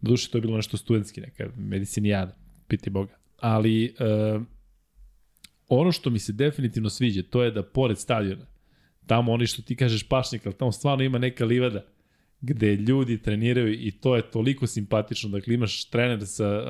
Doduše, 0.00 0.30
to 0.30 0.38
je 0.38 0.42
bilo 0.42 0.56
nešto 0.56 0.76
studentski, 0.76 1.20
neka 1.20 1.48
medicinijada, 1.56 2.36
piti 2.68 2.90
Boga. 2.90 3.18
Ali, 3.40 3.84
e, 3.84 4.40
ono 5.68 5.92
što 5.92 6.10
mi 6.10 6.18
se 6.18 6.32
definitivno 6.32 6.90
sviđa, 6.90 7.22
to 7.30 7.42
je 7.42 7.50
da 7.50 7.62
pored 7.62 7.98
stadiona, 7.98 8.46
tamo 9.06 9.32
oni 9.32 9.46
što 9.46 9.62
ti 9.62 9.76
kažeš 9.76 10.08
pašnjak, 10.08 10.46
ali 10.46 10.54
tamo 10.54 10.72
stvarno 10.72 11.04
ima 11.04 11.18
neka 11.18 11.44
livada, 11.44 11.84
gde 12.40 12.76
ljudi 12.76 13.22
treniraju 13.22 13.72
i 13.72 13.90
to 13.90 14.16
je 14.16 14.30
toliko 14.30 14.66
simpatično. 14.66 15.30
Dakle, 15.30 15.54
imaš 15.54 15.84
trener 15.84 16.26
sa, 16.26 16.62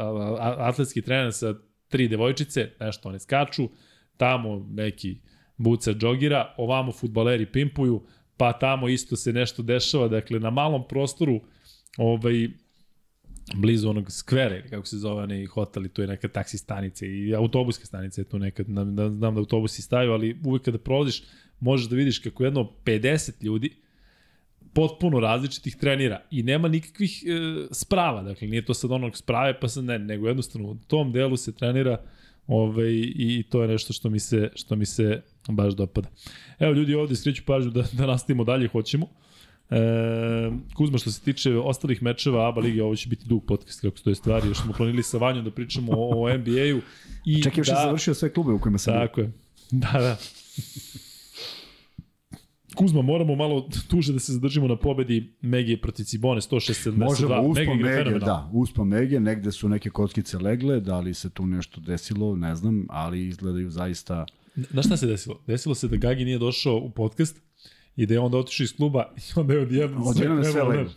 atletski 0.58 1.02
trener 1.02 1.32
sa 1.32 1.54
tri 1.88 2.08
devojčice, 2.08 2.70
nešto 2.80 3.08
one 3.08 3.18
skaču, 3.18 3.68
tamo 4.16 4.66
neki 4.70 5.20
buca 5.56 5.92
džogira, 5.92 6.54
ovamo 6.56 6.92
futbaleri 6.92 7.46
pimpuju, 7.46 8.06
pa 8.36 8.52
tamo 8.52 8.88
isto 8.88 9.16
se 9.16 9.32
nešto 9.32 9.62
dešava, 9.62 10.08
dakle, 10.08 10.40
na 10.40 10.50
malom 10.50 10.88
prostoru 10.88 11.40
ovaj, 11.96 12.48
blizu 13.54 13.90
onog 13.90 14.12
skvera 14.12 14.56
ili 14.56 14.68
kako 14.68 14.86
se 14.86 14.96
zove 14.96 15.22
onaj 15.22 15.46
hotel 15.46 15.86
i 15.86 15.88
tu 15.88 16.02
je 16.02 16.08
neka 16.08 16.28
taksi 16.28 16.58
stanica 16.58 17.06
i 17.06 17.34
autobuska 17.34 17.86
stanica 17.86 18.20
je 18.20 18.24
tu 18.24 18.38
nekad, 18.38 18.66
da, 18.66 19.10
znam 19.10 19.34
da 19.34 19.40
autobusi 19.40 19.82
staju, 19.82 20.12
ali 20.12 20.40
uvek 20.44 20.62
kada 20.62 20.78
prolaziš 20.78 21.22
možeš 21.60 21.88
da 21.88 21.96
vidiš 21.96 22.18
kako 22.18 22.44
jedno 22.44 22.70
50 22.84 23.44
ljudi 23.44 23.76
potpuno 24.74 25.20
različitih 25.20 25.76
trenira 25.76 26.22
i 26.30 26.42
nema 26.42 26.68
nikakvih 26.68 27.22
e, 27.26 27.66
sprava, 27.70 28.22
dakle 28.22 28.48
nije 28.48 28.64
to 28.64 28.74
sad 28.74 28.92
onog 28.92 29.16
sprave 29.16 29.60
pa 29.60 29.68
sad 29.68 29.84
ne, 29.84 29.98
nego 29.98 30.28
jednostavno 30.28 30.68
u 30.68 30.76
tom 30.86 31.12
delu 31.12 31.36
se 31.36 31.54
trenira 31.54 32.04
ovaj, 32.46 32.92
i 33.14 33.44
to 33.50 33.62
je 33.62 33.68
nešto 33.68 33.92
što 33.92 34.10
mi 34.10 34.20
se, 34.20 34.50
što 34.54 34.76
mi 34.76 34.86
se 34.86 35.22
baš 35.48 35.74
dopada. 35.74 36.08
Evo 36.58 36.72
ljudi 36.72 36.94
ovde 36.94 37.16
skreću 37.16 37.42
pažnju 37.46 37.70
da, 37.70 37.84
da 37.92 38.06
nastavimo 38.06 38.44
dalje, 38.44 38.68
hoćemo. 38.68 39.06
E, 39.70 40.50
Kuzma, 40.74 40.98
što 40.98 41.10
se 41.10 41.20
tiče 41.20 41.56
ostalih 41.56 42.02
mečeva 42.02 42.48
ABA 42.48 42.60
lige, 42.60 42.82
ovo 42.82 42.96
će 42.96 43.08
biti 43.08 43.28
dug 43.28 43.44
podcast 43.46 43.80
kako 43.80 43.98
stoje 43.98 44.14
stvari, 44.14 44.48
još 44.48 44.58
smo 44.58 44.72
planili 44.72 45.02
sa 45.02 45.18
Vanjom 45.18 45.44
da 45.44 45.50
pričamo 45.50 45.92
o, 45.92 46.22
o 46.22 46.36
NBA-u. 46.36 46.80
I 47.24 47.42
Čekaj, 47.42 47.60
još 47.60 47.68
da, 47.68 47.74
je 47.74 47.86
završio 47.86 48.14
sve 48.14 48.32
klube 48.32 48.52
u 48.52 48.58
kojima 48.58 48.78
sam 48.78 48.94
Tako 48.94 49.20
je. 49.20 49.32
Da, 49.70 49.92
da. 49.92 50.16
Kuzma, 52.74 53.02
moramo 53.02 53.34
malo 53.34 53.68
tuže 53.88 54.12
da 54.12 54.18
se 54.18 54.32
zadržimo 54.32 54.68
na 54.68 54.76
pobedi 54.76 55.34
Megi 55.40 55.76
protiv 55.76 56.04
Cibone 56.04 56.40
106-72. 56.40 56.96
Možemo, 56.96 57.40
uspom 57.42 57.78
Mege, 57.78 58.18
da, 58.18 58.50
uspom 58.52 58.88
Mege, 58.88 59.20
negde 59.20 59.52
su 59.52 59.68
neke 59.68 59.90
kockice 59.90 60.38
legle, 60.38 60.80
da 60.80 61.00
li 61.00 61.14
se 61.14 61.30
tu 61.30 61.46
nešto 61.46 61.80
desilo, 61.80 62.36
ne 62.36 62.54
znam, 62.54 62.86
ali 62.90 63.26
izgledaju 63.26 63.70
zaista... 63.70 64.26
Znaš 64.56 64.86
šta 64.86 64.96
se 64.96 65.06
desilo? 65.06 65.40
Desilo 65.46 65.74
se 65.74 65.88
da 65.88 65.96
Gagi 65.96 66.24
nije 66.24 66.38
došao 66.38 66.76
u 66.76 66.90
podcast 66.90 67.40
i 67.96 68.06
da 68.06 68.14
je 68.14 68.20
onda 68.20 68.38
otišao 68.38 68.64
iz 68.64 68.76
kluba 68.76 69.12
i 69.16 69.40
onda 69.40 69.54
je 69.54 69.60
odjedno 69.60 70.00
sve, 70.00 70.10
odjedno 70.10 70.44
sve 70.44 70.62
lepo. 70.62 70.90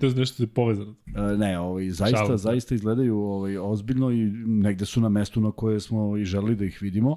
To 0.00 0.06
je 0.06 0.14
nešto 0.14 0.42
je 0.42 0.46
povezano. 0.46 0.94
E, 1.06 1.36
ne, 1.36 1.58
ovaj, 1.58 1.90
zaista, 1.90 2.18
Šalim. 2.18 2.38
zaista 2.38 2.74
izgledaju 2.74 3.18
ovaj, 3.18 3.58
ozbiljno 3.58 4.10
i 4.10 4.24
negde 4.46 4.84
su 4.84 5.00
na 5.00 5.08
mestu 5.08 5.40
na 5.40 5.52
koje 5.52 5.80
smo 5.80 6.16
i 6.16 6.24
želili 6.24 6.56
da 6.56 6.64
ih 6.64 6.78
vidimo. 6.82 7.16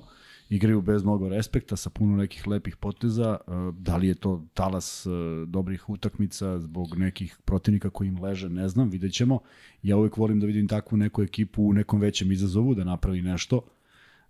Igraju 0.50 0.82
bez 0.82 1.04
mnogo 1.04 1.30
respekta, 1.30 1.76
sa 1.76 1.90
puno 1.90 2.18
nekih 2.18 2.48
lepih 2.48 2.76
poteza. 2.76 3.38
E, 3.48 3.52
da 3.80 3.98
li 3.98 4.08
je 4.08 4.16
to 4.16 4.46
talas 4.54 5.06
e, 5.06 5.10
dobrih 5.46 5.90
utakmica 5.90 6.60
zbog 6.60 6.98
nekih 6.98 7.38
protivnika 7.46 7.90
koji 7.90 8.08
im 8.08 8.24
leže, 8.24 8.50
ne 8.50 8.70
znam, 8.70 8.90
vidjet 8.90 9.14
ćemo. 9.14 9.40
Ja 9.84 9.98
uvek 9.98 10.18
volim 10.18 10.40
da 10.40 10.46
vidim 10.46 10.68
takvu 10.68 10.98
neku 10.98 11.24
ekipu 11.24 11.64
u 11.64 11.74
nekom 11.74 12.00
većem 12.00 12.32
izazovu, 12.32 12.76
da 12.76 12.84
napravi 12.84 13.22
nešto 13.22 13.62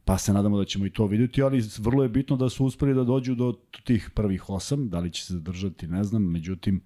pa 0.05 0.17
se 0.17 0.33
nadamo 0.33 0.57
da 0.57 0.65
ćemo 0.65 0.85
i 0.85 0.89
to 0.89 1.05
videti, 1.05 1.41
ali 1.41 1.63
vrlo 1.79 2.03
je 2.03 2.09
bitno 2.09 2.37
da 2.37 2.49
su 2.49 2.65
uspeli 2.65 2.93
da 2.93 3.03
dođu 3.03 3.35
do 3.35 3.53
tih 3.83 4.09
prvih 4.15 4.49
osam, 4.49 4.89
da 4.89 4.99
li 4.99 5.11
će 5.11 5.25
se 5.25 5.33
zadržati, 5.33 5.87
ne 5.87 6.03
znam, 6.03 6.31
međutim, 6.31 6.81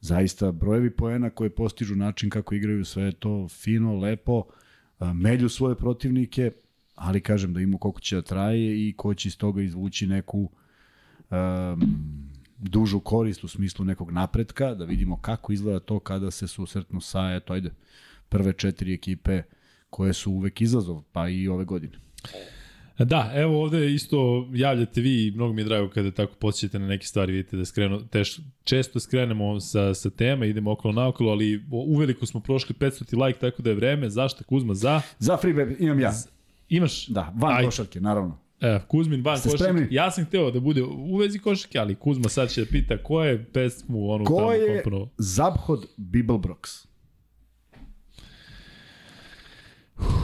zaista 0.00 0.52
brojevi 0.52 0.90
poena 0.90 1.30
koje 1.30 1.50
postižu 1.50 1.96
način 1.96 2.30
kako 2.30 2.54
igraju, 2.54 2.84
sve 2.84 3.02
je 3.02 3.12
to 3.12 3.48
fino, 3.48 3.98
lepo, 3.98 4.44
melju 5.00 5.48
svoje 5.48 5.74
protivnike, 5.74 6.50
ali 6.94 7.20
kažem 7.20 7.54
da 7.54 7.60
ima 7.60 7.78
koliko 7.78 8.00
će 8.00 8.16
da 8.16 8.22
traje 8.22 8.88
i 8.88 8.92
ko 8.96 9.14
će 9.14 9.28
iz 9.28 9.38
toga 9.38 9.62
izvući 9.62 10.06
neku 10.06 10.50
um, 11.30 11.98
dužu 12.58 13.00
korist 13.00 13.44
u 13.44 13.48
smislu 13.48 13.84
nekog 13.84 14.10
napretka, 14.10 14.74
da 14.74 14.84
vidimo 14.84 15.20
kako 15.20 15.52
izgleda 15.52 15.80
to 15.80 15.98
kada 16.00 16.30
se 16.30 16.48
susretnu 16.48 17.00
sa, 17.00 17.34
eto, 17.34 17.52
ajde, 17.52 17.70
prve 18.28 18.52
četiri 18.52 18.94
ekipe 18.94 19.42
koje 19.90 20.12
su 20.12 20.32
uvek 20.32 20.60
izazov, 20.60 21.02
pa 21.12 21.28
i 21.28 21.48
ove 21.48 21.64
godine. 21.64 22.03
Da, 22.98 23.32
evo 23.34 23.62
ovde 23.62 23.94
isto 23.94 24.48
javljate 24.52 25.00
vi 25.00 25.32
mnogo 25.34 25.52
mi 25.52 25.60
je 25.62 25.64
drago 25.64 25.90
kada 25.90 26.10
tako 26.10 26.34
podsjećate 26.34 26.78
na 26.78 26.86
neke 26.86 27.06
stvari, 27.06 27.32
vidite 27.32 27.56
da 27.56 27.64
skrenu, 27.64 28.06
teš, 28.08 28.40
često 28.64 29.00
skrenemo 29.00 29.60
sa, 29.60 29.94
sa 29.94 30.10
teme, 30.10 30.48
idemo 30.48 30.72
okolo 30.72 30.94
naokolo, 30.94 31.30
ali 31.32 31.64
uveliko 31.70 32.26
smo 32.26 32.40
prošli 32.40 32.74
500 32.74 33.26
like, 33.26 33.38
tako 33.38 33.62
da 33.62 33.70
je 33.70 33.76
vreme. 33.76 34.10
Zašto 34.10 34.44
Kuzma? 34.44 34.74
Za? 34.74 35.00
Za 35.18 35.36
free 35.36 35.54
baby, 35.54 35.76
imam 35.78 36.00
ja. 36.00 36.12
Z, 36.12 36.28
imaš? 36.68 37.06
Da, 37.06 37.32
van 37.36 37.56
Aj. 37.56 37.64
košarke, 37.64 38.00
naravno. 38.00 38.38
E, 38.60 38.80
Kuzmin 38.88 39.22
van 39.22 39.38
Ste 39.38 39.48
košarke. 39.48 39.72
Spremni? 39.72 39.94
Ja 39.94 40.10
sam 40.10 40.24
hteo 40.24 40.50
da 40.50 40.60
bude 40.60 40.82
u 40.82 41.16
vezi 41.16 41.38
košarke, 41.38 41.78
ali 41.78 41.94
Kuzma 41.94 42.28
sad 42.28 42.50
će 42.50 42.60
da 42.60 42.66
pita 42.70 43.02
ko 43.02 43.24
je 43.24 43.44
pesmu 43.44 44.10
onu 44.10 44.24
ko 44.24 44.36
tamo 44.36 44.52
je. 44.52 44.82
Zabhod 45.18 45.86
Bibelbrox? 45.96 46.86
Ko 49.96 50.02
je 50.02 50.23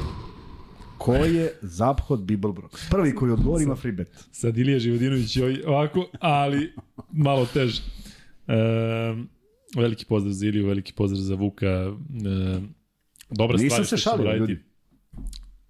Zaphod 1.62 2.20
Bibelbrox? 2.20 2.90
Prvi 2.90 3.14
koji 3.14 3.32
odgovori 3.32 3.64
ima 3.64 3.76
free 3.76 3.92
bet. 3.92 4.24
Sad 4.32 4.58
Ilija 4.58 4.78
Živodinović 4.78 5.36
je 5.36 5.62
ovako, 5.66 6.06
ali 6.20 6.72
malo 7.12 7.46
teže. 7.46 7.82
E, 8.48 8.54
veliki 9.76 10.04
pozdrav 10.04 10.32
za 10.32 10.46
Iliju, 10.46 10.66
veliki 10.66 10.92
pozdrav 10.92 11.20
za 11.20 11.34
Vuka. 11.34 11.66
E, 11.66 12.60
dobra 13.30 13.56
Nisam 13.56 13.84
se 13.84 13.96
šalio, 13.96 14.36
ljudi. 14.36 14.58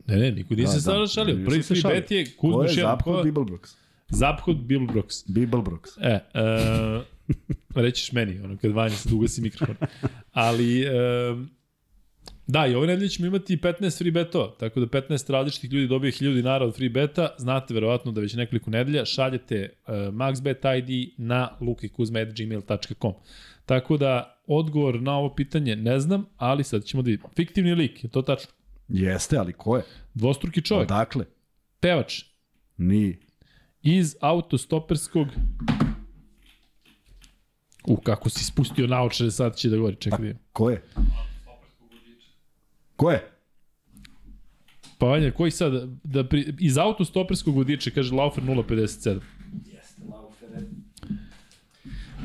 Ne, 0.07 0.16
ne, 0.16 0.32
niko 0.32 0.55
nije 0.55 0.66
da, 0.66 0.73
se 0.73 0.90
da, 0.90 1.07
šalio. 1.07 1.47
Prvi 1.47 1.62
free 1.62 1.82
bet 1.82 2.11
je 2.11 2.36
Kuzma 2.36 2.57
Ko 2.57 2.62
je 2.65 2.74
Zaphod 2.74 3.27
Bibelbrox? 3.27 3.74
Zaphod 4.09 4.57
Bibelbrox. 4.57 5.24
Bibelbrox. 5.28 5.98
E, 6.01 6.20
e, 6.35 7.02
rećiš 7.74 8.12
meni, 8.12 8.40
ono, 8.40 8.57
kad 8.57 8.73
vanje 8.73 8.97
se 8.97 9.15
ugasi 9.15 9.40
mikrofon. 9.40 9.77
Ali, 10.32 10.82
e, 10.82 10.90
Da, 12.51 12.67
i 12.67 12.75
ove 12.75 12.87
nedelje 12.87 13.09
ćemo 13.09 13.27
imati 13.27 13.57
15 13.57 13.99
free 13.99 14.11
betova, 14.11 14.55
tako 14.59 14.81
da 14.81 14.87
15 14.87 15.33
različitih 15.33 15.73
ljudi 15.73 15.87
dobije 15.87 16.13
1000 16.13 16.35
dinara 16.35 16.65
od 16.65 16.77
free 16.77 16.89
beta. 16.89 17.29
Znate 17.39 17.75
verovatno 17.75 18.13
da 18.13 18.21
već 18.21 18.35
nekoliko 18.35 18.71
nedelja 18.71 19.05
šaljete 19.05 19.69
uh, 19.69 19.95
maxbet 19.95 20.79
ID 20.79 21.13
na 21.19 21.57
lukikuzme.gmail.com. 21.61 23.13
Tako 23.67 23.97
da, 23.97 24.43
odgovor 24.47 25.03
na 25.03 25.17
ovo 25.17 25.35
pitanje 25.35 25.77
ne 25.77 26.01
znam, 26.01 26.27
ali 26.37 26.65
sad 26.65 26.85
ćemo 26.85 27.03
da 27.03 27.07
vidimo. 27.07 27.29
Fiktivni 27.37 27.75
lik, 27.75 28.05
je 28.05 28.11
to 28.11 28.23
tačno? 28.23 28.53
Jeste, 28.89 29.37
ali 29.37 29.53
ko 29.53 29.77
je? 29.77 29.83
Dvostruki 30.15 30.63
čovjek. 30.63 30.91
Odakle? 30.91 31.25
Pevač. 31.81 32.25
Ni. 32.77 33.19
Iz 33.83 34.17
autostoperskog 34.21 35.29
U, 37.85 37.97
kako 37.97 38.31
si 38.31 38.45
spustio 38.45 38.87
naočare, 38.87 39.31
sad 39.31 39.57
će 39.57 39.69
da 39.69 39.77
govori, 39.77 39.97
čekaj. 39.97 40.33
Pa, 40.33 40.39
ko 40.53 40.71
je? 40.71 40.83
Ko 43.01 43.11
je? 43.11 43.31
Pa 44.99 45.07
Vanja, 45.07 45.31
koji 45.31 45.51
sad, 45.51 45.73
da 46.05 46.25
pri, 46.25 46.55
iz 46.59 46.79
autostoperskog 46.79 47.57
vodiča, 47.57 47.91
kaže 47.95 48.15
Laufer 48.15 48.45
057. 48.45 49.21
Jeste, 49.65 50.03
Laufere. 50.11 50.61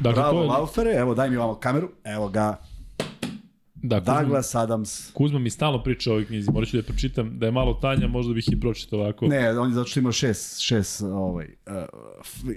Dakle, 0.02 0.22
Bravo, 0.22 0.42
je... 0.42 0.48
Laufere, 0.48 0.92
evo 0.98 1.16
daj 1.16 1.30
mi 1.30 1.38
vamo 1.38 1.56
kameru, 1.56 1.90
evo 2.04 2.30
ga. 2.30 2.60
Da, 3.76 4.00
Kuzma, 4.00 4.22
Douglas 4.22 4.56
Adams. 4.56 5.12
Kuzma 5.12 5.40
mi 5.40 5.50
stalno 5.50 5.84
priča 5.84 6.10
o 6.10 6.14
ovoj 6.14 6.26
knjizi, 6.26 6.52
morat 6.52 6.70
ću 6.70 6.78
da 6.78 6.80
je 6.80 6.84
pročitam, 6.84 7.40
da 7.40 7.46
je 7.46 7.52
malo 7.52 7.74
tanja, 7.74 8.08
možda 8.08 8.34
bih 8.34 8.46
i 8.52 8.60
pročitao 8.60 9.00
ovako. 9.00 9.28
Ne, 9.28 9.60
on 9.60 9.70
je 9.70 9.76
zato 9.76 9.88
što 9.88 10.00
ima 10.00 10.12
šest, 10.12 10.60
šest 10.60 11.02
ovaj, 11.02 11.48
uh, 11.68 11.74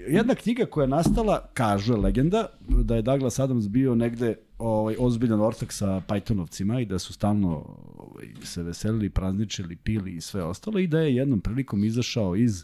jedna 0.07 0.35
knjiga 0.35 0.65
koja 0.65 0.83
je 0.83 0.87
nastala, 0.87 1.49
kaže 1.53 1.93
legenda, 1.93 2.45
da 2.59 2.95
je 2.95 3.01
Douglas 3.01 3.39
Adams 3.39 3.67
bio 3.67 3.95
negde 3.95 4.35
ovaj, 4.59 4.95
ozbiljan 4.99 5.41
ortak 5.41 5.73
sa 5.73 6.01
Pythonovcima 6.07 6.81
i 6.81 6.85
da 6.85 6.99
su 6.99 7.13
stalno 7.13 7.77
ovaj, 7.97 8.27
se 8.43 8.63
veselili, 8.63 9.09
prazničili, 9.09 9.75
pili 9.75 10.15
i 10.15 10.21
sve 10.21 10.43
ostalo 10.43 10.79
i 10.79 10.87
da 10.87 10.99
je 10.99 11.15
jednom 11.15 11.41
prilikom 11.41 11.83
izašao 11.83 12.35
iz 12.35 12.63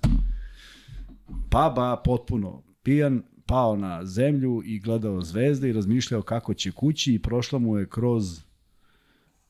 puba 1.49 2.01
potpuno 2.03 2.63
pijan, 2.84 3.23
pao 3.45 3.76
na 3.76 4.05
zemlju 4.05 4.61
i 4.65 4.80
gledao 4.80 5.22
zvezde 5.22 5.69
i 5.69 5.73
razmišljao 5.73 6.22
kako 6.22 6.53
će 6.53 6.72
kući 6.72 7.13
i 7.13 7.19
prošla 7.19 7.59
mu 7.59 7.77
je 7.77 7.89
kroz 7.89 8.41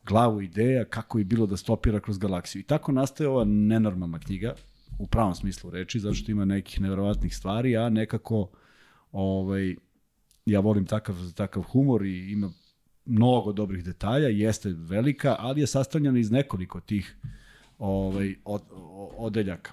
glavu 0.06 0.42
ideja 0.42 0.86
kako 0.86 1.18
je 1.18 1.24
bilo 1.26 1.46
da 1.46 1.58
stopira 1.58 2.00
kroz 2.00 2.18
galaksiju. 2.18 2.60
I 2.60 2.64
tako 2.64 2.92
nastaje 2.92 3.30
ova 3.30 3.44
nenormalna 3.46 4.20
knjiga 4.20 4.56
u 5.00 5.08
pravom 5.08 5.36
smislu 5.36 5.70
reči, 5.70 6.00
zato 6.00 6.14
što 6.14 6.32
ima 6.32 6.46
nekih 6.46 6.82
neverovatnih 6.82 7.38
stvari, 7.38 7.78
a 7.78 7.90
nekako 7.90 8.50
ovaj, 9.12 9.76
ja 10.46 10.60
volim 10.60 10.86
takav, 10.86 11.16
takav 11.36 11.64
humor 11.64 12.06
i 12.06 12.32
ima 12.32 12.52
mnogo 13.06 13.52
dobrih 13.52 13.84
detalja, 13.84 14.28
jeste 14.28 14.74
velika, 14.78 15.36
ali 15.40 15.62
je 15.62 15.68
sastavljena 15.68 16.20
iz 16.20 16.32
nekoliko 16.32 16.80
tih 16.80 17.16
ovaj, 17.80 18.36
od, 18.46 18.62
odeljaka. 19.18 19.72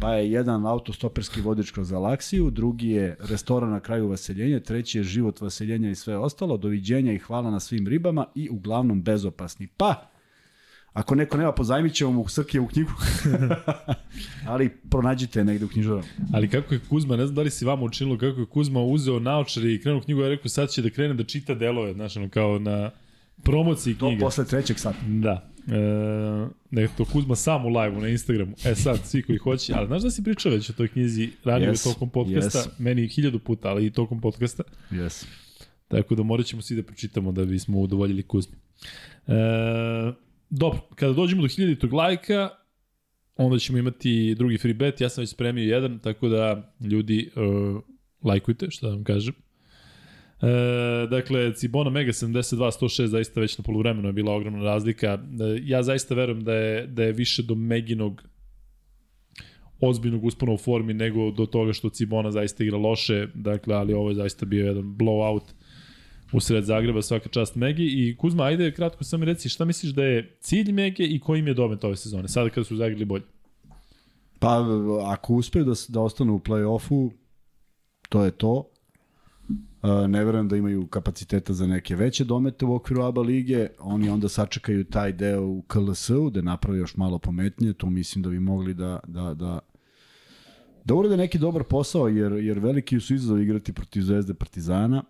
Pa 0.00 0.14
je 0.14 0.32
jedan 0.32 0.66
autostoperski 0.66 1.40
vodič 1.40 1.70
kroz 1.70 1.90
galaksiju, 1.90 2.50
drugi 2.50 2.88
je 2.88 3.16
restoran 3.20 3.70
na 3.70 3.80
kraju 3.80 4.08
vaseljenja, 4.08 4.60
treći 4.60 4.98
je 4.98 5.04
život 5.04 5.40
vaseljenja 5.40 5.90
i 5.90 5.94
sve 5.94 6.16
ostalo, 6.16 6.56
doviđenja 6.56 7.12
i 7.12 7.18
hvala 7.18 7.50
na 7.50 7.60
svim 7.60 7.86
ribama 7.86 8.26
i 8.34 8.48
uglavnom 8.50 9.02
bezopasni. 9.02 9.66
Pa, 9.66 10.10
Ako 10.94 11.14
neko 11.14 11.36
nema, 11.36 11.52
pozajmit 11.52 11.94
ćemo 11.94 12.12
mu 12.12 12.20
u 12.60 12.66
knjigu. 12.66 12.90
Ali 14.48 14.68
pronađite 14.90 15.44
negde 15.44 15.64
u 15.64 15.68
knjižaru. 15.68 16.02
Ali 16.32 16.48
kako 16.48 16.74
je 16.74 16.80
Kuzma, 16.88 17.16
ne 17.16 17.26
znam 17.26 17.34
da 17.34 17.42
li 17.42 17.50
si 17.50 17.64
vama 17.64 17.82
učinilo, 17.82 18.18
kako 18.18 18.40
je 18.40 18.46
Kuzma 18.46 18.82
uzeo 18.82 19.20
naočari 19.20 19.74
i 19.74 19.80
krenuo 19.80 20.00
knjigu, 20.00 20.20
ja 20.20 20.28
rekao 20.28 20.48
sad 20.48 20.70
će 20.70 20.82
da 20.82 20.90
krene 20.90 21.14
da 21.14 21.24
čita 21.24 21.54
delove, 21.54 21.92
znaš, 21.92 22.16
ono, 22.16 22.28
kao 22.28 22.58
na 22.58 22.90
promociji 23.42 23.94
knjige. 23.94 24.18
To 24.18 24.26
posle 24.26 24.44
trećeg 24.44 24.78
sata. 24.78 24.98
Da. 25.06 25.50
E, 25.68 26.48
nek 26.70 26.90
to 26.96 27.04
Kuzma 27.04 27.36
sam 27.36 27.66
u 27.66 27.68
live-u 27.68 28.00
na 28.00 28.08
Instagramu. 28.08 28.54
E 28.64 28.74
sad, 28.74 29.00
svi 29.04 29.22
koji 29.22 29.38
hoće, 29.38 29.72
ali 29.76 29.86
znaš 29.86 30.02
da 30.02 30.10
si 30.10 30.24
pričao 30.24 30.52
već 30.52 30.70
o 30.70 30.72
toj 30.72 30.88
knjizi 30.88 31.30
ranije 31.44 31.72
yes, 31.72 31.92
tokom 31.92 32.10
podcasta, 32.10 32.58
yes. 32.58 32.68
meni 32.78 33.08
hiljadu 33.08 33.38
puta, 33.38 33.68
ali 33.68 33.86
i 33.86 33.90
tokom 33.90 34.20
podcasta. 34.20 34.62
Yes. 34.90 35.26
Tako 35.88 36.14
da 36.14 36.22
morat 36.22 36.46
ćemo 36.46 36.62
svi 36.62 36.76
da 36.76 36.82
pročitamo 36.82 37.32
da 37.32 37.44
bismo 37.44 37.80
udovoljili 37.80 38.22
Kuzmi. 38.22 38.56
E, 39.26 39.32
Dobro, 40.56 40.80
kada 40.94 41.12
dođemo 41.12 41.42
do 41.42 41.48
1000 41.48 41.92
lajka, 41.92 42.48
onda 43.36 43.58
ćemo 43.58 43.78
imati 43.78 44.34
drugi 44.34 44.58
free 44.58 44.74
bet. 44.74 45.00
Ja 45.00 45.08
sam 45.08 45.22
već 45.22 45.30
spremio 45.30 45.74
jedan, 45.74 45.98
tako 45.98 46.28
da 46.28 46.74
ljudi 46.80 47.30
uh, 47.36 47.82
lajkujte, 48.22 48.70
što 48.70 48.86
da 48.86 48.92
vam 48.94 49.04
kažem. 49.04 49.34
E, 50.42 51.06
dakle, 51.10 51.54
Cibona 51.54 51.90
Mega 51.90 52.12
72-106 52.12 53.04
zaista 53.04 53.40
već 53.40 53.58
na 53.58 53.64
polovremenu 53.64 54.08
je 54.08 54.12
bila 54.12 54.32
ogromna 54.32 54.64
razlika. 54.64 55.08
E, 55.08 55.18
ja 55.62 55.82
zaista 55.82 56.14
verujem 56.14 56.44
da 56.44 56.54
je, 56.54 56.86
da 56.86 57.02
je 57.02 57.12
više 57.12 57.42
do 57.42 57.54
Meginog 57.54 58.22
ozbiljnog 59.80 60.24
uspona 60.24 60.52
u 60.52 60.56
formi 60.56 60.94
nego 60.94 61.30
do 61.30 61.46
toga 61.46 61.72
što 61.72 61.90
Cibona 61.90 62.30
zaista 62.30 62.64
igra 62.64 62.76
loše, 62.76 63.28
dakle, 63.34 63.74
ali 63.74 63.94
ovo 63.94 64.08
je 64.08 64.14
zaista 64.14 64.46
bio 64.46 64.66
jedan 64.66 64.84
blowout 64.84 65.54
u 66.34 66.40
sred 66.40 66.64
Zagreba, 66.64 67.02
svaka 67.02 67.28
čast 67.28 67.54
Megi. 67.54 67.84
I 67.84 68.16
Kuzma, 68.16 68.44
ajde 68.44 68.72
kratko 68.72 69.04
sam 69.04 69.22
reci, 69.22 69.48
šta 69.48 69.64
misliš 69.64 69.92
da 69.92 70.04
je 70.04 70.36
cilj 70.40 70.72
Mege 70.72 71.04
i 71.04 71.20
koji 71.20 71.38
im 71.38 71.46
je 71.46 71.54
domet 71.54 71.84
ove 71.84 71.96
sezone, 71.96 72.28
sada 72.28 72.50
kada 72.50 72.64
su 72.64 72.76
zagrali 72.76 73.04
bolje? 73.04 73.24
Pa, 74.38 74.66
ako 75.06 75.34
uspeju 75.34 75.64
da, 75.64 75.72
da 75.88 76.00
ostanu 76.00 76.34
u 76.34 76.38
play-offu, 76.38 77.10
to 78.08 78.24
je 78.24 78.30
to. 78.30 78.70
Ne 80.08 80.24
verujem 80.24 80.48
da 80.48 80.56
imaju 80.56 80.86
kapaciteta 80.86 81.52
za 81.52 81.66
neke 81.66 81.96
veće 81.96 82.24
domete 82.24 82.64
u 82.64 82.74
okviru 82.74 83.02
ABA 83.02 83.20
lige. 83.20 83.68
Oni 83.78 84.08
onda 84.08 84.28
sačekaju 84.28 84.84
taj 84.84 85.12
deo 85.12 85.46
u 85.46 85.62
KLS-u, 85.62 86.30
da 86.30 86.42
naprave 86.42 86.78
još 86.78 86.96
malo 86.96 87.18
pometnije. 87.18 87.72
To 87.72 87.90
mislim 87.90 88.22
da 88.22 88.30
bi 88.30 88.40
mogli 88.40 88.74
da, 88.74 89.00
da, 89.06 89.34
da 89.34 89.58
da 90.84 90.94
urade 90.94 91.16
neki 91.16 91.38
dobar 91.38 91.64
posao, 91.64 92.08
jer, 92.08 92.32
jer 92.32 92.58
veliki 92.58 93.00
su 93.00 93.14
izazov 93.14 93.40
igrati 93.40 93.72
protiv 93.72 94.00
Zvezde 94.00 94.34
Partizana 94.34 95.02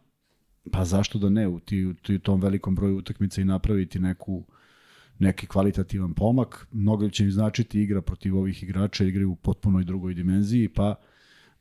pa 0.71 0.85
zašto 0.85 1.19
da 1.19 1.29
ne 1.29 1.49
u, 1.49 1.61
ti, 1.61 1.85
u, 1.85 1.95
ti, 1.95 2.19
tom 2.19 2.41
velikom 2.41 2.75
broju 2.75 2.97
utakmica 2.97 3.41
i 3.41 3.45
napraviti 3.45 3.99
neku 3.99 4.45
neki 5.19 5.47
kvalitativan 5.47 6.15
pomak. 6.15 6.67
Mnogo 6.73 7.09
će 7.09 7.25
im 7.25 7.31
značiti 7.31 7.83
igra 7.83 8.03
protiv 8.03 8.37
ovih 8.39 8.63
igrača, 8.63 9.05
igraju 9.05 9.31
u 9.31 9.37
potpunoj 9.37 9.85
drugoj 9.85 10.15
dimenziji, 10.15 10.69
pa 10.69 10.95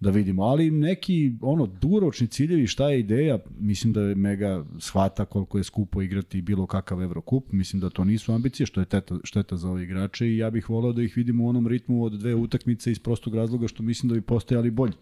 da 0.04 0.10
vidimo. 0.10 0.44
Ali 0.44 0.72
neki 0.72 1.34
ono 1.42 1.66
dugoročni 1.66 2.28
ciljevi, 2.28 2.68
šta 2.68 2.90
je 2.90 3.00
ideja, 3.00 3.40
mislim 3.60 3.94
da 3.94 4.02
je 4.02 4.16
mega 4.16 4.66
shvata 4.80 5.26
koliko 5.26 5.58
je 5.58 5.64
skupo 5.64 6.02
igrati 6.02 6.42
bilo 6.42 6.68
kakav 6.68 7.02
Evrokup, 7.02 7.52
mislim 7.52 7.80
da 7.80 7.90
to 7.90 8.04
nisu 8.04 8.34
ambicije, 8.34 8.68
što 8.68 8.80
je 8.80 8.86
teta, 8.86 9.18
šteta 9.24 9.58
za 9.58 9.70
ove 9.70 9.84
igrače 9.84 10.28
i 10.28 10.38
ja 10.38 10.50
bih 10.50 10.70
voleo 10.70 10.94
da 10.94 11.04
ih 11.04 11.18
vidimo 11.18 11.44
u 11.44 11.48
onom 11.48 11.68
ritmu 11.68 12.04
od 12.04 12.14
dve 12.14 12.36
utakmice 12.36 12.92
iz 12.92 13.00
prostog 13.00 13.36
razloga 13.36 13.68
što 13.68 13.84
mislim 13.84 14.10
da 14.10 14.16
bi 14.16 14.22
postojali 14.22 14.72
bolji. 14.72 14.94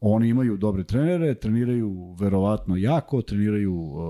Oni 0.00 0.28
imaju 0.28 0.56
dobre 0.56 0.84
trenere, 0.84 1.34
treniraju 1.34 2.16
verovatno 2.20 2.76
jako, 2.76 3.22
treniraju 3.22 3.74
uh, 3.74 4.02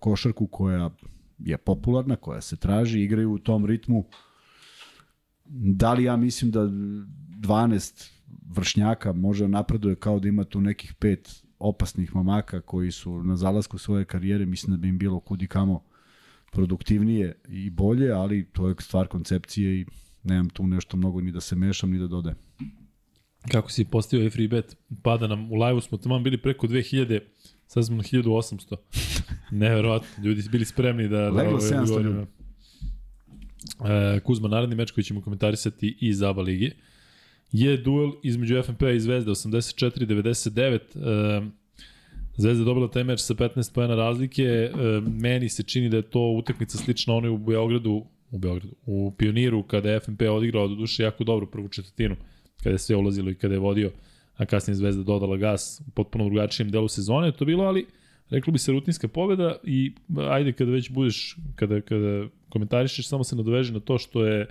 košarku 0.00 0.46
koja 0.46 0.90
je 1.38 1.58
popularna, 1.58 2.16
koja 2.16 2.40
se 2.40 2.56
traži, 2.56 3.00
igraju 3.00 3.32
u 3.32 3.38
tom 3.38 3.66
ritmu. 3.66 4.04
Da 5.44 5.92
li 5.92 6.04
ja 6.04 6.16
mislim 6.16 6.50
da 6.50 6.60
12 6.60 8.10
vršnjaka 8.56 9.12
može 9.12 9.48
napreduje 9.48 9.94
kao 9.94 10.20
da 10.20 10.28
ima 10.28 10.44
tu 10.44 10.60
nekih 10.60 10.94
pet 10.94 11.44
opasnih 11.58 12.14
mamaka 12.14 12.60
koji 12.60 12.90
su 12.90 13.22
na 13.22 13.36
zalasku 13.36 13.78
svoje 13.78 14.04
karijere, 14.04 14.46
mislim 14.46 14.76
da 14.76 14.80
bi 14.80 14.88
im 14.88 14.98
bilo 14.98 15.20
kudi 15.20 15.46
kamo 15.46 15.84
produktivnije 16.52 17.40
i 17.48 17.70
bolje, 17.70 18.10
ali 18.10 18.44
to 18.52 18.68
je 18.68 18.74
stvar 18.80 19.06
koncepcije 19.06 19.80
i 19.80 19.86
nemam 20.22 20.48
tu 20.48 20.66
nešto 20.66 20.96
mnogo 20.96 21.20
ni 21.20 21.32
da 21.32 21.40
se 21.40 21.56
mešam 21.56 21.90
ni 21.90 21.98
da 21.98 22.06
dodajem. 22.06 22.38
Kako 23.50 23.70
si 23.70 23.84
postavio 23.84 24.30
free 24.30 24.48
bet, 24.48 24.76
pada 25.02 25.26
nam, 25.26 25.52
u 25.52 25.54
live-u 25.54 25.80
smo 25.80 25.98
tamo 25.98 26.18
bili 26.18 26.36
preko 26.36 26.66
2000, 26.66 27.20
sad 27.66 27.86
smo 27.86 27.96
na 27.96 28.02
1800. 28.02 28.76
Neverovatno, 29.50 30.24
ljudi 30.24 30.42
bili 30.52 30.64
spremni 30.64 31.08
da... 31.08 31.18
da 31.18 31.30
Leglo 31.30 31.58
da, 31.58 31.64
700 31.64 32.02
ljudi. 32.02 32.26
E, 34.16 34.20
Kuzma, 34.20 34.48
naredni 34.48 34.76
meč 34.76 34.90
koji 34.90 35.04
ćemo 35.04 35.20
komentarisati 35.20 35.96
iz 36.00 36.22
ABA 36.22 36.42
ligi 36.42 36.72
je 37.52 37.76
duel 37.76 38.12
između 38.22 38.62
FNP 38.62 38.82
i 38.82 39.00
Zvezde 39.00 39.30
84-99. 39.30 40.78
E, 40.78 41.50
Zvezda 42.36 42.62
je 42.62 42.64
dobila 42.64 42.90
taj 42.90 43.04
meč 43.04 43.20
sa 43.20 43.34
15 43.34 43.74
pojena 43.74 43.94
razlike. 43.94 44.42
E, 44.42 44.70
meni 45.20 45.48
se 45.48 45.62
čini 45.62 45.88
da 45.88 45.96
je 45.96 46.02
to 46.02 46.20
utakmica 46.20 46.78
slična 46.78 47.14
onoj 47.14 47.30
u 47.30 47.38
Beogradu, 47.38 48.04
u 48.30 48.38
Beogradu, 48.38 48.74
u 48.86 49.14
Pioniru 49.18 49.62
kada 49.62 49.90
je 49.90 50.00
FNP 50.00 50.22
odigrao 50.22 50.68
do 50.68 50.74
duše 50.74 51.02
jako 51.02 51.24
dobro 51.24 51.46
prvu 51.46 51.68
četvrtinu 51.68 52.16
kada 52.62 52.74
je 52.74 52.78
sve 52.78 52.96
ulazilo 52.96 53.30
i 53.30 53.34
kada 53.34 53.54
je 53.54 53.60
vodio, 53.60 53.90
a 54.36 54.46
kasnije 54.46 54.74
Zvezda 54.74 55.02
dodala 55.02 55.36
gas 55.36 55.82
u 55.88 55.90
potpuno 55.90 56.24
drugačijem 56.24 56.70
delu 56.70 56.88
sezone, 56.88 57.32
to 57.32 57.44
bilo, 57.44 57.64
ali 57.64 57.86
reklo 58.30 58.52
bi 58.52 58.58
se 58.58 58.72
rutinska 58.72 59.08
pobeda 59.08 59.56
i 59.64 59.92
ajde 60.30 60.52
kada 60.52 60.70
već 60.70 60.90
budeš, 60.90 61.36
kada, 61.54 61.80
kada 61.80 62.28
komentarišeš, 62.48 63.08
samo 63.08 63.24
se 63.24 63.36
nadoveže 63.36 63.72
na 63.72 63.80
to 63.80 63.98
što 63.98 64.26
je 64.26 64.46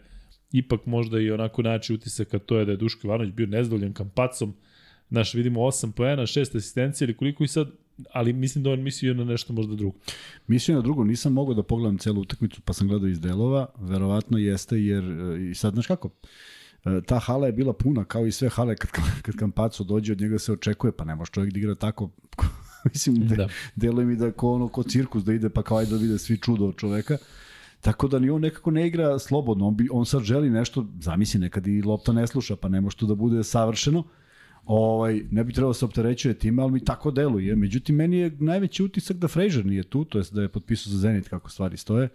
ipak 0.51 0.85
možda 0.85 1.19
i 1.19 1.31
onako 1.31 1.61
naći 1.61 1.93
utisak, 1.93 2.33
a 2.33 2.39
to 2.39 2.57
je 2.57 2.65
da 2.65 2.71
je 2.71 2.77
Duško 2.77 3.07
Ivanović 3.07 3.33
bio 3.33 3.47
nezadovoljan 3.47 3.93
kampacom, 3.93 4.53
Znaš, 5.11 5.33
vidimo 5.33 5.59
8 5.59 5.91
poena, 5.91 6.21
6 6.21 6.57
asistencija 6.57 7.05
ili 7.05 7.17
koliko 7.17 7.43
i 7.43 7.47
sad, 7.47 7.67
ali 8.11 8.33
mislim 8.33 8.63
da 8.63 8.69
on 8.69 8.81
mislio 8.81 9.13
na 9.13 9.23
nešto 9.23 9.53
možda 9.53 9.75
drugo. 9.75 9.97
Mislio 10.47 10.75
na 10.75 10.81
drugo, 10.81 11.03
nisam 11.03 11.33
mogao 11.33 11.53
da 11.53 11.63
pogledam 11.63 11.97
celu 11.97 12.21
utakmicu, 12.21 12.61
pa 12.61 12.73
sam 12.73 12.87
gledao 12.87 13.09
iz 13.09 13.19
delova, 13.19 13.67
verovatno 13.79 14.37
jeste, 14.37 14.77
jer 14.77 15.03
i 15.51 15.55
sad, 15.55 15.73
znaš 15.73 15.87
kako, 15.87 16.09
E, 16.09 16.29
ta 17.05 17.19
hala 17.19 17.47
je 17.47 17.53
bila 17.53 17.73
puna 17.73 18.03
kao 18.03 18.25
i 18.25 18.31
sve 18.31 18.49
hale 18.49 18.75
kad, 18.75 18.89
kad 19.21 19.35
Kampaco 19.35 19.83
dođe 19.83 20.11
od 20.11 20.21
njega 20.21 20.39
se 20.39 20.53
očekuje, 20.53 20.91
pa 20.91 21.05
ne 21.05 21.15
može 21.15 21.31
čovjek 21.31 21.53
da 21.53 21.59
igra 21.59 21.75
tako 21.75 22.09
mislim 22.93 23.27
da, 23.27 23.35
da. 23.35 23.47
deluje 23.75 24.05
mi 24.05 24.15
da 24.15 24.31
ko 24.31 24.51
ono 24.51 24.67
ko 24.67 24.83
cirkus 24.83 25.23
da 25.23 25.33
ide 25.33 25.49
pa 25.49 25.63
kao 25.63 25.77
ajde 25.77 25.91
da 25.91 25.97
vide 25.97 26.17
svi 26.17 26.37
čudo 26.37 26.65
od 26.65 26.75
čoveka. 26.75 27.17
Tako 27.81 28.07
da 28.07 28.19
ni 28.19 28.29
on 28.29 28.41
nekako 28.41 28.71
ne 28.71 28.87
igra 28.87 29.19
slobodno, 29.19 29.67
on, 29.67 29.75
bi, 29.75 29.87
on 29.91 30.05
sad 30.05 30.23
želi 30.23 30.49
nešto, 30.49 30.87
zamisli 30.99 31.39
nekad 31.39 31.67
i 31.67 31.81
lopta 31.81 32.13
ne 32.13 32.27
sluša, 32.27 32.55
pa 32.55 32.69
ne 32.69 32.81
može 32.81 32.97
to 32.97 33.05
da 33.05 33.15
bude 33.15 33.43
savršeno. 33.43 34.03
Ovaj, 34.65 35.21
ne 35.31 35.43
bi 35.43 35.53
trebalo 35.53 35.69
da 35.69 35.73
se 35.73 35.85
opterećuje 35.85 36.33
time, 36.33 36.61
ali 36.63 36.71
mi 36.71 36.85
tako 36.85 37.11
deluje. 37.11 37.55
Međutim, 37.55 37.95
meni 37.95 38.17
je 38.17 38.37
najveći 38.39 38.83
utisak 38.83 39.17
da 39.17 39.27
Fraser 39.27 39.65
nije 39.65 39.83
tu, 39.83 40.05
to 40.05 40.17
jest 40.17 40.33
da 40.33 40.41
je 40.41 40.49
potpisao 40.49 40.91
za 40.93 40.99
Zenit 40.99 41.27
kako 41.27 41.49
stvari 41.49 41.77
stoje. 41.77 42.09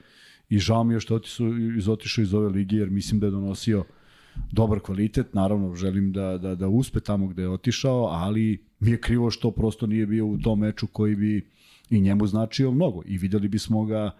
I 0.48 0.58
žao 0.58 0.84
mi 0.84 0.94
je 0.94 1.00
što 1.00 1.14
je 1.14 1.20
otišao 1.90 2.22
iz 2.22 2.34
ove 2.34 2.48
ligi, 2.48 2.76
jer 2.76 2.90
mislim 2.90 3.20
da 3.20 3.26
je 3.26 3.30
donosio 3.30 3.84
dobar 4.52 4.80
kvalitet, 4.80 5.34
naravno 5.34 5.74
želim 5.74 6.12
da, 6.12 6.38
da, 6.38 6.54
da 6.54 6.68
uspe 6.68 7.00
tamo 7.00 7.26
gde 7.26 7.42
je 7.42 7.48
otišao, 7.48 8.04
ali 8.04 8.66
mi 8.80 8.90
je 8.90 9.00
krivo 9.00 9.30
što 9.30 9.50
prosto 9.50 9.86
nije 9.86 10.06
bio 10.06 10.26
u 10.26 10.38
tom 10.38 10.58
meču 10.58 10.86
koji 10.86 11.16
bi 11.16 11.50
i 11.90 12.00
njemu 12.00 12.26
značio 12.26 12.70
mnogo 12.70 13.02
i 13.06 13.18
videli 13.18 13.48
bismo 13.48 13.84
ga 13.84 14.10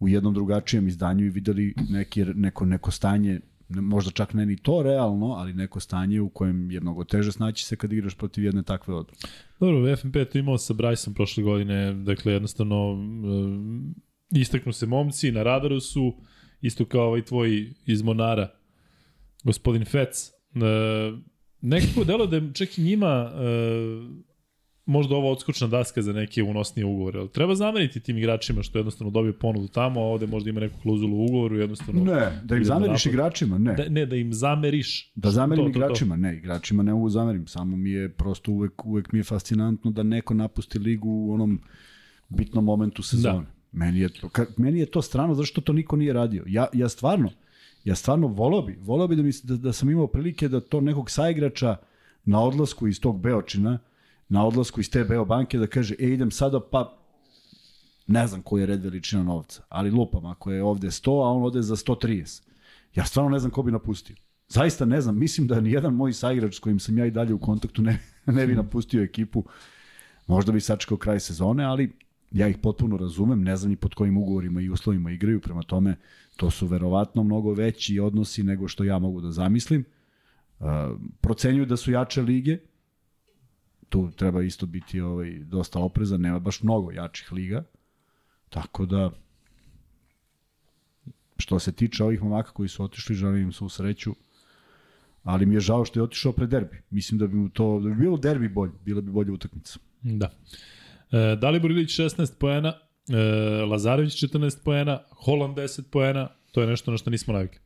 u 0.00 0.08
jednom 0.08 0.34
drugačijem 0.34 0.88
izdanju 0.88 1.24
i 1.24 1.30
videli 1.30 1.74
neki, 1.90 2.24
neko, 2.24 2.66
neko 2.66 2.90
stanje 2.90 3.40
možda 3.68 4.10
čak 4.10 4.34
ne 4.34 4.46
ni 4.46 4.56
to 4.56 4.82
realno, 4.82 5.26
ali 5.26 5.54
neko 5.54 5.80
stanje 5.80 6.20
u 6.20 6.28
kojem 6.28 6.70
je 6.70 6.80
mnogo 6.80 7.04
teže 7.04 7.32
snaći 7.32 7.64
se 7.64 7.76
kad 7.76 7.92
igraš 7.92 8.14
protiv 8.14 8.44
jedne 8.44 8.62
takve 8.62 8.94
odre. 8.94 9.14
Dobro, 9.60 9.96
FNP 9.96 10.16
to 10.32 10.38
imao 10.38 10.58
sa 10.58 10.74
Bryson 10.74 11.14
prošle 11.14 11.42
godine, 11.42 11.94
dakle 11.94 12.32
jednostavno 12.32 12.96
e, 14.32 14.38
istaknu 14.40 14.72
se 14.72 14.86
momci, 14.86 15.32
na 15.32 15.42
radaru 15.42 15.80
su, 15.80 16.14
isto 16.60 16.84
kao 16.84 17.06
ovaj 17.06 17.22
tvoj 17.22 17.74
iz 17.86 18.02
Monara, 18.02 18.50
gospodin 19.46 19.84
Fec, 19.84 20.28
e, 20.28 20.32
nekako 21.60 22.04
delo 22.04 22.26
da 22.26 22.36
je 22.36 22.50
čak 22.54 22.78
i 22.78 22.82
njima 22.82 23.30
e, 23.34 24.26
možda 24.86 25.16
ova 25.16 25.30
odskočna 25.30 25.66
daska 25.66 26.02
za 26.02 26.12
neke 26.12 26.42
unosnije 26.42 26.86
ugovore, 26.86 27.18
ali 27.18 27.28
treba 27.28 27.54
zameriti 27.54 28.00
tim 28.00 28.18
igračima 28.18 28.62
što 28.62 28.78
jednostavno 28.78 29.10
dobiju 29.10 29.38
ponudu 29.38 29.68
tamo, 29.68 30.00
a 30.00 30.04
ovde 30.04 30.26
možda 30.26 30.50
ima 30.50 30.60
neku 30.60 30.80
kluzulu 30.82 31.16
u 31.16 31.24
ugovoru 31.24 31.56
jednostavno... 31.56 32.04
Ne, 32.04 32.40
da 32.44 32.56
im 32.56 32.64
zameriš 32.64 33.06
igračima, 33.06 33.58
ne. 33.58 33.74
Da, 33.74 33.88
ne, 33.88 34.06
da 34.06 34.16
im 34.16 34.32
zameriš. 34.32 35.12
Da 35.14 35.30
zamerim 35.30 35.64
to, 35.64 35.72
to, 35.72 35.78
igračima, 35.78 36.14
to. 36.14 36.20
ne, 36.20 36.36
igračima 36.36 36.82
ne 36.82 36.92
mogu 36.92 37.10
zamerim, 37.10 37.46
samo 37.46 37.76
mi 37.76 37.90
je 37.90 38.08
prosto 38.08 38.52
uvek, 38.52 38.84
uvek 38.84 39.12
mi 39.12 39.18
je 39.18 39.24
fascinantno 39.24 39.90
da 39.90 40.02
neko 40.02 40.34
napusti 40.34 40.78
ligu 40.78 41.08
u 41.10 41.32
onom 41.32 41.60
bitnom 42.28 42.64
momentu 42.64 43.02
sezone. 43.02 43.46
Da. 43.46 43.56
Meni 43.72 44.00
je 44.00 44.08
to, 44.08 44.28
ka, 44.28 44.46
meni 44.56 44.78
je 44.78 44.86
to 44.86 45.02
strano 45.02 45.34
zašto 45.34 45.60
to 45.60 45.72
niko 45.72 45.96
nije 45.96 46.12
radio. 46.12 46.44
Ja, 46.46 46.66
ja 46.72 46.88
stvarno, 46.88 47.30
ja 47.86 47.94
stvarno 47.94 48.26
volao 48.26 48.62
bi, 48.62 48.78
volao 48.80 49.08
bi 49.08 49.16
da, 49.16 49.22
mi, 49.22 49.30
da, 49.42 49.56
da 49.56 49.72
sam 49.72 49.90
imao 49.90 50.06
prilike 50.06 50.48
da 50.48 50.60
to 50.60 50.80
nekog 50.80 51.10
saigrača 51.10 51.76
na 52.24 52.40
odlasku 52.42 52.88
iz 52.88 53.00
tog 53.00 53.20
Beočina, 53.20 53.78
na 54.28 54.46
odlasku 54.46 54.80
iz 54.80 54.90
te 54.90 55.04
Beo 55.04 55.24
banke 55.24 55.58
da 55.58 55.66
kaže, 55.66 55.94
e 55.98 56.08
idem 56.08 56.30
sada 56.30 56.60
pa 56.60 56.98
ne 58.06 58.26
znam 58.26 58.42
koji 58.42 58.62
je 58.62 58.66
red 58.66 58.84
veličina 58.84 59.22
novca, 59.22 59.62
ali 59.68 59.90
lupam, 59.90 60.26
ako 60.26 60.50
je 60.52 60.62
ovde 60.62 60.86
100, 60.86 61.10
a 61.26 61.30
on 61.30 61.44
ode 61.44 61.62
za 61.62 61.76
130. 61.76 62.42
Ja 62.94 63.04
stvarno 63.04 63.30
ne 63.30 63.38
znam 63.38 63.50
ko 63.50 63.62
bi 63.62 63.72
napustio. 63.72 64.16
Zaista 64.48 64.84
ne 64.84 65.00
znam, 65.00 65.18
mislim 65.18 65.46
da 65.46 65.60
nijedan 65.60 65.94
moj 65.94 66.12
saigrač 66.12 66.56
s 66.56 66.58
kojim 66.58 66.80
sam 66.80 66.98
ja 66.98 67.06
i 67.06 67.10
dalje 67.10 67.34
u 67.34 67.38
kontaktu 67.38 67.82
ne, 67.82 67.98
ne 68.26 68.46
bi 68.46 68.54
napustio 68.54 69.02
ekipu. 69.02 69.44
Možda 70.26 70.52
bi 70.52 70.60
sačekao 70.60 70.98
kraj 70.98 71.20
sezone, 71.20 71.64
ali 71.64 71.92
ja 72.30 72.48
ih 72.48 72.58
potpuno 72.58 72.96
razumem, 72.96 73.42
ne 73.42 73.56
znam 73.56 73.70
ni 73.70 73.76
pod 73.76 73.94
kojim 73.94 74.16
ugovorima 74.16 74.60
i 74.60 74.70
uslovima 74.70 75.10
igraju, 75.10 75.40
prema 75.40 75.62
tome 75.62 75.96
to 76.36 76.50
su 76.50 76.66
verovatno 76.66 77.22
mnogo 77.22 77.52
veći 77.52 78.00
odnosi 78.00 78.42
nego 78.42 78.68
što 78.68 78.84
ja 78.84 78.98
mogu 78.98 79.20
da 79.20 79.30
zamislim. 79.30 79.84
Uh, 80.58 80.66
procenjuju 81.20 81.66
da 81.66 81.76
su 81.76 81.92
jače 81.92 82.22
lige, 82.22 82.58
tu 83.88 84.10
treba 84.16 84.42
isto 84.42 84.66
biti 84.66 85.00
ovaj, 85.00 85.38
dosta 85.38 85.78
oprezan, 85.78 86.20
nema 86.20 86.38
baš 86.38 86.62
mnogo 86.62 86.90
jačih 86.90 87.32
liga, 87.32 87.64
tako 88.48 88.86
da 88.86 89.10
što 91.38 91.58
se 91.58 91.72
tiče 91.72 92.04
ovih 92.04 92.22
momaka 92.22 92.52
koji 92.52 92.68
su 92.68 92.84
otišli, 92.84 93.14
želim 93.14 93.42
im 93.42 93.52
svu 93.52 93.68
sreću, 93.68 94.14
ali 95.22 95.46
mi 95.46 95.54
je 95.54 95.60
žao 95.60 95.84
što 95.84 96.00
je 96.00 96.04
otišao 96.04 96.32
pre 96.32 96.46
derbi. 96.46 96.82
Mislim 96.90 97.18
da 97.18 97.26
bi 97.26 97.36
mu 97.36 97.48
to, 97.48 97.80
da 97.80 97.88
bi 97.88 97.94
bilo 97.94 98.16
derbi 98.16 98.48
bolje, 98.48 98.72
bila 98.84 99.00
bi 99.00 99.10
bolja 99.10 99.32
utakmica. 99.32 99.78
Da. 100.02 100.30
E, 101.12 101.36
Dalibor 101.40 101.70
Ilić 101.70 102.00
16 102.00 102.38
poena, 102.38 102.72
e, 103.08 103.16
Lazarević 103.64 104.24
14 104.24 104.64
poena, 104.64 105.00
Holand 105.10 105.56
10 105.56 105.82
poena, 105.90 106.28
to 106.52 106.60
je 106.60 106.66
nešto 106.66 106.90
na 106.90 106.96
što 106.96 107.10
nismo 107.10 107.34
navikli. 107.34 107.60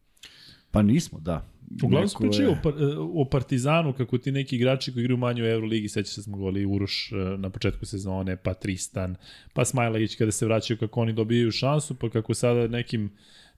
Pa 0.71 0.83
nismo, 0.83 1.21
da. 1.21 1.47
Uglavnom 1.83 2.09
se 2.09 2.17
pričaju 2.21 2.49
je... 2.49 2.57
o, 2.65 2.69
e, 2.69 2.97
o 3.15 3.25
Partizanu, 3.25 3.93
kako 3.93 4.19
ti 4.19 4.33
neki 4.33 4.57
igrači 4.57 4.93
koji 4.93 5.03
igraju 5.03 5.19
manje 5.19 5.43
u 5.43 5.47
Euroligi, 5.47 5.89
seća 5.89 6.13
se 6.13 6.23
smo 6.23 6.37
govorili 6.37 6.67
Uroš 6.67 7.13
e, 7.13 7.17
na 7.17 7.51
početku 7.51 7.87
sezone, 7.87 8.37
pa 8.37 8.55
Tristan, 8.55 9.17
pa 9.53 9.65
Smajlagić 9.65 10.17
kada 10.17 10.33
se 10.33 10.47
vraćaju 10.47 10.79
kako 10.79 11.01
oni 11.01 11.13
dobijaju 11.13 11.51
šansu, 11.51 11.95
pa 11.95 12.11
kako 12.11 12.35
sada 12.35 12.67
nekim 12.69 13.11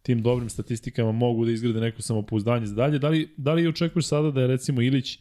tim 0.03 0.23
dobrim 0.23 0.49
statistikama 0.51 1.13
mogu 1.13 1.45
da 1.45 1.53
izgrade 1.53 1.81
neko 1.81 2.03
samopouzdanje 2.03 2.67
za 2.67 2.75
dalje. 2.75 2.99
Da 2.99 3.09
li, 3.09 3.29
da 3.37 3.53
li 3.53 3.69
očekuješ 3.69 4.07
sada 4.07 4.31
da 4.31 4.41
je 4.41 4.47
recimo 4.47 4.83
Ilić 4.83 5.19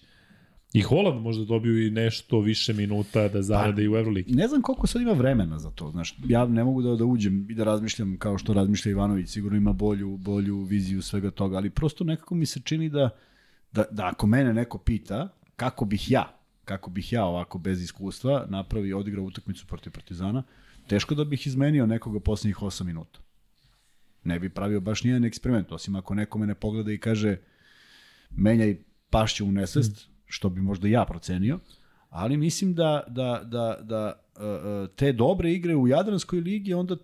I 0.73 0.81
Holand 0.81 1.21
možda 1.21 1.45
dobiju 1.45 1.87
i 1.87 1.91
nešto 1.91 2.39
više 2.39 2.73
minuta 2.73 3.27
da 3.27 3.41
zarade 3.41 3.75
pa, 3.75 3.81
i 3.81 3.87
u 3.87 3.95
Euroligi. 3.95 4.33
Ne 4.33 4.47
znam 4.47 4.61
koliko 4.61 4.87
sad 4.87 5.01
ima 5.01 5.11
vremena 5.11 5.59
za 5.59 5.71
to. 5.71 5.91
Znaš, 5.91 6.15
ja 6.25 6.45
ne 6.45 6.63
mogu 6.63 6.81
da, 6.81 6.95
da 6.95 7.05
uđem 7.05 7.47
i 7.49 7.53
da 7.53 7.63
razmišljam 7.63 8.17
kao 8.17 8.37
što 8.37 8.53
razmišlja 8.53 8.91
Ivanović. 8.91 9.29
Sigurno 9.29 9.57
ima 9.57 9.73
bolju, 9.73 10.17
bolju 10.17 10.63
viziju 10.63 11.01
svega 11.01 11.31
toga, 11.31 11.57
ali 11.57 11.69
prosto 11.69 12.03
nekako 12.03 12.35
mi 12.35 12.45
se 12.45 12.59
čini 12.59 12.89
da, 12.89 13.09
da, 13.71 13.83
da 13.91 14.05
ako 14.05 14.27
mene 14.27 14.53
neko 14.53 14.77
pita 14.77 15.29
kako 15.55 15.85
bih 15.85 16.11
ja, 16.11 16.37
kako 16.65 16.89
bih 16.89 17.13
ja 17.13 17.25
ovako 17.25 17.57
bez 17.57 17.81
iskustva 17.81 18.45
napravi 18.49 18.89
i 18.89 18.93
odigrao 18.93 19.25
utakmicu 19.25 19.67
protiv 19.67 19.91
Partizana, 19.91 20.43
teško 20.87 21.15
da 21.15 21.23
bih 21.23 21.47
izmenio 21.47 21.85
nekoga 21.85 22.19
poslednjih 22.19 22.57
8 22.57 22.83
minuta. 22.83 23.19
Ne 24.23 24.39
bi 24.39 24.49
pravio 24.49 24.79
baš 24.79 25.03
nijedan 25.03 25.25
eksperiment, 25.25 25.71
osim 25.71 25.95
ako 25.95 26.15
neko 26.15 26.39
me 26.39 26.47
ne 26.47 26.55
pogleda 26.55 26.91
i 26.91 26.97
kaže 26.97 27.37
menjaj 28.31 28.77
pašću 29.09 29.45
u 29.45 29.51
nesvest, 29.51 30.10
što 30.31 30.49
bi 30.49 30.61
možda 30.61 30.87
ja 30.87 31.05
procenio, 31.05 31.59
ali 32.09 32.37
mislim 32.37 32.73
da, 32.73 33.03
da, 33.07 33.41
da, 33.45 33.77
da 33.83 34.13
e, 34.39 34.45
e, 34.45 34.87
te 34.95 35.13
dobre 35.13 35.53
igre 35.53 35.75
u 35.75 35.87
Jadranskoj 35.87 36.39
ligi 36.39 36.73
onda 36.73 36.95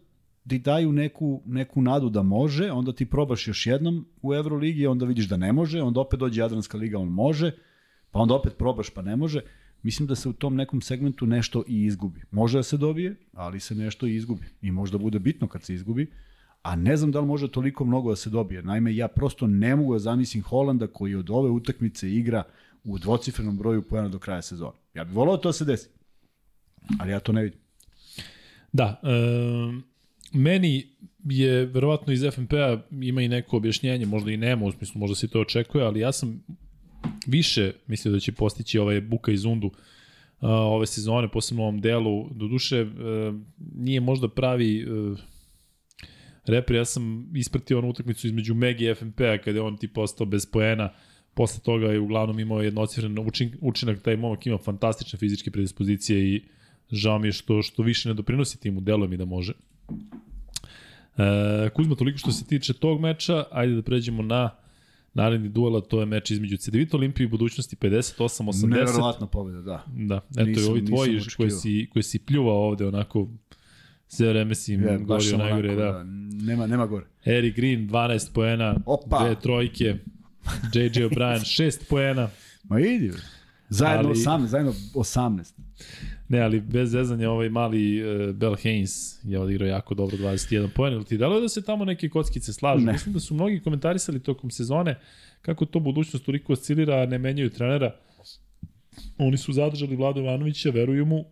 ti 0.48 0.60
daju 0.60 0.92
neku, 0.92 1.42
neku 1.46 1.82
nadu 1.82 2.10
da 2.10 2.24
može, 2.24 2.72
onda 2.72 2.94
ti 2.94 3.06
probaš 3.06 3.48
još 3.48 3.68
jednom 3.68 4.06
u 4.22 4.34
Euroligi, 4.34 4.88
onda 4.88 5.06
vidiš 5.06 5.30
da 5.30 5.38
ne 5.38 5.54
može, 5.54 5.82
onda 5.82 6.00
opet 6.00 6.20
dođe 6.20 6.42
Jadranska 6.42 6.78
liga, 6.78 7.00
on 7.00 7.08
može, 7.08 7.52
pa 8.12 8.20
onda 8.20 8.36
opet 8.36 8.58
probaš 8.58 8.90
pa 8.90 9.02
ne 9.02 9.16
može. 9.16 9.42
Mislim 9.84 10.08
da 10.08 10.16
se 10.16 10.30
u 10.30 10.34
tom 10.34 10.56
nekom 10.56 10.82
segmentu 10.82 11.26
nešto 11.26 11.64
i 11.68 11.86
izgubi. 11.86 12.22
Može 12.32 12.58
da 12.58 12.64
se 12.64 12.78
dobije, 12.78 13.16
ali 13.34 13.60
se 13.60 13.76
nešto 13.76 14.08
i 14.08 14.16
izgubi. 14.16 14.46
I 14.62 14.72
možda 14.72 14.98
bude 14.98 15.20
bitno 15.20 15.48
kad 15.48 15.64
se 15.64 15.74
izgubi, 15.74 16.12
a 16.62 16.76
ne 16.76 16.98
znam 16.98 17.12
da 17.12 17.20
li 17.20 17.28
može 17.28 17.52
toliko 17.52 17.86
mnogo 17.86 18.10
da 18.10 18.16
se 18.16 18.30
dobije. 18.30 18.64
Naime, 18.64 18.96
ja 18.96 19.08
prosto 19.08 19.48
ne 19.48 19.76
mogu 19.76 19.94
da 19.94 20.00
zamislim 20.00 20.44
Holanda 20.44 20.88
koji 20.88 21.16
od 21.16 21.30
ove 21.30 21.50
utakmice 21.50 22.12
igra 22.12 22.44
u 22.88 22.98
dvocifrenom 22.98 23.58
broju 23.58 23.82
pojena 23.82 24.10
do 24.10 24.20
kraja 24.20 24.42
sezona. 24.42 24.78
Ja 24.94 25.04
bih 25.04 25.16
volao 25.16 25.36
da 25.36 25.42
to 25.42 25.54
se 25.54 25.66
desi, 25.66 25.90
ali 27.00 27.12
ja 27.12 27.20
to 27.20 27.32
ne 27.32 27.44
vidim. 27.44 27.60
Da, 28.72 29.02
e, 29.04 29.08
meni 30.34 30.88
je 31.24 31.66
verovatno 31.66 32.14
iz 32.14 32.24
FNP-a 32.34 32.78
ima 32.92 33.22
i 33.22 33.28
neko 33.28 33.58
objašnjenje, 33.58 34.06
možda 34.06 34.32
i 34.32 34.38
nema, 34.38 34.66
u 34.66 34.72
smislu 34.72 35.00
možda 35.00 35.16
se 35.16 35.28
to 35.28 35.42
očekuje, 35.42 35.84
ali 35.84 36.00
ja 36.00 36.12
sam 36.12 36.44
više 37.28 37.74
mislio 37.88 38.12
da 38.12 38.20
će 38.20 38.32
postići 38.32 38.80
ovaj 38.80 39.02
Buka 39.02 39.32
iz 39.32 39.46
Undu 39.46 39.68
uh, 39.68 39.74
ove 40.50 40.88
sezone, 40.88 41.32
posebno 41.32 41.64
u 41.64 41.66
ovom 41.66 41.82
delu. 41.82 42.30
Doduše, 42.32 42.82
uh, 42.82 42.90
nije 43.76 44.00
možda 44.00 44.28
pravi 44.28 44.86
uh, 44.86 45.20
repri, 46.46 46.78
ja 46.78 46.86
sam 46.86 47.32
ispratio 47.36 47.80
onu 47.80 47.90
utakmicu 47.90 48.28
između 48.28 48.54
Megi 48.54 48.86
i 48.86 48.96
FNP-a 48.96 49.38
kada 49.38 49.58
je 49.58 49.62
on 49.62 49.78
ti 49.78 49.88
postao 49.88 50.26
bez 50.26 50.46
poena, 50.46 50.86
uh, 50.86 51.17
posle 51.38 51.64
toga 51.64 51.88
je 51.88 52.00
uglavnom 52.00 52.40
imao 52.40 52.62
jednocifren 52.62 53.20
učin, 53.20 53.52
učinak, 53.62 54.02
taj 54.02 54.18
momak 54.18 54.46
ima 54.46 54.58
fantastične 54.58 55.20
fizičke 55.20 55.52
predispozicije 55.52 56.36
i 56.36 56.42
žao 56.92 57.20
mi 57.20 57.28
je 57.28 57.32
što, 57.32 57.62
što 57.62 57.84
više 57.84 58.10
ne 58.10 58.14
doprinosi 58.14 58.60
timu, 58.60 58.82
deluje 58.82 59.10
mi 59.10 59.18
da 59.18 59.26
može. 59.26 59.54
E, 61.18 61.70
Kuzma, 61.74 61.96
toliko 61.96 62.18
što 62.18 62.32
se 62.32 62.46
tiče 62.46 62.74
tog 62.74 63.02
meča, 63.02 63.44
ajde 63.52 63.76
da 63.76 63.82
pređemo 63.82 64.24
na 64.24 64.50
naredni 65.14 65.50
duel, 65.50 65.82
to 65.82 66.00
je 66.00 66.06
meč 66.06 66.32
između 66.32 66.58
CDVita 66.58 66.98
Olimpije 66.98 67.26
i 67.26 67.28
budućnosti 67.28 67.76
58-80. 67.76 68.68
Neverovatna 68.68 69.28
pobjeda, 69.28 69.62
da. 69.62 69.84
Da, 69.96 70.22
eto 70.32 70.44
nisam, 70.44 70.64
je 70.64 70.70
ovi 70.70 70.86
tvoji 70.86 71.20
koji 71.38 71.52
si, 71.52 71.88
koji 71.94 72.04
si 72.04 72.20
pljuvao 72.20 72.68
ovde 72.68 72.88
onako 72.88 73.28
sve 74.08 74.30
vreme 74.30 74.56
si 74.56 74.74
im 74.74 74.84
ja, 74.84 74.98
govorio 74.98 75.38
najgore, 75.38 75.70
onako, 75.70 75.82
da. 75.82 75.92
da. 75.92 76.04
Nema, 76.46 76.68
nema 76.68 76.86
gore. 76.86 77.06
Eric 77.26 77.56
Green, 77.56 77.90
12 77.90 78.34
poena, 78.34 78.76
Opa. 78.86 79.20
dve 79.20 79.40
trojke, 79.40 79.96
JJ 80.74 81.04
O'Brien 81.04 81.40
6 81.64 81.90
poena. 81.90 82.30
Ma 82.64 82.80
idi. 82.80 83.12
Zajedno 83.70 84.10
ali, 84.10 84.20
18, 84.20 84.46
zajedno 84.46 84.74
18. 84.94 85.54
Ne, 86.30 86.40
ali 86.40 86.62
bez 86.62 86.92
zezanja 86.92 87.30
ovaj 87.30 87.50
mali 87.50 88.04
uh, 88.04 88.36
Bell 88.36 88.56
Haynes 88.56 89.20
je 89.24 89.40
odigrao 89.40 89.68
jako 89.68 89.94
dobro 89.94 90.18
21 90.18 90.68
poen. 90.76 90.94
Ili 90.94 91.06
ti 91.06 91.18
dalo 91.18 91.40
da 91.40 91.50
se 91.50 91.62
tamo 91.62 91.86
neke 91.86 92.10
kockice 92.10 92.54
slažu? 92.54 92.86
Ne. 92.86 92.92
Mislim 92.92 93.14
da 93.14 93.20
su 93.20 93.34
mnogi 93.34 93.60
komentarisali 93.60 94.20
tokom 94.20 94.52
sezone 94.52 95.00
kako 95.42 95.66
to 95.66 95.80
budućnost 95.80 96.26
toliko 96.26 96.54
oscilira, 96.54 96.96
a 96.96 97.06
ne 97.06 97.18
menjaju 97.18 97.50
trenera. 97.50 97.96
Oni 99.18 99.38
su 99.38 99.54
zadržali 99.54 99.96
Vlado 99.96 100.20
Ivanovića, 100.22 100.70
veruju 100.70 101.06
mu, 101.06 101.26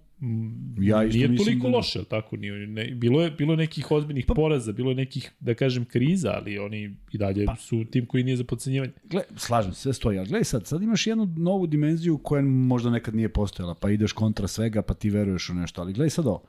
ja 0.80 1.04
isto 1.04 1.18
nije 1.18 1.38
toliko 1.38 1.70
da... 1.70 1.78
loše, 1.78 2.04
tako? 2.04 2.38
Nije, 2.38 2.68
ne, 2.68 2.86
bilo, 2.86 3.22
je, 3.22 3.32
bilo 3.32 3.54
je 3.54 3.58
nekih 3.58 3.92
ozbiljnih 3.92 4.26
pa, 4.26 4.34
poraza, 4.34 4.72
bilo 4.72 4.92
je 4.92 4.96
nekih, 4.96 5.32
da 5.40 5.54
kažem, 5.54 5.86
kriza, 5.86 6.32
ali 6.36 6.60
oni 6.60 6.96
i 7.12 7.18
dalje 7.18 7.46
pa, 7.46 7.56
su 7.56 7.86
tim 7.92 8.06
koji 8.06 8.24
nije 8.24 8.38
za 8.38 8.44
podcenjivanje. 8.44 8.94
Gle, 9.04 9.22
slažem 9.36 9.74
se, 9.74 9.82
sve 9.82 9.94
stoji, 9.94 10.18
ali 10.18 10.28
gledaj 10.28 10.44
sad, 10.44 10.68
sad 10.68 10.82
imaš 10.82 11.08
jednu 11.08 11.34
novu 11.38 11.68
dimenziju 11.68 12.18
koja 12.18 12.42
možda 12.42 12.90
nekad 12.90 13.16
nije 13.16 13.30
postojala, 13.30 13.76
pa 13.76 13.90
ideš 13.90 14.12
kontra 14.12 14.48
svega, 14.48 14.82
pa 14.82 14.94
ti 14.94 15.10
veruješ 15.10 15.50
u 15.50 15.54
nešto, 15.54 15.82
ali 15.82 15.94
gledaj 15.94 16.10
sad 16.10 16.28
ovo. 16.28 16.44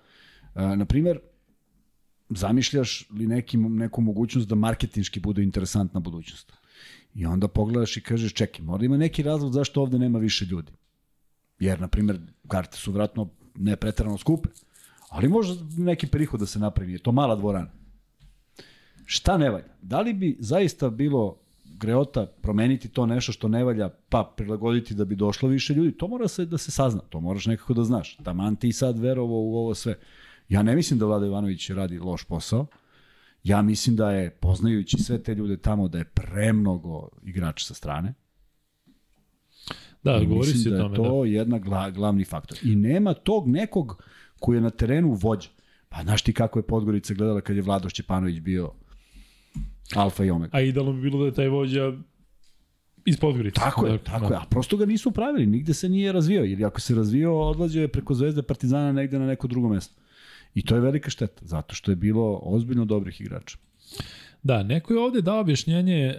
Uh, 0.55 0.63
naprimer, 0.77 1.19
zamišljaš 2.29 3.11
li 3.11 3.27
neki, 3.27 3.57
neku 3.57 4.01
mogućnost 4.01 4.49
da 4.49 4.55
marketinški 4.55 5.21
bude 5.21 5.43
interesantna 5.43 6.01
budućnost? 6.01 6.53
I 7.15 7.27
onda 7.27 7.49
pogledaš 7.49 7.97
i 7.97 8.01
kažeš, 8.01 8.33
čekaj, 8.33 8.65
mora 8.65 8.85
ima 8.85 8.97
neki 8.97 9.23
razlog 9.23 9.53
zašto 9.53 9.83
ovde 9.83 9.99
nema 9.99 10.19
više 10.19 10.45
ljudi. 10.45 10.73
Jer, 11.59 11.81
na 11.81 11.89
primjer, 11.89 12.19
karte 12.49 12.77
su 12.77 12.93
vratno 12.93 13.31
ne 13.59 13.77
pretrano 13.77 14.19
skupe, 14.19 14.49
ali 15.09 15.29
može 15.29 15.55
neki 15.77 16.07
prihod 16.07 16.41
da 16.41 16.47
se 16.47 16.59
napravi, 16.59 16.93
je 16.93 16.99
to 16.99 17.13
mala 17.13 17.37
dvorana. 17.37 17.71
Šta 19.05 19.39
ne 19.39 19.51
valja? 19.51 19.69
Da 19.83 20.01
li 20.01 20.13
bi 20.13 20.37
zaista 20.41 20.91
bilo 20.91 21.37
greota 21.79 22.27
promeniti 22.27 22.89
to 22.89 23.07
nešto 23.07 23.33
što 23.33 23.49
ne 23.49 23.65
valja, 23.65 23.89
pa 24.09 24.33
prilagoditi 24.37 24.95
da 24.95 25.05
bi 25.05 25.17
došlo 25.17 25.49
više 25.49 25.75
ljudi? 25.75 25.93
To 25.93 26.09
mora 26.09 26.29
se 26.29 26.45
da 26.45 26.59
se 26.59 26.71
sazna, 26.71 27.01
to 27.01 27.21
moraš 27.21 27.47
nekako 27.47 27.75
da 27.75 27.85
znaš. 27.85 28.17
Taman 28.17 28.57
ti 28.57 28.73
sad 28.73 28.99
verovo 28.99 29.41
u 29.41 29.57
ovo 29.57 29.75
sve. 29.75 29.99
Ja 30.49 30.63
ne 30.63 30.77
mislim 30.77 30.99
da 30.99 31.07
Vlada 31.07 31.27
Ivanović 31.27 31.71
radi 31.71 31.99
loš 31.99 32.25
posao. 32.25 32.67
Ja 33.45 33.63
mislim 33.63 33.97
da 33.97 34.11
je, 34.11 34.31
poznajući 34.31 34.99
sve 34.99 35.23
te 35.23 35.35
ljude 35.35 35.57
tamo, 35.57 35.89
da 35.89 35.99
je 35.99 36.05
premnogo 36.05 37.09
igrač 37.23 37.65
sa 37.65 37.75
strane 37.75 38.15
Da, 40.07 40.21
I 40.23 40.27
govori 40.27 40.51
se 40.51 40.69
o 40.69 40.73
da 40.73 40.77
je 40.77 40.83
tome, 40.83 40.97
to 40.97 41.25
jedna 41.25 41.59
gla, 41.59 41.91
glavni 41.91 42.25
faktor. 42.25 42.59
I 42.63 42.77
nema 42.77 43.15
tog 43.15 43.49
nekog 43.49 44.03
koji 44.41 44.57
je 44.57 44.61
na 44.61 44.71
terenu 44.71 45.13
vođa. 45.13 45.49
Pa 45.89 46.03
znaš 46.03 46.23
ti 46.23 46.33
kako 46.33 46.59
je 46.59 46.63
Podgorica 46.63 47.15
gledala 47.15 47.41
kad 47.41 47.57
je 47.57 47.63
Vlado 47.63 47.89
Šćepanović 47.89 48.41
bio 48.41 48.71
alfa 49.95 50.25
i 50.25 50.31
omega. 50.31 50.57
A 50.57 50.61
idealno 50.61 50.93
bi 50.93 51.01
bilo 51.01 51.19
da 51.19 51.27
je 51.27 51.35
taj 51.35 51.49
vođa 51.49 51.93
iz 53.05 53.17
Podgorice. 53.17 53.61
Tako 53.61 53.87
je, 53.87 53.93
Dakle, 53.93 54.05
tako 54.13 54.29
da. 54.29 54.35
je. 54.35 54.41
A 54.41 54.45
prosto 54.51 54.77
ga 54.77 54.87
nisu 54.87 55.11
pravili, 55.11 55.47
nigde 55.47 55.75
se 55.75 55.89
nije 55.89 56.13
razvio. 56.13 56.45
Ili 56.45 56.65
ako 56.65 56.81
se 56.81 56.95
razvio, 56.95 57.41
odlazio 57.41 57.83
je 57.83 57.89
preko 57.89 58.15
Zvezde 58.15 58.43
Partizana 58.43 58.93
negde 58.93 59.19
na 59.19 59.27
neko 59.27 59.47
drugo 59.47 59.69
mesto. 59.69 59.95
I 60.55 60.65
to 60.65 60.75
je 60.75 60.81
velika 60.81 61.11
šteta, 61.11 61.43
zato 61.47 61.75
što 61.75 61.93
je 61.93 61.97
bilo 61.97 62.41
ozbiljno 62.43 62.85
dobrih 62.85 63.21
igrača. 63.21 63.59
Da, 64.47 64.63
neko 64.63 64.93
je 64.95 65.01
ovde 65.01 65.21
dao 65.21 65.41
objašnjenje 65.41 66.07
e, 66.07 66.17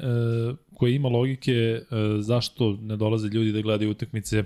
koje 0.74 0.96
ima 0.96 1.10
logike 1.10 1.52
e, 1.52 1.84
zašto 2.20 2.78
ne 2.82 2.98
dolaze 2.98 3.28
ljudi 3.28 3.52
da 3.52 3.62
gledaju 3.62 3.92
utakmice 3.92 4.44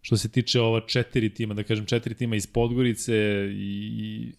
što 0.00 0.16
se 0.16 0.28
tiče 0.28 0.60
ova 0.60 0.80
četiri 0.86 1.34
tima, 1.34 1.54
da 1.54 1.62
kažem 1.62 1.86
četiri 1.86 2.14
tima 2.14 2.36
iz 2.36 2.46
Podgorice 2.46 3.14
i 3.52 4.32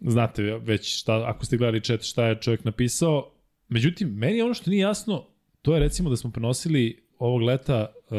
znate 0.00 0.42
već 0.42 1.00
šta, 1.00 1.24
ako 1.26 1.46
ste 1.46 1.56
gledali 1.56 1.84
chat 1.84 2.02
šta 2.02 2.26
je 2.26 2.40
čovjek 2.40 2.64
napisao. 2.64 3.32
Međutim, 3.68 4.08
meni 4.08 4.42
ono 4.42 4.54
što 4.54 4.70
nije 4.70 4.80
jasno, 4.80 5.26
to 5.62 5.74
je 5.74 5.80
recimo 5.80 6.10
da 6.10 6.16
smo 6.16 6.30
prenosili 6.30 7.02
ovog 7.18 7.42
leta 7.42 7.86
e, 8.10 8.16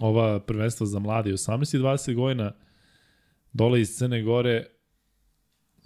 ova 0.00 0.40
prvenstva 0.40 0.86
za 0.86 0.98
mlade 0.98 1.32
18 1.32 1.76
i 1.76 1.80
20 1.80 2.14
godina 2.14 2.52
dole 3.52 3.80
iz 3.80 3.96
Crne 3.96 4.22
Gore 4.22 4.75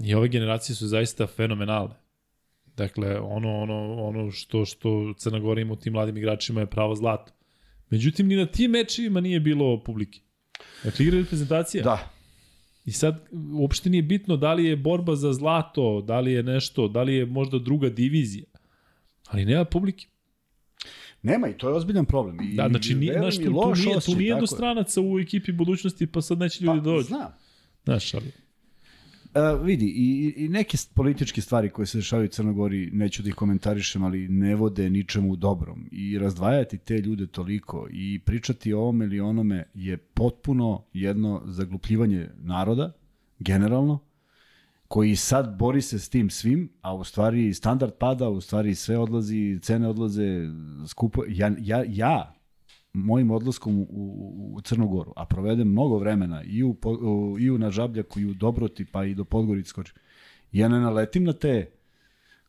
i 0.04 0.14
ove 0.14 0.28
generacije 0.28 0.76
su 0.76 0.86
zaista 0.86 1.26
fenomenalne. 1.26 1.94
Dakle, 2.76 3.20
ono, 3.20 3.58
ono, 3.62 4.04
ono 4.04 4.30
što, 4.30 4.64
što 4.64 5.14
Crna 5.18 5.38
Gora 5.38 5.60
ima 5.60 5.72
u 5.72 5.76
tim 5.76 5.92
mladim 5.92 6.16
igračima 6.16 6.60
je 6.60 6.66
pravo 6.66 6.94
zlato. 6.94 7.32
Međutim, 7.90 8.26
ni 8.26 8.36
na 8.36 8.46
tim 8.46 8.70
mečevima 8.70 9.20
nije 9.20 9.40
bilo 9.40 9.82
publike. 9.84 10.20
Dakle, 10.84 11.06
igra 11.06 11.18
reprezentacija. 11.18 11.84
Da, 11.84 12.10
I 12.84 12.92
sad, 12.92 13.28
uopšte 13.52 13.90
nije 13.90 14.02
bitno 14.02 14.36
da 14.36 14.52
li 14.52 14.64
je 14.64 14.76
borba 14.76 15.16
za 15.16 15.32
zlato, 15.32 16.00
da 16.00 16.20
li 16.20 16.32
je 16.32 16.42
nešto, 16.42 16.88
da 16.88 17.02
li 17.02 17.14
je 17.14 17.26
možda 17.26 17.58
druga 17.58 17.88
divizija. 17.88 18.44
Ali 19.28 19.44
nema 19.44 19.64
publike. 19.64 20.06
nema 21.22 21.48
i 21.48 21.58
to 21.58 21.68
je 21.68 21.74
ozbiljan 21.74 22.04
problem. 22.04 22.38
I, 22.42 22.54
Da, 22.54 22.68
znači, 22.68 22.94
nije, 22.94 23.18
znaš, 23.18 23.36
tu, 23.36 23.42
tu 23.42 23.74
nije, 23.74 24.00
tu 24.00 24.16
nije 24.16 24.34
je. 24.34 24.46
stranaca 24.46 25.00
u 25.00 25.18
ekipi 25.20 25.52
budućnosti, 25.52 26.06
pa 26.06 26.20
sad 26.22 26.38
neće 26.38 26.64
ljudi 26.64 26.78
Pa, 26.78 26.84
doći. 26.84 27.06
Znam. 27.06 27.32
Znaš, 27.84 28.14
ali... 28.14 28.32
Uh, 29.34 29.64
vidi, 29.66 29.86
i, 29.86 30.34
i 30.36 30.48
neke 30.48 30.76
političke 30.94 31.40
stvari 31.40 31.70
koje 31.70 31.86
se 31.86 31.98
dešavaju 31.98 32.26
u 32.26 32.30
Crnogori, 32.30 32.90
neću 32.92 33.22
da 33.22 33.28
ih 33.28 33.34
komentarišem, 33.34 34.04
ali 34.04 34.28
ne 34.28 34.54
vode 34.54 34.90
ničemu 34.90 35.36
dobrom. 35.36 35.88
I 35.92 36.18
razdvajati 36.18 36.78
te 36.78 36.98
ljude 36.98 37.26
toliko 37.26 37.86
i 37.90 38.20
pričati 38.24 38.72
o 38.72 38.80
ovome 38.80 39.04
ili 39.04 39.20
onome 39.20 39.64
je 39.74 39.96
potpuno 39.96 40.84
jedno 40.92 41.42
zaglupljivanje 41.44 42.28
naroda, 42.38 42.92
generalno, 43.38 43.98
koji 44.88 45.16
sad 45.16 45.58
bori 45.58 45.82
se 45.82 45.98
s 45.98 46.08
tim 46.08 46.30
svim, 46.30 46.72
a 46.80 46.94
u 46.94 47.04
stvari 47.04 47.54
standard 47.54 47.92
pada, 47.98 48.28
u 48.28 48.40
stvari 48.40 48.74
sve 48.74 48.98
odlazi, 48.98 49.58
cene 49.62 49.88
odlaze, 49.88 50.48
skupo. 50.86 51.22
Ja, 51.28 51.52
ja, 51.58 51.84
ja 51.88 52.39
mojim 52.92 53.30
odlaskom 53.30 53.78
u, 53.78 53.86
u, 53.90 54.54
u 54.56 54.60
Crnogoru, 54.60 55.12
a 55.16 55.24
provedem 55.26 55.68
mnogo 55.68 55.98
vremena 55.98 56.42
i 56.42 56.62
u, 56.62 56.76
u, 56.84 57.36
i 57.38 57.50
u 57.50 57.58
na 57.58 57.70
Žabljaku 57.70 58.20
i 58.20 58.26
u 58.26 58.34
Dobroti, 58.34 58.84
pa 58.84 59.04
i 59.04 59.14
do 59.14 59.24
Podgorice 59.24 59.68
skoči. 59.68 59.92
Ja 60.52 60.68
ne 60.68 60.80
naletim 60.80 61.24
na 61.24 61.32
te 61.32 61.70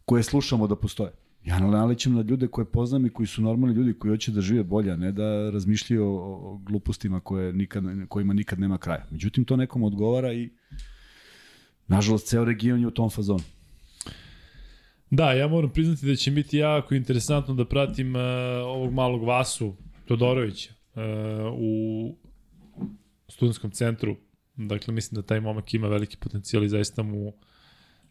koje 0.06 0.24
slušamo 0.24 0.68
da 0.68 0.76
postoje. 0.76 1.12
Ja 1.46 1.60
nalećem 1.60 2.14
na 2.14 2.22
ljude 2.22 2.48
koje 2.48 2.66
poznam 2.66 3.06
i 3.06 3.10
koji 3.10 3.28
su 3.28 3.42
normalni 3.42 3.76
ljudi 3.76 3.94
koji 3.94 4.12
hoće 4.12 4.32
da 4.32 4.42
žive 4.42 4.64
bolje, 4.64 4.92
a 4.92 4.96
ne 4.96 5.12
da 5.12 5.50
razmišljaju 5.50 6.06
o, 6.06 6.52
o 6.52 6.58
glupostima 6.58 7.20
koje 7.20 7.54
nikad, 7.54 7.84
kojima 8.08 8.34
nikad 8.34 8.60
nema 8.60 8.78
kraja. 8.78 9.06
Međutim, 9.12 9.46
to 9.46 9.56
nekom 9.56 9.84
odgovara 9.84 10.34
i 10.34 10.50
nažalost, 11.88 12.28
ceo 12.28 12.46
region 12.46 12.80
je 12.80 12.88
u 12.88 12.92
tom 12.92 13.10
fazonu. 13.10 13.44
Da, 15.10 15.34
ja 15.34 15.48
moram 15.48 15.70
priznati 15.70 16.06
da 16.06 16.16
će 16.16 16.32
biti 16.32 16.58
jako 16.58 16.96
interesantno 16.96 17.54
da 17.54 17.66
pratim 17.66 18.16
uh, 18.16 18.22
ovog 18.66 18.94
malog 18.94 19.24
Vasu 19.24 19.74
Todorovića 20.12 20.74
uh, 20.96 21.02
u 21.58 22.16
studentskom 23.28 23.72
centru. 23.72 24.16
Dakle, 24.56 24.94
mislim 24.94 25.22
da 25.22 25.28
taj 25.28 25.40
momak 25.40 25.74
ima 25.74 25.88
veliki 25.88 26.18
potencijal 26.18 26.64
i 26.64 26.70
zaista 26.70 27.04
mu 27.04 27.34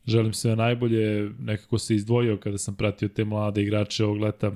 želim 0.06 0.32
sve 0.32 0.56
najbolje. 0.56 1.30
Nekako 1.38 1.78
se 1.78 1.94
izdvojio 1.94 2.36
kada 2.36 2.58
sam 2.58 2.76
pratio 2.76 3.08
te 3.08 3.24
mlade 3.24 3.62
igrače 3.62 4.04
ovog 4.04 4.18
leta. 4.18 4.46
E, 4.46 4.52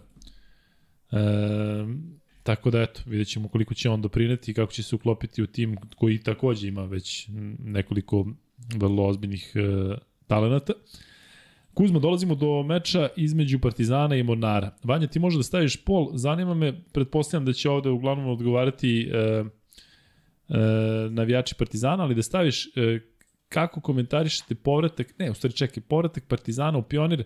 tako 2.43 2.71
da, 2.71 2.83
eto, 2.83 3.03
vidjet 3.07 3.29
ćemo 3.29 3.49
koliko 3.49 3.75
će 3.75 3.91
on 3.91 4.03
doprineti 4.03 4.51
i 4.51 4.55
kako 4.55 4.73
će 4.73 4.83
se 4.83 4.97
uklopiti 4.97 5.43
u 5.43 5.47
tim 5.47 5.77
koji 5.97 6.23
takođe 6.23 6.69
ima 6.69 6.85
već 6.85 7.29
nekoliko 7.59 8.27
vrlo 8.77 9.07
ozbiljnih 9.07 9.53
e, 9.55 9.95
talenata. 10.27 10.73
Kuzma, 11.75 11.99
dolazimo 11.99 12.35
do 12.35 12.63
meča 12.63 13.09
između 13.17 13.59
Partizana 13.59 14.17
i 14.17 14.23
Mornara. 14.23 14.71
Vanja, 14.85 15.07
ti 15.07 15.19
možeš 15.19 15.37
da 15.37 15.43
staviš 15.43 15.85
pol, 15.85 16.11
zanima 16.15 16.55
me, 16.55 16.85
pretpostavljam 16.93 17.45
da 17.45 17.53
će 17.53 17.71
ovde 17.71 17.91
uglavnom 17.91 18.27
odgovarati 18.27 19.11
e, 19.13 19.17
e, 19.17 19.45
navijači 21.11 21.55
Partizana, 21.59 22.03
ali 22.03 22.15
da 22.15 22.23
staviš 22.23 22.67
e, 22.67 23.01
kako 23.49 23.81
komentarišete 23.81 24.55
povratak, 24.55 25.19
ne, 25.19 25.31
u 25.31 25.35
stvari 25.35 25.57
čekaj, 25.57 25.83
povratak 25.83 26.25
Partizana 26.29 26.79
u 26.79 26.83
Pionir, 26.83 27.25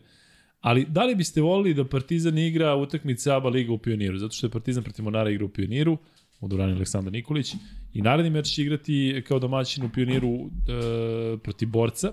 ali 0.61 0.87
da 0.89 1.05
li 1.05 1.15
biste 1.15 1.41
volili 1.41 1.75
da 1.75 1.85
Partizan 1.85 2.39
igra 2.39 2.77
utakmice 2.77 3.33
ABA 3.33 3.49
Liga 3.49 3.73
u 3.73 3.79
Pioniru, 3.79 4.19
zato 4.19 4.35
što 4.35 4.47
je 4.47 4.51
Partizan 4.51 4.83
protiv 4.83 5.03
Mornara 5.05 5.31
igra 5.31 5.45
u 5.45 5.49
Pioniru, 5.49 5.99
u 6.41 6.49
Durani 6.49 6.73
Aleksandar 6.73 7.13
Nikolić, 7.13 7.55
i 7.93 8.03
naredni 8.03 8.31
meč 8.31 8.47
će 8.47 8.63
igrati 8.63 9.23
kao 9.29 9.39
domaćin 9.39 9.85
u 9.85 9.91
Pioniru 9.93 10.35
e, 10.35 11.39
protiv 11.39 11.69
Borca, 11.69 12.13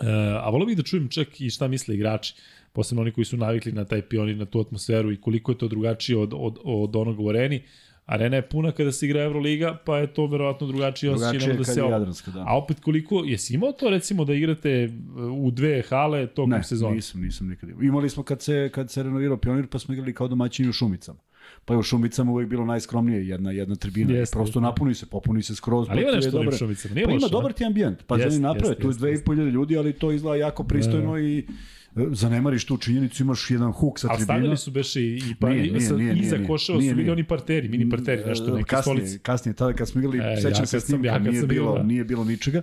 E, 0.00 0.06
a 0.42 0.50
volio 0.50 0.66
bih 0.66 0.76
da 0.76 0.82
čujem 0.82 1.08
čak 1.08 1.40
i 1.40 1.50
šta 1.50 1.68
misle 1.68 1.94
igrači, 1.94 2.34
posebno 2.72 3.02
oni 3.02 3.12
koji 3.12 3.24
su 3.24 3.36
navikli 3.36 3.72
na 3.72 3.84
taj 3.84 4.02
pionir, 4.02 4.36
na 4.36 4.44
tu 4.44 4.60
atmosferu 4.60 5.12
i 5.12 5.20
koliko 5.20 5.52
je 5.52 5.58
to 5.58 5.68
drugačije 5.68 6.18
od, 6.18 6.34
od, 6.36 6.58
od 6.64 6.96
onog 6.96 7.20
u 7.20 7.28
areni. 7.28 7.62
Arena 8.08 8.36
je 8.36 8.48
puna 8.48 8.72
kada 8.72 8.92
se 8.92 9.06
igra 9.06 9.22
Euroliga, 9.22 9.78
pa 9.84 9.98
je 9.98 10.06
to 10.14 10.26
verovatno 10.26 10.66
drugačije 10.66 11.12
Drugačije 11.12 11.54
da 11.54 11.64
se. 11.64 11.80
Jadranska, 11.80 12.30
da. 12.30 12.44
A 12.46 12.56
opet 12.56 12.80
koliko, 12.80 13.22
jesi 13.26 13.54
imao 13.54 13.72
to 13.72 13.90
recimo 13.90 14.24
da 14.24 14.34
igrate 14.34 14.88
u 15.32 15.50
dve 15.50 15.82
hale 15.88 16.26
tokom 16.26 16.50
Ne, 16.50 16.62
sezone? 16.64 16.94
nisam, 16.94 17.20
nisam 17.20 17.48
nikad 17.48 17.68
imao. 17.68 17.82
Imali 17.82 18.10
smo 18.10 18.22
kad 18.22 18.42
se, 18.42 18.70
kad 18.74 18.90
se 18.90 19.02
renovirao 19.02 19.36
Pionir, 19.36 19.66
pa 19.66 19.78
smo 19.78 19.94
igrali 19.94 20.14
kao 20.14 20.28
domaćini 20.28 20.68
u 20.68 20.72
Šumicama. 20.72 21.18
Pa 21.68 21.74
je 21.74 21.78
u 21.78 21.82
Šumicama 21.82 22.32
uvek 22.32 22.48
bilo 22.48 22.64
najskromnije, 22.64 23.28
jedna, 23.28 23.50
jedna 23.50 23.76
tribina. 23.76 24.12
Jeste, 24.14 24.36
Prosto 24.36 24.60
napuni 24.60 24.94
se, 24.94 25.06
popuni 25.06 25.42
se 25.42 25.54
skroz. 25.54 25.86
Ali 25.90 26.02
ima 26.02 26.10
nešto 26.12 26.36
u 26.36 26.40
ovim 26.40 26.52
šumicama, 26.52 26.94
nije 26.94 27.04
Pa 27.04 27.10
ima 27.10 27.20
ne? 27.20 27.28
dobar 27.30 27.52
ti 27.52 27.64
ambijent. 27.64 28.02
Pa 28.06 28.16
jeste, 28.16 28.40
naprave, 28.40 28.68
jeste, 28.68 28.82
tu 28.82 28.86
je 28.86 28.90
jeste, 28.90 29.00
dve 29.00 29.14
i 29.14 29.24
pol 29.24 29.34
hiljade 29.34 29.50
ljudi, 29.50 29.76
ali 29.76 29.92
to 29.92 30.12
izgleda 30.12 30.36
jako 30.36 30.64
pristojno 30.64 31.18
i 31.18 31.38
e, 31.38 31.42
zanemariš 32.12 32.64
tu 32.64 32.76
činjenicu, 32.76 33.22
imaš 33.22 33.50
jedan 33.50 33.72
huk 33.72 33.98
sa 33.98 34.06
A 34.06 34.16
tribina. 34.16 34.24
stavili 34.24 34.56
su 34.56 34.70
beše 34.70 35.02
i, 35.02 35.16
i 35.16 35.34
pa, 35.40 35.48
Nije, 35.48 35.72
nije, 35.72 35.92
nije, 35.92 36.14
iza 36.18 36.36
koševa 36.46 36.80
su 36.80 36.86
bili 36.96 37.10
oni 37.10 37.24
parteri, 37.24 37.68
mini 37.68 37.90
parteri, 37.90 38.22
nešto, 38.26 38.54
neke 38.54 38.64
kasnije, 38.68 38.96
stolice. 38.96 39.18
Kasnije, 39.18 39.54
tada 39.54 39.72
kad 39.72 39.88
smo 39.88 40.00
igrali, 40.00 40.18
E, 40.18 40.22
e, 40.22 40.30
ja 40.30 40.36
sećam 40.36 40.58
kad 40.58 40.68
se 40.68 40.80
snimka, 40.80 41.06
ja 41.08 41.18
nije, 41.18 41.46
bilo, 41.46 41.74
da. 41.76 41.82
nije 41.82 42.04
bilo 42.04 42.24
ničega. 42.24 42.62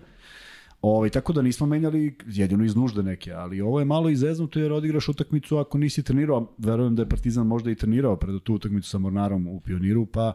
Ovaj, 0.85 1.09
tako 1.09 1.33
da 1.33 1.41
nismo 1.41 1.67
menjali 1.67 2.15
jedino 2.25 2.65
iz 2.65 2.75
nužde 2.75 3.03
neke, 3.03 3.31
ali 3.33 3.61
ovo 3.61 3.79
je 3.79 3.85
malo 3.85 4.09
izeznuto 4.09 4.59
jer 4.59 4.73
odigraš 4.73 5.09
utakmicu 5.09 5.57
ako 5.57 5.77
nisi 5.77 6.03
trenirao, 6.03 6.55
verujem 6.57 6.95
da 6.95 7.01
je 7.01 7.09
Partizan 7.09 7.47
možda 7.47 7.71
i 7.71 7.75
trenirao 7.75 8.15
pred 8.15 8.41
tu 8.43 8.53
utakmicu 8.53 8.89
sa 8.89 8.97
Mornarom 8.97 9.47
u 9.47 9.59
Pioniru, 9.59 10.05
pa 10.05 10.33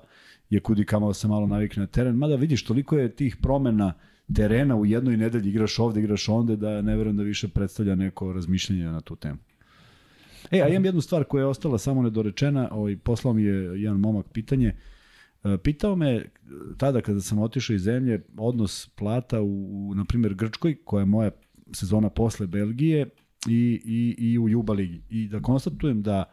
je 0.50 0.60
kudi 0.60 0.84
kamo 0.84 1.08
da 1.08 1.14
se 1.14 1.28
malo 1.28 1.46
navikne 1.46 1.80
na 1.80 1.86
teren. 1.86 2.16
Mada 2.16 2.34
vidiš, 2.34 2.64
toliko 2.64 2.98
je 2.98 3.16
tih 3.16 3.36
promena 3.36 3.92
terena 4.34 4.76
u 4.76 4.86
jednoj 4.86 5.16
nedelji, 5.16 5.50
igraš 5.50 5.78
ovde, 5.78 6.00
igraš 6.00 6.28
onde, 6.28 6.56
da 6.56 6.82
ne 6.82 6.96
verujem 6.96 7.16
da 7.16 7.22
više 7.22 7.48
predstavlja 7.48 7.94
neko 7.94 8.32
razmišljanje 8.32 8.84
na 8.84 9.00
tu 9.00 9.16
temu. 9.16 9.38
E, 10.50 10.62
a 10.62 10.68
imam 10.68 10.84
jednu 10.84 11.00
stvar 11.00 11.24
koja 11.24 11.42
je 11.42 11.46
ostala 11.46 11.78
samo 11.78 12.02
nedorečena, 12.02 12.68
ovaj, 12.72 12.96
poslao 12.96 13.34
mi 13.34 13.42
je 13.42 13.82
jedan 13.82 14.00
momak 14.00 14.26
pitanje, 14.32 14.68
E, 14.68 14.74
Pitao 15.62 15.96
me 15.96 16.10
e, 16.10 16.28
tada 16.76 17.00
kada 17.00 17.20
sam 17.20 17.38
otišao 17.38 17.74
iz 17.74 17.82
zemlje 17.82 18.22
odnos 18.36 18.88
plata 18.96 19.40
u, 19.40 19.88
u 19.90 19.94
na 19.94 20.04
primjer 20.04 20.34
Grčkoj, 20.34 20.76
koja 20.84 21.00
je 21.00 21.06
moja 21.06 21.30
sezona 21.72 22.10
posle 22.10 22.46
Belgije 22.46 23.08
i, 23.48 23.82
i, 23.84 24.16
i 24.18 24.38
u 24.38 24.48
Juba 24.48 24.72
ligi. 24.72 25.02
I 25.10 25.28
da 25.28 25.42
konstatujem 25.42 26.02
da 26.02 26.24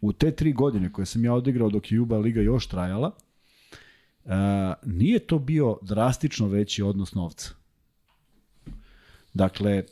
u 0.00 0.12
te 0.12 0.30
tri 0.30 0.52
godine 0.52 0.92
koje 0.92 1.06
sam 1.06 1.24
ja 1.24 1.34
odigrao 1.34 1.70
dok 1.70 1.92
je 1.92 1.96
Juba 1.96 2.18
liga 2.18 2.40
još 2.40 2.66
trajala, 2.66 3.16
a, 4.24 4.74
nije 4.86 5.18
to 5.18 5.38
bio 5.38 5.78
drastično 5.82 6.48
veći 6.48 6.82
odnos 6.82 7.14
novca. 7.14 7.50
Dakle, 9.34 9.84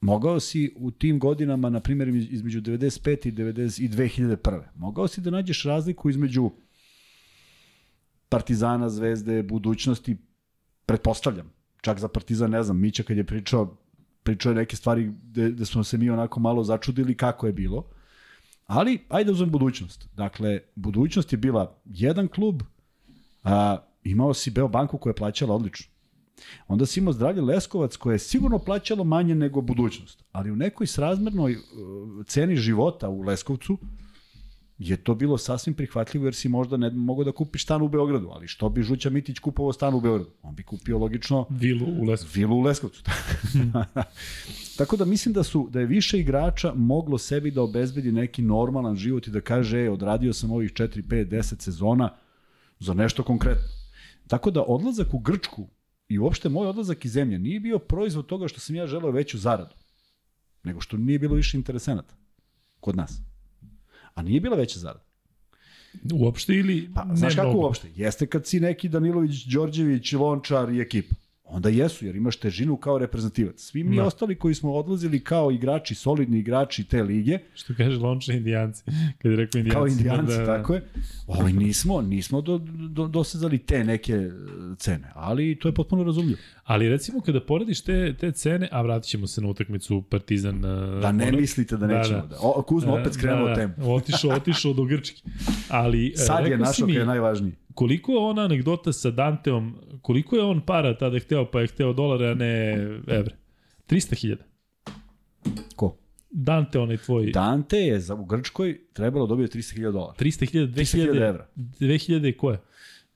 mogao 0.00 0.40
si 0.40 0.72
u 0.76 0.90
tim 0.90 1.18
godinama, 1.18 1.70
na 1.70 1.80
primjer 1.80 2.08
između 2.08 2.60
95 2.60 3.28
i, 3.28 3.32
90, 3.32 3.82
i 3.82 3.88
2001. 3.88 4.62
Mogao 4.74 5.08
si 5.08 5.20
da 5.20 5.30
nađeš 5.30 5.62
razliku 5.62 6.10
između 6.10 6.50
Partizana, 8.30 8.88
Zvezde, 8.88 9.42
budućnosti, 9.42 10.16
pretpostavljam. 10.86 11.52
Čak 11.80 11.98
za 11.98 12.08
Partizan, 12.08 12.50
ne 12.50 12.62
znam, 12.62 12.78
Mića 12.78 13.02
kad 13.02 13.16
je 13.16 13.24
pričao, 13.26 13.76
pričao 14.22 14.50
je 14.50 14.56
neke 14.56 14.76
stvari 14.76 15.12
gde, 15.22 15.50
gde 15.50 15.64
smo 15.64 15.84
se 15.84 15.98
mi 15.98 16.10
onako 16.10 16.40
malo 16.40 16.64
začudili 16.64 17.16
kako 17.16 17.46
je 17.46 17.52
bilo. 17.52 17.90
Ali, 18.66 18.98
ajde 19.08 19.32
uzmem 19.32 19.50
budućnost. 19.50 20.08
Dakle, 20.16 20.60
budućnost 20.74 21.32
je 21.32 21.38
bila 21.38 21.76
jedan 21.84 22.28
klub, 22.28 22.62
a, 23.44 23.76
imao 24.04 24.34
si 24.34 24.50
Beobanku 24.50 24.98
koja 24.98 25.10
je 25.10 25.16
plaćala 25.16 25.54
odlično. 25.54 25.92
Onda 26.68 26.86
si 26.86 27.00
imao 27.00 27.12
zdravlje 27.12 27.42
Leskovac 27.42 27.96
koje 27.96 28.14
je 28.14 28.18
sigurno 28.18 28.58
plaćalo 28.58 29.04
manje 29.04 29.34
nego 29.34 29.60
budućnost. 29.60 30.24
Ali 30.32 30.50
u 30.50 30.56
nekoj 30.56 30.86
srazmernoj 30.86 31.52
uh, 31.52 32.26
ceni 32.26 32.56
života 32.56 33.08
u 33.08 33.20
Leskovcu 33.22 33.78
je 34.80 34.96
to 34.96 35.14
bilo 35.14 35.38
sasvim 35.38 35.74
prihvatljivo 35.74 36.26
jer 36.26 36.34
si 36.34 36.48
možda 36.48 36.76
ne 36.76 36.90
mogao 36.90 37.24
da 37.24 37.32
kupiš 37.32 37.62
stan 37.62 37.82
u 37.82 37.88
Beogradu, 37.88 38.28
ali 38.32 38.48
što 38.48 38.68
bi 38.68 38.82
Žuća 38.82 39.10
Mitić 39.10 39.38
kupovao 39.38 39.72
stan 39.72 39.94
u 39.94 40.00
Beogradu? 40.00 40.30
On 40.42 40.54
bi 40.54 40.62
kupio 40.62 40.98
logično 40.98 41.46
Vilu 41.50 41.86
u 41.86 42.04
Leskovcu. 42.04 42.38
Vilu 42.38 42.56
u 42.56 42.60
Leskovcu. 42.60 43.02
Tako 44.78 44.96
da 44.96 45.04
mislim 45.04 45.32
da 45.32 45.42
su 45.42 45.68
da 45.70 45.80
je 45.80 45.86
više 45.86 46.18
igrača 46.20 46.72
moglo 46.74 47.18
sebi 47.18 47.50
da 47.50 47.62
obezbedi 47.62 48.12
neki 48.12 48.42
normalan 48.42 48.96
život 48.96 49.26
i 49.26 49.30
da 49.30 49.40
kaže, 49.40 49.84
e, 49.84 49.90
odradio 49.90 50.32
sam 50.32 50.50
ovih 50.50 50.72
4, 50.72 51.02
5, 51.02 51.28
10 51.28 51.62
sezona 51.62 52.10
za 52.78 52.94
nešto 52.94 53.22
konkretno. 53.22 53.68
Tako 54.28 54.50
da 54.50 54.62
odlazak 54.62 55.14
u 55.14 55.18
Grčku 55.18 55.68
i 56.08 56.18
uopšte 56.18 56.48
moj 56.48 56.68
odlazak 56.68 57.04
iz 57.04 57.12
zemlje 57.12 57.38
nije 57.38 57.60
bio 57.60 57.78
proizvod 57.78 58.26
toga 58.26 58.48
što 58.48 58.60
sam 58.60 58.76
ja 58.76 58.86
želeo 58.86 59.10
veću 59.10 59.38
zaradu, 59.38 59.74
nego 60.64 60.80
što 60.80 60.96
nije 60.96 61.18
bilo 61.18 61.34
više 61.34 61.56
interesenata 61.56 62.14
kod 62.80 62.96
nas. 62.96 63.29
A 64.20 64.22
nije 64.22 64.40
bila 64.40 64.56
veća 64.56 64.78
zarada. 64.78 65.04
Uopšte 66.12 66.54
ili 66.54 66.90
Pa, 66.94 67.04
ne 67.04 67.16
znaš 67.16 67.34
kako 67.34 67.48
mnogo? 67.48 67.66
uopšte? 67.66 67.88
Jeste 67.96 68.26
kad 68.26 68.46
si 68.46 68.60
neki 68.60 68.88
Danilović, 68.88 69.44
Đorđević, 69.44 70.12
Lončar 70.12 70.70
i 70.70 70.80
ekipa. 70.80 71.14
Onda 71.52 71.68
jesu, 71.68 72.06
jer 72.06 72.16
imaš 72.16 72.36
težinu 72.36 72.76
kao 72.76 72.98
reprezentativac. 72.98 73.60
Svi 73.60 73.84
mi 73.84 73.96
Da. 73.96 74.04
ostali 74.04 74.34
koji 74.34 74.54
smo 74.54 74.72
odlazili 74.72 75.20
kao 75.20 75.50
igrači, 75.50 75.94
solidni 75.94 76.38
igrači 76.38 76.84
te 76.84 77.02
lige, 77.02 77.38
Što 77.54 77.74
kaže 77.76 77.98
Lonča 77.98 78.32
indijanci. 78.32 78.82
Kad 79.18 79.30
je 79.30 79.36
rekao 79.36 79.58
indijanci. 79.58 79.74
kao 79.74 79.86
indijanci, 79.86 80.32
da, 80.32 80.38
da. 80.38 80.46
tako 80.58 80.74
je. 80.74 80.82
Ovaj 81.26 81.52
nismo, 81.52 82.00
nismo 82.02 82.40
do, 82.40 82.58
do, 82.88 83.06
dosezali 83.08 83.58
te 83.58 83.84
neke 83.84 84.12
e, 84.12 84.30
cene, 84.78 85.10
ali 85.14 85.58
to 85.58 85.68
je 85.68 85.74
potpuno 85.74 86.04
razumljivo. 86.04 86.38
Ali 86.64 86.88
recimo 86.88 87.20
kada 87.20 87.40
porediš 87.40 87.80
te, 87.80 88.14
te 88.20 88.32
cene, 88.32 88.68
a 88.72 88.82
vratit 88.82 89.10
ćemo 89.10 89.26
se 89.26 89.40
na 89.40 89.48
utakmicu 89.48 90.02
Partizan. 90.02 90.60
Da 91.02 91.12
ne 91.12 91.32
mislite 91.32 91.76
da 91.76 91.86
nećemo 91.86 92.26
da. 92.26 92.36
O, 92.40 92.62
Kuzma 92.62 92.92
opet 92.92 93.14
skrenuo 93.14 93.48
da, 93.48 93.48
da, 93.48 93.54
temu. 93.54 93.94
Otišao, 93.94 94.30
otišao 94.30 94.72
do 94.72 94.84
Grčke. 94.84 95.22
Ali 95.68 96.06
e, 96.08 96.16
Sad 96.16 96.46
je 96.46 96.58
našao 96.58 96.86
mi, 96.86 96.94
je 96.94 97.06
najvažniji. 97.06 97.52
Koliko 97.80 98.12
je 98.12 98.18
ona 98.18 98.42
anegdota 98.44 98.92
sa 98.92 99.10
Danteom, 99.10 99.76
koliko 100.02 100.36
je 100.36 100.42
on 100.42 100.60
para 100.66 100.98
tada 100.98 101.18
hteo, 101.18 101.46
pa 101.50 101.60
je 101.60 101.66
hteo 101.66 101.92
dolare, 101.96 102.26
a 102.30 102.34
ne 102.34 102.72
evre? 103.06 103.36
300.000. 103.88 104.36
Ko? 105.76 105.96
Dante, 106.30 106.78
onaj 106.78 106.96
tvoj. 106.96 107.30
Dante 107.32 107.78
je 107.78 108.00
za, 108.00 108.14
u 108.14 108.24
Grčkoj 108.24 108.80
trebalo 108.92 109.26
da 109.26 109.30
dobije 109.30 109.48
300.000 109.48 109.92
dolara. 109.92 110.14
300.000, 110.18 110.74
300.000 110.74 110.76
2000 111.06 111.28
evra. 111.28 111.48
2000 111.56 112.28
i 112.28 112.36
koje? 112.36 112.60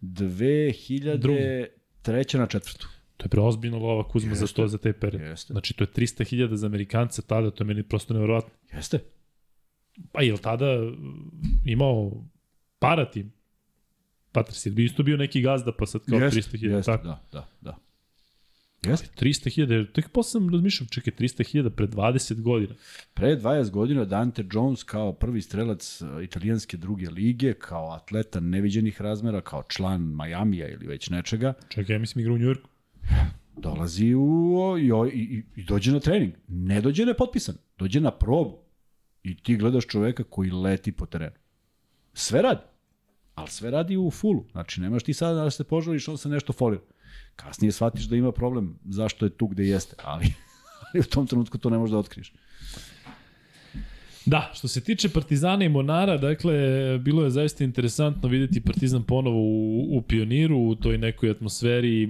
2003. 0.00 2.38
na 2.38 2.46
četvrtu. 2.46 2.88
To 3.16 3.24
je 3.24 3.28
preozbiljno 3.28 3.78
lova 3.78 4.08
Kuzma 4.08 4.34
za 4.34 4.44
Jeste. 4.44 4.56
to 4.56 4.68
za 4.68 4.78
te 4.78 4.92
period. 4.92 5.22
Jeste. 5.22 5.52
Znači, 5.52 5.74
to 5.74 5.84
je 5.84 5.88
300.000 5.88 6.54
za 6.54 6.66
Amerikanca 6.66 7.22
tada, 7.22 7.50
to 7.50 7.64
je 7.64 7.68
meni 7.68 7.82
prosto 7.82 8.14
nevjerovatno. 8.14 8.50
Jeste. 8.72 8.98
Pa 10.12 10.22
je 10.22 10.32
li 10.32 10.38
tada 10.38 10.66
imao 11.64 12.24
para 12.78 13.10
tim? 13.10 13.33
Patris, 14.34 14.66
je 14.66 14.72
bi 14.72 14.84
isto 14.84 15.02
bio 15.02 15.16
neki 15.16 15.40
gazda, 15.40 15.72
pa 15.72 15.86
sad 15.86 16.00
kao 16.04 16.18
300.000, 16.18 16.70
jeste, 16.70 16.92
tako? 16.92 17.06
da, 17.06 17.24
da, 17.32 17.48
da. 17.60 17.76
Jeste. 18.90 19.08
300.000, 19.24 19.92
tek 19.92 20.08
posle 20.08 20.30
sam 20.30 20.50
razmišljao, 20.50 20.88
čekaj, 20.88 21.12
300.000 21.18 21.70
pre 21.70 21.86
20 21.86 22.40
godina. 22.40 22.74
Pre 23.14 23.36
20 23.36 23.70
godina 23.70 24.04
Dante 24.04 24.44
Jones 24.52 24.82
kao 24.82 25.12
prvi 25.12 25.42
strelac 25.42 26.02
e, 26.02 26.24
italijanske 26.24 26.76
druge 26.76 27.10
lige, 27.10 27.54
kao 27.54 27.92
atleta 27.92 28.40
neviđenih 28.40 29.00
razmera, 29.00 29.40
kao 29.40 29.62
član 29.68 30.00
Majamija 30.00 30.68
ili 30.68 30.86
već 30.86 31.10
nečega, 31.10 31.52
Čekaj, 31.68 31.94
ja 31.94 31.98
mislim 31.98 32.20
igra 32.20 32.34
u 32.34 32.38
Njujorku. 32.38 32.68
dolazi 33.56 34.14
u, 34.14 34.78
i, 34.78 35.18
i, 35.18 35.42
i 35.56 35.64
dođe 35.64 35.92
na 35.92 36.00
trening. 36.00 36.32
Ne 36.48 36.80
dođe 36.80 37.06
nepotpisan, 37.06 37.54
dođe 37.78 38.00
na 38.00 38.10
probu. 38.10 38.58
I 39.22 39.36
ti 39.36 39.56
gledaš 39.56 39.86
čoveka 39.86 40.24
koji 40.24 40.50
leti 40.50 40.92
po 40.92 41.06
terenu. 41.06 41.36
Sve 42.14 42.42
radi. 42.42 42.60
Ali 43.34 43.50
sve 43.50 43.70
radi 43.70 43.96
u 43.96 44.10
fulu. 44.10 44.44
Znači, 44.52 44.80
nemaš 44.80 45.02
ti 45.02 45.14
sada 45.14 45.44
da 45.44 45.50
se 45.50 45.64
požališ, 45.64 46.08
on 46.08 46.18
se 46.18 46.28
nešto 46.28 46.52
folira. 46.52 46.82
Kasnije 47.36 47.72
shvatiš 47.72 48.04
da 48.04 48.16
ima 48.16 48.32
problem 48.32 48.78
zašto 48.84 49.26
je 49.26 49.30
tu 49.30 49.46
gde 49.46 49.64
jeste, 49.64 49.96
ali, 50.04 50.24
ali 50.82 51.00
u 51.00 51.10
tom 51.10 51.26
trenutku 51.26 51.58
to 51.58 51.70
ne 51.70 51.78
možeš 51.78 51.92
da 51.92 51.98
otkriješ. 51.98 52.32
Da, 54.26 54.50
što 54.54 54.68
se 54.68 54.80
tiče 54.80 55.08
Partizana 55.08 55.64
i 55.64 55.68
Monara, 55.68 56.16
dakle, 56.16 56.58
bilo 56.98 57.24
je 57.24 57.30
zaista 57.30 57.64
interesantno 57.64 58.28
videti 58.28 58.60
Partizan 58.60 59.02
ponovo 59.02 59.40
u, 59.40 59.98
u 59.98 60.02
pioniru, 60.02 60.58
u 60.58 60.74
toj 60.74 60.98
nekoj 60.98 61.30
atmosferi 61.30 62.02
e, 62.02 62.08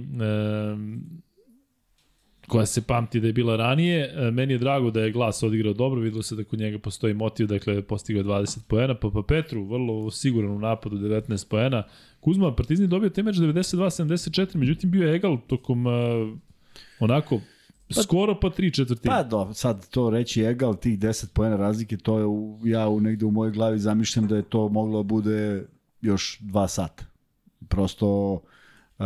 koja 2.47 2.65
se 2.65 2.81
pamti 2.81 3.19
da 3.19 3.27
je 3.27 3.33
bila 3.33 3.55
ranije. 3.55 4.13
E, 4.15 4.31
meni 4.31 4.53
je 4.53 4.57
drago 4.57 4.91
da 4.91 5.01
je 5.01 5.11
glas 5.11 5.43
odigrao 5.43 5.73
dobro, 5.73 6.01
videlo 6.01 6.23
se 6.23 6.35
da 6.35 6.43
kod 6.43 6.59
njega 6.59 6.79
postoji 6.79 7.13
motiv, 7.13 7.47
dakle, 7.47 7.81
postigao 7.81 8.19
je 8.19 8.25
20 8.25 8.59
poena, 8.67 8.95
pa 8.95 9.09
pa 9.09 9.21
Petru, 9.27 9.63
vrlo 9.63 10.11
siguran 10.11 10.51
u 10.51 10.59
napadu, 10.59 10.97
19 10.97 11.49
poena. 11.49 11.83
Kuzma, 12.19 12.55
Partizan 12.55 12.83
je 12.83 12.87
dobio 12.87 13.09
te 13.09 13.23
meč 13.23 13.35
92-74, 13.35 14.55
međutim 14.55 14.91
bio 14.91 15.07
je 15.07 15.15
egal 15.15 15.37
tokom 15.47 15.87
e, 15.87 15.91
onako 16.99 17.39
skoro 18.03 18.39
pa 18.39 18.49
tri 18.49 18.73
četvrtine. 18.73 19.15
Pa 19.15 19.23
do, 19.23 19.53
sad 19.53 19.89
to 19.89 20.09
reći 20.09 20.41
egal, 20.41 20.75
tih 20.75 20.99
10 20.99 21.33
pojena 21.33 21.55
razlike, 21.55 21.97
to 21.97 22.19
je 22.19 22.25
u, 22.25 22.59
ja 22.63 22.87
u, 22.87 22.99
negde 22.99 23.25
u 23.25 23.31
mojoj 23.31 23.51
glavi 23.51 23.79
zamišljam 23.79 24.27
da 24.27 24.35
je 24.35 24.43
to 24.43 24.69
moglo 24.69 25.03
da 25.03 25.07
bude 25.07 25.65
još 26.01 26.39
dva 26.39 26.67
sata. 26.67 27.05
Prosto 27.67 28.33
uh, 28.33 29.05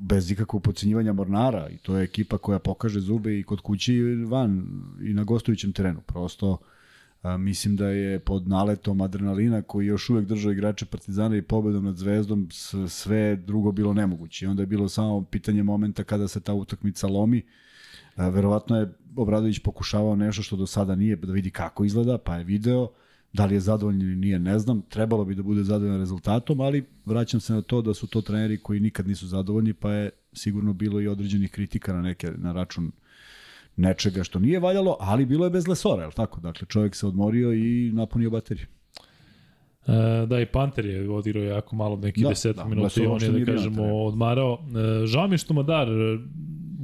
bez 0.00 0.30
ikakvog 0.30 0.62
pocenjivanja 0.62 1.12
Mornara 1.12 1.68
i 1.68 1.76
to 1.76 1.96
je 1.96 2.04
ekipa 2.04 2.38
koja 2.38 2.58
pokaže 2.58 3.00
zube 3.00 3.38
i 3.38 3.42
kod 3.42 3.60
kući 3.60 3.94
i 3.94 4.24
van 4.24 4.66
i 5.02 5.14
na 5.14 5.24
gostujućem 5.24 5.72
terenu. 5.72 6.00
Prosto 6.00 6.58
a, 7.22 7.36
mislim 7.36 7.76
da 7.76 7.88
je 7.88 8.18
pod 8.18 8.48
naletom 8.48 9.00
adrenalina 9.00 9.62
koji 9.62 9.86
još 9.86 10.10
uvek 10.10 10.26
držao 10.26 10.52
igrače 10.52 10.86
Partizana 10.86 11.36
i 11.36 11.42
pobedom 11.42 11.84
nad 11.84 11.96
Zvezdom 11.96 12.48
sve 12.88 13.36
drugo 13.36 13.72
bilo 13.72 13.94
nemoguće. 13.94 14.44
I 14.44 14.48
onda 14.48 14.62
je 14.62 14.66
bilo 14.66 14.88
samo 14.88 15.24
pitanje 15.24 15.62
momenta 15.62 16.04
kada 16.04 16.28
se 16.28 16.40
ta 16.40 16.54
utakmica 16.54 17.06
lomi. 17.06 17.42
A, 18.16 18.28
verovatno 18.28 18.76
je 18.76 18.92
Obradović 19.16 19.58
pokušavao 19.58 20.16
nešto 20.16 20.42
što 20.42 20.56
do 20.56 20.66
sada 20.66 20.94
nije, 20.94 21.16
da 21.16 21.32
vidi 21.32 21.50
kako 21.50 21.84
izgleda, 21.84 22.18
pa 22.18 22.36
je 22.36 22.44
video. 22.44 22.88
Da 23.32 23.46
li 23.46 23.54
je 23.54 23.60
zadovoljan 23.60 24.02
ili 24.02 24.16
nije, 24.16 24.38
ne 24.38 24.58
znam. 24.58 24.82
Trebalo 24.82 25.24
bi 25.24 25.34
da 25.34 25.42
bude 25.42 25.64
zadovoljan 25.64 26.00
rezultatom, 26.00 26.60
ali 26.60 26.84
vraćam 27.04 27.40
se 27.40 27.52
na 27.52 27.62
to 27.62 27.82
da 27.82 27.94
su 27.94 28.06
to 28.06 28.20
treneri 28.20 28.58
koji 28.58 28.80
nikad 28.80 29.08
nisu 29.08 29.26
zadovoljni, 29.26 29.72
pa 29.72 29.92
je 29.92 30.10
sigurno 30.32 30.72
bilo 30.72 31.00
i 31.00 31.08
određenih 31.08 31.50
kritika 31.50 31.92
na 31.92 32.02
neke 32.02 32.30
na 32.36 32.52
račun 32.52 32.92
nečega 33.76 34.24
što 34.24 34.38
nije 34.38 34.60
valjalo, 34.60 34.96
ali 35.00 35.26
bilo 35.26 35.46
je 35.46 35.50
bez 35.50 35.68
lesora, 35.68 36.02
je 36.02 36.06
li 36.06 36.12
tako? 36.12 36.40
Dakle, 36.40 36.66
čovjek 36.68 36.94
se 36.94 37.06
odmorio 37.06 37.52
i 37.52 37.92
napunio 37.94 38.30
bateriju. 38.30 38.66
E, 39.86 40.26
da, 40.26 40.40
i 40.40 40.46
Panter 40.46 40.86
je 40.86 41.10
odigrao 41.10 41.44
jako 41.44 41.76
malo, 41.76 41.96
neki 41.96 42.22
Da, 42.22 42.28
10 42.28 42.54
da, 42.54 42.64
minuta 42.64 43.02
i 43.02 43.06
on 43.06 43.22
je, 43.22 43.30
da 43.30 43.38
na 43.38 43.44
kažemo, 43.44 43.82
odmarao. 43.82 44.58
E, 45.02 45.06
žao 45.06 45.28
mi 45.28 45.34
je 45.34 45.38
što 45.38 45.54
Madar 45.54 45.88
e, 45.88 46.18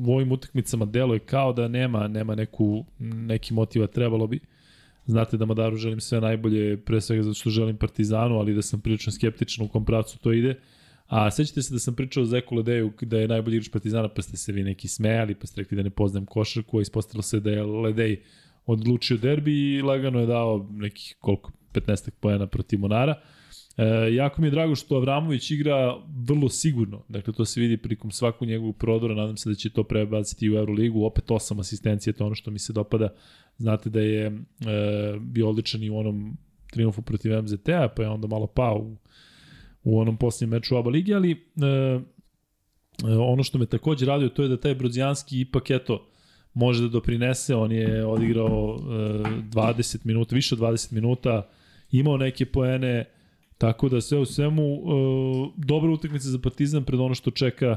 u 0.06 0.14
ovim 0.14 0.32
utakmicama 0.32 0.85
deluje 0.85 1.18
kao 1.18 1.52
da 1.52 1.68
nema 1.68 2.09
nema 2.09 2.35
neku, 2.35 2.85
neki 2.98 3.55
motiva, 3.55 3.86
trebalo 3.86 4.27
bi. 4.27 4.40
Znate 5.07 5.37
da 5.37 5.45
Madaru 5.45 5.77
želim 5.77 6.01
sve 6.01 6.20
najbolje, 6.20 6.77
pre 6.77 7.01
svega 7.01 7.23
zato 7.23 7.35
što 7.35 7.51
želim 7.51 7.77
Partizanu, 7.77 8.39
ali 8.39 8.55
da 8.55 8.62
sam 8.62 8.81
prilično 8.81 9.12
skeptičan 9.12 9.66
u 9.66 9.69
kom 9.69 9.85
pravcu 9.85 10.19
to 10.19 10.33
ide. 10.33 10.61
A 11.07 11.31
sećate 11.31 11.62
se 11.62 11.74
da 11.74 11.78
sam 11.78 11.95
pričao 11.95 12.23
o 12.23 12.27
Zeku 12.27 12.55
Ledeju 12.55 12.93
da 13.01 13.19
je 13.19 13.28
najbolji 13.28 13.57
igrač 13.57 13.70
Partizana, 13.73 14.09
pa 14.09 14.23
ste 14.23 14.37
se 14.37 14.53
vi 14.53 14.65
neki 14.65 14.89
smejali, 14.89 15.35
pa 15.35 15.47
ste 15.47 15.61
rekli 15.61 15.77
da 15.77 15.83
ne 15.83 15.91
poznajem 15.91 16.27
košarku, 16.27 16.78
a 16.78 16.83
ispostavilo 16.83 17.23
se 17.23 17.41
da 17.41 17.51
je 17.51 17.62
Ledej 17.62 18.20
odlučio 18.66 19.16
derbi 19.16 19.74
i 19.74 19.83
lagano 19.83 20.20
je 20.20 20.27
dao 20.27 20.69
nekih 20.73 21.16
koliko 21.20 21.53
15 21.73 22.11
poena 22.20 22.47
protiv 22.47 22.78
Monara. 22.78 23.15
E, 23.77 24.15
jako 24.15 24.40
mi 24.40 24.47
je 24.47 24.51
drago 24.51 24.74
što 24.74 24.97
Avramović 24.97 25.51
igra 25.51 25.97
vrlo 26.27 26.48
sigurno. 26.48 27.05
Dakle, 27.09 27.32
to 27.32 27.44
se 27.44 27.61
vidi 27.61 27.77
prilikom 27.77 28.11
svakog 28.11 28.48
njegovog 28.48 28.77
prodora. 28.77 29.15
Nadam 29.15 29.36
se 29.36 29.48
da 29.48 29.55
će 29.55 29.70
to 29.70 29.85
prebaciti 29.85 30.51
u 30.51 30.57
Euroligu. 30.57 31.05
Opet 31.05 31.31
osam 31.31 31.61
asistencije, 31.61 32.12
to 32.12 32.24
je 32.24 32.27
ono 32.27 32.35
što 32.35 32.51
mi 32.51 32.59
se 32.59 32.73
dopada. 32.73 33.09
Znate 33.59 33.90
da 33.90 34.01
je 34.01 34.27
e, 34.27 34.32
bio 35.20 35.48
odličan 35.48 35.82
i 35.82 35.90
u 35.90 35.97
onom 35.97 36.36
triumfu 36.70 37.03
protiv 37.03 37.43
MZT-a, 37.43 37.89
pa 37.97 38.03
je 38.03 38.09
onda 38.09 38.27
malo 38.27 38.47
pao 38.47 38.78
u, 38.78 38.97
u 39.85 40.01
onom 40.01 40.16
posljednjem 40.16 40.51
meču 40.51 40.77
ABA 40.77 40.90
ligi, 40.90 41.15
ali 41.15 41.31
e, 41.31 41.36
e, 41.66 43.16
ono 43.19 43.43
što 43.43 43.59
me 43.59 43.66
takođe 43.66 44.07
radio 44.07 44.28
to 44.28 44.43
je 44.43 44.48
da 44.48 44.61
taj 44.61 44.74
Brodzijanski 44.74 45.40
ipak 45.40 45.70
eto 45.70 46.07
može 46.55 46.82
da 46.82 46.89
doprinese, 46.89 47.55
on 47.55 47.73
je 47.73 48.07
odigrao 48.07 48.78
e, 48.78 48.82
20 49.43 49.98
minuta, 50.05 50.35
više 50.35 50.55
od 50.55 50.61
20 50.61 50.93
minuta, 50.93 51.48
imao 51.90 52.16
neke 52.16 52.47
poene, 52.47 53.05
tako 53.59 53.89
da 53.89 54.01
sve 54.01 54.19
u 54.19 54.24
svemu 54.24 54.62
e, 54.62 54.78
dobra 55.57 55.91
utakmica 55.91 56.28
za 56.28 56.39
Partizan 56.39 56.85
pred 56.85 57.01
ono 57.01 57.15
što 57.15 57.31
čeka 57.31 57.77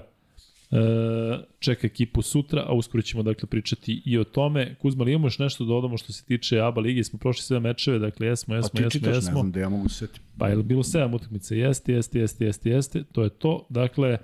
čeka 1.60 1.88
ekipu 1.88 2.22
sutra, 2.22 2.64
a 2.68 2.74
uskoro 2.74 3.02
ćemo 3.02 3.24
dakle 3.24 3.50
pričati 3.50 4.02
i 4.06 4.18
o 4.18 4.24
tome. 4.24 4.76
Kuzma, 4.76 5.04
li 5.04 5.12
imamo 5.12 5.28
još 5.28 5.40
nešto 5.40 5.64
da 5.64 5.68
dodamo 5.68 5.98
što 5.98 6.14
se 6.14 6.26
tiče 6.26 6.60
ABA 6.60 6.82
lige? 6.82 7.04
Smo 7.04 7.20
prošli 7.20 7.44
sve 7.44 7.60
mečeve, 7.60 8.00
dakle 8.00 8.28
jesmo, 8.28 8.56
jesmo, 8.56 8.70
A 8.74 8.78
ti 8.78 8.84
jesmo, 8.84 9.00
čitaš, 9.00 9.16
jesmo. 9.16 9.30
ne 9.30 9.34
znam 9.34 9.52
da 9.52 9.60
ja 9.60 9.70
mogu 9.70 9.90
setiti. 9.90 10.20
Pa 10.38 10.48
je 10.48 10.64
bilo 10.64 10.84
7 10.84 11.16
utakmica? 11.16 11.56
Jeste, 11.56 11.94
jeste, 11.94 12.20
jeste, 12.20 12.46
jeste, 12.46 12.70
jeste. 12.70 13.04
To 13.12 13.24
je 13.24 13.30
to. 13.30 13.66
Dakle, 13.70 14.10
e, 14.10 14.20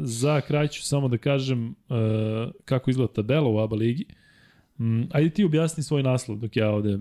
za 0.00 0.40
kraj 0.40 0.68
ću 0.68 0.82
samo 0.82 1.08
da 1.08 1.18
kažem 1.18 1.68
e, 1.68 1.74
kako 2.64 2.90
izgleda 2.90 3.12
tabela 3.12 3.48
u 3.48 3.58
ABA 3.58 3.76
ligi. 3.76 4.04
Mm, 4.78 5.02
ajde 5.10 5.30
ti 5.30 5.44
objasni 5.44 5.82
svoj 5.82 6.02
naslov 6.02 6.38
dok 6.38 6.56
ja 6.56 6.70
ovde 6.70 6.98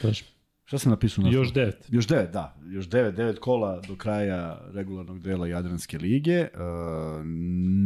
tražim. 0.00 0.26
Šta 0.64 0.78
sam 0.78 0.90
napisao? 0.90 1.24
na 1.24 1.30
Još 1.30 1.52
devet. 1.52 1.86
Još 1.88 2.06
devet, 2.06 2.30
da. 2.32 2.56
Još 2.66 2.88
devet, 2.88 3.14
devet 3.14 3.38
kola 3.38 3.80
do 3.80 3.96
kraja 3.96 4.60
regularnog 4.72 5.20
dela 5.20 5.46
Jadranske 5.46 5.98
lige. 5.98 6.32
E, 6.32 6.48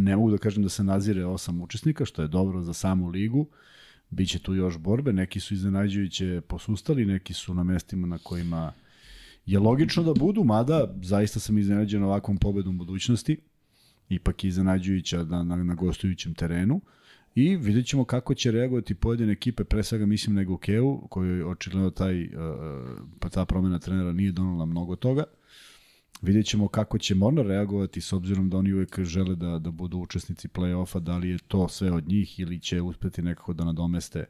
ne 0.05 0.17
mogu 0.17 0.31
da 0.31 0.39
kažem 0.39 0.63
da 0.63 0.69
se 0.69 0.85
nazire 0.85 1.25
osam 1.25 1.61
učesnika, 1.63 2.05
što 2.05 2.23
je 2.23 2.29
dobro 2.29 2.63
za 2.63 2.73
samu 2.73 3.09
ligu. 3.09 3.47
Biće 4.11 4.39
tu 4.39 4.55
još 4.55 4.79
borbe, 4.79 5.13
neki 5.13 5.41
su 5.41 5.55
iznenađujuće 5.55 6.41
posustali, 6.49 7.05
neki 7.05 7.35
su 7.35 7.55
na 7.55 7.63
mestima 7.63 8.07
na 8.07 8.19
kojima 8.19 8.73
je 9.47 9.59
logično 9.59 10.03
da 10.03 10.13
budu, 10.15 10.45
mada 10.45 10.95
zaista 11.03 11.41
sam 11.41 11.59
iznenađen 11.59 12.03
ovakvom 12.03 12.37
pobedom 12.37 12.79
budućnosti, 12.79 13.37
ipak 14.09 14.45
je 14.45 14.49
iznenađujuća 14.49 15.25
na, 15.25 15.43
na, 15.43 15.57
na 15.57 15.75
gostujućem 15.75 16.35
terenu. 16.35 16.81
I 17.39 17.57
vidjet 17.57 17.87
ćemo 17.87 18.05
kako 18.05 18.35
će 18.35 18.51
reagovati 18.51 18.95
pojedine 18.95 19.33
ekipe, 19.33 19.65
pre 19.65 19.83
svega 19.83 20.07
mislim 20.07 20.37
na 20.37 20.45
Gokeu, 20.45 21.09
kojoj 21.11 21.43
očigledno 21.43 21.91
taj, 21.91 22.23
uh, 22.23 22.31
pa 23.21 23.29
ta 23.29 23.45
promena 23.45 23.79
trenera 23.79 24.13
nije 24.13 24.33
donala 24.33 24.65
mnogo 24.65 24.97
toga. 24.97 25.25
Vidjet 26.23 26.47
ćemo 26.47 26.69
kako 26.69 26.99
će 26.99 27.15
Mornar 27.15 27.47
reagovati 27.47 28.01
s 28.01 28.13
obzirom 28.13 28.51
da 28.51 28.57
oni 28.57 28.73
uvek 28.73 29.01
žele 29.01 29.37
da, 29.37 29.59
da 29.59 29.71
budu 29.71 29.99
učesnici 29.99 30.49
play-offa, 30.49 31.01
da 31.01 31.17
li 31.17 31.29
je 31.29 31.39
to 31.39 31.69
sve 31.69 31.93
od 31.93 32.09
njih 32.09 32.41
ili 32.41 32.61
će 32.61 32.83
uspeti 32.83 33.23
nekako 33.23 33.53
da 33.53 33.65
nadomeste 33.65 34.25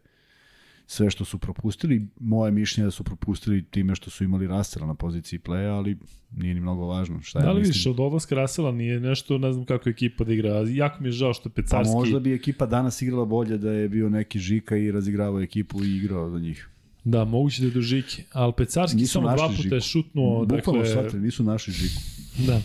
sve 0.91 1.11
što 1.11 1.25
su 1.25 1.39
propustili. 1.39 2.07
Moje 2.21 2.53
mišljenje 2.53 2.85
je 2.85 2.87
da 2.87 2.91
su 2.91 3.05
propustili 3.05 3.65
time 3.65 3.95
što 3.95 4.11
su 4.11 4.25
imali 4.25 4.47
Rastela 4.47 4.87
na 4.87 4.95
poziciji 4.95 5.39
playa, 5.39 5.77
ali 5.77 5.97
nije 6.37 6.55
ni 6.55 6.61
mnogo 6.61 6.87
važno. 6.87 7.21
Šta 7.23 7.39
Da 7.39 7.45
ja 7.47 7.53
li 7.53 7.59
mislim? 7.59 7.71
vidiš, 7.73 7.87
od 7.87 8.01
odlaska 8.01 8.35
Rasela 8.35 8.73
nije 8.73 9.01
nešto, 9.01 9.39
ne 9.39 9.53
znam 9.53 9.65
kako 9.65 9.89
ekipa 9.89 10.25
da 10.25 10.33
igra. 10.33 10.65
Jako 10.69 11.03
mi 11.03 11.09
je 11.09 11.13
žao 11.13 11.35
što 11.35 11.49
je 11.49 11.53
Pa 11.53 11.63
Pecarski... 11.63 11.95
možda 11.95 12.21
bi 12.21 12.35
ekipa 12.35 12.67
danas 12.67 13.03
igrala 13.03 13.25
bolje 13.25 13.59
da 13.59 13.71
je 13.71 13.89
bio 13.89 14.09
neki 14.09 14.39
Žika 14.39 14.77
i 14.77 14.91
razigravao 14.93 15.41
ekipu 15.41 15.85
i 15.85 15.97
igrao 15.97 16.31
za 16.31 16.39
njih. 16.39 16.69
Da, 17.05 17.25
moguće 17.25 17.63
da 17.63 17.69
je 17.69 17.75
do 17.75 17.81
Žike. 17.81 18.25
Ali 18.33 18.53
Pecarski 18.57 18.97
Nisu 18.97 19.13
samo 19.13 19.29
dva 19.29 19.37
našli 19.49 19.57
puta 19.65 19.75
je 19.75 19.81
Žiku. 19.81 19.89
šutnuo. 19.91 20.47
Bukvalno 20.47 20.83
dakle, 20.83 20.87
shvatili, 20.95 21.23
nisu 21.23 21.43
naši 21.45 21.73
Žiku. 21.73 22.01
Da. 22.47 22.61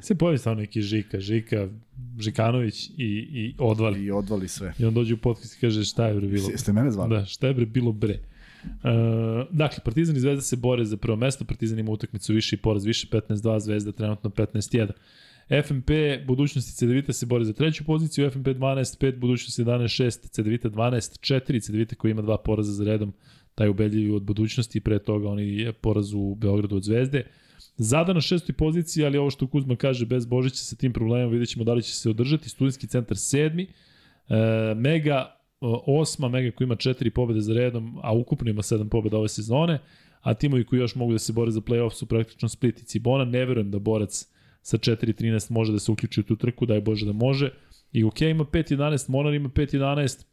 Se 0.00 0.14
pojavi 0.14 0.38
stvarno 0.38 0.60
neki 0.60 0.82
Žika, 0.82 1.20
Žika, 1.20 1.68
Žikanović 2.18 2.90
i, 2.90 2.92
i 3.32 3.54
odvali. 3.58 4.04
I 4.04 4.10
odvali 4.10 4.48
sve. 4.48 4.74
I 4.78 4.84
on 4.84 4.94
dođe 4.94 5.14
u 5.14 5.16
podcast 5.16 5.56
i 5.56 5.60
kaže 5.60 5.84
šta 5.84 6.06
je 6.06 6.14
bre 6.14 6.26
bilo. 6.26 6.48
Jeste 6.50 6.72
mene 6.72 6.90
zvali? 6.90 7.10
Da, 7.10 7.24
šta 7.24 7.46
je 7.46 7.54
bre 7.54 7.66
bilo 7.66 7.92
bre. 7.92 8.18
Uh, 8.64 8.70
dakle, 9.50 9.78
Partizan 9.84 10.16
i 10.16 10.20
Zvezda 10.20 10.42
se 10.42 10.56
bore 10.56 10.84
za 10.84 10.96
prvo 10.96 11.16
mesto, 11.16 11.44
Partizan 11.44 11.78
ima 11.78 11.90
utakmicu 11.90 12.32
više 12.32 12.56
i 12.56 12.58
poraz 12.58 12.84
više, 12.84 13.06
15-2, 13.06 13.58
Zvezda 13.58 13.92
trenutno 13.92 14.30
15-1. 14.30 14.90
FNP, 15.64 15.90
budućnosti 16.26 16.72
Cedevita 16.72 17.12
se 17.12 17.26
bore 17.26 17.44
za 17.44 17.52
treću 17.52 17.84
poziciju, 17.84 18.30
FNP 18.30 18.46
12-5, 18.46 19.18
budućnosti 19.18 19.64
11-6, 19.64 20.30
Cedevita 20.30 20.70
12-4, 20.70 21.62
Cedevita 21.62 21.94
koji 21.94 22.10
ima 22.10 22.22
dva 22.22 22.38
poraza 22.38 22.72
za 22.72 22.84
redom, 22.84 23.12
taj 23.54 23.68
ubedljivi 23.68 24.14
od 24.14 24.22
budućnosti, 24.22 24.80
pre 24.80 24.98
toga 24.98 25.28
oni 25.28 25.56
je 25.56 25.72
poraz 25.72 26.12
u 26.12 26.34
Beogradu 26.34 26.76
od 26.76 26.82
Zvezde. 26.82 27.24
Zada 27.76 28.12
na 28.12 28.20
šestoj 28.20 28.54
poziciji, 28.54 29.04
ali 29.04 29.18
ovo 29.18 29.30
što 29.30 29.46
Kuzma 29.46 29.76
kaže, 29.76 30.06
bez 30.06 30.26
Božića 30.26 30.56
sa 30.56 30.76
tim 30.76 30.92
problemom, 30.92 31.30
vidjet 31.32 31.48
ćemo 31.48 31.64
da 31.64 31.74
li 31.74 31.82
će 31.82 31.92
se 31.92 32.10
održati. 32.10 32.48
Studijski 32.48 32.86
centar 32.86 33.16
sedmi, 33.16 33.62
e, 34.28 34.74
Mega 34.76 35.36
o, 35.60 36.00
osma, 36.00 36.28
Mega 36.28 36.56
koji 36.56 36.66
ima 36.66 36.76
četiri 36.76 37.10
pobede 37.10 37.40
za 37.40 37.54
redom, 37.54 37.98
a 38.02 38.12
ukupno 38.12 38.50
ima 38.50 38.62
sedam 38.62 38.88
pobeda 38.88 39.18
ove 39.18 39.28
sezone, 39.28 39.78
a 40.20 40.34
timovi 40.34 40.64
koji 40.64 40.80
još 40.80 40.94
mogu 40.94 41.12
da 41.12 41.18
se 41.18 41.32
bore 41.32 41.50
za 41.50 41.60
play-off 41.60 41.94
su 41.94 42.06
praktično 42.06 42.48
Split 42.48 42.80
i 42.80 42.84
Cibona. 42.84 43.24
Ne 43.24 43.44
verujem 43.44 43.70
da 43.70 43.78
borac 43.78 44.26
sa 44.62 44.78
4-13 44.78 45.50
može 45.50 45.72
da 45.72 45.78
se 45.78 45.92
uključi 45.92 46.20
u 46.20 46.24
tu 46.24 46.36
trku, 46.36 46.66
daj 46.66 46.80
Bože 46.80 47.06
da 47.06 47.12
može. 47.12 47.50
I 47.92 48.04
UK 48.04 48.20
ima 48.20 48.44
5-11, 48.44 49.10
Monar 49.10 49.34
ima 49.34 49.48
5-11, 49.48 50.24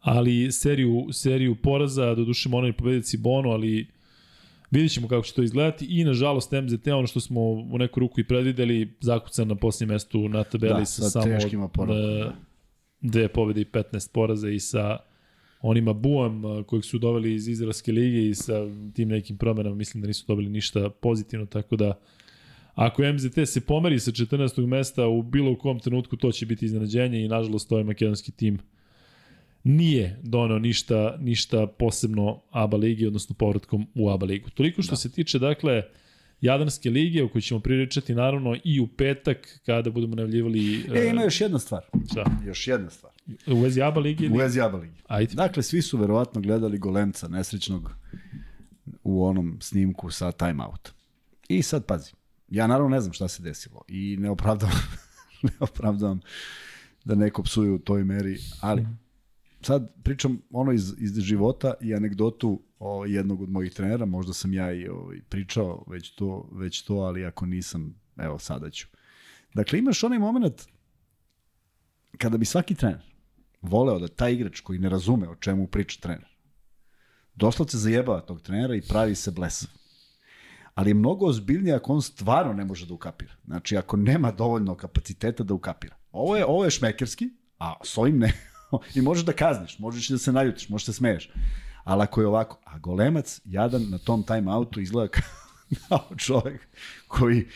ali 0.00 0.52
seriju, 0.52 1.06
seriju 1.12 1.56
poraza, 1.62 2.14
do 2.14 2.24
duše 2.24 2.48
Monar 2.48 2.68
je 2.68 2.72
pobedio 2.72 3.02
Cibonu, 3.02 3.50
ali 3.50 3.88
vidjet 4.70 4.92
ćemo 4.92 5.08
kako 5.08 5.22
će 5.22 5.34
to 5.34 5.42
izgledati 5.42 5.86
i 5.88 6.04
nažalost 6.04 6.52
MZT, 6.52 6.86
ono 6.86 7.06
što 7.06 7.20
smo 7.20 7.40
u 7.50 7.78
neku 7.78 8.00
ruku 8.00 8.20
i 8.20 8.24
predvideli, 8.24 8.96
zakucan 9.00 9.48
na 9.48 9.54
posljednjem 9.54 9.94
mestu 9.94 10.28
na 10.28 10.44
tabeli 10.44 10.80
Da, 10.80 10.84
sa, 10.84 11.02
sa 11.02 11.10
samo 11.10 11.24
teškim 11.24 11.62
oporavkom, 11.62 11.96
e, 11.96 12.24
da. 12.24 12.36
dve 13.00 13.28
pobede 13.28 13.60
i 13.60 13.64
15 13.64 14.12
poraza 14.12 14.48
i 14.48 14.60
sa 14.60 14.98
onima 15.60 15.92
Buam 15.92 16.44
e, 16.44 16.64
kojeg 16.64 16.84
su 16.84 16.98
doveli 16.98 17.34
iz 17.34 17.48
Izraelske 17.48 17.92
lige 17.92 18.28
i 18.28 18.34
sa 18.34 18.54
tim 18.94 19.08
nekim 19.08 19.38
promenama 19.38 19.74
mislim 19.74 20.00
da 20.00 20.06
nisu 20.06 20.24
dobili 20.28 20.48
ništa 20.50 20.90
pozitivno, 20.90 21.46
tako 21.46 21.76
da 21.76 22.00
ako 22.74 23.02
MZT 23.02 23.38
se 23.46 23.60
pomeri 23.60 24.00
sa 24.00 24.10
14. 24.10 24.66
mesta 24.66 25.06
u 25.06 25.22
bilo 25.22 25.58
kom 25.58 25.80
trenutku 25.80 26.16
to 26.16 26.32
će 26.32 26.46
biti 26.46 26.64
iznenađenje 26.64 27.24
i 27.24 27.28
nažalost 27.28 27.72
ovaj 27.72 27.84
makedonski 27.84 28.32
tim 28.32 28.58
nije 29.64 30.18
donao 30.22 30.58
ništa, 30.58 31.16
ništa 31.20 31.66
posebno 31.66 32.40
ABA 32.50 32.76
ligi, 32.76 33.06
odnosno 33.06 33.34
povratkom 33.38 33.86
u 33.94 34.10
ABA 34.10 34.26
ligu. 34.26 34.50
Toliko 34.50 34.82
što 34.82 34.92
da. 34.92 34.96
se 34.96 35.12
tiče, 35.12 35.38
dakle, 35.38 35.82
Jadranske 36.40 36.90
lige, 36.90 37.24
o 37.24 37.28
kojoj 37.28 37.42
ćemo 37.42 37.60
pričati 37.60 38.14
naravno 38.14 38.56
i 38.64 38.80
u 38.80 38.86
petak, 38.86 39.60
kada 39.66 39.90
budemo 39.90 40.14
najavljivali... 40.14 40.84
E, 40.94 41.08
ima 41.10 41.22
još 41.22 41.40
jedna 41.40 41.58
stvar. 41.58 41.82
Šta? 42.10 42.24
Još 42.46 42.68
jedna 42.68 42.90
stvar. 42.90 43.12
U 43.46 43.60
vezi 43.60 43.82
ABA 43.82 44.00
ligi? 44.00 44.28
U 44.28 44.36
vezi 44.36 44.60
ABA 44.60 44.78
ligi. 44.78 44.94
Ajde. 45.06 45.34
Dakle, 45.34 45.62
svi 45.62 45.82
su 45.82 45.98
verovatno 45.98 46.40
gledali 46.40 46.78
Golemca 46.78 47.28
nesrećnog 47.28 47.92
u 49.02 49.24
onom 49.24 49.58
snimku 49.60 50.10
sa 50.10 50.32
time 50.32 50.64
out. 50.64 50.92
I 51.48 51.62
sad 51.62 51.86
pazi, 51.86 52.12
ja 52.48 52.66
naravno 52.66 52.88
ne 52.88 53.00
znam 53.00 53.12
šta 53.12 53.28
se 53.28 53.42
desilo 53.42 53.82
i 53.88 54.16
ne 54.20 54.30
opravdavam, 54.30 54.80
ne 55.42 55.50
opravdavam 55.60 56.20
da 57.04 57.14
neko 57.14 57.42
psuje 57.42 57.70
u 57.70 57.78
toj 57.78 58.04
meri, 58.04 58.38
ali 58.60 58.86
sad 59.60 60.02
pričam 60.02 60.40
ono 60.50 60.72
iz, 60.72 60.94
iz 60.98 61.18
života 61.18 61.74
i 61.80 61.94
anegdotu 61.94 62.62
o 62.78 63.04
jednog 63.04 63.42
od 63.42 63.50
mojih 63.50 63.72
trenera, 63.72 64.06
možda 64.06 64.32
sam 64.32 64.52
ja 64.52 64.72
i 64.72 64.88
ovaj, 64.88 65.20
pričao 65.28 65.84
već 65.86 66.14
to, 66.14 66.48
već 66.52 66.82
to, 66.82 66.94
ali 66.94 67.24
ako 67.24 67.46
nisam, 67.46 68.00
evo 68.16 68.38
sada 68.38 68.70
ću. 68.70 68.86
Dakle, 69.54 69.78
imaš 69.78 70.04
onaj 70.04 70.18
moment 70.18 70.62
kada 72.18 72.38
bi 72.38 72.44
svaki 72.44 72.74
trener 72.74 73.08
voleo 73.62 73.98
da 73.98 74.08
taj 74.08 74.32
igrač 74.32 74.60
koji 74.60 74.78
ne 74.78 74.88
razume 74.88 75.28
o 75.28 75.34
čemu 75.34 75.66
priča 75.66 76.00
trener, 76.00 76.28
doslovce 77.34 77.78
zajebava 77.78 78.20
tog 78.20 78.40
trenera 78.40 78.74
i 78.74 78.82
pravi 78.88 79.14
se 79.14 79.30
blesav. 79.30 79.70
Ali 80.74 80.90
je 80.90 80.94
mnogo 80.94 81.26
ozbiljnije 81.26 81.74
ako 81.74 81.92
on 81.92 82.02
stvarno 82.02 82.52
ne 82.52 82.64
može 82.64 82.86
da 82.86 82.94
ukapira. 82.94 83.32
Znači, 83.44 83.76
ako 83.76 83.96
nema 83.96 84.32
dovoljno 84.32 84.74
kapaciteta 84.74 85.44
da 85.44 85.54
ukapira. 85.54 85.96
Ovo 86.12 86.36
je, 86.36 86.44
ovo 86.44 86.64
je 86.64 86.70
šmekerski, 86.70 87.30
a 87.58 87.74
s 87.84 87.98
ovim 87.98 88.18
ne. 88.18 88.32
I 88.96 89.00
možeš 89.00 89.24
da 89.24 89.32
kazniš, 89.32 89.78
možeš 89.78 90.08
da 90.08 90.18
se 90.18 90.32
naljutiš, 90.32 90.68
možeš 90.68 90.86
da 90.86 90.92
smeješ. 90.92 91.30
Ali 91.84 92.02
ako 92.02 92.20
je 92.20 92.26
ovako, 92.26 92.58
a 92.64 92.78
golemac 92.78 93.40
jadan 93.44 93.90
na 93.90 93.98
tom 93.98 94.22
time 94.22 94.52
outu 94.52 94.80
izgleda 94.80 95.12
kao 95.88 96.16
čovek 96.16 96.68
koji, 97.08 97.46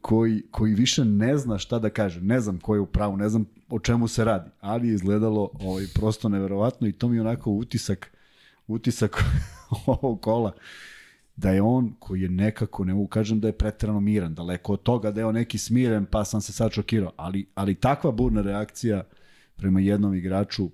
koji, 0.00 0.42
koji 0.50 0.74
više 0.74 1.04
ne 1.04 1.38
zna 1.38 1.58
šta 1.58 1.78
da 1.78 1.90
kaže. 1.90 2.20
Ne 2.20 2.40
znam 2.40 2.58
ko 2.58 2.74
je 2.74 2.80
u 2.80 2.86
pravu, 2.86 3.16
ne 3.16 3.28
znam 3.28 3.46
o 3.68 3.78
čemu 3.78 4.08
se 4.08 4.24
radi, 4.24 4.50
ali 4.60 4.88
je 4.88 4.94
izgledalo 4.94 5.50
ovaj, 5.60 5.84
prosto 5.94 6.28
neverovatno 6.28 6.86
i 6.86 6.92
to 6.92 7.08
mi 7.08 7.16
je 7.16 7.20
onako 7.20 7.50
utisak, 7.50 8.10
utisak 8.66 9.24
ovog 9.86 10.20
kola 10.20 10.52
da 11.36 11.50
je 11.50 11.62
on 11.62 11.94
koji 11.98 12.20
je 12.20 12.28
nekako, 12.28 12.84
ne 12.84 12.94
mogu 12.94 13.06
kažem 13.06 13.40
da 13.40 13.48
je 13.48 13.58
pretrano 13.58 14.00
miran, 14.00 14.34
daleko 14.34 14.72
od 14.72 14.82
toga 14.82 15.10
da 15.10 15.20
je 15.20 15.26
on 15.26 15.34
neki 15.34 15.58
smiren 15.58 16.06
pa 16.06 16.24
sam 16.24 16.40
se 16.40 16.52
sad 16.52 16.72
šokirao, 16.72 17.12
ali, 17.16 17.46
ali 17.54 17.74
takva 17.74 18.12
burna 18.12 18.42
reakcija 18.42 19.02
prema 19.56 19.80
jednom 19.80 20.14
igraču, 20.14 20.70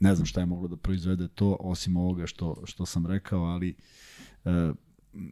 ne 0.00 0.14
znam 0.14 0.26
šta 0.26 0.40
je 0.40 0.46
moglo 0.46 0.68
da 0.68 0.76
proizvede 0.76 1.28
to, 1.28 1.56
osim 1.60 1.96
ovoga 1.96 2.26
što, 2.26 2.62
što 2.64 2.86
sam 2.86 3.06
rekao, 3.06 3.40
ali 3.40 3.76
e, 4.44 4.72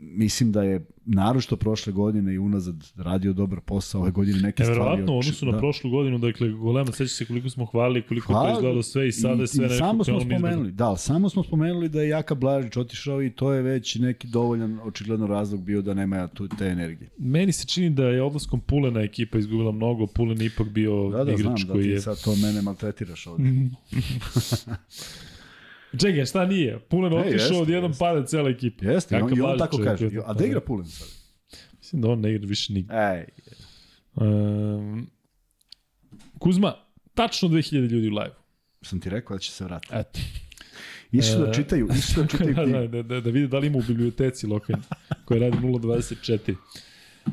mislim 0.00 0.52
da 0.52 0.62
je 0.62 0.86
naročito 1.04 1.56
prošle 1.56 1.92
godine 1.92 2.34
i 2.34 2.38
unazad 2.38 2.92
radio 2.96 3.32
dobar 3.32 3.60
posao, 3.60 4.00
ove 4.00 4.10
godine 4.10 4.40
neke 4.40 4.64
stvari... 4.64 4.80
Neverovatno, 4.80 5.14
u 5.14 5.18
odnosu 5.18 5.46
na 5.46 5.52
da. 5.52 5.58
prošlu 5.58 5.90
godinu, 5.90 6.18
dakle, 6.18 6.48
Golema, 6.48 6.92
seća 6.92 7.14
se 7.14 7.26
koliko 7.26 7.50
smo 7.50 7.64
hvalili, 7.64 8.02
koliko 8.02 8.32
Hvala. 8.32 8.48
to 8.48 8.52
izgledalo 8.52 8.82
sve 8.82 9.08
i 9.08 9.12
sada 9.12 9.42
je 9.42 9.46
sve 9.46 9.62
nekako 9.62 9.78
samo 9.78 10.04
smo 10.04 10.20
spomenuli, 10.20 10.72
da, 10.72 10.96
samo 10.96 11.28
smo 11.28 11.44
spomenuli 11.44 11.88
da 11.88 12.02
je 12.02 12.08
Jaka 12.08 12.34
Blažić 12.34 12.76
otišao 12.76 13.22
i 13.22 13.30
to 13.30 13.52
je 13.52 13.62
već 13.62 13.94
neki 13.94 14.28
dovoljan 14.28 14.78
očigledno 14.82 15.26
razlog 15.26 15.62
bio 15.62 15.82
da 15.82 15.94
nema 15.94 16.28
tu 16.28 16.48
te 16.48 16.66
energije. 16.66 17.10
Meni 17.18 17.52
se 17.52 17.66
čini 17.66 17.90
da 17.90 18.04
je 18.04 18.22
odlaskom 18.22 18.60
Pulena 18.60 19.00
ekipa 19.00 19.38
izgubila 19.38 19.72
mnogo, 19.72 20.06
Pulen 20.06 20.42
ipak 20.42 20.68
bio 20.68 21.10
Da, 21.10 21.24
da, 21.24 21.36
znam 21.36 21.52
igrač 21.52 21.60
da 21.60 21.72
koji 21.72 21.84
ti 21.84 21.90
je... 21.90 22.00
sad 22.00 22.22
to 22.24 22.36
mene 22.36 22.62
maltretiraš 22.62 23.26
ovde. 23.26 23.44
Čekaj, 25.98 26.26
šta 26.26 26.46
nije? 26.46 26.78
Pulen 26.80 27.12
Ne, 27.12 27.18
otišao 27.18 27.36
jeste, 27.58 27.72
jednom 27.72 27.90
jeste. 27.90 27.98
pada 28.00 28.26
cela 28.26 28.50
ekipa. 28.50 28.84
Jeste, 28.84 29.16
i 29.16 29.20
on, 29.20 29.36
i 29.36 29.40
on 29.40 29.58
tako 29.58 29.78
kaže. 29.78 30.10
A 30.26 30.32
da 30.34 30.44
igra 30.46 30.60
Pulen 30.60 30.86
sad? 30.86 31.08
Mislim 31.78 32.02
da 32.02 32.08
on 32.08 32.20
ne 32.20 32.34
igra 32.34 32.46
više 32.48 32.72
nigde. 32.72 32.94
Ej, 32.94 33.24
Um, 34.14 35.06
Kuzma, 36.38 36.74
tačno 37.14 37.48
2000 37.48 37.72
ljudi 37.80 38.08
u 38.08 38.10
live. 38.10 38.34
Sam 38.82 39.00
ti 39.00 39.10
rekao 39.10 39.36
da 39.36 39.40
će 39.40 39.50
se 39.50 39.64
vratiti. 39.64 39.94
Eto. 39.94 40.20
Išli 41.12 41.38
da 41.38 41.52
čitaju, 41.52 41.88
išli 41.98 42.22
da 42.22 42.28
čitaju 42.28 42.54
da, 42.54 42.62
knjigu. 42.62 42.78
da, 42.78 42.86
da, 42.86 43.02
da, 43.04 43.20
da 43.20 43.30
vidi 43.30 43.48
da 43.48 43.58
li 43.58 43.66
ima 43.66 43.78
u 43.78 43.82
biblioteci 43.82 44.46
lokalni 44.46 44.82
koja 45.24 45.40
radi 45.40 45.56
024. 45.56 46.54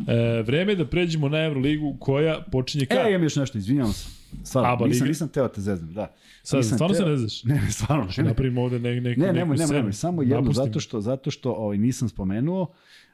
E, 0.08 0.42
vreme 0.42 0.72
je 0.72 0.76
da 0.76 0.88
pređemo 0.88 1.30
na 1.30 1.38
Euroligu 1.40 1.98
koja 2.00 2.42
počinje 2.42 2.84
E, 2.84 2.88
kada? 2.88 3.10
imam 3.10 3.24
još 3.24 3.36
nešto, 3.36 3.58
izvinjavam 3.58 3.94
se. 3.94 4.08
Stvarno, 4.44 4.70
Aba 4.70 4.88
nisam, 4.88 5.08
nisam 5.08 5.28
teo 5.28 5.48
te 5.48 5.62
zeznem, 5.62 5.94
da. 5.94 6.14
Sad, 6.44 6.58
nisam 6.58 6.78
stvarno 6.78 6.96
se 6.96 7.04
teo- 7.04 7.10
ne 7.10 7.18
znaš? 7.18 7.44
Ne, 7.44 7.56
ne, 7.56 7.72
stvarno. 7.72 8.06
Ne, 8.08 8.24
ne, 8.24 8.24
Napravimo 8.24 8.62
ovde 8.64 8.80
ne, 8.80 9.02
neku, 9.02 9.22
ne, 9.22 9.28
neku 9.28 9.36
nemoj, 9.36 9.58
nemoj, 9.58 9.76
nemoj, 9.76 9.94
samo 9.94 10.22
jedno, 10.22 10.36
Napustim. 10.36 10.66
zato 10.66 10.80
što, 10.80 11.02
zato 11.02 11.32
što 11.32 11.52
ovaj, 11.52 11.78
nisam 11.78 12.10
spomenuo, 12.10 12.68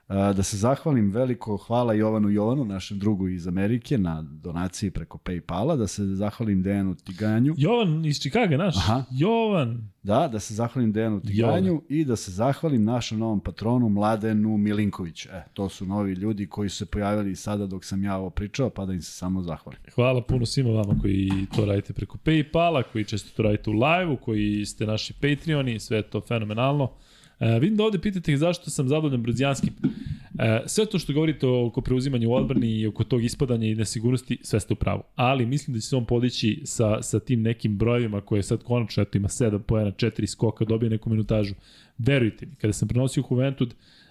da 0.07 0.43
se 0.43 0.57
zahvalim 0.57 1.11
veliko 1.11 1.57
hvala 1.57 1.93
Jovanu 1.93 2.29
Jovanu, 2.29 2.65
našem 2.65 2.99
drugu 2.99 3.27
iz 3.27 3.47
Amerike, 3.47 3.97
na 3.97 4.21
donaciji 4.21 4.91
preko 4.91 5.17
Paypala, 5.17 5.77
da 5.77 5.87
se 5.87 6.05
zahvalim 6.05 6.63
Dejanu 6.63 6.95
Tiganju, 6.95 7.55
Jovan 7.57 8.05
iz 8.05 8.21
Čikaga, 8.21 8.57
naš? 8.57 8.77
Aha. 8.77 9.03
Jovan. 9.11 9.91
da, 10.03 10.27
da 10.27 10.39
se 10.39 10.53
zahvalim 10.53 10.91
Dejanu 10.91 11.21
Tiganju 11.21 11.81
i 11.89 12.05
da 12.05 12.15
se 12.15 12.31
zahvalim 12.31 12.83
našem 12.83 13.19
novom 13.19 13.39
patronu 13.39 13.89
Mladenu 13.89 14.57
Milinkoviću. 14.57 15.29
E, 15.31 15.43
to 15.53 15.69
su 15.69 15.85
novi 15.85 16.13
ljudi 16.13 16.47
koji 16.47 16.69
su 16.69 16.77
se 16.77 16.85
pojavili 16.85 17.35
sada 17.35 17.67
dok 17.67 17.85
sam 17.85 18.03
ja 18.03 18.17
ovo 18.17 18.29
pričao, 18.29 18.69
pa 18.69 18.85
da 18.85 18.93
im 18.93 19.01
se 19.01 19.11
samo 19.11 19.41
zahvalim. 19.41 19.79
Hvala 19.95 20.21
puno 20.21 20.45
svima 20.45 20.69
vama 20.69 20.99
koji 21.01 21.31
to 21.55 21.65
radite 21.65 21.93
preko 21.93 22.17
Paypala, 22.17 22.83
koji 22.91 23.05
često 23.05 23.29
to 23.35 23.43
radite 23.43 23.69
u 23.69 23.73
live-u, 23.73 24.17
koji 24.17 24.65
ste 24.65 24.85
naši 24.85 25.13
Patreoni, 25.13 25.79
sve 25.79 25.97
je 25.97 26.03
to 26.03 26.21
fenomenalno. 26.21 26.91
E, 27.43 27.59
vidim 27.59 27.77
da 27.77 27.83
ovde 27.83 27.99
pitate 27.99 28.37
zašto 28.37 28.69
sam 28.69 28.87
zadovoljan 28.87 29.21
Brzijanskim. 29.21 29.73
E, 30.39 30.61
sve 30.65 30.85
to 30.85 30.99
što 30.99 31.13
govorite 31.13 31.47
oko 31.47 31.81
preuzimanju 31.81 32.29
u 32.29 32.33
odbrani 32.33 32.67
i 32.79 32.87
oko 32.87 33.03
tog 33.03 33.23
ispadanja 33.23 33.67
i 33.67 33.75
nesigurnosti, 33.75 34.37
sve 34.41 34.59
ste 34.59 34.73
u 34.73 34.75
pravu. 34.75 35.03
Ali 35.15 35.45
mislim 35.45 35.73
da 35.73 35.81
će 35.81 35.87
se 35.87 35.95
on 35.95 36.05
podići 36.05 36.61
sa, 36.65 37.01
sa 37.01 37.19
tim 37.19 37.41
nekim 37.41 37.77
brojevima 37.77 38.21
koje 38.21 38.43
sad 38.43 38.63
konačno 38.63 39.03
eto, 39.03 39.17
ima 39.17 39.27
7 39.27 39.59
pojena, 39.59 39.91
4 39.91 40.27
skoka, 40.27 40.65
dobije 40.65 40.89
neku 40.89 41.09
minutažu. 41.09 41.53
Verujte 41.97 42.45
mi, 42.45 42.55
kada 42.55 42.73
sam 42.73 42.87
prenosio 42.87 43.23
Juventud, 43.31 43.69
Uh, 43.69 44.02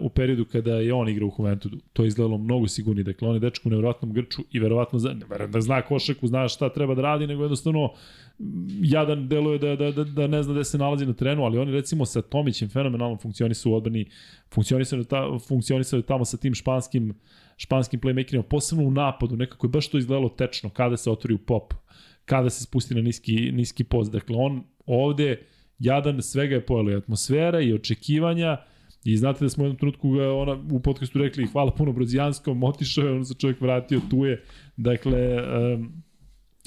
u 0.00 0.08
periodu 0.08 0.44
kada 0.44 0.74
je 0.74 0.94
on 0.94 1.08
igrao 1.08 1.28
u 1.28 1.32
Juventudu. 1.38 1.78
To 1.92 2.02
je 2.02 2.08
izgledalo 2.08 2.38
mnogo 2.38 2.68
sigurnije. 2.68 3.04
Dakle, 3.04 3.28
on 3.28 3.34
je 3.34 3.40
dečko 3.40 3.68
u 3.68 3.70
nevjerojatnom 3.70 4.12
grču 4.12 4.42
i 4.52 4.58
verovatno 4.58 4.98
zna, 4.98 5.14
da 5.52 5.60
zna 5.60 5.82
košaku, 5.82 6.26
zna 6.26 6.48
šta 6.48 6.68
treba 6.68 6.94
da 6.94 7.02
radi, 7.02 7.26
nego 7.26 7.42
jednostavno 7.42 7.92
jadan 8.82 9.28
deluje 9.28 9.58
da, 9.58 9.76
da, 9.76 9.90
da, 9.90 10.04
da 10.04 10.26
ne 10.26 10.42
zna 10.42 10.54
gde 10.54 10.64
se 10.64 10.78
nalazi 10.78 11.06
na 11.06 11.12
terenu, 11.12 11.44
ali 11.44 11.58
oni 11.58 11.72
recimo 11.72 12.06
sa 12.06 12.22
Tomićem 12.22 12.68
fenomenalno 12.68 13.16
funkcionisu 13.16 13.70
u 13.70 13.74
odbrani, 13.74 14.06
funkcionisaju, 14.54 15.04
ta, 15.04 15.38
funkcionisaju 15.48 16.02
tamo 16.02 16.24
sa 16.24 16.36
tim 16.36 16.54
španskim, 16.54 17.14
španskim 17.56 18.00
playmakerima, 18.00 18.42
posebno 18.42 18.84
u 18.84 18.90
napadu, 18.90 19.36
nekako 19.36 19.66
je 19.66 19.70
baš 19.70 19.88
to 19.88 19.98
izgledalo 19.98 20.28
tečno, 20.28 20.70
kada 20.70 20.96
se 20.96 21.10
otvori 21.10 21.34
u 21.34 21.38
pop, 21.38 21.74
kada 22.24 22.50
se 22.50 22.64
spusti 22.64 22.94
na 22.94 23.02
niski, 23.02 23.52
niski 23.52 23.84
post. 23.84 24.12
Dakle, 24.12 24.36
on 24.36 24.62
ovde, 24.86 25.42
jadan, 25.78 26.22
svega 26.22 26.54
je 26.54 26.66
pojelo 26.66 26.90
i 26.90 26.94
atmosfera 26.94 27.60
i 27.60 27.72
očekivanja, 27.72 28.56
I 29.04 29.16
znate 29.16 29.44
da 29.44 29.48
smo 29.48 29.64
u 29.64 29.66
jednom 29.66 29.78
trenutku 29.78 30.10
ga 30.10 30.32
ona, 30.32 30.64
u 30.70 30.80
podcastu 30.80 31.18
rekli 31.18 31.46
hvala 31.46 31.70
puno 31.70 31.92
Brozijanskom, 31.92 32.64
otišao 32.72 33.04
je, 33.04 33.12
on 33.12 33.24
se 33.24 33.34
čovjek 33.34 33.60
vratio, 33.60 34.00
tu 34.10 34.24
je. 34.24 34.44
Dakle, 34.76 35.36
um, 35.74 36.02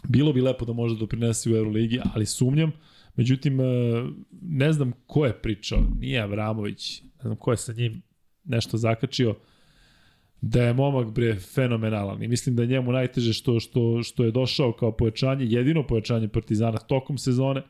bilo 0.07 0.33
bi 0.33 0.41
lepo 0.41 0.65
da 0.65 0.73
može 0.73 0.97
doprinese 0.97 1.51
u 1.51 1.55
Euroligi, 1.55 1.99
ali 2.13 2.25
sumnjam. 2.25 2.71
Međutim, 3.15 3.59
uh, 3.59 3.65
ne 4.41 4.73
znam 4.73 4.91
ko 5.07 5.25
je 5.25 5.33
pričao, 5.33 5.79
nije 5.99 6.21
Avramović, 6.21 7.01
ne 7.01 7.21
znam 7.21 7.35
ko 7.35 7.51
je 7.51 7.57
sa 7.57 7.73
njim 7.73 8.01
nešto 8.43 8.77
zakačio, 8.77 9.35
da 10.41 10.63
je 10.63 10.73
momak 10.73 11.07
bre 11.07 11.35
fenomenalan 11.35 12.23
i 12.23 12.27
mislim 12.27 12.55
da 12.55 12.61
je 12.61 12.67
njemu 12.67 12.91
najteže 12.91 13.33
što, 13.33 13.59
što, 13.59 14.03
što 14.03 14.23
je 14.23 14.31
došao 14.31 14.71
kao 14.71 14.91
pojačanje, 14.91 15.45
jedino 15.45 15.87
pojačanje 15.87 16.27
Partizana 16.27 16.77
tokom 16.77 17.17
sezone, 17.17 17.61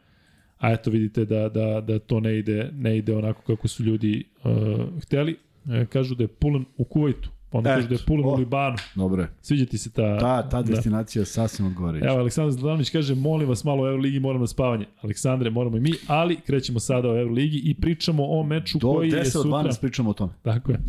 a 0.63 0.71
eto 0.71 0.91
vidite 0.91 1.25
da, 1.25 1.49
da, 1.49 1.81
da 1.81 1.99
to 1.99 2.19
ne 2.19 2.39
ide, 2.39 2.69
ne 2.73 2.97
ide 2.97 3.15
onako 3.15 3.41
kako 3.41 3.67
su 3.67 3.83
ljudi 3.83 4.23
uh, 4.43 5.01
hteli. 5.01 5.37
E, 5.69 5.85
kažu 5.85 6.15
da 6.15 6.23
je 6.23 6.27
pulen 6.27 6.65
u 6.77 6.83
Kuvajtu, 6.83 7.29
pa 7.49 7.57
onda 7.57 7.69
Eto, 7.69 7.77
kažu 7.77 7.87
da 7.87 7.95
je 7.95 7.99
pulen 8.07 8.25
u. 8.25 8.35
Libanu. 8.35 8.77
Dobro 8.95 9.21
je. 9.21 9.29
Sviđa 9.41 9.65
ti 9.65 9.77
se 9.77 9.91
ta... 9.91 10.19
Ta, 10.19 10.49
ta 10.49 10.61
da. 10.61 10.75
destinacija 10.75 11.25
sasvim 11.25 11.67
odgovarajuća. 11.67 12.07
Evo, 12.07 12.19
Aleksandar 12.19 12.51
Zdravnić 12.51 12.89
kaže, 12.89 13.15
molim 13.15 13.49
vas 13.49 13.63
malo 13.63 13.83
o 13.83 13.87
Euroligi, 13.87 14.19
moram 14.19 14.41
na 14.41 14.47
spavanje. 14.47 14.85
Aleksandre, 15.01 15.49
moramo 15.49 15.77
i 15.77 15.79
mi, 15.79 15.91
ali 16.07 16.35
krećemo 16.35 16.79
sada 16.79 17.09
o 17.09 17.17
Euroligi 17.17 17.61
i 17.63 17.73
pričamo 17.73 18.23
o 18.25 18.43
meču 18.43 18.77
Do 18.77 18.93
koji 18.93 19.09
je 19.09 19.15
10 19.15 19.19
od 19.19 19.31
sutra. 19.31 19.49
12 19.49 19.81
pričamo 19.81 20.09
o 20.09 20.13
tome. 20.13 20.33
Tako 20.41 20.71
je. 20.71 20.79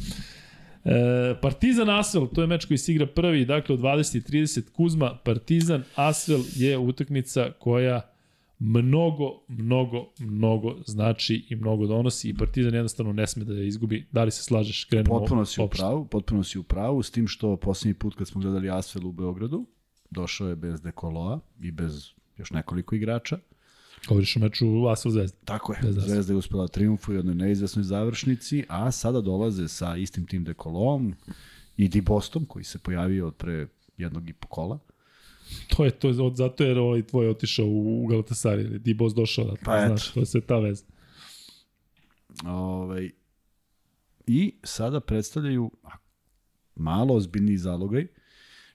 E, 0.84 1.34
Partizan 1.42 1.90
Asvel, 1.90 2.26
to 2.26 2.40
je 2.40 2.46
meč 2.46 2.64
koji 2.64 2.78
se 2.78 2.92
igra 2.92 3.06
prvi, 3.06 3.44
dakle 3.44 3.74
od 3.74 3.80
20.30 3.80 4.70
Kuzma, 4.70 5.18
Partizan 5.24 5.82
Asvel 5.94 6.40
je 6.56 6.78
utakmica 6.78 7.50
koja 7.58 8.13
mnogo, 8.58 9.24
mnogo, 9.48 10.12
mnogo 10.18 10.76
znači 10.86 11.46
i 11.50 11.56
mnogo 11.56 11.86
donosi 11.86 12.28
i 12.28 12.34
Partizan 12.34 12.74
jednostavno 12.74 13.12
ne 13.12 13.26
sme 13.26 13.44
da 13.44 13.54
je 13.54 13.68
izgubi. 13.68 14.06
Da 14.12 14.24
li 14.24 14.30
se 14.30 14.42
slažeš? 14.42 14.84
Krenemo 14.84 15.18
Potpuno 15.18 15.44
si 15.44 15.62
u 15.62 15.68
pravu, 15.68 16.06
potpuno 16.06 16.44
si 16.44 16.58
u 16.58 16.62
pravu, 16.62 17.02
s 17.02 17.10
tim 17.10 17.28
što 17.28 17.56
poslednji 17.56 17.94
put 17.94 18.14
kad 18.14 18.28
smo 18.28 18.40
gledali 18.40 18.70
Asvel 18.70 19.06
u 19.06 19.12
Beogradu, 19.12 19.66
došao 20.10 20.48
je 20.48 20.56
bez 20.56 20.80
Dekoloa 20.80 21.40
i 21.60 21.70
bez 21.70 22.10
još 22.36 22.50
nekoliko 22.50 22.94
igrača. 22.94 23.38
Govoriš 24.08 24.36
o 24.36 24.40
meču 24.40 24.88
Asvel 24.88 25.12
Zvezda. 25.12 25.38
Tako 25.44 25.72
je. 25.72 25.78
Asvel. 25.78 25.92
Zvezda 25.92 26.32
je 26.32 26.36
uspela 26.36 26.68
triumfu 26.68 27.12
u 27.12 27.14
jednoj 27.14 27.34
neizvesnoj 27.34 27.82
završnici, 27.82 28.64
a 28.68 28.92
sada 28.92 29.20
dolaze 29.20 29.68
sa 29.68 29.96
istim 29.96 30.26
tim 30.26 30.44
Dekolom 30.44 31.14
i 31.76 31.88
Dibostom, 31.88 32.44
koji 32.44 32.64
se 32.64 32.78
pojavio 32.78 33.26
od 33.26 33.34
pre 33.34 33.66
jednog 33.96 34.28
i 34.28 34.32
po 34.32 34.48
kola. 34.48 34.78
To 35.68 35.84
je 35.84 35.90
to, 35.90 36.08
od, 36.08 36.36
zato 36.36 36.64
je 36.64 36.80
ovaj 36.80 37.02
tvoj 37.02 37.28
otišao 37.28 37.66
u 37.66 38.06
Galatasaray, 38.06 38.64
ili 38.64 38.78
Dibos 38.78 39.14
došao, 39.14 39.44
da, 39.44 39.54
Pa 39.64 39.86
znaš, 39.86 40.12
to 40.12 40.20
je 40.20 40.26
sve 40.26 40.40
ta 40.40 40.58
veza. 40.58 40.84
Ovaj, 42.44 43.10
I 44.26 44.54
sada 44.62 45.00
predstavljaju 45.00 45.70
malo 46.76 47.14
ozbiljniji 47.14 47.56
zalogaj, 47.56 48.06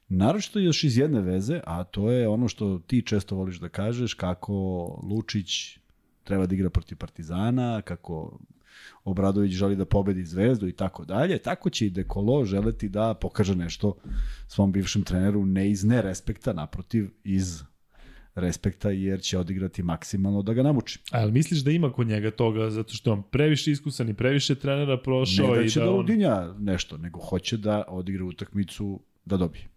naročito 0.10 0.60
još 0.60 0.84
iz 0.84 0.98
jedne 0.98 1.22
veze, 1.22 1.62
a 1.66 1.84
to 1.84 2.12
je 2.12 2.28
ono 2.28 2.48
što 2.48 2.80
ti 2.80 3.02
često 3.02 3.36
voliš 3.36 3.60
da 3.60 3.70
kažeš, 3.70 4.14
kako 4.14 4.54
Lučić 5.04 5.78
treba 6.24 6.46
da 6.46 6.56
igra 6.56 6.70
protiv 6.70 6.98
Partizana, 6.98 7.82
kako 7.82 8.40
Obradović 9.04 9.52
želi 9.52 9.76
da 9.76 9.86
pobedi 9.86 10.24
Zvezdu 10.24 10.68
i 10.68 10.72
tako 10.72 11.06
dalje, 11.06 11.38
tako 11.38 11.70
će 11.70 11.86
i 11.86 11.90
Dekolo 11.90 12.46
želeti 12.46 12.90
da 12.90 13.14
pokaže 13.14 13.56
nešto 13.56 13.96
svom 14.48 14.72
bivšem 14.72 15.04
treneru 15.04 15.46
ne 15.46 15.70
iz 15.72 15.84
nerespekta, 15.84 16.54
naprotiv 16.54 17.10
iz 17.24 17.64
respekta 18.36 18.90
jer 18.90 19.22
će 19.22 19.38
odigrati 19.38 19.84
maksimalno 19.84 20.42
da 20.42 20.54
ga 20.54 20.64
namuči. 20.64 21.00
A 21.12 21.20
jel 21.20 21.32
misliš 21.32 21.60
da 21.60 21.72
ima 21.72 21.94
kod 21.94 22.08
njega 22.08 22.32
toga, 22.32 22.70
zato 22.70 22.94
što 22.94 23.12
on 23.12 23.24
previše 23.24 23.72
iskusan 23.72 24.10
i 24.10 24.14
previše 24.14 24.56
trenera 24.56 24.98
prošao 24.98 25.48
Ne 25.48 25.56
da 25.56 25.62
i 25.62 25.70
će 25.70 25.80
da, 25.80 25.86
da, 25.86 25.92
on, 25.92 26.00
udinja 26.00 26.54
nešto, 26.60 26.98
nego 26.98 27.20
hoće 27.20 27.58
da 27.58 27.84
odigra 27.88 28.26
utakmicu 28.26 29.00
da 29.26 29.38
dobije. 29.38 29.68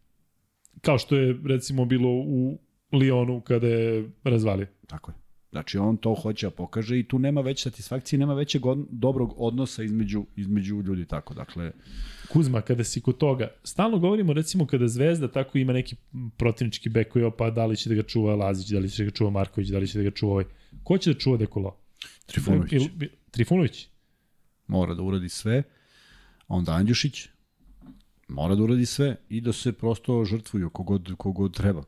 kao 0.80 0.98
što 0.98 1.16
je 1.16 1.38
recimo 1.44 1.84
bilo 1.84 2.08
u 2.10 2.58
Lionu 2.92 3.40
kada 3.40 3.66
je 3.66 4.10
razvalio. 4.24 4.66
Tako 4.86 5.10
je. 5.10 5.21
Znači 5.52 5.78
on 5.78 5.96
to 5.96 6.14
hoće 6.14 6.46
da 6.46 6.50
pokaže 6.50 6.98
i 6.98 7.02
tu 7.08 7.18
nema 7.18 7.40
veće 7.40 7.62
satisfakcije, 7.62 8.18
nema 8.18 8.34
većeg 8.34 8.66
od, 8.66 8.86
dobrog 8.90 9.34
odnosa 9.36 9.82
između, 9.82 10.24
između 10.36 10.82
ljudi 10.82 11.04
tako. 11.04 11.34
Dakle, 11.34 11.72
Kuzma, 12.28 12.60
kada 12.60 12.84
si 12.84 13.00
kod 13.00 13.18
toga, 13.18 13.48
stalno 13.64 13.98
govorimo 13.98 14.32
recimo 14.32 14.66
kada 14.66 14.88
Zvezda 14.88 15.28
tako 15.28 15.58
ima 15.58 15.72
neki 15.72 15.96
protivnički 16.36 16.88
bek 16.88 17.08
koji 17.08 17.22
je 17.22 17.30
pa 17.38 17.50
da 17.50 17.66
li 17.66 17.76
će 17.76 17.88
da 17.88 17.94
ga 17.94 18.02
čuva 18.02 18.34
Lazić, 18.36 18.68
da 18.68 18.78
li 18.78 18.90
će 18.90 19.04
da 19.04 19.10
ga 19.10 19.16
čuva 19.16 19.30
Marković, 19.30 19.68
da 19.68 19.78
li 19.78 19.88
će 19.88 19.98
da 19.98 20.04
ga 20.04 20.10
čuva 20.10 20.32
ovaj. 20.32 20.44
Ko 20.84 20.98
će 20.98 21.12
da 21.12 21.18
čuva 21.18 21.36
Dekolo? 21.36 21.76
Trifunović 22.26 22.72
Il- 22.72 23.08
Trifunović? 23.30 23.88
mora 24.66 24.94
da 24.94 25.02
uradi 25.02 25.28
sve, 25.28 25.62
onda 26.48 26.72
Andjušić 26.72 27.28
mora 28.28 28.54
da 28.54 28.62
uradi 28.62 28.86
sve 28.86 29.16
i 29.28 29.40
da 29.40 29.52
se 29.52 29.72
prosto 29.72 30.24
žrtvuju 30.24 30.70
kogod, 30.70 31.12
kogod 31.16 31.56
treba 31.56 31.82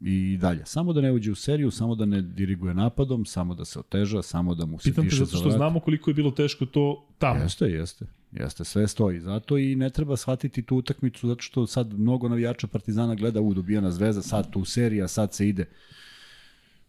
i 0.00 0.38
dalje. 0.40 0.62
Samo 0.66 0.92
da 0.92 1.00
ne 1.00 1.12
uđe 1.12 1.32
u 1.32 1.34
seriju, 1.34 1.70
samo 1.70 1.94
da 1.94 2.04
ne 2.04 2.22
diriguje 2.22 2.74
napadom, 2.74 3.24
samo 3.24 3.54
da 3.54 3.64
se 3.64 3.78
oteža, 3.78 4.22
samo 4.22 4.54
da 4.54 4.66
mu 4.66 4.78
se 4.78 4.90
Pitam 4.90 5.04
te 5.04 5.10
piše 5.10 5.24
zato 5.24 5.30
za 5.30 5.36
što 5.36 5.48
vrat. 5.48 5.56
znamo 5.56 5.80
koliko 5.80 6.10
je 6.10 6.14
bilo 6.14 6.30
teško 6.30 6.66
to 6.66 7.06
tamo. 7.18 7.40
Jeste, 7.42 7.64
jeste. 7.66 8.06
Jeste, 8.32 8.64
sve 8.64 8.88
stoji. 8.88 9.20
Zato 9.20 9.58
i 9.58 9.76
ne 9.76 9.90
treba 9.90 10.16
shvatiti 10.16 10.62
tu 10.62 10.76
utakmicu, 10.76 11.28
zato 11.28 11.42
što 11.42 11.66
sad 11.66 11.98
mnogo 11.98 12.28
navijača 12.28 12.66
Partizana 12.66 13.14
gleda, 13.14 13.40
u 13.40 13.54
dobijena 13.54 13.90
zvezda, 13.90 14.22
sad 14.22 14.50
tu 14.50 14.64
serija, 14.64 15.08
sad 15.08 15.34
se 15.34 15.48
ide. 15.48 15.64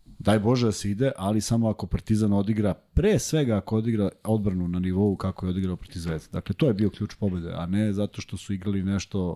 Daj 0.05 0.39
Bože 0.39 0.65
da 0.65 0.71
se 0.71 0.91
ide, 0.91 1.11
ali 1.17 1.41
samo 1.41 1.69
ako 1.69 1.87
Partizan 1.87 2.33
odigra, 2.33 2.73
pre 2.73 3.19
svega 3.19 3.57
ako 3.57 3.77
odigra 3.77 4.09
odbranu 4.23 4.67
na 4.67 4.79
nivou 4.79 5.15
kako 5.15 5.45
je 5.45 5.49
odigrao 5.49 5.75
protiv 5.75 5.99
Zvezde. 5.99 6.27
Dakle, 6.31 6.55
to 6.55 6.67
je 6.67 6.73
bio 6.73 6.89
ključ 6.89 7.15
pobede, 7.15 7.51
a 7.53 7.65
ne 7.65 7.93
zato 7.93 8.21
što 8.21 8.37
su 8.37 8.53
igrali 8.53 8.83
nešto 8.83 9.35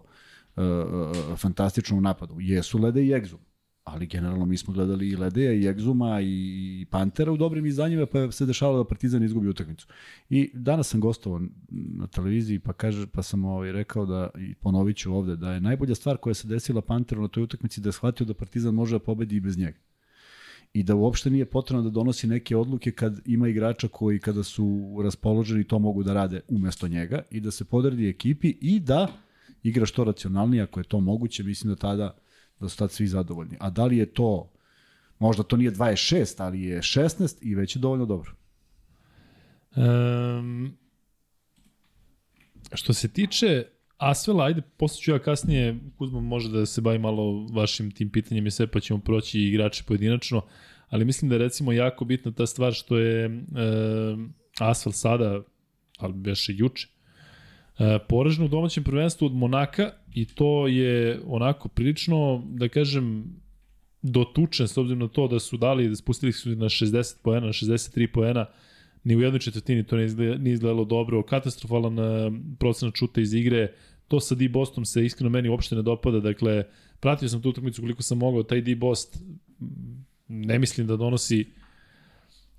uh, 0.56 0.64
fantastično 1.38 1.97
u 1.97 2.02
napadu. 2.02 2.35
Jesu 2.39 2.77
Lede 2.77 3.06
i 3.06 3.14
Egzum. 3.14 3.39
Ali 3.85 4.05
generalno 4.07 4.45
mi 4.45 4.57
smo 4.57 4.73
gledali 4.73 5.09
i 5.09 5.15
Ledeja 5.15 5.53
i 5.53 5.67
Egzuma 5.67 6.21
i 6.21 6.85
Pantera 6.89 7.31
u 7.31 7.37
dobrim 7.37 7.65
izdanjima, 7.65 8.05
pa 8.05 8.31
se 8.31 8.45
dešavalo 8.45 8.77
da 8.77 8.87
Partizan 8.87 9.23
izgubi 9.23 9.47
utakmicu. 9.47 9.87
I 10.29 10.49
danas 10.53 10.87
sam 10.87 10.99
gostovao 10.99 11.41
na 11.69 12.07
televiziji, 12.07 12.59
pa 12.59 12.73
kaže, 12.73 13.07
pa 13.07 13.23
sam 13.23 13.45
ovaj 13.45 13.71
rekao 13.71 14.05
da 14.05 14.29
i 14.37 14.53
ponovit 14.55 14.97
ću 14.97 15.15
ovde 15.15 15.35
da 15.35 15.53
je 15.53 15.61
najbolja 15.61 15.95
stvar 15.95 16.17
koja 16.17 16.33
se 16.33 16.47
desila 16.47 16.81
Panteru 16.81 17.21
na 17.21 17.27
toj 17.27 17.43
utakmici 17.43 17.81
da 17.81 17.89
je 17.89 17.93
shvatio 17.93 18.25
da 18.25 18.33
Partizan 18.33 18.73
može 18.73 18.95
da 18.95 18.99
pobedi 18.99 19.35
i 19.35 19.39
bez 19.39 19.57
njega 19.57 19.77
i 20.73 20.83
da 20.83 20.95
uopšte 20.95 21.29
nije 21.29 21.45
potrebno 21.45 21.83
da 21.83 21.89
donosi 21.89 22.27
neke 22.27 22.57
odluke 22.57 22.91
kad 22.91 23.21
ima 23.25 23.47
igrača 23.47 23.87
koji 23.87 24.19
kada 24.19 24.43
su 24.43 24.95
raspoloženi 25.03 25.63
to 25.63 25.79
mogu 25.79 26.03
da 26.03 26.13
rade 26.13 26.41
umesto 26.47 26.87
njega 26.87 27.21
i 27.31 27.39
da 27.39 27.51
se 27.51 27.65
podredi 27.65 28.09
ekipi 28.09 28.57
i 28.61 28.79
da 28.79 29.07
igra 29.63 29.85
što 29.85 30.03
racionalnije 30.03 30.63
ako 30.63 30.79
je 30.79 30.83
to 30.83 30.99
moguće, 30.99 31.43
mislim 31.43 31.73
da 31.73 31.79
tada 31.79 32.17
da 32.60 32.69
su 32.69 32.77
tad 32.77 32.91
svi 32.91 33.07
zadovoljni. 33.07 33.57
A 33.60 33.69
da 33.69 33.86
li 33.86 33.98
je 33.98 34.14
to, 34.14 34.52
možda 35.19 35.44
to 35.44 35.57
nije 35.57 35.72
26, 35.72 36.44
ali 36.44 36.61
je 36.61 36.82
16 36.82 37.38
i 37.41 37.56
već 37.56 37.76
je 37.76 37.80
dovoljno 37.80 38.06
dobro. 38.06 38.32
Um, 39.76 40.77
što 42.73 42.94
se 42.94 43.07
tiče 43.07 43.65
Asvela, 43.98 44.45
ajde, 44.45 44.61
posle 44.77 45.02
ću 45.02 45.11
ja 45.11 45.19
kasnije, 45.19 45.80
Kuzma 45.98 46.19
može 46.19 46.49
da 46.49 46.65
se 46.65 46.82
bavi 46.82 46.99
malo 46.99 47.48
vašim 47.53 47.91
tim 47.91 48.10
pitanjem 48.10 48.48
i 48.48 48.52
sve, 48.52 48.68
pa 48.68 48.80
ćemo 48.80 48.99
proći 48.99 49.40
igrače 49.40 49.84
pojedinačno, 49.88 50.41
ali 50.90 51.06
mislim 51.06 51.30
da 51.30 51.36
je 51.36 51.40
recimo 51.40 51.72
jako 51.72 52.06
bitna 52.06 52.32
ta 52.32 52.45
stvar 52.45 52.73
što 52.73 52.98
je 52.98 53.26
e, 53.26 53.32
Asfel 54.60 54.91
sada, 54.91 55.41
ali 55.98 56.14
beše 56.14 56.53
juče, 56.56 56.88
e, 57.80 57.99
poražen 58.10 58.45
u 58.45 58.48
domaćem 58.48 58.84
prvenstvu 58.84 59.26
od 59.26 59.34
Monaka 59.34 59.91
i 60.15 60.25
to 60.25 60.67
je 60.67 61.19
onako 61.25 61.69
prilično, 61.69 62.43
da 62.47 62.67
kažem, 62.67 63.25
dotučen 64.01 64.67
s 64.67 64.77
obzirom 64.77 64.99
na 64.99 65.07
to 65.07 65.27
da 65.27 65.39
su 65.39 65.57
dali, 65.57 65.89
da 65.89 65.95
spustili 65.95 66.31
su 66.31 66.49
na 66.49 66.65
60 66.65 67.15
poena, 67.23 67.45
na 67.45 67.53
63 67.53 68.07
poena, 68.13 68.45
ni 69.03 69.15
u 69.15 69.21
jednoj 69.21 69.39
četvrtini 69.39 69.83
to 69.83 69.95
nije 69.95 70.05
izgledalo, 70.05 70.37
nije 70.37 70.53
izgledalo 70.53 70.85
dobro, 70.85 71.23
katastrofalan 71.23 71.99
uh, 71.99 72.33
procenat 72.59 72.95
šuta 72.95 73.21
iz 73.21 73.33
igre, 73.33 73.73
to 74.07 74.19
sa 74.19 74.35
D 74.35 74.47
Bostom 74.47 74.85
se 74.85 75.05
iskreno 75.05 75.29
meni 75.29 75.49
uopšte 75.49 75.75
ne 75.75 75.81
dopada, 75.81 76.19
dakle, 76.19 76.63
pratio 76.99 77.29
sam 77.29 77.41
tu 77.41 77.49
utakmicu 77.49 77.81
koliko 77.81 78.03
sam 78.03 78.17
mogao, 78.17 78.43
taj 78.43 78.61
D 78.61 78.75
Bost 78.75 79.19
ne 80.27 80.59
mislim 80.59 80.87
da 80.87 80.95
donosi 80.95 81.45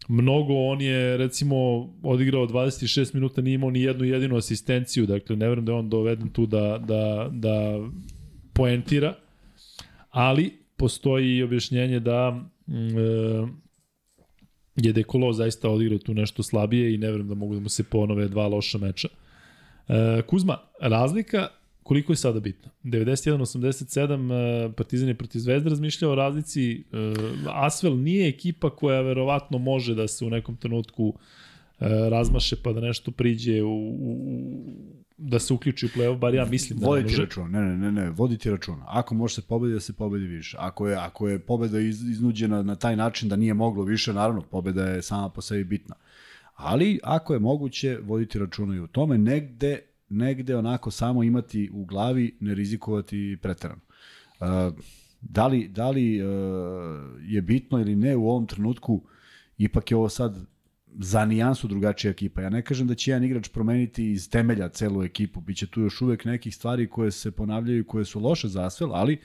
mnogo, 0.09 0.55
on 0.55 0.81
je 0.81 1.17
recimo 1.17 1.57
odigrao 2.03 2.47
26 2.47 3.15
minuta, 3.15 3.41
nije 3.41 3.55
imao 3.55 3.71
ni 3.71 3.83
jednu 3.83 4.05
jedinu 4.05 4.37
asistenciju, 4.37 5.07
dakle 5.07 5.37
ne 5.37 5.49
verujem 5.49 5.65
da 5.65 5.73
je 5.73 5.79
on 5.79 5.89
doveden 5.89 6.29
tu 6.29 6.47
da, 6.47 6.79
da, 6.79 7.29
da 7.33 7.81
poentira, 8.53 9.15
ali 10.11 10.53
postoji 10.77 11.43
objašnjenje 11.43 12.01
da 12.01 12.41
e, 12.69 12.73
je 14.77 14.93
Dekolo 14.93 15.33
zaista 15.33 15.71
odigrao 15.71 15.99
tu 15.99 16.15
nešto 16.15 16.43
slabije 16.43 16.95
i 16.95 16.99
ne 16.99 17.07
verujem 17.07 17.29
da 17.29 17.35
mogu 17.35 17.55
da 17.55 17.61
mu 17.61 17.69
se 17.69 17.85
ponove 17.85 18.29
dva 18.29 18.47
loša 18.49 18.79
meča. 18.79 19.09
E, 19.89 20.23
Kuzma, 20.23 20.59
razlika 20.81 21.49
koliko 21.87 22.13
je 22.13 22.17
sada 22.17 22.41
bitna? 22.41 22.71
91-87 22.85 24.69
e, 24.69 24.73
Partizan 24.73 25.09
je 25.09 25.15
protiv 25.15 25.39
Zvezde 25.39 25.71
razmišljao 25.71 26.13
o 26.13 26.15
razlici. 26.15 26.73
E, 26.73 26.83
Asvel 27.47 27.99
nije 27.99 28.29
ekipa 28.29 28.71
koja 28.71 29.01
verovatno 29.01 29.59
može 29.59 29.95
da 29.95 30.09
se 30.09 30.25
u 30.25 30.31
nekom 30.31 30.57
trenutku 30.57 31.15
e, 31.81 31.89
razmaše 32.11 32.57
pa 32.63 32.73
da 32.73 32.81
nešto 32.81 33.11
priđe 33.11 33.63
u, 33.63 33.89
u, 33.89 34.19
da 35.17 35.39
se 35.39 35.55
uključi 35.55 35.87
u 35.87 35.89
play-off, 35.89 36.19
bar 36.19 36.35
ja 36.35 36.45
mislim 36.45 36.79
da 36.79 36.87
voditi 36.87 37.07
ne 37.07 37.11
može. 37.11 37.23
računa, 37.23 37.49
ne, 37.49 37.61
ne, 37.61 37.77
ne, 37.77 37.93
ne, 37.93 38.11
voditi 38.11 38.51
računa. 38.51 38.85
Ako 38.87 39.15
može 39.15 39.35
se 39.35 39.43
pobedi, 39.43 39.75
da 39.75 39.81
se 39.81 39.93
pobedi 39.93 40.27
više. 40.27 40.57
Ako 40.61 40.89
je, 40.89 40.97
ako 40.97 41.29
je 41.29 41.39
pobeda 41.39 41.81
iz, 41.81 42.03
iznuđena 42.03 42.63
na 42.63 42.77
taj 42.77 42.97
način 42.97 43.29
da 43.29 43.37
nije 43.37 43.55
moglo 43.55 43.85
više, 43.85 44.13
naravno, 44.13 44.43
pobeda 44.43 44.87
je 44.87 45.03
sama 45.03 45.29
po 45.29 45.41
sebi 45.41 45.65
bitna. 45.65 45.95
Ali, 46.55 47.01
ako 47.03 47.33
je 47.33 47.39
moguće, 47.39 47.99
voditi 48.03 48.39
računa 48.39 48.77
i 48.77 48.81
u 48.81 48.87
tome, 48.87 49.19
negde, 49.19 49.81
negde 50.09 50.57
onako 50.57 50.91
samo 50.91 51.23
imati 51.23 51.71
u 51.73 51.85
glavi, 51.85 52.37
ne 52.41 52.55
rizikovati 52.55 53.39
preterano. 53.43 53.81
Da 55.21 55.47
li, 55.47 55.69
da 55.69 55.91
li 55.91 56.23
uh, 56.23 56.29
je 57.23 57.43
bitno 57.43 57.81
ili 57.81 57.97
ne 57.97 58.17
u 58.17 58.29
ovom 58.29 58.47
trenutku, 58.47 59.03
ipak 59.59 59.91
je 59.91 59.97
ovo 59.97 60.09
sad 60.09 60.47
za 60.99 61.25
nijansu 61.25 61.69
drugačija 61.69 62.11
ekipa. 62.11 62.43
Ja 62.43 62.51
ne 62.51 62.63
kažem 62.63 62.87
da 62.87 62.95
će 62.95 63.11
jedan 63.11 63.25
igrač 63.25 63.49
promeniti 63.49 64.11
iz 64.11 64.31
temelja 64.31 64.69
celu 64.69 65.03
ekipu. 65.03 65.41
Biće 65.41 65.67
tu 65.67 65.81
još 65.81 66.01
uvek 66.01 66.25
nekih 66.25 66.55
stvari 66.55 66.89
koje 66.89 67.11
se 67.11 67.31
ponavljaju 67.31 67.87
koje 67.87 68.05
su 68.05 68.21
loše 68.21 68.49
za 68.49 68.67
Asvel, 68.67 68.95
ali 68.95 69.19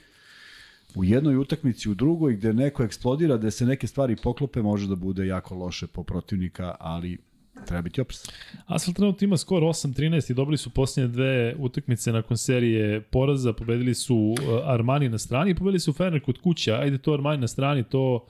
u 0.94 1.04
jednoj 1.04 1.36
utakmici, 1.36 1.90
u 1.90 1.94
drugoj, 1.94 2.36
gde 2.36 2.52
neko 2.52 2.82
eksplodira, 2.82 3.36
gde 3.36 3.50
se 3.50 3.66
neke 3.66 3.86
stvari 3.86 4.16
poklope, 4.22 4.62
može 4.62 4.88
da 4.88 4.94
bude 4.96 5.26
jako 5.26 5.54
loše 5.54 5.86
po 5.86 6.02
protivnika, 6.02 6.74
ali 6.80 7.18
treba 7.66 7.82
biti 7.82 8.00
opresan. 8.00 8.34
Asfalt 8.66 8.96
trenutno 8.96 9.24
ima 9.24 9.36
skor 9.36 9.62
8-13 9.62 10.30
i 10.30 10.34
dobili 10.34 10.56
su 10.56 10.70
posljednje 10.70 11.08
dve 11.08 11.54
utakmice 11.58 12.12
nakon 12.12 12.36
serije 12.36 13.00
poraza. 13.00 13.52
Pobedili 13.52 13.94
su 13.94 14.16
uh, 14.16 14.36
Armani 14.64 15.08
na 15.08 15.18
strani 15.18 15.50
i 15.50 15.54
pobedili 15.54 15.80
su 15.80 15.92
Fener 15.92 16.20
kod 16.20 16.38
kuća. 16.38 16.74
Ajde 16.74 16.98
to 16.98 17.12
Armani 17.12 17.40
na 17.40 17.48
strani, 17.48 17.84
to 17.84 18.26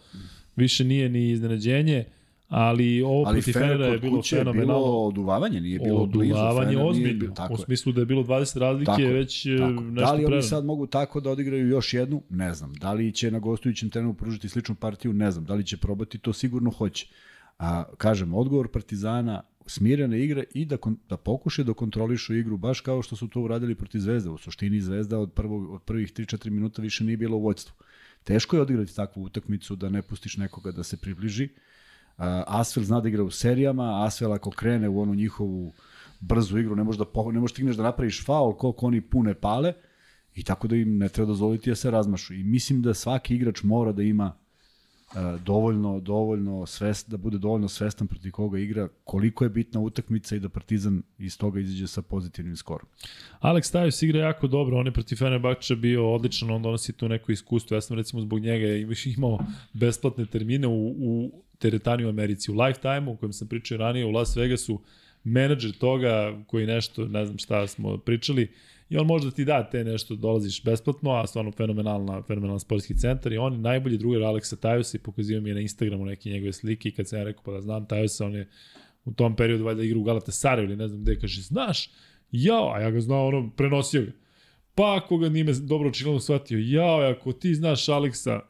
više 0.56 0.84
nije 0.84 1.08
ni 1.08 1.30
iznenađenje. 1.30 2.04
Ali 2.48 3.02
ovo 3.02 3.24
Ali 3.26 3.36
protiv 3.36 3.52
Fener 3.52 3.68
Fenera 3.68 3.86
je 3.86 3.98
bilo 3.98 4.16
kuće 4.16 4.36
je 4.36 4.40
fenomenalno. 4.40 4.74
bilo 4.74 5.06
oduvavanje, 5.06 5.60
nije 5.60 5.78
bilo 5.78 6.06
blizu. 6.06 6.34
Oduvavanje 6.34 6.70
Fener 6.70 6.76
nije 6.76 6.90
ozbiljno. 6.90 7.34
U 7.50 7.56
smislu 7.56 7.92
da 7.92 8.00
je 8.00 8.06
bilo 8.06 8.22
20 8.22 8.58
razlike 8.58 8.86
Tako, 8.86 9.02
već 9.02 9.46
e, 9.46 9.56
Tako. 9.58 9.70
nešto 9.72 9.92
Da 9.92 10.12
li 10.12 10.16
oni 10.16 10.24
prerano. 10.24 10.42
sad 10.42 10.64
mogu 10.64 10.86
tako 10.86 11.20
da 11.20 11.30
odigraju 11.30 11.68
još 11.68 11.94
jednu? 11.94 12.22
Ne 12.30 12.54
znam. 12.54 12.74
Da 12.74 12.92
li 12.92 13.12
će 13.12 13.30
na 13.30 13.38
gostujućem 13.38 13.90
terenu 13.90 14.14
pružiti 14.14 14.48
sličnu 14.48 14.74
partiju? 14.74 15.12
Ne 15.12 15.30
znam. 15.30 15.44
Da 15.44 15.54
li 15.54 15.64
će 15.66 15.76
probati? 15.76 16.18
To 16.18 16.32
sigurno 16.32 16.70
hoće. 16.70 17.06
A, 17.62 17.84
kažem, 17.96 18.34
odgovor 18.34 18.68
Partizana 18.68 19.42
smirene 19.66 20.24
igre 20.24 20.44
i 20.54 20.64
da, 20.64 20.76
kon, 20.76 20.96
da 21.08 21.16
pokuše 21.16 21.64
da 21.64 21.74
kontrolišu 21.74 22.34
igru 22.34 22.56
baš 22.56 22.80
kao 22.80 23.02
što 23.02 23.16
su 23.16 23.28
to 23.28 23.40
uradili 23.40 23.74
protiv 23.74 23.98
Zvezde. 23.98 24.30
U 24.30 24.38
suštini 24.38 24.80
Zvezda 24.80 25.18
od, 25.18 25.32
prvog, 25.32 25.70
od 25.70 25.82
prvih 25.82 26.12
3-4 26.12 26.50
minuta 26.50 26.82
više 26.82 27.04
nije 27.04 27.16
bila 27.16 27.36
u 27.36 27.42
vođstvu. 27.42 27.74
Teško 28.24 28.56
je 28.56 28.62
odigrati 28.62 28.96
takvu 28.96 29.22
utakmicu 29.22 29.76
da 29.76 29.88
ne 29.88 30.02
pustiš 30.02 30.36
nekoga 30.36 30.72
da 30.72 30.82
se 30.82 30.96
približi. 30.96 31.48
Asvel 32.46 32.84
zna 32.84 33.00
da 33.00 33.08
igra 33.08 33.22
u 33.22 33.30
serijama, 33.30 34.06
Asvel 34.06 34.32
ako 34.32 34.50
krene 34.50 34.88
u 34.88 35.00
onu 35.00 35.14
njihovu 35.14 35.72
brzu 36.20 36.58
igru, 36.58 36.76
ne 36.76 36.84
možeš 36.84 36.98
da, 36.98 37.32
ne 37.32 37.40
možeš 37.40 37.54
stigneš 37.54 37.76
da 37.76 37.82
napraviš 37.82 38.24
faul 38.24 38.56
koliko 38.56 38.86
oni 38.86 39.00
pune 39.00 39.34
pale 39.34 39.72
i 40.34 40.42
tako 40.42 40.68
da 40.68 40.76
im 40.76 40.98
ne 40.98 41.08
treba 41.08 41.26
dozvoliti 41.26 41.70
da 41.70 41.76
se 41.76 41.90
razmašu. 41.90 42.34
I 42.34 42.44
mislim 42.44 42.82
da 42.82 42.94
svaki 42.94 43.34
igrač 43.34 43.62
mora 43.62 43.92
da 43.92 44.02
ima 44.02 44.41
dovoljno, 45.44 46.00
dovoljno 46.00 46.66
svest, 46.66 47.10
da 47.10 47.16
bude 47.16 47.38
dovoljno 47.38 47.68
svestan 47.68 48.06
protiv 48.06 48.30
koga 48.30 48.58
igra, 48.58 48.88
koliko 49.04 49.44
je 49.44 49.50
bitna 49.50 49.80
utakmica 49.80 50.36
i 50.36 50.40
da 50.40 50.48
Partizan 50.48 51.02
iz 51.18 51.38
toga 51.38 51.60
izađe 51.60 51.86
sa 51.86 52.02
pozitivnim 52.02 52.56
skorom. 52.56 52.86
Alex 53.40 53.72
Tajus 53.72 54.02
igra 54.02 54.20
jako 54.20 54.46
dobro, 54.46 54.78
on 54.78 54.86
je 54.86 54.92
protiv 54.92 55.16
Fenerbahča 55.16 55.74
bio 55.74 56.12
odličan, 56.14 56.50
on 56.50 56.62
donosi 56.62 56.92
tu 56.92 57.08
neko 57.08 57.32
iskustvo. 57.32 57.74
Ja 57.74 57.80
sam 57.80 57.96
recimo 57.96 58.22
zbog 58.22 58.40
njega 58.40 58.66
imao 59.16 59.38
besplatne 59.72 60.26
termine 60.26 60.66
u, 60.66 60.88
u 60.88 61.42
teretani 61.58 62.04
u 62.04 62.08
Americi, 62.08 62.52
u 62.52 62.54
Lifetime, 62.54 63.10
u 63.10 63.16
kojem 63.16 63.32
sam 63.32 63.48
pričao 63.48 63.78
ranije, 63.78 64.06
u 64.06 64.10
Las 64.10 64.36
Vegasu, 64.36 64.80
menadžer 65.24 65.72
toga 65.72 66.42
koji 66.46 66.66
nešto, 66.66 67.04
ne 67.04 67.26
znam 67.26 67.38
šta 67.38 67.66
smo 67.66 67.98
pričali, 67.98 68.50
i 68.92 68.96
on 68.96 69.06
može 69.06 69.24
da 69.24 69.30
ti 69.30 69.44
da 69.44 69.70
te 69.70 69.84
nešto, 69.84 70.16
dolaziš 70.16 70.64
besplatno, 70.64 71.10
a 71.10 71.26
stvarno 71.26 71.52
fenomenalna, 71.52 72.22
fenomenalan 72.22 72.60
sportski 72.60 72.98
centar 72.98 73.32
i 73.32 73.36
on 73.36 73.52
je 73.52 73.58
najbolji 73.58 73.98
drugar 73.98 74.22
Aleksa 74.22 74.56
Tajusa 74.56 74.96
i 74.96 75.00
pokazio 75.00 75.40
mi 75.40 75.50
je 75.50 75.54
na 75.54 75.60
Instagramu 75.60 76.04
neke 76.04 76.30
njegove 76.30 76.52
slike 76.52 76.88
i 76.88 76.92
kad 76.92 77.08
sam 77.08 77.18
ja 77.18 77.24
rekao 77.24 77.42
pa 77.42 77.52
da 77.52 77.60
znam 77.60 77.86
Tajusa, 77.86 78.26
on 78.26 78.34
je 78.34 78.48
u 79.04 79.12
tom 79.12 79.36
periodu 79.36 79.64
valjda 79.64 79.82
igra 79.82 79.98
u 79.98 80.04
Galatasaray 80.04 80.64
ili 80.64 80.76
ne 80.76 80.88
znam 80.88 81.00
gde, 81.00 81.18
kaže, 81.18 81.42
znaš, 81.42 81.90
jao, 82.32 82.72
a 82.74 82.80
ja 82.80 82.90
ga 82.90 83.00
znao, 83.00 83.26
ono, 83.26 83.50
prenosio 83.56 84.02
ga. 84.02 84.12
Pa 84.74 84.96
ako 84.96 85.18
ga 85.18 85.28
nije 85.28 85.44
me 85.44 85.52
dobro 85.52 85.88
očigledno 85.88 86.20
shvatio, 86.20 86.58
jao, 86.58 87.00
ako 87.00 87.32
ti 87.32 87.54
znaš 87.54 87.88
Aleksa, 87.88 88.40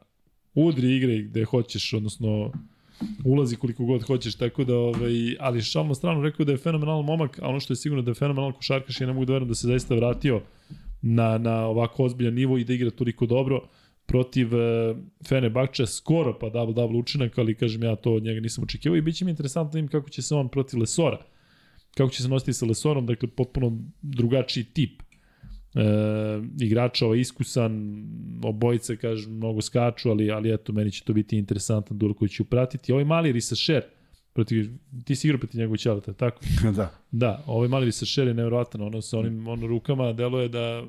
udri 0.54 0.96
igre 0.96 1.22
gde 1.22 1.44
hoćeš, 1.44 1.92
odnosno 1.92 2.52
ulazi 3.24 3.56
koliko 3.56 3.84
god 3.84 4.02
hoćeš, 4.02 4.34
tako 4.34 4.64
da, 4.64 4.76
ovaj, 4.76 5.36
ali 5.40 5.62
šal 5.62 5.86
na 5.86 5.94
stranu 5.94 6.22
rekao 6.22 6.46
da 6.46 6.52
je 6.52 6.58
fenomenalan 6.58 7.04
momak, 7.04 7.38
a 7.42 7.48
ono 7.48 7.60
što 7.60 7.72
je 7.72 7.76
sigurno 7.76 8.02
da 8.02 8.10
je 8.10 8.14
fenomenalan 8.14 8.52
košarkaš, 8.52 9.00
ja 9.00 9.06
ne 9.06 9.12
mogu 9.12 9.24
da 9.24 9.32
verujem 9.32 9.48
da 9.48 9.54
se 9.54 9.66
zaista 9.66 9.94
vratio 9.94 10.42
na, 11.02 11.38
na 11.38 11.66
ovako 11.66 12.04
ozbiljan 12.04 12.34
nivo 12.34 12.58
i 12.58 12.64
da 12.64 12.72
igra 12.72 12.90
toliko 12.90 13.26
dobro 13.26 13.60
protiv 14.06 14.54
uh, 14.54 14.96
Fene 15.28 15.50
Bakča, 15.50 15.86
skoro 15.86 16.38
pa 16.38 16.46
double-double 16.46 16.98
učinak, 16.98 17.38
ali 17.38 17.54
kažem 17.54 17.82
ja 17.82 17.96
to 17.96 18.12
od 18.12 18.22
njega 18.22 18.40
nisam 18.40 18.64
očekivao 18.64 18.96
i 18.96 19.00
bit 19.00 19.16
će 19.16 19.24
mi 19.24 19.30
interesantno 19.30 19.72
da 19.72 19.76
vidim 19.76 19.88
kako 19.88 20.10
će 20.10 20.22
se 20.22 20.34
on 20.34 20.48
protiv 20.48 20.80
Lesora, 20.80 21.18
kako 21.96 22.10
će 22.10 22.22
se 22.22 22.28
nositi 22.28 22.52
sa 22.52 22.66
Lesorom, 22.66 23.06
dakle 23.06 23.28
potpuno 23.28 23.78
drugačiji 24.02 24.64
tip 24.64 25.02
e, 25.74 25.80
igrača, 26.60 27.06
ovaj 27.06 27.18
iskusan, 27.18 28.04
obojice, 28.42 28.96
kažem, 28.96 29.32
mnogo 29.32 29.60
skaču, 29.60 30.10
ali, 30.10 30.30
ali 30.30 30.54
eto, 30.54 30.72
meni 30.72 30.90
će 30.90 31.04
to 31.04 31.12
biti 31.12 31.38
interesantan 31.38 31.98
duel 31.98 32.14
koji 32.14 32.28
ću 32.28 32.44
pratiti. 32.44 32.92
Ovaj 32.92 33.04
mali 33.04 33.32
Risašer, 33.32 33.82
protiv, 34.32 34.70
ti 35.04 35.16
si 35.16 35.26
igrao 35.26 35.38
protiv 35.38 35.58
njegovog 35.58 35.78
ćelata, 35.78 36.12
tako? 36.12 36.40
da. 36.76 36.90
Da, 37.10 37.42
ovaj 37.46 37.68
mali 37.68 37.84
Risašer 37.84 38.28
je 38.28 38.34
nevjerovatan, 38.34 38.82
ono 38.82 39.02
sa 39.02 39.18
onim 39.18 39.48
ono 39.48 39.66
rukama 39.66 40.12
deluje 40.12 40.48
da 40.48 40.84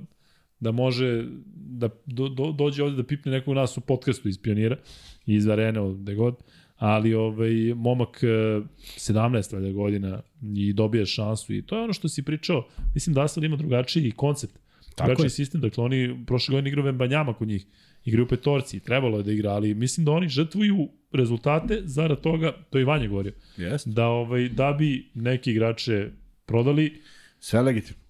da 0.64 0.72
može 0.72 1.26
da 1.56 1.90
do, 2.06 2.30
do, 2.30 2.52
dođe 2.52 2.84
ovde 2.84 2.96
da 2.96 3.04
pipne 3.04 3.32
nekog 3.32 3.54
nas 3.54 3.78
u 3.78 3.82
podcastu 3.82 4.30
iz 4.30 4.38
Pionira, 4.42 4.78
iz 5.26 5.48
Arene, 5.48 5.94
gde 5.94 6.16
god, 6.16 6.36
ali 6.78 7.14
ovaj, 7.14 7.74
momak 7.76 8.20
17 8.24 9.54
valjda 9.54 9.72
godina 9.72 10.22
i 10.56 10.74
dobije 10.74 11.06
šansu 11.06 11.54
i 11.54 11.62
to 11.62 11.78
je 11.78 11.84
ono 11.84 11.94
što 11.94 12.10
si 12.10 12.24
pričao, 12.24 12.68
mislim 12.94 13.14
da 13.14 13.24
Asvel 13.24 13.44
ima 13.44 13.56
drugačiji 13.56 14.12
koncept, 14.12 14.60
drugačiji 14.98 15.30
sistem, 15.30 15.62
dakle 15.62 15.84
oni 15.84 16.26
prošle 16.28 16.54
godine 16.54 16.70
igraju 16.70 16.86
Vembanjama 16.86 17.34
kod 17.34 17.48
njih, 17.48 17.66
igraju 18.06 18.28
petorci, 18.28 18.80
trebalo 18.80 19.18
je 19.18 19.24
da 19.24 19.32
igra, 19.32 19.52
ali 19.52 19.74
mislim 19.74 20.06
da 20.06 20.12
oni 20.12 20.30
žrtvuju 20.30 20.90
rezultate 21.12 21.82
zarad 21.86 22.22
toga, 22.22 22.52
to 22.70 22.78
je 22.78 22.86
Vanja 22.86 23.08
govorio, 23.08 23.34
Jeste. 23.58 23.90
da, 23.90 24.08
ovaj, 24.08 24.50
da 24.50 24.74
bi 24.74 25.10
neki 25.14 25.52
igrače 25.52 26.10
prodali, 26.46 27.02
Sve 27.44 27.62
legitimno. 27.62 28.04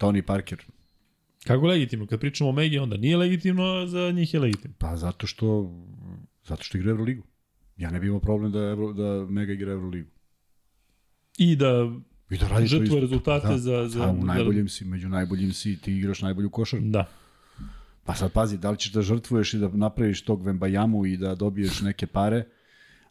Tony 0.00 0.22
Parker. 0.22 0.58
Kako 1.46 1.66
legitimno? 1.66 2.06
Kad 2.06 2.20
pričamo 2.20 2.50
o 2.50 2.52
Megi, 2.52 2.78
onda 2.78 2.96
nije 2.96 3.16
legitimno, 3.16 3.64
a 3.64 3.86
za 3.86 4.10
njih 4.10 4.34
je 4.34 4.40
legitimno. 4.40 4.76
Pa 4.78 4.96
zato 4.96 5.26
što, 5.26 5.72
zato 6.44 6.62
što 6.62 6.78
igra 6.78 6.90
Euroligu. 6.90 7.22
Ja 7.76 7.90
ne 7.90 8.00
bih 8.00 8.08
imao 8.08 8.20
problem 8.20 8.52
da, 8.52 8.58
Euro, 8.58 8.92
da 8.92 9.26
Mega 9.30 9.52
igra 9.52 9.72
Euroligu. 9.72 10.08
I 11.38 11.56
da 11.56 11.92
I 12.34 12.38
da 12.38 12.48
radi 12.48 12.64
isto. 12.64 13.00
rezultate 13.00 13.48
da. 13.48 13.58
za... 13.58 13.88
za 13.88 14.08
u 14.08 14.24
najboljim 14.24 14.68
si, 14.68 14.84
među 14.84 15.08
najboljim 15.08 15.52
si, 15.52 15.78
ti 15.80 15.92
igraš 15.92 16.22
najbolju 16.22 16.50
košarku. 16.50 16.86
Da. 16.86 17.08
Pa 18.04 18.14
sad 18.14 18.32
pazi, 18.32 18.58
da 18.58 18.70
li 18.70 18.78
ćeš 18.78 18.92
da 18.92 19.02
žrtvuješ 19.02 19.54
i 19.54 19.58
da 19.58 19.68
napraviš 19.68 20.24
tog 20.24 20.46
Vembajamu 20.46 21.06
i 21.06 21.16
da 21.16 21.34
dobiješ 21.34 21.80
neke 21.80 22.06
pare, 22.06 22.44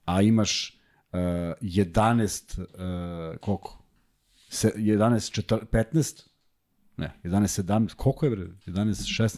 a 0.06 0.22
imaš 0.22 0.80
uh, 1.12 1.20
11, 1.62 2.60
uh, 2.60 3.38
koliko? 3.40 3.84
Se, 4.50 4.72
11, 4.76 5.42
4, 5.42 5.66
15? 5.66 6.24
Ne, 6.98 7.12
11, 7.24 7.64
17, 7.64 7.96
koliko 7.96 8.26
je 8.26 8.30
bre? 8.30 8.48
11, 8.66 9.24
16? 9.24 9.38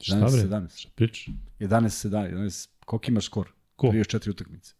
Šta 0.00 0.16
11, 0.16 0.32
bre? 0.32 0.58
17. 0.58 0.78
Šta 0.80 0.90
pričaš? 0.94 1.26
11, 1.58 2.08
17, 2.08 2.34
11, 2.34 2.68
koliko 2.84 3.10
imaš 3.10 3.24
skor? 3.24 3.52
Ko? 3.76 3.86
34 3.86 4.30
utakmice. 4.30 4.74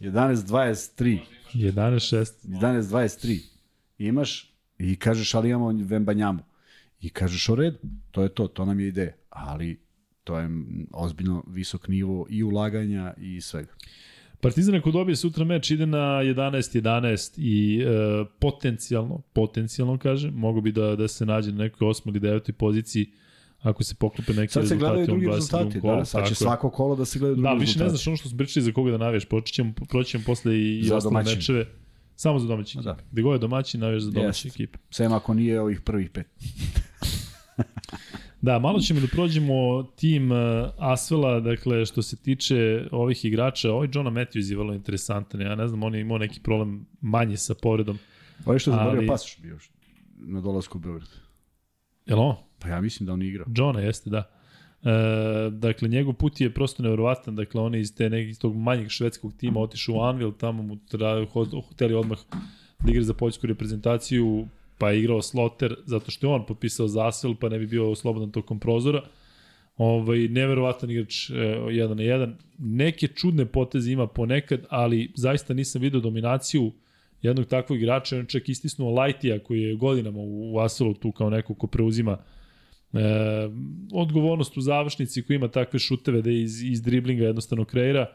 11, 0.00 0.34
23. 0.46 1.20
11, 1.54 2.16
6. 2.16 2.32
11, 2.44 2.82
23. 2.82 3.40
Imaš 3.98 4.52
i 4.78 4.96
kažeš, 4.96 5.34
ali 5.34 5.48
imamo 5.48 5.84
Vembanjamu. 5.84 6.42
I 7.00 7.10
kažeš 7.10 7.48
o 7.48 7.54
redu, 7.54 7.78
to 8.10 8.22
je 8.22 8.28
to, 8.28 8.48
to 8.48 8.64
nam 8.64 8.80
je 8.80 8.88
ideja. 8.88 9.12
Ali 9.30 9.80
to 10.24 10.38
je 10.38 10.48
ozbiljno 10.92 11.44
visok 11.46 11.88
nivo 11.88 12.26
i 12.30 12.42
ulaganja 12.42 13.14
i 13.18 13.40
svega. 13.40 13.72
Partizan 14.40 14.74
ako 14.74 14.90
dobije 14.90 15.16
sutra 15.16 15.44
meč 15.44 15.70
ide 15.70 15.86
na 15.86 15.98
11-11 15.98 17.34
i 17.36 17.82
e, 17.82 17.86
potencijalno, 18.40 19.22
potencijalno 19.32 19.98
kažem, 19.98 20.34
mogu 20.34 20.60
bi 20.60 20.72
da, 20.72 20.96
da 20.96 21.08
se 21.08 21.26
nađe 21.26 21.52
na 21.52 21.58
nekoj 21.58 21.88
8. 21.88 22.08
ili 22.08 22.20
9. 22.20 22.52
poziciji 22.52 23.12
ako 23.62 23.84
se 23.84 23.94
poklope 23.94 24.32
neki 24.32 24.52
Sad 24.52 24.68
se 24.68 24.76
gledaju 24.76 24.98
rezultati 24.98 25.10
drugi 25.12 25.26
u 25.26 25.30
22. 25.30 25.34
rezultati, 25.34 25.80
kolu. 25.80 25.96
da, 25.96 26.04
sad 26.04 26.28
će 26.28 26.34
svako 26.34 26.70
kolo 26.70 26.96
da 26.96 27.04
se 27.04 27.18
gledaju 27.18 27.34
drugi 27.34 27.42
Da, 27.44 27.50
rezultati. 27.50 27.70
više 27.70 27.84
ne 27.84 27.88
znaš 27.88 28.06
ono 28.06 28.16
što 28.16 28.28
smo 28.28 28.38
pričali 28.38 28.64
za 28.64 28.72
koga 28.72 28.90
da 28.90 28.98
navijaš, 28.98 29.24
počet 29.24 29.54
ćemo, 29.54 29.72
proći 29.88 30.10
ćemo 30.10 30.24
posle 30.26 30.60
i, 30.60 30.82
Za 30.84 30.96
ostale 30.96 31.10
domaćin. 31.12 31.34
mečeve. 31.34 31.66
Samo 32.16 32.38
za 32.38 32.46
domaći 32.46 32.78
Da. 32.78 32.90
ekipe. 32.90 33.04
Gde 33.12 33.22
god 33.22 33.32
je 33.32 33.38
domaćin, 33.38 33.80
navijaš 33.80 34.02
za 34.02 34.20
Jeste. 34.20 34.48
ekipe. 34.48 34.78
Sem 34.90 35.12
ako 35.12 35.34
nije 35.34 35.60
ovih 35.60 35.80
prvih 35.80 36.10
pet. 36.10 36.26
Da, 38.40 38.58
malo 38.58 38.80
ćemo 38.80 39.00
da 39.00 39.06
prođemo 39.06 39.54
tim 39.86 40.30
uh, 40.30 40.38
Asvela, 40.78 41.40
dakle, 41.40 41.86
što 41.86 42.02
se 42.02 42.16
tiče 42.16 42.56
ovih 42.92 43.24
igrača, 43.24 43.72
ovaj 43.72 43.88
Johna 43.92 44.10
Matthews 44.12 44.50
je 44.50 44.56
vrlo 44.56 44.74
interesantan, 44.74 45.40
ja 45.40 45.54
ne 45.54 45.68
znam, 45.68 45.82
on 45.82 45.94
je 45.94 46.00
imao 46.00 46.18
neki 46.18 46.40
problem 46.40 46.86
manje 47.00 47.36
sa 47.36 47.54
povredom. 47.54 47.98
Ovo 48.44 48.52
je 48.52 48.58
što 48.58 48.70
je 48.70 48.72
zaboravio 48.72 48.98
Ali- 48.98 49.08
pasoš 49.08 49.38
bio 49.38 49.58
na 50.16 50.40
dolasku 50.40 50.78
u 50.78 50.80
Beograd. 50.80 51.08
Jel? 52.06 52.18
Pa 52.62 52.68
ja 52.68 52.80
mislim 52.80 53.06
da 53.06 53.12
on 53.12 53.22
je 53.22 53.28
igrao. 53.28 53.46
Johna 53.56 53.80
jeste, 53.80 54.10
da. 54.10 54.30
E, 54.82 55.50
dakle, 55.50 55.88
njegov 55.88 56.14
put 56.14 56.40
je 56.40 56.54
prosto 56.54 56.82
nevjerovatan, 56.82 57.36
dakle, 57.36 57.60
on 57.60 57.74
je 57.74 57.80
iz, 57.80 57.94
te, 57.96 58.10
nekih, 58.10 58.30
iz 58.30 58.38
tog 58.38 58.56
manjeg 58.56 58.88
švedskog 58.88 59.32
tima 59.36 59.60
otišao 59.60 59.94
u 59.94 60.00
Anvil, 60.00 60.32
tamo 60.32 60.62
mu 60.62 60.76
tra, 60.76 61.26
hod, 61.32 61.54
hteli 61.72 61.94
odmah 61.94 62.18
da 62.84 62.90
igra 62.90 63.02
za 63.02 63.14
poljsku 63.14 63.46
reprezentaciju, 63.46 64.46
pa 64.78 64.90
je 64.90 64.98
igrao 64.98 65.22
Sloter, 65.22 65.74
zato 65.84 66.10
što 66.10 66.26
je 66.26 66.32
on 66.32 66.46
potpisao 66.46 66.88
za 66.88 67.08
Asvel, 67.08 67.34
pa 67.40 67.48
ne 67.48 67.58
bi 67.58 67.66
bio 67.66 67.94
slobodan 67.94 68.30
tokom 68.30 68.58
prozora. 68.58 69.02
Ovaj, 69.76 70.18
neverovatan 70.28 70.90
igrač 70.90 71.30
e, 71.30 71.34
jedan 71.70 71.96
na 71.96 72.02
jedan. 72.02 72.36
Neke 72.58 73.08
čudne 73.08 73.46
poteze 73.46 73.92
ima 73.92 74.06
ponekad, 74.06 74.66
ali 74.68 75.12
zaista 75.14 75.54
nisam 75.54 75.82
video 75.82 76.00
dominaciju 76.00 76.72
jednog 77.22 77.46
takvog 77.46 77.78
igrača. 77.78 78.18
On 78.18 78.26
čak 78.26 78.48
istisnuo 78.48 78.90
Lajtija 78.90 79.38
koji 79.38 79.62
je 79.62 79.74
godinama 79.74 80.18
u, 80.18 80.54
u 80.54 80.94
tu 81.00 81.12
kao 81.12 81.30
neko 81.30 81.54
ko 81.54 81.66
preuzima 81.66 82.18
e, 82.92 82.98
odgovornost 83.92 84.56
u 84.56 84.60
završnici 84.60 85.22
koji 85.22 85.36
ima 85.36 85.48
takve 85.48 85.78
šuteve 85.78 86.22
da 86.22 86.30
iz, 86.30 86.62
iz 86.62 86.82
driblinga 86.82 87.24
jednostavno 87.24 87.64
kreira. 87.64 88.06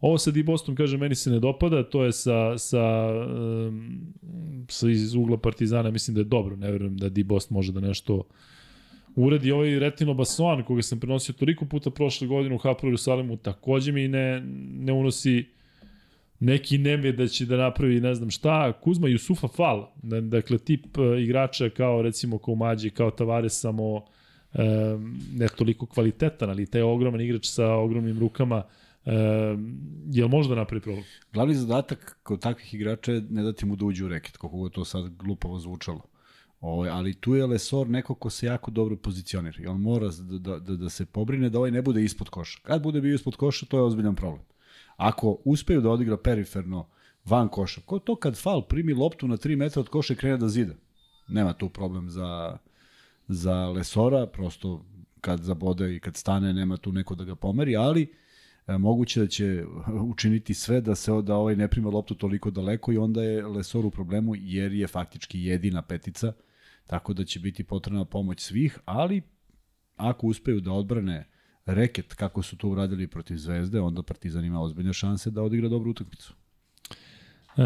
Ovo 0.00 0.18
sa 0.18 0.30
Dibostom, 0.30 0.76
kaže, 0.76 0.96
meni 0.96 1.14
se 1.14 1.30
ne 1.30 1.40
dopada, 1.40 1.82
to 1.82 2.04
je 2.04 2.12
sa, 2.12 2.58
sa, 2.58 3.08
um, 3.68 4.00
sa 4.68 4.90
iz 4.90 5.14
ugla 5.14 5.36
Partizana, 5.36 5.90
mislim 5.90 6.14
da 6.14 6.20
je 6.20 6.24
dobro, 6.24 6.56
ne 6.56 6.72
verujem 6.72 6.96
da 6.96 7.08
Dibost 7.08 7.50
može 7.50 7.72
da 7.72 7.80
nešto 7.80 8.22
uradi. 9.14 9.52
Ovaj 9.52 9.78
Retino 9.78 10.14
Basoan, 10.14 10.64
koga 10.64 10.82
sam 10.82 11.00
prenosio 11.00 11.32
toliko 11.32 11.64
puta 11.64 11.90
prošle 11.90 12.28
godine 12.28 12.54
u 12.54 12.58
Hapru 12.58 12.88
Jerusalimu, 12.88 13.36
takođe 13.36 13.92
mi 13.92 14.08
ne, 14.08 14.40
ne 14.78 14.92
unosi 14.92 15.44
neki 16.40 16.78
nemir 16.78 17.16
da 17.16 17.26
će 17.28 17.46
da 17.46 17.56
napravi 17.56 18.00
ne 18.00 18.14
znam 18.14 18.30
šta, 18.30 18.72
Kuzma 18.72 19.08
Jusufa 19.08 19.48
Fal, 19.48 19.86
Da- 20.02 20.20
dakle 20.20 20.58
tip 20.58 20.98
e, 20.98 21.22
igrača 21.22 21.70
kao 21.70 22.02
recimo 22.02 22.38
Koumađi, 22.38 22.90
kao 22.90 23.10
Tavares 23.10 23.60
samo 23.60 24.04
ne 25.32 25.48
toliko 25.48 25.86
kvalitetan, 25.86 26.50
ali 26.50 26.66
taj 26.66 26.82
ogroman 26.82 27.20
igrač 27.20 27.46
sa 27.46 27.72
ogromnim 27.74 28.18
rukama, 28.18 28.62
e, 29.04 29.12
jel 30.10 30.28
može 30.28 30.48
da 30.48 30.54
napravi 30.54 30.80
problem? 30.80 31.04
Glavni 31.32 31.54
zadatak 31.54 32.18
kod 32.22 32.40
takvih 32.40 32.74
igrača 32.74 33.12
je 33.12 33.24
ne 33.30 33.42
dati 33.42 33.66
mu 33.66 33.76
da 33.76 33.84
uđe 33.84 34.04
u 34.04 34.08
reket, 34.08 34.36
koliko 34.36 34.56
god 34.56 34.72
to 34.72 34.84
sad 34.84 35.16
glupavo 35.16 35.58
zvučalo. 35.58 36.00
Ovaj, 36.60 36.90
ali 36.90 37.14
tu 37.14 37.34
je 37.34 37.46
Lesor 37.46 37.88
neko 37.88 38.14
ko 38.14 38.30
se 38.30 38.46
jako 38.46 38.70
dobro 38.70 38.96
pozicionira 38.96 39.62
i 39.62 39.66
on 39.66 39.80
mora 39.80 40.08
da, 40.08 40.38
da, 40.38 40.58
da, 40.58 40.76
da 40.76 40.90
se 40.90 41.06
pobrine 41.06 41.50
da 41.50 41.58
ovaj 41.58 41.70
ne 41.70 41.82
bude 41.82 42.04
ispod 42.04 42.28
koša. 42.28 42.58
Kad 42.62 42.82
bude 42.82 43.00
bio 43.00 43.14
ispod 43.14 43.36
koša, 43.36 43.66
to 43.66 43.76
je 43.76 43.82
ozbiljan 43.82 44.14
problem. 44.14 44.42
Ako 44.96 45.38
uspeju 45.44 45.80
da 45.80 45.90
odigra 45.90 46.16
periferno 46.16 46.88
van 47.24 47.48
koša, 47.48 47.80
ko 47.80 47.98
to 47.98 48.16
kad 48.16 48.36
fal 48.36 48.62
primi 48.62 48.94
loptu 48.94 49.28
na 49.28 49.36
3 49.36 49.56
metra 49.56 49.80
od 49.80 49.88
koša 49.88 50.12
i 50.12 50.16
krene 50.16 50.36
da 50.36 50.48
zida? 50.48 50.74
Nema 51.28 51.52
tu 51.52 51.68
problem 51.68 52.10
za, 52.10 52.58
za 53.28 53.68
Lesora, 53.68 54.26
prosto 54.26 54.84
kad 55.20 55.42
zabode 55.42 55.96
i 55.96 56.00
kad 56.00 56.16
stane 56.16 56.54
nema 56.54 56.76
tu 56.76 56.92
neko 56.92 57.14
da 57.14 57.24
ga 57.24 57.34
pomeri, 57.34 57.76
ali 57.76 58.12
e, 58.66 58.78
moguće 58.78 59.20
da 59.20 59.26
će 59.26 59.64
učiniti 60.12 60.54
sve 60.54 60.80
da 60.80 60.94
se 60.94 61.12
da 61.22 61.36
ovaj 61.36 61.56
ne 61.56 61.68
prima 61.68 61.90
loptu 61.90 62.14
toliko 62.14 62.50
daleko 62.50 62.92
i 62.92 62.98
onda 62.98 63.22
je 63.22 63.46
Lesor 63.46 63.86
u 63.86 63.90
problemu 63.90 64.34
jer 64.36 64.72
je 64.72 64.86
faktički 64.86 65.40
jedina 65.40 65.82
petica, 65.82 66.32
tako 66.86 67.12
da 67.12 67.24
će 67.24 67.40
biti 67.40 67.64
potrebna 67.64 68.04
pomoć 68.04 68.40
svih, 68.40 68.78
ali 68.84 69.22
ako 69.96 70.26
uspeju 70.26 70.60
da 70.60 70.72
odbrane 70.72 71.28
reket 71.66 72.14
kako 72.14 72.42
su 72.42 72.56
to 72.56 72.68
uradili 72.68 73.06
protiv 73.06 73.36
Zvezde, 73.36 73.80
onda 73.80 74.02
Partizan 74.02 74.44
ima 74.44 74.60
ozbiljne 74.60 74.92
šanse 74.92 75.30
da 75.30 75.42
odigra 75.42 75.68
dobru 75.68 75.90
utakmicu. 75.90 76.34
E, 77.56 77.62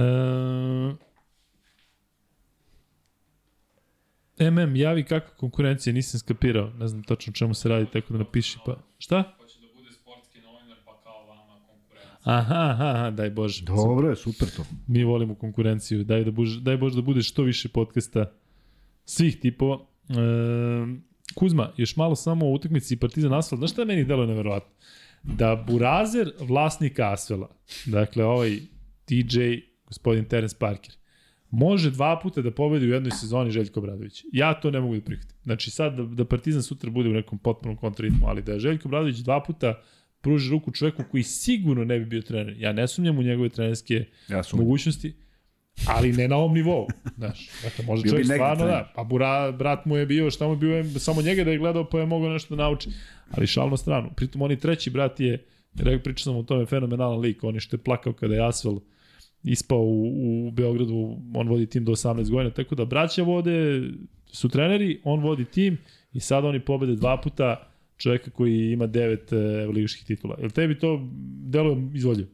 MM, 4.41 4.77
javi 4.77 5.05
kakva 5.05 5.35
konkurencija, 5.37 5.93
nisam 5.93 6.21
skapirao, 6.21 6.71
ne 6.71 6.89
znam 6.89 7.03
tačno 7.03 7.31
o 7.31 7.35
čemu 7.35 7.55
se 7.55 7.69
radi, 7.69 7.87
tako 7.93 8.13
da 8.13 8.19
napiši 8.19 8.59
pa. 8.67 8.77
Šta? 8.99 9.37
Hoće 9.39 9.61
da 9.61 9.67
bude 9.75 9.93
sportski 9.93 10.41
novinar, 10.41 10.79
pa 10.85 11.01
kao 11.03 11.27
vama 11.27 11.59
konkurencija. 11.69 12.23
Aha, 12.25 12.71
aha, 12.71 12.91
aha, 12.95 13.11
daj 13.11 13.31
Bože. 13.31 13.65
Dobro 13.65 14.09
je, 14.09 14.17
super 14.17 14.49
to. 14.57 14.65
Mi 14.87 15.05
volimo 15.05 15.35
konkurenciju. 15.35 16.05
Daj, 16.05 16.25
da 16.25 16.31
buž, 16.31 16.57
daj 16.57 16.77
Bože 16.77 16.97
da 16.97 17.03
bude 17.03 17.23
što 17.23 17.43
više 17.43 17.69
podcasta 17.69 18.33
svih 19.05 19.41
tipova. 19.41 19.79
E, 20.09 20.15
Kuzma, 21.35 21.73
još 21.77 21.97
malo 21.97 22.17
samo 22.17 22.47
o 22.47 22.53
utakmici 22.53 22.97
Partizan 22.97 23.35
Asfalt. 23.35 23.59
Znaš 23.59 23.73
šta 23.73 23.85
meni 23.85 24.05
delo 24.05 24.27
neverovatno? 24.27 24.71
Da 25.23 25.65
Burazer, 25.67 26.33
vlasnik 26.41 26.99
Asvela, 26.99 27.49
dakle 27.87 28.25
ovaj 28.25 28.59
DJ, 29.09 29.41
gospodin 29.87 30.25
Terence 30.25 30.57
Parker, 30.59 30.95
može 31.51 31.91
dva 31.91 32.21
puta 32.23 32.43
da 32.43 32.51
pobedi 32.51 32.87
u 32.87 32.93
jednoj 32.93 33.11
sezoni 33.11 33.51
Željko 33.51 33.81
Bradović. 33.81 34.25
Ja 34.33 34.55
to 34.61 34.71
ne 34.71 34.81
mogu 34.81 34.95
da 34.95 35.01
prihvatim. 35.01 35.37
Znači 35.43 35.71
sad 35.71 35.97
da, 35.97 36.03
da 36.03 36.25
Partizan 36.25 36.63
sutra 36.63 36.91
bude 36.91 37.09
u 37.09 37.13
nekom 37.13 37.39
potpunom 37.39 37.77
kontraritmu, 37.77 38.27
ali 38.27 38.43
da 38.43 38.53
je 38.53 38.61
Željko 38.61 38.89
Bradović 38.89 39.17
dva 39.17 39.43
puta 39.43 39.83
pruži 40.21 40.51
ruku 40.51 40.71
čoveku 40.71 41.03
koji 41.11 41.23
sigurno 41.23 41.85
ne 41.85 41.99
bi 41.99 42.05
bio 42.05 42.23
trener. 42.23 42.55
Ja 42.59 42.73
ne 42.73 42.89
sumnjam 42.89 43.19
u 43.19 43.23
njegove 43.23 43.49
trenerske 43.49 44.05
Ja 44.29 44.43
mogućnosti, 44.53 45.15
ali 45.87 46.13
ne 46.13 46.29
na 46.29 46.37
ovom 46.37 46.55
nivou. 46.55 46.87
Znaš, 47.17 47.51
dakle, 47.63 47.85
može 47.85 48.03
Bio 48.03 48.13
bi 48.13 48.17
čovjek 48.17 48.27
stvarno 48.27 48.65
trener. 48.65 48.75
da, 48.75 48.93
pa 48.95 49.05
bura, 49.05 49.53
brat 49.53 49.87
mu 49.87 49.97
je 49.97 50.07
bio, 50.07 50.31
šta 50.31 50.47
mu 50.47 50.53
je 50.53 50.57
bio, 50.57 50.99
samo 50.99 51.23
njega 51.23 51.45
da 51.45 51.51
je 51.51 51.59
gledao 51.59 51.85
pa 51.85 52.01
je 52.01 52.07
mogao 52.07 52.31
nešto 52.31 52.57
da 52.57 52.63
nauči. 52.63 52.91
Ali 53.31 53.47
šal 53.47 53.71
na 53.71 53.77
stranu. 53.77 54.11
Pritom 54.17 54.43
oni 54.43 54.57
treći 54.57 54.91
brat 54.91 55.21
je, 55.21 55.45
rekao 55.75 56.03
pričao 56.03 56.25
sam 56.25 56.37
o 56.37 56.43
tome, 56.43 56.67
fenomenalan 56.67 57.21
lik, 57.21 57.45
on 57.45 57.55
je 57.55 57.61
što 57.61 57.77
je 57.77 57.81
plakao 57.83 58.13
kada 58.13 58.35
je 58.35 58.47
Asvel 58.49 58.79
ispao 59.43 59.83
u, 59.83 60.47
u 60.47 60.51
Beogradu, 60.51 61.17
on 61.35 61.49
vodi 61.49 61.67
tim 61.67 61.85
do 61.85 61.93
18 61.93 62.31
godina, 62.31 62.51
tako 62.51 62.75
da 62.75 62.85
braća 62.85 63.23
vode 63.23 63.83
su 64.27 64.49
treneri, 64.49 65.01
on 65.05 65.21
vodi 65.21 65.45
tim 65.45 65.79
i 66.13 66.21
sada 66.21 66.49
oni 66.49 66.61
pobede 66.61 66.97
dva 66.97 67.21
puta 67.21 67.71
čoveka 67.97 68.31
koji 68.31 68.73
ima 68.73 68.87
devet 68.87 69.33
e, 69.33 69.37
ligaških 69.67 70.07
titula. 70.07 70.37
Jel 70.41 70.51
tebi 70.51 70.79
to 70.79 71.09
deluje 71.43 71.91
izvodljivo? 71.95 72.31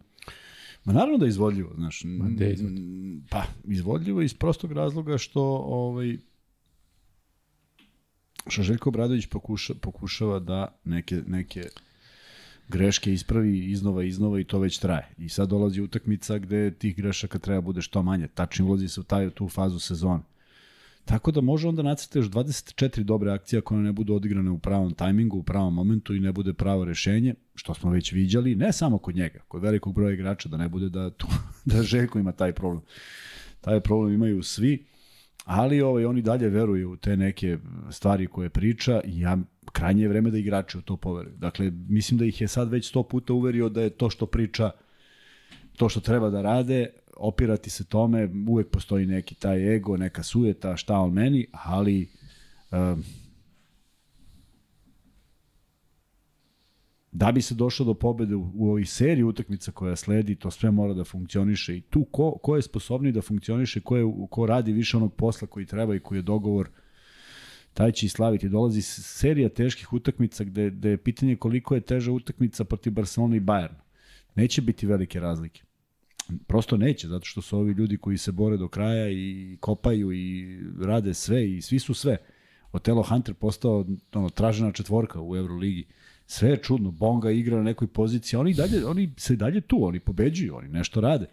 Ma 0.85 0.93
naravno 0.93 1.19
da 1.19 1.25
je 1.25 1.29
izvodljivo, 1.29 1.75
znaš. 1.75 2.03
Ma 2.05 2.29
gde 2.29 2.47
je 2.47 2.53
izvodljivo? 2.53 3.21
Pa, 3.31 3.45
izvodljivo 3.65 4.23
iz 4.23 4.35
prostog 4.35 4.73
razloga 4.73 5.19
što 5.19 5.43
ovaj, 5.67 6.17
što 8.47 8.63
Željko 8.63 8.91
Bradović 8.91 9.27
pokuša, 9.27 9.75
pokušava 9.75 10.39
da 10.39 10.79
neke, 10.85 11.23
neke 11.27 11.63
greške 12.69 13.13
ispravi 13.13 13.59
iznova 13.59 14.05
iznova 14.05 14.41
i 14.41 14.45
to 14.45 14.59
već 14.59 14.79
traje. 14.79 15.09
I 15.19 15.29
sad 15.29 15.49
dolazi 15.49 15.81
utakmica 15.81 16.39
gde 16.39 16.71
tih 16.71 16.97
grešaka 16.97 17.39
treba 17.39 17.61
bude 17.61 17.83
što 17.83 18.03
manje. 18.03 18.29
Tačno 18.29 18.67
ulazi 18.67 18.89
se 18.89 19.01
u 19.01 19.03
taj, 19.03 19.31
tu 19.31 19.49
fazu 19.49 19.79
sezone. 19.79 20.23
Tako 21.05 21.31
da 21.31 21.41
može 21.41 21.69
onda 21.69 21.83
nacrtaš 21.83 22.25
24 22.25 23.03
dobre 23.03 23.33
akcije 23.33 23.59
ako 23.59 23.75
one 23.75 23.85
ne 23.85 23.93
budu 23.93 24.15
odigrane 24.15 24.51
u 24.51 24.59
pravom 24.59 24.95
tajmingu, 24.95 25.39
u 25.39 25.43
pravom 25.43 25.75
momentu 25.75 26.15
i 26.15 26.21
ne 26.21 26.33
bude 26.33 26.53
pravo 26.53 26.85
rešenje, 26.85 27.35
što 27.55 27.75
smo 27.75 27.91
već 27.91 28.13
viđali, 28.13 28.55
ne 28.55 28.73
samo 28.73 28.99
kod 28.99 29.17
njega, 29.17 29.39
kod 29.49 29.63
velikog 29.63 29.95
broja 29.95 30.13
igrača, 30.13 30.49
da 30.49 30.57
ne 30.57 30.69
bude 30.69 30.89
da, 30.89 31.11
tu, 31.11 31.27
da 31.65 31.83
Željko 31.83 32.19
ima 32.19 32.33
taj 32.33 32.53
problem. 32.53 32.83
Taj 33.61 33.81
problem 33.81 34.15
imaju 34.15 34.43
svi, 34.43 34.85
ali 35.47 35.81
ovaj, 35.81 36.05
oni 36.05 36.23
dalje 36.23 36.49
veruju 36.49 36.91
u 36.91 36.97
te 36.97 37.17
neke 37.17 37.59
stvari 37.91 38.27
koje 38.27 38.49
priča 38.49 39.01
i 39.05 39.21
ja 39.21 39.39
krajnje 39.73 40.03
je 40.03 40.09
vreme 40.09 40.31
da 40.31 40.39
igrači 40.39 40.79
u 40.79 40.83
to 40.83 40.97
poveruju. 40.97 41.37
Dakle, 41.37 41.71
mislim 41.89 42.19
da 42.19 42.25
ih 42.25 42.41
je 42.41 42.49
sad 42.49 42.71
već 42.71 42.89
sto 42.89 43.03
puta 43.03 43.33
uverio 43.33 43.69
da 43.69 43.83
je 43.83 43.91
to 43.91 44.11
što 44.11 44.27
priča 44.27 44.71
to 45.77 45.89
što 45.89 46.01
treba 46.01 46.31
da 46.31 46.43
rade, 46.43 46.87
opirati 47.17 47.71
se 47.71 47.85
tome, 47.85 48.29
uvek 48.49 48.69
postoji 48.69 49.07
neki 49.07 49.35
taj 49.35 49.77
ego, 49.77 49.97
neka 49.97 50.23
sujeta, 50.23 50.77
šta 50.77 50.99
on 50.99 51.13
meni, 51.13 51.47
ali 51.53 52.09
um, 52.73 53.05
da 57.17 57.33
bi 57.33 57.43
se 57.43 57.55
došlo 57.55 57.87
do 57.87 57.95
pobede 57.95 58.35
u, 58.35 58.53
ovoj 58.61 58.85
seriji 58.85 59.25
utakmica 59.25 59.73
koja 59.73 59.97
sledi, 59.97 60.35
to 60.35 60.51
sve 60.51 60.71
mora 60.71 60.95
da 60.95 61.05
funkcioniše 61.05 61.77
i 61.77 61.81
tu 61.81 62.05
ko, 62.05 62.39
ko 62.43 62.57
je 62.57 62.63
sposobniji 62.63 63.13
da 63.13 63.23
funkcioniše, 63.23 63.81
ko, 63.81 63.97
je, 63.97 64.05
ko 64.31 64.47
radi 64.47 64.73
više 64.73 64.97
onog 64.97 65.15
posla 65.15 65.49
koji 65.49 65.67
treba 65.67 65.95
i 65.95 66.01
koji 66.01 66.19
je 66.19 66.23
dogovor, 66.23 66.69
taj 67.75 67.93
će 67.93 68.07
i 68.07 68.09
slaviti. 68.09 68.49
Dolazi 68.49 68.83
serija 68.83 69.49
teških 69.49 69.93
utakmica 69.93 70.45
gde, 70.45 70.71
gde 70.71 70.91
je 70.91 70.97
pitanje 70.97 71.37
koliko 71.37 71.75
je 71.75 71.81
teža 71.81 72.13
utakmica 72.13 72.65
protiv 72.65 72.93
Barcelona 72.93 73.37
i 73.37 73.41
Bayerna. 73.41 73.81
Neće 74.35 74.63
biti 74.63 74.87
velike 74.87 75.21
razlike. 75.21 75.63
Prosto 76.47 76.77
neće, 76.77 77.09
zato 77.09 77.25
što 77.25 77.43
su 77.43 77.59
ovi 77.59 77.73
ljudi 77.73 77.97
koji 77.99 78.19
se 78.19 78.33
bore 78.33 78.57
do 78.57 78.69
kraja 78.69 79.11
i 79.11 79.57
kopaju 79.61 80.13
i 80.13 80.59
rade 80.83 81.15
sve 81.15 81.51
i 81.51 81.63
svi 81.63 81.79
su 81.79 81.95
sve. 81.95 82.17
Otelo 82.73 83.03
Hunter 83.03 83.35
postao 83.35 83.85
ono, 84.15 84.29
tražena 84.31 84.73
četvorka 84.73 85.21
u 85.21 85.37
Euroligi. 85.37 85.87
Sve 86.27 86.51
je 86.51 86.57
čudno. 86.57 86.91
Bonga 86.91 87.31
igra 87.31 87.57
na 87.57 87.63
nekoj 87.63 87.89
poziciji. 87.89 88.39
Oni, 88.39 88.55
dalje, 88.55 88.87
oni 88.87 89.11
se 89.17 89.35
i 89.35 89.37
dalje 89.37 89.61
tu, 89.61 89.85
oni 89.85 90.01
pobeđuju, 90.01 90.57
oni 90.57 90.69
nešto 90.69 91.01
rade. 91.01 91.27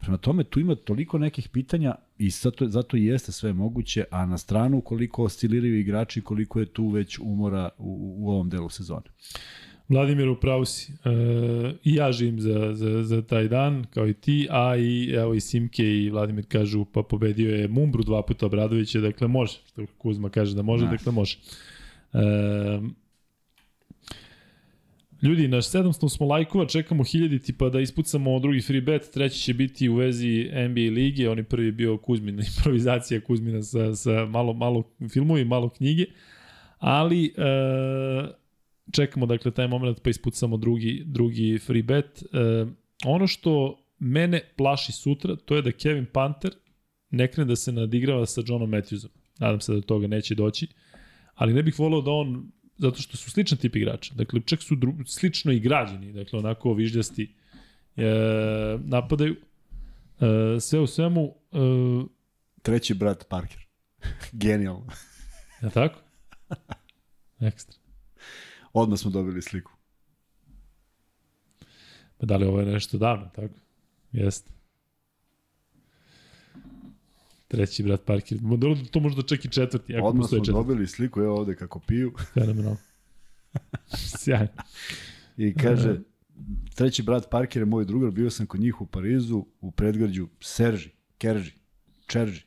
Prema 0.00 0.16
tome, 0.16 0.44
tu 0.44 0.60
ima 0.60 0.74
toliko 0.74 1.18
nekih 1.18 1.48
pitanja 1.48 1.94
i 2.18 2.30
zato, 2.30 2.68
zato 2.68 2.96
i 2.96 3.04
jeste 3.04 3.32
sve 3.32 3.52
moguće, 3.52 4.04
a 4.10 4.26
na 4.26 4.38
stranu 4.38 4.80
koliko 4.80 5.24
osciliraju 5.24 5.78
igrači, 5.78 6.20
koliko 6.20 6.60
je 6.60 6.66
tu 6.66 6.88
već 6.88 7.18
umora 7.18 7.68
u, 7.78 8.14
u 8.18 8.30
ovom 8.30 8.50
delu 8.50 8.68
sezone. 8.68 9.06
Vladimir, 9.88 10.28
upravo 10.28 10.64
si. 10.64 10.92
E, 10.92 11.08
I 11.84 11.94
ja 11.94 12.12
živim 12.12 12.40
za, 12.40 12.74
za, 12.74 13.02
za 13.04 13.22
taj 13.22 13.48
dan, 13.48 13.84
kao 13.94 14.08
i 14.08 14.14
ti, 14.14 14.48
a 14.50 14.76
i 14.76 15.10
evo 15.10 15.34
i 15.34 15.40
Simke 15.40 15.84
i 15.84 16.10
Vladimir 16.10 16.44
kažu, 16.48 16.84
pa 16.84 17.02
pobedio 17.02 17.56
je 17.56 17.68
Mumbru 17.68 18.02
dva 18.02 18.22
puta 18.22 18.46
Obradovića, 18.46 19.00
dakle 19.00 19.28
može, 19.28 19.58
što 19.66 19.86
Kuzma 19.98 20.30
kaže 20.30 20.54
da 20.54 20.62
može, 20.62 20.84
Da. 20.84 20.90
dakle 20.90 21.12
može. 21.12 21.38
E, 22.12 22.18
Ljudi, 25.22 25.48
naš 25.48 25.70
700 25.70 26.08
smo 26.08 26.26
lajkova, 26.26 26.66
čekamo 26.66 27.04
hiljadi 27.04 27.38
tipa 27.38 27.68
da 27.68 27.80
ispucamo 27.80 28.38
drugi 28.38 28.60
free 28.60 28.80
bet, 28.80 29.10
treći 29.14 29.40
će 29.40 29.54
biti 29.54 29.88
u 29.88 29.94
vezi 29.94 30.50
NBA 30.68 30.94
lige, 30.94 31.30
on 31.30 31.38
je 31.38 31.44
prvi 31.44 31.72
bio 31.72 31.98
Kuzmin, 31.98 32.40
improvizacija 32.56 33.20
Kuzmina 33.20 33.62
sa, 33.62 33.94
sa 33.94 34.26
malo, 34.26 34.52
malo 34.52 34.82
filmovi, 35.12 35.44
malo 35.44 35.68
knjige, 35.68 36.04
ali 36.78 37.24
e, 37.26 37.30
čekamo 38.92 39.26
dakle 39.26 39.50
taj 39.50 39.68
moment 39.68 40.02
pa 40.02 40.10
ispucamo 40.10 40.56
drugi, 40.56 41.02
drugi 41.06 41.58
free 41.58 41.82
bet. 41.82 42.22
E, 42.22 42.66
ono 43.04 43.26
što 43.26 43.82
mene 43.98 44.40
plaši 44.56 44.92
sutra, 44.92 45.36
to 45.36 45.56
je 45.56 45.62
da 45.62 45.72
Kevin 45.72 46.06
Panter 46.12 46.50
ne 47.10 47.28
krene 47.30 47.48
da 47.48 47.56
se 47.56 47.72
nadigrava 47.72 48.26
sa 48.26 48.42
Johnom 48.46 48.70
Matthewsom. 48.70 49.08
Nadam 49.38 49.60
se 49.60 49.72
da 49.72 49.76
do 49.76 49.82
toga 49.82 50.06
neće 50.06 50.34
doći, 50.34 50.66
ali 51.34 51.54
ne 51.54 51.62
bih 51.62 51.78
volao 51.78 52.00
da 52.00 52.10
on 52.10 52.52
zato 52.78 53.02
što 53.02 53.16
su 53.16 53.30
sličan 53.30 53.58
tip 53.58 53.76
igrača. 53.76 54.14
Dakle, 54.14 54.40
čak 54.46 54.62
su 54.62 54.76
dru, 54.76 54.94
slično 55.06 55.52
i 55.52 55.60
građeni, 55.60 56.12
dakle, 56.12 56.38
onako 56.38 56.74
vižljasti 56.74 57.34
e, 57.96 58.04
napadaju. 58.84 59.36
E, 60.20 60.60
sve 60.60 60.80
u 60.80 60.86
svemu, 60.86 61.34
e, 61.52 62.16
Treći 62.66 62.94
brat 62.94 63.28
Parker. 63.28 63.66
Genijalno. 64.32 64.86
je 65.62 65.70
tako? 65.70 66.00
Ekstra. 67.40 67.78
Odmah 68.72 68.98
smo 68.98 69.10
dobili 69.10 69.42
sliku. 69.42 69.72
Pa 72.18 72.26
da 72.26 72.36
li 72.36 72.46
ovo 72.46 72.60
je 72.60 72.66
nešto 72.66 72.98
davno, 72.98 73.30
tako? 73.34 73.54
Jeste. 74.12 74.55
Treći 77.48 77.82
brat 77.82 78.04
Parker. 78.04 78.38
To 78.90 79.00
možda 79.00 79.22
čak 79.22 79.44
i 79.44 79.48
četvrti, 79.48 79.96
ako 79.96 80.06
Odmah 80.06 80.28
smo 80.28 80.38
četvrti. 80.38 80.52
dobili 80.52 80.86
sliku, 80.86 81.20
evo 81.20 81.36
ovde 81.36 81.54
kako 81.56 81.80
piju. 81.80 82.12
Fenomenalno. 82.34 82.76
Sjajno. 84.18 84.48
I 85.36 85.54
kaže, 85.54 86.00
treći 86.74 87.02
brat 87.02 87.30
Parker 87.30 87.62
je 87.62 87.66
moj 87.66 87.84
drugar, 87.84 88.10
bio 88.10 88.30
sam 88.30 88.46
kod 88.46 88.60
njih 88.60 88.80
u 88.80 88.86
Parizu, 88.86 89.46
u 89.60 89.70
predgrađu 89.70 90.28
Serži, 90.40 90.90
Kerži, 91.18 91.52
Čerži. 92.06 92.44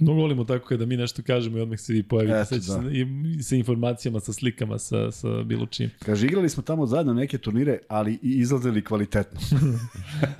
Mnogo 0.00 0.20
volimo 0.20 0.44
tako 0.44 0.66
kada 0.66 0.86
mi 0.86 0.96
nešto 0.96 1.22
kažemo 1.22 1.58
i 1.58 1.60
odmah 1.60 1.80
se 1.80 1.92
vi 1.92 2.02
pojavite 2.02 2.54
Eto, 2.54 2.64
sa, 2.64 2.78
da. 2.82 2.90
i, 2.90 3.06
i 3.38 3.42
sa 3.42 3.56
informacijama, 3.56 4.20
sa 4.20 4.32
slikama, 4.32 4.78
sa, 4.78 5.10
sa 5.12 5.42
bilo 5.42 5.66
čim. 5.66 5.90
Kaže, 6.04 6.26
igrali 6.26 6.48
smo 6.48 6.62
tamo 6.62 6.86
zajedno 6.86 7.14
neke 7.14 7.38
turnire, 7.38 7.78
ali 7.88 8.12
i 8.12 8.18
izlazili 8.38 8.84
kvalitetno. 8.84 9.40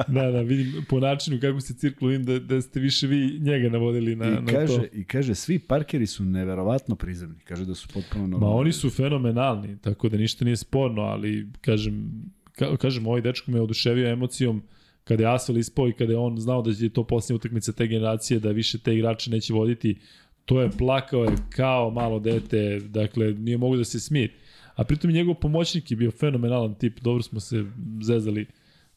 Da, 0.09 0.31
da, 0.31 0.41
vidim 0.41 0.85
po 0.89 1.01
načinu 1.01 1.41
kako 1.41 1.61
se 1.61 1.75
cirkulujem 1.75 2.25
da, 2.25 2.39
da 2.39 2.61
ste 2.61 2.81
više 2.81 3.07
vi 3.07 3.39
njega 3.41 3.69
navodili 3.69 4.17
na, 4.17 4.27
I 4.27 4.31
na 4.31 4.53
kaže, 4.53 4.77
to. 4.77 4.85
I 4.97 5.05
kaže, 5.05 5.35
svi 5.35 5.59
Parkeri 5.59 6.07
su 6.07 6.25
neverovatno 6.25 6.97
prizemni. 6.97 7.39
Kaže 7.45 7.65
da 7.65 7.75
su 7.75 7.89
potpuno 7.95 8.25
Ma 8.25 8.29
normalni. 8.31 8.61
oni 8.61 8.73
su 8.73 8.91
fenomenalni, 8.91 9.79
tako 9.79 10.09
da 10.09 10.17
ništa 10.17 10.45
nije 10.45 10.57
sporno, 10.57 11.03
ali 11.03 11.47
kažem, 11.61 12.23
ka, 12.53 12.77
kažem 12.77 13.07
ovaj 13.07 13.21
dečko 13.21 13.51
me 13.51 13.61
oduševio 13.61 14.09
emocijom 14.09 14.63
kada 15.09 15.23
je 15.23 15.35
Asvel 15.35 15.59
ispao 15.59 15.89
i 15.89 15.93
kada 15.93 16.13
je 16.13 16.19
on 16.19 16.39
znao 16.39 16.63
da 16.63 16.71
je 16.79 16.89
to 16.89 17.05
posljednja 17.05 17.37
utakmica 17.37 17.73
te 17.73 17.87
generacije, 17.87 18.41
da 18.41 18.51
više 18.51 18.79
te 18.79 18.95
igrače 18.95 19.31
neće 19.31 19.53
voditi, 19.53 19.97
to 20.45 20.61
je 20.61 20.71
plakao 20.71 21.25
je 21.25 21.37
kao 21.51 21.91
malo 21.91 22.19
dete, 22.19 22.81
dakle 22.81 23.33
nije 23.33 23.59
mogu 23.59 23.77
da 23.77 23.85
se 23.85 24.01
smije. 24.01 24.35
A 24.75 24.85
pritom 24.85 25.11
njegov 25.11 25.35
pomoćnik 25.35 25.91
je 25.91 25.97
bio 25.97 26.11
fenomenalan 26.11 26.75
tip, 26.75 27.01
dobro 27.01 27.23
smo 27.23 27.41
se 27.41 27.65
zezali 28.03 28.47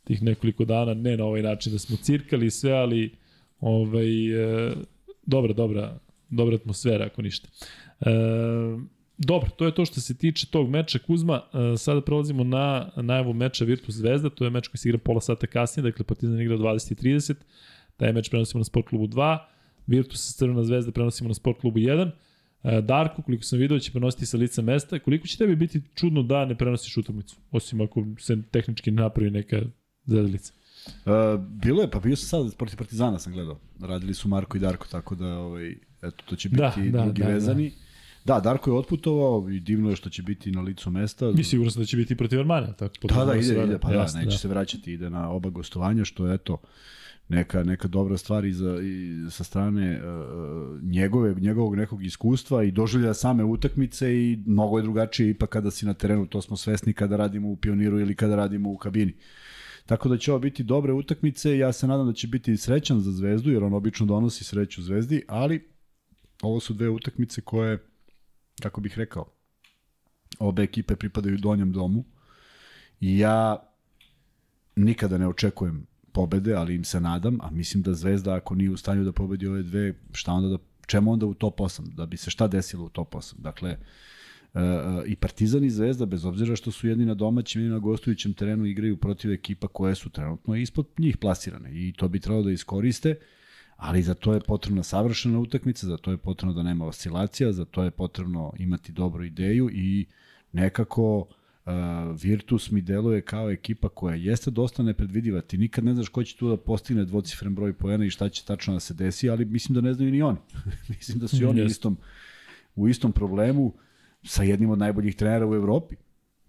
tih 0.03 0.23
nekoliko 0.23 0.65
dana, 0.65 0.93
ne 0.93 1.17
na 1.17 1.25
ovaj 1.25 1.41
način 1.41 1.73
da 1.73 1.79
smo 1.79 1.97
cirkali 1.97 2.45
i 2.45 2.51
sve, 2.51 2.71
ali 2.71 3.11
ovaj, 3.59 4.31
e, 4.67 4.73
dobra, 5.25 5.53
dobra, 5.53 5.99
dobra 6.29 6.55
atmosfera 6.55 7.05
ako 7.05 7.21
ništa. 7.21 7.47
E, 8.01 8.11
dobro, 9.25 9.49
to 9.49 9.65
je 9.65 9.75
to 9.75 9.85
što 9.85 10.01
se 10.01 10.17
tiče 10.17 10.47
tog 10.47 10.69
meča 10.69 10.99
Kuzma. 10.99 11.41
E, 11.53 11.77
sada 11.77 12.01
prelazimo 12.01 12.43
na 12.43 12.91
najavu 12.95 13.33
meča 13.33 13.65
Virtus 13.65 13.95
Zvezda, 13.95 14.29
to 14.29 14.43
je 14.43 14.49
meč 14.49 14.67
koji 14.67 14.77
se 14.77 14.89
igra 14.89 14.97
pola 14.97 15.21
sata 15.21 15.47
kasnije, 15.47 15.83
dakle 15.83 16.05
Partizan 16.05 16.41
igra 16.41 16.55
u 16.55 16.59
20.30, 16.59 17.33
taj 17.97 18.13
meč 18.13 18.29
prenosimo 18.29 18.59
na 18.59 18.63
Sport 18.65 18.87
klubu 18.87 19.07
2, 19.07 19.37
Virtus 19.87 20.35
Crvena 20.35 20.63
Zvezda 20.63 20.91
prenosimo 20.91 21.27
na 21.27 21.33
Sport 21.33 21.61
klubu 21.61 21.79
1, 21.79 22.11
E, 22.63 22.81
Darko, 22.81 23.21
koliko 23.21 23.43
sam 23.43 23.59
video, 23.59 23.79
će 23.79 23.91
prenositi 23.91 24.25
sa 24.25 24.37
lica 24.37 24.61
mesta. 24.61 24.99
Koliko 24.99 25.27
će 25.27 25.37
tebi 25.37 25.55
biti 25.55 25.81
čudno 25.95 26.23
da 26.23 26.45
ne 26.45 26.57
prenosiš 26.57 26.97
utakmicu? 26.97 27.35
Osim 27.51 27.81
ako 27.81 28.05
se 28.19 28.37
tehnički 28.51 28.91
ne 28.91 29.01
napravi 29.01 29.31
neka 29.31 29.61
zezalica. 30.05 30.53
Uh, 30.85 31.11
bilo 31.63 31.81
je, 31.81 31.91
pa 31.91 31.99
bio 31.99 32.15
sam 32.15 32.27
sad 32.27 32.57
protiv 32.57 32.77
Partizana 32.77 33.19
sam 33.19 33.33
gledao. 33.33 33.59
Radili 33.79 34.13
su 34.13 34.29
Marko 34.29 34.57
i 34.57 34.59
Darko, 34.59 34.87
tako 34.91 35.15
da 35.15 35.37
ovaj, 35.37 35.71
eto, 36.01 36.23
to 36.25 36.35
će 36.35 36.49
biti 36.49 36.61
Da, 36.61 36.73
da, 36.77 36.97
da, 36.97 37.03
drugi 37.03 37.21
da, 37.21 37.27
da, 37.27 37.33
vezani. 37.33 37.69
Da. 37.69 37.75
Da, 38.25 38.39
Darko 38.39 38.71
je 38.71 38.77
otputovao 38.77 39.49
i 39.49 39.59
divno 39.59 39.89
je 39.89 39.95
što 39.95 40.09
će 40.09 40.23
biti 40.23 40.51
na 40.51 40.61
licu 40.61 40.91
mesta. 40.91 41.31
Mi 41.31 41.43
siguran 41.43 41.71
sam 41.71 41.81
da 41.81 41.85
će 41.85 41.97
biti 41.97 42.15
protiv 42.15 42.39
Armana. 42.39 42.73
Tako, 42.73 43.07
Da, 43.07 43.25
da, 43.25 43.35
ide, 43.35 43.63
ide, 43.63 43.79
pa 43.79 43.91
Jasno, 43.91 44.19
da, 44.19 44.25
neće 44.25 44.37
se 44.37 44.47
vraćati, 44.47 44.93
ide 44.93 45.09
na 45.09 45.29
oba 45.29 45.49
gostovanja, 45.49 46.05
što 46.05 46.27
je, 46.27 46.35
eto, 46.35 46.57
neka, 47.29 47.63
neka 47.63 47.87
dobra 47.87 48.17
stvar 48.17 48.45
i, 48.45 48.53
za, 48.53 48.77
i 48.81 49.25
sa 49.29 49.43
strane 49.43 50.01
uh, 50.01 50.83
njegove, 50.83 51.35
njegovog 51.35 51.75
nekog 51.75 52.05
iskustva 52.05 52.63
i 52.63 52.71
doživlja 52.71 53.13
same 53.13 53.43
utakmice 53.43 54.15
i 54.15 54.43
mnogo 54.45 54.77
je 54.77 54.81
drugačije 54.81 55.29
ipak 55.29 55.49
kada 55.49 55.71
si 55.71 55.85
na 55.85 55.93
terenu, 55.93 56.25
to 56.25 56.41
smo 56.41 56.57
svesni 56.57 56.93
kada 56.93 57.17
radimo 57.17 57.49
u 57.49 57.55
pioniru 57.55 57.99
ili 57.99 58.15
kada 58.15 58.35
radimo 58.35 58.69
u 58.69 58.77
kabini. 58.77 59.13
Tako 59.85 60.09
da 60.09 60.17
će 60.17 60.31
ovo 60.31 60.39
biti 60.39 60.63
dobre 60.63 60.93
utakmice, 60.93 61.57
ja 61.57 61.73
se 61.73 61.87
nadam 61.87 62.07
da 62.07 62.13
će 62.13 62.27
biti 62.27 62.57
srećan 62.57 62.99
za 62.99 63.11
Zvezdu, 63.11 63.51
jer 63.51 63.63
on 63.63 63.73
obično 63.73 64.05
donosi 64.05 64.43
sreću 64.43 64.81
Zvezdi, 64.81 65.23
ali 65.27 65.69
ovo 66.41 66.59
su 66.59 66.73
dve 66.73 66.89
utakmice 66.89 67.41
koje, 67.41 67.77
kako 68.61 68.81
bih 68.81 68.97
rekao, 68.97 69.25
obe 70.39 70.63
ekipe 70.63 70.95
pripadaju 70.95 71.37
donjem 71.37 71.71
domu 71.71 72.03
i 72.99 73.19
ja 73.19 73.67
nikada 74.75 75.17
ne 75.17 75.27
očekujem 75.27 75.87
pobede, 76.11 76.53
ali 76.53 76.75
im 76.75 76.83
se 76.83 76.99
nadam, 76.99 77.37
a 77.41 77.51
mislim 77.51 77.83
da 77.83 77.93
Zvezda 77.93 78.35
ako 78.35 78.55
nije 78.55 78.69
u 78.69 78.77
stanju 78.77 79.03
da 79.03 79.11
pobedi 79.11 79.47
ove 79.47 79.63
dve, 79.63 79.93
šta 80.13 80.33
onda 80.33 80.49
da, 80.49 80.57
čemu 80.87 81.11
onda 81.11 81.25
u 81.25 81.33
top 81.33 81.59
8, 81.59 81.95
da 81.95 82.05
bi 82.05 82.17
se 82.17 82.29
šta 82.29 82.47
desilo 82.47 82.85
u 82.85 82.89
top 82.89 83.13
8. 83.13 83.33
Dakle, 83.37 83.77
Uh, 84.53 84.59
i 85.05 85.15
Partizan 85.15 85.63
i 85.63 85.69
Zvezda, 85.69 86.05
bez 86.05 86.25
obzira 86.25 86.55
što 86.55 86.71
su 86.71 86.87
jedni 86.87 87.05
na 87.05 87.13
domaćem 87.13 87.61
i 87.61 87.69
na 87.69 87.79
gostujućem 87.79 88.33
terenu 88.33 88.65
igraju 88.65 88.97
protiv 88.97 89.31
ekipa 89.31 89.67
koje 89.67 89.95
su 89.95 90.09
trenutno 90.09 90.55
ispod 90.55 90.87
njih 90.97 91.17
plasirane 91.17 91.69
i 91.73 91.93
to 91.93 92.07
bi 92.07 92.19
trebalo 92.19 92.43
da 92.43 92.51
iskoriste, 92.51 93.15
ali 93.81 94.01
za 94.01 94.13
to 94.13 94.33
je 94.33 94.39
potrebna 94.39 94.83
savršena 94.83 95.39
utakmica, 95.39 95.87
za 95.87 95.97
to 95.97 96.11
je 96.11 96.17
potrebno 96.17 96.53
da 96.53 96.63
nema 96.63 96.85
oscilacija, 96.85 97.51
za 97.51 97.65
to 97.65 97.83
je 97.83 97.91
potrebno 97.91 98.53
imati 98.57 98.91
dobru 98.91 99.23
ideju 99.23 99.69
i 99.73 100.05
nekako 100.51 101.17
uh, 101.19 101.25
Virtus 102.21 102.71
mi 102.71 102.81
deluje 102.81 103.21
kao 103.21 103.51
ekipa 103.51 103.89
koja 103.89 104.15
jeste 104.15 104.51
dosta 104.51 104.83
nepredvidiva. 104.83 105.41
Ti 105.41 105.57
nikad 105.57 105.83
ne 105.83 105.93
znaš 105.93 106.09
ko 106.09 106.23
će 106.23 106.37
tu 106.37 106.49
da 106.49 106.57
postigne 106.57 107.05
dvocifren 107.05 107.55
broj 107.55 107.73
poena 107.73 108.05
i 108.05 108.09
šta 108.09 108.29
će 108.29 108.45
tačno 108.45 108.73
da 108.73 108.79
se 108.79 108.93
desi, 108.93 109.29
ali 109.29 109.45
mislim 109.45 109.73
da 109.73 109.81
ne 109.81 109.93
znaju 109.93 110.11
ni 110.11 110.21
oni. 110.21 110.37
mislim 110.97 111.19
da 111.19 111.27
su 111.27 111.41
i 111.41 111.45
oni 111.45 111.61
u 111.61 111.65
istom, 111.65 111.97
u 112.75 112.87
istom 112.87 113.11
problemu 113.11 113.73
sa 114.23 114.43
jednim 114.43 114.69
od 114.69 114.79
najboljih 114.79 115.15
trenera 115.15 115.47
u 115.47 115.55
Evropi 115.55 115.95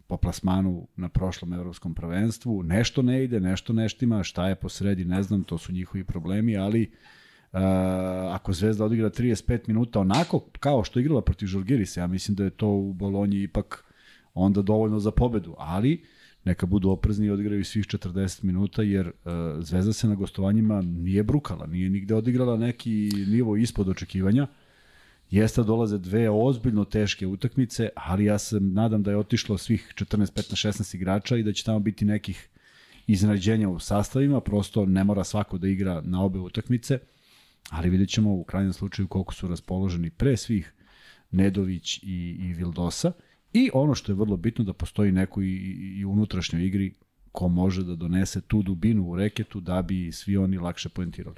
po 0.06 0.16
plasmanu 0.16 0.86
na 0.96 1.08
prošlom 1.08 1.52
evropskom 1.52 1.94
prvenstvu. 1.94 2.62
Nešto 2.62 3.02
ne 3.02 3.24
ide, 3.24 3.40
nešto 3.40 3.72
neštima, 3.72 4.22
šta 4.22 4.48
je 4.48 4.54
posredi, 4.54 5.04
ne 5.04 5.22
znam, 5.22 5.44
to 5.44 5.58
su 5.58 5.72
njihovi 5.72 6.04
problemi, 6.04 6.56
ali 6.56 6.82
uh, 6.82 7.21
ako 8.30 8.52
Zvezda 8.52 8.84
odigra 8.84 9.10
35 9.10 9.60
minuta 9.66 10.00
onako 10.00 10.40
kao 10.60 10.84
što 10.84 11.00
igrala 11.00 11.22
protiv 11.22 11.46
Žalgirisa, 11.46 12.00
ja 12.00 12.06
mislim 12.06 12.34
da 12.34 12.44
je 12.44 12.50
to 12.50 12.68
u 12.68 12.92
Bolonji 12.92 13.42
ipak 13.42 13.84
onda 14.34 14.62
dovoljno 14.62 15.00
za 15.00 15.10
pobedu, 15.10 15.54
ali 15.58 16.04
neka 16.44 16.66
budu 16.66 16.90
oprezni 16.90 17.26
i 17.26 17.30
odigraju 17.30 17.64
svih 17.64 17.86
40 17.86 18.44
minuta, 18.44 18.82
jer 18.82 19.06
uh, 19.06 19.32
Zvezda 19.60 19.92
se 19.92 20.08
na 20.08 20.14
gostovanjima 20.14 20.82
nije 20.82 21.22
brukala, 21.22 21.66
nije 21.66 21.90
nigde 21.90 22.14
odigrala 22.14 22.56
neki 22.56 23.10
nivo 23.28 23.56
ispod 23.56 23.88
očekivanja. 23.88 24.46
Jeste 25.30 25.62
dolaze 25.62 25.98
dve 25.98 26.30
ozbiljno 26.30 26.84
teške 26.84 27.26
utakmice, 27.26 27.88
ali 27.94 28.24
ja 28.24 28.38
se 28.38 28.60
nadam 28.60 29.02
da 29.02 29.10
je 29.10 29.16
otišlo 29.16 29.58
svih 29.58 29.94
14, 29.96 30.16
15, 30.16 30.68
16 30.68 30.96
igrača 30.96 31.36
i 31.36 31.42
da 31.42 31.52
će 31.52 31.64
tamo 31.64 31.80
biti 31.80 32.04
nekih 32.04 32.48
iznenađenja 33.06 33.68
u 33.68 33.78
sastavima, 33.78 34.40
prosto 34.40 34.86
ne 34.86 35.04
mora 35.04 35.24
svako 35.24 35.58
da 35.58 35.68
igra 35.68 36.00
na 36.04 36.24
obe 36.24 36.38
utakmice, 36.38 36.98
ali 37.70 37.90
vidjet 37.90 38.08
ćemo 38.08 38.32
u 38.34 38.44
krajnjem 38.44 38.72
slučaju 38.72 39.08
koliko 39.08 39.34
su 39.34 39.48
raspoloženi 39.48 40.10
pre 40.10 40.36
svih 40.36 40.74
Nedović 41.30 41.98
i, 42.02 42.36
i 42.40 42.52
Vildosa. 42.52 43.12
I 43.52 43.70
ono 43.74 43.94
što 43.94 44.12
je 44.12 44.16
vrlo 44.16 44.36
bitno 44.36 44.64
da 44.64 44.72
postoji 44.72 45.12
neko 45.12 45.42
i, 45.42 45.52
i 45.98 46.04
unutrašnjoj 46.04 46.66
igri 46.66 46.94
ko 47.32 47.48
može 47.48 47.84
da 47.84 47.96
donese 47.96 48.40
tu 48.40 48.62
dubinu 48.62 49.04
u 49.04 49.16
reketu 49.16 49.60
da 49.60 49.82
bi 49.82 50.12
svi 50.12 50.36
oni 50.36 50.58
lakše 50.58 50.88
poentirali. 50.88 51.36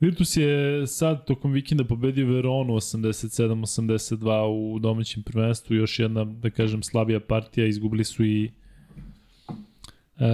Virtus 0.00 0.36
je 0.36 0.86
sad 0.86 1.24
tokom 1.26 1.52
vikenda 1.52 1.84
pobedio 1.84 2.26
Veronu 2.26 2.72
87-82 2.72 4.46
u 4.46 4.78
domaćem 4.78 5.22
prvenstvu, 5.22 5.76
još 5.76 5.98
jedna, 5.98 6.24
da 6.24 6.50
kažem, 6.50 6.82
slabija 6.82 7.20
partija, 7.20 7.66
izgubili 7.66 8.04
su 8.04 8.24
i 8.24 8.50
e, 10.18 10.26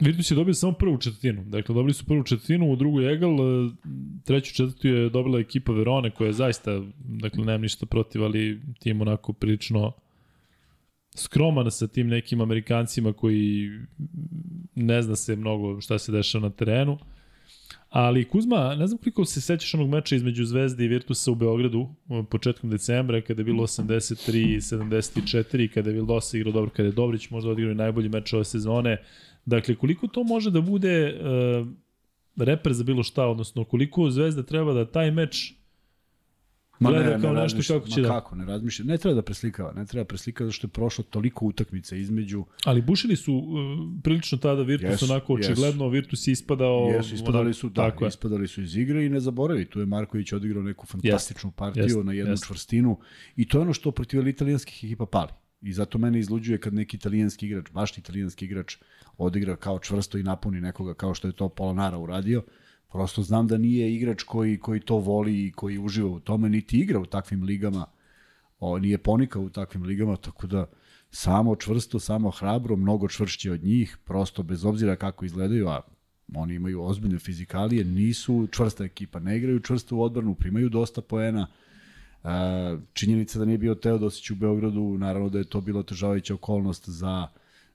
Virtus 0.00 0.30
je 0.30 0.34
dobio 0.34 0.54
samo 0.54 0.72
prvu 0.72 0.98
četvrtinu. 0.98 1.44
Dakle, 1.44 1.74
dobili 1.74 1.94
su 1.94 2.04
prvu 2.04 2.22
četvrtinu, 2.22 2.72
u 2.72 2.76
drugu 2.76 3.00
Egal, 3.00 3.32
e, 3.32 3.70
treću 4.24 4.54
četvrtu 4.54 4.88
je 4.88 5.10
dobila 5.10 5.40
ekipa 5.40 5.72
Verone, 5.72 6.10
koja 6.10 6.26
je 6.26 6.32
zaista, 6.32 6.82
dakle, 6.98 7.44
nemam 7.44 7.60
ništa 7.60 7.86
protiv, 7.86 8.24
ali 8.24 8.60
tim 8.80 9.00
onako 9.00 9.32
prilično 9.32 9.92
skroman 11.14 11.70
sa 11.70 11.86
tim 11.86 12.08
nekim 12.08 12.40
Amerikancima 12.40 13.12
koji 13.12 13.70
ne 14.74 15.02
zna 15.02 15.16
se 15.16 15.36
mnogo 15.36 15.80
šta 15.80 15.98
se 15.98 16.12
dešava 16.12 16.48
na 16.48 16.50
terenu. 16.50 16.98
Ali 17.88 18.24
Kuzma, 18.24 18.74
ne 18.74 18.86
znam 18.86 18.98
koliko 18.98 19.24
se 19.24 19.40
sećaš 19.40 19.74
onog 19.74 19.88
meča 19.88 20.16
između 20.16 20.44
Zvezde 20.44 20.84
i 20.84 20.88
Virtusa 20.88 21.30
u 21.30 21.34
Beogradu 21.34 21.88
početkom 22.30 22.70
decembra 22.70 23.20
kada 23.20 23.40
je 23.40 23.44
bilo 23.44 23.62
83-74 23.62 25.68
kada 25.68 25.90
je 25.90 25.94
Vildosa 25.94 26.36
igrao 26.36 26.52
dobro, 26.52 26.70
kada 26.70 26.88
je 26.88 26.92
Dobrić 26.92 27.30
možda 27.30 27.50
odigrao 27.50 27.74
najbolji 27.74 28.08
meč 28.08 28.32
ove 28.32 28.44
sezone. 28.44 28.98
Dakle, 29.46 29.74
koliko 29.74 30.06
to 30.06 30.24
može 30.24 30.50
da 30.50 30.60
bude 30.60 31.14
uh, 31.14 31.66
reper 32.36 32.72
za 32.72 32.84
bilo 32.84 33.02
šta, 33.02 33.26
odnosno 33.26 33.64
koliko 33.64 34.10
Zvezda 34.10 34.42
treba 34.42 34.72
da 34.72 34.90
taj 34.90 35.10
meč 35.10 35.54
Ma 36.78 36.90
gleda 36.90 37.16
ne, 37.16 37.20
kao 37.20 37.32
ne 37.32 37.42
nešto 37.42 37.74
kako 37.74 37.88
će 37.88 38.00
ma 38.00 38.08
da... 38.08 38.14
kako, 38.14 38.36
ne 38.36 38.44
razmišlja. 38.44 38.84
Ne 38.84 38.98
treba 38.98 39.14
da 39.14 39.22
preslikava, 39.22 39.72
ne 39.72 39.86
treba 39.86 40.04
preslikava 40.04 40.48
zašto 40.48 40.66
je 40.66 40.70
prošlo 40.70 41.04
toliko 41.10 41.46
utakmica 41.46 41.96
između... 41.96 42.44
Ali 42.64 42.82
bušili 42.82 43.16
su 43.16 43.34
uh, 43.34 43.44
prilično 44.02 44.38
tada 44.38 44.62
Virtus 44.62 44.90
yes, 44.90 45.10
onako 45.10 45.34
očigledno, 45.34 45.84
yes. 45.84 45.92
Virtus 45.92 46.26
je 46.26 46.32
ispadao... 46.32 46.88
Jesu, 46.96 47.14
ispadali 47.14 47.54
su, 47.54 47.68
da, 47.68 47.90
tako 47.90 48.06
ispadali 48.06 48.48
su 48.48 48.62
iz 48.62 48.76
igre 48.76 49.06
i 49.06 49.08
ne 49.08 49.20
zaboravi, 49.20 49.64
tu 49.64 49.80
je 49.80 49.86
Marković 49.86 50.32
odigrao 50.32 50.62
neku 50.62 50.86
fantastičnu 50.86 51.50
yes, 51.50 51.54
partiju 51.54 51.98
yes, 51.98 52.02
na 52.02 52.12
jednu 52.12 52.34
yes. 52.34 52.46
čvrstinu 52.46 52.98
i 53.36 53.48
to 53.48 53.58
je 53.58 53.62
ono 53.62 53.72
što 53.72 53.90
protiv 53.90 54.28
italijanskih 54.28 54.84
ekipa 54.84 55.06
pali. 55.06 55.30
I 55.64 55.72
zato 55.72 55.98
mene 55.98 56.18
izluđuje 56.18 56.58
kad 56.58 56.74
neki 56.74 56.96
italijanski 56.96 57.46
igrač, 57.46 57.70
baš 57.70 57.98
italijanski 57.98 58.44
igrač, 58.44 58.76
odigra 59.18 59.56
kao 59.56 59.78
čvrsto 59.78 60.18
i 60.18 60.22
napuni 60.22 60.60
nekoga 60.60 60.94
kao 60.94 61.14
što 61.14 61.28
je 61.28 61.32
to 61.32 61.48
Polonara 61.48 61.98
uradio. 61.98 62.42
Prosto 62.92 63.22
znam 63.22 63.46
da 63.46 63.58
nije 63.58 63.94
igrač 63.94 64.22
koji, 64.22 64.58
koji 64.58 64.80
to 64.80 64.96
voli 64.96 65.46
i 65.46 65.52
koji 65.52 65.78
uživa 65.78 66.10
u 66.10 66.20
tome, 66.20 66.48
niti 66.48 66.78
igra 66.78 67.00
u 67.00 67.06
takvim 67.06 67.42
ligama, 67.42 67.86
o, 68.60 68.78
nije 68.78 68.98
ponikao 68.98 69.42
u 69.42 69.50
takvim 69.50 69.82
ligama, 69.82 70.16
tako 70.16 70.46
da 70.46 70.66
samo 71.10 71.56
čvrsto, 71.56 72.00
samo 72.00 72.30
hrabro, 72.30 72.76
mnogo 72.76 73.08
čvršće 73.08 73.52
od 73.52 73.64
njih, 73.64 73.98
prosto 74.04 74.42
bez 74.42 74.64
obzira 74.64 74.96
kako 74.96 75.24
izgledaju, 75.24 75.68
a 75.68 75.80
oni 76.34 76.54
imaju 76.54 76.82
ozbiljne 76.82 77.18
fizikalije, 77.18 77.84
nisu 77.84 78.48
čvrsta 78.50 78.84
ekipa, 78.84 79.20
ne 79.20 79.36
igraju 79.36 79.60
čvrsto 79.60 79.96
u 79.96 80.02
odbranu, 80.02 80.34
primaju 80.34 80.68
dosta 80.68 81.02
poena, 81.02 81.46
činjenica 82.92 83.38
da 83.38 83.44
nije 83.44 83.58
bio 83.58 83.74
Teodosić 83.74 84.30
u 84.30 84.34
Beogradu, 84.34 84.96
naravno 84.98 85.28
da 85.28 85.38
je 85.38 85.44
to 85.44 85.60
bila 85.60 85.80
otežavajuća 85.80 86.34
okolnost 86.34 86.88
za 86.88 87.28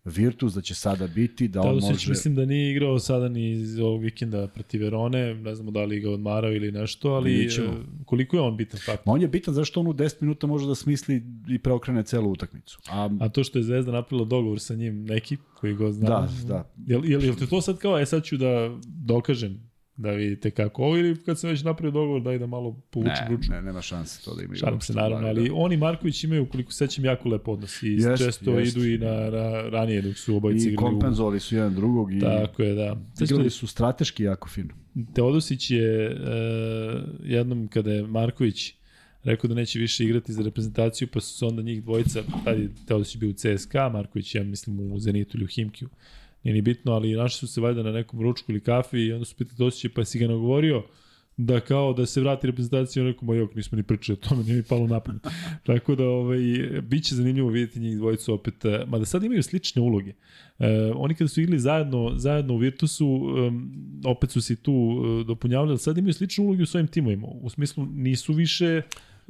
Virtus, 0.06 0.54
da 0.54 0.62
će 0.62 0.76
sada 0.76 1.08
biti, 1.08 1.48
da 1.48 1.62
on 1.62 1.66
Teodosić 1.66 1.92
može... 1.92 2.10
mislim 2.10 2.36
da 2.36 2.46
nije 2.46 2.72
igrao 2.72 3.00
sada 3.00 3.30
ni 3.30 3.52
iz 3.52 3.80
ovog 3.80 4.02
vikenda 4.02 4.48
protiv 4.48 4.82
Verone, 4.82 5.34
ne 5.34 5.56
znamo 5.56 5.72
da 5.72 5.84
li 5.84 6.00
ga 6.00 6.12
odmarao 6.12 6.54
ili 6.54 6.72
nešto, 6.72 7.10
ali 7.10 7.38
Nećemo. 7.38 7.74
koliko 8.06 8.38
je 8.38 8.42
on 8.42 8.58
bitan 8.58 8.80
faktor? 8.86 9.14
On 9.14 9.22
je 9.22 9.28
bitan 9.28 9.54
zašto 9.54 9.80
on 9.80 9.88
u 9.88 9.94
10 9.94 10.22
minuta 10.22 10.48
može 10.48 10.68
da 10.68 10.76
smisli 10.76 11.24
i 11.50 11.60
preokrene 11.60 12.04
celu 12.04 12.32
utakmicu. 12.32 12.80
A, 12.90 13.10
A 13.20 13.30
to 13.30 13.44
što 13.44 13.60
je 13.60 13.64
Zvezda 13.64 13.92
napravila 13.92 14.26
dogovor 14.28 14.60
sa 14.60 14.76
njim 14.76 15.06
neki 15.06 15.38
koji 15.60 15.74
go 15.74 15.92
zna. 15.92 16.08
Da, 16.08 16.30
da. 16.48 16.72
Jel, 16.88 17.06
jel, 17.06 17.24
jel 17.24 17.36
te 17.36 17.48
to 17.48 17.62
sad 17.62 17.78
kao, 17.78 18.00
e 18.00 18.06
sad 18.06 18.24
ću 18.24 18.38
da 18.38 18.78
dokažem 18.86 19.69
da 20.00 20.12
vidite 20.12 20.52
kako 20.52 20.84
ovo 20.84 20.98
ili 20.98 21.24
kad 21.24 21.40
sam 21.40 21.50
već 21.50 21.64
napravio 21.64 21.92
dogovor 21.92 22.22
daj 22.22 22.38
da 22.40 22.48
malo 22.48 22.82
povučem 22.90 23.28
ručnu. 23.30 23.56
Ne, 23.56 23.62
nema 23.62 23.82
šanse 23.82 24.26
to 24.26 24.36
da 24.36 24.44
imaju. 24.44 24.60
Šalim 24.60 24.82
se 24.82 24.94
naravno, 24.94 25.28
ali 25.28 25.50
da. 25.50 25.56
oni 25.56 25.78
Marković 25.78 26.24
imaju 26.24 26.46
koliko 26.46 26.72
sećam 26.72 27.06
jako 27.06 27.30
lep 27.30 27.48
odnos 27.48 27.84
i 27.84 27.88
jest, 27.88 28.24
često 28.24 28.60
jest. 28.60 28.78
idu 28.78 28.88
i 28.88 28.98
na, 28.98 29.30
na 29.30 29.62
ranije 29.70 30.02
dok 30.02 30.18
su 30.18 30.36
obojice 30.36 30.70
igrali. 30.70 30.74
I 30.74 30.92
kompenzovali 30.92 31.40
su 31.40 31.56
jedan 31.56 31.76
drugog 31.76 32.14
i 32.14 32.20
Tako 32.20 32.64
je, 32.64 32.76
da. 32.76 32.98
Igrali 33.22 33.50
su 33.50 33.68
strateški 33.68 34.24
jako 34.24 34.50
fino. 34.50 34.74
Teodosić 35.14 35.72
je 35.72 36.10
uh, 36.10 37.02
jednom 37.24 37.68
kada 37.68 37.92
je 37.92 38.08
Marković 38.08 38.74
rekao 39.24 39.48
da 39.48 39.56
neće 39.56 39.80
više 39.80 40.04
igrati 40.04 40.34
za 40.34 40.42
reprezentaciju, 40.42 41.08
pa 41.14 41.20
su 41.20 41.38
se 41.38 41.46
onda 41.46 41.62
njih 41.62 41.84
dvojica, 41.84 42.24
tada 42.46 42.62
je 42.62 42.70
Teodosić 42.88 43.18
bio 43.18 43.30
u 43.30 43.34
CSKA, 43.34 43.90
Marković 43.90 44.36
ja 44.36 44.44
mislim 44.44 44.92
u 44.92 45.00
Zenitu 45.00 45.38
ili 45.38 45.44
u 45.44 45.48
Himkiju, 45.48 45.90
nije 46.44 46.54
ni 46.54 46.62
bitno, 46.62 46.92
ali 46.92 47.14
našli 47.14 47.48
su 47.48 47.54
se 47.54 47.62
valjda 47.62 47.84
na 47.84 47.92
nekom 47.92 48.22
ručku 48.22 48.52
ili 48.52 48.64
kafi 48.64 48.98
i 48.98 49.14
onda 49.14 49.26
su 49.26 49.36
pitali 49.36 49.68
osjećaj, 49.68 49.92
pa 49.96 50.06
si 50.06 50.20
ga 50.20 50.28
nagovorio 50.28 50.84
da 51.42 51.60
kao 51.60 51.94
da 51.94 52.06
se 52.06 52.22
vrati 52.22 52.48
reprezentacija, 52.48 53.04
on 53.04 53.10
rekao, 53.10 53.26
ma 53.26 53.36
jok, 53.36 53.56
nismo 53.56 53.76
ni 53.76 53.84
pričali 53.84 54.20
o 54.22 54.28
tome, 54.28 54.44
nije 54.44 54.56
mi 54.56 54.64
palo 54.64 54.88
na 54.88 55.00
pamet. 55.00 55.28
Tako 55.68 55.96
da, 55.96 56.04
ovaj, 56.04 56.40
bit 56.82 57.04
će 57.04 57.16
zanimljivo 57.16 57.50
vidjeti 57.50 57.80
njih 57.80 57.98
dvojicu 57.98 58.34
opet, 58.34 58.66
eh, 58.66 58.84
mada 58.88 59.06
sad 59.06 59.24
imaju 59.24 59.44
slične 59.44 59.82
uloge. 59.82 60.14
E, 60.60 60.92
oni 60.96 61.16
kada 61.16 61.28
su 61.28 61.42
igli 61.42 61.60
zajedno, 61.60 62.12
zajedno 62.16 62.54
u 62.54 62.58
Virtusu, 62.58 63.08
um, 63.08 63.72
opet 64.06 64.32
su 64.32 64.42
se 64.42 64.56
tu 64.56 64.74
uh, 64.74 65.28
dopunjavali, 65.28 65.70
ali 65.70 65.80
sad 65.80 65.98
imaju 65.98 66.14
slične 66.14 66.46
uloge 66.46 66.64
u 66.64 66.66
svojim 66.66 66.88
timovima. 66.88 67.28
U 67.28 67.50
smislu, 67.50 67.86
nisu 67.86 68.34
više 68.34 68.82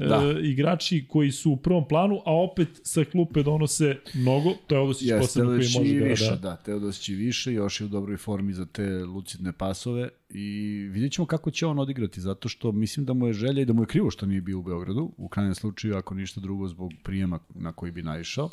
da. 0.08 0.16
e, 0.16 0.48
igrači 0.48 1.06
koji 1.08 1.32
su 1.32 1.52
u 1.52 1.58
prvom 1.58 1.88
planu, 1.88 2.22
a 2.26 2.34
opet 2.34 2.68
sa 2.84 3.04
klupe 3.12 3.44
donose 3.44 3.96
mnogo, 4.14 4.54
to 4.68 4.76
je 4.76 4.82
Odosić 4.82 5.08
yes, 5.08 5.20
posebno 5.20 5.50
koji 5.50 5.68
može 5.78 6.00
da... 6.00 6.06
Više, 6.06 6.30
da, 6.30 6.36
da 6.36 6.56
Teodosić 6.56 7.10
i 7.10 7.16
više, 7.16 7.54
još 7.54 7.82
je 7.82 7.86
u 7.86 7.90
dobroj 7.90 8.18
formi 8.18 8.54
za 8.54 8.66
te 8.66 9.06
lucidne 9.06 9.52
pasove 9.52 10.10
i 10.30 10.78
vidjet 10.92 11.12
ćemo 11.12 11.26
kako 11.26 11.52
će 11.52 11.66
on 11.66 11.80
odigrati, 11.80 12.22
zato 12.22 12.50
što 12.50 12.72
mislim 12.72 13.06
da 13.06 13.14
mu 13.14 13.28
je 13.28 13.34
želja 13.34 13.62
i 13.62 13.66
da 13.66 13.74
mu 13.74 13.82
je 13.82 13.88
krivo 13.88 14.12
što 14.12 14.26
nije 14.26 14.42
bio 14.42 14.60
u 14.60 14.64
Beogradu, 14.64 15.12
u 15.18 15.28
krajnjem 15.28 15.56
slučaju, 15.56 15.98
ako 15.98 16.14
ništa 16.14 16.42
drugo, 16.42 16.68
zbog 16.68 16.92
prijema 17.04 17.40
na 17.56 17.72
koji 17.72 17.92
bi 17.92 18.02
naišao. 18.02 18.50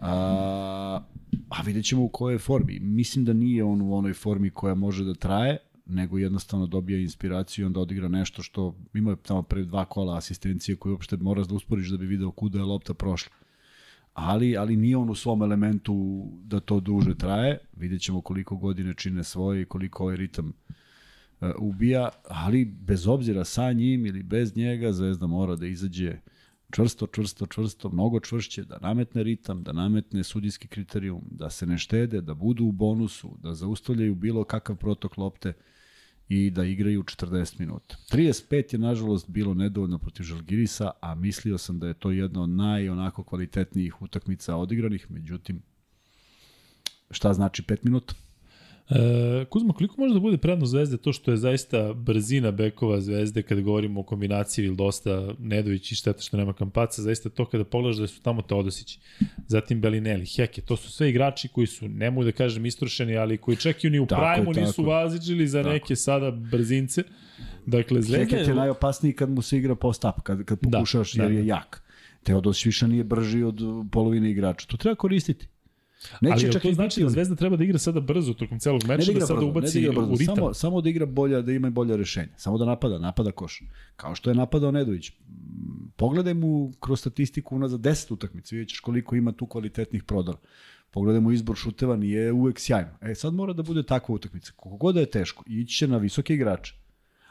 A, 0.00 1.00
a 1.48 1.62
vidjet 1.62 1.84
ćemo 1.84 2.02
u 2.02 2.08
kojoj 2.08 2.38
formi. 2.38 2.78
Mislim 2.80 3.24
da 3.24 3.32
nije 3.32 3.64
on 3.64 3.82
u 3.82 3.94
onoj 3.94 4.12
formi 4.12 4.50
koja 4.50 4.74
može 4.74 5.04
da 5.04 5.14
traje, 5.14 5.58
nego 5.86 6.18
jednostavno 6.18 6.66
dobija 6.66 6.98
inspiraciju 6.98 7.62
i 7.62 7.66
onda 7.66 7.80
odigra 7.80 8.08
nešto 8.08 8.42
što 8.42 8.74
ima 8.94 9.10
je 9.10 9.16
tamo 9.16 9.42
pre 9.42 9.64
dva 9.64 9.84
kola 9.84 10.16
asistencije 10.16 10.76
koje 10.76 10.92
uopšte 10.92 11.16
moraš 11.16 11.46
da 11.46 11.54
usporiš 11.54 11.88
da 11.88 11.96
bi 11.96 12.06
video 12.06 12.30
kuda 12.30 12.58
je 12.58 12.64
lopta 12.64 12.94
prošla. 12.94 13.32
Ali, 14.14 14.56
ali 14.56 14.76
nije 14.76 14.96
on 14.96 15.10
u 15.10 15.14
svom 15.14 15.42
elementu 15.42 16.26
da 16.44 16.60
to 16.60 16.80
duže 16.80 17.14
traje. 17.14 17.58
Vidjet 17.76 18.02
ćemo 18.02 18.20
koliko 18.20 18.56
godine 18.56 18.94
čine 18.94 19.24
svoje 19.24 19.62
i 19.62 19.64
koliko 19.64 20.02
ovaj 20.02 20.16
ritam 20.16 20.52
uh, 21.40 21.48
ubija, 21.58 22.08
ali 22.28 22.64
bez 22.64 23.06
obzira 23.06 23.44
sa 23.44 23.72
njim 23.72 24.06
ili 24.06 24.22
bez 24.22 24.56
njega 24.56 24.92
Zvezda 24.92 25.26
mora 25.26 25.56
da 25.56 25.66
izađe 25.66 26.18
čvrsto, 26.70 27.06
čvrsto, 27.06 27.46
čvrsto, 27.46 27.88
mnogo 27.88 28.20
čvršće, 28.20 28.64
da 28.64 28.78
nametne 28.78 29.22
ritam, 29.22 29.62
da 29.62 29.72
nametne 29.72 30.24
sudijski 30.24 30.68
kriterijum, 30.68 31.22
da 31.30 31.50
se 31.50 31.66
ne 31.66 31.78
štede, 31.78 32.20
da 32.20 32.34
budu 32.34 32.64
u 32.64 32.72
bonusu, 32.72 33.36
da 33.42 33.54
zaustavljaju 33.54 34.14
bilo 34.14 34.44
kakav 34.44 34.76
protok 34.76 35.16
lopte 35.16 35.52
i 36.28 36.50
da 36.50 36.64
igraju 36.64 37.02
40 37.02 37.60
minuta. 37.60 37.96
35 38.12 38.74
je 38.74 38.78
nažalost 38.78 39.30
bilo 39.30 39.54
nedovoljno 39.54 39.98
protiv 39.98 40.22
Žalgirisa, 40.22 40.90
a 41.00 41.14
mislio 41.14 41.58
sam 41.58 41.78
da 41.78 41.88
je 41.88 41.94
to 41.94 42.10
jedna 42.10 42.42
od 42.42 42.48
najonako 42.48 43.24
kvalitetnijih 43.24 44.02
utakmica 44.02 44.56
odigranih, 44.56 45.10
međutim, 45.10 45.62
šta 47.10 47.32
znači 47.32 47.62
5 47.62 47.78
minuta? 47.82 48.14
E, 48.90 49.44
Kuzma, 49.50 49.72
koliko 49.72 50.00
može 50.00 50.14
da 50.14 50.20
bude 50.20 50.36
prednost 50.38 50.70
Zvezde 50.70 50.96
to 50.96 51.12
što 51.12 51.30
je 51.30 51.36
zaista 51.36 51.92
brzina 51.92 52.50
bekova 52.50 53.00
Zvezde 53.00 53.42
kada 53.42 53.60
govorimo 53.60 54.00
o 54.00 54.02
kombinaciji 54.02 54.64
ili 54.64 54.76
dosta 54.76 55.34
Nedović 55.38 55.92
i 55.92 55.94
šteta 55.94 56.22
što 56.22 56.36
nema 56.36 56.52
Kampaca, 56.52 57.02
zaista 57.02 57.28
to 57.28 57.44
kada 57.44 57.64
pogledaš 57.64 57.96
da 57.96 58.06
su 58.06 58.22
tamo 58.22 58.42
Teodosić, 58.42 58.98
zatim 59.46 59.80
Belinelli, 59.80 60.26
Heke, 60.26 60.60
to 60.62 60.76
su 60.76 60.90
sve 60.92 61.10
igrači 61.10 61.48
koji 61.48 61.66
su, 61.66 61.88
ne 61.88 62.10
mogu 62.10 62.24
da 62.24 62.32
kažem 62.32 62.66
istrošeni, 62.66 63.16
ali 63.16 63.38
koji 63.38 63.56
čak 63.56 63.84
i 63.84 63.90
ni 63.90 63.98
u 64.00 64.02
je, 64.02 64.06
prajmu 64.06 64.52
nisu 64.52 64.72
tako 64.72 64.82
je. 64.82 64.86
vaziđili 64.86 65.48
za 65.48 65.62
Tako. 65.62 65.72
neke 65.72 65.96
sada 65.96 66.30
brzince. 66.30 67.02
Dakle, 67.66 68.02
Zvezda 68.02 68.24
Heket 68.36 68.48
je 68.48 68.54
najopasniji 68.54 69.12
kad 69.12 69.30
mu 69.30 69.42
se 69.42 69.56
igra 69.58 69.74
post-up, 69.74 70.20
kad, 70.22 70.44
kad 70.44 70.58
Da, 70.62 70.78
pokušaš 70.78 71.12
da, 71.12 71.22
jer 71.22 71.32
je 71.32 71.42
da. 71.42 71.48
jak. 71.48 71.82
Teodos 72.22 72.66
više 72.66 72.88
nije 72.88 73.04
brži 73.04 73.42
od 73.42 73.60
polovine 73.92 74.30
igrača. 74.30 74.66
To 74.66 74.76
treba 74.76 74.94
koristiti. 74.94 75.46
Ali 76.12 76.30
Neće 76.30 76.46
jel 76.46 76.52
čak 76.52 76.62
to 76.62 76.72
znači 76.72 77.02
da 77.02 77.08
Zvezda 77.08 77.34
treba 77.34 77.56
da 77.56 77.64
igra 77.64 77.78
sada 77.78 78.00
brzo 78.00 78.34
tokom 78.34 78.58
celog 78.58 78.84
meča, 78.86 79.12
da 79.12 79.18
da, 79.18 79.26
sada 79.26 79.40
da 79.40 79.46
ubaci 79.46 79.78
igra 79.78 79.92
brzo, 79.92 80.12
u 80.12 80.16
ritam? 80.16 80.36
samo, 80.36 80.54
samo 80.54 80.80
da 80.80 80.88
igra 80.88 81.06
bolja, 81.06 81.42
da 81.42 81.52
ima 81.52 81.70
bolja 81.70 81.96
rešenja. 81.96 82.32
Samo 82.36 82.58
da 82.58 82.64
napada, 82.64 82.98
napada 82.98 83.32
koš. 83.32 83.62
Kao 83.96 84.14
što 84.14 84.30
je 84.30 84.34
napadao 84.34 84.70
Nedović. 84.70 85.12
Pogledaj 85.96 86.34
mu 86.34 86.72
kroz 86.80 87.00
statistiku 87.00 87.56
unazad 87.56 87.80
10 87.80 88.12
utakmica, 88.12 88.56
vidjet 88.56 88.68
ćeš 88.68 88.80
koliko 88.80 89.16
ima 89.16 89.32
tu 89.32 89.46
kvalitetnih 89.46 90.04
prodora. 90.04 90.38
Pogledaj 90.90 91.20
mu 91.20 91.32
izbor 91.32 91.56
šuteva, 91.56 91.96
nije 91.96 92.32
uvek 92.32 92.60
sjajno. 92.60 92.90
E, 93.00 93.14
sad 93.14 93.34
mora 93.34 93.52
da 93.52 93.62
bude 93.62 93.82
takva 93.82 94.14
utakmica. 94.14 94.52
Koliko 94.56 94.76
god 94.76 94.94
da 94.94 95.00
je 95.00 95.10
teško, 95.10 95.44
ići 95.46 95.76
će 95.76 95.88
na 95.88 95.96
visoke 95.96 96.34
igrače. 96.34 96.85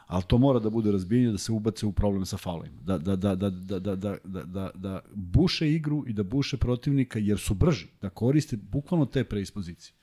Ali 0.06 0.22
to 0.26 0.38
mora 0.38 0.58
da 0.58 0.70
bude 0.70 0.92
razbijenje 0.92 1.32
da 1.32 1.38
se 1.38 1.52
ubace 1.52 1.86
u 1.86 1.92
problem 1.92 2.26
sa 2.26 2.36
faulima. 2.36 2.76
Da, 2.84 2.98
da, 2.98 3.16
da, 3.16 3.34
da, 3.34 3.50
da, 3.50 3.78
da, 3.78 3.96
da, 3.96 4.16
da, 4.24 4.40
da, 4.44 4.70
da 4.74 5.00
buše 5.14 5.72
igru 5.72 6.04
i 6.06 6.12
da 6.12 6.22
buše 6.22 6.56
protivnika 6.56 7.18
jer 7.18 7.38
su 7.38 7.54
brži. 7.54 7.86
Da 8.02 8.10
koriste 8.10 8.56
bukvalno 8.56 9.06
te 9.06 9.24
preispozicije. 9.24 9.94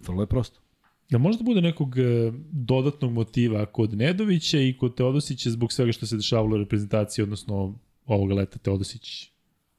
Vrlo 0.00 0.22
je 0.22 0.26
prosto. 0.26 0.60
Da 1.10 1.18
možda 1.18 1.44
bude 1.44 1.60
nekog 1.60 1.98
e, 1.98 2.32
dodatnog 2.50 3.12
motiva 3.12 3.66
kod 3.66 3.94
Nedovića 3.94 4.60
i 4.60 4.76
kod 4.78 4.94
Teodosića 4.94 5.50
zbog 5.50 5.72
svega 5.72 5.92
što 5.92 6.06
se 6.06 6.16
dešavalo 6.16 6.54
u 6.54 6.58
reprezentaciji, 6.58 7.22
odnosno 7.22 7.78
ovoga 8.06 8.34
leta 8.34 8.58
Teodosić 8.58 9.30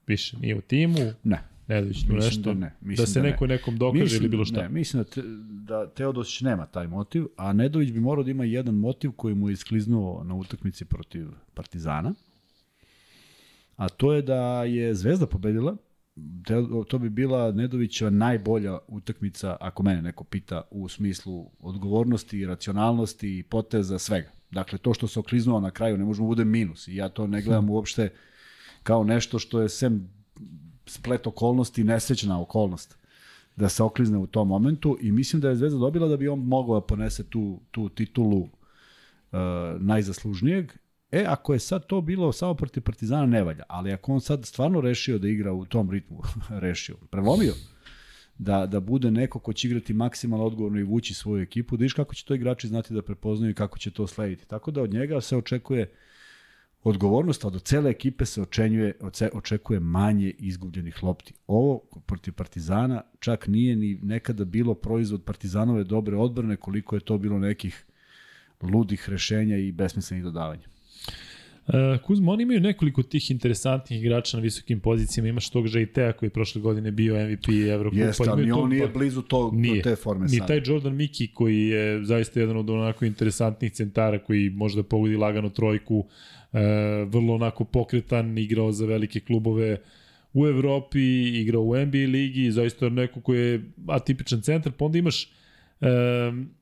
više 0.07 0.38
nije 0.38 0.57
u 0.57 0.61
timu, 0.61 0.99
Ne. 1.23 1.56
Nedović 1.68 2.03
tu 2.07 2.14
Mislim 2.14 2.26
nešto, 2.26 2.53
da 2.53 2.60
ne, 2.60 2.76
mislim 2.81 3.03
da 3.03 3.11
se 3.11 3.19
da 3.19 3.23
ne. 3.23 3.31
neko 3.31 3.48
nekom 3.48 3.77
dokaže 3.77 4.18
ili 4.18 4.30
bilo 4.30 4.45
šta. 4.45 4.61
Ne, 4.61 4.69
mislim 4.69 5.03
da, 5.03 5.10
te, 5.10 5.22
da 5.48 5.89
Teodosić 5.89 6.41
nema 6.41 6.65
taj 6.65 6.88
motiv, 6.88 7.26
a 7.38 7.53
Nedović 7.53 7.91
bi 7.91 7.99
morao 7.99 8.23
da 8.23 8.31
ima 8.31 8.45
jedan 8.45 8.76
motiv 8.76 9.11
koji 9.11 9.35
mu 9.35 9.49
je 9.49 9.53
iskliznuo 9.53 10.23
na 10.23 10.35
utakmici 10.35 10.85
protiv 10.85 11.27
Partizana, 11.53 12.14
a 13.76 13.89
to 13.89 14.14
je 14.14 14.22
da 14.22 14.64
je 14.64 14.95
Zvezda 14.95 15.27
pobedila, 15.27 15.77
to 16.88 16.99
bi 16.99 17.10
bila 17.10 17.52
Nedovićeva 17.52 18.10
najbolja 18.10 18.77
utakmica, 18.88 19.57
ako 19.60 19.84
mene 19.84 20.02
neko 20.02 20.23
pita, 20.23 20.61
u 20.72 20.89
smislu 20.89 21.52
odgovornosti, 21.60 22.45
racionalnosti, 22.45 23.44
poteza, 23.49 23.99
svega. 23.99 24.30
Dakle, 24.52 24.77
to 24.77 24.94
što 24.94 25.07
se 25.07 25.19
okliznuo 25.19 25.60
na 25.60 25.72
kraju 25.72 25.98
ne 25.98 26.06
možemo 26.06 26.26
da 26.26 26.30
bude 26.30 26.45
minus 26.45 26.88
i 26.88 26.95
ja 26.95 27.10
to 27.10 27.27
ne 27.27 27.41
gledam 27.41 27.69
uopšte 27.76 28.10
kao 28.84 29.03
nešto 29.03 29.39
što 29.39 29.61
je 29.61 29.69
sem 29.69 30.16
splet 30.89 31.27
okolnosti, 31.27 31.84
nesrećna 31.84 32.41
okolnost 32.41 32.97
da 33.55 33.69
se 33.69 33.84
oklizne 33.84 34.18
u 34.18 34.27
tom 34.27 34.47
momentu 34.47 34.97
i 35.01 35.11
mislim 35.11 35.41
da 35.41 35.49
je 35.49 35.55
Zvezda 35.55 35.80
dobila 35.80 36.07
da 36.07 36.18
bi 36.18 36.27
on 36.27 36.39
mogao 36.39 36.80
da 36.80 36.85
ponese 36.85 37.23
tu, 37.23 37.59
tu 37.72 37.89
titulu 37.89 38.39
uh, 38.41 38.49
najzaslužnijeg. 39.80 40.72
E, 41.11 41.26
ako 41.27 41.53
je 41.53 41.59
sad 41.59 41.85
to 41.85 42.01
bilo 42.01 42.31
samo 42.31 42.53
protiv 42.53 42.84
Partizana, 42.84 43.26
ne 43.26 43.43
valja. 43.43 43.64
Ali 43.68 43.91
ako 43.91 44.14
on 44.14 44.22
sad 44.22 44.45
stvarno 44.45 44.81
rešio 44.81 45.18
da 45.18 45.27
igra 45.27 45.53
u 45.53 45.65
tom 45.65 45.91
ritmu, 45.91 46.22
rešio, 46.65 46.95
prelomio, 47.09 47.53
da, 48.38 48.65
da 48.65 48.80
bude 48.80 49.11
neko 49.11 49.39
ko 49.39 49.53
će 49.53 49.68
igrati 49.68 49.93
maksimalno 49.93 50.45
odgovorno 50.45 50.80
i 50.80 50.84
vući 50.84 51.14
svoju 51.14 51.41
ekipu, 51.41 51.77
da 51.77 51.84
viš 51.84 51.93
kako 51.93 52.15
će 52.15 52.26
to 52.26 52.34
igrači 52.34 52.68
znati 52.68 52.93
da 52.93 53.01
prepoznaju 53.01 53.51
i 53.51 53.55
kako 53.55 53.77
će 53.80 53.91
to 53.91 54.07
slediti. 54.07 54.47
Tako 54.47 54.72
da 54.72 54.81
od 54.81 54.93
njega 54.93 55.22
se 55.22 55.38
očekuje 55.38 55.91
odgovornost, 56.89 57.45
a 57.45 57.49
do 57.49 57.59
cele 57.59 57.89
ekipe 57.89 58.26
se 58.26 58.41
očenjuje, 58.41 58.93
očekuje 59.34 59.80
manje 59.80 60.34
izgubljenih 60.39 61.03
lopti. 61.03 61.34
Ovo 61.47 61.80
protiv 62.05 62.34
Partizana 62.34 63.01
čak 63.19 63.47
nije 63.47 63.76
ni 63.76 63.99
nekada 64.03 64.45
bilo 64.45 64.73
proizvod 64.73 65.23
Partizanove 65.23 65.84
dobre 65.84 66.18
odbrane, 66.18 66.55
koliko 66.55 66.95
je 66.95 66.99
to 66.99 67.18
bilo 67.18 67.39
nekih 67.39 67.85
ludih 68.61 69.09
rešenja 69.09 69.57
i 69.57 69.72
besmislenih 69.72 70.23
dodavanja. 70.23 70.68
Uh, 71.68 72.01
Kuzma, 72.03 72.31
oni 72.31 72.43
imaju 72.43 72.59
nekoliko 72.59 73.03
tih 73.03 73.31
interesantnih 73.31 74.01
igrača 74.01 74.38
na 74.38 74.43
visokim 74.43 74.80
pozicijama. 74.80 75.27
Imaš 75.27 75.49
tog 75.49 75.68
Žajtea 75.68 76.14
koji 76.14 76.27
je 76.27 76.31
prošle 76.31 76.61
godine 76.61 76.91
bio 76.91 77.27
MVP 77.27 77.49
Evrokupa. 77.73 78.03
Jeste, 78.03 78.23
ali 78.30 78.45
ni 78.45 78.51
on 78.51 78.69
nije 78.69 78.88
blizu 78.88 79.22
to, 79.22 79.51
Nije. 79.53 79.81
te 79.81 79.95
forme 79.95 80.26
Ni 80.26 80.38
sada. 80.38 80.45
taj 80.45 80.61
Jordan 80.65 80.95
Miki 80.95 81.27
koji 81.27 81.68
je 81.68 82.03
zaista 82.03 82.39
jedan 82.39 82.57
od 82.57 82.69
onako 82.69 83.05
interesantnih 83.05 83.72
centara 83.72 84.19
koji 84.19 84.49
može 84.49 84.76
da 84.76 84.84
pogodi 84.84 85.15
lagano 85.15 85.49
trojku, 85.49 86.05
e, 86.07 86.36
vrlo 87.03 87.35
onako 87.35 87.63
pokretan, 87.63 88.38
igrao 88.38 88.71
za 88.71 88.85
velike 88.85 89.19
klubove 89.19 89.77
u 90.34 90.47
Evropi, 90.47 90.99
igrao 91.34 91.61
u 91.61 91.75
NBA 91.75 91.97
ligi, 92.07 92.51
zaista 92.51 92.89
neko 92.89 93.21
koji 93.21 93.39
je 93.41 93.61
atipičan 93.88 94.41
centar, 94.41 94.71
pa 94.71 94.85
onda 94.85 94.97
imaš 94.97 95.23
e, 95.81 95.88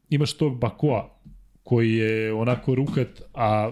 imaš 0.09 0.33
tog 0.33 0.59
Bakoa 0.59 1.19
koji 1.63 1.93
je 1.93 2.33
onako 2.33 2.75
rukat, 2.75 3.21
a 3.33 3.71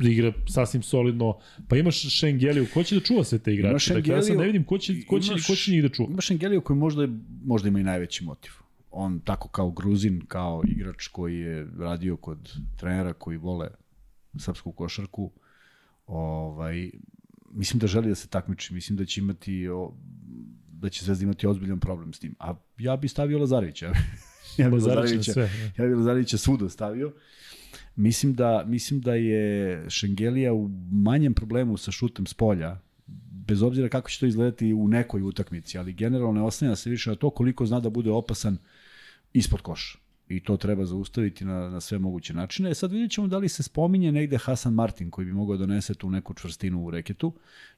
igra 0.00 0.32
sasvim 0.48 0.82
solidno. 0.82 1.38
Pa 1.68 1.76
imaš 1.76 2.00
Šengeliju, 2.10 2.66
ko 2.74 2.82
će 2.82 2.94
da 2.94 3.00
čuva 3.00 3.24
sve 3.24 3.38
te 3.38 3.54
igrače? 3.54 3.70
Imaš 3.70 3.86
Dakle, 3.86 4.14
ja 4.14 4.22
sad 4.22 4.26
Šengeliju- 4.26 4.38
ne 4.38 4.46
vidim 4.46 4.64
ko 4.64 4.78
će, 4.78 4.94
ko 5.06 5.20
će, 5.20 5.32
imaš- 5.32 5.46
ko 5.46 5.54
će 5.54 5.72
njih 5.72 5.82
da 5.82 5.88
čuva. 5.88 6.08
Imaš 6.10 6.30
Engeliju 6.30 6.60
koji 6.60 6.76
možda, 6.76 7.02
je- 7.02 7.08
možda 7.44 7.68
ima 7.68 7.80
i 7.80 7.84
najveći 7.84 8.24
motiv. 8.24 8.50
On 8.90 9.20
tako 9.20 9.48
kao 9.48 9.70
Gruzin, 9.70 10.20
kao 10.28 10.62
igrač 10.68 11.06
koji 11.06 11.38
je 11.38 11.66
radio 11.78 12.16
kod 12.16 12.38
trenera 12.76 13.12
koji 13.12 13.36
vole 13.36 13.68
srpsku 14.38 14.72
košarku, 14.72 15.32
ovaj, 16.06 16.90
mislim 17.50 17.80
da 17.80 17.86
želi 17.86 18.08
da 18.08 18.14
se 18.14 18.28
takmiči, 18.28 18.74
mislim 18.74 18.98
da 18.98 19.04
će 19.04 19.20
imati 19.20 19.68
o, 19.68 19.94
da 20.72 20.88
će 20.88 21.04
Zvezda 21.04 21.24
imati 21.24 21.46
ozbiljan 21.46 21.80
problem 21.80 22.12
s 22.12 22.18
tim. 22.18 22.34
A 22.38 22.54
ja 22.78 22.96
bi 22.96 23.08
stavio 23.08 23.38
Lazarevića. 23.38 23.86
ja 24.58 24.68
bi 24.68 24.74
Lazarević 24.74 24.86
na 24.86 25.16
Lazarevića, 25.16 25.32
sve, 25.32 25.42
ne. 25.42 25.72
ja 25.78 25.88
bi 25.88 25.94
Lazarevića 25.94 26.38
svuda 26.38 26.68
stavio. 26.68 27.12
Mislim 27.96 28.34
da, 28.34 28.64
mislim 28.66 29.00
da 29.00 29.14
je 29.14 29.84
Šengelija 29.90 30.52
u 30.52 30.68
manjem 30.92 31.34
problemu 31.34 31.76
sa 31.76 31.90
šutem 31.90 32.26
s 32.26 32.34
polja, 32.34 32.78
bez 33.46 33.62
obzira 33.62 33.88
kako 33.88 34.10
će 34.10 34.20
to 34.20 34.26
izgledati 34.26 34.74
u 34.74 34.88
nekoj 34.88 35.22
utakmici, 35.22 35.78
ali 35.78 35.92
generalno 35.92 36.32
ne 36.32 36.42
oslanja 36.42 36.76
se 36.76 36.90
više 36.90 37.10
na 37.10 37.16
to 37.16 37.30
koliko 37.30 37.66
zna 37.66 37.80
da 37.80 37.90
bude 37.90 38.10
opasan 38.10 38.58
ispod 39.32 39.60
koša. 39.60 39.98
I 40.30 40.40
to 40.40 40.56
treba 40.56 40.84
zaustaviti 40.84 41.44
na, 41.44 41.70
na 41.70 41.80
sve 41.80 41.98
moguće 41.98 42.34
načine. 42.34 42.70
E 42.70 42.74
sad 42.74 42.92
vidjet 42.92 43.10
ćemo 43.10 43.26
da 43.26 43.38
li 43.38 43.48
se 43.48 43.62
spominje 43.62 44.12
negde 44.12 44.38
Hasan 44.38 44.74
Martin 44.74 45.10
koji 45.10 45.24
bi 45.24 45.32
mogao 45.32 45.56
da 45.56 45.66
donese 45.66 45.94
tu 45.94 46.10
neku 46.10 46.34
čvrstinu 46.34 46.84
u 46.84 46.90
reketu. 46.90 47.32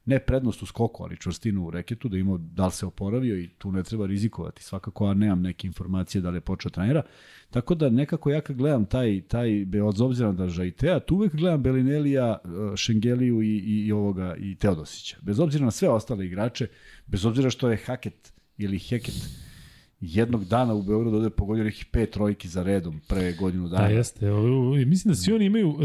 Ne 0.05 0.19
prednost 0.19 0.63
u 0.63 0.67
skoku, 0.67 1.05
ali 1.05 1.17
čvrstinu 1.17 1.67
u 1.67 1.71
reketu, 1.71 2.09
da 2.09 2.17
ima 2.17 2.39
da 2.39 2.67
li 2.67 2.73
se 2.73 2.87
oporavio 2.87 3.39
i 3.39 3.49
tu 3.49 3.73
ne 3.73 3.83
treba 3.83 4.07
rizikovati. 4.07 4.63
Svakako, 4.63 5.07
a 5.07 5.15
nemam 5.15 5.43
neke 5.43 5.67
informacije 5.67 6.23
da 6.23 6.31
li 6.31 6.37
je 6.37 6.41
počeo 6.41 6.71
trenera. 6.71 7.03
Tako 7.51 7.75
da 7.75 7.91
nekako 7.91 8.31
ja 8.31 8.41
kad 8.41 8.57
gledam 8.57 8.87
taj, 8.87 9.21
taj 9.29 9.65
bez 9.67 10.01
obzira 10.01 10.33
da 10.33 10.49
Žajtea, 10.49 11.01
tu 11.01 11.15
uvek 11.15 11.35
gledam 11.35 11.63
Belinelija, 11.63 12.39
eh, 12.45 12.77
Šengeliju 12.77 13.43
i, 13.43 13.57
i, 13.57 13.87
i 13.87 13.93
ovoga 13.93 14.37
i 14.39 14.55
Teodosića. 14.55 15.17
Bez 15.23 15.41
obzira 15.41 15.65
na 15.65 15.71
sve 15.71 15.89
ostale 15.89 16.27
igrače, 16.27 16.69
bez 17.07 17.25
obzira 17.25 17.51
što 17.51 17.71
je 17.71 17.77
Haket 17.77 18.33
ili 18.59 18.79
Heket 18.79 19.42
jednog 20.03 20.45
dana 20.45 20.75
u 20.75 20.83
Beogradu 20.83 21.17
ovde 21.17 21.31
pogodio 21.31 21.65
nekih 21.65 21.85
pet 21.85 22.11
trojki 22.11 22.49
za 22.49 22.63
redom 22.63 23.01
pre 23.09 23.33
godinu 23.33 23.69
dana. 23.69 23.89
Da, 23.89 23.95
jeste. 23.95 24.27
Mislim 24.87 25.13
da 25.13 25.17
svi 25.17 25.33
oni 25.33 25.45
imaju, 25.45 25.79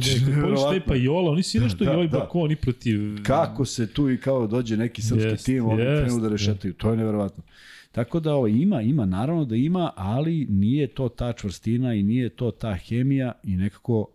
da 0.69 0.73
je 0.73 0.85
pa 0.85 0.95
Jola, 0.95 1.31
oni 1.31 1.43
su 1.43 1.59
nešto 1.59 1.77
Da, 1.77 1.85
da, 1.85 1.91
Joli 1.91 2.07
da. 2.07 2.17
Bako, 2.19 2.39
oni 2.39 2.55
protiv... 2.55 3.23
Kako 3.23 3.65
se 3.65 3.93
tu 3.93 4.09
i 4.09 4.17
kao 4.17 4.47
dođe 4.47 4.77
neki 4.77 5.01
srpski 5.01 5.29
Jest, 5.29 5.45
tim, 5.45 5.65
oni 5.65 5.81
jest, 5.81 6.03
krenu 6.03 6.21
da 6.21 6.29
rešetaju. 6.29 6.73
To 6.73 6.91
je 6.91 6.97
neverovatno. 6.97 7.43
Tako 7.91 8.19
da 8.19 8.33
ovo, 8.33 8.47
ima, 8.47 8.81
ima, 8.81 9.05
naravno 9.05 9.45
da 9.45 9.55
ima, 9.55 9.91
ali 9.95 10.47
nije 10.49 10.87
to 10.87 11.09
ta 11.09 11.33
čvrstina 11.33 11.93
i 11.93 12.03
nije 12.03 12.29
to 12.29 12.51
ta 12.51 12.73
hemija 12.73 13.31
i 13.43 13.55
nekako 13.57 14.07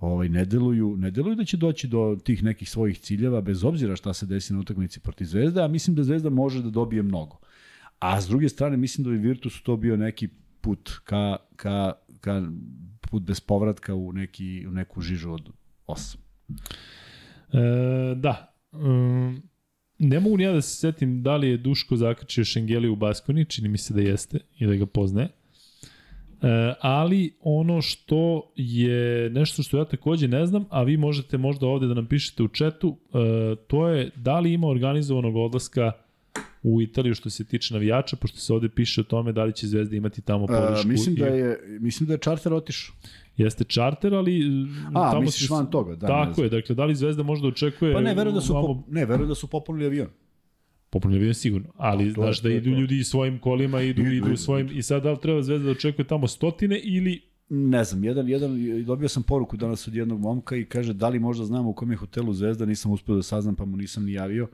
ovaj, 0.00 0.28
ne 0.28 0.44
deluju, 0.44 0.96
ne 0.96 1.10
deluju 1.10 1.34
da 1.34 1.44
će 1.44 1.56
doći 1.56 1.88
do 1.88 2.18
tih 2.24 2.42
nekih 2.42 2.70
svojih 2.70 2.98
ciljeva, 2.98 3.40
bez 3.40 3.64
obzira 3.64 3.96
šta 3.96 4.14
se 4.14 4.26
desi 4.26 4.52
na 4.52 4.60
utakmici 4.60 5.00
protiv 5.00 5.24
Zvezde, 5.24 5.62
a 5.62 5.68
mislim 5.68 5.96
da 5.96 6.04
Zvezda 6.04 6.30
može 6.30 6.62
da 6.62 6.70
dobije 6.70 7.02
mnogo. 7.02 7.38
A 8.04 8.20
s 8.20 8.28
druge 8.28 8.48
strane, 8.48 8.76
mislim 8.76 9.04
da 9.04 9.10
bi 9.10 9.16
Virtus 9.16 9.62
to 9.62 9.76
bio 9.76 9.96
neki 9.96 10.28
put 10.60 10.90
ka, 11.04 11.36
ka, 11.56 11.92
ka 12.20 12.42
put 13.00 13.22
bez 13.22 13.40
povratka 13.40 13.94
u, 13.94 14.12
neki, 14.12 14.66
u 14.68 14.70
neku 14.70 15.00
žižu 15.00 15.32
od 15.32 15.50
8. 15.86 16.16
E, 17.52 18.14
da. 18.14 18.54
Um, 18.72 19.42
ne 19.98 20.20
mogu 20.20 20.36
ni 20.36 20.42
ja 20.42 20.52
da 20.52 20.62
se 20.62 20.76
setim 20.76 21.22
da 21.22 21.36
li 21.36 21.48
je 21.48 21.56
Duško 21.56 21.96
zakačio 21.96 22.44
Šengeli 22.44 22.88
u 22.88 22.96
Baskoni, 22.96 23.44
čini 23.44 23.68
mi 23.68 23.78
se 23.78 23.94
da 23.94 24.00
jeste 24.00 24.38
i 24.58 24.66
da 24.66 24.74
ga 24.74 24.86
poznaje. 24.86 25.28
E, 25.28 26.74
ali 26.80 27.36
ono 27.40 27.82
što 27.82 28.52
je 28.56 29.30
nešto 29.30 29.62
što 29.62 29.78
ja 29.78 29.84
takođe 29.84 30.28
ne 30.28 30.46
znam, 30.46 30.64
a 30.70 30.82
vi 30.82 30.96
možete 30.96 31.38
možda 31.38 31.66
ovde 31.66 31.86
da 31.86 31.94
nam 31.94 32.06
pišete 32.06 32.42
u 32.42 32.48
četu, 32.48 32.96
e, 32.98 33.56
to 33.66 33.88
je 33.88 34.10
da 34.16 34.40
li 34.40 34.52
ima 34.52 34.66
organizovanog 34.66 35.36
odlaska 35.36 35.92
u 36.64 36.82
Italiju 36.82 37.14
što 37.14 37.30
se 37.30 37.44
tiče 37.44 37.74
navijača, 37.74 38.16
pošto 38.16 38.38
se 38.38 38.52
ovde 38.52 38.68
piše 38.68 39.00
o 39.00 39.04
tome 39.04 39.32
da 39.32 39.44
li 39.44 39.52
će 39.52 39.66
Zvezda 39.66 39.96
imati 39.96 40.22
tamo 40.22 40.46
podršku. 40.46 40.80
Uh, 40.80 40.86
mislim, 40.86 41.14
i- 41.14 41.18
da 41.18 41.26
je, 41.26 41.58
mislim 41.80 42.06
da 42.06 42.12
je 42.12 42.18
Charter 42.18 42.52
otišao. 42.52 42.94
Jeste 43.36 43.64
čarter, 43.64 44.14
ali... 44.14 44.40
A, 44.88 45.10
tamo 45.10 45.20
misliš 45.22 45.50
van 45.50 45.66
toga, 45.66 45.94
da, 45.96 46.06
Tako 46.06 46.34
znam. 46.34 46.44
je, 46.46 46.50
dakle, 46.50 46.74
da 46.74 46.84
li 46.84 46.94
Zvezda 46.94 47.22
možda 47.22 47.48
očekuje... 47.48 47.92
Pa 47.94 48.00
ne, 48.00 48.14
verujem 48.14 48.34
da 48.34 48.40
su, 48.40 48.52
vamo- 48.54 48.66
po, 48.66 48.82
ne, 48.88 49.04
verujem 49.04 49.28
da 49.28 49.34
su 49.34 49.46
popunili 49.46 49.86
avion. 49.86 50.08
Popularno 50.90 51.18
avion 51.18 51.34
sigurno, 51.34 51.68
ali 51.76 52.06
to 52.06 52.20
znaš 52.22 52.40
to 52.40 52.48
da 52.48 52.54
idu 52.54 52.70
to. 52.72 52.76
ljudi 52.76 53.04
svojim 53.04 53.38
kolima, 53.38 53.80
idu, 53.82 54.02
Idu, 54.02 54.10
idu, 54.12 54.26
idu. 54.26 54.36
svojim, 54.36 54.68
i 54.72 54.82
sad 54.82 55.02
da 55.02 55.10
li 55.10 55.18
treba 55.18 55.42
Zvezda 55.42 55.64
da 55.64 55.70
očekuje 55.70 56.06
tamo 56.06 56.28
stotine 56.28 56.78
ili 56.78 57.20
Ne 57.48 57.84
znam, 57.84 58.04
jedan, 58.04 58.28
jedan, 58.28 58.50
dobio 58.84 59.08
sam 59.08 59.22
poruku 59.22 59.56
danas 59.56 59.88
od 59.88 59.94
jednog 59.94 60.20
momka 60.20 60.56
i 60.56 60.64
kaže 60.64 60.92
da 60.92 61.08
li 61.08 61.18
možda 61.18 61.44
znamo 61.44 61.70
u 61.70 61.74
kom 61.74 61.90
je 61.90 61.96
hotelu 61.96 62.32
Zvezda, 62.32 62.66
nisam 62.66 62.92
uspeo 62.92 63.16
da 63.16 63.22
saznam 63.22 63.54
pa 63.54 63.64
mu 63.64 63.76
nisam 63.76 64.04
ni 64.04 64.12
javio. 64.12 64.48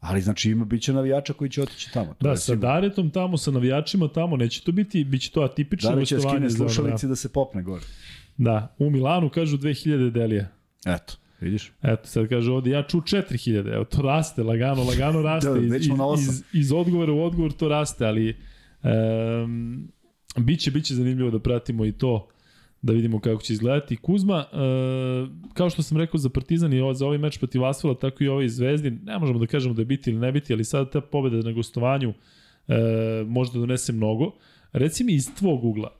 Ali 0.00 0.20
znači 0.20 0.50
ima 0.50 0.64
biće 0.64 0.92
navijača 0.92 1.32
koji 1.32 1.50
će 1.50 1.62
otići 1.62 1.92
tamo. 1.92 2.06
To 2.06 2.28
da, 2.28 2.36
sa 2.36 2.42
sigurno. 2.42 2.60
Daretom 2.60 3.10
tamo, 3.10 3.36
sa 3.36 3.50
navijačima 3.50 4.08
tamo, 4.08 4.36
neće 4.36 4.62
to 4.62 4.72
biti, 4.72 5.04
bit 5.04 5.22
će 5.22 5.30
to 5.30 5.40
atipično 5.40 5.90
da 5.90 5.96
li 5.96 6.06
će 6.06 6.14
gostovanje. 6.14 6.50
skine 6.50 6.68
slušalici 6.68 7.06
da 7.06 7.16
se 7.16 7.32
popne 7.32 7.62
gore. 7.62 7.84
Da, 8.36 8.74
u 8.78 8.90
Milanu 8.90 9.30
kažu 9.30 9.58
2000 9.58 10.10
delija. 10.10 10.48
Eto, 10.86 11.14
vidiš? 11.40 11.72
Eto, 11.82 12.06
sad 12.06 12.28
kaže 12.28 12.50
ovde, 12.52 12.70
ja 12.70 12.82
ču 12.82 13.00
4000, 13.00 13.74
evo 13.74 13.84
to 13.84 14.02
raste, 14.02 14.42
lagano, 14.42 14.84
lagano 14.84 15.22
raste, 15.30 15.50
Da, 15.50 15.76
iz, 15.76 15.86
iz, 16.18 16.44
iz 16.52 16.72
odgovora 16.72 17.12
u 17.12 17.22
odgovor 17.24 17.52
to 17.52 17.68
raste, 17.68 18.06
ali 18.06 18.36
um, 18.82 19.88
biće, 20.36 20.70
biće 20.70 20.94
zanimljivo 20.94 21.30
da 21.30 21.38
pratimo 21.38 21.84
i 21.84 21.92
to, 21.92 22.28
da 22.82 22.92
vidimo 22.92 23.20
kako 23.20 23.42
će 23.42 23.52
izgledati. 23.52 23.96
Kuzma, 23.96 24.44
e, 24.52 24.56
kao 25.54 25.70
što 25.70 25.82
sam 25.82 25.98
rekao 25.98 26.18
za 26.18 26.28
Partizan 26.28 26.72
i 26.72 26.94
za 26.94 27.06
ovaj 27.06 27.18
meč 27.18 27.38
protiv 27.38 27.64
Asfala, 27.64 27.94
tako 27.94 28.24
i 28.24 28.28
ovaj 28.28 28.48
Zvezdi, 28.48 28.90
ne 28.90 29.18
možemo 29.18 29.38
da 29.38 29.46
kažemo 29.46 29.74
da 29.74 29.82
je 29.82 29.86
biti 29.86 30.10
ili 30.10 30.18
ne 30.18 30.32
biti, 30.32 30.52
ali 30.52 30.64
sad 30.64 30.92
ta 30.92 31.00
pobeda 31.00 31.36
na 31.36 31.52
gostovanju 31.52 32.14
e, 32.68 32.74
može 33.26 33.52
da 33.52 33.58
donese 33.58 33.92
mnogo. 33.92 34.32
Reci 34.72 35.04
mi 35.04 35.12
iz 35.12 35.34
tvog 35.34 35.64
ugla, 35.64 35.92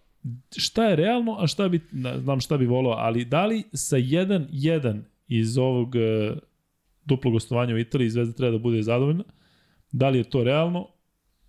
šta 0.56 0.84
je 0.84 0.96
realno, 0.96 1.36
a 1.38 1.46
šta 1.46 1.68
bi, 1.68 1.80
ne 1.92 2.18
znam 2.18 2.40
šta 2.40 2.56
bi 2.56 2.66
volao, 2.66 2.92
ali 2.92 3.24
da 3.24 3.46
li 3.46 3.62
sa 3.72 3.96
1-1 3.96 5.00
iz 5.28 5.58
ovog 5.58 5.96
e, 5.96 6.36
duplog 7.04 7.32
gostovanja 7.32 7.74
u 7.74 7.78
Italiji 7.78 8.10
Zvezda 8.10 8.34
treba 8.34 8.52
da 8.52 8.58
bude 8.58 8.82
zadovoljna? 8.82 9.24
Da 9.92 10.08
li 10.08 10.18
je 10.18 10.24
to 10.24 10.44
realno? 10.44 10.86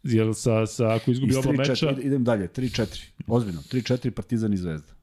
Jer 0.03 0.27
sa, 0.33 0.65
sa, 0.65 0.95
ako 0.95 1.11
izgubi 1.11 1.29
Iz 1.29 1.37
oba 1.37 1.49
3-4, 1.49 1.69
meča, 1.69 1.95
idem 2.01 2.23
dalje, 2.23 2.47
3-4. 2.47 3.09
Ozbiljno, 3.27 3.61
3-4 3.61 4.09
Partizan 4.09 4.53
i 4.53 4.57
Zvezda. 4.57 4.98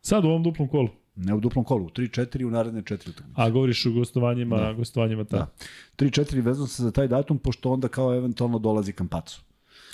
Sad 0.00 0.24
u 0.24 0.28
ovom 0.28 0.42
duplom 0.42 0.68
kolu, 0.68 0.88
Ne 1.16 1.34
u 1.34 1.40
duplom 1.40 1.64
kolu, 1.64 1.88
3-4 1.88 2.44
u 2.44 2.50
naredne 2.50 2.82
4 2.82 2.94
utakmice. 3.10 3.32
a 3.34 3.50
govoriš 3.50 3.86
o 3.86 3.92
gostovanjima, 3.92 4.56
Da. 4.56 4.72
gostovanjima 4.72 5.24
ta. 5.24 5.36
Da. 5.36 5.50
3-4 5.98 6.42
vezano 6.42 6.66
se 6.66 6.82
za 6.82 6.90
taj 6.90 7.08
datum, 7.08 7.38
pošto 7.38 7.70
onda 7.70 7.88
kao 7.88 8.14
eventualno 8.14 8.58
dolazi 8.58 8.92
Kampacu. 8.92 9.42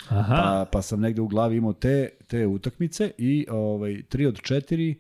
Aha, 0.09 0.35
Pa, 0.37 0.67
pa 0.73 0.83
sam 0.83 1.01
negde 1.01 1.21
u 1.21 1.29
glavi 1.29 1.57
imao 1.57 1.73
te, 1.73 2.09
te 2.27 2.47
utakmice 2.47 3.11
i 3.19 3.47
ovaj, 3.51 3.91
3 3.91 4.29
od 4.29 4.35
4 4.35 4.95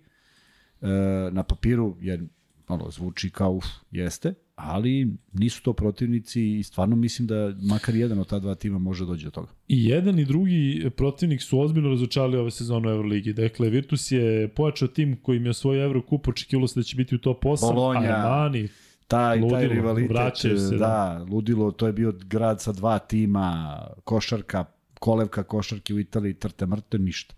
e, 0.80 0.86
na 1.30 1.42
papiru 1.42 1.96
je 2.00 2.26
malo 2.68 2.90
zvuči 2.90 3.30
kao 3.30 3.52
uf, 3.52 3.64
jeste, 3.90 4.34
ali 4.56 5.08
nisu 5.32 5.62
to 5.62 5.72
protivnici 5.72 6.58
i 6.58 6.62
stvarno 6.62 6.96
mislim 6.96 7.28
da 7.28 7.54
makar 7.62 7.94
jedan 7.94 8.18
od 8.18 8.28
ta 8.28 8.38
dva 8.38 8.54
tima 8.54 8.78
može 8.78 9.04
da 9.04 9.08
dođe 9.08 9.24
do 9.24 9.30
toga. 9.30 9.48
I 9.68 9.88
jedan 9.88 10.18
i 10.18 10.24
drugi 10.24 10.90
protivnik 10.96 11.42
su 11.42 11.60
ozbiljno 11.60 11.90
razočarali 11.90 12.36
ove 12.36 12.50
sezone 12.50 12.88
u 12.88 12.90
Euroligi. 12.90 13.32
Dakle, 13.32 13.70
Virtus 13.70 14.12
je 14.12 14.48
pojačao 14.48 14.88
tim 14.88 15.16
koji 15.22 15.36
im 15.36 15.44
je 15.44 15.50
osvojio 15.50 15.84
Eurocup, 15.84 16.28
očekivalo 16.28 16.68
se 16.68 16.80
da 16.80 16.84
će 16.84 16.96
biti 16.96 17.14
u 17.14 17.18
top 17.18 17.44
8, 17.44 17.74
Bolonja. 17.74 18.16
Armani, 18.16 18.68
Taj, 19.08 19.40
Ludilo, 19.40 19.50
taj 19.50 19.68
rivalitet, 19.68 20.36
se, 20.36 20.76
da, 20.76 21.26
ludilo, 21.30 21.70
to 21.70 21.86
je 21.86 21.92
bio 21.92 22.12
grad 22.24 22.62
sa 22.62 22.72
dva 22.72 22.98
tima, 22.98 23.78
košarka, 24.04 24.64
kolevka 24.98 25.42
košarke 25.42 25.94
u 25.94 26.00
Italiji, 26.00 26.34
trte 26.34 26.66
mrte, 26.66 26.98
ništa. 26.98 27.34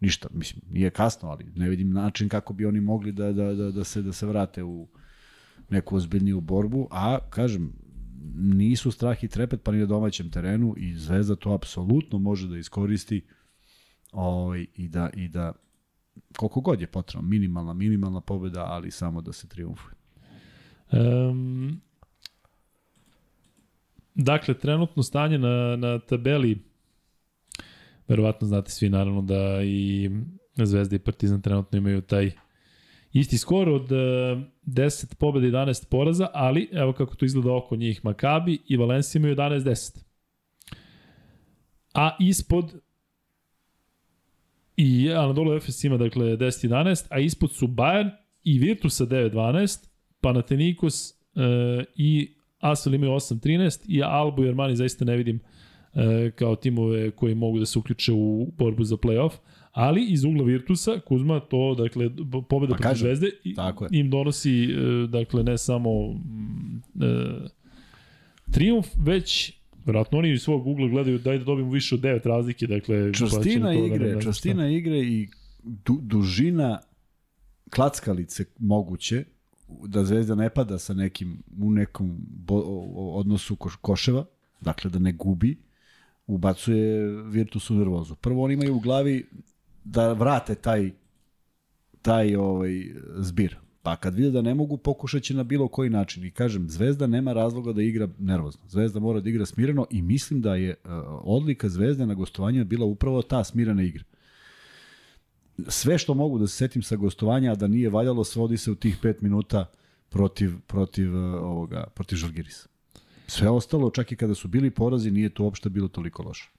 Ništa, 0.00 0.28
mislim, 0.32 0.62
nije 0.70 0.90
kasno, 0.90 1.28
ali 1.28 1.44
ne 1.56 1.68
vidim 1.68 1.90
način 1.90 2.28
kako 2.28 2.52
bi 2.52 2.66
oni 2.66 2.80
mogli 2.80 3.12
da, 3.12 3.32
da, 3.32 3.54
da, 3.54 3.70
da, 3.70 3.84
se, 3.84 4.02
da 4.02 4.12
se 4.12 4.26
vrate 4.26 4.62
u 4.62 4.86
neku 5.68 5.96
ozbiljniju 5.96 6.40
borbu, 6.40 6.88
a 6.90 7.18
kažem, 7.30 7.72
nisu 8.34 8.90
strah 8.90 9.24
i 9.24 9.28
trepet 9.28 9.62
pa 9.62 9.72
ni 9.72 9.78
na 9.78 9.86
domaćem 9.86 10.30
terenu 10.30 10.74
i 10.76 10.94
Zvezda 10.94 11.36
to 11.36 11.52
apsolutno 11.52 12.18
može 12.18 12.48
da 12.48 12.58
iskoristi 12.58 13.24
ovaj, 14.12 14.66
i 14.74 14.88
da, 14.88 15.10
i 15.14 15.28
da 15.28 15.52
koliko 16.36 16.60
god 16.60 16.80
je 16.80 16.86
potrebno, 16.86 17.28
minimalna, 17.28 17.72
minimalna 17.72 18.20
pobeda, 18.20 18.64
ali 18.64 18.90
samo 18.90 19.20
da 19.20 19.32
se 19.32 19.48
triumfuje. 19.48 19.94
Um, 20.92 21.80
dakle, 24.14 24.58
trenutno 24.58 25.02
stanje 25.02 25.38
na, 25.38 25.76
na 25.76 25.98
tabeli, 25.98 26.58
verovatno 28.08 28.46
znate 28.46 28.70
svi 28.70 28.88
naravno 28.88 29.22
da 29.22 29.62
i 29.62 30.10
Zvezda 30.54 30.96
i 30.96 30.98
Partizan 30.98 31.42
trenutno 31.42 31.78
imaju 31.78 32.00
taj 32.00 32.30
isti 33.12 33.38
skor 33.38 33.68
od 33.68 33.92
uh, 33.92 33.98
10 34.66 35.14
pobjeda 35.14 35.46
i 35.46 35.50
11 35.50 35.88
poraza, 35.90 36.28
ali 36.32 36.68
evo 36.72 36.92
kako 36.92 37.14
to 37.14 37.24
izgleda 37.24 37.52
oko 37.52 37.76
njih. 37.76 38.04
Makabi 38.04 38.58
i 38.66 38.76
Valencia 38.76 39.18
imaju 39.18 39.36
11-10. 39.36 39.98
A 41.94 42.16
ispod 42.20 42.74
i 44.76 45.10
Anadolu 45.12 45.54
Efes 45.54 45.84
ima 45.84 45.96
dakle 45.96 46.36
10-11, 46.36 47.06
a 47.10 47.18
ispod 47.18 47.52
su 47.52 47.66
Bayern 47.66 48.10
i 48.44 48.58
Virtus 48.58 48.96
sa 48.96 49.06
9-12, 49.06 49.88
Panathinaikos 50.20 51.10
uh, 51.10 51.84
i 51.96 52.34
Asvel 52.58 52.94
imaju 52.94 53.12
8-13 53.12 53.80
i 53.88 54.02
Albu 54.02 54.44
i 54.44 54.48
Armani 54.48 54.76
zaista 54.76 55.04
ne 55.04 55.16
vidim 55.16 55.40
uh, 55.92 56.02
kao 56.34 56.56
timove 56.56 57.10
koji 57.10 57.34
mogu 57.34 57.58
da 57.58 57.66
se 57.66 57.78
uključe 57.78 58.12
u 58.12 58.52
borbu 58.58 58.84
za 58.84 58.96
playoff, 58.96 59.32
ali 59.78 60.04
iz 60.04 60.24
ugla 60.24 60.44
Virtusa, 60.44 61.00
Kuzma, 61.00 61.40
to, 61.40 61.74
dakle, 61.78 62.10
pobeda 62.48 62.74
Pa 62.74 62.78
protiv 62.82 62.98
Zvezde 62.98 63.30
im 63.90 64.10
donosi, 64.10 64.68
uh, 64.72 65.10
dakle, 65.10 65.42
ne 65.42 65.58
samo 65.58 66.12
mm, 66.12 66.82
uh, 66.94 67.50
triumf, 68.50 68.86
već 69.04 69.58
Verovatno 69.88 70.18
oni 70.18 70.32
iz 70.32 70.42
svog 70.42 70.66
ugla 70.66 70.88
gledaju 70.88 71.18
daj 71.18 71.38
da 71.38 71.44
dobijemo 71.44 71.72
više 71.72 71.94
od 71.94 72.00
9 72.00 72.26
razlike, 72.26 72.66
dakle... 72.66 73.14
Čvrstina 73.14 73.72
to 73.72 73.80
da 73.80 73.86
igre, 73.86 74.10
šta. 74.10 74.20
čvrstina 74.20 74.68
igre 74.68 74.98
i 74.98 75.28
du, 75.62 75.98
dužina 76.02 76.80
klackalice 77.70 78.44
moguće 78.58 79.24
da 79.68 80.04
Zvezda 80.04 80.34
ne 80.34 80.50
pada 80.50 80.78
sa 80.78 80.94
nekim 80.94 81.42
u 81.60 81.70
nekom 81.70 82.16
bo, 82.20 82.56
odnosu 82.94 83.56
koš, 83.56 83.76
koševa, 83.76 84.24
dakle 84.60 84.90
da 84.90 84.98
ne 84.98 85.12
gubi, 85.12 85.56
ubacuje 86.26 87.08
Virtus 87.22 87.70
u 87.70 87.74
nervozu. 87.74 88.14
Prvo 88.14 88.44
oni 88.44 88.54
imaju 88.54 88.76
u 88.76 88.80
glavi 88.80 89.26
da 89.90 90.12
vrate 90.12 90.54
taj 90.54 90.90
taj 92.02 92.36
ovaj 92.36 92.86
zbir. 93.16 93.56
Pa 93.82 93.96
kad 93.96 94.14
vide 94.14 94.30
da 94.30 94.42
ne 94.42 94.54
mogu, 94.54 94.76
pokušat 94.76 95.22
će 95.22 95.34
na 95.34 95.42
bilo 95.42 95.68
koji 95.68 95.90
način. 95.90 96.24
I 96.24 96.30
kažem, 96.30 96.68
Zvezda 96.68 97.06
nema 97.06 97.32
razloga 97.32 97.72
da 97.72 97.82
igra 97.82 98.08
nervozno. 98.18 98.68
Zvezda 98.68 99.00
mora 99.00 99.20
da 99.20 99.28
igra 99.28 99.46
smireno 99.46 99.86
i 99.90 100.02
mislim 100.02 100.40
da 100.40 100.54
je 100.54 100.74
uh, 100.84 100.90
odlika 101.22 101.68
Zvezde 101.68 102.06
na 102.06 102.14
gostovanju 102.14 102.64
bila 102.64 102.86
upravo 102.86 103.22
ta 103.22 103.44
smirena 103.44 103.82
igra. 103.82 104.04
Sve 105.68 105.98
što 105.98 106.14
mogu 106.14 106.38
da 106.38 106.46
se 106.46 106.56
setim 106.56 106.82
sa 106.82 106.96
gostovanja, 106.96 107.54
da 107.54 107.66
nije 107.66 107.90
valjalo, 107.90 108.24
svodi 108.24 108.56
se 108.56 108.70
u 108.70 108.74
tih 108.74 108.98
pet 109.02 109.20
minuta 109.20 109.66
protiv, 110.08 110.58
protiv, 110.66 111.16
uh, 111.16 111.42
ovoga, 111.42 111.86
protiv 111.94 112.16
Žalgirisa. 112.16 112.68
Sve 113.26 113.48
ostalo, 113.50 113.90
čak 113.90 114.12
i 114.12 114.16
kada 114.16 114.34
su 114.34 114.48
bili 114.48 114.70
porazi, 114.70 115.10
nije 115.10 115.30
to 115.30 115.44
uopšte 115.44 115.68
bilo 115.68 115.88
toliko 115.88 116.22
loše. 116.22 116.50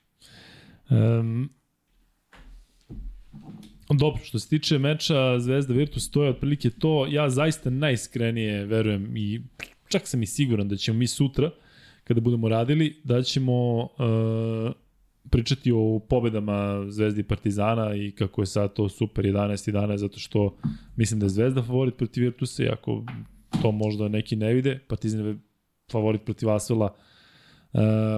Um, 0.89 1.49
Dobro, 3.89 4.21
što 4.23 4.39
se 4.39 4.49
tiče 4.49 4.77
meča 4.77 5.39
Zvezda 5.39 5.73
Virtus, 5.73 6.11
to 6.11 6.23
je 6.23 6.29
otprilike 6.29 6.69
to. 6.69 7.07
Ja 7.09 7.29
zaista 7.29 7.69
najiskrenije 7.69 8.65
verujem 8.65 9.17
i 9.17 9.41
čak 9.87 10.07
sam 10.07 10.23
i 10.23 10.25
siguran 10.25 10.67
da 10.67 10.75
ćemo 10.75 10.99
mi 10.99 11.07
sutra, 11.07 11.51
kada 12.03 12.21
budemo 12.21 12.49
radili, 12.49 13.01
da 13.03 13.23
ćemo 13.23 13.79
uh, 13.81 13.89
pričati 15.29 15.71
o 15.71 15.99
pobedama 16.09 16.85
Zvezde 16.89 17.21
i 17.21 17.23
Partizana 17.23 17.95
i 17.95 18.11
kako 18.11 18.41
je 18.41 18.45
sad 18.45 18.73
to 18.73 18.89
super 18.89 19.25
11-11, 19.25 19.95
zato 19.95 20.19
što 20.19 20.57
mislim 20.95 21.19
da 21.19 21.25
je 21.25 21.29
Zvezda 21.29 21.63
favorit 21.63 21.97
protiv 21.97 22.23
Virtusa, 22.23 22.63
iako 22.63 23.03
to 23.61 23.71
možda 23.71 24.07
neki 24.07 24.35
ne 24.35 24.53
vide. 24.53 24.79
Partizan 24.87 25.27
je 25.27 25.37
favorit 25.91 26.25
protiv 26.25 26.49
Asvela 26.49 26.85
uh, 26.85 27.08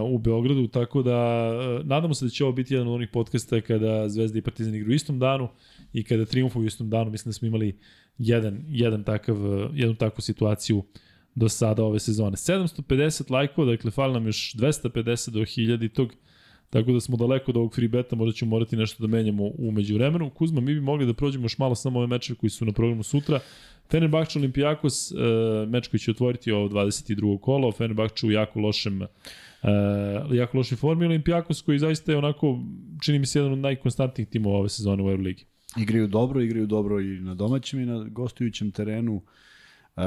u 0.04 0.18
Beogradu, 0.18 0.68
tako 0.68 1.02
da 1.02 1.52
uh, 1.52 1.86
nadamo 1.86 2.14
se 2.14 2.26
da 2.26 2.30
će 2.30 2.44
ovo 2.44 2.54
biti 2.54 2.74
jedan 2.74 2.88
od 2.88 2.94
onih 2.94 3.10
podcasta 3.14 3.62
kada 3.62 4.10
Zvezda 4.10 4.40
i 4.40 4.42
Partizan 4.42 4.76
igraju 4.76 4.92
u 4.92 4.96
istom 4.96 5.20
danu 5.20 5.50
i 5.94 6.04
kada 6.04 6.26
triumfuju 6.26 6.64
u 6.64 6.68
istom 6.68 6.90
danu. 6.90 7.12
Mislim 7.12 7.30
da 7.30 7.34
smo 7.34 7.48
imali 7.48 7.80
jedan, 8.18 8.64
jedan 8.68 9.04
takav, 9.04 9.38
jednu 9.74 9.96
takvu 9.96 10.22
situaciju 10.22 10.84
do 11.36 11.50
sada 11.50 11.84
ove 11.84 12.00
sezone. 12.00 12.36
750 12.36 13.32
lajkova, 13.32 13.72
dakle 13.72 13.92
fali 13.92 14.14
nam 14.14 14.26
još 14.26 14.54
250 14.54 15.30
do 15.30 15.40
1000 15.40 15.94
tog, 15.94 16.14
tako 16.70 16.92
da 16.92 17.00
smo 17.00 17.18
daleko 17.18 17.52
od 17.52 17.58
ovog 17.58 17.76
free 17.76 17.88
beta, 17.88 18.16
možda 18.16 18.34
ćemo 18.34 18.50
morati 18.50 18.76
nešto 18.76 19.08
da 19.08 19.08
menjamo 19.08 19.52
umeđu 19.58 19.96
vremenu. 19.96 20.30
Kuzma, 20.30 20.62
mi 20.62 20.74
bi 20.74 20.82
mogli 20.82 21.06
da 21.06 21.14
prođemo 21.14 21.46
još 21.46 21.58
malo 21.58 21.76
samo 21.76 22.00
ove 22.00 22.08
mečeve 22.08 22.38
koji 22.38 22.50
su 22.50 22.66
na 22.66 22.72
programu 22.72 23.04
sutra. 23.04 23.40
Fenerbahče 23.92 24.40
Olimpijakos, 24.40 25.12
e, 25.12 25.16
meč 25.68 25.88
koji 25.88 26.00
će 26.00 26.12
otvoriti 26.12 26.52
ovo 26.52 26.70
22. 26.70 27.40
kolo, 27.40 27.72
Fenerbahče 27.72 28.26
u 28.28 28.32
jako 28.32 28.60
lošem 28.60 29.02
e, 29.02 29.08
jako 30.32 30.58
lošoj 30.58 30.78
formi, 30.78 31.06
Olimpijakos 31.06 31.62
koji 31.62 31.80
zaista 31.80 32.12
je 32.12 32.18
onako, 32.18 32.60
čini 33.02 33.20
mi 33.20 33.26
se 33.26 33.40
jedan 33.40 33.52
od 33.54 33.60
najkonstantnijih 33.60 34.30
timova 34.30 34.58
ove 34.58 34.70
sezone 34.70 35.04
u 35.04 35.10
Euroligi. 35.10 35.46
Igraju 35.78 36.08
dobro, 36.08 36.42
igraju 36.42 36.68
dobro 36.68 37.00
i 37.00 37.20
na 37.20 37.36
domaćem 37.36 37.80
i 37.80 37.86
na 37.86 38.04
gostujućem 38.04 38.72
terenu. 38.72 39.22
E, 39.98 40.02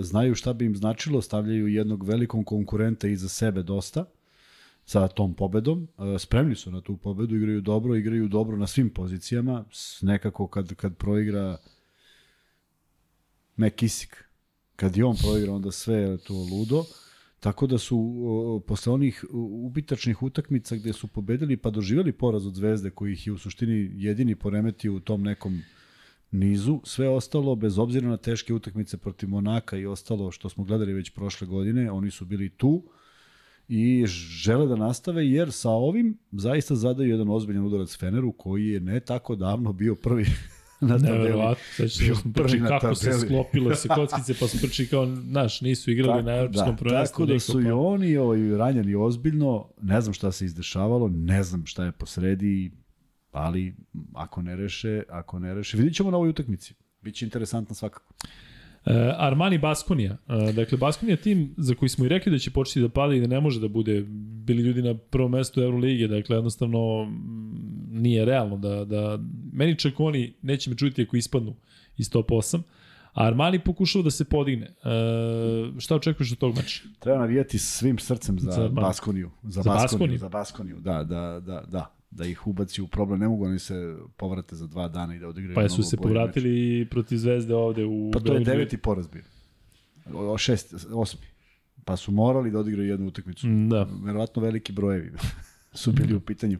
znaju 0.00 0.34
šta 0.34 0.52
bi 0.52 0.64
im 0.64 0.76
značilo, 0.76 1.22
stavljaju 1.22 1.68
jednog 1.68 2.08
velikog 2.08 2.46
konkurenta 2.46 3.08
iza 3.08 3.28
sebe 3.28 3.62
dosta 3.62 4.04
sa 4.84 5.08
tom 5.08 5.34
pobedom. 5.34 5.88
E, 6.14 6.18
spremni 6.18 6.54
su 6.54 6.70
na 6.70 6.80
tu 6.80 6.96
pobedu, 6.96 7.36
igraju 7.36 7.60
dobro, 7.60 7.96
igraju 7.96 8.28
dobro 8.28 8.56
na 8.56 8.66
svim 8.66 8.90
pozicijama. 8.90 9.64
Nekako 10.02 10.46
kad, 10.46 10.74
kad 10.74 10.96
proigra 10.96 11.56
Mekisik, 13.60 14.24
kad 14.76 14.96
je 14.96 15.04
on 15.04 15.16
proigra, 15.16 15.52
onda 15.52 15.70
sve 15.70 15.96
je 15.96 16.18
to 16.18 16.34
ludo. 16.34 16.84
Tako 17.40 17.66
da 17.66 17.78
su 17.78 17.98
o, 18.24 18.60
posle 18.66 18.92
onih 18.92 19.24
ubitačnih 19.32 20.22
utakmica 20.22 20.76
gde 20.76 20.92
su 20.92 21.06
pobedili 21.06 21.56
pa 21.56 21.70
doživjeli 21.70 22.12
poraz 22.12 22.46
od 22.46 22.54
Zvezde 22.54 22.90
koji 22.90 23.12
ih 23.12 23.26
je 23.26 23.32
u 23.32 23.38
suštini 23.38 23.90
jedini 23.94 24.34
poremetio 24.34 24.94
u 24.94 25.00
tom 25.00 25.22
nekom 25.22 25.60
nizu, 26.30 26.80
sve 26.84 27.08
ostalo 27.08 27.54
bez 27.54 27.78
obzira 27.78 28.08
na 28.08 28.16
teške 28.16 28.54
utakmice 28.54 28.96
protiv 28.96 29.28
Monaka 29.28 29.76
i 29.76 29.86
ostalo 29.86 30.30
što 30.30 30.48
smo 30.48 30.64
gledali 30.64 30.92
već 30.92 31.10
prošle 31.10 31.46
godine, 31.46 31.90
oni 31.90 32.10
su 32.10 32.24
bili 32.24 32.50
tu 32.50 32.82
i 33.68 34.04
žele 34.06 34.66
da 34.66 34.76
nastave 34.76 35.26
jer 35.26 35.52
sa 35.52 35.70
ovim 35.70 36.18
zaista 36.32 36.74
zadaju 36.74 37.10
jedan 37.10 37.28
ozbiljan 37.28 37.66
udarac 37.66 37.98
Feneru 37.98 38.32
koji 38.32 38.68
je 38.68 38.80
ne 38.80 39.00
tako 39.00 39.36
davno 39.36 39.72
bio 39.72 39.94
prvi 39.94 40.26
na 40.80 40.98
tabeli. 40.98 41.18
Neverovatno, 41.18 41.64
da 41.78 41.88
smo 41.88 42.32
prvi 42.32 42.60
kako 42.68 42.94
se 42.94 43.04
tabeli. 43.04 43.26
sklopile 43.26 43.76
se 43.76 43.88
kockice, 43.96 44.34
pa 44.40 44.48
su 44.48 44.58
pričali 44.58 44.88
kao, 44.88 45.06
znaš, 45.06 45.60
nisu 45.60 45.90
igrali 45.90 46.22
na 46.22 46.32
evropskom 46.32 46.76
prvenstvu. 46.76 47.26
Tako 47.26 47.32
da 47.32 47.40
su 47.40 47.60
i 47.60 47.64
pa- 47.64 47.74
oni 47.74 48.16
ovaj, 48.16 48.56
ranjeni 48.56 48.94
ozbiljno, 48.94 49.68
ne 49.82 50.00
znam 50.00 50.14
šta 50.14 50.32
se 50.32 50.44
izdešavalo, 50.44 51.08
ne 51.08 51.42
znam 51.42 51.66
šta 51.66 51.84
je 51.84 51.92
posredi, 51.92 52.70
ali 53.32 53.74
ako 54.14 54.42
ne 54.42 54.56
reše, 54.56 55.02
ako 55.08 55.38
ne 55.38 55.54
reše, 55.54 55.76
vidit 55.76 55.94
ćemo 55.94 56.10
na 56.10 56.16
ovoj 56.16 56.28
utakmici. 56.28 56.74
Biće 57.02 57.24
interesantno 57.24 57.74
svakako. 57.74 58.12
E, 58.86 59.12
Armani 59.18 59.58
Baskonija. 59.58 60.16
E, 60.28 60.52
dakle, 60.52 60.78
Baskonija 60.78 61.16
tim 61.16 61.54
za 61.56 61.74
koji 61.74 61.88
smo 61.88 62.04
i 62.04 62.08
rekli 62.08 62.32
da 62.32 62.38
će 62.38 62.50
početi 62.50 62.80
da 62.80 62.88
pada 62.88 63.14
i 63.14 63.20
da 63.20 63.26
ne 63.26 63.40
može 63.40 63.60
da 63.60 63.68
bude 63.68 64.04
bili 64.44 64.62
ljudi 64.62 64.82
na 64.82 64.94
prvom 64.94 65.30
mestu 65.30 65.62
Euroligije. 65.62 66.08
Dakle, 66.08 66.36
jednostavno 66.36 67.04
mm, 67.04 68.00
nije 68.00 68.24
realno 68.24 68.56
da, 68.56 68.84
da 68.84 69.18
meni 69.52 69.78
čak 69.78 70.00
oni 70.00 70.34
neće 70.42 70.70
me 70.70 70.76
čuti 70.76 71.02
ako 71.02 71.16
ispadnu 71.16 71.56
iz 71.96 72.10
top 72.10 72.30
8. 72.30 72.62
A 73.12 73.26
Armani 73.26 73.58
pokušava 73.58 74.02
da 74.02 74.10
se 74.10 74.24
podigne. 74.24 74.66
E, 74.66 75.80
šta 75.80 75.96
očekuješ 75.96 76.32
od 76.32 76.38
tog 76.38 76.56
meča? 76.56 76.82
Treba 76.98 77.18
navijati 77.18 77.58
svim 77.58 77.98
srcem 77.98 78.38
za, 78.38 78.50
Za. 78.50 78.68
Baskoniju. 78.68 79.30
Za, 79.42 79.62
Za 79.62 79.70
Baskoniju, 79.70 79.88
Baskoniju. 79.88 80.18
Za 80.18 80.28
Baskoniju, 80.28 80.80
da, 80.80 81.04
da, 81.04 81.40
da, 81.40 81.64
da 81.68 81.99
da 82.10 82.24
ih 82.26 82.46
ubaci 82.46 82.82
u 82.82 82.86
problem. 82.86 83.20
Ne 83.20 83.28
mogu 83.28 83.44
oni 83.44 83.58
se 83.58 83.96
povrate 84.16 84.56
za 84.56 84.66
dva 84.66 84.88
dana 84.88 85.14
i 85.14 85.18
da 85.18 85.28
odigraju 85.28 85.54
Pa 85.54 85.68
su 85.68 85.82
se 85.82 85.96
povratili 85.96 86.86
protiv 86.90 87.16
Zvezde 87.16 87.54
ovde 87.54 87.84
u 87.84 88.04
meč. 88.04 88.12
Pa 88.12 88.20
to 88.20 88.34
je 88.34 88.40
deveti 88.40 88.76
poraz 88.76 89.08
bio. 89.08 89.22
O, 90.14 90.38
šest, 90.38 90.74
osmi. 90.92 91.26
Pa 91.84 91.96
su 91.96 92.12
morali 92.12 92.50
da 92.50 92.58
odigraju 92.58 92.88
jednu 92.88 93.06
utakmicu. 93.06 93.46
Mm, 93.46 93.68
Da. 93.68 93.86
verovatno 94.04 94.42
veliki 94.42 94.72
brojevi 94.72 95.12
su 95.72 95.92
bili 95.92 96.14
u 96.14 96.20
pitanju. 96.20 96.58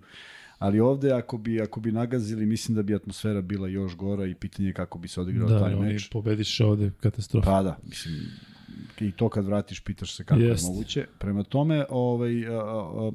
Ali 0.59 0.81
ovde 0.81 1.13
ako 1.13 1.39
bi 1.39 1.61
ako 1.61 1.81
bi 1.81 1.93
nagazili, 1.93 2.47
mislim 2.47 2.77
da 2.77 2.83
bi 2.83 2.95
atmosfera 2.95 3.41
bila 3.41 3.69
još 3.69 3.97
gora 3.97 4.27
i 4.27 4.35
pitanje 4.35 4.69
je 4.69 4.73
kako 4.73 4.99
bi 4.99 5.09
se 5.09 5.21
odigrao 5.21 5.49
Da, 5.49 5.61
taj 5.61 5.77
meč. 5.77 6.11
pobediš 6.11 6.61
ovde 6.61 6.91
katastrofa. 7.01 7.51
Pa 7.51 7.63
da, 7.63 7.79
mislim 7.87 8.15
i 9.01 9.13
to 9.13 9.29
kad 9.29 9.45
vratiš 9.45 9.81
pitaš 9.81 10.17
se 10.17 10.25
kako 10.25 10.41
Jest. 10.41 10.65
je 10.65 10.71
moguće. 10.71 11.07
Prema 11.19 11.43
tome, 11.43 11.85
ovaj 11.91 12.47
a, 12.47 12.53
a, 12.53 12.59
a, 12.99 13.13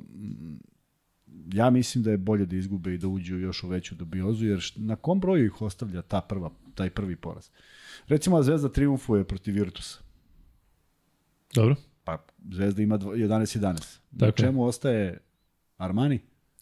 ja 1.54 1.70
mislim 1.70 2.04
da 2.04 2.12
je 2.12 2.18
bolje 2.18 2.46
da 2.46 2.56
izgube 2.56 2.94
i 2.94 2.98
da 2.98 3.08
uđu 3.08 3.38
još 3.38 3.64
u 3.64 3.68
veću 3.68 3.96
dubiozu, 3.96 4.46
jer 4.46 4.72
na 4.76 4.96
kom 4.96 5.20
broju 5.20 5.46
ih 5.46 5.62
ostavlja 5.62 6.02
ta 6.02 6.22
prva, 6.22 6.52
taj 6.76 6.90
prvi 6.90 7.16
poraz? 7.16 7.50
Recimo, 8.08 8.44
Zvezda 8.44 8.70
triumfuje 8.70 9.24
protiv 9.24 9.54
Virtusa. 9.54 10.00
Dobro. 11.54 11.76
Pa 12.04 12.26
Zvezda 12.52 12.82
ima 12.82 12.98
dvo- 12.98 13.14
11-11. 13.16 13.62
Na 14.12 14.20
Tako 14.20 14.26
je. 14.28 14.34
čemu 14.38 14.64
ostaje 14.64 15.18
Armani? 15.78 16.20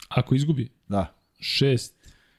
Ako 0.10 0.36
izgubi 0.36 0.70
Da, 0.88 1.14
6, 1.40 1.92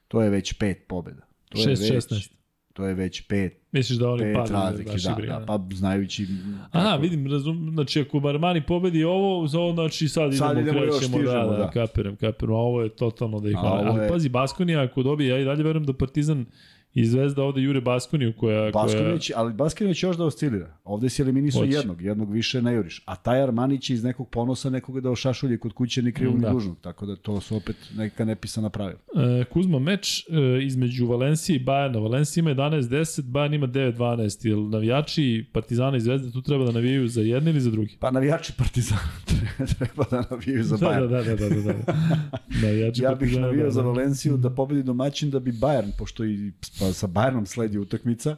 To 0.09 0.23
je 0.23 0.31
već 0.31 0.53
pet 0.53 0.85
pobjeda. 0.89 1.23
To 1.49 1.59
je 1.59 1.65
Šest, 1.65 1.83
već, 1.83 1.93
šesnaest. 1.93 2.33
To 2.75 2.87
je 2.87 2.95
već 2.95 3.21
pet, 3.21 3.61
misliš 3.73 3.99
da 3.99 4.11
oni 4.11 4.23
pet 4.25 4.51
razlike, 4.51 4.91
da, 5.27 5.39
da, 5.39 5.45
pa 5.47 5.61
znajući... 5.73 6.27
Aha, 6.71 6.85
kako- 6.85 7.03
vidim, 7.03 7.27
razum, 7.27 7.71
znači 7.73 8.01
ako 8.01 8.29
Armani 8.29 8.63
pobedi 8.63 9.05
ovo, 9.05 9.47
za 9.47 9.61
ovo 9.61 9.73
znači 9.73 10.09
sad, 10.09 10.35
Sad 10.35 10.51
idemo, 10.53 10.69
idemo 10.71 10.85
još 10.85 10.99
krećemo, 10.99 11.19
da, 11.19 11.25
stižemo, 11.25 11.47
da, 11.47 11.57
da. 11.57 11.71
kapiram, 11.71 12.17
kapiram, 12.17 12.55
a 12.55 12.59
ovo 12.59 12.83
je 12.83 12.89
totalno 12.89 13.41
da 13.41 13.51
ih 13.51 13.57
A 13.57 13.61
hvale. 13.61 13.81
ovo 13.81 13.91
Ali 13.91 14.03
je- 14.03 14.09
pazi, 14.09 14.29
Baskonija 14.29 14.83
ako 14.83 15.03
dobije, 15.03 15.29
ja 15.31 15.39
i 15.39 15.45
dalje 15.45 15.63
verujem 15.63 15.85
da 15.85 15.93
Partizan 15.95 16.47
i 16.95 17.05
Zvezda 17.07 17.43
ovde 17.43 17.61
jure 17.61 17.81
Baskoniju 17.81 18.33
koja... 18.37 18.73
koja... 18.73 18.85
Baskinović, 18.85 19.31
ali 19.37 19.53
Baskinović 19.53 20.03
još 20.03 20.17
da 20.17 20.25
oscilira. 20.25 20.77
Ovde 20.85 21.09
si 21.09 21.23
eliminisao 21.23 21.61
Hoće. 21.61 21.73
jednog, 21.73 22.03
jednog 22.03 22.33
više 22.33 22.63
ne 22.63 22.75
juriš. 22.75 23.03
A 23.07 23.17
taj 23.17 23.43
Armani 23.43 23.81
će 23.81 23.95
iz 23.95 24.05
nekog 24.05 24.29
ponosa 24.31 24.71
nekoga 24.71 25.01
da 25.01 25.11
ošašulje 25.11 25.59
kod 25.59 25.73
kuće 25.73 26.03
ni 26.03 26.13
krivog 26.13 26.41
Da. 26.41 26.49
ni 26.49 26.55
dužnog. 26.55 26.77
Tako 26.81 27.07
da 27.07 27.17
to 27.17 27.41
su 27.41 27.57
opet 27.57 27.77
neka 27.97 28.25
nepisana 28.25 28.69
pravila. 28.71 28.99
E, 29.41 29.45
Kuzma, 29.45 29.79
meč 29.79 30.19
e, 30.21 30.25
između 30.63 31.07
Valencije 31.07 31.57
i 31.57 31.59
Bajerna. 31.59 31.99
Valencija 31.99 32.41
ima 32.41 32.51
11-10, 32.51 33.23
Bajerna 33.23 33.57
ima 33.57 33.67
9-12. 33.67 34.49
Jel 34.49 34.69
navijači 34.69 35.45
Partizana 35.53 35.97
i 35.97 36.01
Zvezde 36.01 36.33
tu 36.33 36.43
treba 36.43 36.65
da 36.65 36.73
navijaju 36.73 37.09
za 37.09 37.21
jedni 37.21 37.51
ili 37.51 37.61
za 37.61 37.71
drugi? 37.71 37.97
Pa 38.01 38.11
navijači 38.11 38.53
Partizana 38.59 39.01
treba 39.79 40.05
da 40.11 40.25
navijaju 40.31 40.65
za 40.65 40.77
Da, 40.77 40.87
Bayern. 40.87 41.09
da, 41.09 41.23
da, 41.23 41.37
da, 41.37 41.49
da, 41.49 41.63
da. 41.63 41.95
Navijači 42.67 43.03
Ja 43.03 43.15
bih 43.15 43.39
navijao 43.39 43.65
da, 43.65 43.71
za 43.71 43.83
da. 43.83 43.89
Valenciju 43.89 44.37
da 44.37 44.51
pobedi 44.51 44.83
domaćin 44.83 45.31
da 45.31 45.39
bi 45.41 45.53
Bayern, 45.53 45.91
pošto 45.99 46.25
i 46.25 46.53
pa, 46.89 46.93
sa 46.93 47.07
Bayernom 47.07 47.47
sledi 47.47 47.79
utakmica, 47.79 48.37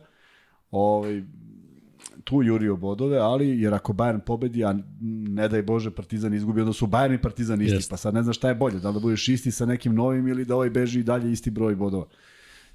ovaj, 0.70 1.22
tu 2.24 2.42
jurio 2.42 2.76
bodove, 2.76 3.18
ali 3.18 3.60
jer 3.60 3.74
ako 3.74 3.92
Bayern 3.92 4.20
pobedi, 4.20 4.64
a 4.64 4.74
ne 5.00 5.48
daj 5.48 5.62
Bože 5.62 5.90
Partizan 5.90 6.34
izgubi, 6.34 6.60
onda 6.60 6.72
su 6.72 6.86
Bayern 6.86 7.14
i 7.14 7.22
Partizan 7.22 7.62
isti, 7.62 7.74
Jeste. 7.74 7.90
pa 7.90 7.96
sad 7.96 8.14
ne 8.14 8.22
znaš 8.22 8.36
šta 8.36 8.48
je 8.48 8.54
bolje, 8.54 8.78
da 8.78 8.88
li 8.88 8.94
da 8.94 9.00
budeš 9.00 9.28
isti 9.28 9.50
sa 9.50 9.66
nekim 9.66 9.94
novim 9.94 10.28
ili 10.28 10.44
da 10.44 10.54
ovaj 10.54 10.70
beži 10.70 11.00
i 11.00 11.02
dalje 11.02 11.32
isti 11.32 11.50
broj 11.50 11.74
bodova. 11.74 12.06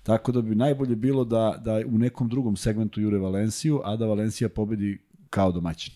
Tako 0.03 0.31
da 0.31 0.41
bi 0.41 0.55
najbolje 0.55 0.95
bilo 0.95 1.25
da, 1.25 1.61
da 1.65 1.81
u 1.87 1.97
nekom 1.97 2.29
drugom 2.29 2.55
segmentu 2.55 3.01
jure 3.01 3.17
Valenciju, 3.17 3.81
a 3.83 3.95
da 3.95 4.05
Valencija 4.05 4.49
pobedi 4.49 4.97
kao 5.29 5.51
domaćin. 5.51 5.93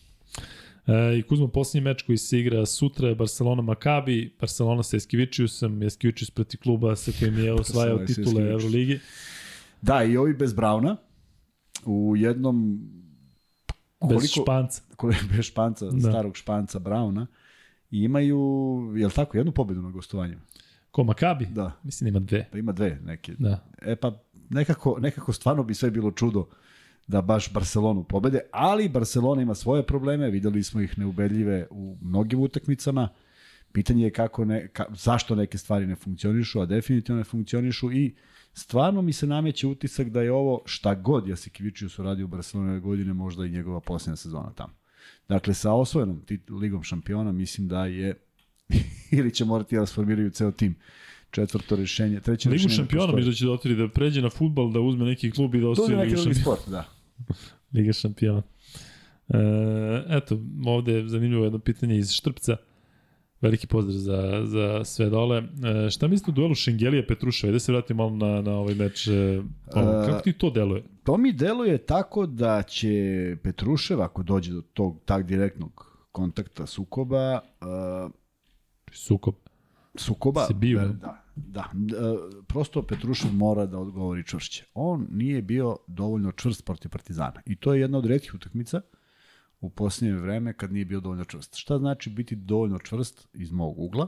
E, 0.88 1.18
I 1.18 1.22
Kuzma, 1.22 1.48
posljednji 1.48 1.84
meč 1.84 2.02
koji 2.02 2.18
se 2.18 2.40
igra 2.40 2.66
sutra 2.66 3.08
je 3.08 3.16
Barcelona 3.16 3.62
Makabi, 3.62 4.36
Barcelona 4.40 4.84
sa 4.84 4.98
Eskivičiusom, 4.98 5.84
Eskivičius 5.84 6.30
proti 6.32 6.58
kluba 6.58 6.96
sa 6.96 7.12
kojim 7.20 7.38
je 7.38 7.54
osvajao 7.54 7.98
titule. 8.06 8.52
Euroligi. 8.52 9.00
Da, 9.86 10.04
i 10.04 10.18
ovi 10.18 10.34
bez 10.34 10.54
Brauna 10.54 10.98
u 11.86 12.14
jednom 12.18 12.80
Bez 14.10 14.32
španca. 14.32 14.82
koliko 14.96 15.20
bez 15.32 15.46
španca, 15.46 15.86
Da. 15.86 16.00
starog 16.00 16.38
španca 16.38 16.80
Brauna, 16.80 17.28
i 17.92 18.00
imaju, 18.00 18.38
je 18.96 19.06
li 19.06 19.14
tako, 19.14 19.38
jednu 19.38 19.52
pobedu 19.52 19.82
na 19.82 19.90
gostovanju? 19.90 20.38
Ko 20.92 21.04
Makabi? 21.04 21.46
Da, 21.46 21.72
Mislim 21.84 22.06
da 22.06 22.10
ima 22.10 22.20
dve. 22.20 22.48
pa 22.52 22.58
ima 22.58 22.72
dve 22.72 23.00
neke. 23.06 23.34
Da. 23.40 23.64
E 23.82 23.96
pa 23.96 24.20
nekako, 24.50 24.98
nekako 25.00 25.34
stvarno 25.34 25.64
bi 25.64 25.74
sve 25.74 25.92
bilo 25.92 26.12
čudo 26.12 26.48
da 27.08 27.22
baš 27.22 27.54
Barcelonu 27.54 28.04
pobede, 28.04 28.40
ali 28.52 28.90
Barcelona 28.90 29.42
ima 29.42 29.56
svoje 29.56 29.84
probleme, 29.84 30.30
videli 30.30 30.64
smo 30.64 30.82
ih 30.82 31.00
neubedljive 31.00 31.68
u 31.70 31.98
mnogim 32.02 32.40
utakmicama. 32.40 33.10
Pitanje 33.72 34.04
je 34.04 34.12
kako 34.12 34.46
ne, 34.46 34.68
ka, 34.68 34.86
zašto 34.92 35.36
neke 35.36 35.58
stvari 35.58 35.88
ne 35.88 35.96
funkcionišu, 35.96 36.62
a 36.62 36.66
definitivno 36.66 37.18
ne 37.18 37.24
funkcionišu 37.24 37.92
i 37.92 38.16
stvarno 38.56 39.02
mi 39.02 39.14
se 39.14 39.28
nameće 39.28 39.68
utisak 39.68 40.10
da 40.10 40.22
je 40.22 40.32
ovo 40.32 40.62
šta 40.66 40.96
god 40.96 41.28
Jasikivičius 41.28 42.00
uradio 42.00 42.26
u 42.26 42.28
Barcelona 42.28 42.72
ove 42.72 42.80
godine, 42.80 43.14
možda 43.14 43.46
i 43.46 43.50
njegova 43.50 43.80
posljednja 43.80 44.16
sezona 44.16 44.52
tamo. 44.56 44.74
Dakle, 45.30 45.54
sa 45.54 45.74
osvojenom 45.74 46.22
ligom 46.62 46.84
šampiona 46.84 47.32
mislim 47.32 47.68
da 47.68 47.86
je 47.86 48.16
ili 49.18 49.34
će 49.34 49.46
morati 49.46 49.76
da 49.76 49.86
sformiraju 49.86 50.30
ceo 50.30 50.52
tim. 50.52 50.76
Četvrto 51.32 51.76
rešenje, 51.76 52.20
treće 52.20 52.50
Ligu 52.50 52.54
rešenje. 52.54 52.70
ne 52.70 52.76
šampiona 52.76 53.14
mislim 53.14 53.32
da 53.32 53.36
će 53.36 53.46
da 53.46 53.52
otvori 53.52 53.76
da 53.76 53.88
pređe 53.88 54.22
na 54.22 54.30
futbal, 54.30 54.72
da 54.72 54.80
uzme 54.80 55.06
neki 55.06 55.32
klub 55.32 55.56
i 55.56 55.60
da 55.60 55.64
To 55.64 55.72
osvoji 55.72 55.92
je 55.92 55.98
neki 55.98 56.10
Ligu 56.10 56.24
šampiona. 56.24 56.42
sport, 56.42 56.70
da. 56.70 56.90
Liga 57.74 57.94
šampiona. 57.94 58.42
E, 59.30 59.38
eto, 60.10 60.40
ovde 60.66 60.94
je 60.94 61.08
zanimljivo 61.08 61.44
jedno 61.44 61.60
pitanje 61.60 61.98
iz 61.98 62.12
Štrpca. 62.12 62.58
Veliki 63.46 63.68
pozdrav 63.68 63.98
za, 63.98 64.42
za 64.46 64.84
sve 64.86 65.10
dole. 65.10 65.38
E, 65.38 65.90
šta 65.90 66.08
mislite 66.08 66.32
o 66.32 66.34
duelu 66.34 66.56
Šengelija 66.56 67.04
Petruševa? 67.08 67.54
Da 67.54 67.60
se 67.60 67.72
vratim 67.72 67.98
malo 67.98 68.10
na, 68.10 68.42
na 68.42 68.52
ovaj 68.52 68.76
meč. 68.76 69.08
E, 69.08 69.12
E, 69.68 69.72
kako 70.06 70.22
ti 70.24 70.34
to 70.34 70.50
deluje? 70.50 70.84
To 71.04 71.18
mi 71.18 71.34
deluje 71.34 71.78
tako 71.78 72.26
da 72.26 72.64
će 72.64 72.90
Petrušev, 73.44 74.02
ako 74.02 74.24
dođe 74.24 74.52
do 74.54 74.62
tog 74.62 75.02
tak 75.06 75.26
direktnog 75.26 76.06
kontakta 76.12 76.66
sukoba, 76.66 77.40
uh, 77.62 78.12
Sukob. 78.92 79.36
sukoba, 79.96 80.46
Se 80.46 80.54
biju, 80.54 80.80
da, 80.80 81.24
da, 81.36 81.70
da, 81.74 81.98
e, 81.98 82.44
prosto 82.48 82.82
Petrušev 82.82 83.34
mora 83.34 83.66
da 83.66 83.80
odgovori 83.80 84.24
čvršće. 84.24 84.66
On 84.74 85.08
nije 85.12 85.42
bio 85.42 85.78
dovoljno 85.88 86.32
čvrst 86.32 86.66
protiv 86.66 86.90
Partizana 86.90 87.42
i 87.46 87.56
to 87.56 87.74
je 87.74 87.82
jedna 87.82 87.98
od 87.98 88.06
retkih 88.06 88.34
utakmica 88.36 88.82
u 89.66 89.70
posljednje 89.70 90.16
vreme 90.16 90.54
kad 90.54 90.74
nije 90.74 90.86
bio 90.86 91.00
dovoljno 91.00 91.26
čvrst. 91.26 91.56
Šta 91.56 91.78
znači 91.78 92.10
biti 92.10 92.36
dovoljno 92.36 92.80
čvrst 92.80 93.28
iz 93.34 93.52
mog 93.52 93.80
ugla? 93.80 94.08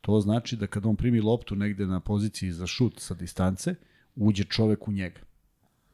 To 0.00 0.20
znači 0.20 0.56
da 0.56 0.66
kad 0.66 0.86
on 0.86 0.96
primi 0.96 1.20
loptu 1.20 1.56
negde 1.56 1.86
na 1.86 2.00
poziciji 2.00 2.52
za 2.52 2.66
šut 2.66 3.00
sa 3.00 3.14
distance, 3.14 3.74
uđe 4.16 4.44
čovek 4.44 4.88
u 4.88 4.92
njega. 4.92 5.20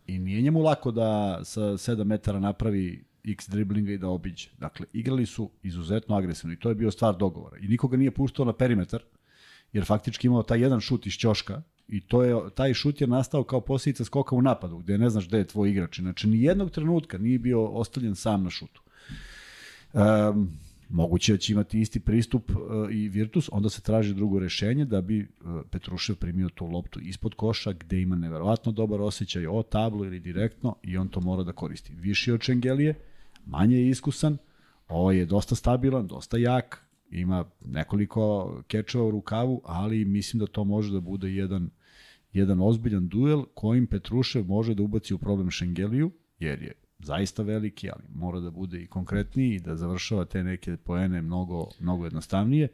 I 0.06 0.18
nije 0.18 0.42
njemu 0.42 0.62
lako 0.62 0.90
da 0.90 1.40
sa 1.44 1.60
7 1.60 2.04
metara 2.04 2.40
napravi 2.40 3.04
x 3.24 3.48
driblinga 3.48 3.92
i 3.92 3.98
da 3.98 4.08
obiđe. 4.08 4.48
Dakle, 4.58 4.86
igrali 4.92 5.26
su 5.26 5.50
izuzetno 5.62 6.16
agresivno 6.16 6.54
i 6.54 6.58
to 6.58 6.68
je 6.68 6.74
bio 6.74 6.90
stvar 6.90 7.16
dogovora. 7.16 7.56
I 7.58 7.68
nikoga 7.68 7.96
nije 7.96 8.10
puštao 8.10 8.44
na 8.44 8.52
perimetar, 8.52 9.02
jer 9.72 9.84
faktički 9.84 10.26
imao 10.26 10.42
taj 10.42 10.60
jedan 10.60 10.80
šut 10.80 11.06
iz 11.06 11.12
ćoška 11.12 11.62
i 11.88 12.00
to 12.00 12.22
je, 12.22 12.50
taj 12.54 12.74
šut 12.74 13.00
je 13.00 13.06
nastao 13.06 13.44
kao 13.44 13.60
posljedica 13.60 14.04
skoka 14.04 14.36
u 14.36 14.42
napadu, 14.42 14.78
gde 14.78 14.98
ne 14.98 15.10
znaš 15.10 15.28
gde 15.28 15.38
je 15.38 15.46
tvoj 15.46 15.70
igrač. 15.70 16.00
Znači, 16.00 16.28
ni 16.28 16.42
jednog 16.42 16.70
trenutka 16.70 17.18
nije 17.18 17.38
bio 17.38 17.64
ostavljen 17.64 18.14
sam 18.14 18.44
na 18.44 18.50
šutu. 18.50 18.82
Um, 19.92 20.50
moguće 20.88 21.32
da 21.32 21.38
će 21.38 21.52
imati 21.52 21.80
isti 21.80 22.00
pristup 22.00 22.50
uh, 22.50 22.56
i 22.90 23.08
Virtus, 23.08 23.48
onda 23.52 23.68
se 23.68 23.82
traži 23.82 24.14
drugo 24.14 24.38
rešenje 24.38 24.84
da 24.84 25.00
bi 25.00 25.20
uh, 25.20 25.60
Petrušev 25.70 26.16
primio 26.16 26.48
tu 26.48 26.66
loptu 26.66 27.00
ispod 27.00 27.34
koša 27.34 27.72
gde 27.72 28.00
ima 28.00 28.16
neverovatno 28.16 28.72
dobar 28.72 29.00
osjećaj 29.00 29.46
o 29.46 29.62
tablu 29.62 30.04
ili 30.04 30.20
direktno 30.20 30.76
i 30.82 30.96
on 30.96 31.08
to 31.08 31.20
mora 31.20 31.42
da 31.42 31.52
koristi. 31.52 31.92
Viši 31.94 32.32
od 32.32 32.40
Čengelije, 32.40 32.94
manje 33.46 33.76
je 33.76 33.88
iskusan, 33.88 34.36
ovo 34.88 35.12
je 35.12 35.26
dosta 35.26 35.54
stabilan, 35.54 36.06
dosta 36.06 36.36
jak, 36.38 36.84
ima 37.10 37.44
nekoliko 37.64 38.54
kečeva 38.66 39.04
u 39.04 39.10
rukavu, 39.10 39.60
ali 39.64 40.04
mislim 40.04 40.40
da 40.40 40.46
to 40.46 40.64
može 40.64 40.92
da 40.92 41.00
bude 41.00 41.30
jedan 41.30 41.70
jedan 42.32 42.60
ozbiljan 42.60 43.08
duel 43.08 43.44
kojim 43.54 43.86
Petrušev 43.86 44.44
može 44.44 44.74
da 44.74 44.82
ubaci 44.82 45.14
u 45.14 45.18
problem 45.18 45.50
Šengeliju, 45.50 46.10
jer 46.38 46.62
je 46.62 46.72
zaista 46.98 47.42
veliki, 47.42 47.90
ali 47.90 48.02
mora 48.14 48.40
da 48.40 48.50
bude 48.50 48.82
i 48.82 48.86
konkretniji 48.86 49.54
i 49.54 49.60
da 49.60 49.76
završava 49.76 50.24
te 50.24 50.44
neke 50.44 50.76
poene 50.76 51.22
mnogo, 51.22 51.68
mnogo 51.80 52.04
jednostavnije 52.04 52.68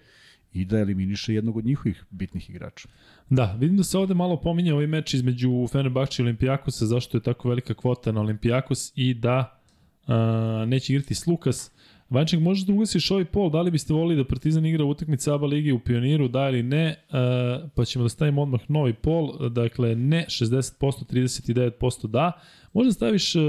i 0.52 0.64
da 0.64 0.78
eliminiše 0.78 1.34
jednog 1.34 1.56
od 1.56 1.64
njihovih 1.64 2.04
bitnih 2.10 2.50
igrača. 2.50 2.88
Da, 3.30 3.56
vidim 3.58 3.76
da 3.76 3.84
se 3.84 3.98
ovde 3.98 4.14
malo 4.14 4.40
pominje 4.40 4.72
ovaj 4.72 4.86
meč 4.86 5.14
između 5.14 5.66
Fenerbahče 5.72 6.22
i 6.22 6.24
Olimpijakosa, 6.24 6.86
zašto 6.86 7.16
je 7.16 7.22
tako 7.22 7.48
velika 7.48 7.74
kvota 7.74 8.12
na 8.12 8.20
Olimpijakos 8.20 8.92
i 8.94 9.14
da 9.14 9.60
a, 10.06 10.64
neće 10.68 10.92
igrati 10.92 11.14
s 11.14 11.26
Lukas. 11.26 11.70
Vanček, 12.10 12.40
možeš 12.40 12.66
da 12.66 12.72
ugasiš 12.72 13.10
ovaj 13.10 13.24
pol, 13.24 13.50
da 13.50 13.62
li 13.62 13.70
biste 13.70 13.92
volili 13.92 14.16
da 14.16 14.24
Partizan 14.24 14.66
igra 14.66 14.84
utakmice 14.84 15.30
ABA 15.32 15.46
ligi 15.46 15.72
u 15.72 15.78
Pioniru, 15.78 16.28
da 16.28 16.48
ili 16.48 16.62
ne, 16.62 16.96
a, 17.10 17.68
pa 17.74 17.84
ćemo 17.84 18.02
da 18.02 18.08
stavimo 18.08 18.42
odmah 18.42 18.60
novi 18.68 18.92
pol, 18.92 19.48
dakle 19.48 19.94
ne 19.94 20.24
60%, 20.28 21.70
39% 21.80 22.06
da. 22.06 22.32
Možda 22.72 22.92
staviš 22.92 23.34
a, 23.36 23.40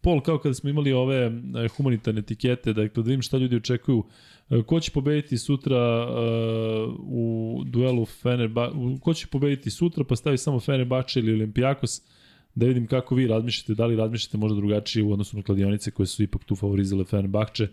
pol 0.00 0.20
kao 0.20 0.38
kada 0.38 0.54
smo 0.54 0.70
imali 0.70 0.92
ove 0.92 1.26
a, 1.26 1.30
humanitarne 1.76 2.20
etikete, 2.20 2.72
dakle 2.72 3.02
da 3.02 3.08
vidim 3.08 3.22
šta 3.22 3.36
ljudi 3.38 3.56
očekuju 3.56 4.04
E, 4.50 4.62
Ko 4.62 4.80
će 4.80 4.90
pobediti 4.90 5.38
sutra 5.38 6.06
uh, 6.08 6.94
u 6.98 7.62
duelu 7.66 8.04
Fenerba, 8.06 8.70
u- 8.70 8.98
ko 9.00 9.14
će 9.14 9.26
pobediti 9.26 9.70
sutra, 9.70 10.04
pa 10.04 10.16
stavi 10.16 10.38
samo 10.38 10.60
Fenerbahče 10.60 11.20
ili 11.20 11.32
Olimpijakos, 11.32 12.02
da 12.54 12.66
vidim 12.66 12.86
kako 12.86 13.14
vi 13.14 13.26
razmišljate, 13.26 13.74
da 13.74 13.86
li 13.86 13.96
razmišljate 13.96 14.38
možda 14.38 14.56
drugačije 14.56 15.02
u 15.02 15.12
odnosu 15.12 15.36
na 15.36 15.42
kladionice 15.42 15.90
koje 15.90 16.06
su 16.06 16.22
ipak 16.22 16.44
tu 16.44 16.56
favorizile 16.56 17.04
Fenerbahče, 17.04 17.68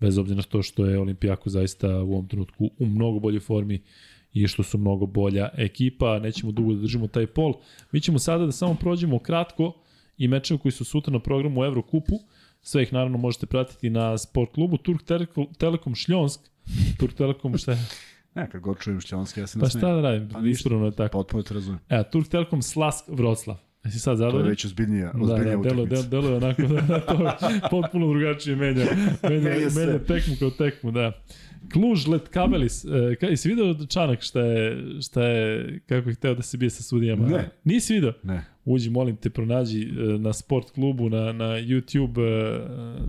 bez 0.00 0.18
obzira 0.18 0.36
na 0.36 0.42
to 0.42 0.62
što 0.62 0.86
je 0.86 0.98
Olimpijako 0.98 1.50
zaista 1.50 2.02
u 2.02 2.12
ovom 2.12 2.28
trenutku 2.28 2.70
u 2.78 2.86
mnogo 2.86 3.18
boljoj 3.18 3.40
formi 3.40 3.82
i 4.32 4.46
što 4.48 4.62
su 4.62 4.78
mnogo 4.78 5.06
bolja 5.06 5.48
ekipa, 5.56 6.18
nećemo 6.18 6.52
dugo 6.52 6.74
da 6.74 6.80
držimo 6.80 7.08
taj 7.08 7.26
pol. 7.26 7.52
Mi 7.92 8.00
ćemo 8.00 8.18
sada 8.18 8.46
da 8.46 8.52
samo 8.52 8.74
prođemo 8.74 9.18
kratko 9.18 9.72
i 10.18 10.28
mečeve 10.28 10.58
koji 10.58 10.72
su 10.72 10.84
sutra 10.84 11.12
na 11.12 11.18
programu 11.18 11.64
Evrokupu. 11.64 12.14
Sve 12.62 12.82
ih 12.82 12.92
naravno 12.92 13.18
možete 13.18 13.46
pratiti 13.46 13.90
na 13.90 14.18
sport 14.18 14.52
klubu. 14.52 14.76
Turk 14.76 15.02
Telekom, 15.58 15.94
Šljonsk. 15.94 16.40
Turk 16.98 17.14
Telekom 17.14 17.58
šta 17.58 17.72
je? 17.72 17.78
Ne, 18.34 18.50
kad 18.50 18.60
god 18.60 18.78
čujem 18.80 19.00
šćanski, 19.00 19.40
ja 19.40 19.46
se 19.46 19.58
Pa 19.58 19.64
ne 19.64 19.70
šta 19.70 19.94
da 19.94 20.00
radim? 20.00 20.28
Pa 20.28 20.40
Pa. 20.40 20.46
Ispravno 20.46 20.86
je 20.86 20.92
tako. 20.92 21.18
Potpuno 21.18 21.42
te 21.42 21.54
razumem. 21.54 21.80
E, 21.88 22.02
Turk 22.12 22.28
Telekom 22.28 22.62
Slask 22.62 23.04
Vroclav. 23.08 23.65
Jesi 23.86 23.98
sad 23.98 24.04
To 24.06 24.12
je 24.12 24.16
zadovoljan? 24.18 24.48
već 24.48 24.64
ozbiljnija, 24.64 25.12
Da, 25.12 25.22
ozbiljnija 25.22 25.56
da, 25.56 25.62
delo, 25.62 25.82
utakmica. 25.82 26.02
del, 26.02 26.10
delo 26.12 26.30
je 26.30 26.36
onako 26.36 26.62
da, 26.74 26.80
da 26.80 27.00
to 27.00 27.32
potpuno 27.70 28.08
drugačije 28.08 28.56
menja, 28.56 28.84
menja, 29.22 29.50
Menja 29.76 29.98
tekmu 29.98 30.34
kao 30.38 30.50
tekmu, 30.50 30.90
da. 30.90 31.12
Kluž, 31.72 32.06
Let 32.06 32.28
Kabelis, 32.28 32.84
e, 32.84 32.88
ka, 33.16 33.26
jesi 33.26 33.48
video 33.48 33.86
Čanak 33.86 34.22
šta 34.22 34.40
je, 34.40 34.76
šta 35.02 35.22
je, 35.22 35.80
kako 35.80 36.08
je 36.08 36.14
hteo 36.14 36.34
da 36.34 36.42
se 36.42 36.56
bije 36.56 36.70
sa 36.70 36.82
sudijama? 36.82 37.28
Ne. 37.28 37.48
Nisi 37.64 37.94
video? 37.94 38.12
Ne. 38.22 38.44
Uđi, 38.64 38.90
molim 38.90 39.16
te, 39.16 39.30
pronađi 39.30 39.82
e, 39.82 39.88
na 40.18 40.32
sport 40.32 40.70
klubu, 40.70 41.08
na, 41.08 41.32
na 41.32 41.44
YouTube 41.46 42.20
e, 42.20 42.60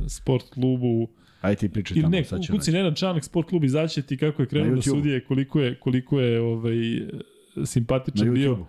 sport 0.09 0.49
klubu, 0.49 1.07
Ajde 1.41 1.55
ti 1.57 1.69
pričaj 1.69 1.95
tamo, 1.95 2.09
ne, 2.09 2.23
sad 2.23 2.41
ću 2.41 2.53
kuci. 2.53 2.71
Nenad 2.71 2.95
Čanak 2.95 3.23
sport 3.23 3.49
klub 3.49 3.63
izaće 3.63 4.01
ti 4.01 4.17
kako 4.17 4.41
je 4.41 4.47
krenuo 4.47 4.67
Na 4.67 4.75
YouTubeu. 4.75 4.89
sudije, 4.89 5.19
koliko 5.21 5.59
je, 5.61 5.75
koliko 5.75 6.19
je 6.19 6.41
ovaj, 6.41 6.75
Na 7.55 7.65
simpatičan 7.65 8.33
bio. 8.33 8.65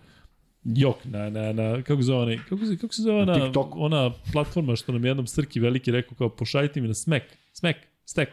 Jok, 0.65 1.05
na, 1.05 1.31
na, 1.31 1.53
na, 1.53 1.83
kako 1.83 2.03
zove 2.03 2.19
onaj, 2.19 2.39
kako 2.49 2.67
se, 2.67 2.77
kako 2.79 2.95
se 2.95 3.03
zove 3.03 3.27
Na 3.27 3.33
ona, 3.33 3.45
TikToku. 3.45 3.85
ona 3.85 4.11
platforma 4.33 4.77
što 4.77 4.93
nam 4.93 5.05
jednom 5.05 5.27
Srki 5.27 5.61
veliki 5.61 5.91
rekao 5.91 6.15
kao 6.15 6.29
pošaljite 6.29 6.81
mi 6.81 6.89
na 6.89 6.95
Smek, 6.95 7.23
Smek, 7.53 7.77
Stek, 8.05 8.29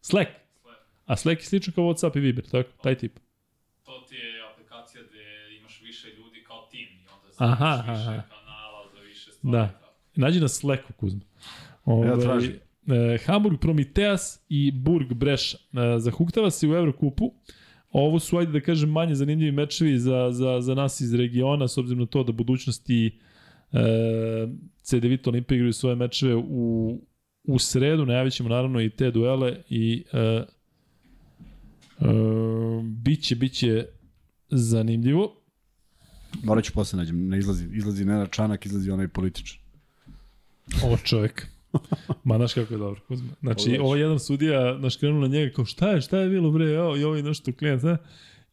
Slack. 0.00 0.30
A 1.06 1.16
Slack 1.16 1.40
je 1.40 1.46
slično 1.46 1.72
kao 1.72 1.84
Whatsapp 1.84 2.16
i 2.16 2.20
Viber, 2.20 2.44
tako, 2.44 2.68
taj 2.82 2.94
tip. 2.94 3.18
To 3.84 4.04
ti 4.08 4.14
je 4.14 4.22
aplikacija 4.52 5.02
gde 5.02 5.18
imaš 5.56 5.80
više 5.82 6.08
ljudi 6.08 6.44
kao 6.46 6.68
tim 6.70 6.80
i 6.80 7.06
onda 7.14 7.28
Aha, 7.52 7.82
znaš 7.84 7.98
više 7.98 8.10
aha. 8.10 8.22
kanala 8.22 8.88
za 8.94 9.00
više 9.00 9.32
stvari. 9.32 9.52
Da. 9.52 9.68
tako. 9.72 9.92
Nađi 10.16 10.40
na 10.40 10.48
Slacku, 10.48 10.92
Kuzma. 10.92 11.20
Ove, 11.84 12.20
tražim. 12.20 12.58
e, 12.88 13.18
Hamburg 13.26 13.60
Prometeas 13.60 14.40
i 14.48 14.72
Burg 14.72 15.12
Breša. 15.12 15.58
E, 15.58 15.98
zahuktava 15.98 16.50
se 16.50 16.68
u 16.68 16.74
Evrokupu. 16.74 17.32
Ovo 17.90 18.20
su, 18.20 18.38
ajde 18.38 18.52
da 18.52 18.60
kažem, 18.60 18.90
manje 18.90 19.14
zanimljivi 19.14 19.52
mečevi 19.52 19.98
za, 19.98 20.28
za, 20.32 20.60
za 20.60 20.74
nas 20.74 21.00
iz 21.00 21.14
regiona, 21.14 21.68
s 21.68 21.78
obzirom 21.78 22.00
na 22.00 22.06
to 22.06 22.24
da 22.24 22.32
budućnosti 22.32 23.18
e, 23.72 24.48
CD 24.82 25.04
Vito 25.04 25.30
Olimpija 25.30 25.56
igraju 25.56 25.72
svoje 25.72 25.96
mečeve 25.96 26.36
u, 26.36 27.00
u 27.44 27.58
sredu. 27.58 28.06
Najavit 28.06 28.32
ćemo 28.32 28.48
naravno 28.48 28.80
i 28.80 28.90
te 28.90 29.10
duele 29.10 29.62
i 29.68 30.04
e, 30.12 30.18
e, 30.18 30.44
biće, 32.82 33.36
biće 33.36 33.86
zanimljivo. 34.50 35.34
Morat 36.42 36.64
ću 36.64 36.72
posle 36.72 36.96
nađem, 36.96 37.28
ne 37.28 37.38
izlazi, 37.38 37.68
izlazi 37.72 38.04
Nenad 38.04 38.30
Čanak, 38.30 38.66
izlazi 38.66 38.90
onaj 38.90 39.08
političan. 39.08 39.58
Ovo 40.84 40.96
čovjek. 40.96 41.57
Ma, 42.24 42.36
znaš 42.36 42.54
kako 42.54 42.74
je 42.74 42.78
dobro, 42.78 43.00
Kuzma. 43.08 43.28
Znači, 43.40 43.78
ovo 43.80 43.96
jedan 43.96 44.18
sudija, 44.18 44.76
znaš, 44.78 44.96
krenuo 44.96 45.20
na 45.20 45.26
njega 45.26 45.52
kao, 45.54 45.64
šta 45.64 45.90
je, 45.90 46.00
šta 46.00 46.18
je 46.18 46.28
bilo, 46.28 46.50
bre, 46.50 46.64
evo, 46.64 46.96
i 46.96 47.04
ovo 47.04 47.16
je 47.16 47.22
nešto 47.22 47.52
klijent, 47.52 47.82
ne? 47.82 47.96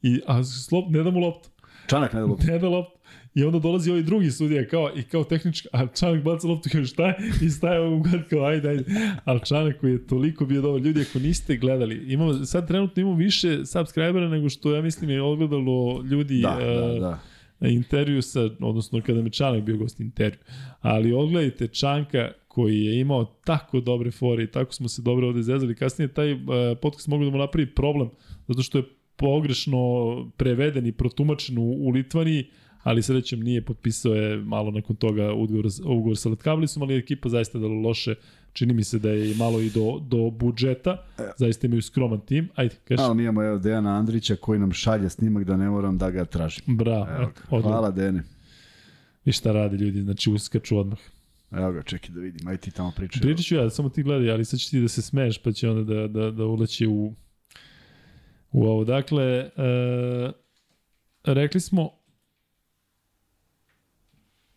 I, 0.01 0.21
a 0.27 0.43
slop, 0.43 0.89
ne 0.89 1.03
da 1.03 1.11
mu 1.11 1.19
loptu, 1.19 1.49
Čanak 1.87 2.13
ne 2.13 2.19
da 2.19 2.25
loptu. 2.25 2.45
ne 2.51 2.59
da 2.59 2.69
loptu. 2.69 2.99
I 3.35 3.43
onda 3.43 3.59
dolazi 3.59 3.91
ovaj 3.91 4.03
drugi 4.03 4.31
sudija 4.31 4.67
kao, 4.67 4.91
i 4.95 5.03
kao 5.03 5.23
tehnički, 5.23 5.67
a 5.71 5.87
Čanak 5.87 6.23
baca 6.23 6.47
loptu 6.47 6.69
kao 6.71 6.85
šta 6.85 7.07
je, 7.07 7.15
i 7.41 7.49
staje 7.49 7.87
u 7.87 7.99
god 7.99 8.29
kao 8.29 8.45
ajde, 8.45 8.69
ajde. 8.69 8.83
Ali 9.25 9.39
Čanak 9.45 9.79
koji 9.79 9.91
je 9.91 10.07
toliko 10.07 10.45
bio 10.45 10.61
dobar. 10.61 10.81
Ljudi, 10.81 11.05
ako 11.09 11.19
niste 11.19 11.57
gledali, 11.57 12.13
imamo, 12.13 12.45
sad 12.45 12.67
trenutno 12.67 13.01
imamo 13.01 13.17
više 13.17 13.65
subscribera 13.65 14.29
nego 14.29 14.49
što 14.49 14.75
ja 14.75 14.81
mislim 14.81 15.09
je 15.09 15.21
odgledalo 15.21 16.01
ljudi 16.01 16.41
Da, 16.41 16.57
e, 16.61 16.65
da, 16.65 16.99
da. 16.99 17.19
Intervju 17.67 18.21
sa, 18.21 18.49
odnosno 18.59 19.01
kada 19.01 19.21
mi 19.21 19.29
Čanak 19.29 19.63
bio 19.63 19.77
gost 19.77 19.99
intervju. 19.99 20.39
Ali 20.81 21.13
odgledajte 21.13 21.67
Čanka 21.67 22.31
koji 22.47 22.81
je 22.81 22.99
imao 22.99 23.25
tako 23.25 23.79
dobre 23.79 24.11
fore 24.11 24.43
i 24.43 24.51
tako 24.51 24.73
smo 24.73 24.87
se 24.87 25.01
dobro 25.01 25.27
ovde 25.27 25.43
zezali. 25.43 25.75
Kasnije 25.75 26.13
taj 26.13 26.33
uh, 26.33 26.39
podcast 26.81 27.07
mogu 27.07 27.23
da 27.23 27.29
mu 27.29 27.37
napravi 27.37 27.75
problem 27.75 28.09
zato 28.47 28.61
što 28.61 28.77
je 28.77 28.83
pogrešno 29.15 29.77
preveden 30.37 30.85
i 30.85 30.91
protumačen 30.91 31.57
u, 31.57 31.61
u 31.61 31.89
Litvaniji, 31.89 32.45
ali 32.83 33.03
srećem 33.03 33.39
nije 33.39 33.65
potpisao 33.65 34.13
je 34.13 34.37
malo 34.37 34.71
nakon 34.71 34.95
toga 34.95 35.33
ugovor, 35.33 35.65
ugovor 35.85 36.17
sa 36.17 36.29
Letkabilisom, 36.29 36.83
ali 36.83 36.97
ekipa 36.97 37.29
zaista 37.29 37.59
dalo 37.59 37.73
loše, 37.73 38.15
čini 38.55 38.73
mi 38.73 38.83
se 38.83 38.99
da 38.99 39.09
je 39.09 39.35
malo 39.35 39.61
i 39.61 39.69
do, 39.69 39.99
do 40.01 40.29
budžeta, 40.29 41.05
zaista 41.37 41.67
imaju 41.67 41.81
skroman 41.81 42.19
tim, 42.19 42.49
ajde, 42.55 42.75
kaži. 42.83 43.01
A, 43.03 43.13
mi 43.13 43.23
imamo 43.23 43.43
evo 43.43 43.57
Dejana 43.57 43.97
Andrića 43.97 44.35
koji 44.35 44.59
nam 44.59 44.71
šalje 44.71 45.09
snimak 45.09 45.43
da 45.43 45.57
ne 45.57 45.69
moram 45.69 45.97
da 45.97 46.09
ga 46.11 46.25
tražim. 46.25 46.63
Bravo, 46.67 47.07
Evo. 47.17 47.61
Hvala 47.61 47.91
Dene. 47.91 48.23
I 49.25 49.31
šta 49.31 49.51
rade 49.51 49.77
ljudi, 49.77 50.01
znači 50.01 50.31
uskaču 50.31 50.77
odmah. 50.77 50.99
Evo 51.51 51.71
ga, 51.71 51.83
čekaj 51.83 52.09
da 52.09 52.19
vidim, 52.19 52.47
aj 52.47 52.57
ti 52.57 52.71
tamo 52.71 52.91
pričaj. 52.95 53.21
Pričat 53.21 53.45
ću 53.45 53.55
ja, 53.55 53.69
samo 53.69 53.89
ti 53.89 54.03
gledaj, 54.03 54.31
ali 54.31 54.45
sad 54.45 54.59
ćeš 54.59 54.69
ti 54.69 54.81
da 54.81 54.87
se 54.87 55.01
smeješ, 55.01 55.37
pa 55.37 55.51
će 55.51 55.69
onda 55.69 55.93
da, 55.93 56.07
da, 56.07 56.31
da 56.31 56.45
uleće 56.45 56.87
u, 56.87 57.13
u 58.51 58.63
ovo. 58.63 58.83
Dakle, 58.83 59.23
e, 59.23 59.51
rekli 61.23 61.59
smo 61.61 61.89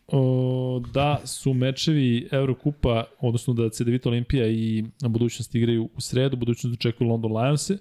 o, 0.09 0.83
da 0.95 1.21
su 1.25 1.55
mečevi 1.55 2.29
Eurokupa, 2.33 3.05
odnosno 3.21 3.55
da 3.55 3.71
CDVita 3.71 4.09
Olimpija 4.09 4.47
i 4.49 4.85
budućnost 5.09 5.55
igraju 5.55 5.89
u 5.95 6.01
sredu, 6.01 6.37
budućnost 6.37 6.77
dočekuje 6.77 7.09
London 7.09 7.37
Lionse, 7.37 7.79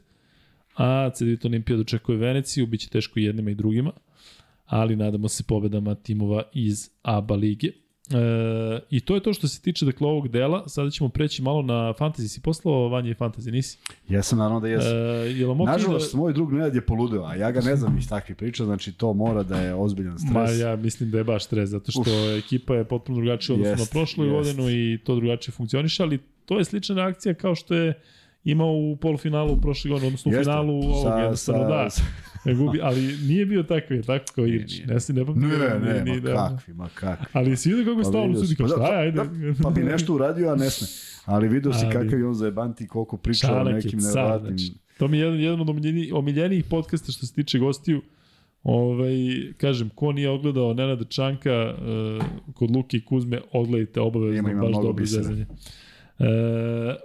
a 0.75 1.09
CDVita 1.09 1.47
Olimpija 1.47 1.77
dočekuje 1.77 2.17
Veneciju, 2.17 2.67
bit 2.67 2.81
će 2.81 2.89
teško 2.89 3.19
jednima 3.19 3.51
i 3.51 3.55
drugima, 3.55 3.91
ali 4.65 4.95
nadamo 4.95 5.27
se 5.27 5.43
pobedama 5.43 5.95
timova 5.95 6.43
iz 6.53 6.89
ABA 7.01 7.35
lige. 7.35 7.71
E, 8.09 8.15
I 8.89 8.99
to 8.99 9.15
je 9.15 9.21
to 9.21 9.33
što 9.33 9.47
se 9.47 9.61
tiče 9.61 9.85
dakle 9.85 10.07
ovog 10.07 10.27
dela. 10.27 10.63
Sada 10.67 10.89
ćemo 10.89 11.09
preći 11.09 11.41
malo 11.41 11.61
na 11.61 11.93
fantasy. 11.93 12.27
Si 12.27 12.41
poslao 12.41 12.89
Vanje 12.89 13.13
fantasy, 13.13 13.51
nisi? 13.51 13.77
Jesam, 14.09 14.37
naravno 14.39 14.59
da 14.59 14.67
E, 14.67 14.71
jesam. 14.71 14.91
vam 15.47 15.57
okay 15.57 15.65
Nažalost, 15.65 16.13
da... 16.13 16.17
moj 16.17 16.33
drug 16.33 16.53
Nenad 16.53 16.75
je 16.75 16.81
poludeo, 16.81 17.23
a 17.23 17.35
ja 17.35 17.51
ga 17.51 17.61
ne 17.61 17.75
znam 17.75 17.97
iz 17.97 18.09
takvih 18.09 18.37
priča, 18.37 18.65
znači 18.65 18.91
to 18.91 19.13
mora 19.13 19.43
da 19.43 19.57
je 19.57 19.73
ozbiljan 19.75 20.19
stres. 20.19 20.33
Ma 20.33 20.43
ja 20.43 20.75
mislim 20.75 21.11
da 21.11 21.17
je 21.17 21.23
baš 21.23 21.43
stres, 21.45 21.69
zato 21.69 21.91
što 21.91 22.01
Uf. 22.01 22.07
ekipa 22.37 22.75
je 22.75 22.83
potpuno 22.83 23.17
drugačija 23.17 23.53
odnosno 23.53 23.71
Jest, 23.73 23.81
na 23.85 23.99
prošlu 23.99 24.25
jest. 24.25 24.33
godinu 24.35 24.69
i 24.71 24.99
to 24.99 25.15
drugačije 25.15 25.51
funkcioniše, 25.51 26.03
ali 26.03 26.17
to 26.45 26.57
je 26.57 26.65
slična 26.65 26.95
reakcija 26.95 27.33
kao 27.33 27.55
što 27.55 27.73
je 27.73 28.01
imao 28.43 28.71
u 28.71 28.95
polufinalu 28.95 29.57
prošle 29.57 29.89
godine, 29.89 30.07
odnosno 30.07 30.29
u 30.29 30.33
Jeste. 30.33 30.43
finalu 30.43 30.73
ovog 30.75 31.03
Sa- 31.03 31.17
jednostavno 31.17 31.61
sa- 31.61 31.67
da. 31.69 31.89
Ne 32.45 32.53
gubi, 32.55 32.79
ali 32.81 33.01
nije 33.17 33.45
bio 33.45 33.63
takav, 33.63 33.97
je 33.97 34.03
tako 34.03 34.25
kao 34.35 34.45
nije. 34.45 34.65
Ne, 34.87 34.95
ne. 35.09 35.23
Ne, 35.47 35.93
ne, 35.93 36.03
ni- 36.03 36.11
ni- 36.11 36.21
ma 36.21 36.29
da. 36.29 36.49
kakvi, 36.49 36.73
ma 36.73 36.89
kakvi. 36.89 37.25
Ali 37.33 37.57
si 37.57 37.69
vidio 37.69 37.85
kako 37.85 37.99
je 37.99 38.03
Pa 38.03 38.09
stalno 38.09 38.35
sudi, 38.35 38.55
kao 38.55 38.67
Pa 38.67 38.69
da, 38.69 38.75
šta 38.77 38.93
je, 38.93 38.99
ajde. 39.01 39.17
da, 39.17 39.63
Pa 39.63 39.69
bi 39.69 39.83
nešto 39.83 40.13
uradio, 40.13 40.49
a 40.49 40.55
ne 40.55 40.69
sme. 40.69 40.87
Ali 41.25 41.47
vidio 41.47 41.73
si 41.73 41.85
Ali- 41.85 41.93
kakav 41.93 42.19
je 42.19 42.27
on 42.27 42.33
zajebanti 42.33 42.83
i 42.83 42.87
koliko 42.87 43.17
priča 43.17 43.47
o 43.51 43.63
nekim 43.63 43.99
nevratnim... 43.99 44.57
znači. 44.57 44.73
To 44.97 45.07
mi 45.07 45.17
je 45.17 45.23
jedan, 45.23 45.39
jedan 45.39 45.61
od 45.61 45.69
omiljenijih, 45.69 46.13
omiljenijih 46.13 46.65
podcasta 46.65 47.11
što 47.11 47.25
se 47.25 47.33
tiče 47.33 47.59
gostiju. 47.59 48.01
Ovaj, 48.63 49.13
kažem, 49.57 49.89
ko 49.89 50.11
nije 50.11 50.29
ogledao 50.29 50.73
Nenada 50.73 51.05
Čanka 51.05 51.73
uh, 51.73 52.25
kod 52.53 52.71
Luke 52.71 52.97
i 52.97 53.05
Kuzme, 53.05 53.41
ogledajte 53.51 54.01
obavezno, 54.01 54.39
Ima, 54.39 54.51
ima 54.51 54.61
baš 54.61 54.71
dobro 54.71 54.93
bisera. 54.93 55.23
zezanje. 55.23 55.45
Uh, 56.19 56.25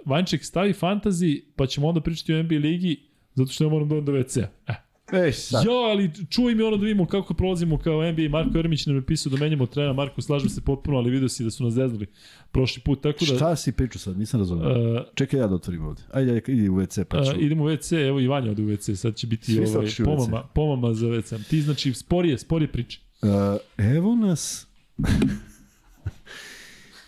Vanček, 0.05 0.43
stavi 0.43 0.73
fantasy, 0.73 1.41
pa 1.55 1.65
ćemo 1.65 1.87
onda 1.87 2.01
pričati 2.01 2.33
o 2.33 2.43
NBA 2.43 2.55
ligi, 2.55 2.97
zato 3.35 3.51
što 3.51 3.63
ja 3.63 3.69
moram 3.69 3.89
da 3.89 3.95
odem 3.95 4.05
do 4.05 4.11
WC-a. 4.13 4.47
Eh. 4.67 4.75
Ej, 5.11 5.31
sad. 5.31 5.65
Jo, 5.65 5.71
ali 5.71 6.11
čuj 6.29 6.55
mi 6.55 6.63
ono 6.63 6.77
da 6.77 6.83
vidimo 6.85 7.05
kako 7.05 7.33
prolazimo 7.33 7.77
kao 7.77 8.11
NBA. 8.11 8.29
Marko 8.29 8.57
Ermić 8.59 8.85
nam 8.85 8.95
je 8.95 9.05
pisao 9.05 9.29
da 9.29 9.37
menjamo 9.37 9.65
trena. 9.65 9.93
Marko, 9.93 10.21
slažem 10.21 10.49
se 10.49 10.61
potpuno, 10.61 10.97
ali 10.97 11.11
vidio 11.11 11.29
si 11.29 11.43
da 11.43 11.51
su 11.51 11.63
nas 11.63 11.73
zeznuli 11.73 12.05
prošli 12.51 12.81
put. 12.81 13.01
Tako 13.01 13.25
da, 13.25 13.35
Šta 13.35 13.55
si 13.55 13.71
pričao 13.71 13.99
sad? 13.99 14.19
Nisam 14.19 14.39
razumio. 14.39 14.69
uh, 14.69 15.01
Čekaj 15.15 15.39
ja 15.39 15.47
da 15.47 15.55
otvorim 15.55 15.85
ovde. 15.85 16.01
Ajde, 16.11 16.31
ajde, 16.31 16.53
idi 16.53 16.69
u 16.69 16.75
WC 16.75 17.03
pa 17.03 17.23
ću. 17.23 17.31
A, 17.31 17.33
idemo 17.35 17.63
u 17.63 17.67
WC, 17.67 18.07
evo 18.07 18.19
i 18.19 18.27
Vanja 18.27 18.51
ode 18.51 18.63
u 18.63 18.65
WC, 18.65 18.95
sad 18.95 19.15
će 19.15 19.27
biti 19.27 19.45
Svi 19.45 19.65
ovaj, 19.65 19.87
pomama, 20.05 20.43
pomama 20.43 20.93
za 20.93 21.07
WC. 21.07 21.47
Ti 21.49 21.61
znači 21.61 21.93
sporije, 21.93 22.37
sporije 22.37 22.67
priče. 22.71 22.99
Uh, 23.21 23.29
evo 23.77 24.15
nas. 24.15 24.67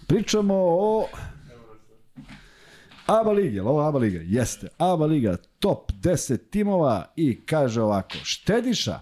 Pričamo 0.07 0.53
o 0.57 1.07
ABA 3.05 3.31
jel 3.31 3.67
ovo 3.67 3.81
ABA 3.81 3.99
Liga? 3.99 4.19
Jeste. 4.23 4.67
ABA 4.77 5.05
Liga, 5.05 5.37
top 5.59 5.91
10 5.91 6.37
timova 6.49 7.05
i 7.15 7.45
kaže 7.45 7.81
ovako, 7.81 8.15
Štediša, 8.23 8.99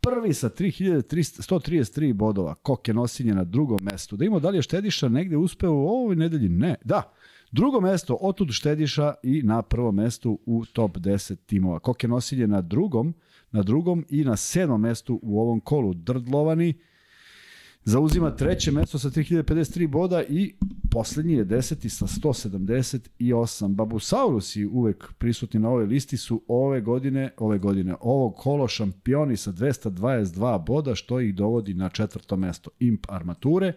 prvi 0.00 0.34
sa 0.34 0.48
3133 0.48 2.12
bodova, 2.12 2.54
Koke 2.54 2.94
Nosinje 2.94 3.34
na 3.34 3.44
drugom 3.44 3.78
mestu. 3.82 4.16
Da 4.16 4.24
imamo 4.24 4.40
da 4.40 4.50
li 4.50 4.58
je 4.58 4.62
Štediša 4.62 5.08
negde 5.08 5.36
uspeo 5.36 5.72
u 5.72 5.88
ovoj 5.88 6.16
nedelji? 6.16 6.48
Ne. 6.48 6.74
Da. 6.84 7.12
Drugo 7.52 7.80
mesto, 7.80 8.18
otud 8.20 8.48
Štediša 8.50 9.14
i 9.22 9.42
na 9.42 9.62
prvom 9.62 9.94
mestu 9.94 10.38
u 10.46 10.64
top 10.72 10.96
10 10.96 11.36
timova. 11.46 11.78
Koke 11.78 12.08
Nosilje 12.08 12.46
na 12.46 12.60
drugom, 12.60 13.14
na 13.50 13.62
drugom 13.62 14.04
i 14.08 14.24
na 14.24 14.36
sedmom 14.36 14.80
mestu 14.80 15.20
u 15.22 15.40
ovom 15.40 15.60
kolu. 15.60 15.94
Drdlovani 15.94 16.74
zauzima 17.86 18.36
treće 18.36 18.70
mesto 18.70 18.98
sa 18.98 19.10
3053 19.10 19.88
boda 19.88 20.22
i 20.22 20.54
poslednji 20.90 21.34
je 21.34 21.44
deseti 21.44 21.88
sa 21.88 22.06
178. 22.06 23.74
Babusaurusi 23.74 24.66
uvek 24.66 25.12
prisutni 25.18 25.60
na 25.60 25.68
ovoj 25.68 25.84
listi 25.84 26.16
su 26.16 26.42
ove 26.48 26.80
godine, 26.80 27.30
ove 27.38 27.58
godine, 27.58 27.94
ovog 28.00 28.34
kolo 28.36 28.68
šampioni 28.68 29.36
sa 29.36 29.52
222 29.52 30.66
boda, 30.66 30.94
što 30.94 31.20
ih 31.20 31.34
dovodi 31.34 31.74
na 31.74 31.88
četvrto 31.88 32.36
mesto. 32.36 32.70
Imp 32.78 33.06
armature, 33.08 33.72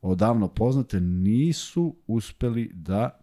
odavno 0.00 0.48
poznate, 0.48 1.00
nisu 1.00 1.96
uspeli 2.06 2.70
da 2.74 3.20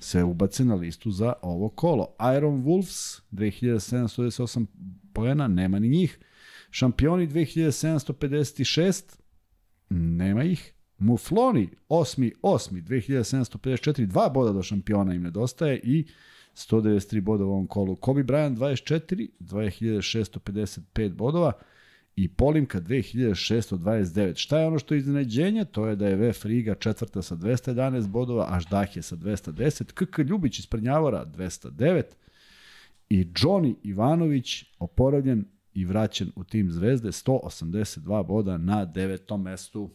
se 0.00 0.24
ubace 0.24 0.64
na 0.64 0.74
listu 0.74 1.10
za 1.10 1.32
ovo 1.42 1.68
kolo. 1.68 2.14
Iron 2.36 2.64
Wolves, 2.64 3.20
2728 3.32 4.66
pojena, 5.12 5.48
nema 5.48 5.78
ni 5.78 5.88
njih. 5.88 6.18
Šampioni 6.70 7.28
2756, 7.28 9.21
nema 9.92 10.44
ih. 10.44 10.72
Mufloni, 10.98 11.68
8. 11.88 12.30
8. 12.42 12.82
2754, 12.82 14.06
dva 14.06 14.28
boda 14.28 14.52
do 14.52 14.62
šampiona 14.62 15.14
im 15.14 15.22
nedostaje 15.22 15.80
i 15.84 16.06
193 16.54 17.20
boda 17.20 17.44
u 17.44 17.50
ovom 17.50 17.66
kolu. 17.66 17.96
Kobe 17.96 18.22
Bryant 18.22 18.56
24, 18.56 19.28
2655 19.40 21.14
bodova 21.14 21.52
i 22.16 22.28
Polimka 22.28 22.80
2629. 22.80 24.36
Šta 24.36 24.58
je 24.58 24.66
ono 24.66 24.78
što 24.78 24.94
je 24.94 24.98
iznenađenje? 24.98 25.64
To 25.64 25.86
je 25.86 25.96
da 25.96 26.08
je 26.08 26.16
VF 26.16 26.44
Riga 26.44 26.74
četvrta 26.74 27.22
sa 27.22 27.36
211 27.36 28.08
bodova, 28.08 28.46
a 28.50 28.60
Ždah 28.60 28.96
je 28.96 29.02
sa 29.02 29.16
210, 29.16 29.92
KK 29.92 30.18
Ljubić 30.18 30.58
iz 30.58 30.66
Prnjavora 30.66 31.26
209 31.26 32.02
i 33.08 33.24
Johnny 33.24 33.74
Ivanović 33.82 34.64
oporavljen 34.78 35.44
i 35.74 35.84
vraćen 35.84 36.32
u 36.36 36.44
tim 36.44 36.70
Zvezde 36.70 37.08
182 37.08 38.26
boda 38.26 38.58
na 38.58 38.84
devetom 38.84 39.42
mestu. 39.42 39.90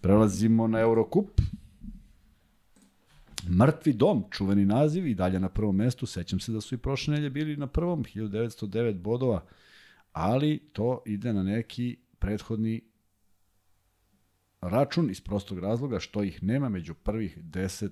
Prelazimo 0.00 0.66
na 0.66 0.80
Eurocup. 0.80 1.40
Mrtvi 3.48 3.92
dom, 3.92 4.24
čuveni 4.30 4.64
naziv 4.64 5.06
i 5.06 5.14
dalje 5.14 5.40
na 5.40 5.48
prvom 5.48 5.76
mestu. 5.76 6.06
Sećam 6.06 6.40
se 6.40 6.52
da 6.52 6.60
su 6.60 6.74
i 6.74 6.78
prošle 6.78 7.14
nelje 7.14 7.30
bili 7.30 7.56
na 7.56 7.66
prvom, 7.66 8.04
1909 8.04 9.00
bodova, 9.00 9.44
ali 10.12 10.58
to 10.72 11.02
ide 11.06 11.32
na 11.32 11.42
neki 11.42 11.96
prethodni 12.18 12.80
račun 14.60 15.10
iz 15.10 15.20
prostog 15.20 15.58
razloga 15.58 16.00
što 16.00 16.22
ih 16.22 16.42
nema 16.42 16.68
među 16.68 16.94
prvih 16.94 17.38
10 17.38 17.90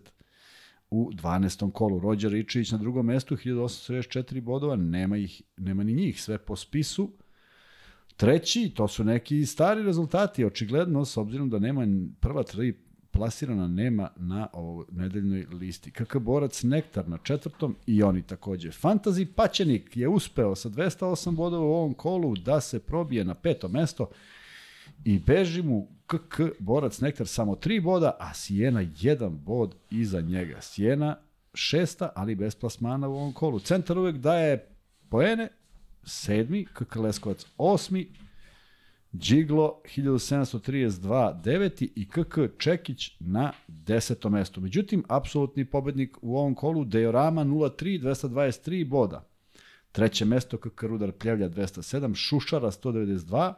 u 0.90 1.10
12. 1.12 1.72
kolu. 1.72 1.98
Rođer 1.98 2.32
Ričić 2.32 2.72
na 2.72 2.78
drugom 2.78 3.06
mestu, 3.06 3.36
1864 3.36 4.40
bodova, 4.40 4.76
nema, 4.76 5.16
ih, 5.16 5.42
nema 5.56 5.84
ni 5.84 5.92
njih, 5.92 6.22
sve 6.22 6.38
po 6.38 6.56
spisu. 6.56 7.10
Treći, 8.16 8.72
to 8.74 8.88
su 8.88 9.04
neki 9.04 9.46
stari 9.46 9.82
rezultati, 9.82 10.44
očigledno, 10.44 11.04
s 11.04 11.16
obzirom 11.16 11.50
da 11.50 11.58
nema 11.58 11.86
prva 12.20 12.42
tri 12.42 12.74
plasirana 13.10 13.68
nema 13.68 14.08
na 14.16 14.48
ovoj 14.52 14.84
nedeljnoj 14.92 15.46
listi. 15.50 15.90
KK 15.90 16.16
Borac 16.16 16.62
Nektar 16.62 17.08
na 17.08 17.18
četvrtom 17.18 17.76
i 17.86 18.02
oni 18.02 18.22
takođe. 18.22 18.70
Fantazi 18.70 19.26
Paćenik 19.26 19.96
je 19.96 20.08
uspeo 20.08 20.54
sa 20.54 20.68
208 20.68 21.34
bodova 21.34 21.64
u 21.64 21.72
ovom 21.72 21.94
kolu 21.94 22.36
da 22.36 22.60
se 22.60 22.78
probije 22.78 23.24
na 23.24 23.34
peto 23.34 23.68
mesto 23.68 24.10
i 25.04 25.18
beži 25.18 25.62
mu 25.62 25.88
KK 26.08 26.40
Borac 26.58 27.00
Nektar 27.00 27.26
samo 27.26 27.54
3 27.54 27.82
boda, 27.82 28.16
a 28.20 28.34
Sijena 28.34 28.84
jedan 29.00 29.38
bod 29.38 29.74
iza 29.90 30.20
njega. 30.20 30.60
Sijena 30.60 31.16
šesta, 31.54 32.12
ali 32.14 32.34
bez 32.34 32.54
plasmana 32.54 33.08
u 33.08 33.14
ovom 33.14 33.32
kolu. 33.32 33.58
Centar 33.58 33.98
uvek 33.98 34.16
daje 34.16 34.68
poene, 35.08 35.48
sedmi, 36.04 36.64
KK 36.64 36.96
Leskovac 36.96 37.46
osmi, 37.58 38.08
Džiglo 39.16 39.80
1732 39.96 41.40
deveti 41.42 41.92
i 41.96 42.08
KK 42.08 42.58
Čekić 42.58 43.16
na 43.20 43.52
desetom 43.68 44.32
mestu. 44.32 44.60
Međutim, 44.60 45.04
apsolutni 45.08 45.64
pobednik 45.64 46.16
u 46.22 46.38
ovom 46.38 46.54
kolu 46.54 46.84
Dejorama 46.84 47.44
03 47.44 48.02
223 48.02 48.88
boda. 48.88 49.28
Treće 49.92 50.24
mesto 50.24 50.56
KK 50.56 50.82
Rudar 50.82 51.12
Pljevlja 51.12 51.48
207, 51.48 52.14
Šušara 52.14 52.70
192, 52.70 53.54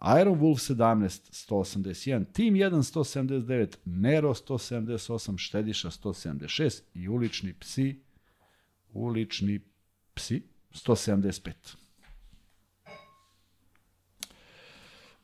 Iron 0.00 0.38
Wolf 0.38 0.58
17 0.58 1.32
181, 1.32 2.24
Team 2.32 2.54
1 2.54 2.82
179, 2.82 3.76
Nero 3.84 4.34
178, 4.34 5.38
Štediša 5.38 5.90
176 5.90 6.82
i 6.94 7.08
Ulični 7.08 7.52
psi 7.52 8.02
Ulični 8.92 9.60
psi 10.14 10.42
175. 10.72 11.52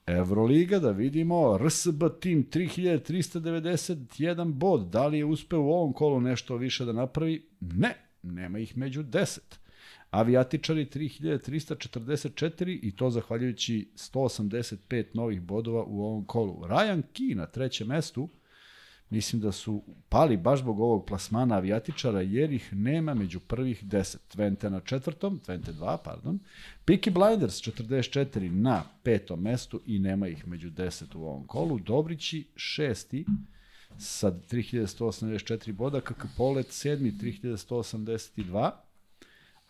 Evroliga, 0.07 0.79
da 0.79 0.91
vidimo, 0.91 1.59
RSB 1.59 2.03
tim 2.21 2.49
3391 2.51 4.53
bod, 4.53 4.87
da 4.87 5.07
li 5.07 5.19
je 5.19 5.25
uspeo 5.25 5.61
u 5.61 5.71
ovom 5.71 5.93
kolu 5.93 6.21
nešto 6.21 6.57
više 6.57 6.85
da 6.85 6.93
napravi? 6.93 7.49
Ne, 7.61 7.95
nema 8.23 8.59
ih 8.59 8.77
među 8.77 9.03
10. 9.03 9.39
Avijatičari 10.13 10.87
3344 10.87 12.79
i 12.83 12.97
to 12.97 13.11
zahvaljujući 13.11 13.89
185 13.97 15.05
novih 15.15 15.43
bodova 15.43 15.85
u 15.85 16.05
ovom 16.05 16.25
kolu. 16.25 16.61
Ryan 16.61 17.03
Key 17.15 17.35
na 17.35 17.47
trećem 17.47 17.89
mestu, 17.89 18.29
mislim 19.11 19.43
da 19.43 19.53
su 19.53 19.83
pali 20.09 20.37
baš 20.37 20.61
zbog 20.61 20.81
ovog 20.81 21.07
plasmana 21.07 21.57
avijatičara, 21.57 22.21
jer 22.21 22.53
ih 22.53 22.73
nema 22.73 23.15
među 23.15 23.41
prvih 23.41 23.85
10. 23.85 24.17
Twente 24.37 24.69
na 24.69 24.81
četvrtom, 24.81 25.41
Twente 25.47 25.73
2, 25.73 25.99
pardon. 26.05 26.39
Peaky 26.87 27.11
Blinders 27.11 27.55
44 27.55 28.51
na 28.51 28.83
petom 29.03 29.41
mestu 29.43 29.81
i 29.87 29.99
nema 29.99 30.29
ih 30.29 30.49
među 30.49 30.71
10 30.71 31.17
u 31.17 31.25
ovom 31.25 31.47
kolu. 31.47 31.79
Dobrići 31.79 32.45
šesti 32.57 33.25
sa 33.99 34.33
3184 34.51 35.73
boda, 35.73 36.01
KK 36.01 36.25
Polet 36.37 36.67
sedmi 36.71 37.13
3182, 37.13 38.71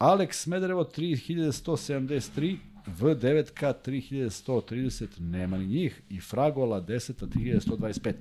Alex 0.02 0.42
Smederevo 0.42 0.84
3173, 0.84 2.56
V9K 3.00 3.72
3130, 3.84 5.06
nema 5.20 5.58
ni 5.58 5.66
njih, 5.66 6.02
i 6.10 6.20
Fragola 6.20 6.80
10 6.80 7.26
3125. 7.26 8.14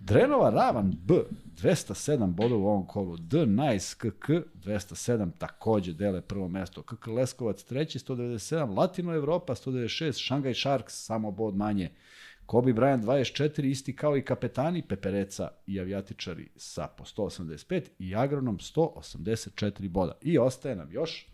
Drenova 0.00 0.50
Ravan 0.50 0.94
B 1.02 1.14
207 1.62 2.26
bodova 2.26 2.60
u 2.60 2.66
ovom 2.66 2.86
kolu, 2.86 3.16
D 3.16 3.46
Nice 3.46 3.96
KK 3.98 4.28
207 4.64 5.30
takođe 5.38 5.92
dele 5.92 6.20
prvo 6.20 6.48
mesto, 6.48 6.82
KK 6.82 7.06
Leskovac 7.06 7.62
treći 7.62 7.98
197, 7.98 8.76
Latino 8.76 9.14
Evropa 9.14 9.54
196, 9.54 10.26
Shanghai 10.26 10.54
Sharks 10.54 11.04
samo 11.04 11.30
bod 11.30 11.56
manje, 11.56 11.90
Kobe 12.46 12.72
Bryant 12.72 13.04
24, 13.04 13.64
isti 13.64 13.96
kao 13.96 14.16
i 14.16 14.22
kapetani 14.22 14.82
Pepereca 14.82 15.48
i 15.66 15.80
avijatičari 15.80 16.48
sa 16.56 16.86
po 16.86 17.04
185 17.04 17.82
i 17.98 18.16
Agronom 18.16 18.58
184 18.58 19.88
boda. 19.88 20.12
I 20.22 20.38
ostaje 20.38 20.76
nam 20.76 20.92
još 20.92 21.26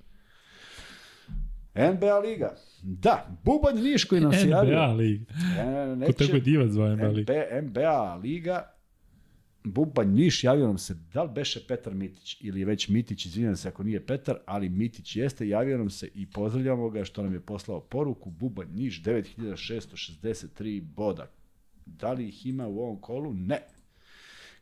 NBA 1.75 2.19
Liga. 2.19 2.57
Da, 2.83 3.27
Bubanj 3.45 3.83
Niš 3.83 4.05
koji 4.05 4.21
nam 4.21 4.33
se 4.33 4.49
javio. 4.49 4.73
NBA 4.73 4.87
liga. 4.87 5.25
E, 6.03 6.07
Ko 6.07 6.13
tako 6.13 6.35
je 6.35 6.41
divac 6.41 6.71
zove 6.71 6.97
NBA 6.97 7.09
liga. 7.09 7.33
NBA 7.63 8.15
Liga. 8.15 8.72
Bubanj 9.65 10.15
Niš 10.15 10.45
javio 10.45 10.67
nam 10.67 10.79
se, 10.79 10.95
da 11.13 11.23
li 11.23 11.31
beše 11.35 11.67
Petar 11.69 11.95
Mitić 11.95 12.37
ili 12.41 12.61
je 12.61 12.67
već 12.67 12.89
Mitić, 12.89 13.27
izvinjam 13.27 13.57
se 13.57 13.69
ako 13.69 13.83
nije 13.83 14.07
Petar, 14.07 14.39
ali 14.47 14.69
Mitić 14.69 15.17
jeste, 15.17 15.49
javio 15.49 15.79
nam 15.79 15.91
se 15.91 16.09
i 16.15 16.27
pozdravljamo 16.27 16.91
ga 16.91 17.05
što 17.05 17.23
nam 17.23 17.33
je 17.33 17.41
poslao 17.41 17.81
poruku. 17.81 18.31
Bubanj 18.31 18.69
Niš 18.75 19.03
9663 19.03 20.81
boda. 20.81 21.31
Da 21.87 22.13
li 22.13 22.29
ih 22.29 22.47
ima 22.47 22.67
u 22.67 22.81
ovom 22.81 23.01
kolu? 23.01 23.33
Ne. 23.35 23.63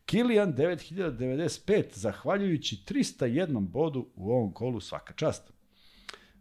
Kilian 0.07 0.55
9095, 0.55 1.85
zahvaljujući 1.93 2.77
301 2.89 3.69
bodu 3.69 4.07
u 4.17 4.31
ovom 4.31 4.53
kolu 4.53 4.81
svaka 4.81 5.15
čast. 5.15 5.53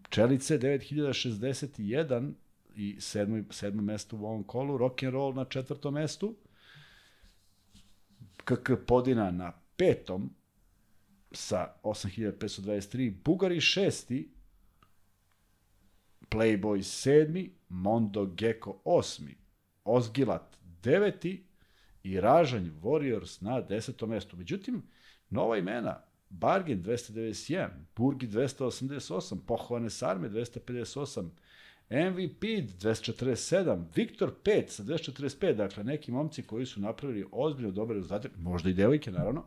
Pčelice 0.04 0.60
9061 0.60 2.34
i 2.76 2.96
sedmo, 3.00 3.44
sedmo 3.50 3.82
mesto 3.82 4.18
u 4.18 4.26
ovom 4.26 4.44
kolu, 4.44 4.78
Rock'n'Roll 4.78 5.36
na 5.36 5.46
četvrtom 5.46 5.94
mestu, 5.94 6.36
KK 8.50 8.86
Podina 8.88 9.32
na 9.32 9.54
petom 9.78 10.30
sa 11.32 11.76
8523, 11.84 13.12
Bugari 13.24 13.62
šesti, 13.62 14.30
Playboy 16.30 16.84
sedmi, 16.84 17.52
Mondo 17.70 18.26
Gecko 18.26 18.82
osmi, 18.86 19.38
Ozgilat 19.86 20.58
deveti 20.84 21.46
i 22.04 22.22
Ražanj 22.22 22.70
Warriors 22.82 23.42
na 23.42 23.62
desetom 23.62 24.10
mestu. 24.10 24.38
Međutim, 24.38 24.84
nova 25.30 25.58
imena, 25.58 26.04
Bargain 26.30 26.84
291, 26.84 27.70
Burgi 27.96 28.28
288, 28.28 29.38
Pohovane 29.48 29.90
Sarme 29.90 30.30
258, 30.30 31.30
MVP 31.90 32.44
247, 32.82 33.84
Viktor 33.96 34.32
5 34.46 34.68
sa 34.70 34.84
245, 34.84 35.56
dakle 35.56 35.84
neki 35.84 36.12
momci 36.12 36.42
koji 36.42 36.66
su 36.66 36.82
napravili 36.82 37.26
ozbiljno 37.32 37.72
dobre 37.72 37.96
rezultate, 37.96 38.30
možda 38.38 38.70
i 38.70 38.74
devojke 38.74 39.12
naravno, 39.12 39.46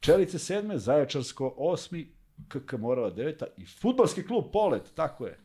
Čelice 0.00 0.38
7, 0.38 0.76
Zaječarsko 0.76 1.54
8, 1.58 2.06
KK 2.48 2.72
Morava 2.72 3.10
9 3.14 3.44
i 3.56 3.66
futbalski 3.66 4.22
klub 4.22 4.44
Polet, 4.52 4.82
tako 4.94 5.26
je. 5.26 5.38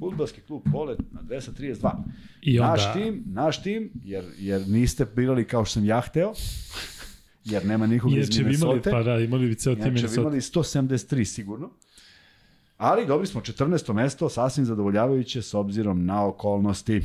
Futbalski 0.00 0.40
klub 0.40 0.62
Polet 0.72 0.98
na 1.12 1.20
232. 1.22 1.90
I 2.42 2.58
onda, 2.60 2.70
Naš 2.72 2.92
tim, 2.92 3.24
naš 3.26 3.62
tim, 3.62 3.92
jer, 4.04 4.24
jer 4.38 4.68
niste 4.68 5.06
birali 5.16 5.44
kao 5.44 5.64
što 5.64 5.72
sam 5.72 5.84
ja 5.84 6.00
hteo, 6.00 6.32
jer 7.44 7.66
nema 7.66 7.86
nikoga 7.86 8.16
iz 8.16 8.28
inače 8.28 8.44
bi 8.44 8.54
imali, 8.54 8.70
Minnesota. 8.70 8.90
pa 8.90 9.02
da, 9.02 9.18
imali 9.18 9.46
bi 9.46 9.54
ceo 9.54 9.74
tim 9.74 9.80
Inače 9.80 9.90
bi 9.90 9.94
Minnesota. 9.94 10.20
imali 10.20 10.40
173 10.40 11.24
sigurno. 11.24 11.70
Ali 12.82 13.06
dobili 13.06 13.26
smo 13.26 13.40
14. 13.40 13.92
mesto, 13.92 14.28
sasvim 14.28 14.66
zadovoljavajuće 14.66 15.42
s 15.42 15.54
obzirom 15.54 16.06
na 16.06 16.26
okolnosti. 16.26 16.96
E, 16.96 17.02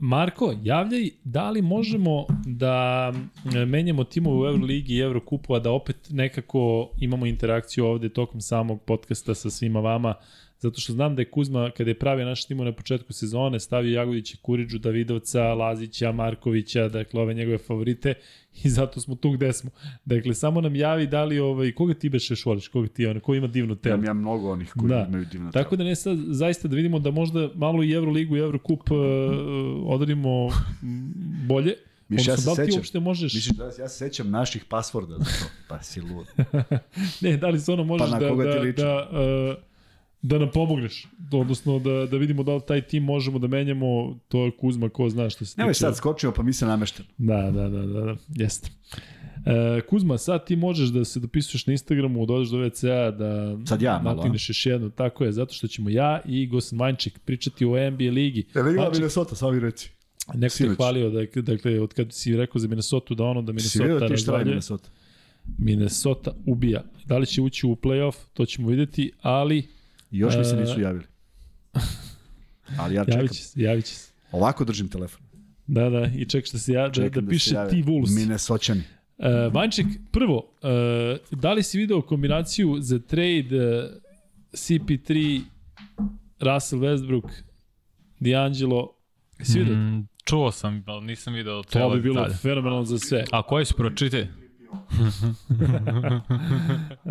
Marko, 0.00 0.54
javljaj 0.62 1.10
da 1.24 1.50
li 1.50 1.62
možemo 1.62 2.26
da 2.46 3.12
e, 3.54 3.64
menjamo 3.64 4.04
timove 4.04 4.40
u 4.40 4.46
Euroligi 4.46 4.94
i 4.94 5.00
Eurokupu, 5.00 5.54
a 5.54 5.58
da 5.58 5.70
opet 5.70 5.96
nekako 6.10 6.90
imamo 6.98 7.26
interakciju 7.26 7.86
ovde 7.86 8.08
tokom 8.08 8.40
samog 8.40 8.82
podcasta 8.82 9.34
sa 9.34 9.50
svima 9.50 9.80
vama, 9.80 10.14
zato 10.64 10.80
što 10.80 10.92
znam 10.92 11.16
da 11.16 11.22
je 11.22 11.30
Kuzma, 11.30 11.70
kada 11.70 11.90
je 11.90 11.98
pravio 11.98 12.26
naš 12.26 12.44
timo 12.46 12.64
na 12.64 12.72
početku 12.72 13.12
sezone, 13.12 13.60
stavio 13.60 13.98
Jagodića, 13.98 14.36
Kuriđu, 14.42 14.78
Davidovca, 14.78 15.42
Lazića, 15.42 16.12
Markovića, 16.12 16.88
dakle 16.88 17.20
ove 17.20 17.34
njegove 17.34 17.58
favorite 17.58 18.14
i 18.64 18.70
zato 18.70 19.00
smo 19.00 19.14
tu 19.14 19.30
gde 19.30 19.52
smo. 19.52 19.70
Dakle, 20.04 20.34
samo 20.34 20.60
nam 20.60 20.76
javi 20.76 21.06
da 21.06 21.24
li, 21.24 21.38
ovaj, 21.38 21.72
koga 21.72 21.94
ti 21.94 22.08
beš 22.08 22.44
voliš, 22.46 22.68
koga 22.68 22.88
ti, 22.88 23.06
ono, 23.06 23.20
ko 23.20 23.34
ima 23.34 23.46
divno 23.46 23.74
telo. 23.74 23.94
Imam 23.94 24.04
ja 24.04 24.12
mnogo 24.12 24.52
onih 24.52 24.72
koji 24.78 24.88
Da. 24.88 25.06
imaju 25.08 25.24
divno 25.32 25.52
Tako 25.52 25.76
da 25.76 25.84
ne 25.84 25.96
sad, 25.96 26.18
zaista 26.18 26.68
da 26.68 26.76
vidimo 26.76 26.98
da 26.98 27.10
možda 27.10 27.48
malo 27.54 27.82
i 27.82 27.92
Euroligu 27.92 28.36
i 28.36 28.40
Eurocup 28.40 28.90
uh, 28.90 28.98
odradimo 29.86 30.48
mm, 30.48 31.46
bolje. 31.48 31.74
Miš, 32.08 32.26
ja 32.26 32.36
se 32.36 32.50
da 32.50 32.54
sećam. 32.54 32.78
uopšte 32.78 33.00
možeš... 33.00 33.34
Misliš 33.34 33.56
da 33.56 33.64
ja 33.64 33.88
se 33.88 33.98
sećam 33.98 34.30
naših 34.30 34.64
pasvorda 34.64 35.18
za 35.18 35.24
to? 35.24 35.50
Pa 35.68 35.82
si 35.82 36.00
lud. 36.00 36.26
Ne, 37.22 37.36
da 37.36 37.48
li 37.48 37.60
se 37.60 37.72
ono 37.72 37.84
možeš 37.84 38.10
Pa 38.10 38.18
da, 38.18 38.26
da, 38.26 38.72
da, 38.72 39.08
uh, 39.10 39.73
da 40.24 40.38
nam 40.38 40.50
pomogneš. 40.50 41.06
Odnosno 41.32 41.78
da, 41.78 42.06
da 42.06 42.16
vidimo 42.16 42.42
da 42.42 42.54
li 42.54 42.60
taj 42.68 42.82
tim 42.82 43.02
možemo 43.04 43.38
da 43.38 43.46
menjamo, 43.48 43.86
to 44.28 44.44
je 44.44 44.50
Kuzma, 44.50 44.88
ko 44.88 45.08
zna 45.10 45.30
što 45.30 45.44
se 45.44 45.54
Nemoj 45.58 45.72
tiče- 45.72 45.80
sad 45.80 45.96
skočio, 45.96 46.32
pa 46.32 46.42
mi 46.42 46.52
se 46.52 46.66
namešteno. 46.66 47.08
Da, 47.18 47.50
da, 47.50 47.68
da, 47.68 47.82
da, 47.82 48.00
da 48.00 48.16
jeste. 48.30 48.70
E, 49.46 49.80
Kuzma, 49.80 50.18
sad 50.18 50.46
ti 50.46 50.56
možeš 50.56 50.88
da 50.88 51.04
se 51.04 51.20
dopisuješ 51.20 51.66
na 51.66 51.72
Instagramu, 51.72 52.26
dođeš 52.26 52.48
do 52.50 52.58
WC-a, 52.58 53.10
da 53.10 53.58
Sad 53.66 53.82
ja 53.82 53.92
malo, 53.94 54.10
a? 54.10 54.16
natigneš 54.16 54.48
još 54.50 54.66
jednu, 54.66 54.90
tako 54.90 55.24
je, 55.24 55.32
zato 55.32 55.54
što 55.54 55.66
ćemo 55.66 55.90
ja 55.90 56.20
i 56.26 56.46
Gosan 56.46 56.78
Vanček 56.78 57.18
pričati 57.18 57.64
o 57.64 57.90
NBA 57.90 58.10
ligi. 58.12 58.44
Je 58.54 58.62
li 58.62 58.70
igra 58.70 58.82
Vanček, 58.82 58.98
Minnesota, 58.98 59.36
sami 59.36 59.60
reci. 59.60 59.90
Neko 60.26 60.38
te 60.40 60.44
je 60.44 60.50
sinoć? 60.50 60.76
hvalio, 60.76 61.10
dakle, 61.10 61.42
dakle, 61.42 61.80
od 61.80 61.94
kad 61.94 62.12
si 62.12 62.36
rekao 62.36 62.58
za 62.58 62.68
Minnesota, 62.68 63.14
da 63.14 63.24
ono 63.24 63.42
da 63.42 63.46
Si 63.48 63.54
Minnesota 63.54 63.84
vidio 63.84 63.98
ti 63.98 64.16
šta 64.16 64.30
je 64.30 64.32
razvaljuje. 64.32 64.44
Minnesota? 64.46 64.88
Minnesota 65.58 66.32
ubija. 66.46 66.82
Da 67.06 67.18
li 67.18 67.26
će 67.26 67.40
ući 67.42 67.66
u 67.66 67.76
playoff, 67.76 68.14
to 68.32 68.46
ćemo 68.46 68.68
videti, 68.68 69.12
ali 69.22 69.68
još 70.18 70.36
mi 70.36 70.44
se 70.44 70.56
E, 70.56 70.60
nisu 70.60 70.80
javili. 70.80 71.04
Ali 72.78 72.94
ja 72.94 73.04
čekam. 73.04 73.18
javit 73.18 73.32
će 73.32 73.42
se, 73.44 73.62
javit 73.62 73.84
će 73.84 73.94
se. 73.94 74.12
Ovako 74.32 74.64
držim 74.64 74.88
telefon. 74.88 75.22
Da, 75.66 75.90
da, 75.90 76.10
i 76.16 76.24
čekaš 76.24 76.50
da 76.50 76.58
se 76.58 76.72
ja, 76.72 76.88
da, 76.88 77.08
da, 77.08 77.20
se 77.20 77.28
piše 77.28 77.54
ti 77.70 77.82
Wolves. 77.82 78.14
Minnesoćani. 78.14 78.82
Uh, 79.18 79.54
Vanček, 79.54 79.86
prvo, 80.12 80.36
uh, 80.36 81.38
da 81.38 81.52
li 81.52 81.62
si 81.62 81.78
video 81.78 82.02
kombinaciju 82.02 82.76
za 82.80 82.98
trade 82.98 83.48
uh, 83.52 83.90
CP3, 84.52 85.40
Russell 86.40 86.82
Westbrook, 86.82 87.30
D'Angelo, 88.20 88.88
si? 89.42 89.60
Mm, 89.60 90.08
čuo 90.24 90.52
sam, 90.52 90.84
ali 90.86 91.06
nisam 91.06 91.34
video 91.34 91.62
to 91.62 91.90
bi 91.90 92.00
bilo 92.00 92.14
detalje. 92.14 92.36
fenomenalno 92.36 92.84
za 92.84 92.98
sve. 92.98 93.24
A 93.32 93.42
koji 93.42 93.64
su 93.64 93.74
pročite? 93.74 94.28
Uh, 97.04 97.10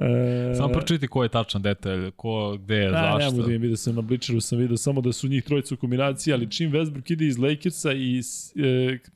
Samo 0.58 0.70
pročiti 0.70 1.08
ko 1.08 1.24
je 1.24 1.30
tačan 1.30 1.62
detalj, 1.62 2.12
ko, 2.12 2.58
gde 2.58 2.76
je, 2.76 2.90
Da, 2.92 3.02
ne 3.02 3.12
zašto. 3.14 3.32
mogu 3.32 3.42
da 3.44 3.48
vidio 3.50 3.78
sam 3.78 3.96
na 3.96 4.02
Bličeru, 4.02 4.42
sam 4.42 4.58
video 4.58 4.78
samo 4.78 5.02
da 5.02 5.14
su 5.14 5.28
njih 5.28 5.44
trojica 5.44 5.74
u 5.74 5.78
kombinaciji, 5.78 6.34
ali 6.34 6.52
čim 6.52 6.72
Westbrook 6.72 7.12
ide 7.12 7.28
iz 7.28 7.38
Lakersa 7.38 7.94
i 7.94 8.20
e, 8.20 8.22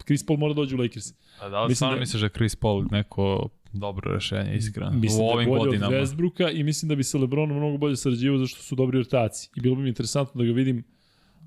Chris 0.06 0.26
Paul 0.26 0.40
mora 0.40 0.54
da 0.54 0.58
dođe 0.58 0.76
u 0.76 0.80
Lakers. 0.80 1.14
A 1.40 1.50
da 1.50 1.62
li 1.62 1.64
Mislim 1.64 1.76
stvarno 1.76 1.96
da- 1.96 2.00
misliš 2.00 2.22
da 2.22 2.30
Chris 2.30 2.56
Paul 2.56 2.86
neko 2.92 3.50
dobro 3.74 4.14
rešenje, 4.14 4.56
iskreno? 4.56 4.92
Mislim 4.92 5.20
u 5.20 5.24
da 5.24 5.32
je 5.32 5.36
ovim 5.36 5.50
bolje 5.50 5.60
godinama. 5.62 5.96
od 5.96 6.02
Westbrooka 6.02 6.52
i 6.52 6.64
mislim 6.64 6.90
da 6.90 6.96
bi 6.96 7.04
sa 7.04 7.18
Lebronom 7.18 7.58
mnogo 7.58 7.78
bolje 7.78 7.96
sarađivao 7.96 8.38
zašto 8.40 8.62
su 8.62 8.76
dobri 8.76 9.00
ortaci. 9.00 9.50
I 9.56 9.62
bilo 9.62 9.76
bi 9.76 9.82
mi 9.82 9.90
interesantno 9.90 10.42
da 10.42 10.48
ga 10.48 10.54
vidim 10.54 10.84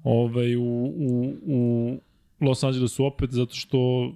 ovaj, 0.05 0.57
u, 0.57 0.63
u, 0.87 1.35
u 1.43 2.01
Los 2.41 2.63
Angelesu 2.63 3.05
opet, 3.05 3.31
zato 3.31 3.55
što 3.55 4.13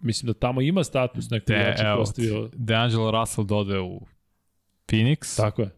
mislim 0.00 0.26
da 0.26 0.34
tamo 0.38 0.60
ima 0.60 0.84
status 0.84 1.30
neko 1.30 1.44
De, 1.46 1.54
igrača 1.54 1.88
evo, 1.88 1.98
postavio. 1.98 2.48
D'Angelo 2.52 3.20
Russell 3.20 3.46
dode 3.46 3.78
u 3.78 4.00
Phoenix, 4.86 5.36
Tako 5.36 5.62
je. 5.62 5.70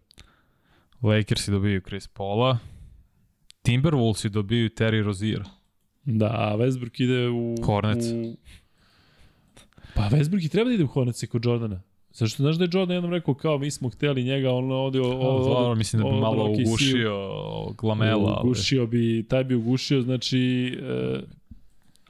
Lakersi 1.02 1.50
dobiju 1.50 1.80
Chris 1.80 2.08
Paula, 2.08 2.58
Timberwolvesi 3.62 4.28
dobiju 4.28 4.68
Terry 4.68 5.02
Rozier. 5.04 5.42
Da, 6.04 6.26
a 6.26 6.56
Westbrook 6.56 7.02
ide 7.02 7.28
u... 7.28 7.56
Hornets. 7.64 8.06
U... 8.06 8.36
Pa 9.94 10.08
Westbrook 10.08 10.46
i 10.46 10.48
treba 10.48 10.68
da 10.68 10.74
ide 10.74 10.84
u 10.84 10.86
Hornets 10.86 11.24
kod 11.30 11.44
Jordana. 11.44 11.82
Zašto 12.10 12.42
znaš 12.42 12.56
da 12.56 12.64
je 12.64 12.70
Jordan 12.72 12.94
jednom 12.94 13.12
rekao 13.12 13.34
kao 13.34 13.58
mi 13.58 13.70
smo 13.70 13.88
hteli 13.88 14.24
njega, 14.24 14.50
on 14.50 14.72
ovde... 14.72 15.00
ovde 15.00 15.44
Zvaro, 15.44 15.74
mislim 15.74 16.02
da 16.02 16.08
bi 16.08 16.16
malo 16.16 16.50
ugušio 16.50 17.30
Glamela. 17.78 18.40
Ugušio 18.44 18.86
bi, 18.86 19.26
taj 19.28 19.44
bi 19.44 19.54
ugušio, 19.54 20.02
znači, 20.02 20.74
e, 20.82 21.20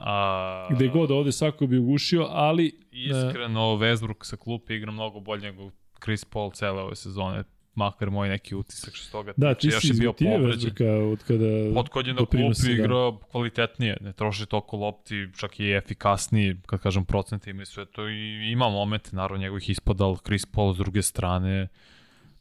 A, 0.05 0.67
gde 0.71 0.87
god 0.87 1.11
ovde 1.11 1.31
svako 1.31 1.67
bi 1.67 1.77
ugušio, 1.77 2.27
ali... 2.29 2.79
Iskreno, 2.91 3.61
Westbrook 3.61 4.25
sa 4.25 4.37
klupe 4.37 4.75
igra 4.75 4.91
mnogo 4.91 5.19
bolje 5.19 5.41
nego 5.41 5.71
Chris 6.03 6.25
Paul 6.25 6.51
cele 6.51 6.81
ove 6.81 6.95
sezone. 6.95 7.43
Makar 7.75 8.09
moj 8.09 8.29
neki 8.29 8.55
utisak 8.55 8.95
što 8.95 9.11
toga 9.11 9.33
Da, 9.37 9.53
tiče. 9.53 9.69
ti 9.69 9.75
Još 9.75 9.83
je 9.83 9.93
bio 9.93 10.13
povređen. 10.13 10.71
Od 11.11 11.23
kada... 11.23 11.79
Od 11.79 11.89
kod 11.89 12.07
je 12.07 12.13
na 12.13 12.17
klupi 12.17 12.67
da. 12.67 12.71
igra 12.71 13.11
kvalitetnije, 13.31 13.97
ne 14.01 14.13
troši 14.13 14.45
toliko 14.45 14.77
lopti, 14.77 15.27
čak 15.37 15.59
i 15.59 15.71
efikasniji, 15.71 16.55
kad 16.65 16.79
kažem 16.79 17.05
procenti 17.05 17.49
ima 17.49 17.61
i 17.61 17.65
sve 17.65 17.85
to 17.85 18.09
i 18.09 18.51
ima 18.51 18.69
momente, 18.69 19.09
naravno 19.13 19.37
njegovih 19.37 19.69
ispada, 19.69 20.05
ali 20.05 20.17
Chris 20.25 20.45
Paul 20.45 20.73
s 20.73 20.77
druge 20.77 21.01
strane, 21.01 21.67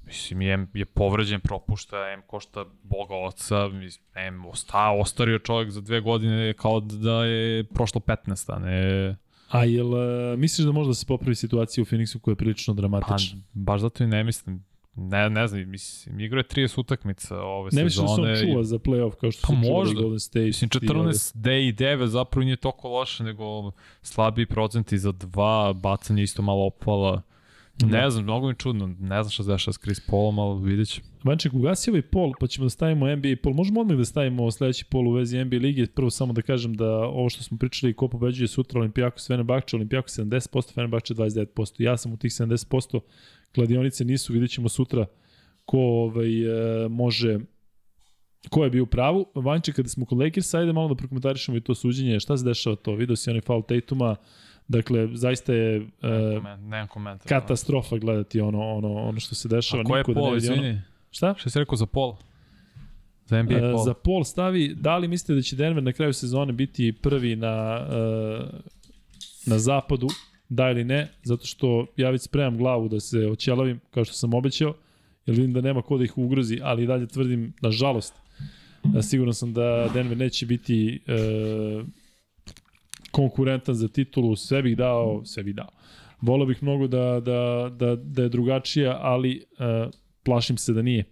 mislim, 0.05 0.41
je, 0.43 0.67
je 0.75 0.85
povređen, 0.85 1.41
propušta, 1.41 1.97
M 2.09 2.23
košta 2.23 2.65
boga 2.83 3.15
oca, 3.17 3.69
mislim, 3.69 4.05
M 4.17 4.47
osta, 4.47 4.91
ostario 4.91 5.39
čovjek 5.39 5.71
za 5.71 5.81
dve 5.81 6.01
godine 6.01 6.53
kao 6.53 6.81
da 6.81 7.25
je 7.25 7.65
prošlo 7.65 8.01
15, 8.01 8.53
a 8.53 8.59
ne... 8.59 9.17
A 9.51 9.65
jel, 9.65 9.87
e, 9.95 10.37
misliš 10.37 10.67
da 10.67 10.73
može 10.73 10.89
da 10.89 10.95
se 10.95 11.07
popravi 11.07 11.35
situacija 11.35 11.83
u 11.83 11.87
Phoenixu 11.87 12.19
koja 12.19 12.33
je 12.33 12.37
prilično 12.37 12.75
Pa, 12.75 12.77
dramatična? 12.77 13.41
baš 13.53 13.81
zato 13.81 14.05
i 14.05 14.09
ne 14.09 14.25
mislim. 14.25 14.65
Ne, 14.95 15.31
ne 15.31 15.47
znam, 15.47 15.69
mislim, 15.69 16.21
igra 16.21 16.39
je 16.39 16.45
30 16.45 16.81
utakmica 16.81 17.37
ove 17.37 17.71
ne 17.73 17.85
misliš 17.85 18.03
da 18.03 18.09
se 18.09 18.13
sezone. 18.13 18.33
on 18.33 18.39
čuva 18.43 18.65
za 18.65 18.79
playoff 18.79 19.15
kao 19.15 19.31
što 19.31 19.41
Pa 19.43 19.47
su 19.47 19.55
možda. 19.73 20.01
Golden 20.01 20.21
State? 20.21 20.45
Mislim, 20.45 20.71
i 20.75 20.91
ove- 20.91 21.05
14 21.05 21.33
D 21.35 21.69
i 21.69 21.73
9 21.73 22.07
zapravo 22.07 22.45
nije 22.45 22.57
toliko 22.57 22.89
loše, 22.89 23.25
nego 23.25 23.73
slabiji 24.03 24.47
procenti 24.47 24.99
za 24.99 25.13
dva, 25.13 25.73
bacanje 25.73 26.23
isto 26.23 26.43
malo 26.43 26.67
opala. 26.67 27.23
Ne 27.81 28.11
znam, 28.11 28.25
mnogo 28.25 28.49
mi 28.49 28.55
čudno. 28.55 28.87
Ne 28.87 29.23
znam 29.23 29.31
šta 29.31 29.43
se 29.43 29.51
dešava 29.51 29.73
s 29.73 29.79
Chris 29.79 30.01
Paulom, 30.01 30.39
ali 30.39 30.65
vidjet 30.65 30.89
ću. 30.89 31.01
Vanček, 31.25 31.55
ugasi 31.55 31.91
ovaj 31.91 32.03
pol, 32.03 32.33
pa 32.41 32.47
ćemo 32.47 32.67
da 32.67 32.71
stavimo 32.71 33.17
NBA 33.17 33.29
pol. 33.43 33.53
Možemo 33.53 33.81
odmah 33.81 33.97
da 33.97 34.05
stavimo 34.05 34.51
sledeći 34.51 34.85
pol 34.85 35.09
u 35.09 35.13
vezi 35.13 35.45
NBA 35.45 35.57
lige. 35.57 35.87
Prvo 35.87 36.11
samo 36.11 36.33
da 36.33 36.43
kažem 36.43 36.75
da 36.75 36.91
ovo 36.97 37.29
što 37.29 37.43
smo 37.43 37.59
pričali, 37.59 37.95
ko 37.95 38.09
pobeđuje 38.09 38.49
sutra 38.49 38.81
Olimpijakos 38.81 39.27
Fenerbahče, 39.27 39.77
Olimpijakos 39.77 40.19
70%, 40.19 40.75
Fenerbahče 40.75 41.15
29%. 41.15 41.75
Ja 41.79 41.97
sam 41.97 42.13
u 42.13 42.17
tih 42.17 42.31
70%. 42.31 43.01
Kladionice 43.55 44.05
nisu, 44.05 44.33
vidjet 44.33 44.51
ćemo 44.51 44.69
sutra 44.69 45.07
ko 45.65 45.79
ovaj, 45.79 46.43
e, 46.85 46.89
može 46.89 47.39
ko 48.51 48.65
je 48.65 48.71
bio 48.71 48.83
u 48.83 48.87
pravu. 48.87 49.27
Vanče, 49.35 49.73
kada 49.73 49.89
smo 49.89 50.07
kod 50.07 50.19
Lakersa, 50.19 50.59
ajde 50.59 50.73
malo 50.73 50.89
da 50.89 50.95
prokomentarišemo 50.95 51.57
i 51.57 51.61
to 51.61 51.75
suđenje. 51.75 52.21
Šta 52.21 52.37
se 52.37 52.45
dešava 52.45 52.77
to? 52.77 52.95
Video 52.95 53.17
si 53.17 53.31
onaj 53.31 53.41
foul 53.41 53.63
Tatuma. 53.63 54.17
Dakle, 54.73 55.09
zaista 55.15 55.53
je 55.53 55.77
e, 55.77 55.83
Komen, 56.37 56.61
nemam 56.63 56.89
komentar. 56.89 57.29
katastrofa 57.29 57.99
gledati 57.99 58.41
ono, 58.41 58.61
ono, 58.61 58.95
ono 58.95 59.21
što 59.21 59.35
se 59.35 59.49
dešava. 59.49 59.81
A 59.81 59.85
ko 59.85 59.97
je 59.97 60.01
Niko 60.01 60.13
da 60.15 60.21
vidi 60.21 60.29
ono- 60.29 60.37
izvini? 60.37 60.81
Šta? 61.11 61.35
Šta 61.39 61.51
si 61.51 61.59
rekao 61.59 61.77
za 61.77 61.87
Paul? 61.87 62.15
Za 63.27 63.39
NBA 63.39 63.55
E, 63.55 63.61
Paul? 63.63 63.85
za 63.85 63.95
pol 63.95 64.25
stavi, 64.25 64.75
da 64.77 64.97
li 64.97 65.09
mislite 65.09 65.35
da 65.35 65.43
će 65.43 65.57
Denver 65.57 65.83
na 65.83 65.93
kraju 65.93 66.13
sezone 66.13 66.53
biti 66.53 66.93
prvi 66.93 67.37
na, 67.37 67.57
e, 67.83 68.59
na 69.47 69.59
zapadu, 69.59 70.09
da 70.49 70.71
ili 70.71 70.85
ne, 70.85 71.09
zato 71.23 71.47
što 71.47 71.87
ja 71.97 72.11
već 72.11 72.23
spremam 72.23 72.59
glavu 72.59 72.89
da 72.89 73.01
se 73.01 73.27
oćelavim, 73.27 73.81
kao 73.91 74.05
što 74.05 74.15
sam 74.15 74.35
obećao, 74.35 74.75
jer 75.27 75.37
vidim 75.37 75.53
da 75.53 75.61
nema 75.61 75.83
ko 75.83 75.99
da 75.99 76.05
ih 76.05 76.19
ugrozi, 76.19 76.59
ali 76.63 76.83
i 76.83 76.87
dalje 76.87 77.07
tvrdim, 77.07 77.53
nažalost, 77.63 78.15
e, 78.99 79.03
siguran 79.03 79.35
sam 79.35 79.53
da 79.53 79.89
Denver 79.89 80.19
neće 80.19 80.47
biti 80.47 81.01
e, 81.07 81.13
konkurentan 83.13 83.75
za 83.75 83.89
titulu, 83.89 84.37
sve 84.37 84.63
bih 84.63 84.77
dao, 84.77 85.25
sve 85.25 85.43
bih 85.43 85.55
dao. 85.55 85.69
Volao 86.21 86.47
bih 86.47 86.63
mnogo 86.63 86.87
da, 86.87 87.21
da, 87.21 87.71
da, 87.77 87.97
da 87.97 88.23
je 88.23 88.29
drugačija, 88.29 88.99
ali 89.01 89.45
e, 89.59 89.91
plašim 90.23 90.57
se 90.57 90.73
da 90.73 90.83
nije. 90.83 91.05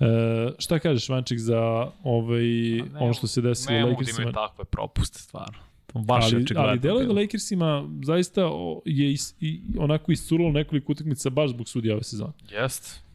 E, 0.00 0.52
šta 0.58 0.78
kažeš, 0.78 1.08
Vanček, 1.08 1.38
za 1.38 1.90
ovaj, 2.02 2.42
Pa 2.78 2.98
ne 2.98 3.04
ono 3.04 3.14
što 3.14 3.26
se 3.26 3.40
desilo 3.40 3.74
ne 3.74 3.84
u 3.84 3.88
mogu 3.88 3.94
da 3.94 4.00
Lakersima? 4.00 4.22
imaju 4.22 4.34
takve 4.34 4.64
propuste, 4.64 5.18
stvarno. 5.18 5.58
Baš 5.94 6.32
je 6.32 6.44
ali, 6.56 6.68
ali 6.68 6.78
deluje 6.78 7.06
da 7.06 7.12
bilo. 7.12 7.20
Lakersima 7.20 7.88
zaista 8.02 8.42
je 8.84 9.12
is, 9.12 9.34
i, 9.40 9.60
onako 9.78 10.12
iscuralo 10.12 10.50
nekoliko 10.50 10.92
utakmica 10.92 11.30
baš 11.30 11.50
zbog 11.50 11.68
sudija 11.68 11.94
ove 11.94 12.04
sezone. 12.04 12.32
Jest. 12.50 13.07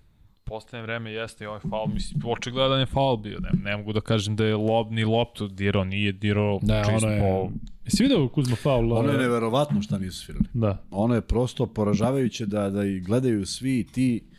Poslednje 0.45 0.81
vreme 0.81 1.11
jeste 1.11 1.43
i 1.43 1.47
ovaj 1.47 1.59
faul, 1.59 1.87
mislim, 1.87 2.21
očigledan 2.25 2.79
je 2.79 2.85
faul 2.85 3.17
bio. 3.17 3.39
Ne, 3.39 3.49
ne 3.63 3.77
mogu 3.77 3.93
da 3.93 4.01
kažem 4.01 4.35
da 4.35 4.45
je 4.45 4.55
lob, 4.55 4.91
ni 4.91 5.05
loptu 5.05 5.47
dirao, 5.47 5.83
nije 5.83 6.11
dirao 6.11 6.59
Da, 6.61 6.83
Chris 6.83 7.03
ono 7.03 7.13
je... 7.13 7.19
Paul. 7.19 7.49
Jesi 7.85 8.03
video 8.03 8.29
Kuzma 8.29 8.55
faul? 8.55 8.93
Ono 8.93 9.09
je 9.09 9.15
e, 9.15 9.17
neverovatno 9.17 9.81
šta 9.81 9.97
nisu 9.97 10.25
svirali. 10.25 10.45
Da. 10.53 10.83
Ono 10.91 11.15
je 11.15 11.21
prosto 11.21 11.65
poražavajuće 11.65 12.45
da, 12.45 12.69
da 12.69 12.85
i 12.85 12.99
gledaju 12.99 13.45
svi 13.45 13.79
i 13.79 13.87
ti 13.87 14.29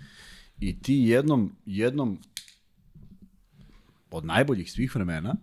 i 0.60 0.83
ti 0.83 0.94
jednom, 0.94 1.57
jednom 1.66 2.18
od 4.10 4.24
najboljih 4.24 4.73
svih 4.73 4.94
vremena 4.94 5.34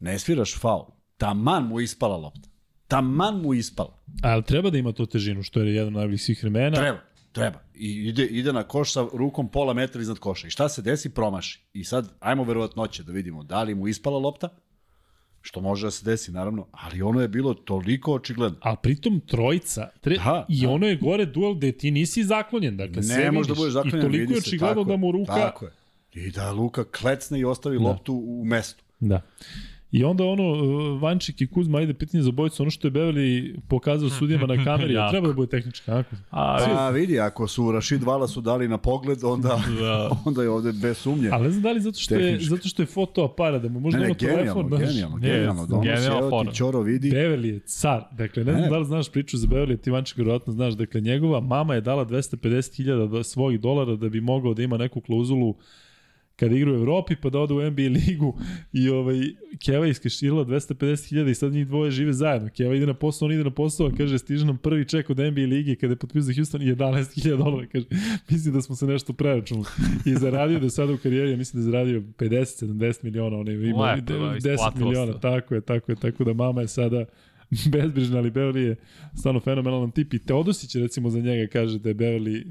ne 0.00 0.18
sviraš 0.18 0.58
faul. 0.58 0.84
Taman 1.16 1.66
mu 1.66 1.80
ispala 1.80 2.16
lopta. 2.16 2.48
Taman 2.88 3.40
mu 3.40 3.54
ispala. 3.54 3.98
Ali 4.22 4.42
treba 4.42 4.70
da 4.70 4.78
ima 4.78 4.92
to 4.92 5.06
težinu, 5.06 5.42
što 5.42 5.60
je 5.60 5.74
jedan 5.74 5.86
od 5.88 5.92
najboljih 5.92 6.22
svih 6.22 6.42
vremena. 6.42 6.76
Treba, 6.76 6.98
treba. 7.32 7.58
I 7.76 8.08
ide, 8.08 8.24
ide 8.24 8.52
na 8.52 8.62
koš 8.62 8.92
sa 8.92 9.06
rukom 9.12 9.48
pola 9.48 9.74
metra 9.74 10.02
iznad 10.02 10.18
koša. 10.18 10.46
I 10.46 10.50
šta 10.50 10.68
se 10.68 10.82
desi? 10.82 11.10
Promaši. 11.10 11.60
I 11.72 11.84
sad, 11.84 12.12
ajmo 12.20 12.44
verovatnoće 12.44 13.02
da 13.02 13.12
vidimo 13.12 13.42
da 13.42 13.62
li 13.62 13.74
mu 13.74 13.88
ispala 13.88 14.18
lopta, 14.18 14.48
što 15.40 15.60
može 15.60 15.86
da 15.86 15.90
se 15.90 16.04
desi, 16.04 16.32
naravno, 16.32 16.66
ali 16.70 17.02
ono 17.02 17.20
je 17.20 17.28
bilo 17.28 17.54
toliko 17.54 18.12
očigledno. 18.14 18.58
Ali 18.62 18.76
pritom 18.82 19.20
trojica. 19.20 19.88
Tre... 20.00 20.16
Da, 20.16 20.46
I 20.48 20.62
da. 20.62 20.70
ono 20.70 20.86
je 20.86 20.96
gore 20.96 21.26
duel 21.26 21.54
gde 21.54 21.72
ti 21.72 21.90
nisi 21.90 22.24
zaklonjen. 22.24 22.76
Dakle, 22.76 23.02
sve 23.02 23.16
ne 23.16 23.24
da 23.24 23.30
vidiš. 23.30 23.48
budeš 23.48 23.72
zaklonjen, 23.72 23.98
I 23.98 24.02
toliko 24.02 24.32
je 24.32 24.38
očigledno 24.38 24.84
da 24.84 24.96
mu 24.96 25.12
ruka... 25.12 25.34
Tako 25.34 25.64
je. 25.64 25.72
I 26.14 26.30
da 26.30 26.52
Luka 26.52 26.84
klecne 26.84 27.40
i 27.40 27.44
ostavi 27.44 27.78
Da. 27.78 27.84
loptu 27.84 28.14
u 28.14 28.44
mestu. 28.44 28.84
Da. 29.00 29.22
I 29.92 30.04
onda 30.04 30.24
ono, 30.24 30.52
uh, 30.52 31.02
Vančik 31.02 31.40
i 31.40 31.46
Kuzma, 31.46 31.78
ajde 31.78 31.94
pitanje 31.94 32.22
za 32.22 32.28
obojicu, 32.28 32.62
ono 32.62 32.70
što 32.70 32.86
je 32.88 32.92
Beverly 32.92 33.56
pokazao 33.68 34.10
sudijama 34.10 34.46
na 34.46 34.64
kameri, 34.64 34.94
treba 35.10 35.26
da 35.28 35.32
bude 35.34 35.50
tehnička, 35.50 35.98
ako? 35.98 36.16
A, 36.30 36.58
Pa 36.74 36.90
vidi, 36.90 37.20
ako 37.20 37.48
su 37.48 37.72
Rashid 37.72 38.02
Vala 38.02 38.28
su 38.28 38.40
dali 38.40 38.68
na 38.68 38.78
pogled, 38.78 39.18
onda, 39.24 39.48
da. 39.80 40.10
onda 40.26 40.42
je 40.42 40.50
ovde 40.50 40.72
bez 40.72 40.96
sumnje. 40.98 41.28
Ali 41.32 41.44
ne 41.44 41.50
znam 41.50 41.62
da 41.62 41.72
li 41.72 41.80
zato 41.80 41.98
što 41.98 42.14
je, 42.14 42.20
Tehnički. 42.20 42.48
zato 42.48 42.68
što 42.68 42.82
je 42.82 42.86
fotoaparat, 42.86 43.62
da 43.62 43.68
mu 43.68 43.80
možda 43.80 43.98
ne, 43.98 44.04
ne, 44.04 44.10
ono 44.10 44.18
telefon, 44.18 44.68
genijalno, 44.68 44.78
genijalno, 44.78 45.16
je, 45.16 45.32
genijalno. 45.32 45.66
Da 45.66 45.76
ono 46.16 46.30
fora. 46.30 46.50
ti 46.50 46.56
Ćoro 46.56 46.80
vidi. 46.82 47.10
Beverly 47.10 47.44
je 47.52 47.60
car. 47.60 48.02
Dakle, 48.12 48.44
ne 48.44 48.52
znam 48.52 48.64
Ne. 48.64 48.70
da 48.70 48.78
li 48.78 48.84
znaš 48.84 49.10
priču 49.12 49.36
za 49.36 49.46
Beverly, 49.46 49.80
ti 49.80 49.90
Vanček 49.90 50.16
vjerojatno 50.16 50.52
znaš. 50.52 50.74
Dakle, 50.74 51.00
njegova 51.00 51.40
mama 51.40 51.74
je 51.74 51.80
dala 51.80 52.06
250.000 52.06 53.08
do 53.08 53.22
svojih 53.22 53.60
dolara 53.60 53.96
da 53.96 54.08
bi 54.08 54.20
mogao 54.20 54.54
da 54.54 54.62
ima 54.62 54.76
neku 54.76 55.00
klauzulu 55.00 55.54
kada 56.36 56.54
igra 56.54 56.72
u 56.72 56.74
Evropi, 56.74 57.16
pa 57.16 57.30
da 57.30 57.38
ode 57.38 57.54
u 57.54 57.70
NBA 57.70 57.82
ligu 57.82 58.38
i 58.72 58.88
ovaj, 58.88 59.16
Keva 59.64 59.86
je 59.86 59.90
iskeširala 59.90 60.44
250.000 60.44 61.30
i 61.30 61.34
sad 61.34 61.52
njih 61.52 61.66
dvoje 61.66 61.90
žive 61.90 62.12
zajedno. 62.12 62.48
Keva 62.56 62.74
ide 62.74 62.86
na 62.86 62.94
posao, 62.94 63.26
on 63.26 63.32
ide 63.32 63.44
na 63.44 63.50
posao, 63.50 63.86
a 63.86 63.90
kaže, 63.98 64.18
stiže 64.18 64.46
nam 64.46 64.58
prvi 64.58 64.84
ček 64.84 65.10
od 65.10 65.18
NBA 65.18 65.40
lige 65.40 65.74
kada 65.74 65.92
je 65.92 65.96
potpisao 65.96 66.34
Houston 66.34 66.60
11.000 66.60 67.36
dolara. 67.36 67.66
Kaže, 67.66 67.86
mislim 68.30 68.54
da 68.54 68.62
smo 68.62 68.76
se 68.76 68.86
nešto 68.86 69.12
preračunali. 69.12 69.66
I 70.04 70.14
zaradio 70.14 70.58
da 70.58 70.66
je 70.66 70.70
sada 70.70 70.92
u 70.92 70.96
karijeri, 70.96 71.30
ja 71.30 71.36
mislim 71.36 71.62
da 71.62 71.66
je 71.66 71.70
zaradio 71.70 72.02
50-70 72.18 73.04
miliona, 73.04 73.36
on 73.36 73.48
je 73.48 73.70
imao 73.70 73.94
Lepo, 73.94 74.00
da, 74.00 74.14
10 74.14 74.54
isplatilo 74.54 74.88
miliona, 74.88 75.20
tako 75.20 75.54
je, 75.54 75.60
tako 75.60 75.92
je, 75.92 75.96
tako 75.96 76.24
da 76.24 76.32
mama 76.32 76.60
je 76.60 76.68
sada 76.68 77.04
bezbrižna, 77.72 78.18
ali 78.18 78.30
Beverly 78.30 78.56
je 78.58 78.76
stvarno 79.14 79.40
fenomenalan 79.40 79.90
tip 79.90 80.14
i 80.14 80.18
Teodosić 80.18 80.74
recimo 80.74 81.10
za 81.10 81.20
njega 81.20 81.50
kaže 81.52 81.78
da 81.78 81.88
je 81.88 81.94
Beverly, 81.94 82.44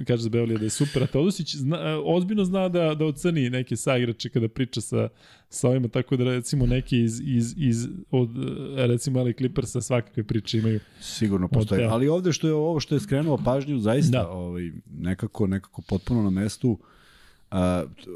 e, 0.00 0.04
kaže 0.04 0.22
za 0.22 0.28
Beverly 0.30 0.58
da 0.58 0.64
je 0.64 0.70
super, 0.70 1.02
a 1.02 1.06
Teodosić 1.06 1.56
zna, 1.56 1.76
e, 1.78 2.00
ozbiljno 2.04 2.44
zna 2.44 2.68
da, 2.68 2.94
da 2.94 3.04
ocrni 3.04 3.50
neke 3.50 3.76
saigrače 3.76 4.28
kada 4.28 4.48
priča 4.48 4.80
sa, 4.80 5.08
sa 5.48 5.68
ovima, 5.68 5.88
tako 5.88 6.16
da 6.16 6.24
recimo 6.24 6.66
neki 6.66 6.98
iz, 7.00 7.20
iz, 7.20 7.54
iz 7.56 7.88
od, 8.10 8.30
e, 8.78 8.86
recimo 8.86 9.22
LA 9.22 9.32
Clippersa 9.32 9.80
svakakve 9.80 10.22
priče 10.24 10.58
imaju. 10.58 10.80
Sigurno 11.00 11.48
postoji. 11.48 11.84
Od- 11.84 11.90
Ali 11.92 12.08
ovde 12.08 12.32
što 12.32 12.46
je 12.46 12.54
ovo 12.54 12.80
što 12.80 12.94
je 12.94 13.00
skrenuo 13.00 13.38
pažnju, 13.44 13.78
zaista 13.78 14.18
Da. 14.22 14.28
ovaj, 14.28 14.70
nekako, 14.90 15.46
nekako 15.46 15.82
potpuno 15.82 16.22
na 16.22 16.30
mestu, 16.30 16.78
a, 16.82 16.95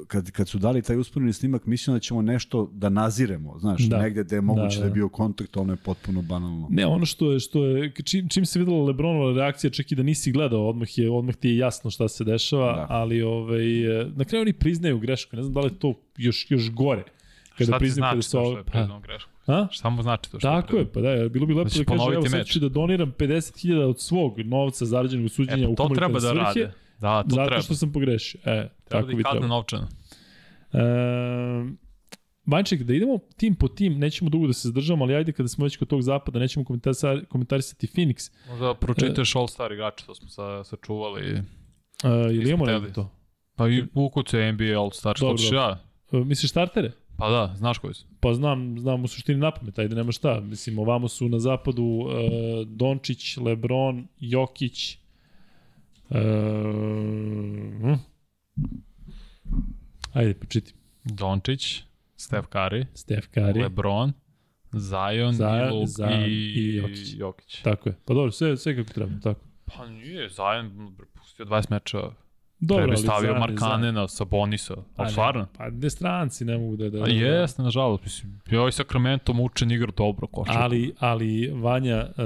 kad, 0.07 0.31
kad 0.31 0.49
su 0.49 0.59
dali 0.59 0.83
taj 0.83 0.97
usporeni 0.97 1.33
snimak, 1.33 1.67
mislim 1.67 1.97
da 1.97 2.01
ćemo 2.01 2.23
nešto 2.23 2.71
da 2.73 2.89
naziremo, 2.89 3.59
znaš, 3.59 3.83
Da. 3.83 3.97
da. 3.97 4.03
negde 4.03 4.25
gde 4.25 4.37
je 4.37 4.41
moguće 4.41 4.77
Da, 4.77 4.81
da, 4.81 4.81
da. 4.81 4.87
je 4.87 4.91
bio 4.93 5.09
kontakt, 5.09 5.57
ono 5.57 5.73
je 5.73 5.77
potpuno 5.77 6.23
banalno. 6.23 6.67
Ne, 6.71 6.87
ono 6.87 7.07
što 7.07 7.33
je, 7.33 7.41
što 7.41 7.65
je 7.65 7.93
čim, 8.05 8.29
čim 8.29 8.47
se 8.47 8.59
videla 8.59 8.85
Lebronova 8.85 9.33
reakcija, 9.33 9.71
čak 9.71 9.93
i 9.93 9.95
da 9.95 10.03
nisi 10.03 10.33
gledao, 10.33 10.69
odmah, 10.69 10.99
je, 10.99 11.11
odmah 11.11 11.35
ti 11.35 11.49
je 11.49 11.57
jasno 11.57 11.91
šta 11.91 12.09
se 12.09 12.25
dešava, 12.25 12.73
Da. 12.73 12.87
ali 12.89 13.23
ovaj, 13.23 13.65
na 14.17 14.25
kraju 14.25 14.43
oni 14.43 14.53
priznaju 14.53 14.99
grešku, 14.99 15.37
ne 15.37 15.43
znam 15.43 15.55
da 15.55 15.61
li 15.61 15.67
je 15.67 15.79
to 15.79 15.95
još, 16.17 16.51
još 16.51 16.71
gore. 16.71 17.05
Kada 17.59 17.65
Šta 17.65 17.79
ti 17.79 17.83
priznaju 17.83 18.23
znači 18.23 18.33
kada 18.33 18.45
to 18.45 18.51
što 18.51 18.59
je 18.59 18.65
priznao 18.65 19.01
grešku? 19.01 19.31
A? 19.47 19.67
Šta 19.71 19.91
mu 19.91 20.03
znači 20.03 20.31
to 20.31 20.39
što 20.39 20.49
Tako 20.49 20.77
je, 20.77 20.93
pa 20.93 21.01
da, 21.01 21.29
bilo 21.29 21.47
bi 21.47 21.55
lepo 21.55 21.69
Hoće 21.69 21.79
da 21.79 21.85
kaže, 21.85 22.15
evo 22.15 22.29
sad 22.29 22.47
ću 22.47 22.61
da 22.61 22.69
doniram 22.69 23.13
50.000 23.19 23.83
od 23.83 24.01
svog 24.01 24.39
novca 24.39 24.85
zarađenog 24.85 25.31
suđenja 25.31 25.65
E, 25.65 25.69
u 25.69 25.75
pa 25.75 25.89
to 25.89 25.95
treba 25.95 26.15
da 26.15 26.21
svrhe, 26.21 26.43
rade. 26.43 26.73
Da, 27.01 27.23
to 27.23 27.35
zato 27.35 27.49
treba. 27.49 27.63
što 27.63 27.75
sam 27.75 27.93
pogrešio. 27.93 28.41
E, 28.41 28.43
Treba 28.45 28.69
tako 28.89 29.07
da 29.07 29.17
bi 29.17 29.23
kazne 29.23 29.49
novčano. 29.49 29.89
E, 30.73 30.79
Vanček, 32.47 32.83
da 32.83 32.95
idemo 32.95 33.19
tim 33.37 33.55
po 33.55 33.69
tim, 33.69 33.99
nećemo 33.99 34.31
dugo 34.31 34.47
da 34.47 34.53
se 34.53 34.69
zadržavamo, 34.69 35.05
ali 35.05 35.15
ajde 35.15 35.33
kada 35.33 35.49
smo 35.49 35.65
već 35.65 35.77
kod 35.77 35.89
tog 35.89 36.03
zapada, 36.03 36.39
nećemo 36.39 36.65
komentarisa- 36.65 37.25
komentarisati 37.27 37.87
Phoenix. 37.87 38.31
Možda 38.49 38.75
pročitaš 38.75 39.35
All-Star 39.35 39.73
igrače, 39.73 40.07
to 40.07 40.15
smo 40.15 40.29
sa, 40.29 40.65
sačuvali. 40.65 41.33
Uh, 41.33 42.35
ili 42.35 42.51
imamo 42.51 42.67
negde 42.67 42.93
to? 42.93 43.11
Pa 43.57 43.69
i 43.69 43.85
ukuce 43.95 44.53
NBA 44.53 44.65
All-Star, 44.65 45.17
što 45.17 45.35
ćeš 45.37 45.53
ja? 45.53 45.79
Uh, 46.13 46.27
misliš 46.27 46.51
startere? 46.51 46.93
Pa 47.19 47.31
da, 47.31 47.55
znaš 47.57 47.79
koji 47.79 47.95
su. 47.95 48.07
Pa 48.21 48.35
znam, 48.35 48.79
znam 48.79 49.05
u 49.05 49.09
suštini 49.09 49.39
na 49.39 49.51
pamet, 49.51 49.79
ajde 49.79 49.95
nema 49.95 50.13
šta. 50.13 50.41
Mislim, 50.41 50.79
ovamo 50.79 51.09
su 51.09 51.29
na 51.29 51.39
zapadu 51.39 51.83
uh, 51.83 52.11
Dončić, 52.67 53.37
Lebron, 53.37 54.09
Jokić, 54.19 54.99
uh, 56.11 57.99
ajde, 60.13 60.35
počiti. 60.35 60.75
Dončić, 61.05 61.83
Steph 62.17 62.49
Curry, 62.49 62.87
Steph 62.95 63.29
Curry, 63.35 63.63
LeBron, 63.63 64.13
Zion, 64.73 65.33
Zion, 65.35 65.69
i, 65.69 65.71
Luke, 65.71 65.87
Zion 65.87 66.23
i, 66.23 66.27
i 66.27 66.77
Jokić. 66.77 67.15
Jokić. 67.17 67.63
tako 67.63 67.89
je. 67.89 67.97
Pa 68.05 68.15
dobro, 68.15 68.31
sve, 68.31 68.57
sve 68.57 68.77
kako 68.77 68.93
treba, 68.93 69.13
tako. 69.23 69.41
Pa 69.65 69.87
nije, 69.89 70.29
Zion 70.29 70.95
prepustio 70.97 71.47
20 71.47 71.71
meča, 71.71 71.99
Dobro, 72.61 72.85
ali 72.85 72.97
stavio 72.97 73.35
Markanena, 73.35 74.09
Sabonisa, 74.09 74.75
Pa 74.97 75.09
stvarno? 75.09 75.47
Pa 75.59 75.71
gde 75.71 75.91
stranci 75.91 76.45
ne 76.45 76.59
mogu 76.59 76.77
da... 76.77 76.91
da 76.91 77.05
A 77.05 77.09
jeste, 77.09 77.63
nažalost, 77.63 78.05
mislim, 78.05 78.41
i 78.69 78.73
Sacramento 78.73 79.33
mučen 79.33 79.71
igra 79.71 79.93
dobro 79.97 80.27
košarku. 80.27 80.63
Ali, 80.63 80.95
ali 80.99 81.53
Vanja, 81.55 82.07
uh, 82.09 82.25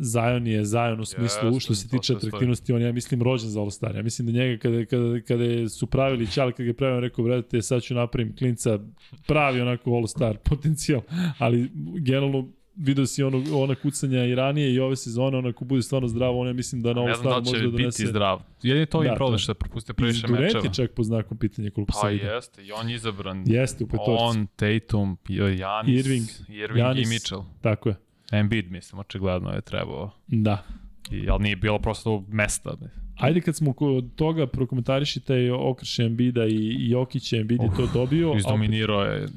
Zion 0.00 0.46
je 0.46 0.64
Zion 0.64 1.00
u 1.00 1.04
smislu, 1.04 1.48
Jeste, 1.48 1.60
što 1.60 1.74
se 1.74 1.88
tiče 1.88 2.12
atraktivnosti, 2.12 2.72
on 2.72 2.82
ja 2.82 2.92
mislim, 2.92 3.22
rođen 3.22 3.50
za 3.50 3.60
All-Star. 3.60 3.96
Ja 3.96 4.02
mislim 4.02 4.26
da 4.26 4.32
njega, 4.32 4.58
kada, 4.58 4.84
kada, 4.84 5.20
kada 5.20 5.68
su 5.68 5.86
pravili 5.86 6.26
Ćale, 6.26 6.52
kada 6.52 6.62
ga 6.62 6.70
je 6.70 6.74
pravio, 6.74 7.00
rekao, 7.00 7.24
brate, 7.24 7.62
sad 7.62 7.82
ću 7.82 7.94
napravim 7.94 8.36
klinca, 8.36 8.78
pravi 9.26 9.60
onako 9.60 9.90
All-Star 9.90 10.36
potencijal, 10.36 11.00
ali 11.38 11.70
generalno 11.98 12.48
video 12.78 13.06
si 13.06 13.22
ono, 13.22 13.42
ona 13.54 13.74
kucanja 13.74 14.24
i 14.24 14.34
ranije 14.34 14.74
i 14.74 14.80
ove 14.80 14.96
sezone, 14.96 15.38
ona 15.38 15.48
ako 15.48 15.64
bude 15.64 15.82
stvarno 15.82 16.08
zdravo, 16.08 16.40
on 16.40 16.46
ja 16.46 16.52
mislim 16.52 16.82
da 16.82 16.92
na 16.92 17.02
ne 17.02 17.14
znam 17.14 17.24
da 17.24 17.30
All-Star 17.30 17.38
li 17.38 17.46
će 17.46 17.52
može 17.52 17.64
da 17.64 17.70
biti 17.70 17.82
donese... 17.82 18.06
zdrav. 18.06 18.42
Jedini 18.62 18.86
to 18.86 19.02
Da, 19.02 19.08
im 19.08 19.14
problem 19.16 19.34
to. 19.34 19.38
što 19.38 19.50
je 19.50 19.56
propustio 19.56 19.94
previše 19.94 20.26
Durant 20.26 20.44
mečeva. 20.44 20.64
je 20.64 20.74
čak 20.74 20.90
po 20.90 21.02
znakom 21.02 21.36
pitanja 21.38 21.70
koliko 21.70 21.92
Pa 21.92 21.98
sam 21.98 22.08
vidio. 22.10 22.32
jeste, 22.32 22.64
i 22.64 22.72
on 22.72 22.88
je 22.88 22.94
izabran. 22.94 23.44
Jeste 23.46 23.84
u 23.84 23.86
petorci, 23.86 24.10
On, 24.18 24.46
Tatum, 24.48 25.16
Janis, 25.28 26.06
Irving, 26.06 26.26
Irving 26.50 26.76
Giannis. 26.76 27.06
i 27.06 27.10
Mitchell. 27.10 27.42
tako 27.60 27.88
je. 27.88 27.94
Embiid, 28.32 28.70
mislim, 28.70 28.98
očigledno 28.98 29.50
je 29.50 29.60
trebao. 29.62 30.10
Da. 30.26 30.62
I, 31.10 31.28
ali 31.30 31.42
nije 31.42 31.56
bilo 31.56 31.78
prosto 31.78 32.24
mesta. 32.28 32.76
Ajde 33.18 33.40
kad 33.40 33.56
smo 33.56 33.72
kod 33.72 34.14
toga 34.14 34.46
prokomentariši 34.46 35.20
taj 35.20 35.50
okrš 35.50 35.98
Embida 35.98 36.46
i, 36.46 36.54
i 36.54 36.90
Jokića, 36.90 37.36
Embiid 37.36 37.62
je 37.62 37.70
to 37.76 37.86
dobio. 37.94 38.34
Izdominirao 38.36 39.02
je 39.02 39.28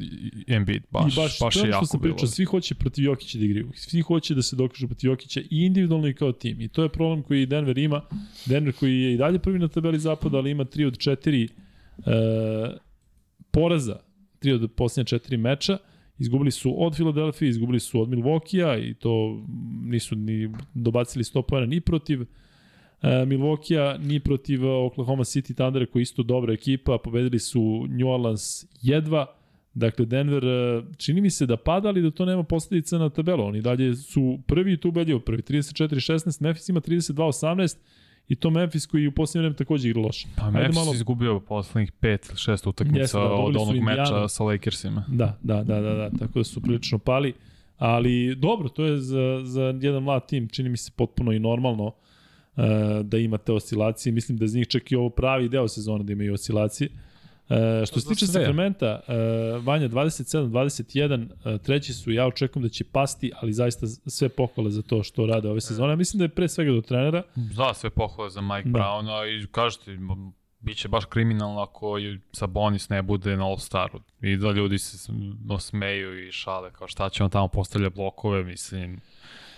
Embiid, 0.48 0.84
baš, 0.92 1.14
I 1.14 1.20
baš, 1.20 1.40
baš, 1.40 1.56
je 1.56 1.70
jako 1.70 1.86
sam 1.86 2.00
bilo. 2.02 2.16
pričao, 2.16 2.28
svi 2.28 2.46
hoće 2.46 2.76
protiv 2.76 3.06
Jokića 3.06 3.38
da 3.38 3.46
igraju. 3.46 3.72
Svi 3.76 4.02
hoće 4.02 4.36
da 4.36 4.42
se 4.42 4.56
dokažu 4.56 4.88
protiv 4.88 5.10
Jokića 5.10 5.40
i 5.40 5.48
individualno 5.66 6.08
i 6.08 6.14
kao 6.14 6.32
tim. 6.32 6.62
I 6.62 6.68
to 6.68 6.84
je 6.84 6.90
problem 6.90 7.24
koji 7.24 7.46
Denver 7.46 7.78
ima. 7.78 8.02
Denver 8.46 8.74
koji 8.74 9.02
je 9.02 9.14
i 9.14 9.18
dalje 9.18 9.40
prvi 9.40 9.60
na 9.60 9.68
tabeli 9.68 10.00
zapada, 10.00 10.38
ali 10.38 10.52
ima 10.52 10.66
3 10.66 10.88
od 10.88 10.98
4 10.98 11.48
e, 11.48 12.78
poraza, 13.52 14.00
3 14.42 14.54
od 14.54 14.72
posljednja 14.72 15.20
4 15.20 15.38
meča. 15.38 15.78
Izgubili 16.20 16.52
su 16.52 16.84
od 16.84 16.96
Filadelfije, 16.96 17.50
izgubili 17.50 17.80
su 17.80 18.02
od 18.02 18.10
Milvokija 18.10 18.78
i 18.78 18.94
to 18.94 19.44
nisu 19.84 20.16
ni 20.16 20.50
dobacili 20.74 21.24
100 21.24 21.42
pojena 21.42 21.68
ni 21.68 21.82
protiv 21.82 22.22
e, 22.22 22.26
Milvokija, 23.26 23.98
ni 23.98 24.20
protiv 24.20 24.66
Oklahoma 24.68 25.24
City 25.24 25.56
Thundera 25.56 25.86
koji 25.86 26.00
je 26.00 26.04
isto 26.04 26.24
dobra 26.24 26.54
ekipa. 26.54 26.98
Pobedili 26.98 27.40
su 27.40 27.88
New 27.90 28.08
Orleans 28.08 28.42
jedva. 28.82 29.26
Dakle, 29.74 30.06
Denver, 30.06 30.46
e, 30.46 30.84
čini 30.98 31.22
mi 31.22 31.30
se 31.30 31.46
da 31.46 31.58
pada, 31.58 31.88
ali 31.88 32.02
da 32.02 32.12
to 32.12 32.26
nema 32.26 32.44
posledica 32.44 32.98
na 32.98 33.10
tabelu. 33.10 33.44
Oni 33.44 33.62
dalje 33.62 33.96
su 33.96 34.40
prvi 34.48 34.74
i 34.74 34.78
tu 34.78 34.90
ubedljivo 34.90 35.20
prvi. 35.20 35.42
34-16, 35.42 36.42
Memphis 36.42 36.70
ima 36.70 36.82
32-18 36.82 37.78
i 38.28 38.36
to 38.36 38.50
Memphis 38.50 38.86
koji 38.86 39.08
u 39.08 39.12
posljednje 39.12 39.42
vreme 39.42 39.56
takođe 39.56 39.90
igra 39.90 40.02
loše. 40.02 40.28
Pa 40.38 40.46
Ajde 40.46 40.58
Memphis 40.58 40.76
malo- 40.76 40.94
izgubio 40.94 41.40
poslednjih 41.40 41.92
pet 41.92 42.26
ili 42.30 42.38
šest 42.38 42.68
utakmica 42.68 43.00
Jeste, 43.02 43.18
da, 43.18 43.24
od 43.24 43.56
onog 43.56 43.76
Indianu. 43.76 44.02
meča 44.02 44.28
sa 44.28 44.44
Lakersima. 44.44 45.06
Da, 45.08 45.38
da, 45.44 45.64
da, 45.64 45.82
da, 45.82 45.94
da, 45.94 46.10
tako 46.20 46.40
da 46.40 46.44
su 46.44 46.62
prilično 46.62 46.98
pali. 46.98 47.34
Ali 47.78 48.36
dobro, 48.36 48.70
to 48.70 48.86
je 48.86 48.98
za, 48.98 49.42
za 49.44 49.74
jedan 49.82 50.04
mlad 50.04 50.28
tim, 50.28 50.48
čini 50.50 50.70
mi 50.70 50.78
se 50.78 50.92
potpuno 50.96 51.32
i 51.32 51.40
normalno 51.40 51.86
uh, 51.86 51.94
da 53.04 53.18
ima 53.18 53.38
te 53.38 53.54
oscilacije. 53.54 54.14
Mislim 54.14 54.38
da 54.38 54.44
je 54.44 54.50
za 54.50 54.58
njih 54.58 54.68
čak 54.68 54.92
i 54.92 54.96
ovo 54.96 55.10
pravi 55.10 55.50
deo 55.50 55.68
sezona 55.68 56.04
da 56.04 56.14
imaju 56.14 56.34
oscilacije. 56.34 56.90
Uh, 57.44 57.58
što 57.86 58.00
se 58.00 58.04
Za 58.04 58.10
tiče. 58.10 58.26
Sakramenta, 58.28 59.00
uh, 59.00 59.14
Vanja 59.66 59.90
27-21, 59.90 61.28
uh, 61.56 61.62
treći 61.62 61.94
su, 61.94 62.12
ja 62.12 62.28
očekujem 62.28 62.64
da 62.64 62.70
će 62.70 62.84
pasti, 62.84 63.32
ali 63.36 63.54
zaista 63.54 63.88
sve 63.88 64.30
pohvale 64.30 64.72
za 64.72 64.82
to 64.82 65.04
što 65.04 65.26
rade 65.26 65.50
ove 65.50 65.62
sezone. 65.62 65.92
Ja 65.92 65.96
mislim 65.96 66.18
da 66.18 66.24
je 66.24 66.30
pre 66.30 66.48
svega 66.48 66.72
do 66.72 66.82
trenera. 66.82 67.24
Da, 67.36 67.74
sve 67.74 67.90
pohvale 67.90 68.30
za 68.30 68.42
Mike 68.42 68.70
Da. 68.70 68.80
Browna 68.80 69.12
i 69.36 69.48
kažete, 69.48 69.98
bit 70.60 70.78
će 70.78 70.88
baš 70.88 71.06
kriminalno 71.06 71.62
ako 71.62 71.96
Sabonis 72.32 72.90
ne 72.90 73.02
bude 73.02 73.38
na 73.38 73.46
All-Staru. 73.46 74.00
I 74.22 74.38
da 74.38 74.52
ljudi 74.52 74.78
se 74.78 74.98
s- 74.98 75.10
no, 75.42 75.60
smeju 75.60 76.28
i 76.28 76.32
šale, 76.32 76.72
kao 76.72 76.88
šta 76.88 77.10
će 77.10 77.24
on 77.24 77.30
tamo 77.30 77.48
postavlja 77.48 77.90
blokove, 77.90 78.44
mislim, 78.44 79.00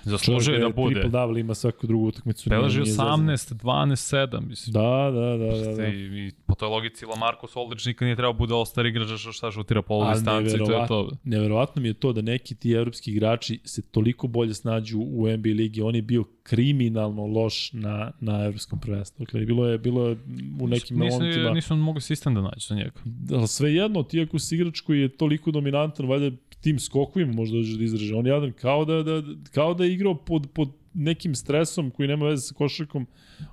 zaslužuje 0.04 0.60
da 0.60 0.70
bude. 0.70 0.94
Triple 0.94 1.10
double 1.12 1.40
ima 1.40 1.56
svaku 1.56 1.88
drugu 1.88 2.08
utakmicu. 2.08 2.50
Beleži 2.50 2.76
nije- 2.76 2.84
nije 2.84 2.92
zezano. 2.92 3.10
18, 3.18 3.54
12, 3.54 4.16
7, 4.32 4.48
mislim. 4.48 4.74
Da, 4.74 4.80
da, 5.12 5.38
da, 5.38 5.68
da. 5.68 5.76
da. 5.76 5.88
I, 5.88 6.28
I 6.28 6.32
po 6.46 6.56
toj 6.56 6.68
logici 6.70 7.06
Lamarcus 7.06 7.56
Aldridge 7.56 7.84
nikad 7.86 8.06
nije 8.06 8.16
trebao 8.16 8.34
bude 8.34 8.54
All-Star 8.54 8.86
igrač 8.86 9.20
što 9.20 9.32
šta 9.32 9.52
šutira 9.52 9.82
polu 9.82 10.06
distanci 10.14 10.50
to 10.50 10.56
je 10.56 10.60
neverovatno, 10.60 11.04
to. 11.04 11.18
neverovatno 11.24 11.82
mi 11.82 11.88
je 11.88 11.94
to 11.94 12.14
da 12.14 12.22
neki 12.22 12.56
ti 12.56 12.72
evropski 12.72 13.12
igrači 13.12 13.60
se 13.64 13.82
toliko 13.82 14.28
bolje 14.28 14.54
snađu 14.54 15.00
u 15.00 15.28
NBA 15.28 15.50
ligi. 15.50 15.82
On 15.82 15.96
je 15.96 16.02
bio 16.02 16.24
kriminalno 16.44 17.26
loš 17.26 17.74
na, 17.74 18.12
na 18.20 18.46
evropskom 18.46 18.80
prvenstvu. 18.80 19.26
Dakle, 19.26 19.46
bilo 19.46 19.68
je, 19.68 19.78
bilo 19.78 20.08
je 20.08 20.18
u 20.62 20.68
nekim 20.68 21.00
Nisu, 21.00 21.18
momentima... 21.20 21.52
nisu 21.52 21.76
mogli 21.76 22.02
sistem 22.02 22.34
da 22.34 22.42
nađu 22.42 22.68
za 22.68 22.76
njega. 22.76 22.92
Ali 23.32 23.48
sve 23.48 23.74
jedno, 23.74 24.04
ti 24.04 24.22
ako 24.22 24.40
si 24.40 24.56
igrač 24.56 24.80
koji 24.80 25.00
je 25.02 25.10
toliko 25.10 25.52
dominantan, 25.52 26.06
valjda 26.08 26.36
tim 26.64 26.80
skokovima 26.80 27.34
možda 27.34 27.58
dođe 27.58 27.78
da 27.78 27.84
izraže. 27.84 28.16
On 28.16 28.26
je 28.26 28.34
jedan 28.34 28.52
kao 28.52 28.86
da, 28.86 29.04
da, 29.04 29.24
kao 29.52 29.74
da 29.74 29.84
je 29.84 29.94
igrao 29.94 30.16
pod, 30.16 30.48
pod 30.54 30.70
nekim 30.94 31.36
stresom 31.36 31.92
koji 31.92 32.08
nema 32.08 32.26
veze 32.26 32.42
sa 32.42 32.54
košarkom, 32.54 33.08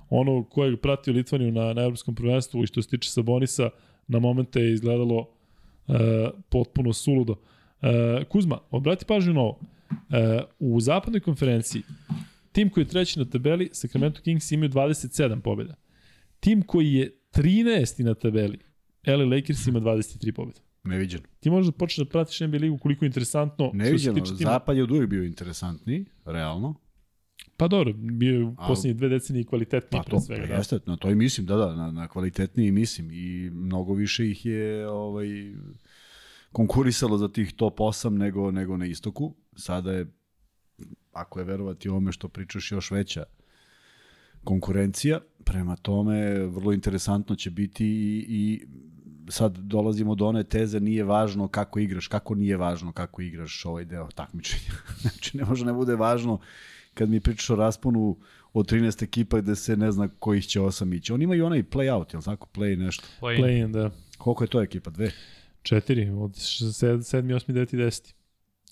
ono 0.09 0.43
ko 0.43 0.65
je 0.65 0.77
pratio 0.77 1.13
Litvaniju 1.13 1.51
na, 1.51 1.73
na 1.73 1.81
evropskom 1.81 2.15
prvenstvu 2.15 2.63
i 2.63 2.67
što 2.67 2.81
se 2.81 2.89
tiče 2.89 3.09
Sabonisa, 3.09 3.69
na 4.07 4.19
momente 4.19 4.61
je 4.61 4.73
izgledalo 4.73 5.19
uh, 5.19 5.95
potpuno 6.49 6.93
suludo. 6.93 7.33
Uh, 7.33 8.27
Kuzma, 8.29 8.59
obrati 8.71 9.05
pažnju 9.05 9.33
na 9.33 9.41
ovo. 9.41 9.59
Uh, 9.59 10.43
u 10.59 10.79
zapadnoj 10.79 11.19
konferenciji 11.19 11.83
tim 12.51 12.69
koji 12.69 12.83
je 12.83 12.87
treći 12.87 13.19
na 13.19 13.25
tabeli, 13.25 13.69
Sacramento 13.71 14.21
Kings 14.21 14.51
imaju 14.51 14.69
27 14.69 15.41
pobjeda. 15.41 15.75
Tim 16.39 16.61
koji 16.61 16.93
je 16.93 17.11
13. 17.33 18.03
na 18.03 18.13
tabeli, 18.13 18.59
LA 19.07 19.35
Lakers 19.35 19.67
ima 19.67 19.79
23 19.79 20.31
pobjede. 20.31 20.59
Neviđeno. 20.83 21.23
Ti 21.39 21.49
možeš 21.49 21.71
da 21.71 21.77
počneš 21.77 22.07
da 22.07 22.11
pratiš 22.11 22.39
NBA 22.39 22.57
ligu 22.57 22.77
koliko 22.77 23.05
je 23.05 23.07
interesantno 23.07 23.71
Neviđeno. 23.73 24.15
tiče 24.19 24.37
tima. 24.37 24.51
Zapad 24.51 24.77
je 24.77 24.83
od 24.83 24.91
uvijek 24.91 25.09
bio 25.09 25.23
interesantniji, 25.23 26.05
realno. 26.25 26.75
Pa 27.57 27.67
dobro, 27.67 27.93
bio 27.93 28.33
je 28.33 28.43
u 28.43 28.55
poslednje 28.67 28.93
dve 28.93 29.09
decenije 29.09 29.45
kvalitetniji 29.45 30.01
Pa 30.03 30.09
pre 30.09 30.19
svega. 30.19 30.41
pa 30.41 30.47
Da. 30.47 30.53
jeste, 30.53 30.79
na 30.85 30.97
to 30.97 31.09
i 31.09 31.15
mislim, 31.15 31.45
da, 31.45 31.55
da, 31.55 31.75
na, 31.75 31.91
na 31.91 32.07
kvalitetniji 32.07 32.71
mislim 32.71 33.11
i 33.11 33.49
mnogo 33.53 33.93
više 33.93 34.29
ih 34.29 34.45
je 34.45 34.89
ovaj, 34.89 35.27
konkurisalo 36.51 37.17
za 37.17 37.27
tih 37.27 37.53
top 37.53 37.79
8 37.79 38.09
nego, 38.09 38.51
nego 38.51 38.77
na 38.77 38.85
istoku. 38.85 39.35
Sada 39.55 39.91
je, 39.91 40.05
ako 41.13 41.39
je 41.39 41.45
verovati 41.45 41.89
ovome 41.89 42.11
što 42.11 42.27
pričaš, 42.27 42.71
još 42.71 42.91
veća 42.91 43.23
konkurencija. 44.43 45.19
Prema 45.43 45.75
tome, 45.75 46.45
vrlo 46.45 46.73
interesantno 46.73 47.35
će 47.35 47.51
biti 47.51 47.85
i, 47.85 48.25
i 48.27 48.67
sad 49.31 49.57
dolazimo 49.57 50.15
do 50.15 50.25
one 50.25 50.43
teze 50.43 50.79
nije 50.79 51.03
važno 51.03 51.47
kako 51.47 51.79
igraš, 51.79 52.07
kako 52.07 52.35
nije 52.35 52.57
važno 52.57 52.91
kako 52.91 53.21
igraš 53.21 53.65
ovaj 53.65 53.85
deo 53.85 54.07
takmičenja. 54.15 54.73
znači, 55.01 55.37
ne 55.37 55.45
može 55.45 55.65
ne 55.65 55.73
bude 55.73 55.95
važno 55.95 56.39
kad 56.93 57.09
mi 57.09 57.19
pričaš 57.19 57.49
o 57.49 57.55
rasponu 57.55 58.17
od 58.53 58.71
13 58.71 59.03
ekipa 59.03 59.41
gde 59.41 59.55
se 59.55 59.77
ne 59.77 59.91
zna 59.91 60.09
kojih 60.19 60.47
će 60.47 60.61
osam 60.61 60.93
ići. 60.93 61.13
On 61.13 61.21
ima 61.21 61.35
i 61.35 61.41
onaj 61.41 61.63
play 61.63 61.93
out, 61.93 62.13
jel 62.13 62.21
tako? 62.21 62.47
Play 62.55 62.77
nešto. 62.77 63.03
Play, 63.21 63.41
Play-in, 63.41 63.71
da. 63.71 63.91
Koliko 64.17 64.43
je 64.43 64.47
to 64.47 64.61
ekipa? 64.61 64.89
Dve? 64.89 65.11
Četiri, 65.61 66.09
od 66.09 66.31
7, 66.31 66.97
8, 66.97 67.51
9 67.53 67.75
i 67.75 67.77
10 67.77 68.13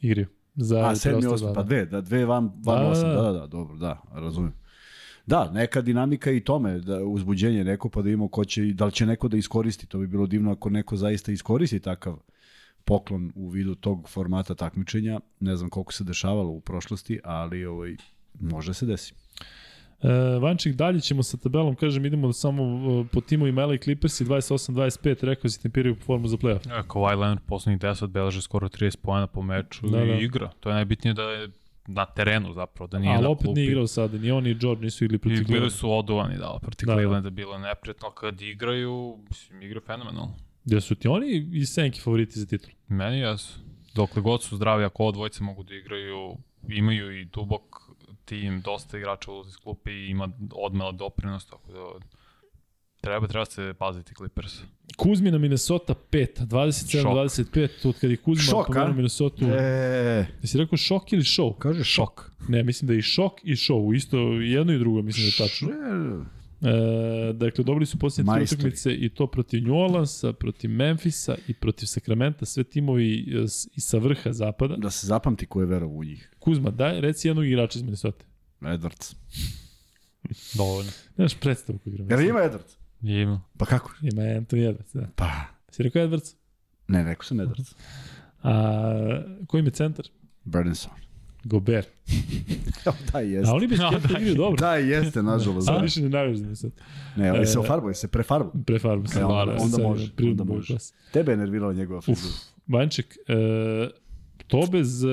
igraju. 0.01 0.27
Za 0.55 0.89
A, 0.89 0.95
sedmi, 0.95 1.21
preostale 1.21 1.33
osmi, 1.33 1.45
dva, 1.45 1.53
pa 1.53 1.61
da. 1.63 1.67
dve, 1.67 1.85
da, 1.85 2.01
dve 2.01 2.25
van, 2.25 2.51
van 2.65 2.77
Da, 2.77 2.83
da, 2.83 2.89
osam, 2.89 3.09
da. 3.09 3.15
da, 3.15 3.21
da, 3.21 3.31
da, 3.31 3.47
dobro, 3.47 3.75
da, 3.77 4.01
razumem. 4.11 4.53
Da, 5.29 5.51
neka 5.51 5.81
dinamika 5.81 6.31
i 6.31 6.39
tome, 6.39 6.79
da 6.79 7.03
uzbuđenje 7.03 7.63
neko, 7.63 7.89
pa 7.89 8.01
da 8.01 8.05
vidimo 8.05 8.27
ko 8.27 8.45
će, 8.45 8.63
da 8.63 8.85
li 8.85 8.91
će 8.91 9.05
neko 9.05 9.27
da 9.27 9.37
iskoristi, 9.37 9.87
to 9.87 9.99
bi 9.99 10.07
bilo 10.07 10.27
divno 10.27 10.51
ako 10.51 10.69
neko 10.69 10.95
zaista 10.97 11.31
iskoristi 11.31 11.79
takav 11.79 12.17
poklon 12.85 13.31
u 13.35 13.49
vidu 13.49 13.75
tog 13.75 14.09
formata 14.09 14.55
takmičenja, 14.55 15.19
ne 15.39 15.55
znam 15.55 15.69
koliko 15.69 15.93
se 15.93 16.03
dešavalo 16.03 16.49
u 16.49 16.59
prošlosti, 16.59 17.19
ali 17.23 17.65
ovaj, 17.65 17.95
može 18.39 18.73
se 18.73 18.85
desi. 18.85 19.13
E, 20.01 20.07
Vanček, 20.41 20.75
dalje 20.75 20.99
ćemo 20.99 21.23
sa 21.23 21.37
tabelom, 21.37 21.75
kažem, 21.75 22.05
idemo 22.05 22.33
samo 22.33 22.63
e, 22.63 23.05
po 23.11 23.21
timovima 23.21 23.65
LA 23.65 23.77
Clippersi, 23.77 24.25
28-25, 24.25 25.25
rekao 25.25 25.49
si 25.49 25.61
tempiraju 25.61 25.95
formu 25.95 26.27
za 26.27 26.37
playoff. 26.37 26.79
E, 26.79 26.83
Kawhi 26.87 27.19
Leonard 27.19 27.41
poslednjih 27.45 27.79
10 27.79 28.07
beleže 28.07 28.41
skoro 28.41 28.69
30 28.69 28.97
poena 28.97 29.27
po 29.27 29.41
meču 29.41 29.89
Da, 29.89 29.99
da, 29.99 30.05
da. 30.05 30.13
i 30.13 30.23
igra. 30.23 30.51
To 30.59 30.69
je 30.69 30.75
najbitnije 30.75 31.13
da 31.13 31.23
je 31.23 31.49
na 31.89 32.05
terenu 32.05 32.53
zapravo, 32.53 32.87
da 32.87 32.99
nije 32.99 33.13
Ali 33.13 33.23
na 33.23 33.29
opet 33.29 33.43
klupi. 33.45 33.59
nije 33.59 33.71
igrao 33.71 33.87
sada, 33.87 34.17
ni 34.17 34.31
on 34.31 34.43
ni 34.43 34.53
George 34.53 34.81
nisu 34.81 35.05
igli 35.05 35.17
protiv 35.17 35.35
bili 35.37 35.45
Clevelanda. 35.45 35.75
su 35.75 35.91
oduvani, 35.91 36.37
da, 36.37 36.57
protiv 36.61 36.85
Da, 36.85 36.91
da, 36.91 36.95
da. 36.95 37.01
Clevelanda 37.01 37.29
bilo 37.29 37.53
je 37.53 37.59
neprijatno, 37.59 38.11
kad 38.11 38.41
igraju, 38.41 39.17
mislim, 39.29 39.61
igra 39.61 39.81
fenomenalno. 39.85 40.35
Gde 40.65 40.81
su 40.81 40.95
ti 40.95 41.07
oni 41.07 41.49
i 41.53 41.65
Senki 41.65 42.01
favoriti 42.01 42.39
za 42.39 42.45
titul? 42.45 42.69
Meni 42.87 43.19
jesu. 43.19 43.59
Dokle 43.95 44.21
god 44.21 44.43
su 44.43 44.55
zdravi, 44.55 44.83
ako 44.83 45.03
ovo 45.03 45.11
dvojice 45.11 45.43
mogu 45.43 45.63
da 45.63 45.75
igraju, 45.75 46.35
imaju 46.69 47.19
i 47.19 47.25
dubok 47.25 47.61
tim, 48.25 48.61
dosta 48.61 48.97
igrača 48.97 49.31
ulazi 49.31 49.49
iz 49.49 49.57
klupe 49.57 49.91
i 49.91 50.09
ima 50.09 50.29
odmela 50.53 50.91
doprinos, 50.91 51.45
tako 51.45 51.71
da 51.71 52.05
treba, 53.01 53.27
treba 53.27 53.45
se 53.45 53.73
paziti 53.79 54.13
Clippers. 54.15 54.53
Kuzmina 54.97 55.37
Minnesota 55.37 55.93
5, 56.11 56.45
27-25, 56.45 57.87
od 57.87 57.99
kad 57.99 58.11
je 58.11 58.17
Kuzma 58.17 58.43
Šok, 58.43 58.67
pomenuo? 58.67 58.93
Minnesota. 58.93 59.45
E... 59.45 60.25
Jesi 60.41 60.57
rekao 60.57 60.77
šok 60.77 61.13
ili 61.13 61.23
show? 61.23 61.57
kaže 61.57 61.83
šok. 61.83 62.31
Ne, 62.47 62.63
mislim 62.63 62.87
da 62.87 62.93
je 62.93 62.99
i 62.99 63.01
šok 63.01 63.33
i 63.43 63.55
show, 63.55 63.95
isto 63.95 64.17
jedno 64.31 64.73
i 64.73 64.79
drugo 64.79 65.01
mislim 65.01 65.25
da 65.25 65.43
je 65.43 65.49
tačno. 65.49 65.69
E, 66.61 67.33
dakle, 67.33 67.63
dobili 67.63 67.85
su 67.85 67.99
posljednje 67.99 68.33
tri 68.35 68.43
utakmice 68.43 68.93
i 68.93 69.09
to 69.09 69.27
protiv 69.27 69.63
New 69.67 69.77
Orleansa, 69.77 70.33
protiv 70.33 70.71
Memfisa 70.71 71.35
i 71.47 71.53
protiv 71.53 71.85
Sakramenta, 71.85 72.45
sve 72.45 72.63
timovi 72.63 73.13
e, 73.13 73.45
i 73.75 73.81
sa 73.81 73.97
vrha 73.97 74.33
zapada. 74.33 74.75
Da 74.75 74.89
se 74.89 75.07
zapamti 75.07 75.45
ko 75.45 75.59
je 75.59 75.65
verov 75.65 75.97
u 75.97 76.03
njih. 76.03 76.31
Kuzma, 76.39 76.69
daj, 76.69 77.01
reci 77.01 77.27
jednog 77.27 77.45
igrača 77.45 77.79
iz 77.79 77.83
Minnesota. 77.83 78.25
Edwards. 78.61 79.15
Dovoljno. 80.57 80.91
Nemaš 81.17 81.35
predstavu 81.35 81.79
koji 81.79 81.93
igra. 81.93 82.05
Jer 82.09 82.29
ima 82.29 82.39
Edwards? 82.39 82.78
Ima. 83.01 83.41
Pa 83.57 83.65
kako? 83.65 83.91
Ima 84.03 84.21
Anthony 84.21 84.45
Edwards, 84.67 84.93
da. 84.93 85.07
Pa, 85.15 85.29
Si 85.69 85.83
rekao 85.83 86.01
Edwards? 86.01 86.35
ne, 86.87 87.03
rekao 87.03 87.23
sam 87.23 87.37
Edwards. 87.37 87.73
A, 88.43 89.21
ko 89.47 89.57
im 89.57 89.65
je 89.65 89.71
centar? 89.71 90.05
Burdinson. 90.43 90.91
Gobert. 91.43 91.87
Evo, 92.85 92.95
da, 93.13 93.19
jeste. 93.19 93.51
A 93.51 93.53
oni 93.53 93.67
bez 93.67 93.79
Kempa 93.81 94.07
igraju 94.09 94.35
dobro. 94.35 94.57
Da, 94.57 94.75
jeste, 94.75 95.23
nažalost. 95.23 95.67
Da. 95.67 95.77
više 95.77 96.01
ne 96.01 96.09
naviš 96.09 96.37
za 96.37 96.43
Minnesota. 96.43 96.83
Ne, 97.15 97.29
ali 97.29 97.47
se 97.47 97.53
E, 97.55 97.59
ofarbuje, 97.59 97.93
se 97.93 98.07
prefarbuje. 98.07 98.63
Prefarbu 98.65 99.07
se. 99.07 99.19
E, 99.19 99.25
onda- 99.25 99.45
da, 99.45 99.51
onda 99.53 99.69
sad 99.69 99.81
može, 99.81 100.11
onda 100.21 100.43
može. 100.43 100.75
Tebe 101.13 101.31
je 101.31 101.37
nervirala 101.37 101.73
njegova 101.73 102.01
frizura. 102.01 102.33
Vanček, 102.67 103.17
e, 103.27 103.89
to 104.47 104.67
bez 104.71 105.03
e, 105.03 105.07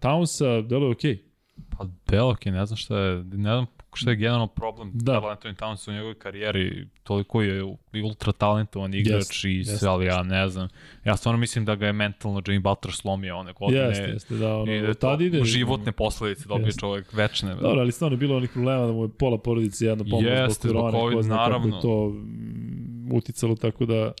Townsa 0.00 0.68
delo 0.68 0.86
je 0.86 0.92
okej. 0.92 1.22
Pa 1.70 1.86
Delok 2.08 2.46
je, 2.46 2.52
ne 2.52 2.66
znam 2.66 2.76
šta 2.76 2.98
je, 2.98 3.16
ne 3.16 3.52
znam 3.54 3.66
šta 3.92 4.10
je 4.10 4.16
generalno 4.16 4.46
problem 4.46 4.90
Da. 4.94 5.12
da. 5.12 5.20
Anthony 5.20 5.54
Towns 5.54 5.88
u 5.88 5.92
njegovoj 5.92 6.14
karijeri, 6.14 6.88
toliko 7.02 7.42
je 7.42 7.62
ultra 8.04 8.32
talentovan 8.32 8.94
igrač 8.94 9.14
Jeste, 9.20 9.50
i 9.50 9.64
sve, 9.64 9.72
jeste, 9.72 9.86
ali 9.86 10.06
ja 10.06 10.22
ne 10.22 10.48
znam. 10.48 10.68
Ja 11.04 11.16
stvarno 11.16 11.38
mislim 11.38 11.64
da 11.64 11.74
ga 11.74 11.86
je 11.86 11.92
mentalno 11.92 12.40
Jimmy 12.40 12.60
Butler 12.60 12.94
slomio 12.94 13.36
one 13.36 13.52
godine. 13.52 13.80
Jeste, 13.80 14.02
jeste, 14.04 14.34
da, 14.34 14.56
ono, 14.56 14.72
I 14.72 14.80
da 14.80 14.94
tad 14.94 15.20
ide- 15.20 15.44
životne 15.44 15.92
posledice 15.92 16.48
dobije 16.48 16.66
Jeste. 16.66 16.80
čovjek 16.80 17.12
večne. 17.12 17.54
Dobro, 17.54 17.80
ali 17.80 17.92
stvarno 17.92 18.14
je 18.14 18.18
bilo 18.18 18.36
onih 18.36 18.50
problema 18.50 18.86
da 18.86 18.92
mu 18.92 19.02
je 19.04 19.08
pola 19.10 19.38
porodice 19.38 19.86
jedno 19.86 20.04
pomalo 20.04 20.28
Jeste, 20.28 20.68
zbog 20.68 20.70
zbog 20.70 20.80
korone, 20.82 20.98
ko 21.00 21.10
COVID, 21.10 21.24
zna 21.24 21.36
kako 21.36 21.44
je 21.44 21.50
naravno. 21.50 21.80
to 21.80 22.08
mm, 22.08 23.08
uticalo, 23.12 23.56
tako 23.56 23.86
da 23.86 24.12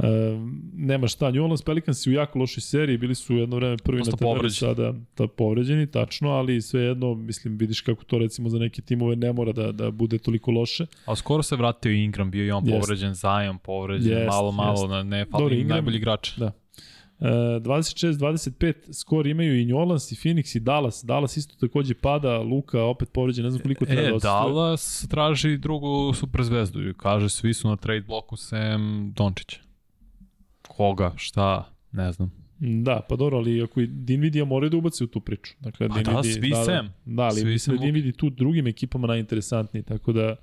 e, 0.00 0.06
nema 0.74 1.08
šta. 1.08 1.30
New 1.30 1.42
Orleans 1.42 1.62
Pelicans 1.62 2.06
u 2.06 2.12
jako 2.12 2.38
lošoj 2.38 2.60
seriji, 2.60 2.98
bili 2.98 3.14
su 3.14 3.36
jedno 3.36 3.56
vreme 3.56 3.76
prvi 3.76 3.98
Dosta 3.98 4.10
na 4.10 4.16
tabeli, 4.16 4.34
povređeni. 4.34 4.54
sada 4.68 4.94
ta 5.14 5.26
povređeni, 5.28 5.86
tačno, 5.88 6.30
ali 6.30 6.62
svejedno, 6.62 7.14
mislim, 7.14 7.56
vidiš 7.56 7.80
kako 7.80 8.04
to 8.04 8.18
recimo 8.18 8.48
za 8.48 8.58
neke 8.58 8.82
timove 8.82 9.16
ne 9.16 9.32
mora 9.32 9.52
da, 9.52 9.72
da 9.72 9.90
bude 9.90 10.18
toliko 10.18 10.50
loše. 10.50 10.86
Ali 11.04 11.16
skoro 11.16 11.42
se 11.42 11.56
vratio 11.56 11.92
Ingram, 11.94 12.30
bio 12.30 12.44
i 12.44 12.50
on 12.50 12.64
Jeste. 12.64 12.80
povređen, 12.80 13.14
Zion 13.14 13.58
povređen, 13.58 14.12
Jeste, 14.12 14.26
malo, 14.26 14.52
malo, 14.52 14.86
na 14.86 15.02
ne 15.02 15.24
fali 15.26 15.56
Ingram- 15.56 15.68
najbolji 15.68 15.96
igrač. 15.96 16.36
Da. 16.36 16.52
E, 17.20 17.26
26-25 17.60 18.72
skor 18.92 19.26
imaju 19.26 19.60
i 19.60 19.64
New 19.64 19.78
Orleans 19.78 20.12
i 20.12 20.16
Phoenix 20.16 20.56
i 20.56 20.60
Dallas. 20.60 21.04
Dallas 21.04 21.36
isto 21.36 21.54
takođe 21.58 21.94
pada, 21.94 22.38
Luka 22.38 22.82
opet 22.82 23.12
povređen, 23.12 23.44
ne 23.44 23.50
znam 23.50 23.62
koliko 23.62 23.84
treba 23.84 24.02
da 24.02 24.08
E, 24.08 24.12
odsustuje. 24.12 24.32
Dallas 24.32 25.06
traži 25.10 25.56
drugu 25.58 26.12
super 26.14 26.42
zvezdu 26.42 26.88
i 26.88 26.94
kaže 26.94 27.28
svi 27.28 27.54
su 27.54 27.68
na 27.68 27.76
trade 27.76 28.00
bloku 28.00 28.36
sem 28.36 29.12
Dončića. 29.16 29.60
Koga, 30.80 31.12
šta, 31.16 31.72
ne 31.92 32.12
znam. 32.12 32.32
Da, 32.58 33.00
pa 33.08 33.16
dobro, 33.16 33.38
ali 33.38 33.62
ako 33.62 33.80
i 33.80 33.86
Dinvidija 33.86 34.44
moraju 34.44 34.70
da 34.70 34.76
ubaci 34.76 35.04
u 35.04 35.06
tu 35.06 35.20
priču. 35.20 35.52
Dakle, 35.60 35.88
Pa 35.88 36.02
da, 36.02 36.22
svi 36.22 36.50
da, 36.50 36.64
sem. 36.64 36.88
Da, 37.04 37.22
ali 37.22 37.40
Svi 37.40 37.52
da 37.52 37.58
sem 37.58 37.74
je 37.74 37.78
Dinvidi 37.78 38.12
tu 38.12 38.30
drugim 38.30 38.66
ekipama 38.66 39.06
najinteresantniji, 39.06 39.82
tako 39.82 40.12
da 40.12 40.36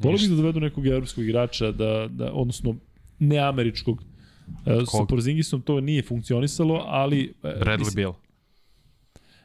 volio 0.00 0.18
bih 0.18 0.30
da 0.30 0.36
dovedu 0.36 0.60
nekog 0.60 0.86
evropskog 0.86 1.24
igrača, 1.24 1.70
da, 1.72 2.08
da, 2.10 2.32
odnosno 2.32 2.76
neameričkog. 3.18 4.02
E, 4.66 4.78
sa 4.86 4.98
Kog? 4.98 5.08
Porzingisom 5.08 5.62
to 5.62 5.80
nije 5.80 6.02
funkcionisalo, 6.02 6.84
ali... 6.86 7.32
e, 7.42 7.48
Bradley 7.60 7.78
mislim- 7.78 7.94
Bill. 7.94 8.12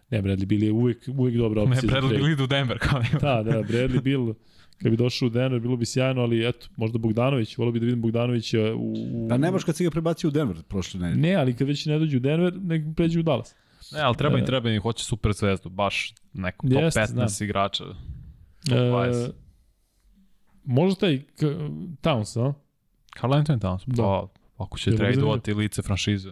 Ne, 0.10 0.22
Bradley 0.22 0.46
Bill 0.46 0.64
je 0.64 0.72
uvek, 0.72 0.98
uvek 1.18 1.36
dobra 1.36 1.64
Ne, 1.64 1.72
opcija. 1.72 1.82
za 1.82 1.88
Bradley. 1.88 2.18
Bill 2.18 2.30
ide 2.32 2.44
u 2.44 2.48
Denver 2.48 2.78
kao. 2.80 3.02
Da, 3.22 3.44
da, 3.44 3.64
Bradley 3.64 4.02
Bill, 4.02 4.34
kad 4.82 4.92
bi 4.92 4.98
došao 4.98 5.26
u 5.26 5.30
Denver, 5.30 5.60
bilo 5.60 5.76
bi 5.78 5.86
sjajno, 5.86 6.22
ali 6.22 6.48
eto, 6.48 6.68
možda 6.76 6.98
Bogdanović, 6.98 7.58
volio 7.58 7.72
bi 7.72 7.80
da 7.80 7.86
vidim 7.86 8.02
Bogdanovića 8.02 8.74
u... 8.76 8.94
u... 8.94 9.28
Pa 9.30 9.38
nemaš 9.38 9.64
kad 9.64 9.76
si 9.76 9.84
ga 9.84 9.90
prebacio 9.92 10.28
u 10.28 10.32
Denver 10.32 10.64
prošle 10.64 11.00
nedelje. 11.00 11.22
Ne, 11.22 11.36
ali 11.36 11.56
kad 11.56 11.68
već 11.68 11.86
ne 11.86 12.00
dođu 12.00 12.18
u 12.18 12.20
Denver, 12.20 12.54
nek 12.56 12.84
pređu 12.96 13.20
u 13.20 13.24
Dallas. 13.24 13.56
Ne, 13.92 14.00
ali 14.00 14.16
treba 14.18 14.38
E. 14.38 14.40
im, 14.40 14.46
treba 14.46 14.70
im, 14.70 14.82
hoće 14.82 15.04
super 15.04 15.34
zvezdu, 15.34 15.70
baš 15.70 16.14
neko 16.34 16.68
top 16.68 16.82
Jeste, 16.82 17.00
15 17.00 17.06
znam. 17.06 17.28
igrača. 17.42 17.84
Top 17.84 17.96
E, 18.72 18.76
20. 18.76 19.32
možda 20.64 21.00
taj 21.00 21.20
k, 21.20 21.42
Towns, 22.02 22.40
a? 22.40 22.54
Carl 23.22 23.34
Anthony 23.34 23.60
Towns, 23.60 23.84
Da. 23.86 24.04
pa 24.04 24.28
ako 24.64 24.78
će 24.78 24.96
tradeovati 24.96 25.54
lice 25.54 25.82
franšize. 25.82 26.32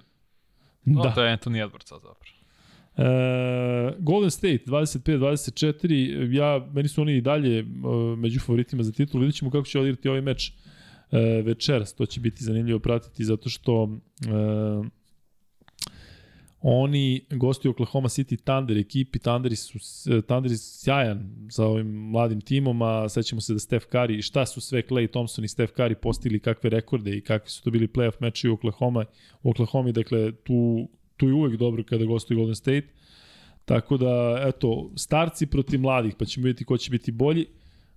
No, 0.85 1.03
Da. 1.03 1.13
to 1.13 1.23
je 1.23 1.37
Anthony 1.37 1.67
Edwards 1.69 1.89
zapravo. 1.89 2.34
E, 2.97 3.93
Golden 3.99 4.31
State 4.31 4.63
25-24, 4.67 6.33
ja, 6.35 6.67
meni 6.73 6.87
su 6.87 7.01
oni 7.01 7.15
i 7.17 7.21
dalje 7.21 7.59
e, 7.59 7.63
među 8.17 8.39
favoritima 8.39 8.83
za 8.83 8.91
titul, 8.91 9.19
vidjet 9.19 9.35
ćemo 9.35 9.51
kako 9.51 9.65
će 9.65 9.79
odigrati 9.79 10.09
ovaj 10.09 10.21
meč 10.21 10.51
e, 11.11 11.19
večeras, 11.41 11.93
to 11.93 12.05
će 12.05 12.19
biti 12.19 12.43
zanimljivo 12.43 12.79
pratiti 12.79 13.25
zato 13.25 13.49
što 13.49 13.89
e, 14.25 15.05
oni 16.67 17.21
gostuju 17.29 17.71
Oklahoma 17.71 18.09
City 18.09 18.37
Thunder 18.43 18.77
ekipi, 18.77 19.19
Thunderi 19.19 19.55
su, 19.55 19.79
Thunder 20.27 20.51
je 20.51 20.57
sjajan 20.57 21.47
sa 21.49 21.65
ovim 21.65 21.87
mladim 21.87 22.41
timom, 22.41 22.81
a 22.81 23.09
sećamo 23.09 23.41
se 23.41 23.53
da 23.53 23.59
Steph 23.59 23.85
Curry, 23.91 24.21
šta 24.21 24.45
su 24.45 24.61
sve 24.61 24.81
Clay 24.89 25.11
Thompson 25.11 25.45
i 25.45 25.47
Steph 25.47 25.73
Curry 25.73 25.95
postigli, 25.95 26.39
kakve 26.39 26.69
rekorde 26.69 27.17
i 27.17 27.21
kakvi 27.21 27.49
su 27.49 27.63
to 27.63 27.71
bili 27.71 27.87
playoff 27.87 28.15
meči 28.19 28.49
u 28.49 28.53
Oklahoma, 28.53 29.05
u 29.43 29.49
Oklahoma, 29.49 29.91
dakle 29.91 30.31
tu, 30.31 30.89
tu 31.17 31.27
je 31.27 31.33
uvek 31.33 31.55
dobro 31.55 31.83
kada 31.83 32.05
gostuju 32.05 32.37
Golden 32.37 32.55
State, 32.55 32.87
tako 33.65 33.97
da, 33.97 34.43
eto, 34.47 34.91
starci 34.95 35.45
protiv 35.45 35.79
mladih, 35.79 36.15
pa 36.19 36.25
ćemo 36.25 36.43
vidjeti 36.43 36.65
ko 36.65 36.77
će 36.77 36.91
biti 36.91 37.11
bolji, 37.11 37.45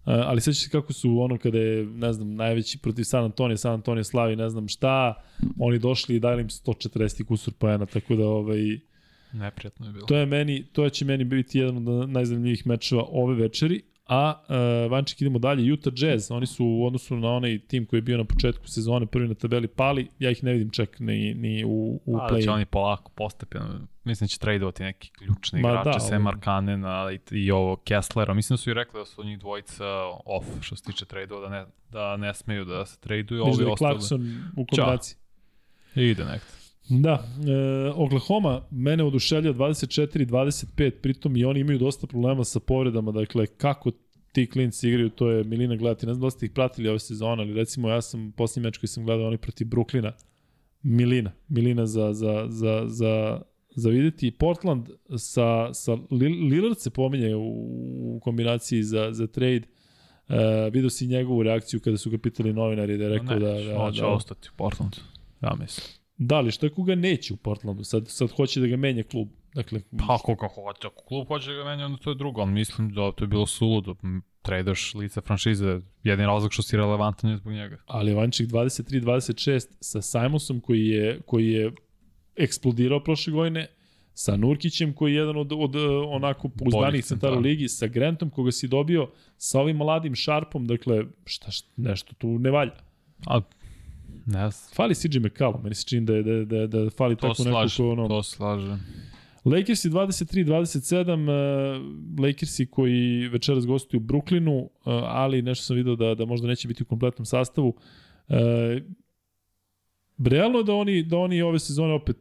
Uh, 0.09 0.15
ali 0.15 0.41
sećaš 0.41 0.63
se 0.63 0.71
kako 0.71 0.93
su 0.93 1.21
ono 1.21 1.39
kada 1.39 1.59
je, 1.59 1.85
ne 1.87 2.13
znam, 2.13 2.35
najveći 2.35 2.79
protiv 2.79 3.05
San 3.05 3.25
Antonio, 3.25 3.57
San 3.57 3.73
Antonio 3.73 4.05
slavi 4.05 4.37
ne 4.37 4.51
znam 4.51 4.69
šta, 4.69 5.15
oni 5.59 5.79
došli 5.79 6.17
i 6.17 6.21
dali 6.21 6.43
im 6.43 6.49
140 6.49 7.25
kusur 7.25 7.55
poena, 7.55 7.87
tako 7.87 8.17
da 8.17 8.27
ovaj, 8.27 8.79
Neprijatno 9.33 9.87
je 9.87 9.93
bilo. 9.93 10.07
to 10.07 10.17
je 10.17 10.27
meni, 10.27 10.67
to 10.73 10.89
će 10.89 11.05
meni 11.05 11.25
biti 11.25 11.59
jedan 11.59 11.89
od 11.89 12.11
najzanimljivih 12.11 12.67
mečeva 12.67 13.05
ove 13.09 13.35
večeri, 13.35 13.83
a 14.09 14.43
uh, 14.49 14.91
Vanček 14.91 15.21
idemo 15.21 15.39
dalje, 15.39 15.73
Utah 15.73 15.93
Jazz, 15.97 16.31
oni 16.31 16.47
su 16.47 16.67
u 16.67 16.87
odnosu 16.87 17.17
na 17.17 17.29
onaj 17.29 17.59
tim 17.59 17.87
koji 17.87 17.99
je 17.99 18.03
bio 18.03 18.17
na 18.17 18.25
početku 18.25 18.69
sezone 18.69 19.07
prvi 19.07 19.29
na 19.29 19.35
tabeli 19.35 19.69
pali, 19.69 20.09
ja 20.19 20.31
ih 20.31 20.45
ne 20.45 20.53
vidim 20.53 20.71
čak 20.71 21.01
ni, 21.01 21.35
ni 21.35 21.65
u, 21.65 22.01
u 22.07 22.19
Pa, 22.19 22.29
da 22.31 22.41
će 22.41 22.49
play 22.49 22.55
oni 22.55 22.65
polako, 22.65 23.11
postepeno. 23.15 23.81
Mislim 24.05 24.25
da 24.25 24.29
će 24.29 24.39
tradeovati 24.39 24.83
neki 24.83 25.11
ključni 25.11 25.63
Ma 25.63 25.69
igrače, 25.69 25.99
da, 25.99 26.15
ali- 26.15 26.23
Markanena 26.23 27.09
i, 27.13 27.19
i 27.31 27.51
ovo 27.51 27.77
Kesslera. 27.77 28.35
Mislim 28.35 28.55
da 28.55 28.59
su 28.59 28.71
i 28.71 28.75
rekli 28.75 29.01
da 29.01 29.05
su 29.05 29.25
njih 29.25 29.39
dvojica 29.39 29.85
off 30.25 30.47
što 30.61 30.77
se 30.77 30.83
tiče 30.83 31.05
tradeova, 31.05 31.49
da 31.49 31.55
ne, 31.57 31.67
da 31.91 32.17
ne 32.17 32.35
smeju 32.35 32.65
da 32.65 32.87
se 32.87 33.01
traduju. 33.01 33.45
Viš 33.45 33.55
Ovi 33.55 33.65
da 33.65 33.71
je. 33.71 33.77
Clarkson 33.77 34.43
u 34.57 34.67
kombinaciji. 34.67 35.17
Ide 35.95 36.25
nekto. 36.25 36.53
Da, 36.89 37.25
e, 37.47 37.91
Oklahoma 37.95 38.63
mene 38.71 39.05
oduševlja 39.05 39.53
24-25, 39.53 40.91
pritom 40.91 41.37
i 41.37 41.45
oni 41.45 41.61
imaju 41.61 41.79
dosta 41.79 42.07
problema 42.07 42.45
sa 42.45 42.61
povredama, 42.61 43.13
dakle 43.13 43.47
kako 43.47 43.91
ti 44.33 44.51
klinci 44.51 44.89
igraju, 44.89 45.11
to 45.11 45.31
je 45.31 45.45
Milina 45.45 45.77
gledati, 45.77 46.07
ne 46.07 46.15
znam 46.15 46.27
da 46.27 46.31
ste 46.31 46.47
ih 46.47 46.53
pratili 46.53 46.89
ove 46.89 46.99
sezone, 46.99 47.43
ali 47.43 47.55
recimo 47.55 47.89
ja 47.89 48.01
sam, 48.03 48.33
posljednji 48.37 48.67
meč 48.67 48.79
koji 48.79 48.89
sam 48.89 49.05
gledao, 49.05 49.27
oni 49.27 49.39
protiv 49.39 49.67
Bruklina, 49.67 50.13
Milina, 50.83 51.33
Milina 51.49 51.87
za, 51.87 52.13
za, 52.13 52.47
za, 52.49 52.83
za, 52.87 53.41
za 53.71 53.91
videti. 53.91 54.31
Portland 54.31 54.89
sa, 55.17 55.75
sa 55.75 55.93
Lil- 55.93 56.49
Lillard 56.51 56.79
se 56.79 56.91
pominje 56.91 57.35
u, 57.35 57.43
u 58.17 58.21
kombinaciji 58.23 58.83
za, 58.83 59.09
za 59.13 59.27
trade, 59.27 59.63
e, 60.29 60.71
vidio 60.73 60.91
si 60.91 61.07
njegovu 61.07 61.43
reakciju 61.43 61.81
kada 61.81 61.97
su 61.97 62.11
ga 62.11 62.19
pitali 62.19 62.53
novinari 62.53 62.99
da 62.99 63.05
je 63.05 63.11
rekao 63.11 63.39
ne, 63.39 63.41
da, 63.41 63.53
da, 63.53 63.93
će 63.93 64.01
da, 64.01 64.07
ostati 64.07 64.49
u 64.53 64.57
Portlandu. 64.57 64.97
Ja 65.43 65.55
mislim. 65.61 65.98
Da 66.19 66.41
li, 66.41 66.51
šta 66.51 66.69
koga 66.69 66.95
neće 66.95 67.35
u 67.35 67.37
Portlandu? 67.37 67.85
Sad, 67.85 68.09
sad 68.09 68.31
hoće 68.31 68.61
da 68.61 68.67
ga 68.67 68.77
menja 68.77 69.03
klub. 69.03 69.29
Dakle, 69.55 69.81
Pa 69.99 70.15
ako 70.15 70.35
ga 70.35 70.49
hoće, 70.55 70.87
ako 70.87 71.05
klub 71.05 71.29
hoće 71.29 71.55
ga 71.55 71.65
menja, 71.65 71.87
onda 71.87 71.99
to 71.99 72.11
je 72.11 72.15
drugo, 72.15 72.41
ali 72.41 72.51
mislim 72.51 72.93
da 72.93 73.13
to 73.13 73.25
je 73.25 73.29
bilo 73.29 73.47
suludo. 73.47 73.95
M, 74.03 74.23
Tradaš 74.43 74.95
lice 74.95 75.21
franšize, 75.21 75.81
jedin 76.03 76.27
razlog 76.27 76.53
što 76.53 76.63
si 76.63 76.77
relevantan 76.77 77.31
je 77.31 77.37
zbog 77.37 77.53
njega. 77.53 77.77
ali 77.87 78.15
Vanček 78.15 78.49
23-26 78.49 79.67
sa 79.81 80.03
Simonsom 80.03 80.61
koji 80.61 80.87
je, 80.87 81.21
koji 81.27 81.49
je 81.49 81.73
eksplodirao 82.37 83.05
prošle 83.05 83.33
godine, 83.33 83.67
sa 84.15 84.37
Nurkićem 84.37 84.93
koji 84.93 85.13
je 85.13 85.19
jedan 85.19 85.37
od, 85.37 85.53
od 85.53 85.77
eh, 85.77 85.79
onako 86.09 86.49
pouzdanih 86.49 87.05
centara 87.05 87.37
u 87.37 87.41
ligi, 87.41 87.69
sa 87.69 87.87
Grantom 87.87 88.31
koga 88.31 88.53
si 88.53 88.69
dobio, 88.69 89.11
sa 89.37 89.61
ovim 89.61 89.77
mladim 89.77 90.17
Sharpom, 90.17 90.67
dakle, 90.67 91.05
šta, 91.25 91.51
šta 91.51 91.69
nešto 91.77 92.15
tu 92.15 92.39
ne 92.39 92.51
valja. 92.51 92.75
A, 93.27 93.41
ne 94.29 94.51
znam. 94.51 94.75
Fali 94.75 94.95
CJ 94.95 95.19
McCallum, 95.19 95.63
meni 95.63 95.75
se 95.75 95.85
čini 95.85 96.07
da, 96.07 96.15
je, 96.15 96.23
da, 96.23 96.45
da, 96.45 96.67
da 96.67 96.91
fali 96.91 97.17
To 97.17 97.21
tako 97.21 97.45
neko 97.45 97.51
slažem, 97.51 97.85
ko 97.87 97.93
ono... 97.93 98.09
to 98.09 98.23
slažem. 98.23 98.81
Lakersi 99.45 99.91
23-27, 99.91 101.79
uh, 102.19 102.25
Lakersi 102.25 102.67
koji 102.67 103.29
večeras 103.29 103.67
gostuju 103.67 104.01
u 104.01 104.05
Brooklynu, 104.05 104.63
uh, 104.63 104.69
ali 105.07 105.43
nešto 105.43 105.65
sam 105.65 105.77
video 105.77 105.97
da, 105.97 106.15
da 106.15 106.25
možda 106.25 106.47
neće 106.49 106.69
biti 106.69 106.83
u 106.83 106.87
kompletnom 106.87 107.27
sastavu. 107.27 107.69
Uh, 108.29 108.37
realno 110.27 110.59
je 110.59 110.65
da 110.65 110.75
oni, 110.75 111.03
da 111.03 111.19
oni 111.19 111.43
ove 111.43 111.59
sezone 111.59 111.93
opet 111.93 112.17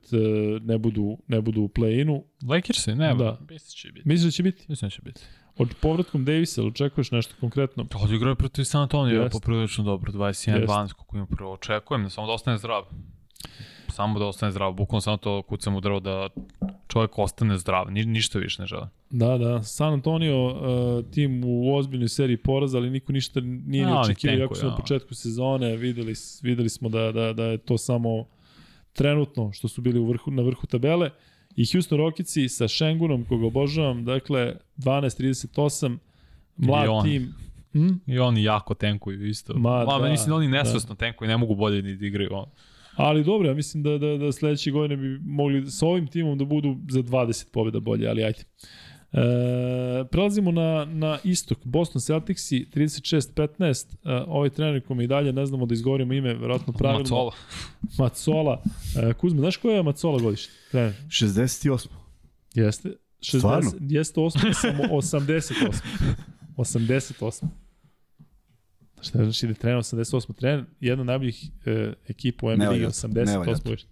ne 0.62 0.78
budu, 0.78 1.18
ne 1.28 1.42
budu 1.42 1.62
u 1.62 1.68
play-inu. 1.68 2.24
Lakersi, 2.50 2.96
ne, 2.96 3.16
Da. 3.16 3.40
mislim 3.50 3.70
će 3.70 3.92
biti. 3.92 4.08
Misliš 4.08 4.26
da 4.26 4.32
će 4.32 4.44
biti? 4.44 4.66
Mislim 4.70 4.88
da 4.88 4.92
će 4.92 5.02
biti. 5.02 5.22
Od 5.58 5.76
povratkom 5.82 6.26
Davisa, 6.26 6.62
ili 6.62 6.68
očekuješ 6.68 7.12
nešto 7.12 7.36
konkretno? 7.40 7.86
Odigrao 8.04 8.32
je 8.32 8.36
protiv 8.36 8.64
San 8.64 8.82
Antonio, 8.82 9.22
Jest. 9.22 9.34
poprilično 9.34 9.84
dobro, 9.84 10.12
21 10.12 10.60
Jest. 10.60 10.68
12 10.68 10.94
koliko 10.94 11.18
ima 11.18 11.26
prvo. 11.26 11.54
Očekujem 11.54 12.04
da 12.04 12.10
samo 12.10 12.28
da 12.28 12.34
ostane 12.34 12.58
zdrav. 12.58 12.84
Samo 13.90 14.20
da 14.20 14.26
ostane 14.26 14.52
zdrav, 14.52 14.74
bukvalno 14.74 15.02
samo 15.02 15.18
to 15.18 15.42
kucam 15.42 15.76
u 15.76 15.82
drvo 15.82 16.00
da 16.00 16.30
čovjek 16.88 17.20
ostane 17.20 17.58
zdrav, 17.58 17.92
ni, 17.92 18.06
ništa 18.06 18.40
više 18.40 18.62
ne 18.62 18.66
žele. 18.66 18.88
Da, 19.10 19.38
da. 19.38 19.64
San 19.64 19.94
Antonio, 19.94 20.46
uh, 20.46 21.12
tim 21.12 21.44
u 21.46 21.76
ozbiljnoj 21.76 22.10
seriji 22.10 22.38
poraza, 22.38 22.78
ali 22.78 22.90
niko 22.90 23.12
ništa 23.12 23.40
nije 23.42 23.86
ni 23.86 23.92
A, 23.92 23.96
oni 23.96 24.00
očekivao, 24.00 24.38
tenkuju, 24.38 24.56
su 24.56 24.66
na 24.66 24.74
a. 24.74 24.78
početku 24.78 25.16
sezone 25.16 25.76
videli, 25.76 26.14
videli 26.42 26.70
smo 26.70 26.90
da, 26.90 27.12
da, 27.12 27.34
da 27.34 27.44
je 27.44 27.58
to 27.58 27.78
samo 27.78 28.26
trenutno 28.94 29.52
što 29.52 29.68
su 29.68 29.82
bili 29.82 30.00
u 30.00 30.08
vrhu, 30.08 30.32
na 30.32 30.42
vrhu 30.42 30.68
tabele. 30.68 31.10
I 31.58 31.66
Houston 31.74 31.98
Rocketsi 31.98 32.50
sa 32.50 32.68
Shengunom, 32.68 33.26
koga 33.26 33.46
obožavam, 33.46 34.06
dakle 34.06 34.56
12-38, 34.78 35.98
mlad 36.58 36.86
I 36.86 36.88
on. 36.88 37.04
tim. 37.04 37.34
Hm? 37.74 37.88
I 38.08 38.20
oni 38.20 38.44
jako 38.44 38.74
tenkuju 38.74 39.28
isto. 39.28 39.54
Ma, 39.54 39.86
Ma, 39.86 40.00
da, 40.00 40.10
mislim 40.10 40.30
da 40.30 40.36
oni 40.36 40.48
nesvesno 40.48 40.96
da. 40.96 40.96
tenkuju, 40.96 41.28
ne 41.28 41.38
mogu 41.38 41.56
bolje 41.56 41.82
ni 41.82 41.96
da 41.96 42.06
igraju. 42.06 42.30
On. 42.32 42.46
Ali 42.96 43.24
dobro, 43.24 43.48
ja 43.48 43.54
mislim 43.54 43.84
da, 43.84 43.98
da, 43.98 44.18
da 44.18 44.32
sledeće 44.32 44.72
godine 44.72 44.98
bi 44.98 45.20
mogli 45.26 45.72
sa 45.72 45.86
ovim 45.88 46.08
timom 46.08 46.38
da 46.38 46.46
budu 46.46 46.78
za 46.90 47.00
20 47.04 47.52
pobjeda 47.52 47.80
bolje, 47.80 48.10
ali 48.10 48.24
ajde. 48.24 48.44
E, 49.14 50.06
prelazimo 50.12 50.52
na, 50.52 50.86
na 50.86 51.20
istok. 51.24 51.58
Boston 51.64 52.02
Celticsi 52.02 52.66
36-15. 52.76 53.96
E, 54.06 54.24
ovaj 54.28 54.50
trener 54.50 54.86
kome 54.86 55.04
i 55.04 55.08
dalje 55.08 55.34
ne 55.34 55.46
znamo 55.46 55.66
da 55.66 55.74
izgovorimo 55.74 56.14
ime, 56.14 56.34
verovatno 56.34 56.74
pravilno. 56.74 57.04
Macola. 57.04 57.32
Macola. 57.98 58.62
E, 58.98 59.14
Kuzma, 59.14 59.40
znaš 59.40 59.58
koja 59.58 59.76
je 59.76 59.84
Macola 59.84 60.20
godište? 60.20 60.54
Trener. 60.72 60.94
68. 61.08 61.88
Jeste? 62.54 62.90
60, 63.20 63.38
Stvarno? 63.38 63.72
Jeste 63.80 64.20
8, 64.20 64.54
samo 64.62 64.84
88. 64.84 65.82
88. 66.58 67.46
Šta 69.02 69.24
znači 69.24 69.46
da 69.46 69.52
je 69.52 69.56
trener 69.56 69.80
88. 69.80 70.34
Trener 70.34 70.66
jedna 70.80 71.02
od 71.02 71.08
najboljih 71.08 71.50
e, 71.66 71.94
ekipa 72.08 72.46
u 72.46 72.50
valja 72.50 72.72
88. 72.72 73.64
godište. 73.64 73.90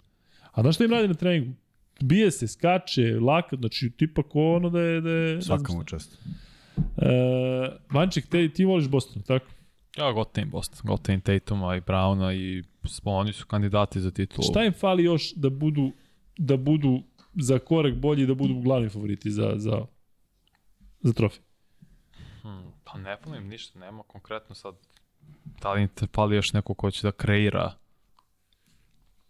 A 0.52 0.62
znaš 0.62 0.76
šta 0.76 0.84
im 0.84 0.92
radi 0.92 1.08
na 1.08 1.14
treningu? 1.14 1.54
Bije 2.02 2.32
se, 2.32 2.48
skače, 2.48 3.20
laka, 3.20 3.56
znači 3.56 3.92
tipa 3.98 4.24
ko 4.24 4.56
ono 4.56 4.70
da 4.70 4.80
je... 4.80 5.02
Da 5.02 5.10
je 5.10 5.42
Svaka 5.42 5.74
mu 5.74 5.84
čast. 5.84 6.20
E, 6.78 7.10
Vanček, 7.92 8.28
te, 8.28 8.50
ti 8.50 8.66
voliš 8.66 8.88
Boston, 8.88 9.22
tako? 9.22 9.46
Ja 9.98 10.12
gotivim 10.12 10.50
Boston, 10.50 10.80
gotivim 10.84 11.22
Tatuma 11.22 11.76
i 11.76 11.82
Browna 11.82 12.34
i 12.34 12.64
oni 13.04 13.34
su 13.34 13.46
kandidati 13.46 14.02
za 14.02 14.12
titulu. 14.12 14.48
Šta 14.52 14.64
im 14.64 14.74
fali 14.74 15.04
još 15.04 15.34
da 15.34 15.50
budu 15.50 15.92
da 16.38 16.58
budu 16.58 17.04
za 17.34 17.60
korak 17.60 17.96
bolji 17.96 18.26
da 18.26 18.34
budu 18.34 18.60
glavni 18.60 18.90
favoriti 18.90 19.32
za, 19.32 19.54
za, 19.56 19.86
za 21.02 21.14
trofej? 21.14 21.44
Hmm, 22.42 22.72
pa 22.84 22.98
ne 22.98 23.18
im 23.38 23.48
ništa, 23.48 23.80
nema 23.80 24.04
konkretno 24.04 24.56
sad. 24.56 24.76
Da 25.62 25.74
li 25.74 25.82
im 25.82 25.88
te 25.88 26.08
fali 26.14 26.36
još 26.36 26.54
neko 26.54 26.74
ko 26.74 26.92
će 26.92 27.08
da 27.08 27.12
kreira 27.12 27.74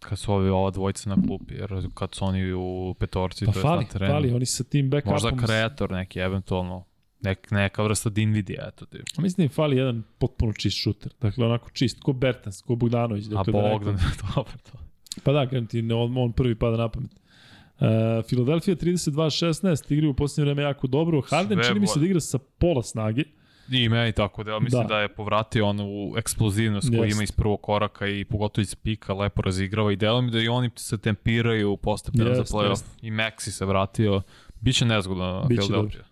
kad 0.10 0.20
su 0.20 0.34
ovi 0.34 0.50
ova 0.50 0.72
dvojica 0.72 1.10
na 1.10 1.18
klupi, 1.28 1.54
jer 1.54 1.90
kad 1.94 2.16
su 2.16 2.26
oni 2.26 2.54
u 2.54 2.96
petorci, 3.00 3.46
Pa 3.46 3.52
to 3.52 3.60
je 3.60 3.64
fali, 3.64 3.84
na 3.84 3.90
terenu. 3.90 4.14
fali, 4.14 4.32
oni 4.34 4.46
sa 4.46 4.64
tim 4.64 4.90
backupom... 4.90 5.14
Možda 5.14 5.32
kreator 5.46 5.92
neki, 5.92 6.20
eventualno. 6.20 6.86
Nek, 7.22 7.52
neka 7.52 7.84
vrsta 7.84 8.10
Dinvidija, 8.10 8.68
eto 8.68 8.86
ti. 8.86 8.98
Mislim 9.18 9.36
da 9.38 9.44
im 9.44 9.50
fali 9.50 9.78
jedan 9.78 10.04
potpuno 10.20 10.54
čist 10.54 10.78
šuter. 10.78 11.12
Dakle, 11.22 11.46
onako 11.46 11.70
čist, 11.70 12.00
ko 12.00 12.14
Bertans, 12.14 12.62
ko 12.62 12.76
Bogdanović. 12.76 13.26
A 13.26 13.30
Dakle, 13.30 13.54
da 13.54 13.60
neko- 13.62 13.74
Bogdan, 13.74 13.96
dobro 14.36 14.52
to. 14.72 14.78
Pa 15.24 15.32
da, 15.32 15.46
kažem 15.50 15.68
ti, 15.68 15.92
on, 15.92 16.18
on 16.18 16.32
prvi 16.34 16.56
pada 16.56 16.78
na 16.78 16.90
pamet. 16.90 17.12
Uh, 17.12 18.26
Philadelphia 18.28 18.76
32-16, 18.76 19.94
igraju 19.94 20.12
u 20.12 20.14
posljednje 20.14 20.46
vreme 20.46 20.62
jako 20.62 20.88
dobro. 20.88 21.22
Harden 21.22 21.58
Sve 21.58 21.68
čini 21.68 21.80
mi 21.80 21.88
se 21.88 22.00
da 22.00 22.06
igra 22.06 22.20
sa 22.20 22.38
pola 22.58 22.84
snage. 22.84 23.24
I 23.72 23.90
meni 23.90 24.12
tako 24.12 24.44
da, 24.44 24.60
mislim 24.60 24.82
Da. 24.82 24.88
da, 24.88 25.00
je 25.00 25.16
povratio 25.16 25.68
onu 25.68 26.14
eksplozivnost 26.18 26.90
koju 26.90 27.04
Jest. 27.04 27.16
ima 27.16 27.24
iz 27.24 27.32
prvog 27.32 27.62
koraka 27.62 28.08
i 28.08 28.26
pogotovo 28.26 28.62
iz 28.62 28.76
pika 28.76 29.14
lepo 29.14 29.42
razigrava 29.42 29.92
i 29.92 29.96
delo 29.96 30.22
mi 30.22 30.32
da 30.32 30.40
i 30.40 30.48
oni 30.48 30.70
se 30.76 30.98
tempiraju 30.98 31.78
postepeno 31.78 32.34
za 32.34 32.40
Jest, 32.42 32.54
playoff. 32.54 32.70
jest. 32.70 32.86
I 33.02 33.12
Maxi 33.12 33.52
se 33.52 33.66
vratio. 33.66 34.22
Biće 34.62 34.86
nezgodno 34.86 35.46
Biće 35.50 35.62
Philadelphia. 35.62 36.04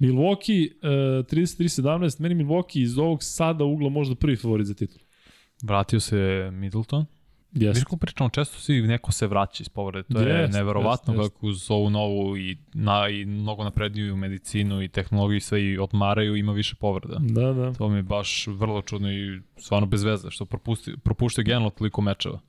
Milwaukee 0.00 0.68
uh, 0.72 1.26
33-17, 1.26 2.20
meni 2.20 2.34
Milwaukee 2.34 2.82
iz 2.82 2.98
ovog 2.98 3.18
sada 3.22 3.64
ugla 3.64 3.88
možda 3.88 4.14
prvi 4.14 4.36
favorit 4.36 4.66
za 4.66 4.74
titul. 4.74 4.98
Vratio 5.62 6.00
se 6.00 6.16
Middleton. 6.52 7.06
Jeste. 7.52 7.78
Viš 7.78 7.84
kako 7.84 7.96
pričamo, 7.96 8.30
često 8.30 8.58
svi 8.58 8.82
neko 8.82 9.12
se 9.12 9.26
vraća 9.26 9.62
iz 9.62 9.68
povrede. 9.68 10.08
To 10.14 10.20
je 10.20 10.40
Jest, 10.40 10.54
neverovatno 10.54 11.14
jest, 11.14 11.22
jest. 11.22 11.34
kako 11.34 11.46
uz 11.46 11.70
ovu 11.70 11.90
novu 11.90 12.36
i, 12.36 12.56
na, 12.74 13.08
i 13.08 13.24
mnogo 13.24 13.64
napredniju 13.64 14.16
medicinu 14.16 14.82
i 14.82 14.88
tehnologiju 14.88 15.36
i 15.36 15.40
sve 15.40 15.64
i 15.64 15.78
odmaraju, 15.78 16.36
ima 16.36 16.52
više 16.52 16.74
povreda. 16.74 17.16
Da, 17.20 17.52
da. 17.52 17.72
To 17.72 17.88
mi 17.88 17.96
je 17.96 18.02
baš 18.02 18.46
vrlo 18.46 18.82
čudno 18.82 19.12
i 19.12 19.40
stvarno 19.56 19.86
bez 19.86 20.02
veze, 20.02 20.30
što 20.30 20.44
propusti, 20.44 20.94
propuštaju 21.04 21.44
generalno 21.44 21.70
toliko 21.70 22.00
mečeva. 22.00 22.40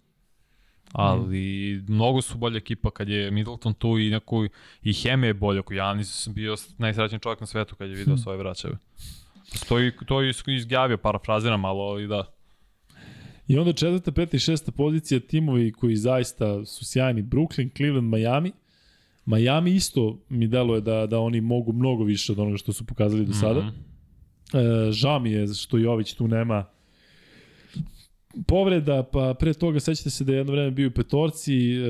Ali 0.92 1.76
mm. 1.76 1.94
mnogo 1.94 2.22
su 2.22 2.38
bolja 2.38 2.58
ekipa 2.58 2.92
kad 2.92 3.10
je 3.10 3.32
Middleton 3.32 3.74
tu 3.74 4.00
i 4.00 4.10
neko 4.10 4.48
i 4.82 4.94
Heme 4.94 5.28
je 5.28 5.34
bolja. 5.34 5.60
Ako 5.60 5.74
Janis 5.74 6.24
sam 6.24 6.34
bio 6.34 6.56
najsrećniji 6.78 7.20
čovjek 7.20 7.40
na 7.40 7.48
svetu 7.48 7.76
kad 7.76 7.90
je 7.90 7.96
video 7.96 8.18
svoje 8.18 8.38
vraćave. 8.38 8.78
To 9.68 9.80
je, 9.80 9.98
to 10.08 10.22
je 10.22 10.34
izjavio, 10.48 10.98
parafraziram 10.98 11.60
malo, 11.60 11.84
ali 11.84 12.08
da. 12.08 12.26
I 13.48 13.58
onda 13.58 13.74
četvrta, 13.74 14.12
peta 14.12 14.38
i 14.38 14.40
šesta 14.40 14.72
pozicija 14.72 15.20
timovi 15.20 15.72
koji 15.72 15.96
zaista 15.96 16.66
su 16.66 16.86
sjajni. 16.86 17.24
Brooklyn, 17.24 17.76
Cleveland, 17.78 18.14
Miami. 18.14 18.52
Miami 19.26 19.72
isto 19.72 20.20
mi 20.30 20.48
deluje 20.48 20.82
da, 20.82 21.06
da 21.08 21.20
oni 21.20 21.42
mogu 21.42 21.74
mnogo 21.74 22.04
više 22.04 22.32
od 22.32 22.40
onoga 22.40 22.58
što 22.58 22.74
su 22.74 22.86
pokazali 22.86 23.26
do 23.26 23.34
sada. 23.34 23.62
Mm. 23.62 23.74
-hmm. 24.54 24.88
e, 24.88 24.92
žao 24.92 25.20
mi 25.20 25.32
je 25.32 25.48
što 25.48 25.78
Jović 25.78 26.14
tu 26.14 26.28
nema 26.28 26.66
povreda, 28.48 29.04
pa 29.04 29.34
pre 29.40 29.54
toga 29.54 29.80
sećate 29.80 30.10
se 30.10 30.24
da 30.24 30.32
je 30.32 30.38
jedno 30.38 30.54
vreme 30.54 30.72
bio 30.72 30.88
u 30.88 30.92
petorci, 30.92 31.74
e, 31.74 31.82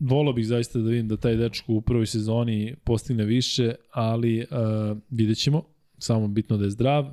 volao 0.00 0.32
bih 0.32 0.46
zaista 0.46 0.78
da 0.78 0.90
vidim 0.90 1.08
da 1.08 1.16
taj 1.16 1.36
dečko 1.36 1.72
u 1.72 1.80
prvoj 1.80 2.06
sezoni 2.06 2.74
postigne 2.84 3.24
više, 3.24 3.74
ali 3.92 4.38
e, 4.38 4.46
vidjet 5.10 5.38
ćemo, 5.38 5.62
samo 5.98 6.28
bitno 6.28 6.56
da 6.56 6.64
je 6.64 6.70
zdrav. 6.70 7.04
E, 7.04 7.10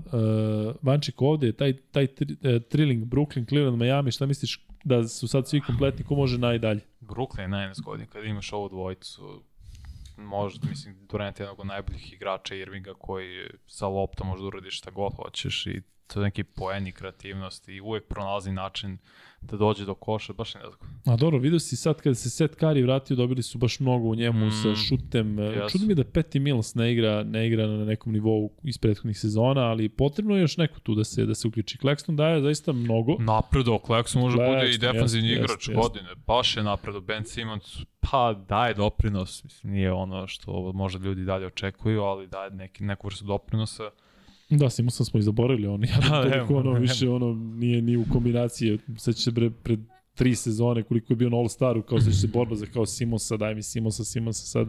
Vanček 0.81 1.22
ovde, 1.22 1.51
taj, 1.51 1.73
taj 1.73 2.07
tri, 2.07 2.38
e, 2.43 2.59
trilling 2.59 3.05
Brooklyn, 3.05 3.49
Cleveland, 3.49 3.77
Miami, 3.77 4.11
šta 4.11 4.25
misliš 4.25 4.65
da 4.83 5.07
su 5.07 5.27
sad 5.27 5.47
svi 5.47 5.61
kompletni, 5.61 6.05
ko 6.05 6.15
može 6.15 6.38
najdalje? 6.38 6.81
Brooklyn 7.01 7.41
je 7.41 7.47
najnesgodniji. 7.47 8.07
Kad 8.07 8.25
imaš 8.25 8.53
ovu 8.53 8.69
dvojicu, 8.69 9.41
možda, 10.17 10.67
mislim, 10.69 10.95
Durant 11.09 11.39
je 11.39 11.43
jednog 11.43 11.59
od 11.59 11.67
najboljih 11.67 12.14
igrača 12.14 12.55
Irvinga 12.55 12.93
koji 12.93 13.49
sa 13.67 13.88
loptom 13.88 14.27
može 14.27 14.41
da 14.41 14.47
uradiš 14.47 14.77
šta 14.77 14.91
god 14.91 15.14
hoćeš 15.14 15.65
i 15.65 15.81
to 16.08 16.19
je 16.19 16.24
neki 16.24 16.43
poen 16.43 16.88
i 16.88 16.92
kreativnost 16.92 17.69
i 17.69 17.82
uvek 17.82 18.08
pronalazi 18.08 18.51
način 18.51 18.98
da 19.42 19.58
dođe 19.58 19.85
do 19.85 19.93
koša, 19.93 20.34
baš 20.34 20.56
je 20.56 20.61
nezgodno. 20.61 20.88
A 21.06 21.16
dobro, 21.16 21.40
vidio 21.40 21.59
si 21.59 21.75
sad 21.75 22.01
kada 22.01 22.16
se 22.16 22.30
Seth 22.30 22.56
Curry 22.58 22.84
vratio, 22.84 23.16
dobili 23.16 23.43
su 23.43 23.58
baš 23.58 23.80
mnogo 23.80 24.08
u 24.08 24.16
njemu 24.16 24.45
mm, 24.45 24.51
sa 24.51 24.75
šutem. 24.75 25.40
jesu. 25.40 25.72
Čudi 25.72 25.88
mi 25.88 25.95
da 25.95 26.03
Patty 26.03 26.40
Mills 26.40 26.75
ne 26.75 26.92
igra, 26.93 27.24
ne 27.24 27.48
igra 27.48 27.67
na 27.67 27.85
nekom 27.85 28.14
nivou 28.14 28.51
iz 28.64 28.77
prethodnih 28.77 29.19
sezona, 29.19 29.61
ali 29.61 29.90
potrebno 29.90 30.35
je 30.35 30.42
još 30.42 30.58
neko 30.58 30.80
tu 30.80 30.95
da 30.95 31.03
se 31.03 31.25
da 31.25 31.35
se 31.35 31.48
uključi. 31.48 31.77
Claxton 31.77 32.16
daje 32.16 32.42
zaista 32.42 32.72
mnogo. 32.72 33.16
Napredo, 33.19 33.77
Kleksu 33.77 34.19
može 34.19 34.38
Claxton, 34.38 34.53
bude 34.53 34.72
i 34.72 34.77
defanzivni 34.77 35.30
jest, 35.30 35.43
igrač 35.43 35.67
jest. 35.67 35.82
godine. 35.82 36.09
Baš 36.27 36.58
je 36.58 36.64
napredo. 36.64 37.01
Ben 37.01 37.25
Simmons, 37.25 37.77
pa 38.00 38.34
daje 38.50 38.74
doprinos. 38.74 39.43
Mislim, 39.43 39.74
nije 39.74 39.92
ono 39.92 40.27
što 40.27 40.72
možda 40.74 41.06
ljudi 41.06 41.25
dalje 41.25 41.45
očekuju, 41.45 42.01
ali 42.01 42.27
daje 42.27 42.51
neki, 42.51 42.84
neku 42.84 43.08
vrstu 43.08 43.25
doprinosa. 43.25 43.92
Da, 44.49 44.69
Simonsa 44.69 45.06
smo 45.06 45.19
i 45.19 45.24
zaboravili, 45.24 45.67
on 45.67 45.83
ja 45.90 45.98
Da, 46.09 46.22
toliko 46.22 46.56
ono 46.56 46.74
više 46.74 47.09
ono 47.09 47.33
nije 47.33 47.82
ni 47.82 47.98
u 47.98 48.06
kombinaciji. 48.11 48.80
Seća 48.98 49.19
se 49.19 49.32
bre 49.32 49.49
pred 49.51 49.80
tri 50.15 50.35
sezone, 50.35 50.83
koliko 50.83 51.14
je 51.14 51.17
bio 51.17 51.30
na 51.30 51.38
All-Staru, 51.38 51.82
kao 51.82 52.01
se 52.01 52.11
se 52.14 52.27
borba 52.27 52.56
za 52.56 52.65
kao 52.65 52.85
Simonsa, 52.85 53.38
daj 53.38 53.56
mi 53.56 53.64
Simonsa, 53.64 54.03
Simonsa 54.03 54.45
sad. 54.45 54.67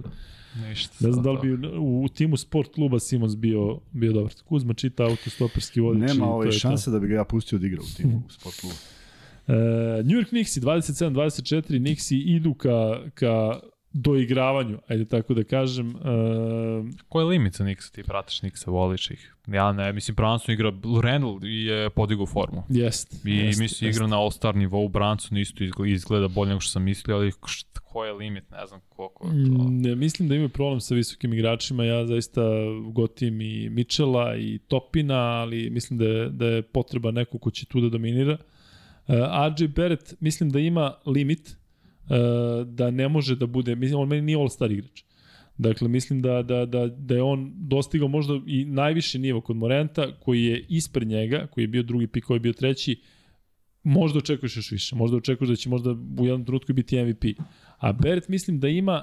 Ništa. 0.68 0.94
Ne 1.00 1.12
znam 1.12 1.24
da 1.24 1.30
li 1.30 1.56
bi 1.56 1.66
u, 1.68 2.02
u 2.04 2.08
timu 2.08 2.36
sport 2.36 2.74
kluba 2.74 2.98
Simons 2.98 3.36
bio, 3.36 3.80
bio 3.92 4.12
dobar. 4.12 4.32
Kuzma 4.44 4.74
čita 4.74 5.04
autostoperski 5.04 5.80
vodič. 5.80 6.02
i 6.02 6.14
Nema 6.14 6.26
ove 6.26 6.46
je 6.46 6.50
to. 6.50 6.58
šanse 6.58 6.90
da 6.90 6.98
bi 6.98 7.08
ga 7.08 7.14
ja 7.14 7.24
pustio 7.24 7.58
da 7.58 7.66
igra 7.66 7.82
u 7.82 7.96
timu 7.96 8.22
u 8.26 8.30
sport 8.30 8.60
klubu. 8.60 8.74
E, 9.48 9.52
New 10.04 10.18
York 10.18 10.28
Knicksi 10.28 10.60
27-24, 10.60 11.78
Knicksi 11.78 12.18
idu 12.18 12.54
ka, 12.54 13.00
ka 13.14 13.60
doigravanju, 13.96 14.78
ajde 14.88 15.04
tako 15.04 15.34
da 15.34 15.44
kažem. 15.44 15.90
E, 15.90 15.92
Ko 17.08 17.20
je 17.20 17.26
limit 17.26 17.54
za 17.54 17.64
Nixa? 17.64 17.92
Ti 17.92 18.02
pratiš 18.02 18.42
Nixa, 18.42 18.70
voliš 18.70 19.10
ih. 19.10 19.32
Ja 19.46 19.72
ne, 19.72 19.92
mislim, 19.92 20.14
Branson 20.14 20.54
igra, 20.54 20.72
Randall 21.02 21.38
je 21.42 21.90
podigao 21.90 22.26
formu. 22.26 22.62
jest. 22.68 23.26
I 23.26 23.36
jest, 23.36 23.60
mislim, 23.60 23.88
jest. 23.88 23.96
igra 23.96 24.06
na 24.06 24.16
All-Star 24.16 24.56
nivou, 24.56 24.88
Branson 24.88 25.38
isto 25.38 25.64
izgleda, 25.86 26.28
bolje 26.28 26.48
nego 26.48 26.60
što 26.60 26.70
sam 26.70 26.82
mislio, 26.82 27.16
ali 27.16 27.32
št, 27.46 27.78
ko 27.78 28.04
je 28.04 28.12
limit, 28.12 28.50
ne 28.50 28.66
znam 28.66 28.80
koliko 28.88 29.26
je 29.26 29.32
to. 29.44 29.50
Mm, 29.62 29.80
Ne, 29.82 29.94
mislim 29.94 30.28
da 30.28 30.34
imaju 30.34 30.48
problem 30.48 30.80
sa 30.80 30.94
visokim 30.94 31.32
igračima, 31.32 31.84
ja 31.84 32.06
zaista 32.06 32.42
gotim 32.92 33.40
i 33.40 33.68
Mičela 33.70 34.36
i 34.36 34.58
Topina, 34.58 35.14
ali 35.16 35.70
mislim 35.70 35.98
da 35.98 36.04
je, 36.04 36.28
da 36.28 36.46
je 36.46 36.62
potreba 36.62 37.10
neko 37.10 37.38
ko 37.38 37.50
će 37.50 37.66
tu 37.66 37.80
da 37.80 37.88
dominira. 37.88 38.36
Uh, 39.08 39.14
RJ 39.58 39.66
Barrett 39.66 40.14
mislim 40.20 40.50
da 40.50 40.58
ima 40.58 40.94
limit 41.06 41.48
uh, 41.48 41.65
da 42.66 42.90
ne 42.90 43.08
može 43.08 43.36
da 43.36 43.46
bude, 43.46 43.74
mislim, 43.74 44.00
on 44.00 44.08
meni 44.08 44.22
nije 44.22 44.38
all-star 44.38 44.72
igrač. 44.72 45.02
Dakle, 45.58 45.88
mislim 45.88 46.22
da, 46.22 46.42
da, 46.42 46.66
da, 46.66 46.86
da 46.86 47.14
je 47.14 47.22
on 47.22 47.52
dostigao 47.56 48.08
možda 48.08 48.40
i 48.46 48.64
najviši 48.64 49.18
nivo 49.18 49.40
kod 49.40 49.56
Morenta, 49.56 50.18
koji 50.20 50.44
je 50.44 50.64
ispred 50.68 51.08
njega, 51.08 51.46
koji 51.50 51.64
je 51.64 51.68
bio 51.68 51.82
drugi 51.82 52.06
pik, 52.06 52.24
koji 52.24 52.36
je 52.36 52.40
bio 52.40 52.52
treći, 52.52 53.00
možda 53.82 54.18
očekuješ 54.18 54.56
još 54.56 54.70
više. 54.70 54.96
Možda 54.96 55.16
očekuješ 55.16 55.48
da 55.48 55.56
će 55.56 55.68
možda 55.68 55.90
u 55.90 56.26
jednom 56.26 56.44
trenutku 56.44 56.72
biti 56.72 57.04
MVP. 57.04 57.24
A 57.78 57.92
Beret 57.92 58.28
mislim 58.28 58.60
da 58.60 58.68
ima, 58.68 59.02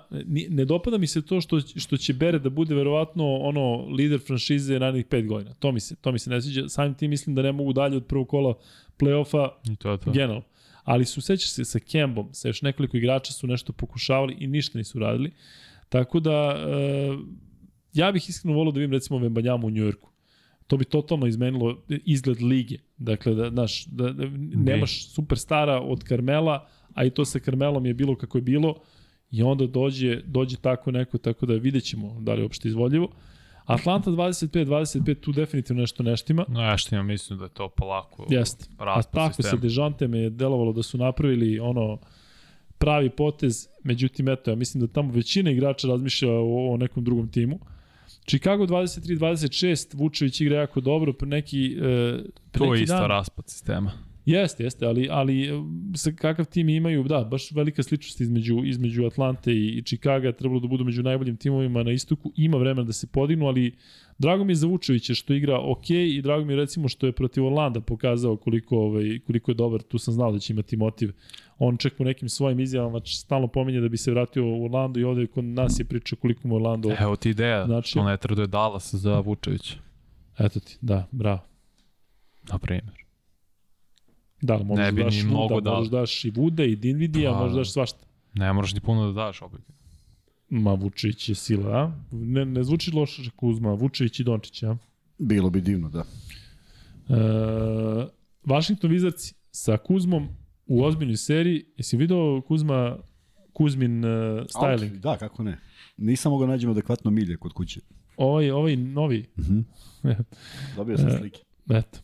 ne 0.50 0.66
dopada 0.66 0.98
mi 0.98 1.08
se 1.08 1.26
to 1.26 1.42
što, 1.42 1.60
što 1.60 1.98
će 1.98 2.14
Beret 2.14 2.42
da 2.42 2.50
bude 2.50 2.76
verovatno 2.76 3.36
ono 3.36 3.86
lider 3.86 4.20
franšize 4.20 4.80
narednih 4.80 5.06
pet 5.06 5.28
godina. 5.28 5.54
To 5.54 5.72
mi 5.72 5.80
se, 5.80 5.96
to 5.96 6.12
mi 6.12 6.20
se 6.20 6.30
ne 6.30 6.42
sviđa. 6.42 6.70
Samim 6.70 6.94
tim 6.94 7.10
mislim 7.10 7.36
da 7.36 7.42
ne 7.42 7.52
mogu 7.52 7.74
dalje 7.74 7.98
od 7.98 8.06
prvog 8.06 8.28
kola 8.28 8.54
play-offa 9.00 9.50
generalno. 10.14 10.44
Ali 10.84 11.06
su, 11.06 11.22
sećaš 11.22 11.50
se, 11.50 11.66
sa 11.66 11.80
Kembom, 11.80 12.30
sa 12.34 12.48
još 12.48 12.62
nekoliko 12.62 12.98
igrača 12.98 13.34
su 13.34 13.48
nešto 13.48 13.74
pokušavali 13.74 14.38
i 14.40 14.48
ništa 14.48 14.78
nisu 14.78 15.00
radili. 15.00 15.32
Tako 15.90 16.20
da, 16.20 16.32
e, 16.32 17.18
ja 17.94 18.12
bih 18.12 18.30
iskreno 18.30 18.58
volio 18.58 18.72
da 18.72 18.80
vidim 18.80 18.94
recimo 18.94 19.20
Vembanjamu 19.20 19.68
u 19.68 19.72
Njujorku. 19.72 20.10
To 20.68 20.78
bi 20.78 20.86
totalno 20.86 21.28
izmenilo 21.28 21.84
izgled 21.88 22.42
lige. 22.42 22.78
Dakle, 22.98 23.34
da, 23.36 23.50
znaš, 23.50 23.86
da, 23.86 24.12
da 24.12 24.24
nemaš 24.54 25.10
superstara 25.10 25.80
od 25.80 26.04
Karmela, 26.04 26.68
a 26.94 27.06
i 27.06 27.10
to 27.10 27.26
sa 27.26 27.40
Karmelom 27.40 27.86
je 27.86 27.94
bilo 27.94 28.16
kako 28.16 28.38
je 28.38 28.42
bilo, 28.42 28.76
i 29.32 29.44
onda 29.44 29.68
dođe, 29.68 30.22
dođe 30.26 30.58
tako 30.58 30.92
neko, 30.92 31.18
tako 31.18 31.46
da 31.46 31.54
vidjet 31.54 31.84
ćemo 31.84 32.20
da 32.22 32.34
li 32.34 32.40
je 32.40 32.44
uopšte 32.44 32.68
izvodljivo. 32.68 33.10
Atlanta 33.66 34.12
25-25, 34.12 35.20
tu 35.20 35.32
definitivno 35.32 35.82
nešto 35.82 36.04
neštima. 36.04 36.46
No, 36.48 36.62
ja 36.62 36.78
što 36.78 36.96
ja 36.96 37.04
mislim 37.04 37.40
da 37.40 37.46
je 37.46 37.50
to 37.50 37.70
polako 37.70 38.26
Jeste. 38.30 38.66
A 38.78 39.02
tako 39.04 39.34
sa 39.34 39.42
sistema. 39.42 39.62
Dejontem 39.62 40.14
je 40.14 40.30
delovalo 40.30 40.74
da 40.74 40.84
su 40.84 40.98
napravili 40.98 41.60
ono 41.60 42.00
pravi 42.78 43.10
potez, 43.10 43.68
međutim 43.84 44.30
eto, 44.30 44.52
ja 44.52 44.56
mislim 44.56 44.82
da 44.82 44.94
tamo 44.94 45.12
većina 45.12 45.52
igrača 45.52 45.88
razmišlja 45.88 46.32
o, 46.32 46.74
o 46.74 46.78
nekom 46.78 47.04
drugom 47.04 47.32
timu. 47.32 47.60
Chicago 48.28 48.66
23-26, 48.66 49.98
Vučević 49.98 50.42
igra 50.42 50.58
jako 50.58 50.82
dobro, 50.82 51.14
pre 51.14 51.28
neki, 51.28 51.66
e, 51.66 51.80
pre 52.52 52.60
To 52.60 52.66
je 52.66 52.72
neki 52.72 52.84
isto 52.84 52.96
dan, 52.96 53.08
raspad 53.08 53.50
sistema. 53.50 53.92
Jeste, 54.26 54.64
jeste, 54.64 54.86
ali, 54.86 55.08
ali 55.12 55.44
e, 55.44 55.52
sa 55.96 56.12
kakav 56.12 56.46
tim 56.46 56.70
imaju, 56.70 57.04
da, 57.04 57.24
baš 57.24 57.52
velika 57.52 57.84
sličnost 57.84 58.22
između, 58.22 58.62
između 58.66 59.06
Atlante 59.06 59.54
i, 59.54 59.78
i 59.78 59.82
Chicaga, 59.82 60.32
trebalo 60.32 60.60
da 60.60 60.68
budu 60.68 60.84
među 60.84 61.04
najboljim 61.04 61.38
timovima 61.38 61.84
na 61.84 61.92
istoku, 61.92 62.32
ima 62.36 62.58
vremena 62.58 62.84
da 62.84 62.94
se 62.94 63.08
podignu, 63.08 63.48
ali 63.48 63.76
drago 64.18 64.44
mi 64.44 64.52
je 64.52 64.56
za 64.56 64.68
Vučevića 64.68 65.14
što 65.14 65.34
igra 65.34 65.60
ok 65.60 65.90
i 65.90 66.22
drago 66.22 66.46
mi 66.46 66.54
je 66.54 66.58
recimo 66.58 66.88
što 66.88 67.06
je 67.06 67.12
protiv 67.12 67.46
Orlanda 67.46 67.82
pokazao 67.82 68.38
koliko, 68.38 68.78
ovaj, 68.78 69.20
koliko 69.28 69.52
je 69.52 69.56
dobar, 69.56 69.82
tu 69.82 69.98
sam 69.98 70.14
znao 70.14 70.32
da 70.32 70.40
će 70.40 70.54
imati 70.54 70.78
motiv. 70.78 71.12
On 71.58 71.78
čak 71.78 71.94
u 72.00 72.04
nekim 72.04 72.30
svojim 72.30 72.60
izjavama 72.60 73.02
stalno 73.06 73.48
pominje 73.48 73.82
da 73.82 73.90
bi 73.90 73.98
se 73.98 74.12
vratio 74.12 74.46
u 74.46 74.66
Orlando 74.66 75.00
i 75.00 75.04
ovde 75.04 75.28
kod 75.28 75.46
nas 75.46 75.80
je 75.80 75.86
priča 75.86 76.16
koliko 76.16 76.48
mu 76.48 76.56
Orlando... 76.56 76.96
Evo 77.00 77.16
ti 77.16 77.30
ideja, 77.30 77.66
Znači- 77.66 77.90
što 77.90 78.04
ne 78.04 78.18
traduje 78.18 78.48
Dallas 78.48 78.94
za 78.94 79.20
Vučevića, 79.20 79.76
Eto 80.40 80.60
ti, 80.60 80.78
da, 80.82 81.08
bravo. 81.12 81.40
na 82.52 82.58
primjer. 82.60 83.03
Da, 84.44 84.54
ali 84.54 84.64
možeš 84.66 84.86
Ne 84.86 84.92
bi 84.92 84.98
da 84.98 85.06
daš 85.06 85.16
ni 85.16 85.22
Vuda, 85.22 85.34
mnogo 85.36 85.62
dali. 85.62 85.78
možeš 85.78 85.92
daš 85.92 86.26
i 86.26 86.32
Vuda 86.32 86.64
i 86.64 86.76
Dinvidija, 86.78 87.32
Pa, 87.32 87.38
možeš 87.38 87.54
da. 87.54 87.58
daš 87.58 87.72
svašta. 87.72 88.06
Ne 88.34 88.54
moraš 88.54 88.74
ni 88.74 88.80
puno 88.80 89.06
da 89.06 89.14
daš 89.16 89.42
opet. 89.42 89.62
Ma, 90.50 90.74
Vučević 90.74 91.30
je 91.30 91.36
sila, 91.36 91.70
a? 91.74 91.92
Ne, 92.12 92.46
ne 92.46 92.64
zvuči 92.64 92.92
loše 92.92 93.30
Kuzma, 93.32 93.74
Vučević 93.74 94.20
i 94.20 94.24
Dončić, 94.24 94.64
a? 94.64 94.78
Bilo 95.20 95.50
bi 95.50 95.62
divno, 95.62 95.90
da. 95.90 96.04
E, 97.10 97.16
Washington 98.46 98.92
Wizards 98.92 99.34
sa 99.52 99.78
Kuzmom 99.78 100.28
u 100.66 100.84
ozbiljnoj 100.84 101.18
seriji. 101.18 101.66
Jesi 101.78 101.98
video 101.98 102.42
Kuzma, 102.42 102.98
Kuzmin 103.54 103.98
uh, 104.00 104.12
styling? 104.46 104.72
Outfit, 104.74 104.94
Da, 104.94 105.18
kako 105.18 105.44
ne. 105.44 105.58
Nisam 105.98 106.32
mogao 106.32 106.48
nađem 106.48 106.70
adekvatno 106.72 107.12
milje 107.12 107.38
kod 107.38 107.54
kuće. 107.54 107.82
Ovaj, 108.18 108.52
ovaj 108.52 108.76
novi, 108.76 109.26
Mhm. 109.40 109.60
Dobio 110.78 110.98
sam 110.98 111.08
E, 111.08 111.18
slike. 111.18 111.40
eto. 111.70 112.00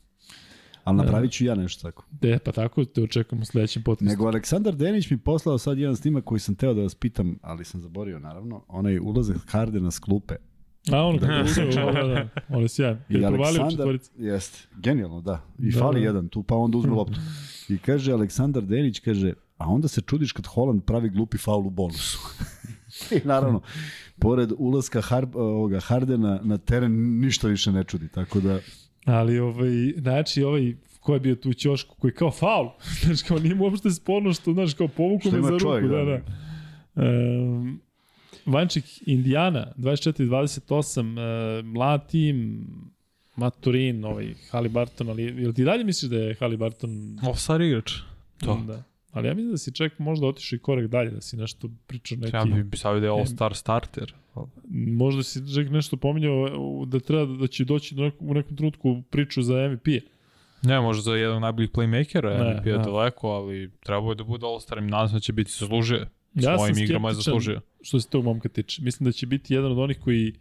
Ali 0.84 0.98
napravit 0.98 1.32
ću 1.32 1.46
ja 1.46 1.56
nešto 1.56 1.82
tako. 1.82 2.06
E, 2.22 2.40
pa 2.40 2.52
tako 2.52 2.86
te 2.86 3.04
očekujemo 3.04 3.42
u 3.42 3.46
sledećem 3.46 3.84
podcastu. 3.84 4.10
Nego 4.10 4.28
Aleksandar 4.28 4.76
Denić 4.76 5.10
mi 5.10 5.18
poslao 5.18 5.58
sad 5.58 5.78
jedan 5.78 5.96
snimak 5.96 6.24
koji 6.24 6.40
sam 6.40 6.56
teo 6.56 6.74
da 6.74 6.82
vas 6.82 6.96
pitam, 6.96 7.40
ali 7.42 7.66
sam 7.66 7.82
zaborio 7.82 8.20
naravno. 8.20 8.66
Onaj 8.68 9.00
ulazak 9.00 9.38
Hardena 9.48 9.92
s 9.92 10.00
klupe. 10.00 10.36
A 10.92 11.06
ono 11.06 11.20
kako 11.20 11.44
uzeo, 11.50 11.92
da, 11.92 12.04
da, 12.04 12.30
on 12.50 12.62
je 12.62 12.70
sjajan. 12.70 13.00
I 13.10 13.26
Aleksandar, 13.26 14.00
jeste, 14.18 14.68
genijalno, 14.78 15.22
da. 15.22 15.42
I 15.60 15.72
Da, 15.72 15.80
fali 15.80 16.00
da. 16.00 16.06
jedan 16.06 16.28
tu, 16.28 16.44
pa 16.44 16.56
onda 16.56 16.78
uzme 16.78 16.92
loptu. 16.92 17.20
I 17.70 17.78
kaže 17.78 18.12
Aleksandar 18.12 18.64
Denić, 18.64 19.00
kaže, 19.00 19.34
a 19.58 19.68
onda 19.68 19.88
se 19.88 20.02
čudiš 20.02 20.32
kad 20.32 20.46
Holland 20.46 20.84
pravi 20.84 21.10
glupi 21.10 21.38
faul 21.38 21.68
u 21.68 21.70
bonusu. 21.70 22.20
I 23.16 23.22
naravno, 23.24 23.62
pored 24.20 24.52
ulaska 24.58 25.02
Har, 25.02 25.28
ovoga 25.34 25.80
Hardena 25.80 26.40
na 26.44 26.58
teren 26.58 27.20
ništa 27.20 27.48
više 27.48 27.72
ne 27.72 27.84
čudi, 27.84 28.08
tako 28.08 28.40
da 28.40 28.60
Ali, 29.06 29.40
ovaj, 29.40 29.94
znači, 29.98 30.44
ovaj, 30.44 30.76
ko 31.00 31.14
je 31.14 31.20
bio 31.20 31.36
tu 31.36 31.50
u 31.50 31.54
ćošku, 31.54 31.96
koji 32.00 32.12
je 32.12 32.16
kao 32.16 32.32
faul. 32.32 32.70
Znaš, 33.04 33.22
kao 33.22 33.40
nije 33.40 33.56
mu 33.56 33.64
uopšte 33.64 33.92
sporno 33.92 34.34
što, 34.34 34.54
znaš, 34.54 34.74
kao 34.74 34.88
povuku 34.88 35.32
me 35.32 35.42
za 35.42 35.50
ruku. 35.50 35.60
čovjek, 35.60 35.86
da, 35.86 35.98
da. 35.98 36.04
da. 36.06 36.22
Um, 36.96 37.82
Vanček, 38.46 38.84
Indiana, 39.06 39.68
24-28, 39.78 41.60
uh, 41.60 41.66
mlad 41.66 42.10
tim, 42.10 42.68
Maturin, 43.36 44.06
ovaj, 44.06 44.34
Halibarton, 44.52 45.10
ali 45.10 45.24
jel 45.24 45.54
ti 45.54 45.64
dalje 45.64 45.84
misliš 45.84 46.10
da 46.10 46.18
je 46.18 46.36
Halibarton... 46.36 47.20
Offside 47.28 47.68
igrač. 47.68 47.92
To. 48.40 48.64
Da. 48.68 48.84
Ali 49.12 49.28
ja 49.28 49.34
mislim 49.34 49.52
da 49.52 49.58
si 49.58 49.72
čak 49.72 50.00
možda 50.00 50.28
otišao 50.28 50.56
i 50.58 50.60
korek 50.60 50.88
dalje, 50.88 51.12
da 51.12 51.22
si 51.22 51.38
nešto 51.38 51.70
pričao 51.88 52.18
neki... 52.18 52.36
Ja 52.36 52.46
bih 52.46 52.80
stavio 52.80 53.00
da 53.00 53.06
je 53.06 53.12
All-Star 53.12 53.54
starter. 53.54 54.14
Možda 54.88 55.24
si 55.24 55.54
čak 55.56 55.70
nešto 55.70 55.98
pominjao 55.98 56.44
uh, 56.44 56.88
da 56.88 57.00
treba 57.00 57.26
da 57.26 57.48
će 57.48 57.66
doći 57.66 57.96
do 57.96 58.04
neku, 58.04 58.26
u 58.28 58.34
nekom 58.34 58.58
trenutku 58.58 59.04
priču 59.10 59.42
za 59.42 59.70
MVP-a. 59.70 60.00
Ne, 60.68 60.82
možda 60.82 61.02
za 61.02 61.16
jednog 61.16 61.42
najboljih 61.42 61.70
playmakera, 61.72 62.40
Ne, 62.40 62.54
MVP 62.54 62.66
je 62.66 62.78
da. 62.78 62.84
daleko, 62.84 63.30
ali 63.30 63.72
trebao 63.84 64.12
je 64.12 64.16
da 64.16 64.24
bude 64.24 64.46
All-Star 64.46 64.78
i 64.78 64.82
nadam 64.82 65.08
se 65.08 65.14
da 65.14 65.20
će 65.20 65.34
biti 65.34 65.52
zaslužio. 65.52 66.06
Ja 66.34 66.58
Svojim 66.58 66.78
igrama 66.78 67.10
je 67.10 67.14
zaslužio. 67.14 67.62
što 67.82 68.00
se 68.00 68.10
tog 68.10 68.24
momka 68.24 68.50
tiče. 68.50 68.82
Mislim 68.82 69.06
da 69.06 69.12
će 69.12 69.26
biti 69.26 69.54
jedan 69.54 69.72
od 69.72 69.80
onih 69.80 70.00
koji 70.00 70.34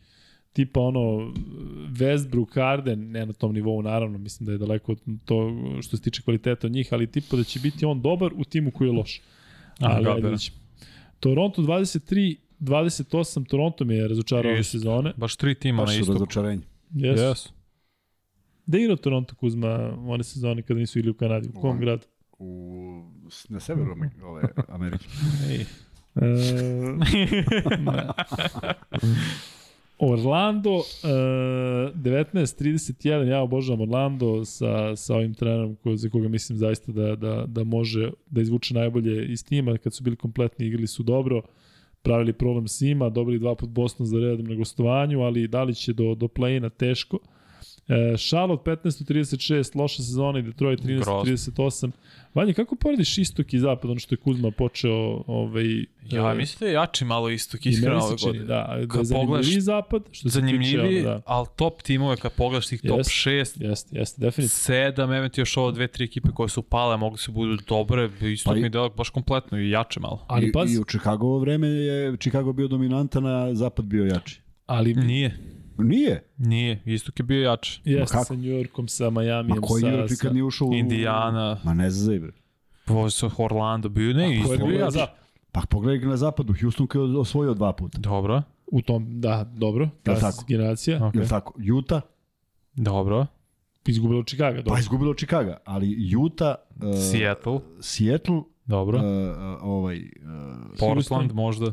tipa 0.59 0.81
ono 0.81 1.33
Westbrook, 1.91 2.55
Harden, 2.55 3.11
ne 3.11 3.27
na 3.27 3.33
tom 3.33 3.53
nivou 3.55 3.83
naravno, 3.83 4.19
mislim 4.19 4.47
da 4.47 4.53
je 4.53 4.59
daleko 4.59 4.93
od 4.93 4.99
to 5.25 5.53
što 5.83 5.97
se 5.97 6.03
tiče 6.03 6.23
kvaliteta 6.23 6.67
od 6.67 6.73
njih, 6.73 6.89
ali 6.93 7.07
tipa 7.07 7.37
da 7.37 7.45
će 7.45 7.61
biti 7.61 7.85
on 7.85 8.03
dobar 8.03 8.33
u 8.37 8.45
timu 8.45 8.71
koji 8.71 8.89
je 8.89 8.93
loš. 8.93 9.21
Ali 9.81 10.05
da, 10.05 10.15
ajde 10.15 10.31
da. 10.31 10.37
Toronto 11.21 11.63
23 11.63 12.37
28 12.61 13.49
Toronto 13.49 13.85
mi 13.85 13.95
je 13.95 14.09
razočarao 14.09 14.53
ove 14.53 14.65
sezone. 14.65 15.13
Baš 15.17 15.37
tri 15.37 15.55
tima 15.55 15.83
baš 15.83 15.89
na 15.89 15.95
su 15.95 16.01
istoku. 16.01 16.13
razočarenje. 16.13 16.63
Yes. 16.95 17.17
Yes. 17.17 17.49
Da 18.67 18.79
je 18.79 18.83
igrao 18.83 18.97
Toronto 18.97 19.35
Kuzma 19.35 19.97
one 20.07 20.25
sezone 20.25 20.63
kada 20.63 20.81
nisu 20.81 20.99
ili 20.99 21.11
u 21.11 21.15
Kanadi? 21.15 21.49
U 21.49 21.61
kom 21.61 21.71
Ovo. 21.71 21.79
gradu? 21.79 22.07
U, 22.39 23.03
na 23.49 23.61
severu 23.61 23.95
ove, 24.23 24.43
Amerike. 24.69 25.05
Ej. 25.51 25.65
E. 26.21 26.25
Orlando 29.99 30.71
e, 31.05 31.09
19-31, 31.95 33.29
ja 33.29 33.43
obožavam 33.43 33.81
Orlando 33.81 34.45
sa, 34.45 34.97
sa 34.97 35.17
ovim 35.17 35.35
trenerom 35.35 35.77
ko, 35.77 35.97
za 35.97 36.09
koga 36.09 36.29
mislim 36.29 36.59
zaista 36.59 36.93
da, 36.93 37.17
da, 37.17 37.45
da 37.47 37.65
može 37.65 38.11
da 38.31 38.41
izvuče 38.41 38.75
najbolje 38.75 39.33
iz 39.33 39.45
tima. 39.45 39.79
Kad 39.79 39.95
su 39.95 40.05
bili 40.05 40.17
kompletni, 40.17 40.67
igrali 40.67 40.87
su 40.87 41.03
dobro, 41.03 41.43
pravili 42.03 42.33
problem 42.33 42.69
s 42.69 42.81
njima, 42.81 43.09
dobili 43.09 43.39
dva 43.39 43.55
put 43.55 43.71
Boston 43.71 44.07
za 44.07 44.19
redom 44.19 44.47
na 44.47 44.55
gostovanju, 44.55 45.21
ali 45.21 45.49
da 45.49 45.63
li 45.63 45.75
će 45.75 45.93
do, 45.93 46.15
do 46.15 46.27
play-ina 46.27 46.71
teško. 46.71 47.17
E, 47.17 47.38
Charlotte 48.19 48.71
15-36, 48.73 49.77
loša 49.77 49.97
sezona 49.97 50.39
i 50.39 50.43
Detroit 50.43 50.81
13-38. 50.81 51.91
Vanja, 52.35 52.53
kako 52.53 52.77
porediš 52.77 53.19
istok 53.19 53.55
i 53.55 53.59
zapad, 53.59 53.91
ono 53.91 54.01
što 54.01 54.15
je 54.15 54.19
Kuzma 54.19 54.51
počeo 54.51 54.93
ovaj, 55.27 55.79
Ja 56.05 56.33
e, 56.33 56.35
mislim 56.35 56.59
da 56.61 56.67
je 56.67 56.73
jači 56.73 57.05
malo 57.05 57.31
istok, 57.31 57.67
i 57.67 57.69
iskreno 57.69 57.97
ove 57.97 58.03
se 58.09 58.19
čini, 58.19 58.29
godine. 58.29 58.45
da, 58.47 58.55
da 58.87 58.99
je 58.99 59.05
zanimljiviji 59.05 59.27
pogledaš- 59.39 59.59
zapad, 59.61 60.03
što 60.11 60.29
se 60.31 60.33
Zanimljivi, 60.33 60.65
tiče, 60.65 60.81
ono, 60.81 61.03
da, 61.11 61.23
ali 61.27 61.47
top 61.57 61.83
timove 61.83 62.17
kad 62.17 62.33
pogledaš 62.33 62.67
tih 62.67 62.81
top 62.83 62.99
Jest. 62.99 63.11
6, 63.11 63.31
jeste, 63.61 63.65
jeste, 63.93 64.21
definitivno. 64.21 64.49
sedam, 64.49 65.13
eventualno 65.13 65.41
još 65.41 65.57
ovo 65.57 65.71
dve, 65.71 65.87
tri 65.89 66.05
ekipe 66.05 66.29
koje 66.31 66.49
su 66.49 66.63
pale, 66.63 66.97
mogli 66.97 67.19
su 67.19 67.33
budu 67.33 67.57
dobre, 67.59 68.11
isto 68.23 68.51
Pa 68.51 68.57
i- 68.57 68.61
mi 68.61 68.69
delo 68.69 68.89
baš 68.89 69.11
kompletno 69.11 69.59
i 69.59 69.71
jače 69.71 70.01
malo. 70.01 70.25
Ali 70.27 70.47
I, 70.47 70.53
pazi, 70.53 70.75
I 70.75 70.79
u 70.79 70.85
Chicagovo 70.85 71.39
vreme 71.39 71.69
je 71.69 72.17
Chicago 72.17 72.53
bio 72.53 72.69
dominantan, 72.69 73.27
a 73.27 73.55
zapad 73.55 73.85
bio 73.85 74.05
jači. 74.05 74.41
ali 74.67 74.95
Nije, 74.95 75.39
Nije. 75.79 76.25
nije, 76.39 76.83
istok 76.85 77.21
je 77.21 77.25
bio 77.25 77.43
jači. 77.51 77.81
jeste 77.85 78.19
sa 78.25 78.35
New 78.35 78.43
Yorkom, 78.45 78.89
sa 78.89 79.11
Miami, 79.11 79.49
Ma 79.49 79.57
koji 79.61 79.81
sa, 79.81 79.87
New 79.89 79.97
York 79.97 80.09
sa, 80.09 80.13
nikad 80.15 80.33
nije 80.33 80.45
ušao 80.45 80.69
u... 80.69 80.75
Indiana, 80.75 81.61
Ma 81.65 81.75
ne 81.75 81.91
zazaj, 81.91 82.19
bre. 82.19 82.33
Vojso 82.87 83.31
Orlando 83.39 83.89
bio, 83.89 84.13
ne, 84.13 84.27
ko 84.27 84.33
isto 84.33 84.53
je 84.53 84.59
bio 84.59 84.79
jači. 84.79 84.93
za, 84.93 85.07
Pa 85.53 85.61
pogledaj 85.71 86.09
na 86.09 86.17
zapadu, 86.17 86.55
Houston 86.61 86.87
koji 86.87 87.11
je 87.11 87.19
osvojio 87.19 87.55
dva 87.55 87.73
puta. 87.73 87.99
Dobro, 87.99 88.43
u 88.67 88.83
tom, 88.83 89.21
da, 89.21 89.51
dobro, 89.57 89.89
ta 90.03 90.11
Jel 90.11 90.21
tako? 90.21 90.45
generacija, 90.49 91.07
ok, 91.07 91.15
Je 91.15 91.29
tako? 91.29 91.55
Utah, 91.79 92.03
dobro. 92.75 93.27
izgubila 93.87 94.21
od 94.21 94.27
Chicago, 94.27 94.57
dobro. 94.57 94.73
pa 94.73 94.79
izgubilo 94.79 95.15
Chicago, 95.15 95.55
ali 95.65 96.17
Utah, 96.17 96.55
uh, 96.77 96.83
Seattle, 97.13 97.61
Seattle, 97.81 98.43
dobro. 98.67 98.99
uh, 98.99 99.05
ovaj, 99.63 99.99
uh, 99.99 100.79
Portland 100.79 101.33
možda. 101.33 101.73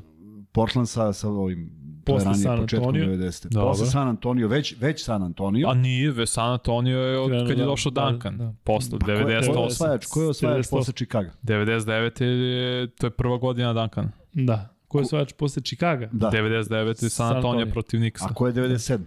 Portland 0.52 0.90
sa, 0.90 1.14
sa 1.14 1.30
ovim 1.30 1.72
Posle 2.06 2.26
ranije, 2.26 2.44
San 2.44 2.60
Antonio. 2.60 3.06
90. 3.08 3.48
Dobro. 3.48 3.70
Posle 3.70 3.86
San 3.88 4.08
Antonio, 4.08 4.48
već, 4.48 4.76
već 4.80 5.04
San 5.04 5.24
Antonio. 5.24 5.68
A 5.68 5.74
nije, 5.76 6.12
ve 6.12 6.26
San 6.28 6.52
Antonio 6.52 7.00
je 7.00 7.20
od 7.20 7.28
Krenuo 7.28 7.42
kad 7.42 7.50
je 7.50 7.56
da- 7.58 7.66
došao 7.66 7.92
da, 7.92 8.02
Duncan. 8.04 8.38
da. 8.38 8.54
Posle, 8.64 9.00
Pa 9.00 9.06
ko 9.06 9.12
je, 9.12 9.18
ko 9.18 9.30
je 9.30 9.36
98. 9.38 9.58
osvajač? 9.58 10.06
Ko 10.06 10.22
je 10.22 10.28
osvajač 10.28 10.58
98? 10.58 10.70
posle 10.72 10.94
Chicago? 10.94 11.30
99. 11.44 12.22
je, 12.22 12.88
to 12.90 13.08
je 13.08 13.12
prva 13.12 13.38
godina 13.38 13.74
Duncan. 13.74 14.12
Da. 14.34 14.70
Ko 14.88 14.98
je 14.98 15.04
osvajač 15.04 15.34
posle 15.34 15.62
Chicaga? 15.64 16.10
Da. 16.12 16.30
99. 16.30 16.88
je 16.88 17.10
San 17.10 17.10
San 17.10 17.36
Antonio 17.36 17.66
protiv 17.66 18.00
Nixa. 18.00 18.26
A 18.26 18.34
ko 18.34 18.48
je 18.48 18.54
97? 18.54 19.00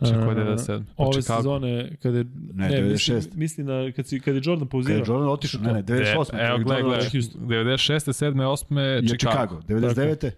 Čekaj, 0.00 0.14
ko 0.16 0.30
je 0.30 0.32
A, 0.32 0.34
97? 0.36 0.82
Pa 0.96 1.04
Ove 1.04 1.12
Chicago. 1.12 1.38
sezone, 1.38 1.70
kada 1.96 2.18
je, 2.18 2.24
Ne, 2.52 2.68
ne, 2.70 2.82
96. 2.82 3.14
Mislim, 3.14 3.32
mislim 3.36 3.66
na, 3.66 3.92
kad, 3.92 4.06
si, 4.06 4.20
kad 4.20 4.34
je 4.34 4.40
Jordan 4.44 4.60
Kad 4.60 4.70
pauzirao. 4.70 4.96
je 4.96 5.04
Jordan 5.06 5.28
otišao? 5.28 5.60
Ne, 5.62 5.72
ne, 5.72 5.82
98. 5.82 6.32
De, 6.32 6.42
evo, 6.42 6.56
kad 6.56 6.64
gledaj, 6.64 6.82
gledaj. 6.82 7.06
otišao. 7.06 7.40
96. 7.40 8.12
7. 8.14 8.42
8. 8.42 8.78
Je 8.78 9.08
Chicago. 9.08 9.60
Chicago. 9.60 9.60
99. 9.68 10.30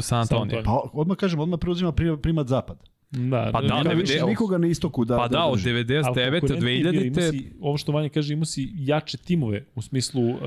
San 0.00 0.20
Antonio. 0.20 0.62
Pa 0.64 0.80
odmah 0.92 1.16
kažem, 1.16 1.40
odmah 1.40 1.58
preuzima 1.58 1.92
pri- 1.92 2.16
primat 2.16 2.46
zapad. 2.48 2.76
Da, 3.10 3.50
Pa 3.52 3.60
da, 3.60 3.66
Nema 3.68 3.82
ne, 3.84 3.94
više 3.94 4.14
evo. 4.14 4.28
nikoga 4.28 4.58
na 4.58 4.66
istoku 4.66 5.04
da 5.04 5.16
Pa 5.16 5.22
da, 5.22 5.28
da 5.30 5.44
od 5.44 5.54
drži. 5.54 5.68
99. 5.68 6.04
Ali 6.06 6.40
konkurentniji 6.40 6.76
je 6.76 6.82
bio, 6.82 6.92
2000. 6.92 7.06
imao 7.08 7.32
si- 7.32 7.52
Ovo 7.60 7.76
što 7.76 7.92
Vanja 7.92 8.08
kaže, 8.08 8.32
imao 8.32 8.44
si 8.44 8.72
jače 8.74 9.16
timove 9.18 9.64
u 9.74 9.82
smislu 9.82 10.22
uh, 10.24 10.38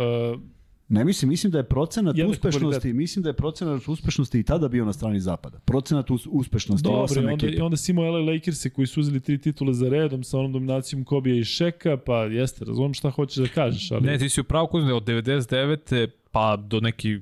Ne 0.90 1.06
mislim, 1.06 1.30
mislim 1.30 1.52
da 1.52 1.58
je 1.58 1.64
procenat 1.66 2.16
Jednako 2.16 2.32
uspešnosti, 2.32 2.62
kvalitet. 2.62 2.96
mislim 2.96 3.24
da 3.24 3.30
je 3.30 3.34
procenat 3.34 3.88
uspešnosti 3.88 4.40
i 4.40 4.44
tada 4.44 4.68
bio 4.68 4.86
na 4.86 4.94
strani 4.94 5.20
zapada. 5.20 5.60
Procenat 5.60 6.08
us- 6.08 6.28
uspešnosti 6.28 6.84
Dobro, 6.84 7.02
osam 7.02 7.24
i 7.24 7.28
onda, 7.28 7.46
i 7.46 7.50
ekipa. 7.50 7.66
onda 7.66 7.78
si 7.78 7.92
imao 7.92 8.06
LA 8.06 8.20
Lakers 8.24 8.66
koji 8.68 8.88
su 8.88 9.00
uzeli 9.00 9.20
tri 9.20 9.38
titule 9.38 9.74
za 9.74 9.90
redom 9.90 10.24
sa 10.24 10.40
onom 10.40 10.52
dominacijom 10.52 11.04
Kobija 11.04 11.36
i 11.36 11.44
Šeka, 11.44 11.98
pa 11.98 12.18
jeste, 12.18 12.66
razumem 12.66 12.94
šta 12.94 13.10
hoćeš 13.10 13.38
da 13.38 13.48
kažeš, 13.50 13.92
ali... 13.92 14.02
Ne, 14.02 14.18
ti 14.18 14.30
si 14.30 14.42
upravo 14.42 14.68
kuzme 14.68 14.94
od 14.94 15.04
99. 15.04 16.08
pa 16.32 16.56
do 16.58 16.80
neki 16.80 17.20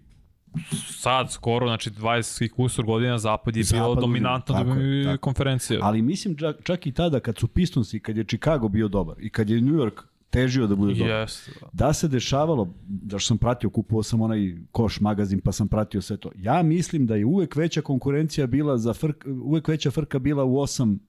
sad 0.87 1.31
skoro, 1.31 1.67
znači 1.67 1.89
20 1.89 2.45
i 2.45 2.49
kusur 2.49 2.85
godina 2.85 3.17
zapad 3.17 3.55
je 3.55 3.63
bio 3.71 3.93
bio, 3.93 4.01
dominantna 4.01 4.63
tako 4.63 4.79
je, 4.79 5.05
tako. 5.05 5.21
konferencija. 5.21 5.79
Ali 5.83 6.01
mislim 6.01 6.35
čak, 6.35 6.55
čak 6.63 6.87
i 6.87 6.91
tada 6.91 7.19
kad 7.19 7.37
su 7.37 7.47
Pistonsi, 7.47 7.99
kad 7.99 8.17
je 8.17 8.23
Chicago 8.23 8.67
bio 8.67 8.87
dobar 8.87 9.15
i 9.19 9.29
kad 9.29 9.49
je 9.49 9.61
New 9.61 9.75
York 9.75 10.01
težio 10.29 10.67
da 10.67 10.75
bude 10.75 10.93
dobar. 10.93 11.09
Jeste. 11.09 11.51
Da 11.73 11.93
se 11.93 12.07
dešavalo, 12.07 12.73
da 12.87 13.19
što 13.19 13.27
sam 13.27 13.37
pratio, 13.37 13.69
kupovao 13.69 14.03
sam 14.03 14.21
onaj 14.21 14.55
koš 14.71 14.99
magazin 14.99 15.39
pa 15.39 15.51
sam 15.51 15.67
pratio 15.67 16.01
sve 16.01 16.17
to. 16.17 16.31
Ja 16.35 16.63
mislim 16.63 17.05
da 17.05 17.15
je 17.15 17.25
uvek 17.25 17.55
veća 17.55 17.81
konkurencija 17.81 18.47
bila 18.47 18.77
za 18.77 18.93
frk, 18.93 19.25
uvek 19.43 19.67
veća 19.67 19.91
frka 19.91 20.19
bila 20.19 20.43
u 20.43 20.59
osam 20.59 20.99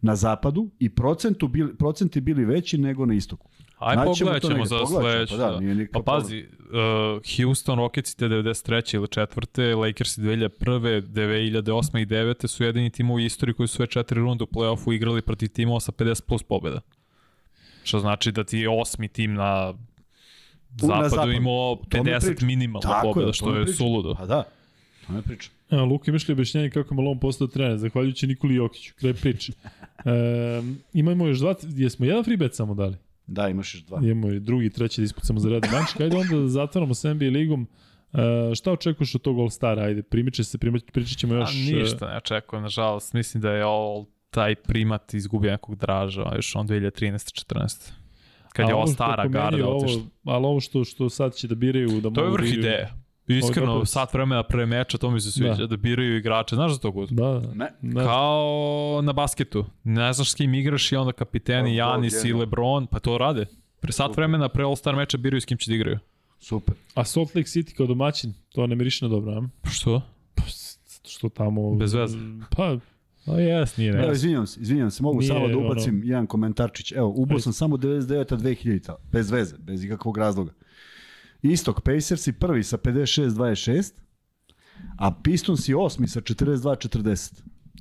na 0.00 0.16
zapadu 0.16 0.70
i 0.78 0.88
procentu 0.88 1.48
bili, 1.48 1.76
procenti 1.76 2.20
bili 2.20 2.44
veći 2.44 2.78
nego 2.78 3.06
na 3.06 3.14
istoku. 3.14 3.50
Aj 3.80 3.96
pogledat 4.04 4.42
ćemo 4.42 4.64
za 4.64 4.86
sledeće. 4.86 5.36
pa 5.36 5.50
da, 5.50 5.60
nije 5.60 5.74
nikakav 5.74 6.02
Pa 6.02 6.12
pazi, 6.12 6.38
uh, 6.38 7.36
Houston 7.36 7.78
Rockets 7.78 8.14
te 8.14 8.28
93. 8.28 8.94
ili 8.94 9.06
4. 9.06 9.76
Lakers 9.86 10.18
2001. 10.18 11.02
2008. 11.02 12.02
i 12.02 12.06
9. 12.06 12.46
su 12.46 12.64
jedini 12.64 12.90
timovi 12.90 13.22
u 13.22 13.26
istoriji 13.26 13.54
koji 13.54 13.68
su 13.68 13.76
sve 13.76 13.86
četiri 13.86 14.20
runde 14.20 14.44
u 14.44 14.46
play-offu 14.46 14.94
igrali 14.94 15.22
protiv 15.22 15.48
timova 15.48 15.80
sa 15.80 15.92
50 15.92 16.22
plus 16.26 16.42
pobjeda. 16.42 16.80
Što 17.84 18.00
znači 18.00 18.32
da 18.32 18.44
ti 18.44 18.58
je 18.58 18.68
osmi 18.68 19.08
tim 19.08 19.34
na 19.34 19.74
zapadu, 20.76 21.08
zapadu. 21.08 21.32
imao 21.32 21.76
To 21.88 22.02
mi 22.02 22.10
50 22.10 22.26
pričam. 22.26 22.46
minimalno 22.46 22.80
Tako 22.80 23.06
je, 23.08 23.12
pobjeda, 23.12 23.28
to 23.28 23.32
što 23.32 23.56
je 23.56 23.66
suludo. 23.66 24.14
Pa 24.14 24.26
da, 24.26 24.44
to 25.06 25.12
ne 25.12 25.22
pričam. 25.22 25.52
A, 25.70 25.82
Luka, 25.82 26.10
imaš 26.10 26.28
li 26.28 26.32
objašnjenje 26.32 26.70
kako 26.70 26.94
je 26.94 26.96
Malone 26.96 27.20
postao 27.20 27.46
trener, 27.46 27.78
zahvaljujući 27.78 28.26
Nikoli 28.26 28.54
Jokiću, 28.54 28.94
kraj 28.96 29.14
priče. 29.14 29.52
E, 30.04 30.62
imamo 30.92 31.26
još 31.26 31.38
dva, 31.38 31.54
jesmo 31.76 32.06
jedan 32.06 32.24
free 32.24 32.36
bet 32.36 32.54
samo 32.54 32.74
dali? 32.74 32.96
Da, 33.30 33.48
imaš 33.48 33.74
još 33.74 33.82
dva. 33.82 34.00
Imamo 34.02 34.32
i 34.32 34.40
drugi 34.40 34.70
treći 34.70 35.00
da 35.00 35.04
ispucamo 35.04 35.40
za 35.40 35.48
redom 35.48 35.70
mančka. 35.72 36.04
Ajde 36.04 36.16
onda 36.16 36.36
da 36.36 36.48
zatvaramo 36.48 36.94
sa 36.94 37.14
NBA 37.14 37.24
ligom. 37.24 37.66
E, 38.12 38.54
šta 38.54 38.72
očekuješ 38.72 39.14
od 39.14 39.20
tog 39.20 39.36
All-Stara? 39.36 39.84
Ajde, 39.84 40.02
primiče 40.02 40.44
se, 40.44 40.58
primiče, 40.58 40.86
pričat 40.92 41.18
ćemo 41.18 41.34
još... 41.34 41.50
A 41.50 41.74
ništa 41.74 42.10
ne 42.10 42.16
očekujem, 42.16 42.62
nažalost. 42.62 43.12
Mislim 43.12 43.40
da 43.40 43.50
je 43.50 43.62
all 43.62 44.06
taj 44.30 44.54
primat 44.54 45.14
izgubio 45.14 45.50
nekog 45.50 45.76
draža, 45.76 46.32
još 46.36 46.56
on 46.56 46.68
2013-14. 46.68 47.90
Kad 48.52 48.68
je 48.68 48.72
A 48.72 48.76
ova 48.76 48.82
ovo 48.82 48.86
što 48.86 48.94
stara 48.94 49.26
garda 49.26 49.68
otišla. 49.68 50.02
Ali 50.24 50.46
ovo 50.46 50.60
što, 50.60 50.84
što 50.84 51.10
sad 51.10 51.34
će 51.34 51.48
da 51.48 51.54
biraju... 51.54 51.88
Da 51.88 52.10
To 52.10 52.20
je 52.20 52.26
da 52.26 52.32
vrh 52.32 52.52
ideje. 52.52 52.92
Iskreno, 53.30 53.72
Ovo 53.72 53.80
je 53.80 53.86
sat 53.86 54.14
vremena 54.14 54.42
pre 54.42 54.66
meča, 54.66 54.98
to 54.98 55.10
mi 55.10 55.20
se 55.20 55.32
sviđa, 55.32 55.54
da, 55.54 55.66
Da. 55.66 55.76
biraju 55.76 56.16
igrače. 56.16 56.54
Znaš 56.54 56.72
za 56.72 56.78
to 56.78 56.90
Guz? 56.90 57.10
Da, 57.10 57.24
da. 57.24 57.54
Ne. 57.54 57.72
da. 57.82 58.04
Kao 58.04 59.00
na 59.02 59.12
basketu. 59.12 59.64
Ne 59.84 60.12
znaš 60.12 60.30
s 60.30 60.34
kim 60.34 60.54
igraš 60.54 60.92
i 60.92 60.96
onda 60.96 61.12
kapiteni 61.12 61.70
To- 61.70 61.84
to 61.84 61.90
Janis 61.90 62.24
i. 62.24 62.32
Lebron, 62.32 62.86
pa 62.86 62.98
to 62.98 63.18
rade. 63.18 63.46
Pre 63.80 63.92
sat 63.92 64.16
vremena, 64.16 64.48
pre 64.48 64.64
All-Star 64.64 64.96
meča 64.96 65.18
biraju 65.18 65.40
s 65.40 65.44
kim 65.44 65.58
će 65.58 65.70
da 65.70 65.74
igraju. 65.74 65.98
Super. 66.40 66.74
A 66.94 67.04
Salt 67.04 67.28
Lake 67.28 67.46
City 67.46 67.74
kao 67.74 67.86
domaćin, 67.86 68.34
to 68.48 68.66
ne 68.66 68.74
miriše 68.76 69.04
na 69.04 69.08
dobro, 69.08 69.32
a? 69.32 69.68
Što? 69.68 70.02
Pa, 70.34 70.42
što 71.04 71.28
tamo... 71.28 71.74
Bez 71.74 71.94
veze. 71.94 72.18
Pa, 72.56 72.76
Pa 73.26 73.32
jes, 73.32 73.76
nije 73.76 73.90
Evo, 73.90 74.06
ne. 74.06 74.12
izvinjam 74.12 74.46
se, 74.46 74.60
izvinjam 74.60 74.90
se, 74.90 75.02
mogu 75.02 75.18
Nije, 75.20 75.28
samo 75.28 75.48
da 75.48 75.56
ono- 75.56 75.66
ubacim 75.66 76.02
jedan 76.04 76.26
komentarčić. 76.26 76.92
Evo, 76.92 77.12
ubao 77.16 77.38
sam 77.38 77.52
samo 77.52 77.76
99-a 77.76 78.36
2000-a, 78.36 78.94
bez 79.12 79.30
veze, 79.30 79.56
bez 79.58 79.84
ikakvog 79.84 80.16
razloga. 80.18 80.52
Istok, 81.42 81.80
Pacers 81.80 82.26
i 82.26 82.32
prvi 82.32 82.62
sa 82.62 82.78
56-26, 82.78 83.92
a 84.96 85.10
Pistons 85.14 85.68
i 85.68 85.74
osmi 85.74 86.08
sa 86.08 86.20
42-40. 86.20 87.32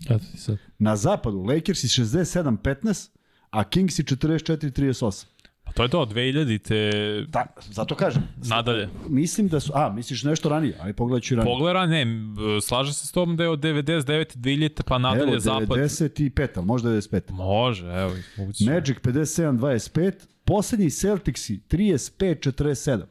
eto 0.05 0.25
ti 0.31 0.37
sad. 0.37 0.57
Na 0.79 0.95
zapadu 0.95 1.39
Lakers 1.39 1.83
i 1.83 1.87
67-15, 1.87 3.09
a 3.49 3.63
Kings 3.63 3.99
i 3.99 4.03
44-38. 4.03 5.25
Pa 5.63 5.73
to 5.73 5.83
je 5.83 5.89
to, 5.89 6.05
2000 6.05 6.59
te 6.59 6.91
Da, 7.27 7.45
zato 7.61 7.95
kažem. 7.95 8.23
nadalje. 8.39 8.89
Mislim 9.07 9.47
da 9.47 9.59
su, 9.59 9.71
a, 9.75 9.89
misliš 9.89 10.23
nešto 10.23 10.49
ranije, 10.49 10.77
ali 10.79 10.93
pogledat 10.93 11.23
ću 11.23 11.35
ranije. 11.35 11.53
Pogleda, 11.53 11.85
ne, 11.85 12.01
m, 12.01 12.35
slaže 12.61 12.93
se 12.93 13.07
s 13.07 13.11
tom 13.11 13.37
da 13.37 13.43
je 13.43 13.49
od 13.49 13.59
99 13.59 14.03
2000 14.37 14.81
pa 14.83 14.97
nadalje 14.97 15.29
Evo, 15.29 15.39
zapad. 15.39 15.67
95, 15.69 16.47
ali 16.55 16.65
možda 16.65 16.89
95. 16.91 17.31
Može, 17.31 17.85
evo, 17.85 18.11
moguće. 18.37 18.65
Magic 18.65 18.97
57-25, 18.97 20.11
poslednji 20.45 20.89
Celticsi 20.89 21.59
35-47. 21.69 23.01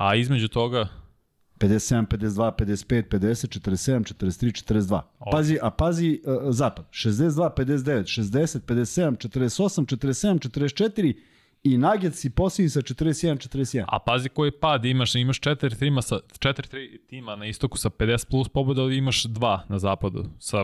A 0.00 0.14
između 0.14 0.48
toga, 0.48 0.88
57, 1.58 2.06
52, 2.06 2.52
55, 2.58 3.08
50, 3.08 3.60
47, 3.60 4.14
43, 4.14 4.64
42. 4.64 5.00
Pazi, 5.32 5.58
a 5.62 5.70
pazi 5.70 6.20
uh, 6.24 6.34
zapad. 6.50 6.88
62, 6.90 7.50
59, 7.56 8.20
60, 8.22 8.60
57, 8.60 9.28
48, 9.28 9.86
47, 9.86 10.38
44 10.38 11.14
i 11.62 11.78
Nuggets 11.78 12.24
i 12.24 12.30
posljednji 12.30 12.68
sa 12.68 12.80
41, 12.80 13.48
41. 13.48 13.84
a 13.88 13.98
pazi 13.98 14.28
koji 14.28 14.50
pad 14.50 14.84
imaš, 14.84 15.14
imaš 15.14 15.40
četiri 15.40 15.76
tima, 15.76 16.02
sa, 16.02 16.18
četiri 16.38 16.68
tri 16.68 17.00
tima 17.08 17.36
na 17.36 17.46
istoku 17.46 17.78
sa 17.78 17.90
50 17.90 18.30
plus 18.30 18.48
pobjeda, 18.48 18.82
ali 18.82 18.96
imaš 18.96 19.24
dva 19.24 19.64
na 19.68 19.78
zapadu 19.78 20.24
sa 20.38 20.56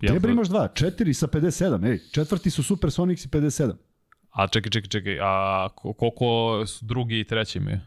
jel, 0.00 0.12
Treba 0.12 0.28
imaš 0.28 0.48
dva, 0.48 0.68
četiri 0.68 1.14
sa 1.14 1.26
57, 1.26 1.90
ej, 1.90 1.98
četvrti 2.12 2.50
su 2.50 2.62
Supersonics 2.62 3.24
i 3.24 3.28
57. 3.28 3.72
A 4.30 4.46
čekaj, 4.46 4.70
čekaj, 4.70 4.88
čekaj, 4.88 5.18
a 5.20 5.68
ko- 5.74 5.92
koliko 5.92 6.62
su 6.66 6.84
drugi 6.84 7.20
i 7.20 7.24
treći 7.24 7.58
imaju? 7.58 7.78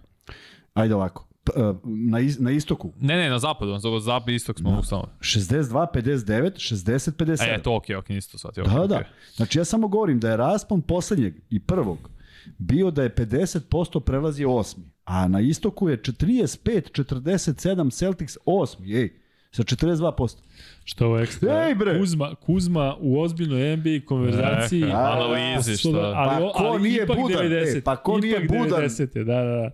Ajde 0.74 0.96
ovako, 0.96 1.28
P, 1.44 1.52
uh, 1.62 1.76
na, 1.84 2.20
is, 2.20 2.40
na 2.40 2.52
istoku 2.52 2.94
Ne, 3.00 3.18
ne, 3.18 3.30
na 3.30 3.40
zapadu, 3.40 3.72
na 3.72 3.80
zapad 4.00 4.30
i 4.30 4.36
istok 4.36 4.60
smo 4.60 4.70
mogu 4.70 4.84
samo. 4.84 5.04
62, 5.20 5.86
59,60, 5.94 7.12
57. 7.12 7.56
E, 7.56 7.62
to 7.62 7.76
okej, 7.76 7.96
okej, 7.96 8.16
nisi 8.16 8.32
to 8.32 8.38
shvatio. 8.38 8.64
Da, 8.64 8.72
okej, 8.76 8.88
da. 8.88 9.04
Znači 9.36 9.60
ja 9.60 9.66
samo 9.66 9.88
govorim 9.88 10.20
da 10.20 10.30
je 10.30 10.38
raspon 10.38 10.82
poslednjeg 10.82 11.34
i 11.50 11.60
prvog 11.60 12.10
bio 12.58 12.92
da 12.92 13.04
je 13.04 13.16
50% 13.16 14.00
prelazio 14.00 14.56
osmi, 14.56 14.84
a 15.06 15.28
na 15.28 15.40
istoku 15.42 15.90
je 15.90 16.02
35-47 16.02 17.92
Celtics 17.94 18.38
osmi, 18.46 18.94
ej. 18.96 19.24
Sa 19.52 19.64
42%. 19.64 20.38
Što 20.84 21.06
ovo 21.06 21.18
je 21.18 21.24
ekstra? 21.24 21.68
Ej, 21.68 21.76
bre! 21.76 22.00
Kuzma, 22.00 22.36
Kuzma 22.36 22.96
u 23.00 23.22
ozbiljnoj 23.22 23.78
NBA 23.78 24.06
konverzaciji. 24.06 24.84
Eka, 24.84 24.98
analizi, 24.98 25.78
šta? 25.78 25.90
Ali, 25.90 26.46
Pa 26.46 26.52
ko 26.54 26.64
ali 26.64 26.82
nije 26.84 27.04
ipak 27.04 27.18
budan? 27.18 27.46
90, 27.46 27.78
E, 27.78 27.82
pa 27.82 27.96
ko 27.96 28.18
nije 28.18 28.40
budan? 28.40 28.82
90, 28.84 29.24
da, 29.24 29.24
da, 29.24 29.44
da. 29.44 29.72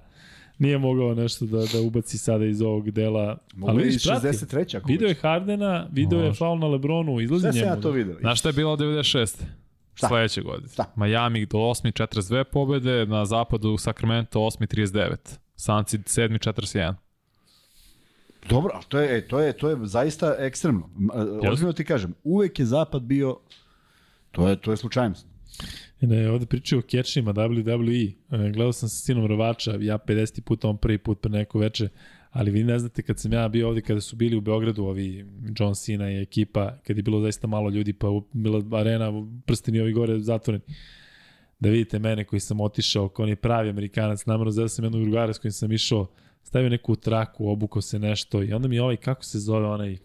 Nije 0.60 0.78
mogao 0.78 1.14
nešto 1.16 1.46
da, 1.46 1.58
da 1.74 1.82
ubaci 1.82 2.18
sada 2.18 2.46
iz 2.46 2.62
ovog 2.62 2.92
dela. 2.92 3.38
Mogu 3.56 3.72
ali 3.72 3.84
vidiš, 3.84 4.04
prati. 4.04 4.28
63. 4.28 4.78
ako 4.78 4.88
Video 4.88 5.08
je. 5.08 5.16
Hardena, 5.22 5.88
video 5.92 6.20
je 6.20 6.34
faul 6.34 6.60
na 6.60 6.68
Lebronu, 6.68 7.20
izlazi 7.22 7.42
Sve 7.42 7.52
sam 7.52 7.62
njemu. 7.62 7.76
ja 7.76 7.82
to 7.82 7.92
video. 7.92 8.16
Znaš 8.20 8.40
šta 8.40 8.50
je 8.50 8.54
bilo 8.54 8.78
96. 8.78 9.42
Šta? 9.94 10.08
Sledeće 10.08 10.42
godine. 10.42 10.70
Šta? 10.70 10.94
Miami 10.96 11.46
do 11.46 11.58
8. 11.58 12.04
42 12.04 12.44
pobede, 12.44 13.06
na 13.06 13.26
zapadu 13.26 13.78
Sacramento 13.78 14.40
8. 14.40 14.68
39. 14.68 15.16
Sanci 15.56 15.98
7. 15.98 16.50
41. 16.52 16.94
Dobro, 18.50 18.72
ali 18.74 18.84
to 18.88 19.00
je, 19.00 19.28
to 19.28 19.40
je, 19.40 19.54
to 19.54 19.70
je 19.70 19.78
zaista 19.84 20.36
ekstremno. 20.40 20.90
E, 21.44 21.50
Ozbiljno 21.50 21.74
ti 21.74 21.86
kažem, 21.86 22.14
uvek 22.24 22.60
je 22.60 22.66
zapad 22.66 23.02
bio, 23.02 23.38
to 24.32 24.48
je, 24.48 24.56
to 24.56 24.72
je 24.72 24.78
slučajnost. 24.78 25.28
Ne, 26.02 26.30
ovde 26.32 26.46
pričaju 26.46 26.80
o 26.80 26.88
kečima 26.88 27.34
WWE. 27.34 28.14
E, 28.32 28.52
Gledao 28.52 28.74
sam 28.74 28.90
sa 28.90 28.96
sinom 28.96 29.26
Rovača, 29.26 29.72
ja 29.72 29.98
50 29.98 30.42
puta, 30.42 30.68
on 30.70 30.78
prvi 30.78 30.98
put 30.98 31.22
pre 31.22 31.32
neko 31.32 31.60
veče, 31.60 31.90
ali 32.32 32.52
vi 32.52 32.64
ne 32.64 32.80
znate 32.80 33.02
kad 33.02 33.20
sam 33.20 33.34
ja 33.34 33.48
bio 33.48 33.68
ovde, 33.68 33.82
kada 33.82 34.02
su 34.02 34.16
bili 34.16 34.38
u 34.38 34.42
Beogradu 34.42 34.84
ovi 34.84 35.26
John 35.60 35.74
Cena 35.74 36.12
i 36.12 36.22
ekipa, 36.22 36.78
kad 36.88 36.98
je 36.98 37.04
bilo 37.04 37.22
zaista 37.22 37.48
malo 37.48 37.70
ljudi, 37.70 37.94
pa 37.94 38.08
bila 38.34 38.80
arena, 38.80 39.12
prsteni 39.46 39.80
ovi 39.80 39.94
gore 39.94 40.20
zatvoreni. 40.20 40.64
Da 41.60 41.70
vidite 41.70 42.00
mene 42.00 42.24
koji 42.24 42.40
sam 42.40 42.62
otišao, 42.62 43.10
kao 43.10 43.26
je 43.26 43.36
pravi 43.36 43.70
amerikanac, 43.70 44.26
namjerno 44.26 44.52
zelo 44.52 44.68
sam 44.68 44.86
jednog 44.86 45.02
drugara 45.02 45.34
s 45.34 45.38
kojim 45.38 45.52
sam 45.52 45.72
išao, 45.72 46.08
stavio 46.44 46.70
neku 46.70 46.96
traku, 46.96 47.50
obukao 47.50 47.82
se 47.82 48.00
nešto 48.00 48.44
i 48.44 48.54
onda 48.54 48.68
mi 48.68 48.80
ovaj, 48.80 48.98
kako 48.98 49.24
se 49.24 49.40
zove 49.40 49.68
onaj, 49.68 49.94
e, 49.94 49.98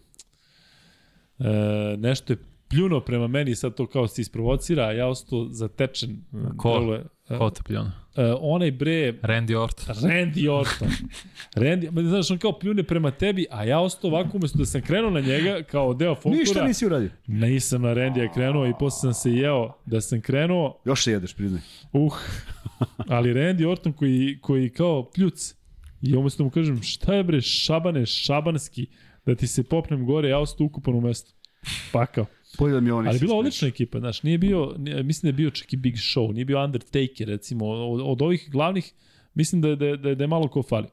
nešto 1.97 2.33
je 2.33 2.37
pljuno 2.69 2.99
prema 2.99 3.27
meni 3.27 3.55
sad 3.55 3.75
to 3.75 3.87
kao 3.87 4.07
se 4.07 4.21
isprovocira, 4.21 4.83
a 4.83 4.91
ja 4.91 5.07
ostao 5.07 5.47
zatečen. 5.49 6.21
Ko? 6.57 6.79
Deluje, 6.79 7.03
e, 7.29 7.37
Ko 7.37 7.49
te 7.49 7.61
pljuna? 7.63 7.91
e, 8.15 8.33
onaj 8.41 8.71
bre, 8.71 9.13
Randy 9.21 9.55
Orton. 9.55 9.95
Randy 9.95 10.49
Orton. 10.49 10.87
Randy, 11.63 11.91
ma 11.91 12.01
znaš, 12.03 12.31
on 12.31 12.37
kao 12.37 12.59
pljune 12.59 12.83
prema 12.83 13.11
tebi, 13.11 13.45
a 13.51 13.63
ja 13.63 13.79
ostao 13.79 14.09
ovako 14.09 14.37
umesto 14.37 14.57
da 14.57 14.65
sam 14.65 14.81
krenuo 14.81 15.09
na 15.11 15.19
njega 15.19 15.63
kao 15.63 15.93
deo 15.93 16.15
folklora. 16.15 16.39
Ništa 16.39 16.63
nisi 16.67 16.85
uradio. 16.85 17.09
Nisam 17.27 17.81
na 17.81 17.93
Randy 17.93 18.33
krenuo 18.33 18.67
i 18.67 18.73
posle 18.79 18.99
sam 18.99 19.13
se 19.13 19.31
jeo 19.31 19.73
da 19.85 20.01
sam 20.01 20.21
krenuo, 20.21 20.81
Još 20.85 21.03
se 21.03 21.11
jedeš, 21.11 21.33
priznaj. 21.33 21.61
uh, 21.93 22.13
ali 23.07 23.33
Randy 23.33 23.67
Orton 23.67 23.93
koji, 23.93 24.37
koji 24.41 24.69
kao 24.69 25.09
pljuc 25.11 25.55
i 26.01 26.15
umesto 26.15 26.43
mu 26.43 26.49
kažem 26.49 26.81
šta 26.83 27.13
je 27.13 27.23
bre 27.23 27.41
šabane 27.41 28.05
šabanski 28.05 28.87
da 29.25 29.35
ti 29.35 29.47
se 29.47 29.63
popnem 29.63 30.05
gore, 30.05 30.29
ja 30.29 30.39
ostao 30.39 30.65
ukupan 30.65 30.95
u 30.95 31.01
mestu. 31.01 31.33
Pakao. 31.91 32.25
Bolje 32.59 32.73
da 32.73 32.79
mi 32.79 32.91
nisi 32.91 33.09
Ali 33.09 33.19
bila 33.19 33.37
odlična 33.37 33.67
ekipa, 33.67 33.99
znaš, 33.99 34.23
nije 34.23 34.37
bio, 34.37 34.73
nije- 34.77 35.03
mislim 35.03 35.21
da 35.21 35.27
je 35.29 35.37
bio 35.37 35.49
čak 35.49 35.73
i 35.73 35.77
Big 35.77 35.93
Show, 35.95 36.33
nije 36.33 36.45
bio 36.45 36.63
Undertaker, 36.63 37.27
recimo, 37.27 37.65
od, 37.67 38.01
od 38.03 38.21
ovih 38.21 38.49
glavnih, 38.51 38.91
mislim 39.33 39.61
da 39.61 39.67
je, 39.67 39.75
da, 39.75 39.85
je, 39.85 39.97
da 39.97 40.09
je, 40.09 40.15
da 40.15 40.23
je 40.23 40.27
malo 40.27 40.47
ko 40.47 40.63
fali. 40.63 40.87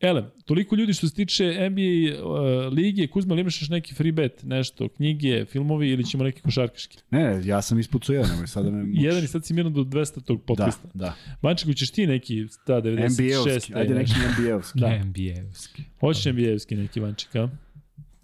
Ele, 0.00 0.24
toliko 0.44 0.76
ljudi 0.76 0.92
što 0.92 1.08
se 1.08 1.14
tiče 1.14 1.44
NBA 1.70 2.24
uh, 2.24 2.72
lige, 2.72 3.06
Kuzma, 3.06 3.34
ili 3.34 3.40
imaš 3.40 3.62
još 3.62 3.68
neki 3.68 3.94
free 3.94 4.12
bet, 4.12 4.42
nešto, 4.42 4.88
knjige, 4.88 5.44
filmovi 5.44 5.88
ili 5.88 6.04
ćemo 6.04 6.24
neki 6.24 6.40
košarkaški? 6.42 6.98
Ne, 7.10 7.40
ja 7.44 7.62
sam 7.62 7.78
ispucao 7.78 8.14
jedan, 8.14 8.30
nemoj 8.30 8.46
sada 8.46 8.70
me 8.70 8.82
mučiš. 8.84 9.02
Jedan 9.04 9.24
i 9.24 9.26
sad 9.26 9.44
si 9.46 9.54
mirno 9.54 9.70
do 9.70 9.80
200 9.82 10.22
tog 10.22 10.38
Da, 10.38 10.44
podcasta. 10.44 10.88
da. 10.94 11.14
Bančiku, 11.42 11.74
ćeš 11.74 11.90
ti 11.90 12.06
neki, 12.06 12.46
da, 12.66 12.74
96. 12.74 13.08
NBA-ovski, 13.08 13.76
ajde 13.78 13.94
neki 13.94 14.12
NBA-ovski. 14.12 14.80
Da. 14.80 14.86
NBA-evski. 14.88 15.82
Hoćeš 16.00 16.24
NBA-evski 16.24 16.76
neki 16.76 17.00
Vančik, 17.00 17.36
a? 17.36 17.48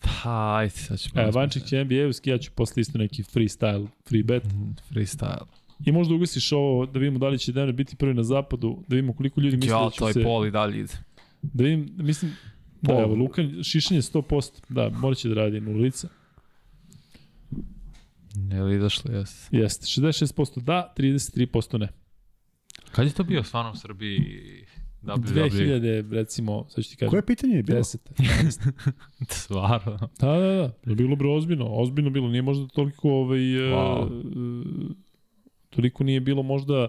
Pa, 0.00 0.56
ajde, 0.56 0.70
sad 0.70 1.00
ću 1.00 1.10
E, 1.14 1.30
Vančik 1.34 1.64
će 1.64 1.76
NBA-evski, 1.76 2.30
ja 2.30 2.38
ću 2.38 2.50
posle 2.52 2.80
isto 2.80 2.98
neki 2.98 3.22
freestyle, 3.22 3.86
free 4.08 4.22
bet. 4.22 4.44
Freestyle. 4.90 5.44
I 5.86 5.92
možda 5.92 6.14
ugasiš 6.14 6.52
ovo 6.52 6.86
da 6.86 6.98
vidimo 6.98 7.18
da 7.18 7.28
li 7.28 7.38
će 7.38 7.52
Denver 7.52 7.74
biti 7.74 7.96
prvi 7.96 8.14
na 8.14 8.22
zapadu, 8.22 8.84
da 8.88 8.96
vidimo 8.96 9.12
koliko 9.12 9.40
ljudi 9.40 9.56
misle 9.56 9.70
Ja, 9.70 9.84
da 9.84 9.90
će 9.90 9.98
to 9.98 10.12
se... 10.12 10.20
je 10.20 10.24
pol 10.24 10.46
i 10.46 10.50
dalje 10.50 10.80
ide. 10.80 10.92
Da 11.42 11.64
vidim, 11.64 11.88
mislim, 11.96 12.32
da, 12.82 12.92
Pol. 12.92 13.02
evo, 13.02 13.14
Lukan, 13.14 13.62
šišanje 13.62 14.00
100%, 14.02 14.50
da, 14.68 14.88
morat 14.88 15.18
će 15.18 15.28
da 15.28 15.34
radi 15.34 15.60
nula 15.60 15.78
lica. 15.78 16.08
Je 18.50 18.62
li 18.62 18.76
izašlo, 18.76 19.12
jes. 19.12 19.48
Jeste, 19.50 19.86
66% 20.00 20.60
da, 20.60 20.94
33% 20.96 21.78
ne. 21.78 21.88
Kad 22.92 23.06
je 23.06 23.12
to 23.12 23.24
bio 23.24 23.44
stvarno 23.44 23.70
u 23.70 23.76
Srbiji? 23.76 24.20
WWE? 25.02 25.50
2000, 25.50 26.12
recimo, 26.12 26.64
sad 26.68 26.84
ću 26.84 26.90
ti 26.90 26.96
kažem, 26.96 27.10
Koje 27.10 27.26
pitanje 27.26 27.56
je 27.56 27.62
bilo? 27.62 27.78
10. 27.78 27.96
11. 28.18 28.72
Stvarno. 29.42 29.98
Da, 30.20 30.26
da, 30.26 30.70
da, 30.84 30.90
je 30.90 30.96
bilo 30.96 31.16
bre 31.16 31.28
ozbiljno, 31.28 31.66
ozbiljno 31.68 32.10
bilo, 32.10 32.28
nije 32.28 32.42
možda 32.42 32.66
toliko, 32.68 33.10
ovaj, 33.10 33.38
Wow. 33.38 34.08
wow. 34.08 34.92
toliko 35.70 36.04
nije 36.04 36.20
bilo 36.20 36.42
možda 36.42 36.88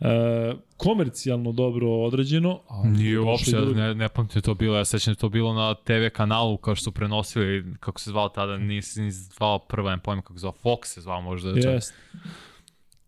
e, 0.00 0.54
komercijalno 0.76 1.52
dobro 1.52 1.88
određeno, 1.88 2.60
ali 2.68 2.88
Nije 2.90 3.20
uopšte, 3.20 3.56
ja 3.56 3.64
ne, 3.64 3.94
ne 3.94 4.08
pamtim 4.08 4.34
da 4.34 4.38
je 4.38 4.42
to 4.42 4.54
bilo, 4.54 4.76
ja 4.76 4.84
sećam 4.84 5.14
da 5.14 5.20
to 5.20 5.28
bilo 5.28 5.54
na 5.54 5.74
TV 5.74 6.08
kanalu 6.12 6.56
kao 6.56 6.74
što 6.74 6.84
su 6.84 6.92
prenosili, 6.92 7.74
kako 7.80 8.00
se 8.00 8.10
zvao 8.10 8.28
tada, 8.28 8.56
nisi 8.56 9.02
ni 9.02 9.10
zvao 9.10 9.58
prva, 9.58 9.90
ne 9.90 10.02
pojma 10.02 10.22
kako 10.22 10.34
se 10.34 10.40
zvao, 10.40 10.54
Fox 10.64 10.84
se 10.84 11.00
zvao 11.00 11.20
možda. 11.20 11.62
čak. 11.62 11.72
Jest. 11.72 11.94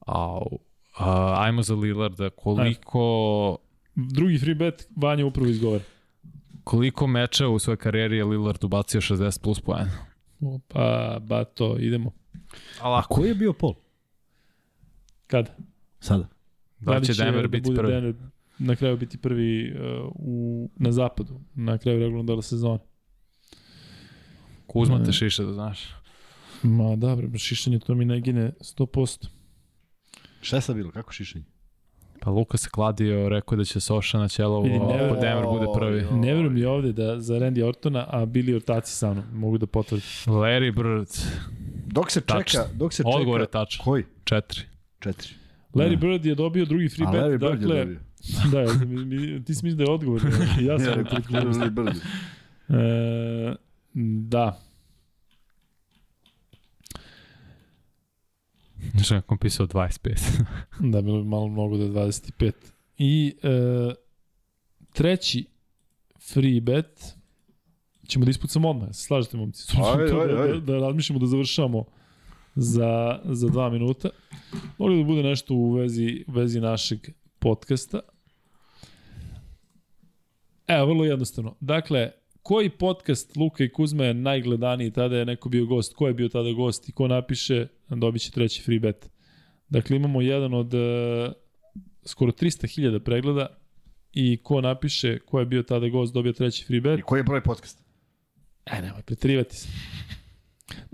Au. 0.06 0.58
Uh, 0.98 1.06
ajmo 1.38 1.62
za 1.62 1.74
Lillarda, 1.74 2.30
koliko, 2.30 3.58
Drugi 3.94 4.38
free 4.38 4.54
bet, 4.54 4.88
Vanja 4.96 5.26
upravo 5.26 5.48
izgovara. 5.48 5.84
koliko 6.64 7.06
meča 7.06 7.48
u 7.48 7.58
svojoj 7.58 7.76
karijeri 7.76 8.16
je 8.16 8.24
Lillard 8.24 8.64
ubacio 8.64 9.00
60 9.00 9.42
plus 9.42 9.60
poena? 9.60 10.06
Pa, 10.68 11.18
bato, 11.22 11.76
idemo. 11.78 12.12
A 12.80 12.88
lako. 12.88 13.14
Koji 13.14 13.28
je 13.28 13.34
bio 13.34 13.52
pol? 13.52 13.74
Kad? 15.26 15.50
Sada. 16.00 16.28
Da 16.80 16.92
li 16.92 17.06
će 17.06 17.24
Denver 17.24 17.48
biti 17.48 17.70
bude 17.70 17.76
prvi? 17.76 17.92
Denver 17.92 18.14
na 18.58 18.76
kraju 18.76 18.96
biti 18.96 19.18
prvi 19.18 19.72
uh, 19.74 20.12
u, 20.14 20.70
na 20.76 20.92
zapadu, 20.92 21.40
na 21.54 21.78
kraju 21.78 21.98
regularnog 21.98 22.26
dela 22.26 22.42
sezone. 22.42 22.78
Kuzma 24.66 25.04
te 25.04 25.12
šiše 25.12 25.44
da 25.44 25.52
znaš. 25.52 25.88
Ma 26.62 26.96
da, 26.96 27.16
bre, 27.16 27.38
šišanje 27.38 27.78
to 27.78 27.94
mi 27.94 28.04
ne 28.04 28.20
gine 28.20 28.52
100%. 28.60 29.26
Šta 30.40 30.56
je 30.56 30.62
sad 30.62 30.76
bilo? 30.76 30.90
Kako 30.90 31.12
šišanje? 31.12 31.44
Pa 32.24 32.30
Luka 32.30 32.58
se 32.58 32.70
kladio, 32.70 33.28
rekao 33.28 33.56
da 33.56 33.64
će 33.64 33.80
Soša 33.80 34.18
na 34.18 34.28
ćelovo, 34.28 34.66
ako 34.66 35.20
Denver 35.20 35.46
bude 35.46 35.66
prvi. 35.74 36.04
Ne 36.12 36.34
verujem 36.34 36.56
je 36.56 36.68
ovde 36.68 36.92
da 36.92 37.20
za 37.20 37.34
Randy 37.34 37.64
Ortona, 37.64 38.06
a 38.08 38.26
bili 38.26 38.54
ortaci 38.54 38.92
sa 38.92 39.12
mnom, 39.12 39.24
mogu 39.32 39.58
da 39.58 39.66
potvrdim. 39.66 40.06
Larry 40.26 40.74
Bird, 40.74 41.08
Dok 41.86 42.10
se 42.10 42.20
čeka, 42.20 42.38
Tačno. 42.38 42.64
dok 42.74 42.92
se 42.92 43.02
čeka... 43.02 43.16
odgovor 43.16 43.40
je 43.40 43.46
tačan. 43.46 43.84
Koji? 43.84 44.04
Četiri. 44.24 44.60
Četiri. 45.00 45.28
Larry 45.74 46.00
Bird 46.00 46.26
je 46.26 46.34
dobio 46.34 46.64
drugi 46.64 46.88
free 46.88 47.06
A 47.08 47.10
bet, 47.10 47.20
Larry 47.20 47.38
Bird 47.38 47.62
je 47.62 47.68
dakle, 47.68 47.84
dobio. 47.84 47.98
da, 48.78 48.84
mi, 48.84 49.04
mi, 49.04 49.44
ti 49.44 49.54
si 49.54 49.64
misli 49.64 49.76
da 49.76 49.84
je 49.84 49.90
odgovor, 49.90 50.20
ja 50.60 50.78
sam 50.78 50.88
Ja, 50.88 50.94
rekao 50.94 51.18
Larry 51.18 51.70
Bird. 51.70 51.96
E, 52.68 53.54
da, 54.28 54.60
Znaš 58.90 59.08
kako 59.08 59.36
pisao 59.36 59.66
25. 59.66 60.44
da, 60.92 61.02
bilo 61.02 61.22
bi 61.22 61.28
malo 61.28 61.48
mnogo 61.48 61.76
da 61.76 61.84
je 61.84 61.90
25. 61.90 62.52
I 62.98 63.36
e, 63.42 63.48
treći 64.92 65.46
free 66.32 66.60
bet, 66.60 67.14
ćemo 68.06 68.24
da 68.24 68.30
ispucamo 68.30 68.70
odmah, 68.70 68.88
se 68.92 69.02
slažete 69.02 69.36
momci? 69.36 69.76
Ajde, 69.84 70.10
to 70.10 70.20
ajde, 70.22 70.34
da, 70.34 70.42
ajde. 70.42 70.54
da, 70.54 70.60
da 70.60 70.78
razmišljamo 70.78 71.20
da 71.20 71.26
završamo 71.26 71.84
za, 72.54 73.20
za 73.24 73.48
dva 73.48 73.70
minuta. 73.70 74.08
Mogli 74.78 74.98
da 74.98 75.04
bude 75.04 75.22
nešto 75.22 75.54
u 75.54 75.72
vezi, 75.72 76.24
u 76.28 76.32
vezi 76.32 76.60
našeg 76.60 76.98
podcasta. 77.38 78.00
Evo, 80.66 80.86
vrlo 80.86 81.04
jednostavno. 81.04 81.54
Dakle, 81.60 82.10
koji 82.42 82.70
podcast 82.70 83.36
Luka 83.36 83.64
i 83.64 83.72
Kuzma 83.72 84.04
je 84.04 84.14
najgledaniji, 84.14 84.90
tada 84.90 85.16
je 85.16 85.24
neko 85.24 85.48
bio 85.48 85.66
gost, 85.66 85.94
ko 85.94 86.06
je 86.08 86.14
bio 86.14 86.28
tada 86.28 86.52
gost 86.52 86.88
i 86.88 86.92
ko 86.92 87.08
napiše, 87.08 87.66
dobit 87.88 88.22
će 88.22 88.30
treći 88.30 88.62
free 88.62 88.78
bet. 88.78 89.10
Dakle, 89.68 89.96
imamo 89.96 90.20
jedan 90.20 90.54
od 90.54 90.74
uh, 90.74 90.80
skoro 92.04 92.32
300.000 92.32 92.98
pregleda 92.98 93.46
i 94.12 94.36
ko 94.42 94.60
napiše 94.60 95.18
ko 95.18 95.40
je 95.40 95.46
bio 95.46 95.62
tada 95.62 95.88
gost 95.88 96.14
dobio 96.14 96.32
treći 96.32 96.64
free 96.64 96.80
bet. 96.80 96.98
I 96.98 97.02
koji 97.02 97.20
je 97.20 97.24
broj 97.24 97.42
podcasta? 97.42 97.82
E, 98.66 98.82
nemoj 98.82 99.02
pretrivati 99.02 99.56
se. 99.56 99.68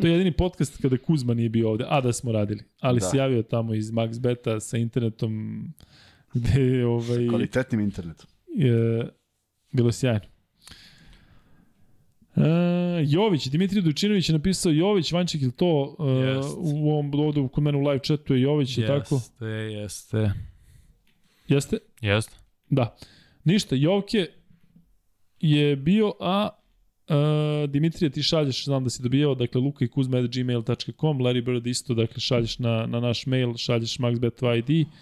To 0.01 0.07
je 0.07 0.13
jedini 0.13 0.33
podcast 0.33 0.83
kada 0.83 0.97
Kuzma 0.99 1.35
nije 1.35 1.49
bio 1.49 1.71
ovde, 1.71 1.85
a 1.89 2.01
da 2.01 2.13
smo 2.13 2.33
radili. 2.33 2.61
Ali 2.81 3.01
Da. 3.01 3.07
se 3.07 3.17
javio 3.17 3.43
tamo 3.43 3.75
iz 3.75 3.91
Max 3.91 4.21
Beta 4.21 4.61
sa 4.61 4.77
internetom 4.77 5.65
gde 6.35 6.63
je 6.63 6.87
ovaj, 6.87 7.29
Kvalitetnim 7.29 7.81
internetom. 7.81 8.27
je, 8.57 9.09
bilo 9.73 9.93
sjajno. 9.93 10.21
E, 12.39 13.05
Jović, 13.07 13.49
Dimitrij 13.49 13.83
Dučinović 13.83 14.29
je 14.29 14.33
napisao 14.33 14.73
Jović, 14.73 15.13
Vanček, 15.13 15.43
ili 15.43 15.53
to 15.53 15.97
uh, 15.99 16.07
u 16.57 16.91
ovom, 16.91 17.15
ovde 17.15 17.49
kod 17.53 17.65
mene 17.65 17.79
u 17.79 17.81
live 17.81 18.01
chatu 18.07 18.35
je 18.35 18.41
Jović, 18.41 18.79
je 18.79 18.87
tako? 18.87 19.15
Jeste, 19.15 19.47
jeste. 19.47 20.33
Jeste? 21.49 21.79
Jeste. 22.01 22.37
Da. 22.71 22.97
Ništa, 23.45 23.77
Jovke 23.77 24.27
je 25.41 25.77
bio, 25.77 26.13
a 26.21 26.49
Uh, 27.11 27.71
Dimitrije, 27.71 28.11
ti 28.11 28.23
šalješ, 28.23 28.65
znam 28.65 28.85
da 28.85 28.91
si 28.91 29.03
dobijao, 29.03 29.35
dakle, 29.35 29.61
luka 29.61 29.85
i 29.85 29.89
kuzma 29.89 30.21
gmail.com, 30.21 31.19
Larry 31.19 31.45
Bird 31.45 31.67
isto, 31.67 31.95
dakle, 31.95 32.21
šalješ 32.21 32.59
na, 32.59 32.87
na 32.87 33.01
naš 33.01 33.27
mail, 33.27 33.57
šalješ 33.57 33.99
maxbet 33.99 34.59
ID. 34.59 34.87
Uh, 34.87 34.93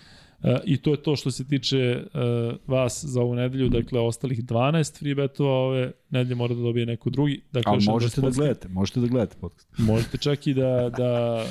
I 0.65 0.77
to 0.77 0.91
je 0.91 1.03
to 1.03 1.17
što 1.17 1.31
se 1.31 1.49
tiče 1.49 2.03
uh, 2.05 2.21
vas 2.67 3.05
za 3.05 3.21
ovu 3.23 3.35
nedelju, 3.35 3.69
dakle, 3.69 4.01
ostalih 4.01 4.45
12 4.45 4.99
free 4.99 5.15
betova 5.15 5.53
ove 5.53 5.93
nedelje 6.11 6.35
mora 6.35 6.55
da 6.55 6.61
dobije 6.61 6.87
neko 6.87 7.11
drugi. 7.11 7.41
Dakle, 7.53 7.73
Ali 7.73 7.85
možete 7.85 8.21
da 8.21 8.27
sportski- 8.27 8.39
gledate, 8.39 8.69
možete 8.69 9.01
da 9.01 9.07
gledate 9.07 9.37
podcast. 9.41 9.69
Možete 9.79 10.19
čak 10.19 10.47
i 10.47 10.55
da, 10.55 10.91
da 10.97 11.45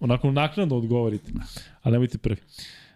onako 0.00 0.30
naknadno 0.30 0.76
odgovorite, 0.76 1.32
ali 1.82 1.92
nemojte 1.92 2.18
prvi. 2.18 2.36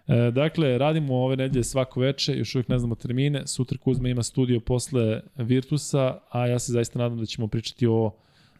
E, 0.06 0.30
dakle, 0.30 0.78
radimo 0.78 1.14
ove 1.16 1.36
nedelje 1.36 1.64
svako 1.64 2.00
veče, 2.00 2.36
još 2.38 2.54
uvijek 2.54 2.68
ne 2.68 2.78
znamo 2.78 2.94
termine, 2.94 3.46
sutra 3.46 3.78
Kuzma 3.78 4.08
ima 4.08 4.22
studio 4.22 4.60
posle 4.60 5.20
Virtusa, 5.36 6.18
a 6.30 6.46
ja 6.46 6.58
se 6.58 6.72
zaista 6.72 6.98
nadam 6.98 7.18
da 7.18 7.26
ćemo 7.26 7.48
pričati 7.48 7.86
o 7.86 8.10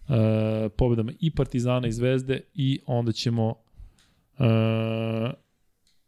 e, 0.09 0.69
pobedama 0.77 1.13
i 1.21 1.31
Partizana 1.31 1.89
i 1.89 1.93
Zvezde 1.93 2.41
i 2.55 2.81
onda 2.87 3.13
ćemo 3.13 3.55
e, 4.39 4.45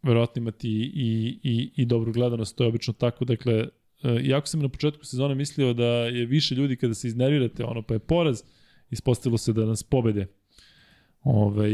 verovatno 0.05 0.41
imati 0.41 0.70
i, 0.70 1.39
i, 1.42 1.70
i, 1.76 1.86
dobru 1.86 2.12
gledanost, 2.12 2.57
to 2.57 2.65
je 2.65 2.68
obično 2.68 2.92
tako, 2.92 3.24
dakle, 3.24 3.68
e, 4.02 4.20
iako 4.23 4.47
sam 4.47 4.60
na 4.60 4.68
početku 4.68 5.05
sezone 5.05 5.34
mislio 5.34 5.73
da 5.73 5.84
je 5.86 6.26
više 6.26 6.55
ljudi 6.55 6.76
kada 6.76 6.94
se 6.94 7.08
iznervirate, 7.08 7.65
ono 7.65 7.83
pa 7.83 7.94
je 7.94 7.99
poraz, 7.99 8.42
ispostavilo 8.91 9.39
se 9.39 9.52
da 9.52 9.65
nas 9.65 9.83
pobede 9.83 10.26
ovaj, 11.23 11.73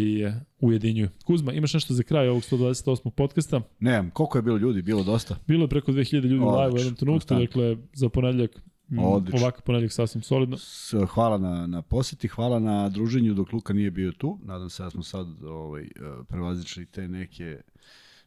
ujedinjuju. 0.60 1.08
Kuzma, 1.24 1.52
imaš 1.52 1.74
nešto 1.74 1.94
za 1.94 2.02
kraj 2.02 2.28
ovog 2.28 2.42
128. 2.42 3.10
podcasta? 3.10 3.60
Nemam, 3.80 4.10
koliko 4.10 4.38
je 4.38 4.42
bilo 4.42 4.56
ljudi? 4.56 4.82
Bilo 4.82 5.02
dosta. 5.04 5.36
Bilo 5.46 5.64
je 5.64 5.68
preko 5.68 5.92
2000 5.92 6.14
ljudi 6.14 6.34
u 6.34 6.50
live 6.60 6.72
u 6.72 6.76
jednom 6.76 6.94
trenutku, 6.96 7.34
dakle, 7.34 7.76
za 7.92 8.08
ponedljak, 8.08 8.62
Odlično. 8.98 9.40
ovakav 9.40 9.62
ponedljak 9.62 9.92
sasvim 9.92 10.22
solidno. 10.22 10.56
S- 10.56 10.94
Hvala 11.08 11.38
na, 11.38 11.66
na 11.66 11.82
poseti, 11.82 12.28
hvala 12.28 12.58
na 12.58 12.88
druženju 12.88 13.34
dok 13.34 13.52
Luka 13.52 13.72
nije 13.72 13.90
bio 13.90 14.12
tu. 14.12 14.38
Nadam 14.42 14.70
se 14.70 14.82
da 14.82 14.90
smo 14.90 15.02
sad 15.02 15.26
ovaj, 15.44 15.82
eh, 15.82 15.88
prevazičili 16.28 16.86
te 16.86 17.08
neke 17.08 17.60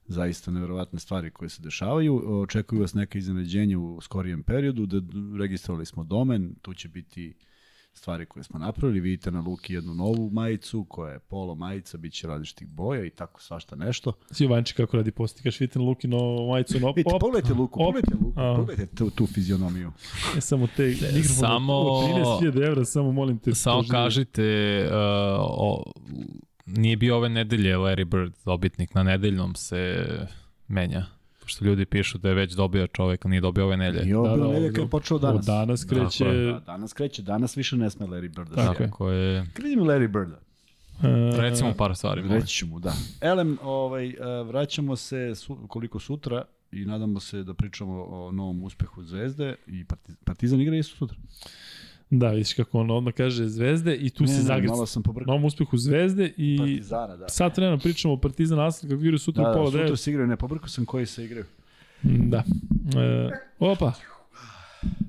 zaista 0.06 0.52
neverovatne 0.52 1.00
stvari 1.00 1.32
koje 1.32 1.50
se 1.50 1.62
dešavaju. 1.62 2.42
Očekuju 2.42 2.82
vas 2.82 2.94
neka 2.94 3.18
iznenađenja 3.18 3.80
u 3.80 4.02
skorijem 4.02 4.44
periodu. 4.44 4.86
Da 4.86 5.02
registrovali 5.40 5.86
smo 5.86 6.04
domen, 6.04 6.56
tu 6.62 6.74
će 6.74 6.88
biti 6.88 7.34
stvari 7.94 8.26
koje 8.26 8.44
smo 8.44 8.60
napravili. 8.60 9.00
Vidite 9.00 9.32
na 9.32 9.42
Luki 9.42 9.74
jednu 9.74 9.94
novu 9.94 10.30
majicu 10.30 10.86
koja 10.86 11.14
je 11.14 11.20
polo 11.20 11.56
majica, 11.56 11.98
bit 11.98 12.14
će 12.14 12.28
različitih 12.28 12.68
boja 12.68 13.06
i 13.06 13.10
tako 13.10 13.42
svašta 13.42 13.76
nešto. 13.76 14.14
Svi 14.32 14.48
Vanči 14.48 14.74
kako 14.74 14.98
radi 14.98 15.12
posti, 15.12 15.44
kaš 15.44 15.60
vidite 15.60 15.80
na 15.80 15.86
Lukino 15.86 16.18
majicu, 16.48 16.80
no, 16.80 16.88
Vidite, 16.88 17.16
op, 17.16 17.22
pogledajte 17.22 17.54
Luku, 17.54 17.80
op. 17.80 17.86
pogledajte 17.86 18.16
Luku, 18.18 18.40
A. 18.40 18.56
pogledajte 18.58 18.96
tu, 18.96 19.10
tu 19.10 19.28
fizionomiju. 19.28 19.92
ne 20.36 20.42
samo 20.42 20.68
te 20.68 20.84
mikrofone, 20.88 21.24
samo- 21.24 21.74
o, 21.74 22.08
13.000 22.42 22.66
evra, 22.66 22.86
samo 22.86 23.12
molim 23.12 23.40
te. 23.40 23.56
Samo 23.56 23.84
kažite, 23.90 24.44
uh, 24.86 24.94
o, 25.40 25.92
nije 26.66 26.98
bio 26.98 27.18
ove 27.18 27.30
nedelje 27.30 27.76
Larry 27.76 28.04
Bird 28.06 28.34
dobitnik, 28.46 28.94
na 28.94 29.04
nedeljnom 29.04 29.56
se 29.56 30.06
menja. 30.68 31.06
Pošto 31.42 31.66
ljudi 31.66 31.86
pišu 31.86 32.18
da 32.18 32.30
je 32.30 32.36
već 32.36 32.54
dobio 32.54 32.88
čovek, 32.88 33.26
a 33.26 33.30
nije 33.30 33.42
dobio 33.42 33.66
ove 33.66 33.78
nedelje. 33.78 34.18
Ovo 34.18 34.28
Da, 34.28 34.36
da, 34.38 34.46
ovo- 34.46 34.54
kad 34.66 34.78
je 34.78 34.90
počeo 34.90 35.16
Od 35.16 35.22
danas. 35.22 35.46
danas 35.46 35.84
kreće... 35.86 36.26
Je. 36.26 36.54
Da, 36.54 36.60
danas 36.60 36.94
kreće, 36.94 37.22
danas 37.22 37.58
više 37.58 37.76
ne 37.78 37.90
sme 37.90 38.06
Larry 38.08 38.30
Bird 38.30 38.50
da 38.50 38.56
Tako. 38.56 38.84
Tako 38.84 39.10
je, 39.10 39.46
Kredi 39.54 39.76
mi 39.76 39.82
Larry 39.82 40.08
Birda. 40.10 40.40
e, 41.04 41.42
recimo 41.42 41.74
par 41.74 41.96
stvari. 41.96 42.22
Reći 42.24 42.48
ću 42.50 42.68
mu, 42.68 42.80
da. 42.80 42.94
Elem, 43.22 43.58
ovaj, 43.62 44.08
eh, 44.08 44.14
vraćamo 44.44 44.96
se 44.96 45.36
su, 45.36 45.68
koliko 45.68 46.00
sutra 46.00 46.42
i 46.72 46.86
nadamo 46.86 47.20
se 47.20 47.44
da 47.44 47.54
pričamo 47.54 48.04
o 48.04 48.32
novom 48.32 48.64
uspehu 48.64 49.04
Zvezde 49.04 49.56
i 49.68 49.86
Partiz- 49.86 50.16
Partizan 50.24 50.62
igra 50.62 50.76
isto 50.76 50.96
sutra. 50.98 51.18
Da, 52.10 52.30
vidiš 52.30 52.54
kako 52.54 52.80
on 52.80 52.92
odmah 52.92 53.14
kaže 53.14 53.48
Zvezde 53.48 53.96
i 53.96 54.10
tu 54.10 54.28
se 54.28 54.42
zagrca. 54.42 54.74
Malo 54.74 54.86
sam 54.86 55.04
pobrkao. 55.04 55.32
Novom 55.32 55.46
uspehu 55.46 55.78
Zvezde 55.78 56.34
i 56.38 56.58
Partizana, 56.58 57.18
da. 57.18 57.30
sad 57.30 57.58
vremena 57.58 57.78
pričamo 57.78 58.14
o 58.14 58.18
Partizan 58.18 58.60
Aslan 58.60 58.90
kako 58.90 59.02
igraju 59.02 59.20
sutra 59.20 59.44
Da, 59.44 59.50
u 59.50 59.54
da, 59.54 59.58
pola 59.58 59.72
sutra 59.72 59.84
devet. 59.84 60.00
se 60.00 60.10
igraju, 60.12 60.28
ne, 60.28 60.36
pobrkao 60.38 60.68
sam 60.68 60.86
koji 60.86 61.06
se 61.06 61.26
igraju. 61.26 61.46
Da. 62.04 62.44
E, 62.98 63.30
opa. 63.60 63.94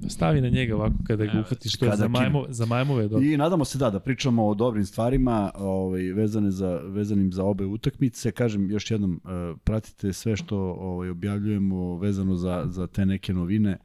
Stavi 0.08 0.40
na 0.40 0.48
njega 0.48 0.74
ovako 0.74 0.94
kada 1.06 1.24
ga 1.24 1.40
uhvatiš, 1.40 1.74
što 1.74 1.86
je 1.86 1.96
za, 1.96 2.08
majmo, 2.08 2.44
za 2.48 2.66
majmove 2.66 3.04
je 3.04 3.08
dobro. 3.08 3.26
I 3.26 3.36
nadamo 3.36 3.64
se 3.64 3.78
da, 3.78 3.90
da 3.90 4.00
pričamo 4.00 4.46
o 4.48 4.54
dobrim 4.54 4.84
stvarima 4.84 5.50
ovaj, 5.54 6.02
vezane 6.02 6.50
za, 6.50 6.80
vezanim 6.84 7.32
za 7.32 7.44
obe 7.44 7.64
utakmice. 7.64 8.32
Kažem 8.32 8.70
još 8.70 8.90
jednom, 8.90 9.20
eh, 9.24 9.54
pratite 9.64 10.12
sve 10.12 10.36
što 10.36 10.56
ovaj, 10.58 11.08
objavljujemo 11.10 11.96
vezano 11.98 12.36
za, 12.36 12.64
za 12.66 12.86
te 12.86 13.06
neke 13.06 13.34
novine 13.34 13.78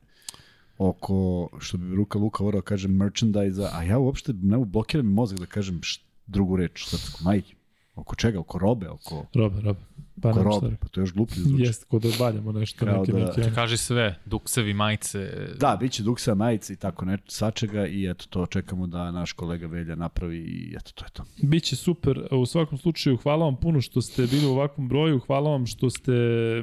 oko, 0.79 1.49
što 1.59 1.77
bi 1.77 1.95
Ruka 1.95 2.19
Luka 2.19 2.43
vorao 2.43 2.61
kažem, 2.61 2.95
merchandise 2.95 3.69
a 3.71 3.83
ja 3.83 3.99
uopšte 3.99 4.33
ne 4.33 4.57
blokiram 4.65 5.05
mi 5.05 5.13
mozak 5.13 5.39
da 5.39 5.45
kažem 5.45 5.81
št, 5.83 6.01
drugu 6.27 6.55
reč, 6.55 6.85
srpsku, 6.87 7.23
majke. 7.23 7.55
Oko 7.95 8.15
čega? 8.15 8.39
Oko 8.39 8.59
robe? 8.59 8.89
Oko, 8.89 9.25
Robe, 9.35 9.61
robe. 9.61 9.79
Pa 10.21 10.31
robe? 10.31 10.67
reći. 10.67 10.77
Pa 10.81 10.87
to 10.87 10.99
je 10.99 11.03
još 11.03 11.13
gluplje 11.13 11.35
zvuči. 11.35 11.63
Jeste, 11.63 11.85
kod 11.89 12.01
da 12.01 12.09
baljamo 12.19 12.51
nešto, 12.51 12.85
Kao 12.85 12.99
neke, 12.99 13.11
da- 13.11 13.19
neke. 13.19 13.55
Kaži 13.55 13.77
sve, 13.77 14.19
duksevi, 14.25 14.73
majice. 14.73 15.31
Da, 15.59 15.77
bit 15.79 15.91
će 15.91 16.03
duksa 16.03 16.35
majice 16.35 16.73
i 16.73 16.75
tako 16.75 17.05
ne, 17.05 17.17
svačega 17.27 17.87
i 17.87 18.09
eto 18.09 18.25
to 18.29 18.45
čekamo 18.45 18.87
da 18.87 19.11
naš 19.11 19.31
kolega 19.33 19.67
Velja 19.67 19.95
napravi 19.95 20.37
i 20.37 20.75
eto 20.77 20.91
to 20.95 21.05
je 21.05 21.09
to. 21.11 21.23
Biće 21.47 21.75
super. 21.75 22.27
U 22.31 22.45
svakom 22.45 22.77
slučaju, 22.77 23.17
hvala 23.17 23.45
vam 23.45 23.55
puno 23.55 23.81
što 23.81 24.01
ste 24.01 24.27
bili 24.27 24.45
u 24.45 24.49
ovakvom 24.51 24.87
broju, 24.89 25.19
hvala 25.19 25.49
vam 25.49 25.65
što 25.65 25.89
ste 25.89 26.11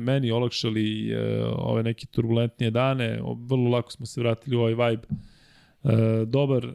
meni 0.01 0.31
olakšali 0.31 1.11
e, 1.11 1.45
ove 1.57 1.83
neke 1.83 2.07
turbulentnije 2.07 2.71
dane. 2.71 3.21
Vrlo 3.49 3.71
lako 3.71 3.91
smo 3.93 4.07
se 4.07 4.21
vratili 4.21 4.57
u 4.57 4.61
ovaj 4.61 4.91
vibe. 4.91 5.07
E, 5.85 6.25
dobar. 6.27 6.65
E, 6.65 6.73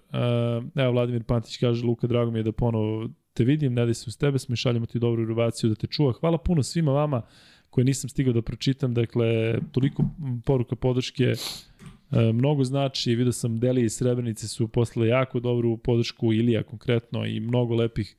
evo, 0.76 0.92
Vladimir 0.92 1.24
Pantić 1.24 1.58
kaže, 1.58 1.86
Luka, 1.86 2.08
drago 2.08 2.32
mi 2.32 2.40
je 2.40 2.44
da 2.44 2.52
ponovo 2.52 3.10
te 3.34 3.44
vidim, 3.44 3.74
ne 3.74 3.86
da 3.86 3.94
se 3.94 4.06
uz 4.08 4.18
tebe 4.18 4.40
smo 4.40 4.54
i 4.54 4.58
šaljemo 4.58 4.86
ti 4.86 5.00
dobru 5.00 5.26
revaciju 5.26 5.70
da 5.70 5.76
te 5.76 5.88
čuva. 5.88 6.14
Hvala 6.14 6.38
puno 6.38 6.64
svima 6.64 6.92
vama 6.92 7.22
koje 7.70 7.86
nisam 7.86 8.10
stigao 8.10 8.34
da 8.34 8.42
pročitam, 8.42 8.94
dakle, 8.94 9.60
toliko 9.72 10.04
poruka 10.46 10.76
podrške 10.76 11.24
e, 11.24 12.32
mnogo 12.34 12.64
znači, 12.64 13.16
vidio 13.16 13.32
sam 13.32 13.60
Deli 13.60 13.84
iz 13.84 13.94
Srebrenice 13.94 14.48
su 14.48 14.68
poslali 14.68 15.10
jako 15.10 15.40
dobru 15.40 15.78
podršku, 15.78 16.34
Ilija 16.34 16.64
konkretno 16.64 17.26
i 17.26 17.40
mnogo 17.40 17.76
lepih 17.76 18.16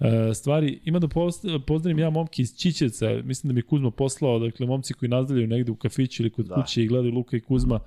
e, 0.00 0.34
stvari. 0.34 0.80
Ima 0.84 0.98
da 0.98 1.08
pozdravim 1.66 1.98
ja 1.98 2.10
momke 2.10 2.42
iz 2.42 2.56
Čićevca, 2.56 3.22
mislim 3.24 3.48
da 3.48 3.52
mi 3.54 3.58
je 3.58 3.62
Kuzma 3.62 3.90
poslao, 3.90 4.38
dakle, 4.38 4.66
momci 4.66 4.94
koji 4.94 5.08
nazdravljaju 5.08 5.48
negde 5.48 5.72
u 5.72 5.76
kafiću 5.76 6.22
ili 6.22 6.30
kod 6.30 6.46
Da. 6.46 6.54
da. 6.54 6.62
kuće 6.62 6.82
i 6.82 6.86
gledaju 6.86 7.14
Luka 7.14 7.36
i 7.36 7.40
Kuzma, 7.40 7.80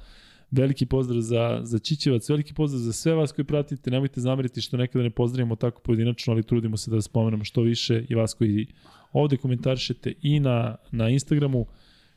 veliki 0.52 0.86
pozdrav 0.86 1.22
za, 1.22 1.60
za 1.64 1.80
Čićevac, 1.80 2.30
veliki 2.30 2.54
pozdrav 2.54 2.82
za 2.82 2.94
sve 2.94 3.14
vas 3.14 3.32
koji 3.32 3.46
pratite, 3.46 3.92
nemojte 3.92 4.22
zameriti 4.22 4.62
što 4.62 4.78
nekada 4.78 5.04
ne 5.04 5.10
pozdravimo 5.10 5.56
tako 5.56 5.82
pojedinačno, 5.82 6.34
ali 6.34 6.44
trudimo 6.44 6.78
se 6.78 6.92
da 6.92 7.02
spomenemo 7.02 7.44
što 7.44 7.62
više 7.62 8.06
i 8.10 8.16
vas 8.16 8.34
koji 8.34 8.68
ovde 9.12 9.38
komentarišete 9.38 10.14
i 10.22 10.40
na, 10.40 10.76
na 10.92 11.10
Instagramu, 11.10 11.66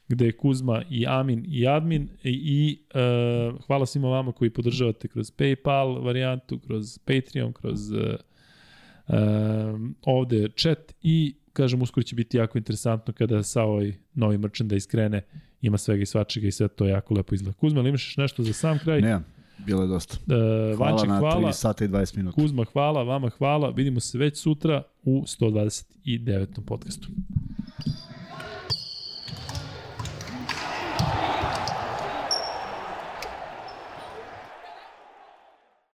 gde 0.09 0.27
je 0.27 0.37
Kuzma 0.37 0.83
i 0.91 1.07
Amin 1.07 1.45
i 1.49 1.67
Admin. 1.67 2.09
I, 2.25 2.31
i 2.31 2.79
uh, 2.95 3.61
hvala 3.67 3.87
svima 3.87 4.09
vama 4.09 4.33
koji 4.33 4.51
podržavate 4.51 5.09
kroz 5.09 5.33
PayPal 5.39 6.05
varijantu, 6.05 6.59
kroz 6.59 6.99
Patreon, 6.99 7.53
kroz 7.53 7.91
uh, 7.91 7.99
um, 9.09 9.95
ovde 10.03 10.49
chat 10.57 10.95
i 11.03 11.35
kažem 11.53 11.83
uskoro 11.83 12.05
će 12.05 12.17
biti 12.17 12.37
jako 12.37 12.59
interesantno 12.59 13.15
kada 13.15 13.43
sa 13.43 13.63
ovaj 13.63 13.93
novi 14.15 14.39
merchandise 14.39 14.89
krene 14.89 15.23
ima 15.63 15.79
svega 15.79 16.03
i 16.03 16.07
svačega 16.07 16.47
i 16.47 16.53
sve 16.53 16.69
to 16.69 16.87
jako 16.87 17.15
lepo 17.15 17.35
izgleda. 17.35 17.59
Kuzma, 17.59 17.81
ili 17.81 17.89
imaš 17.89 18.17
nešto 18.17 18.43
za 18.43 18.53
sam 18.53 18.79
kraj? 18.79 19.01
Ne, 19.01 19.21
bilo 19.67 19.83
je 19.83 19.89
dosta. 19.89 20.17
Uh, 20.21 20.77
Hvala 20.77 20.93
Vanček, 20.93 21.09
na 21.09 21.19
hvala. 21.19 21.49
3 21.49 21.53
sata 21.53 21.85
i 21.85 21.89
20 21.89 22.17
minuta. 22.17 22.35
Kuzma, 22.35 22.65
hvala. 22.65 23.03
Vama 23.03 23.31
hvala. 23.31 23.71
Vidimo 23.71 24.01
se 24.01 24.19
već 24.19 24.39
sutra 24.39 24.83
u 25.03 25.23
129. 25.23 26.47
podcastu. 26.67 27.09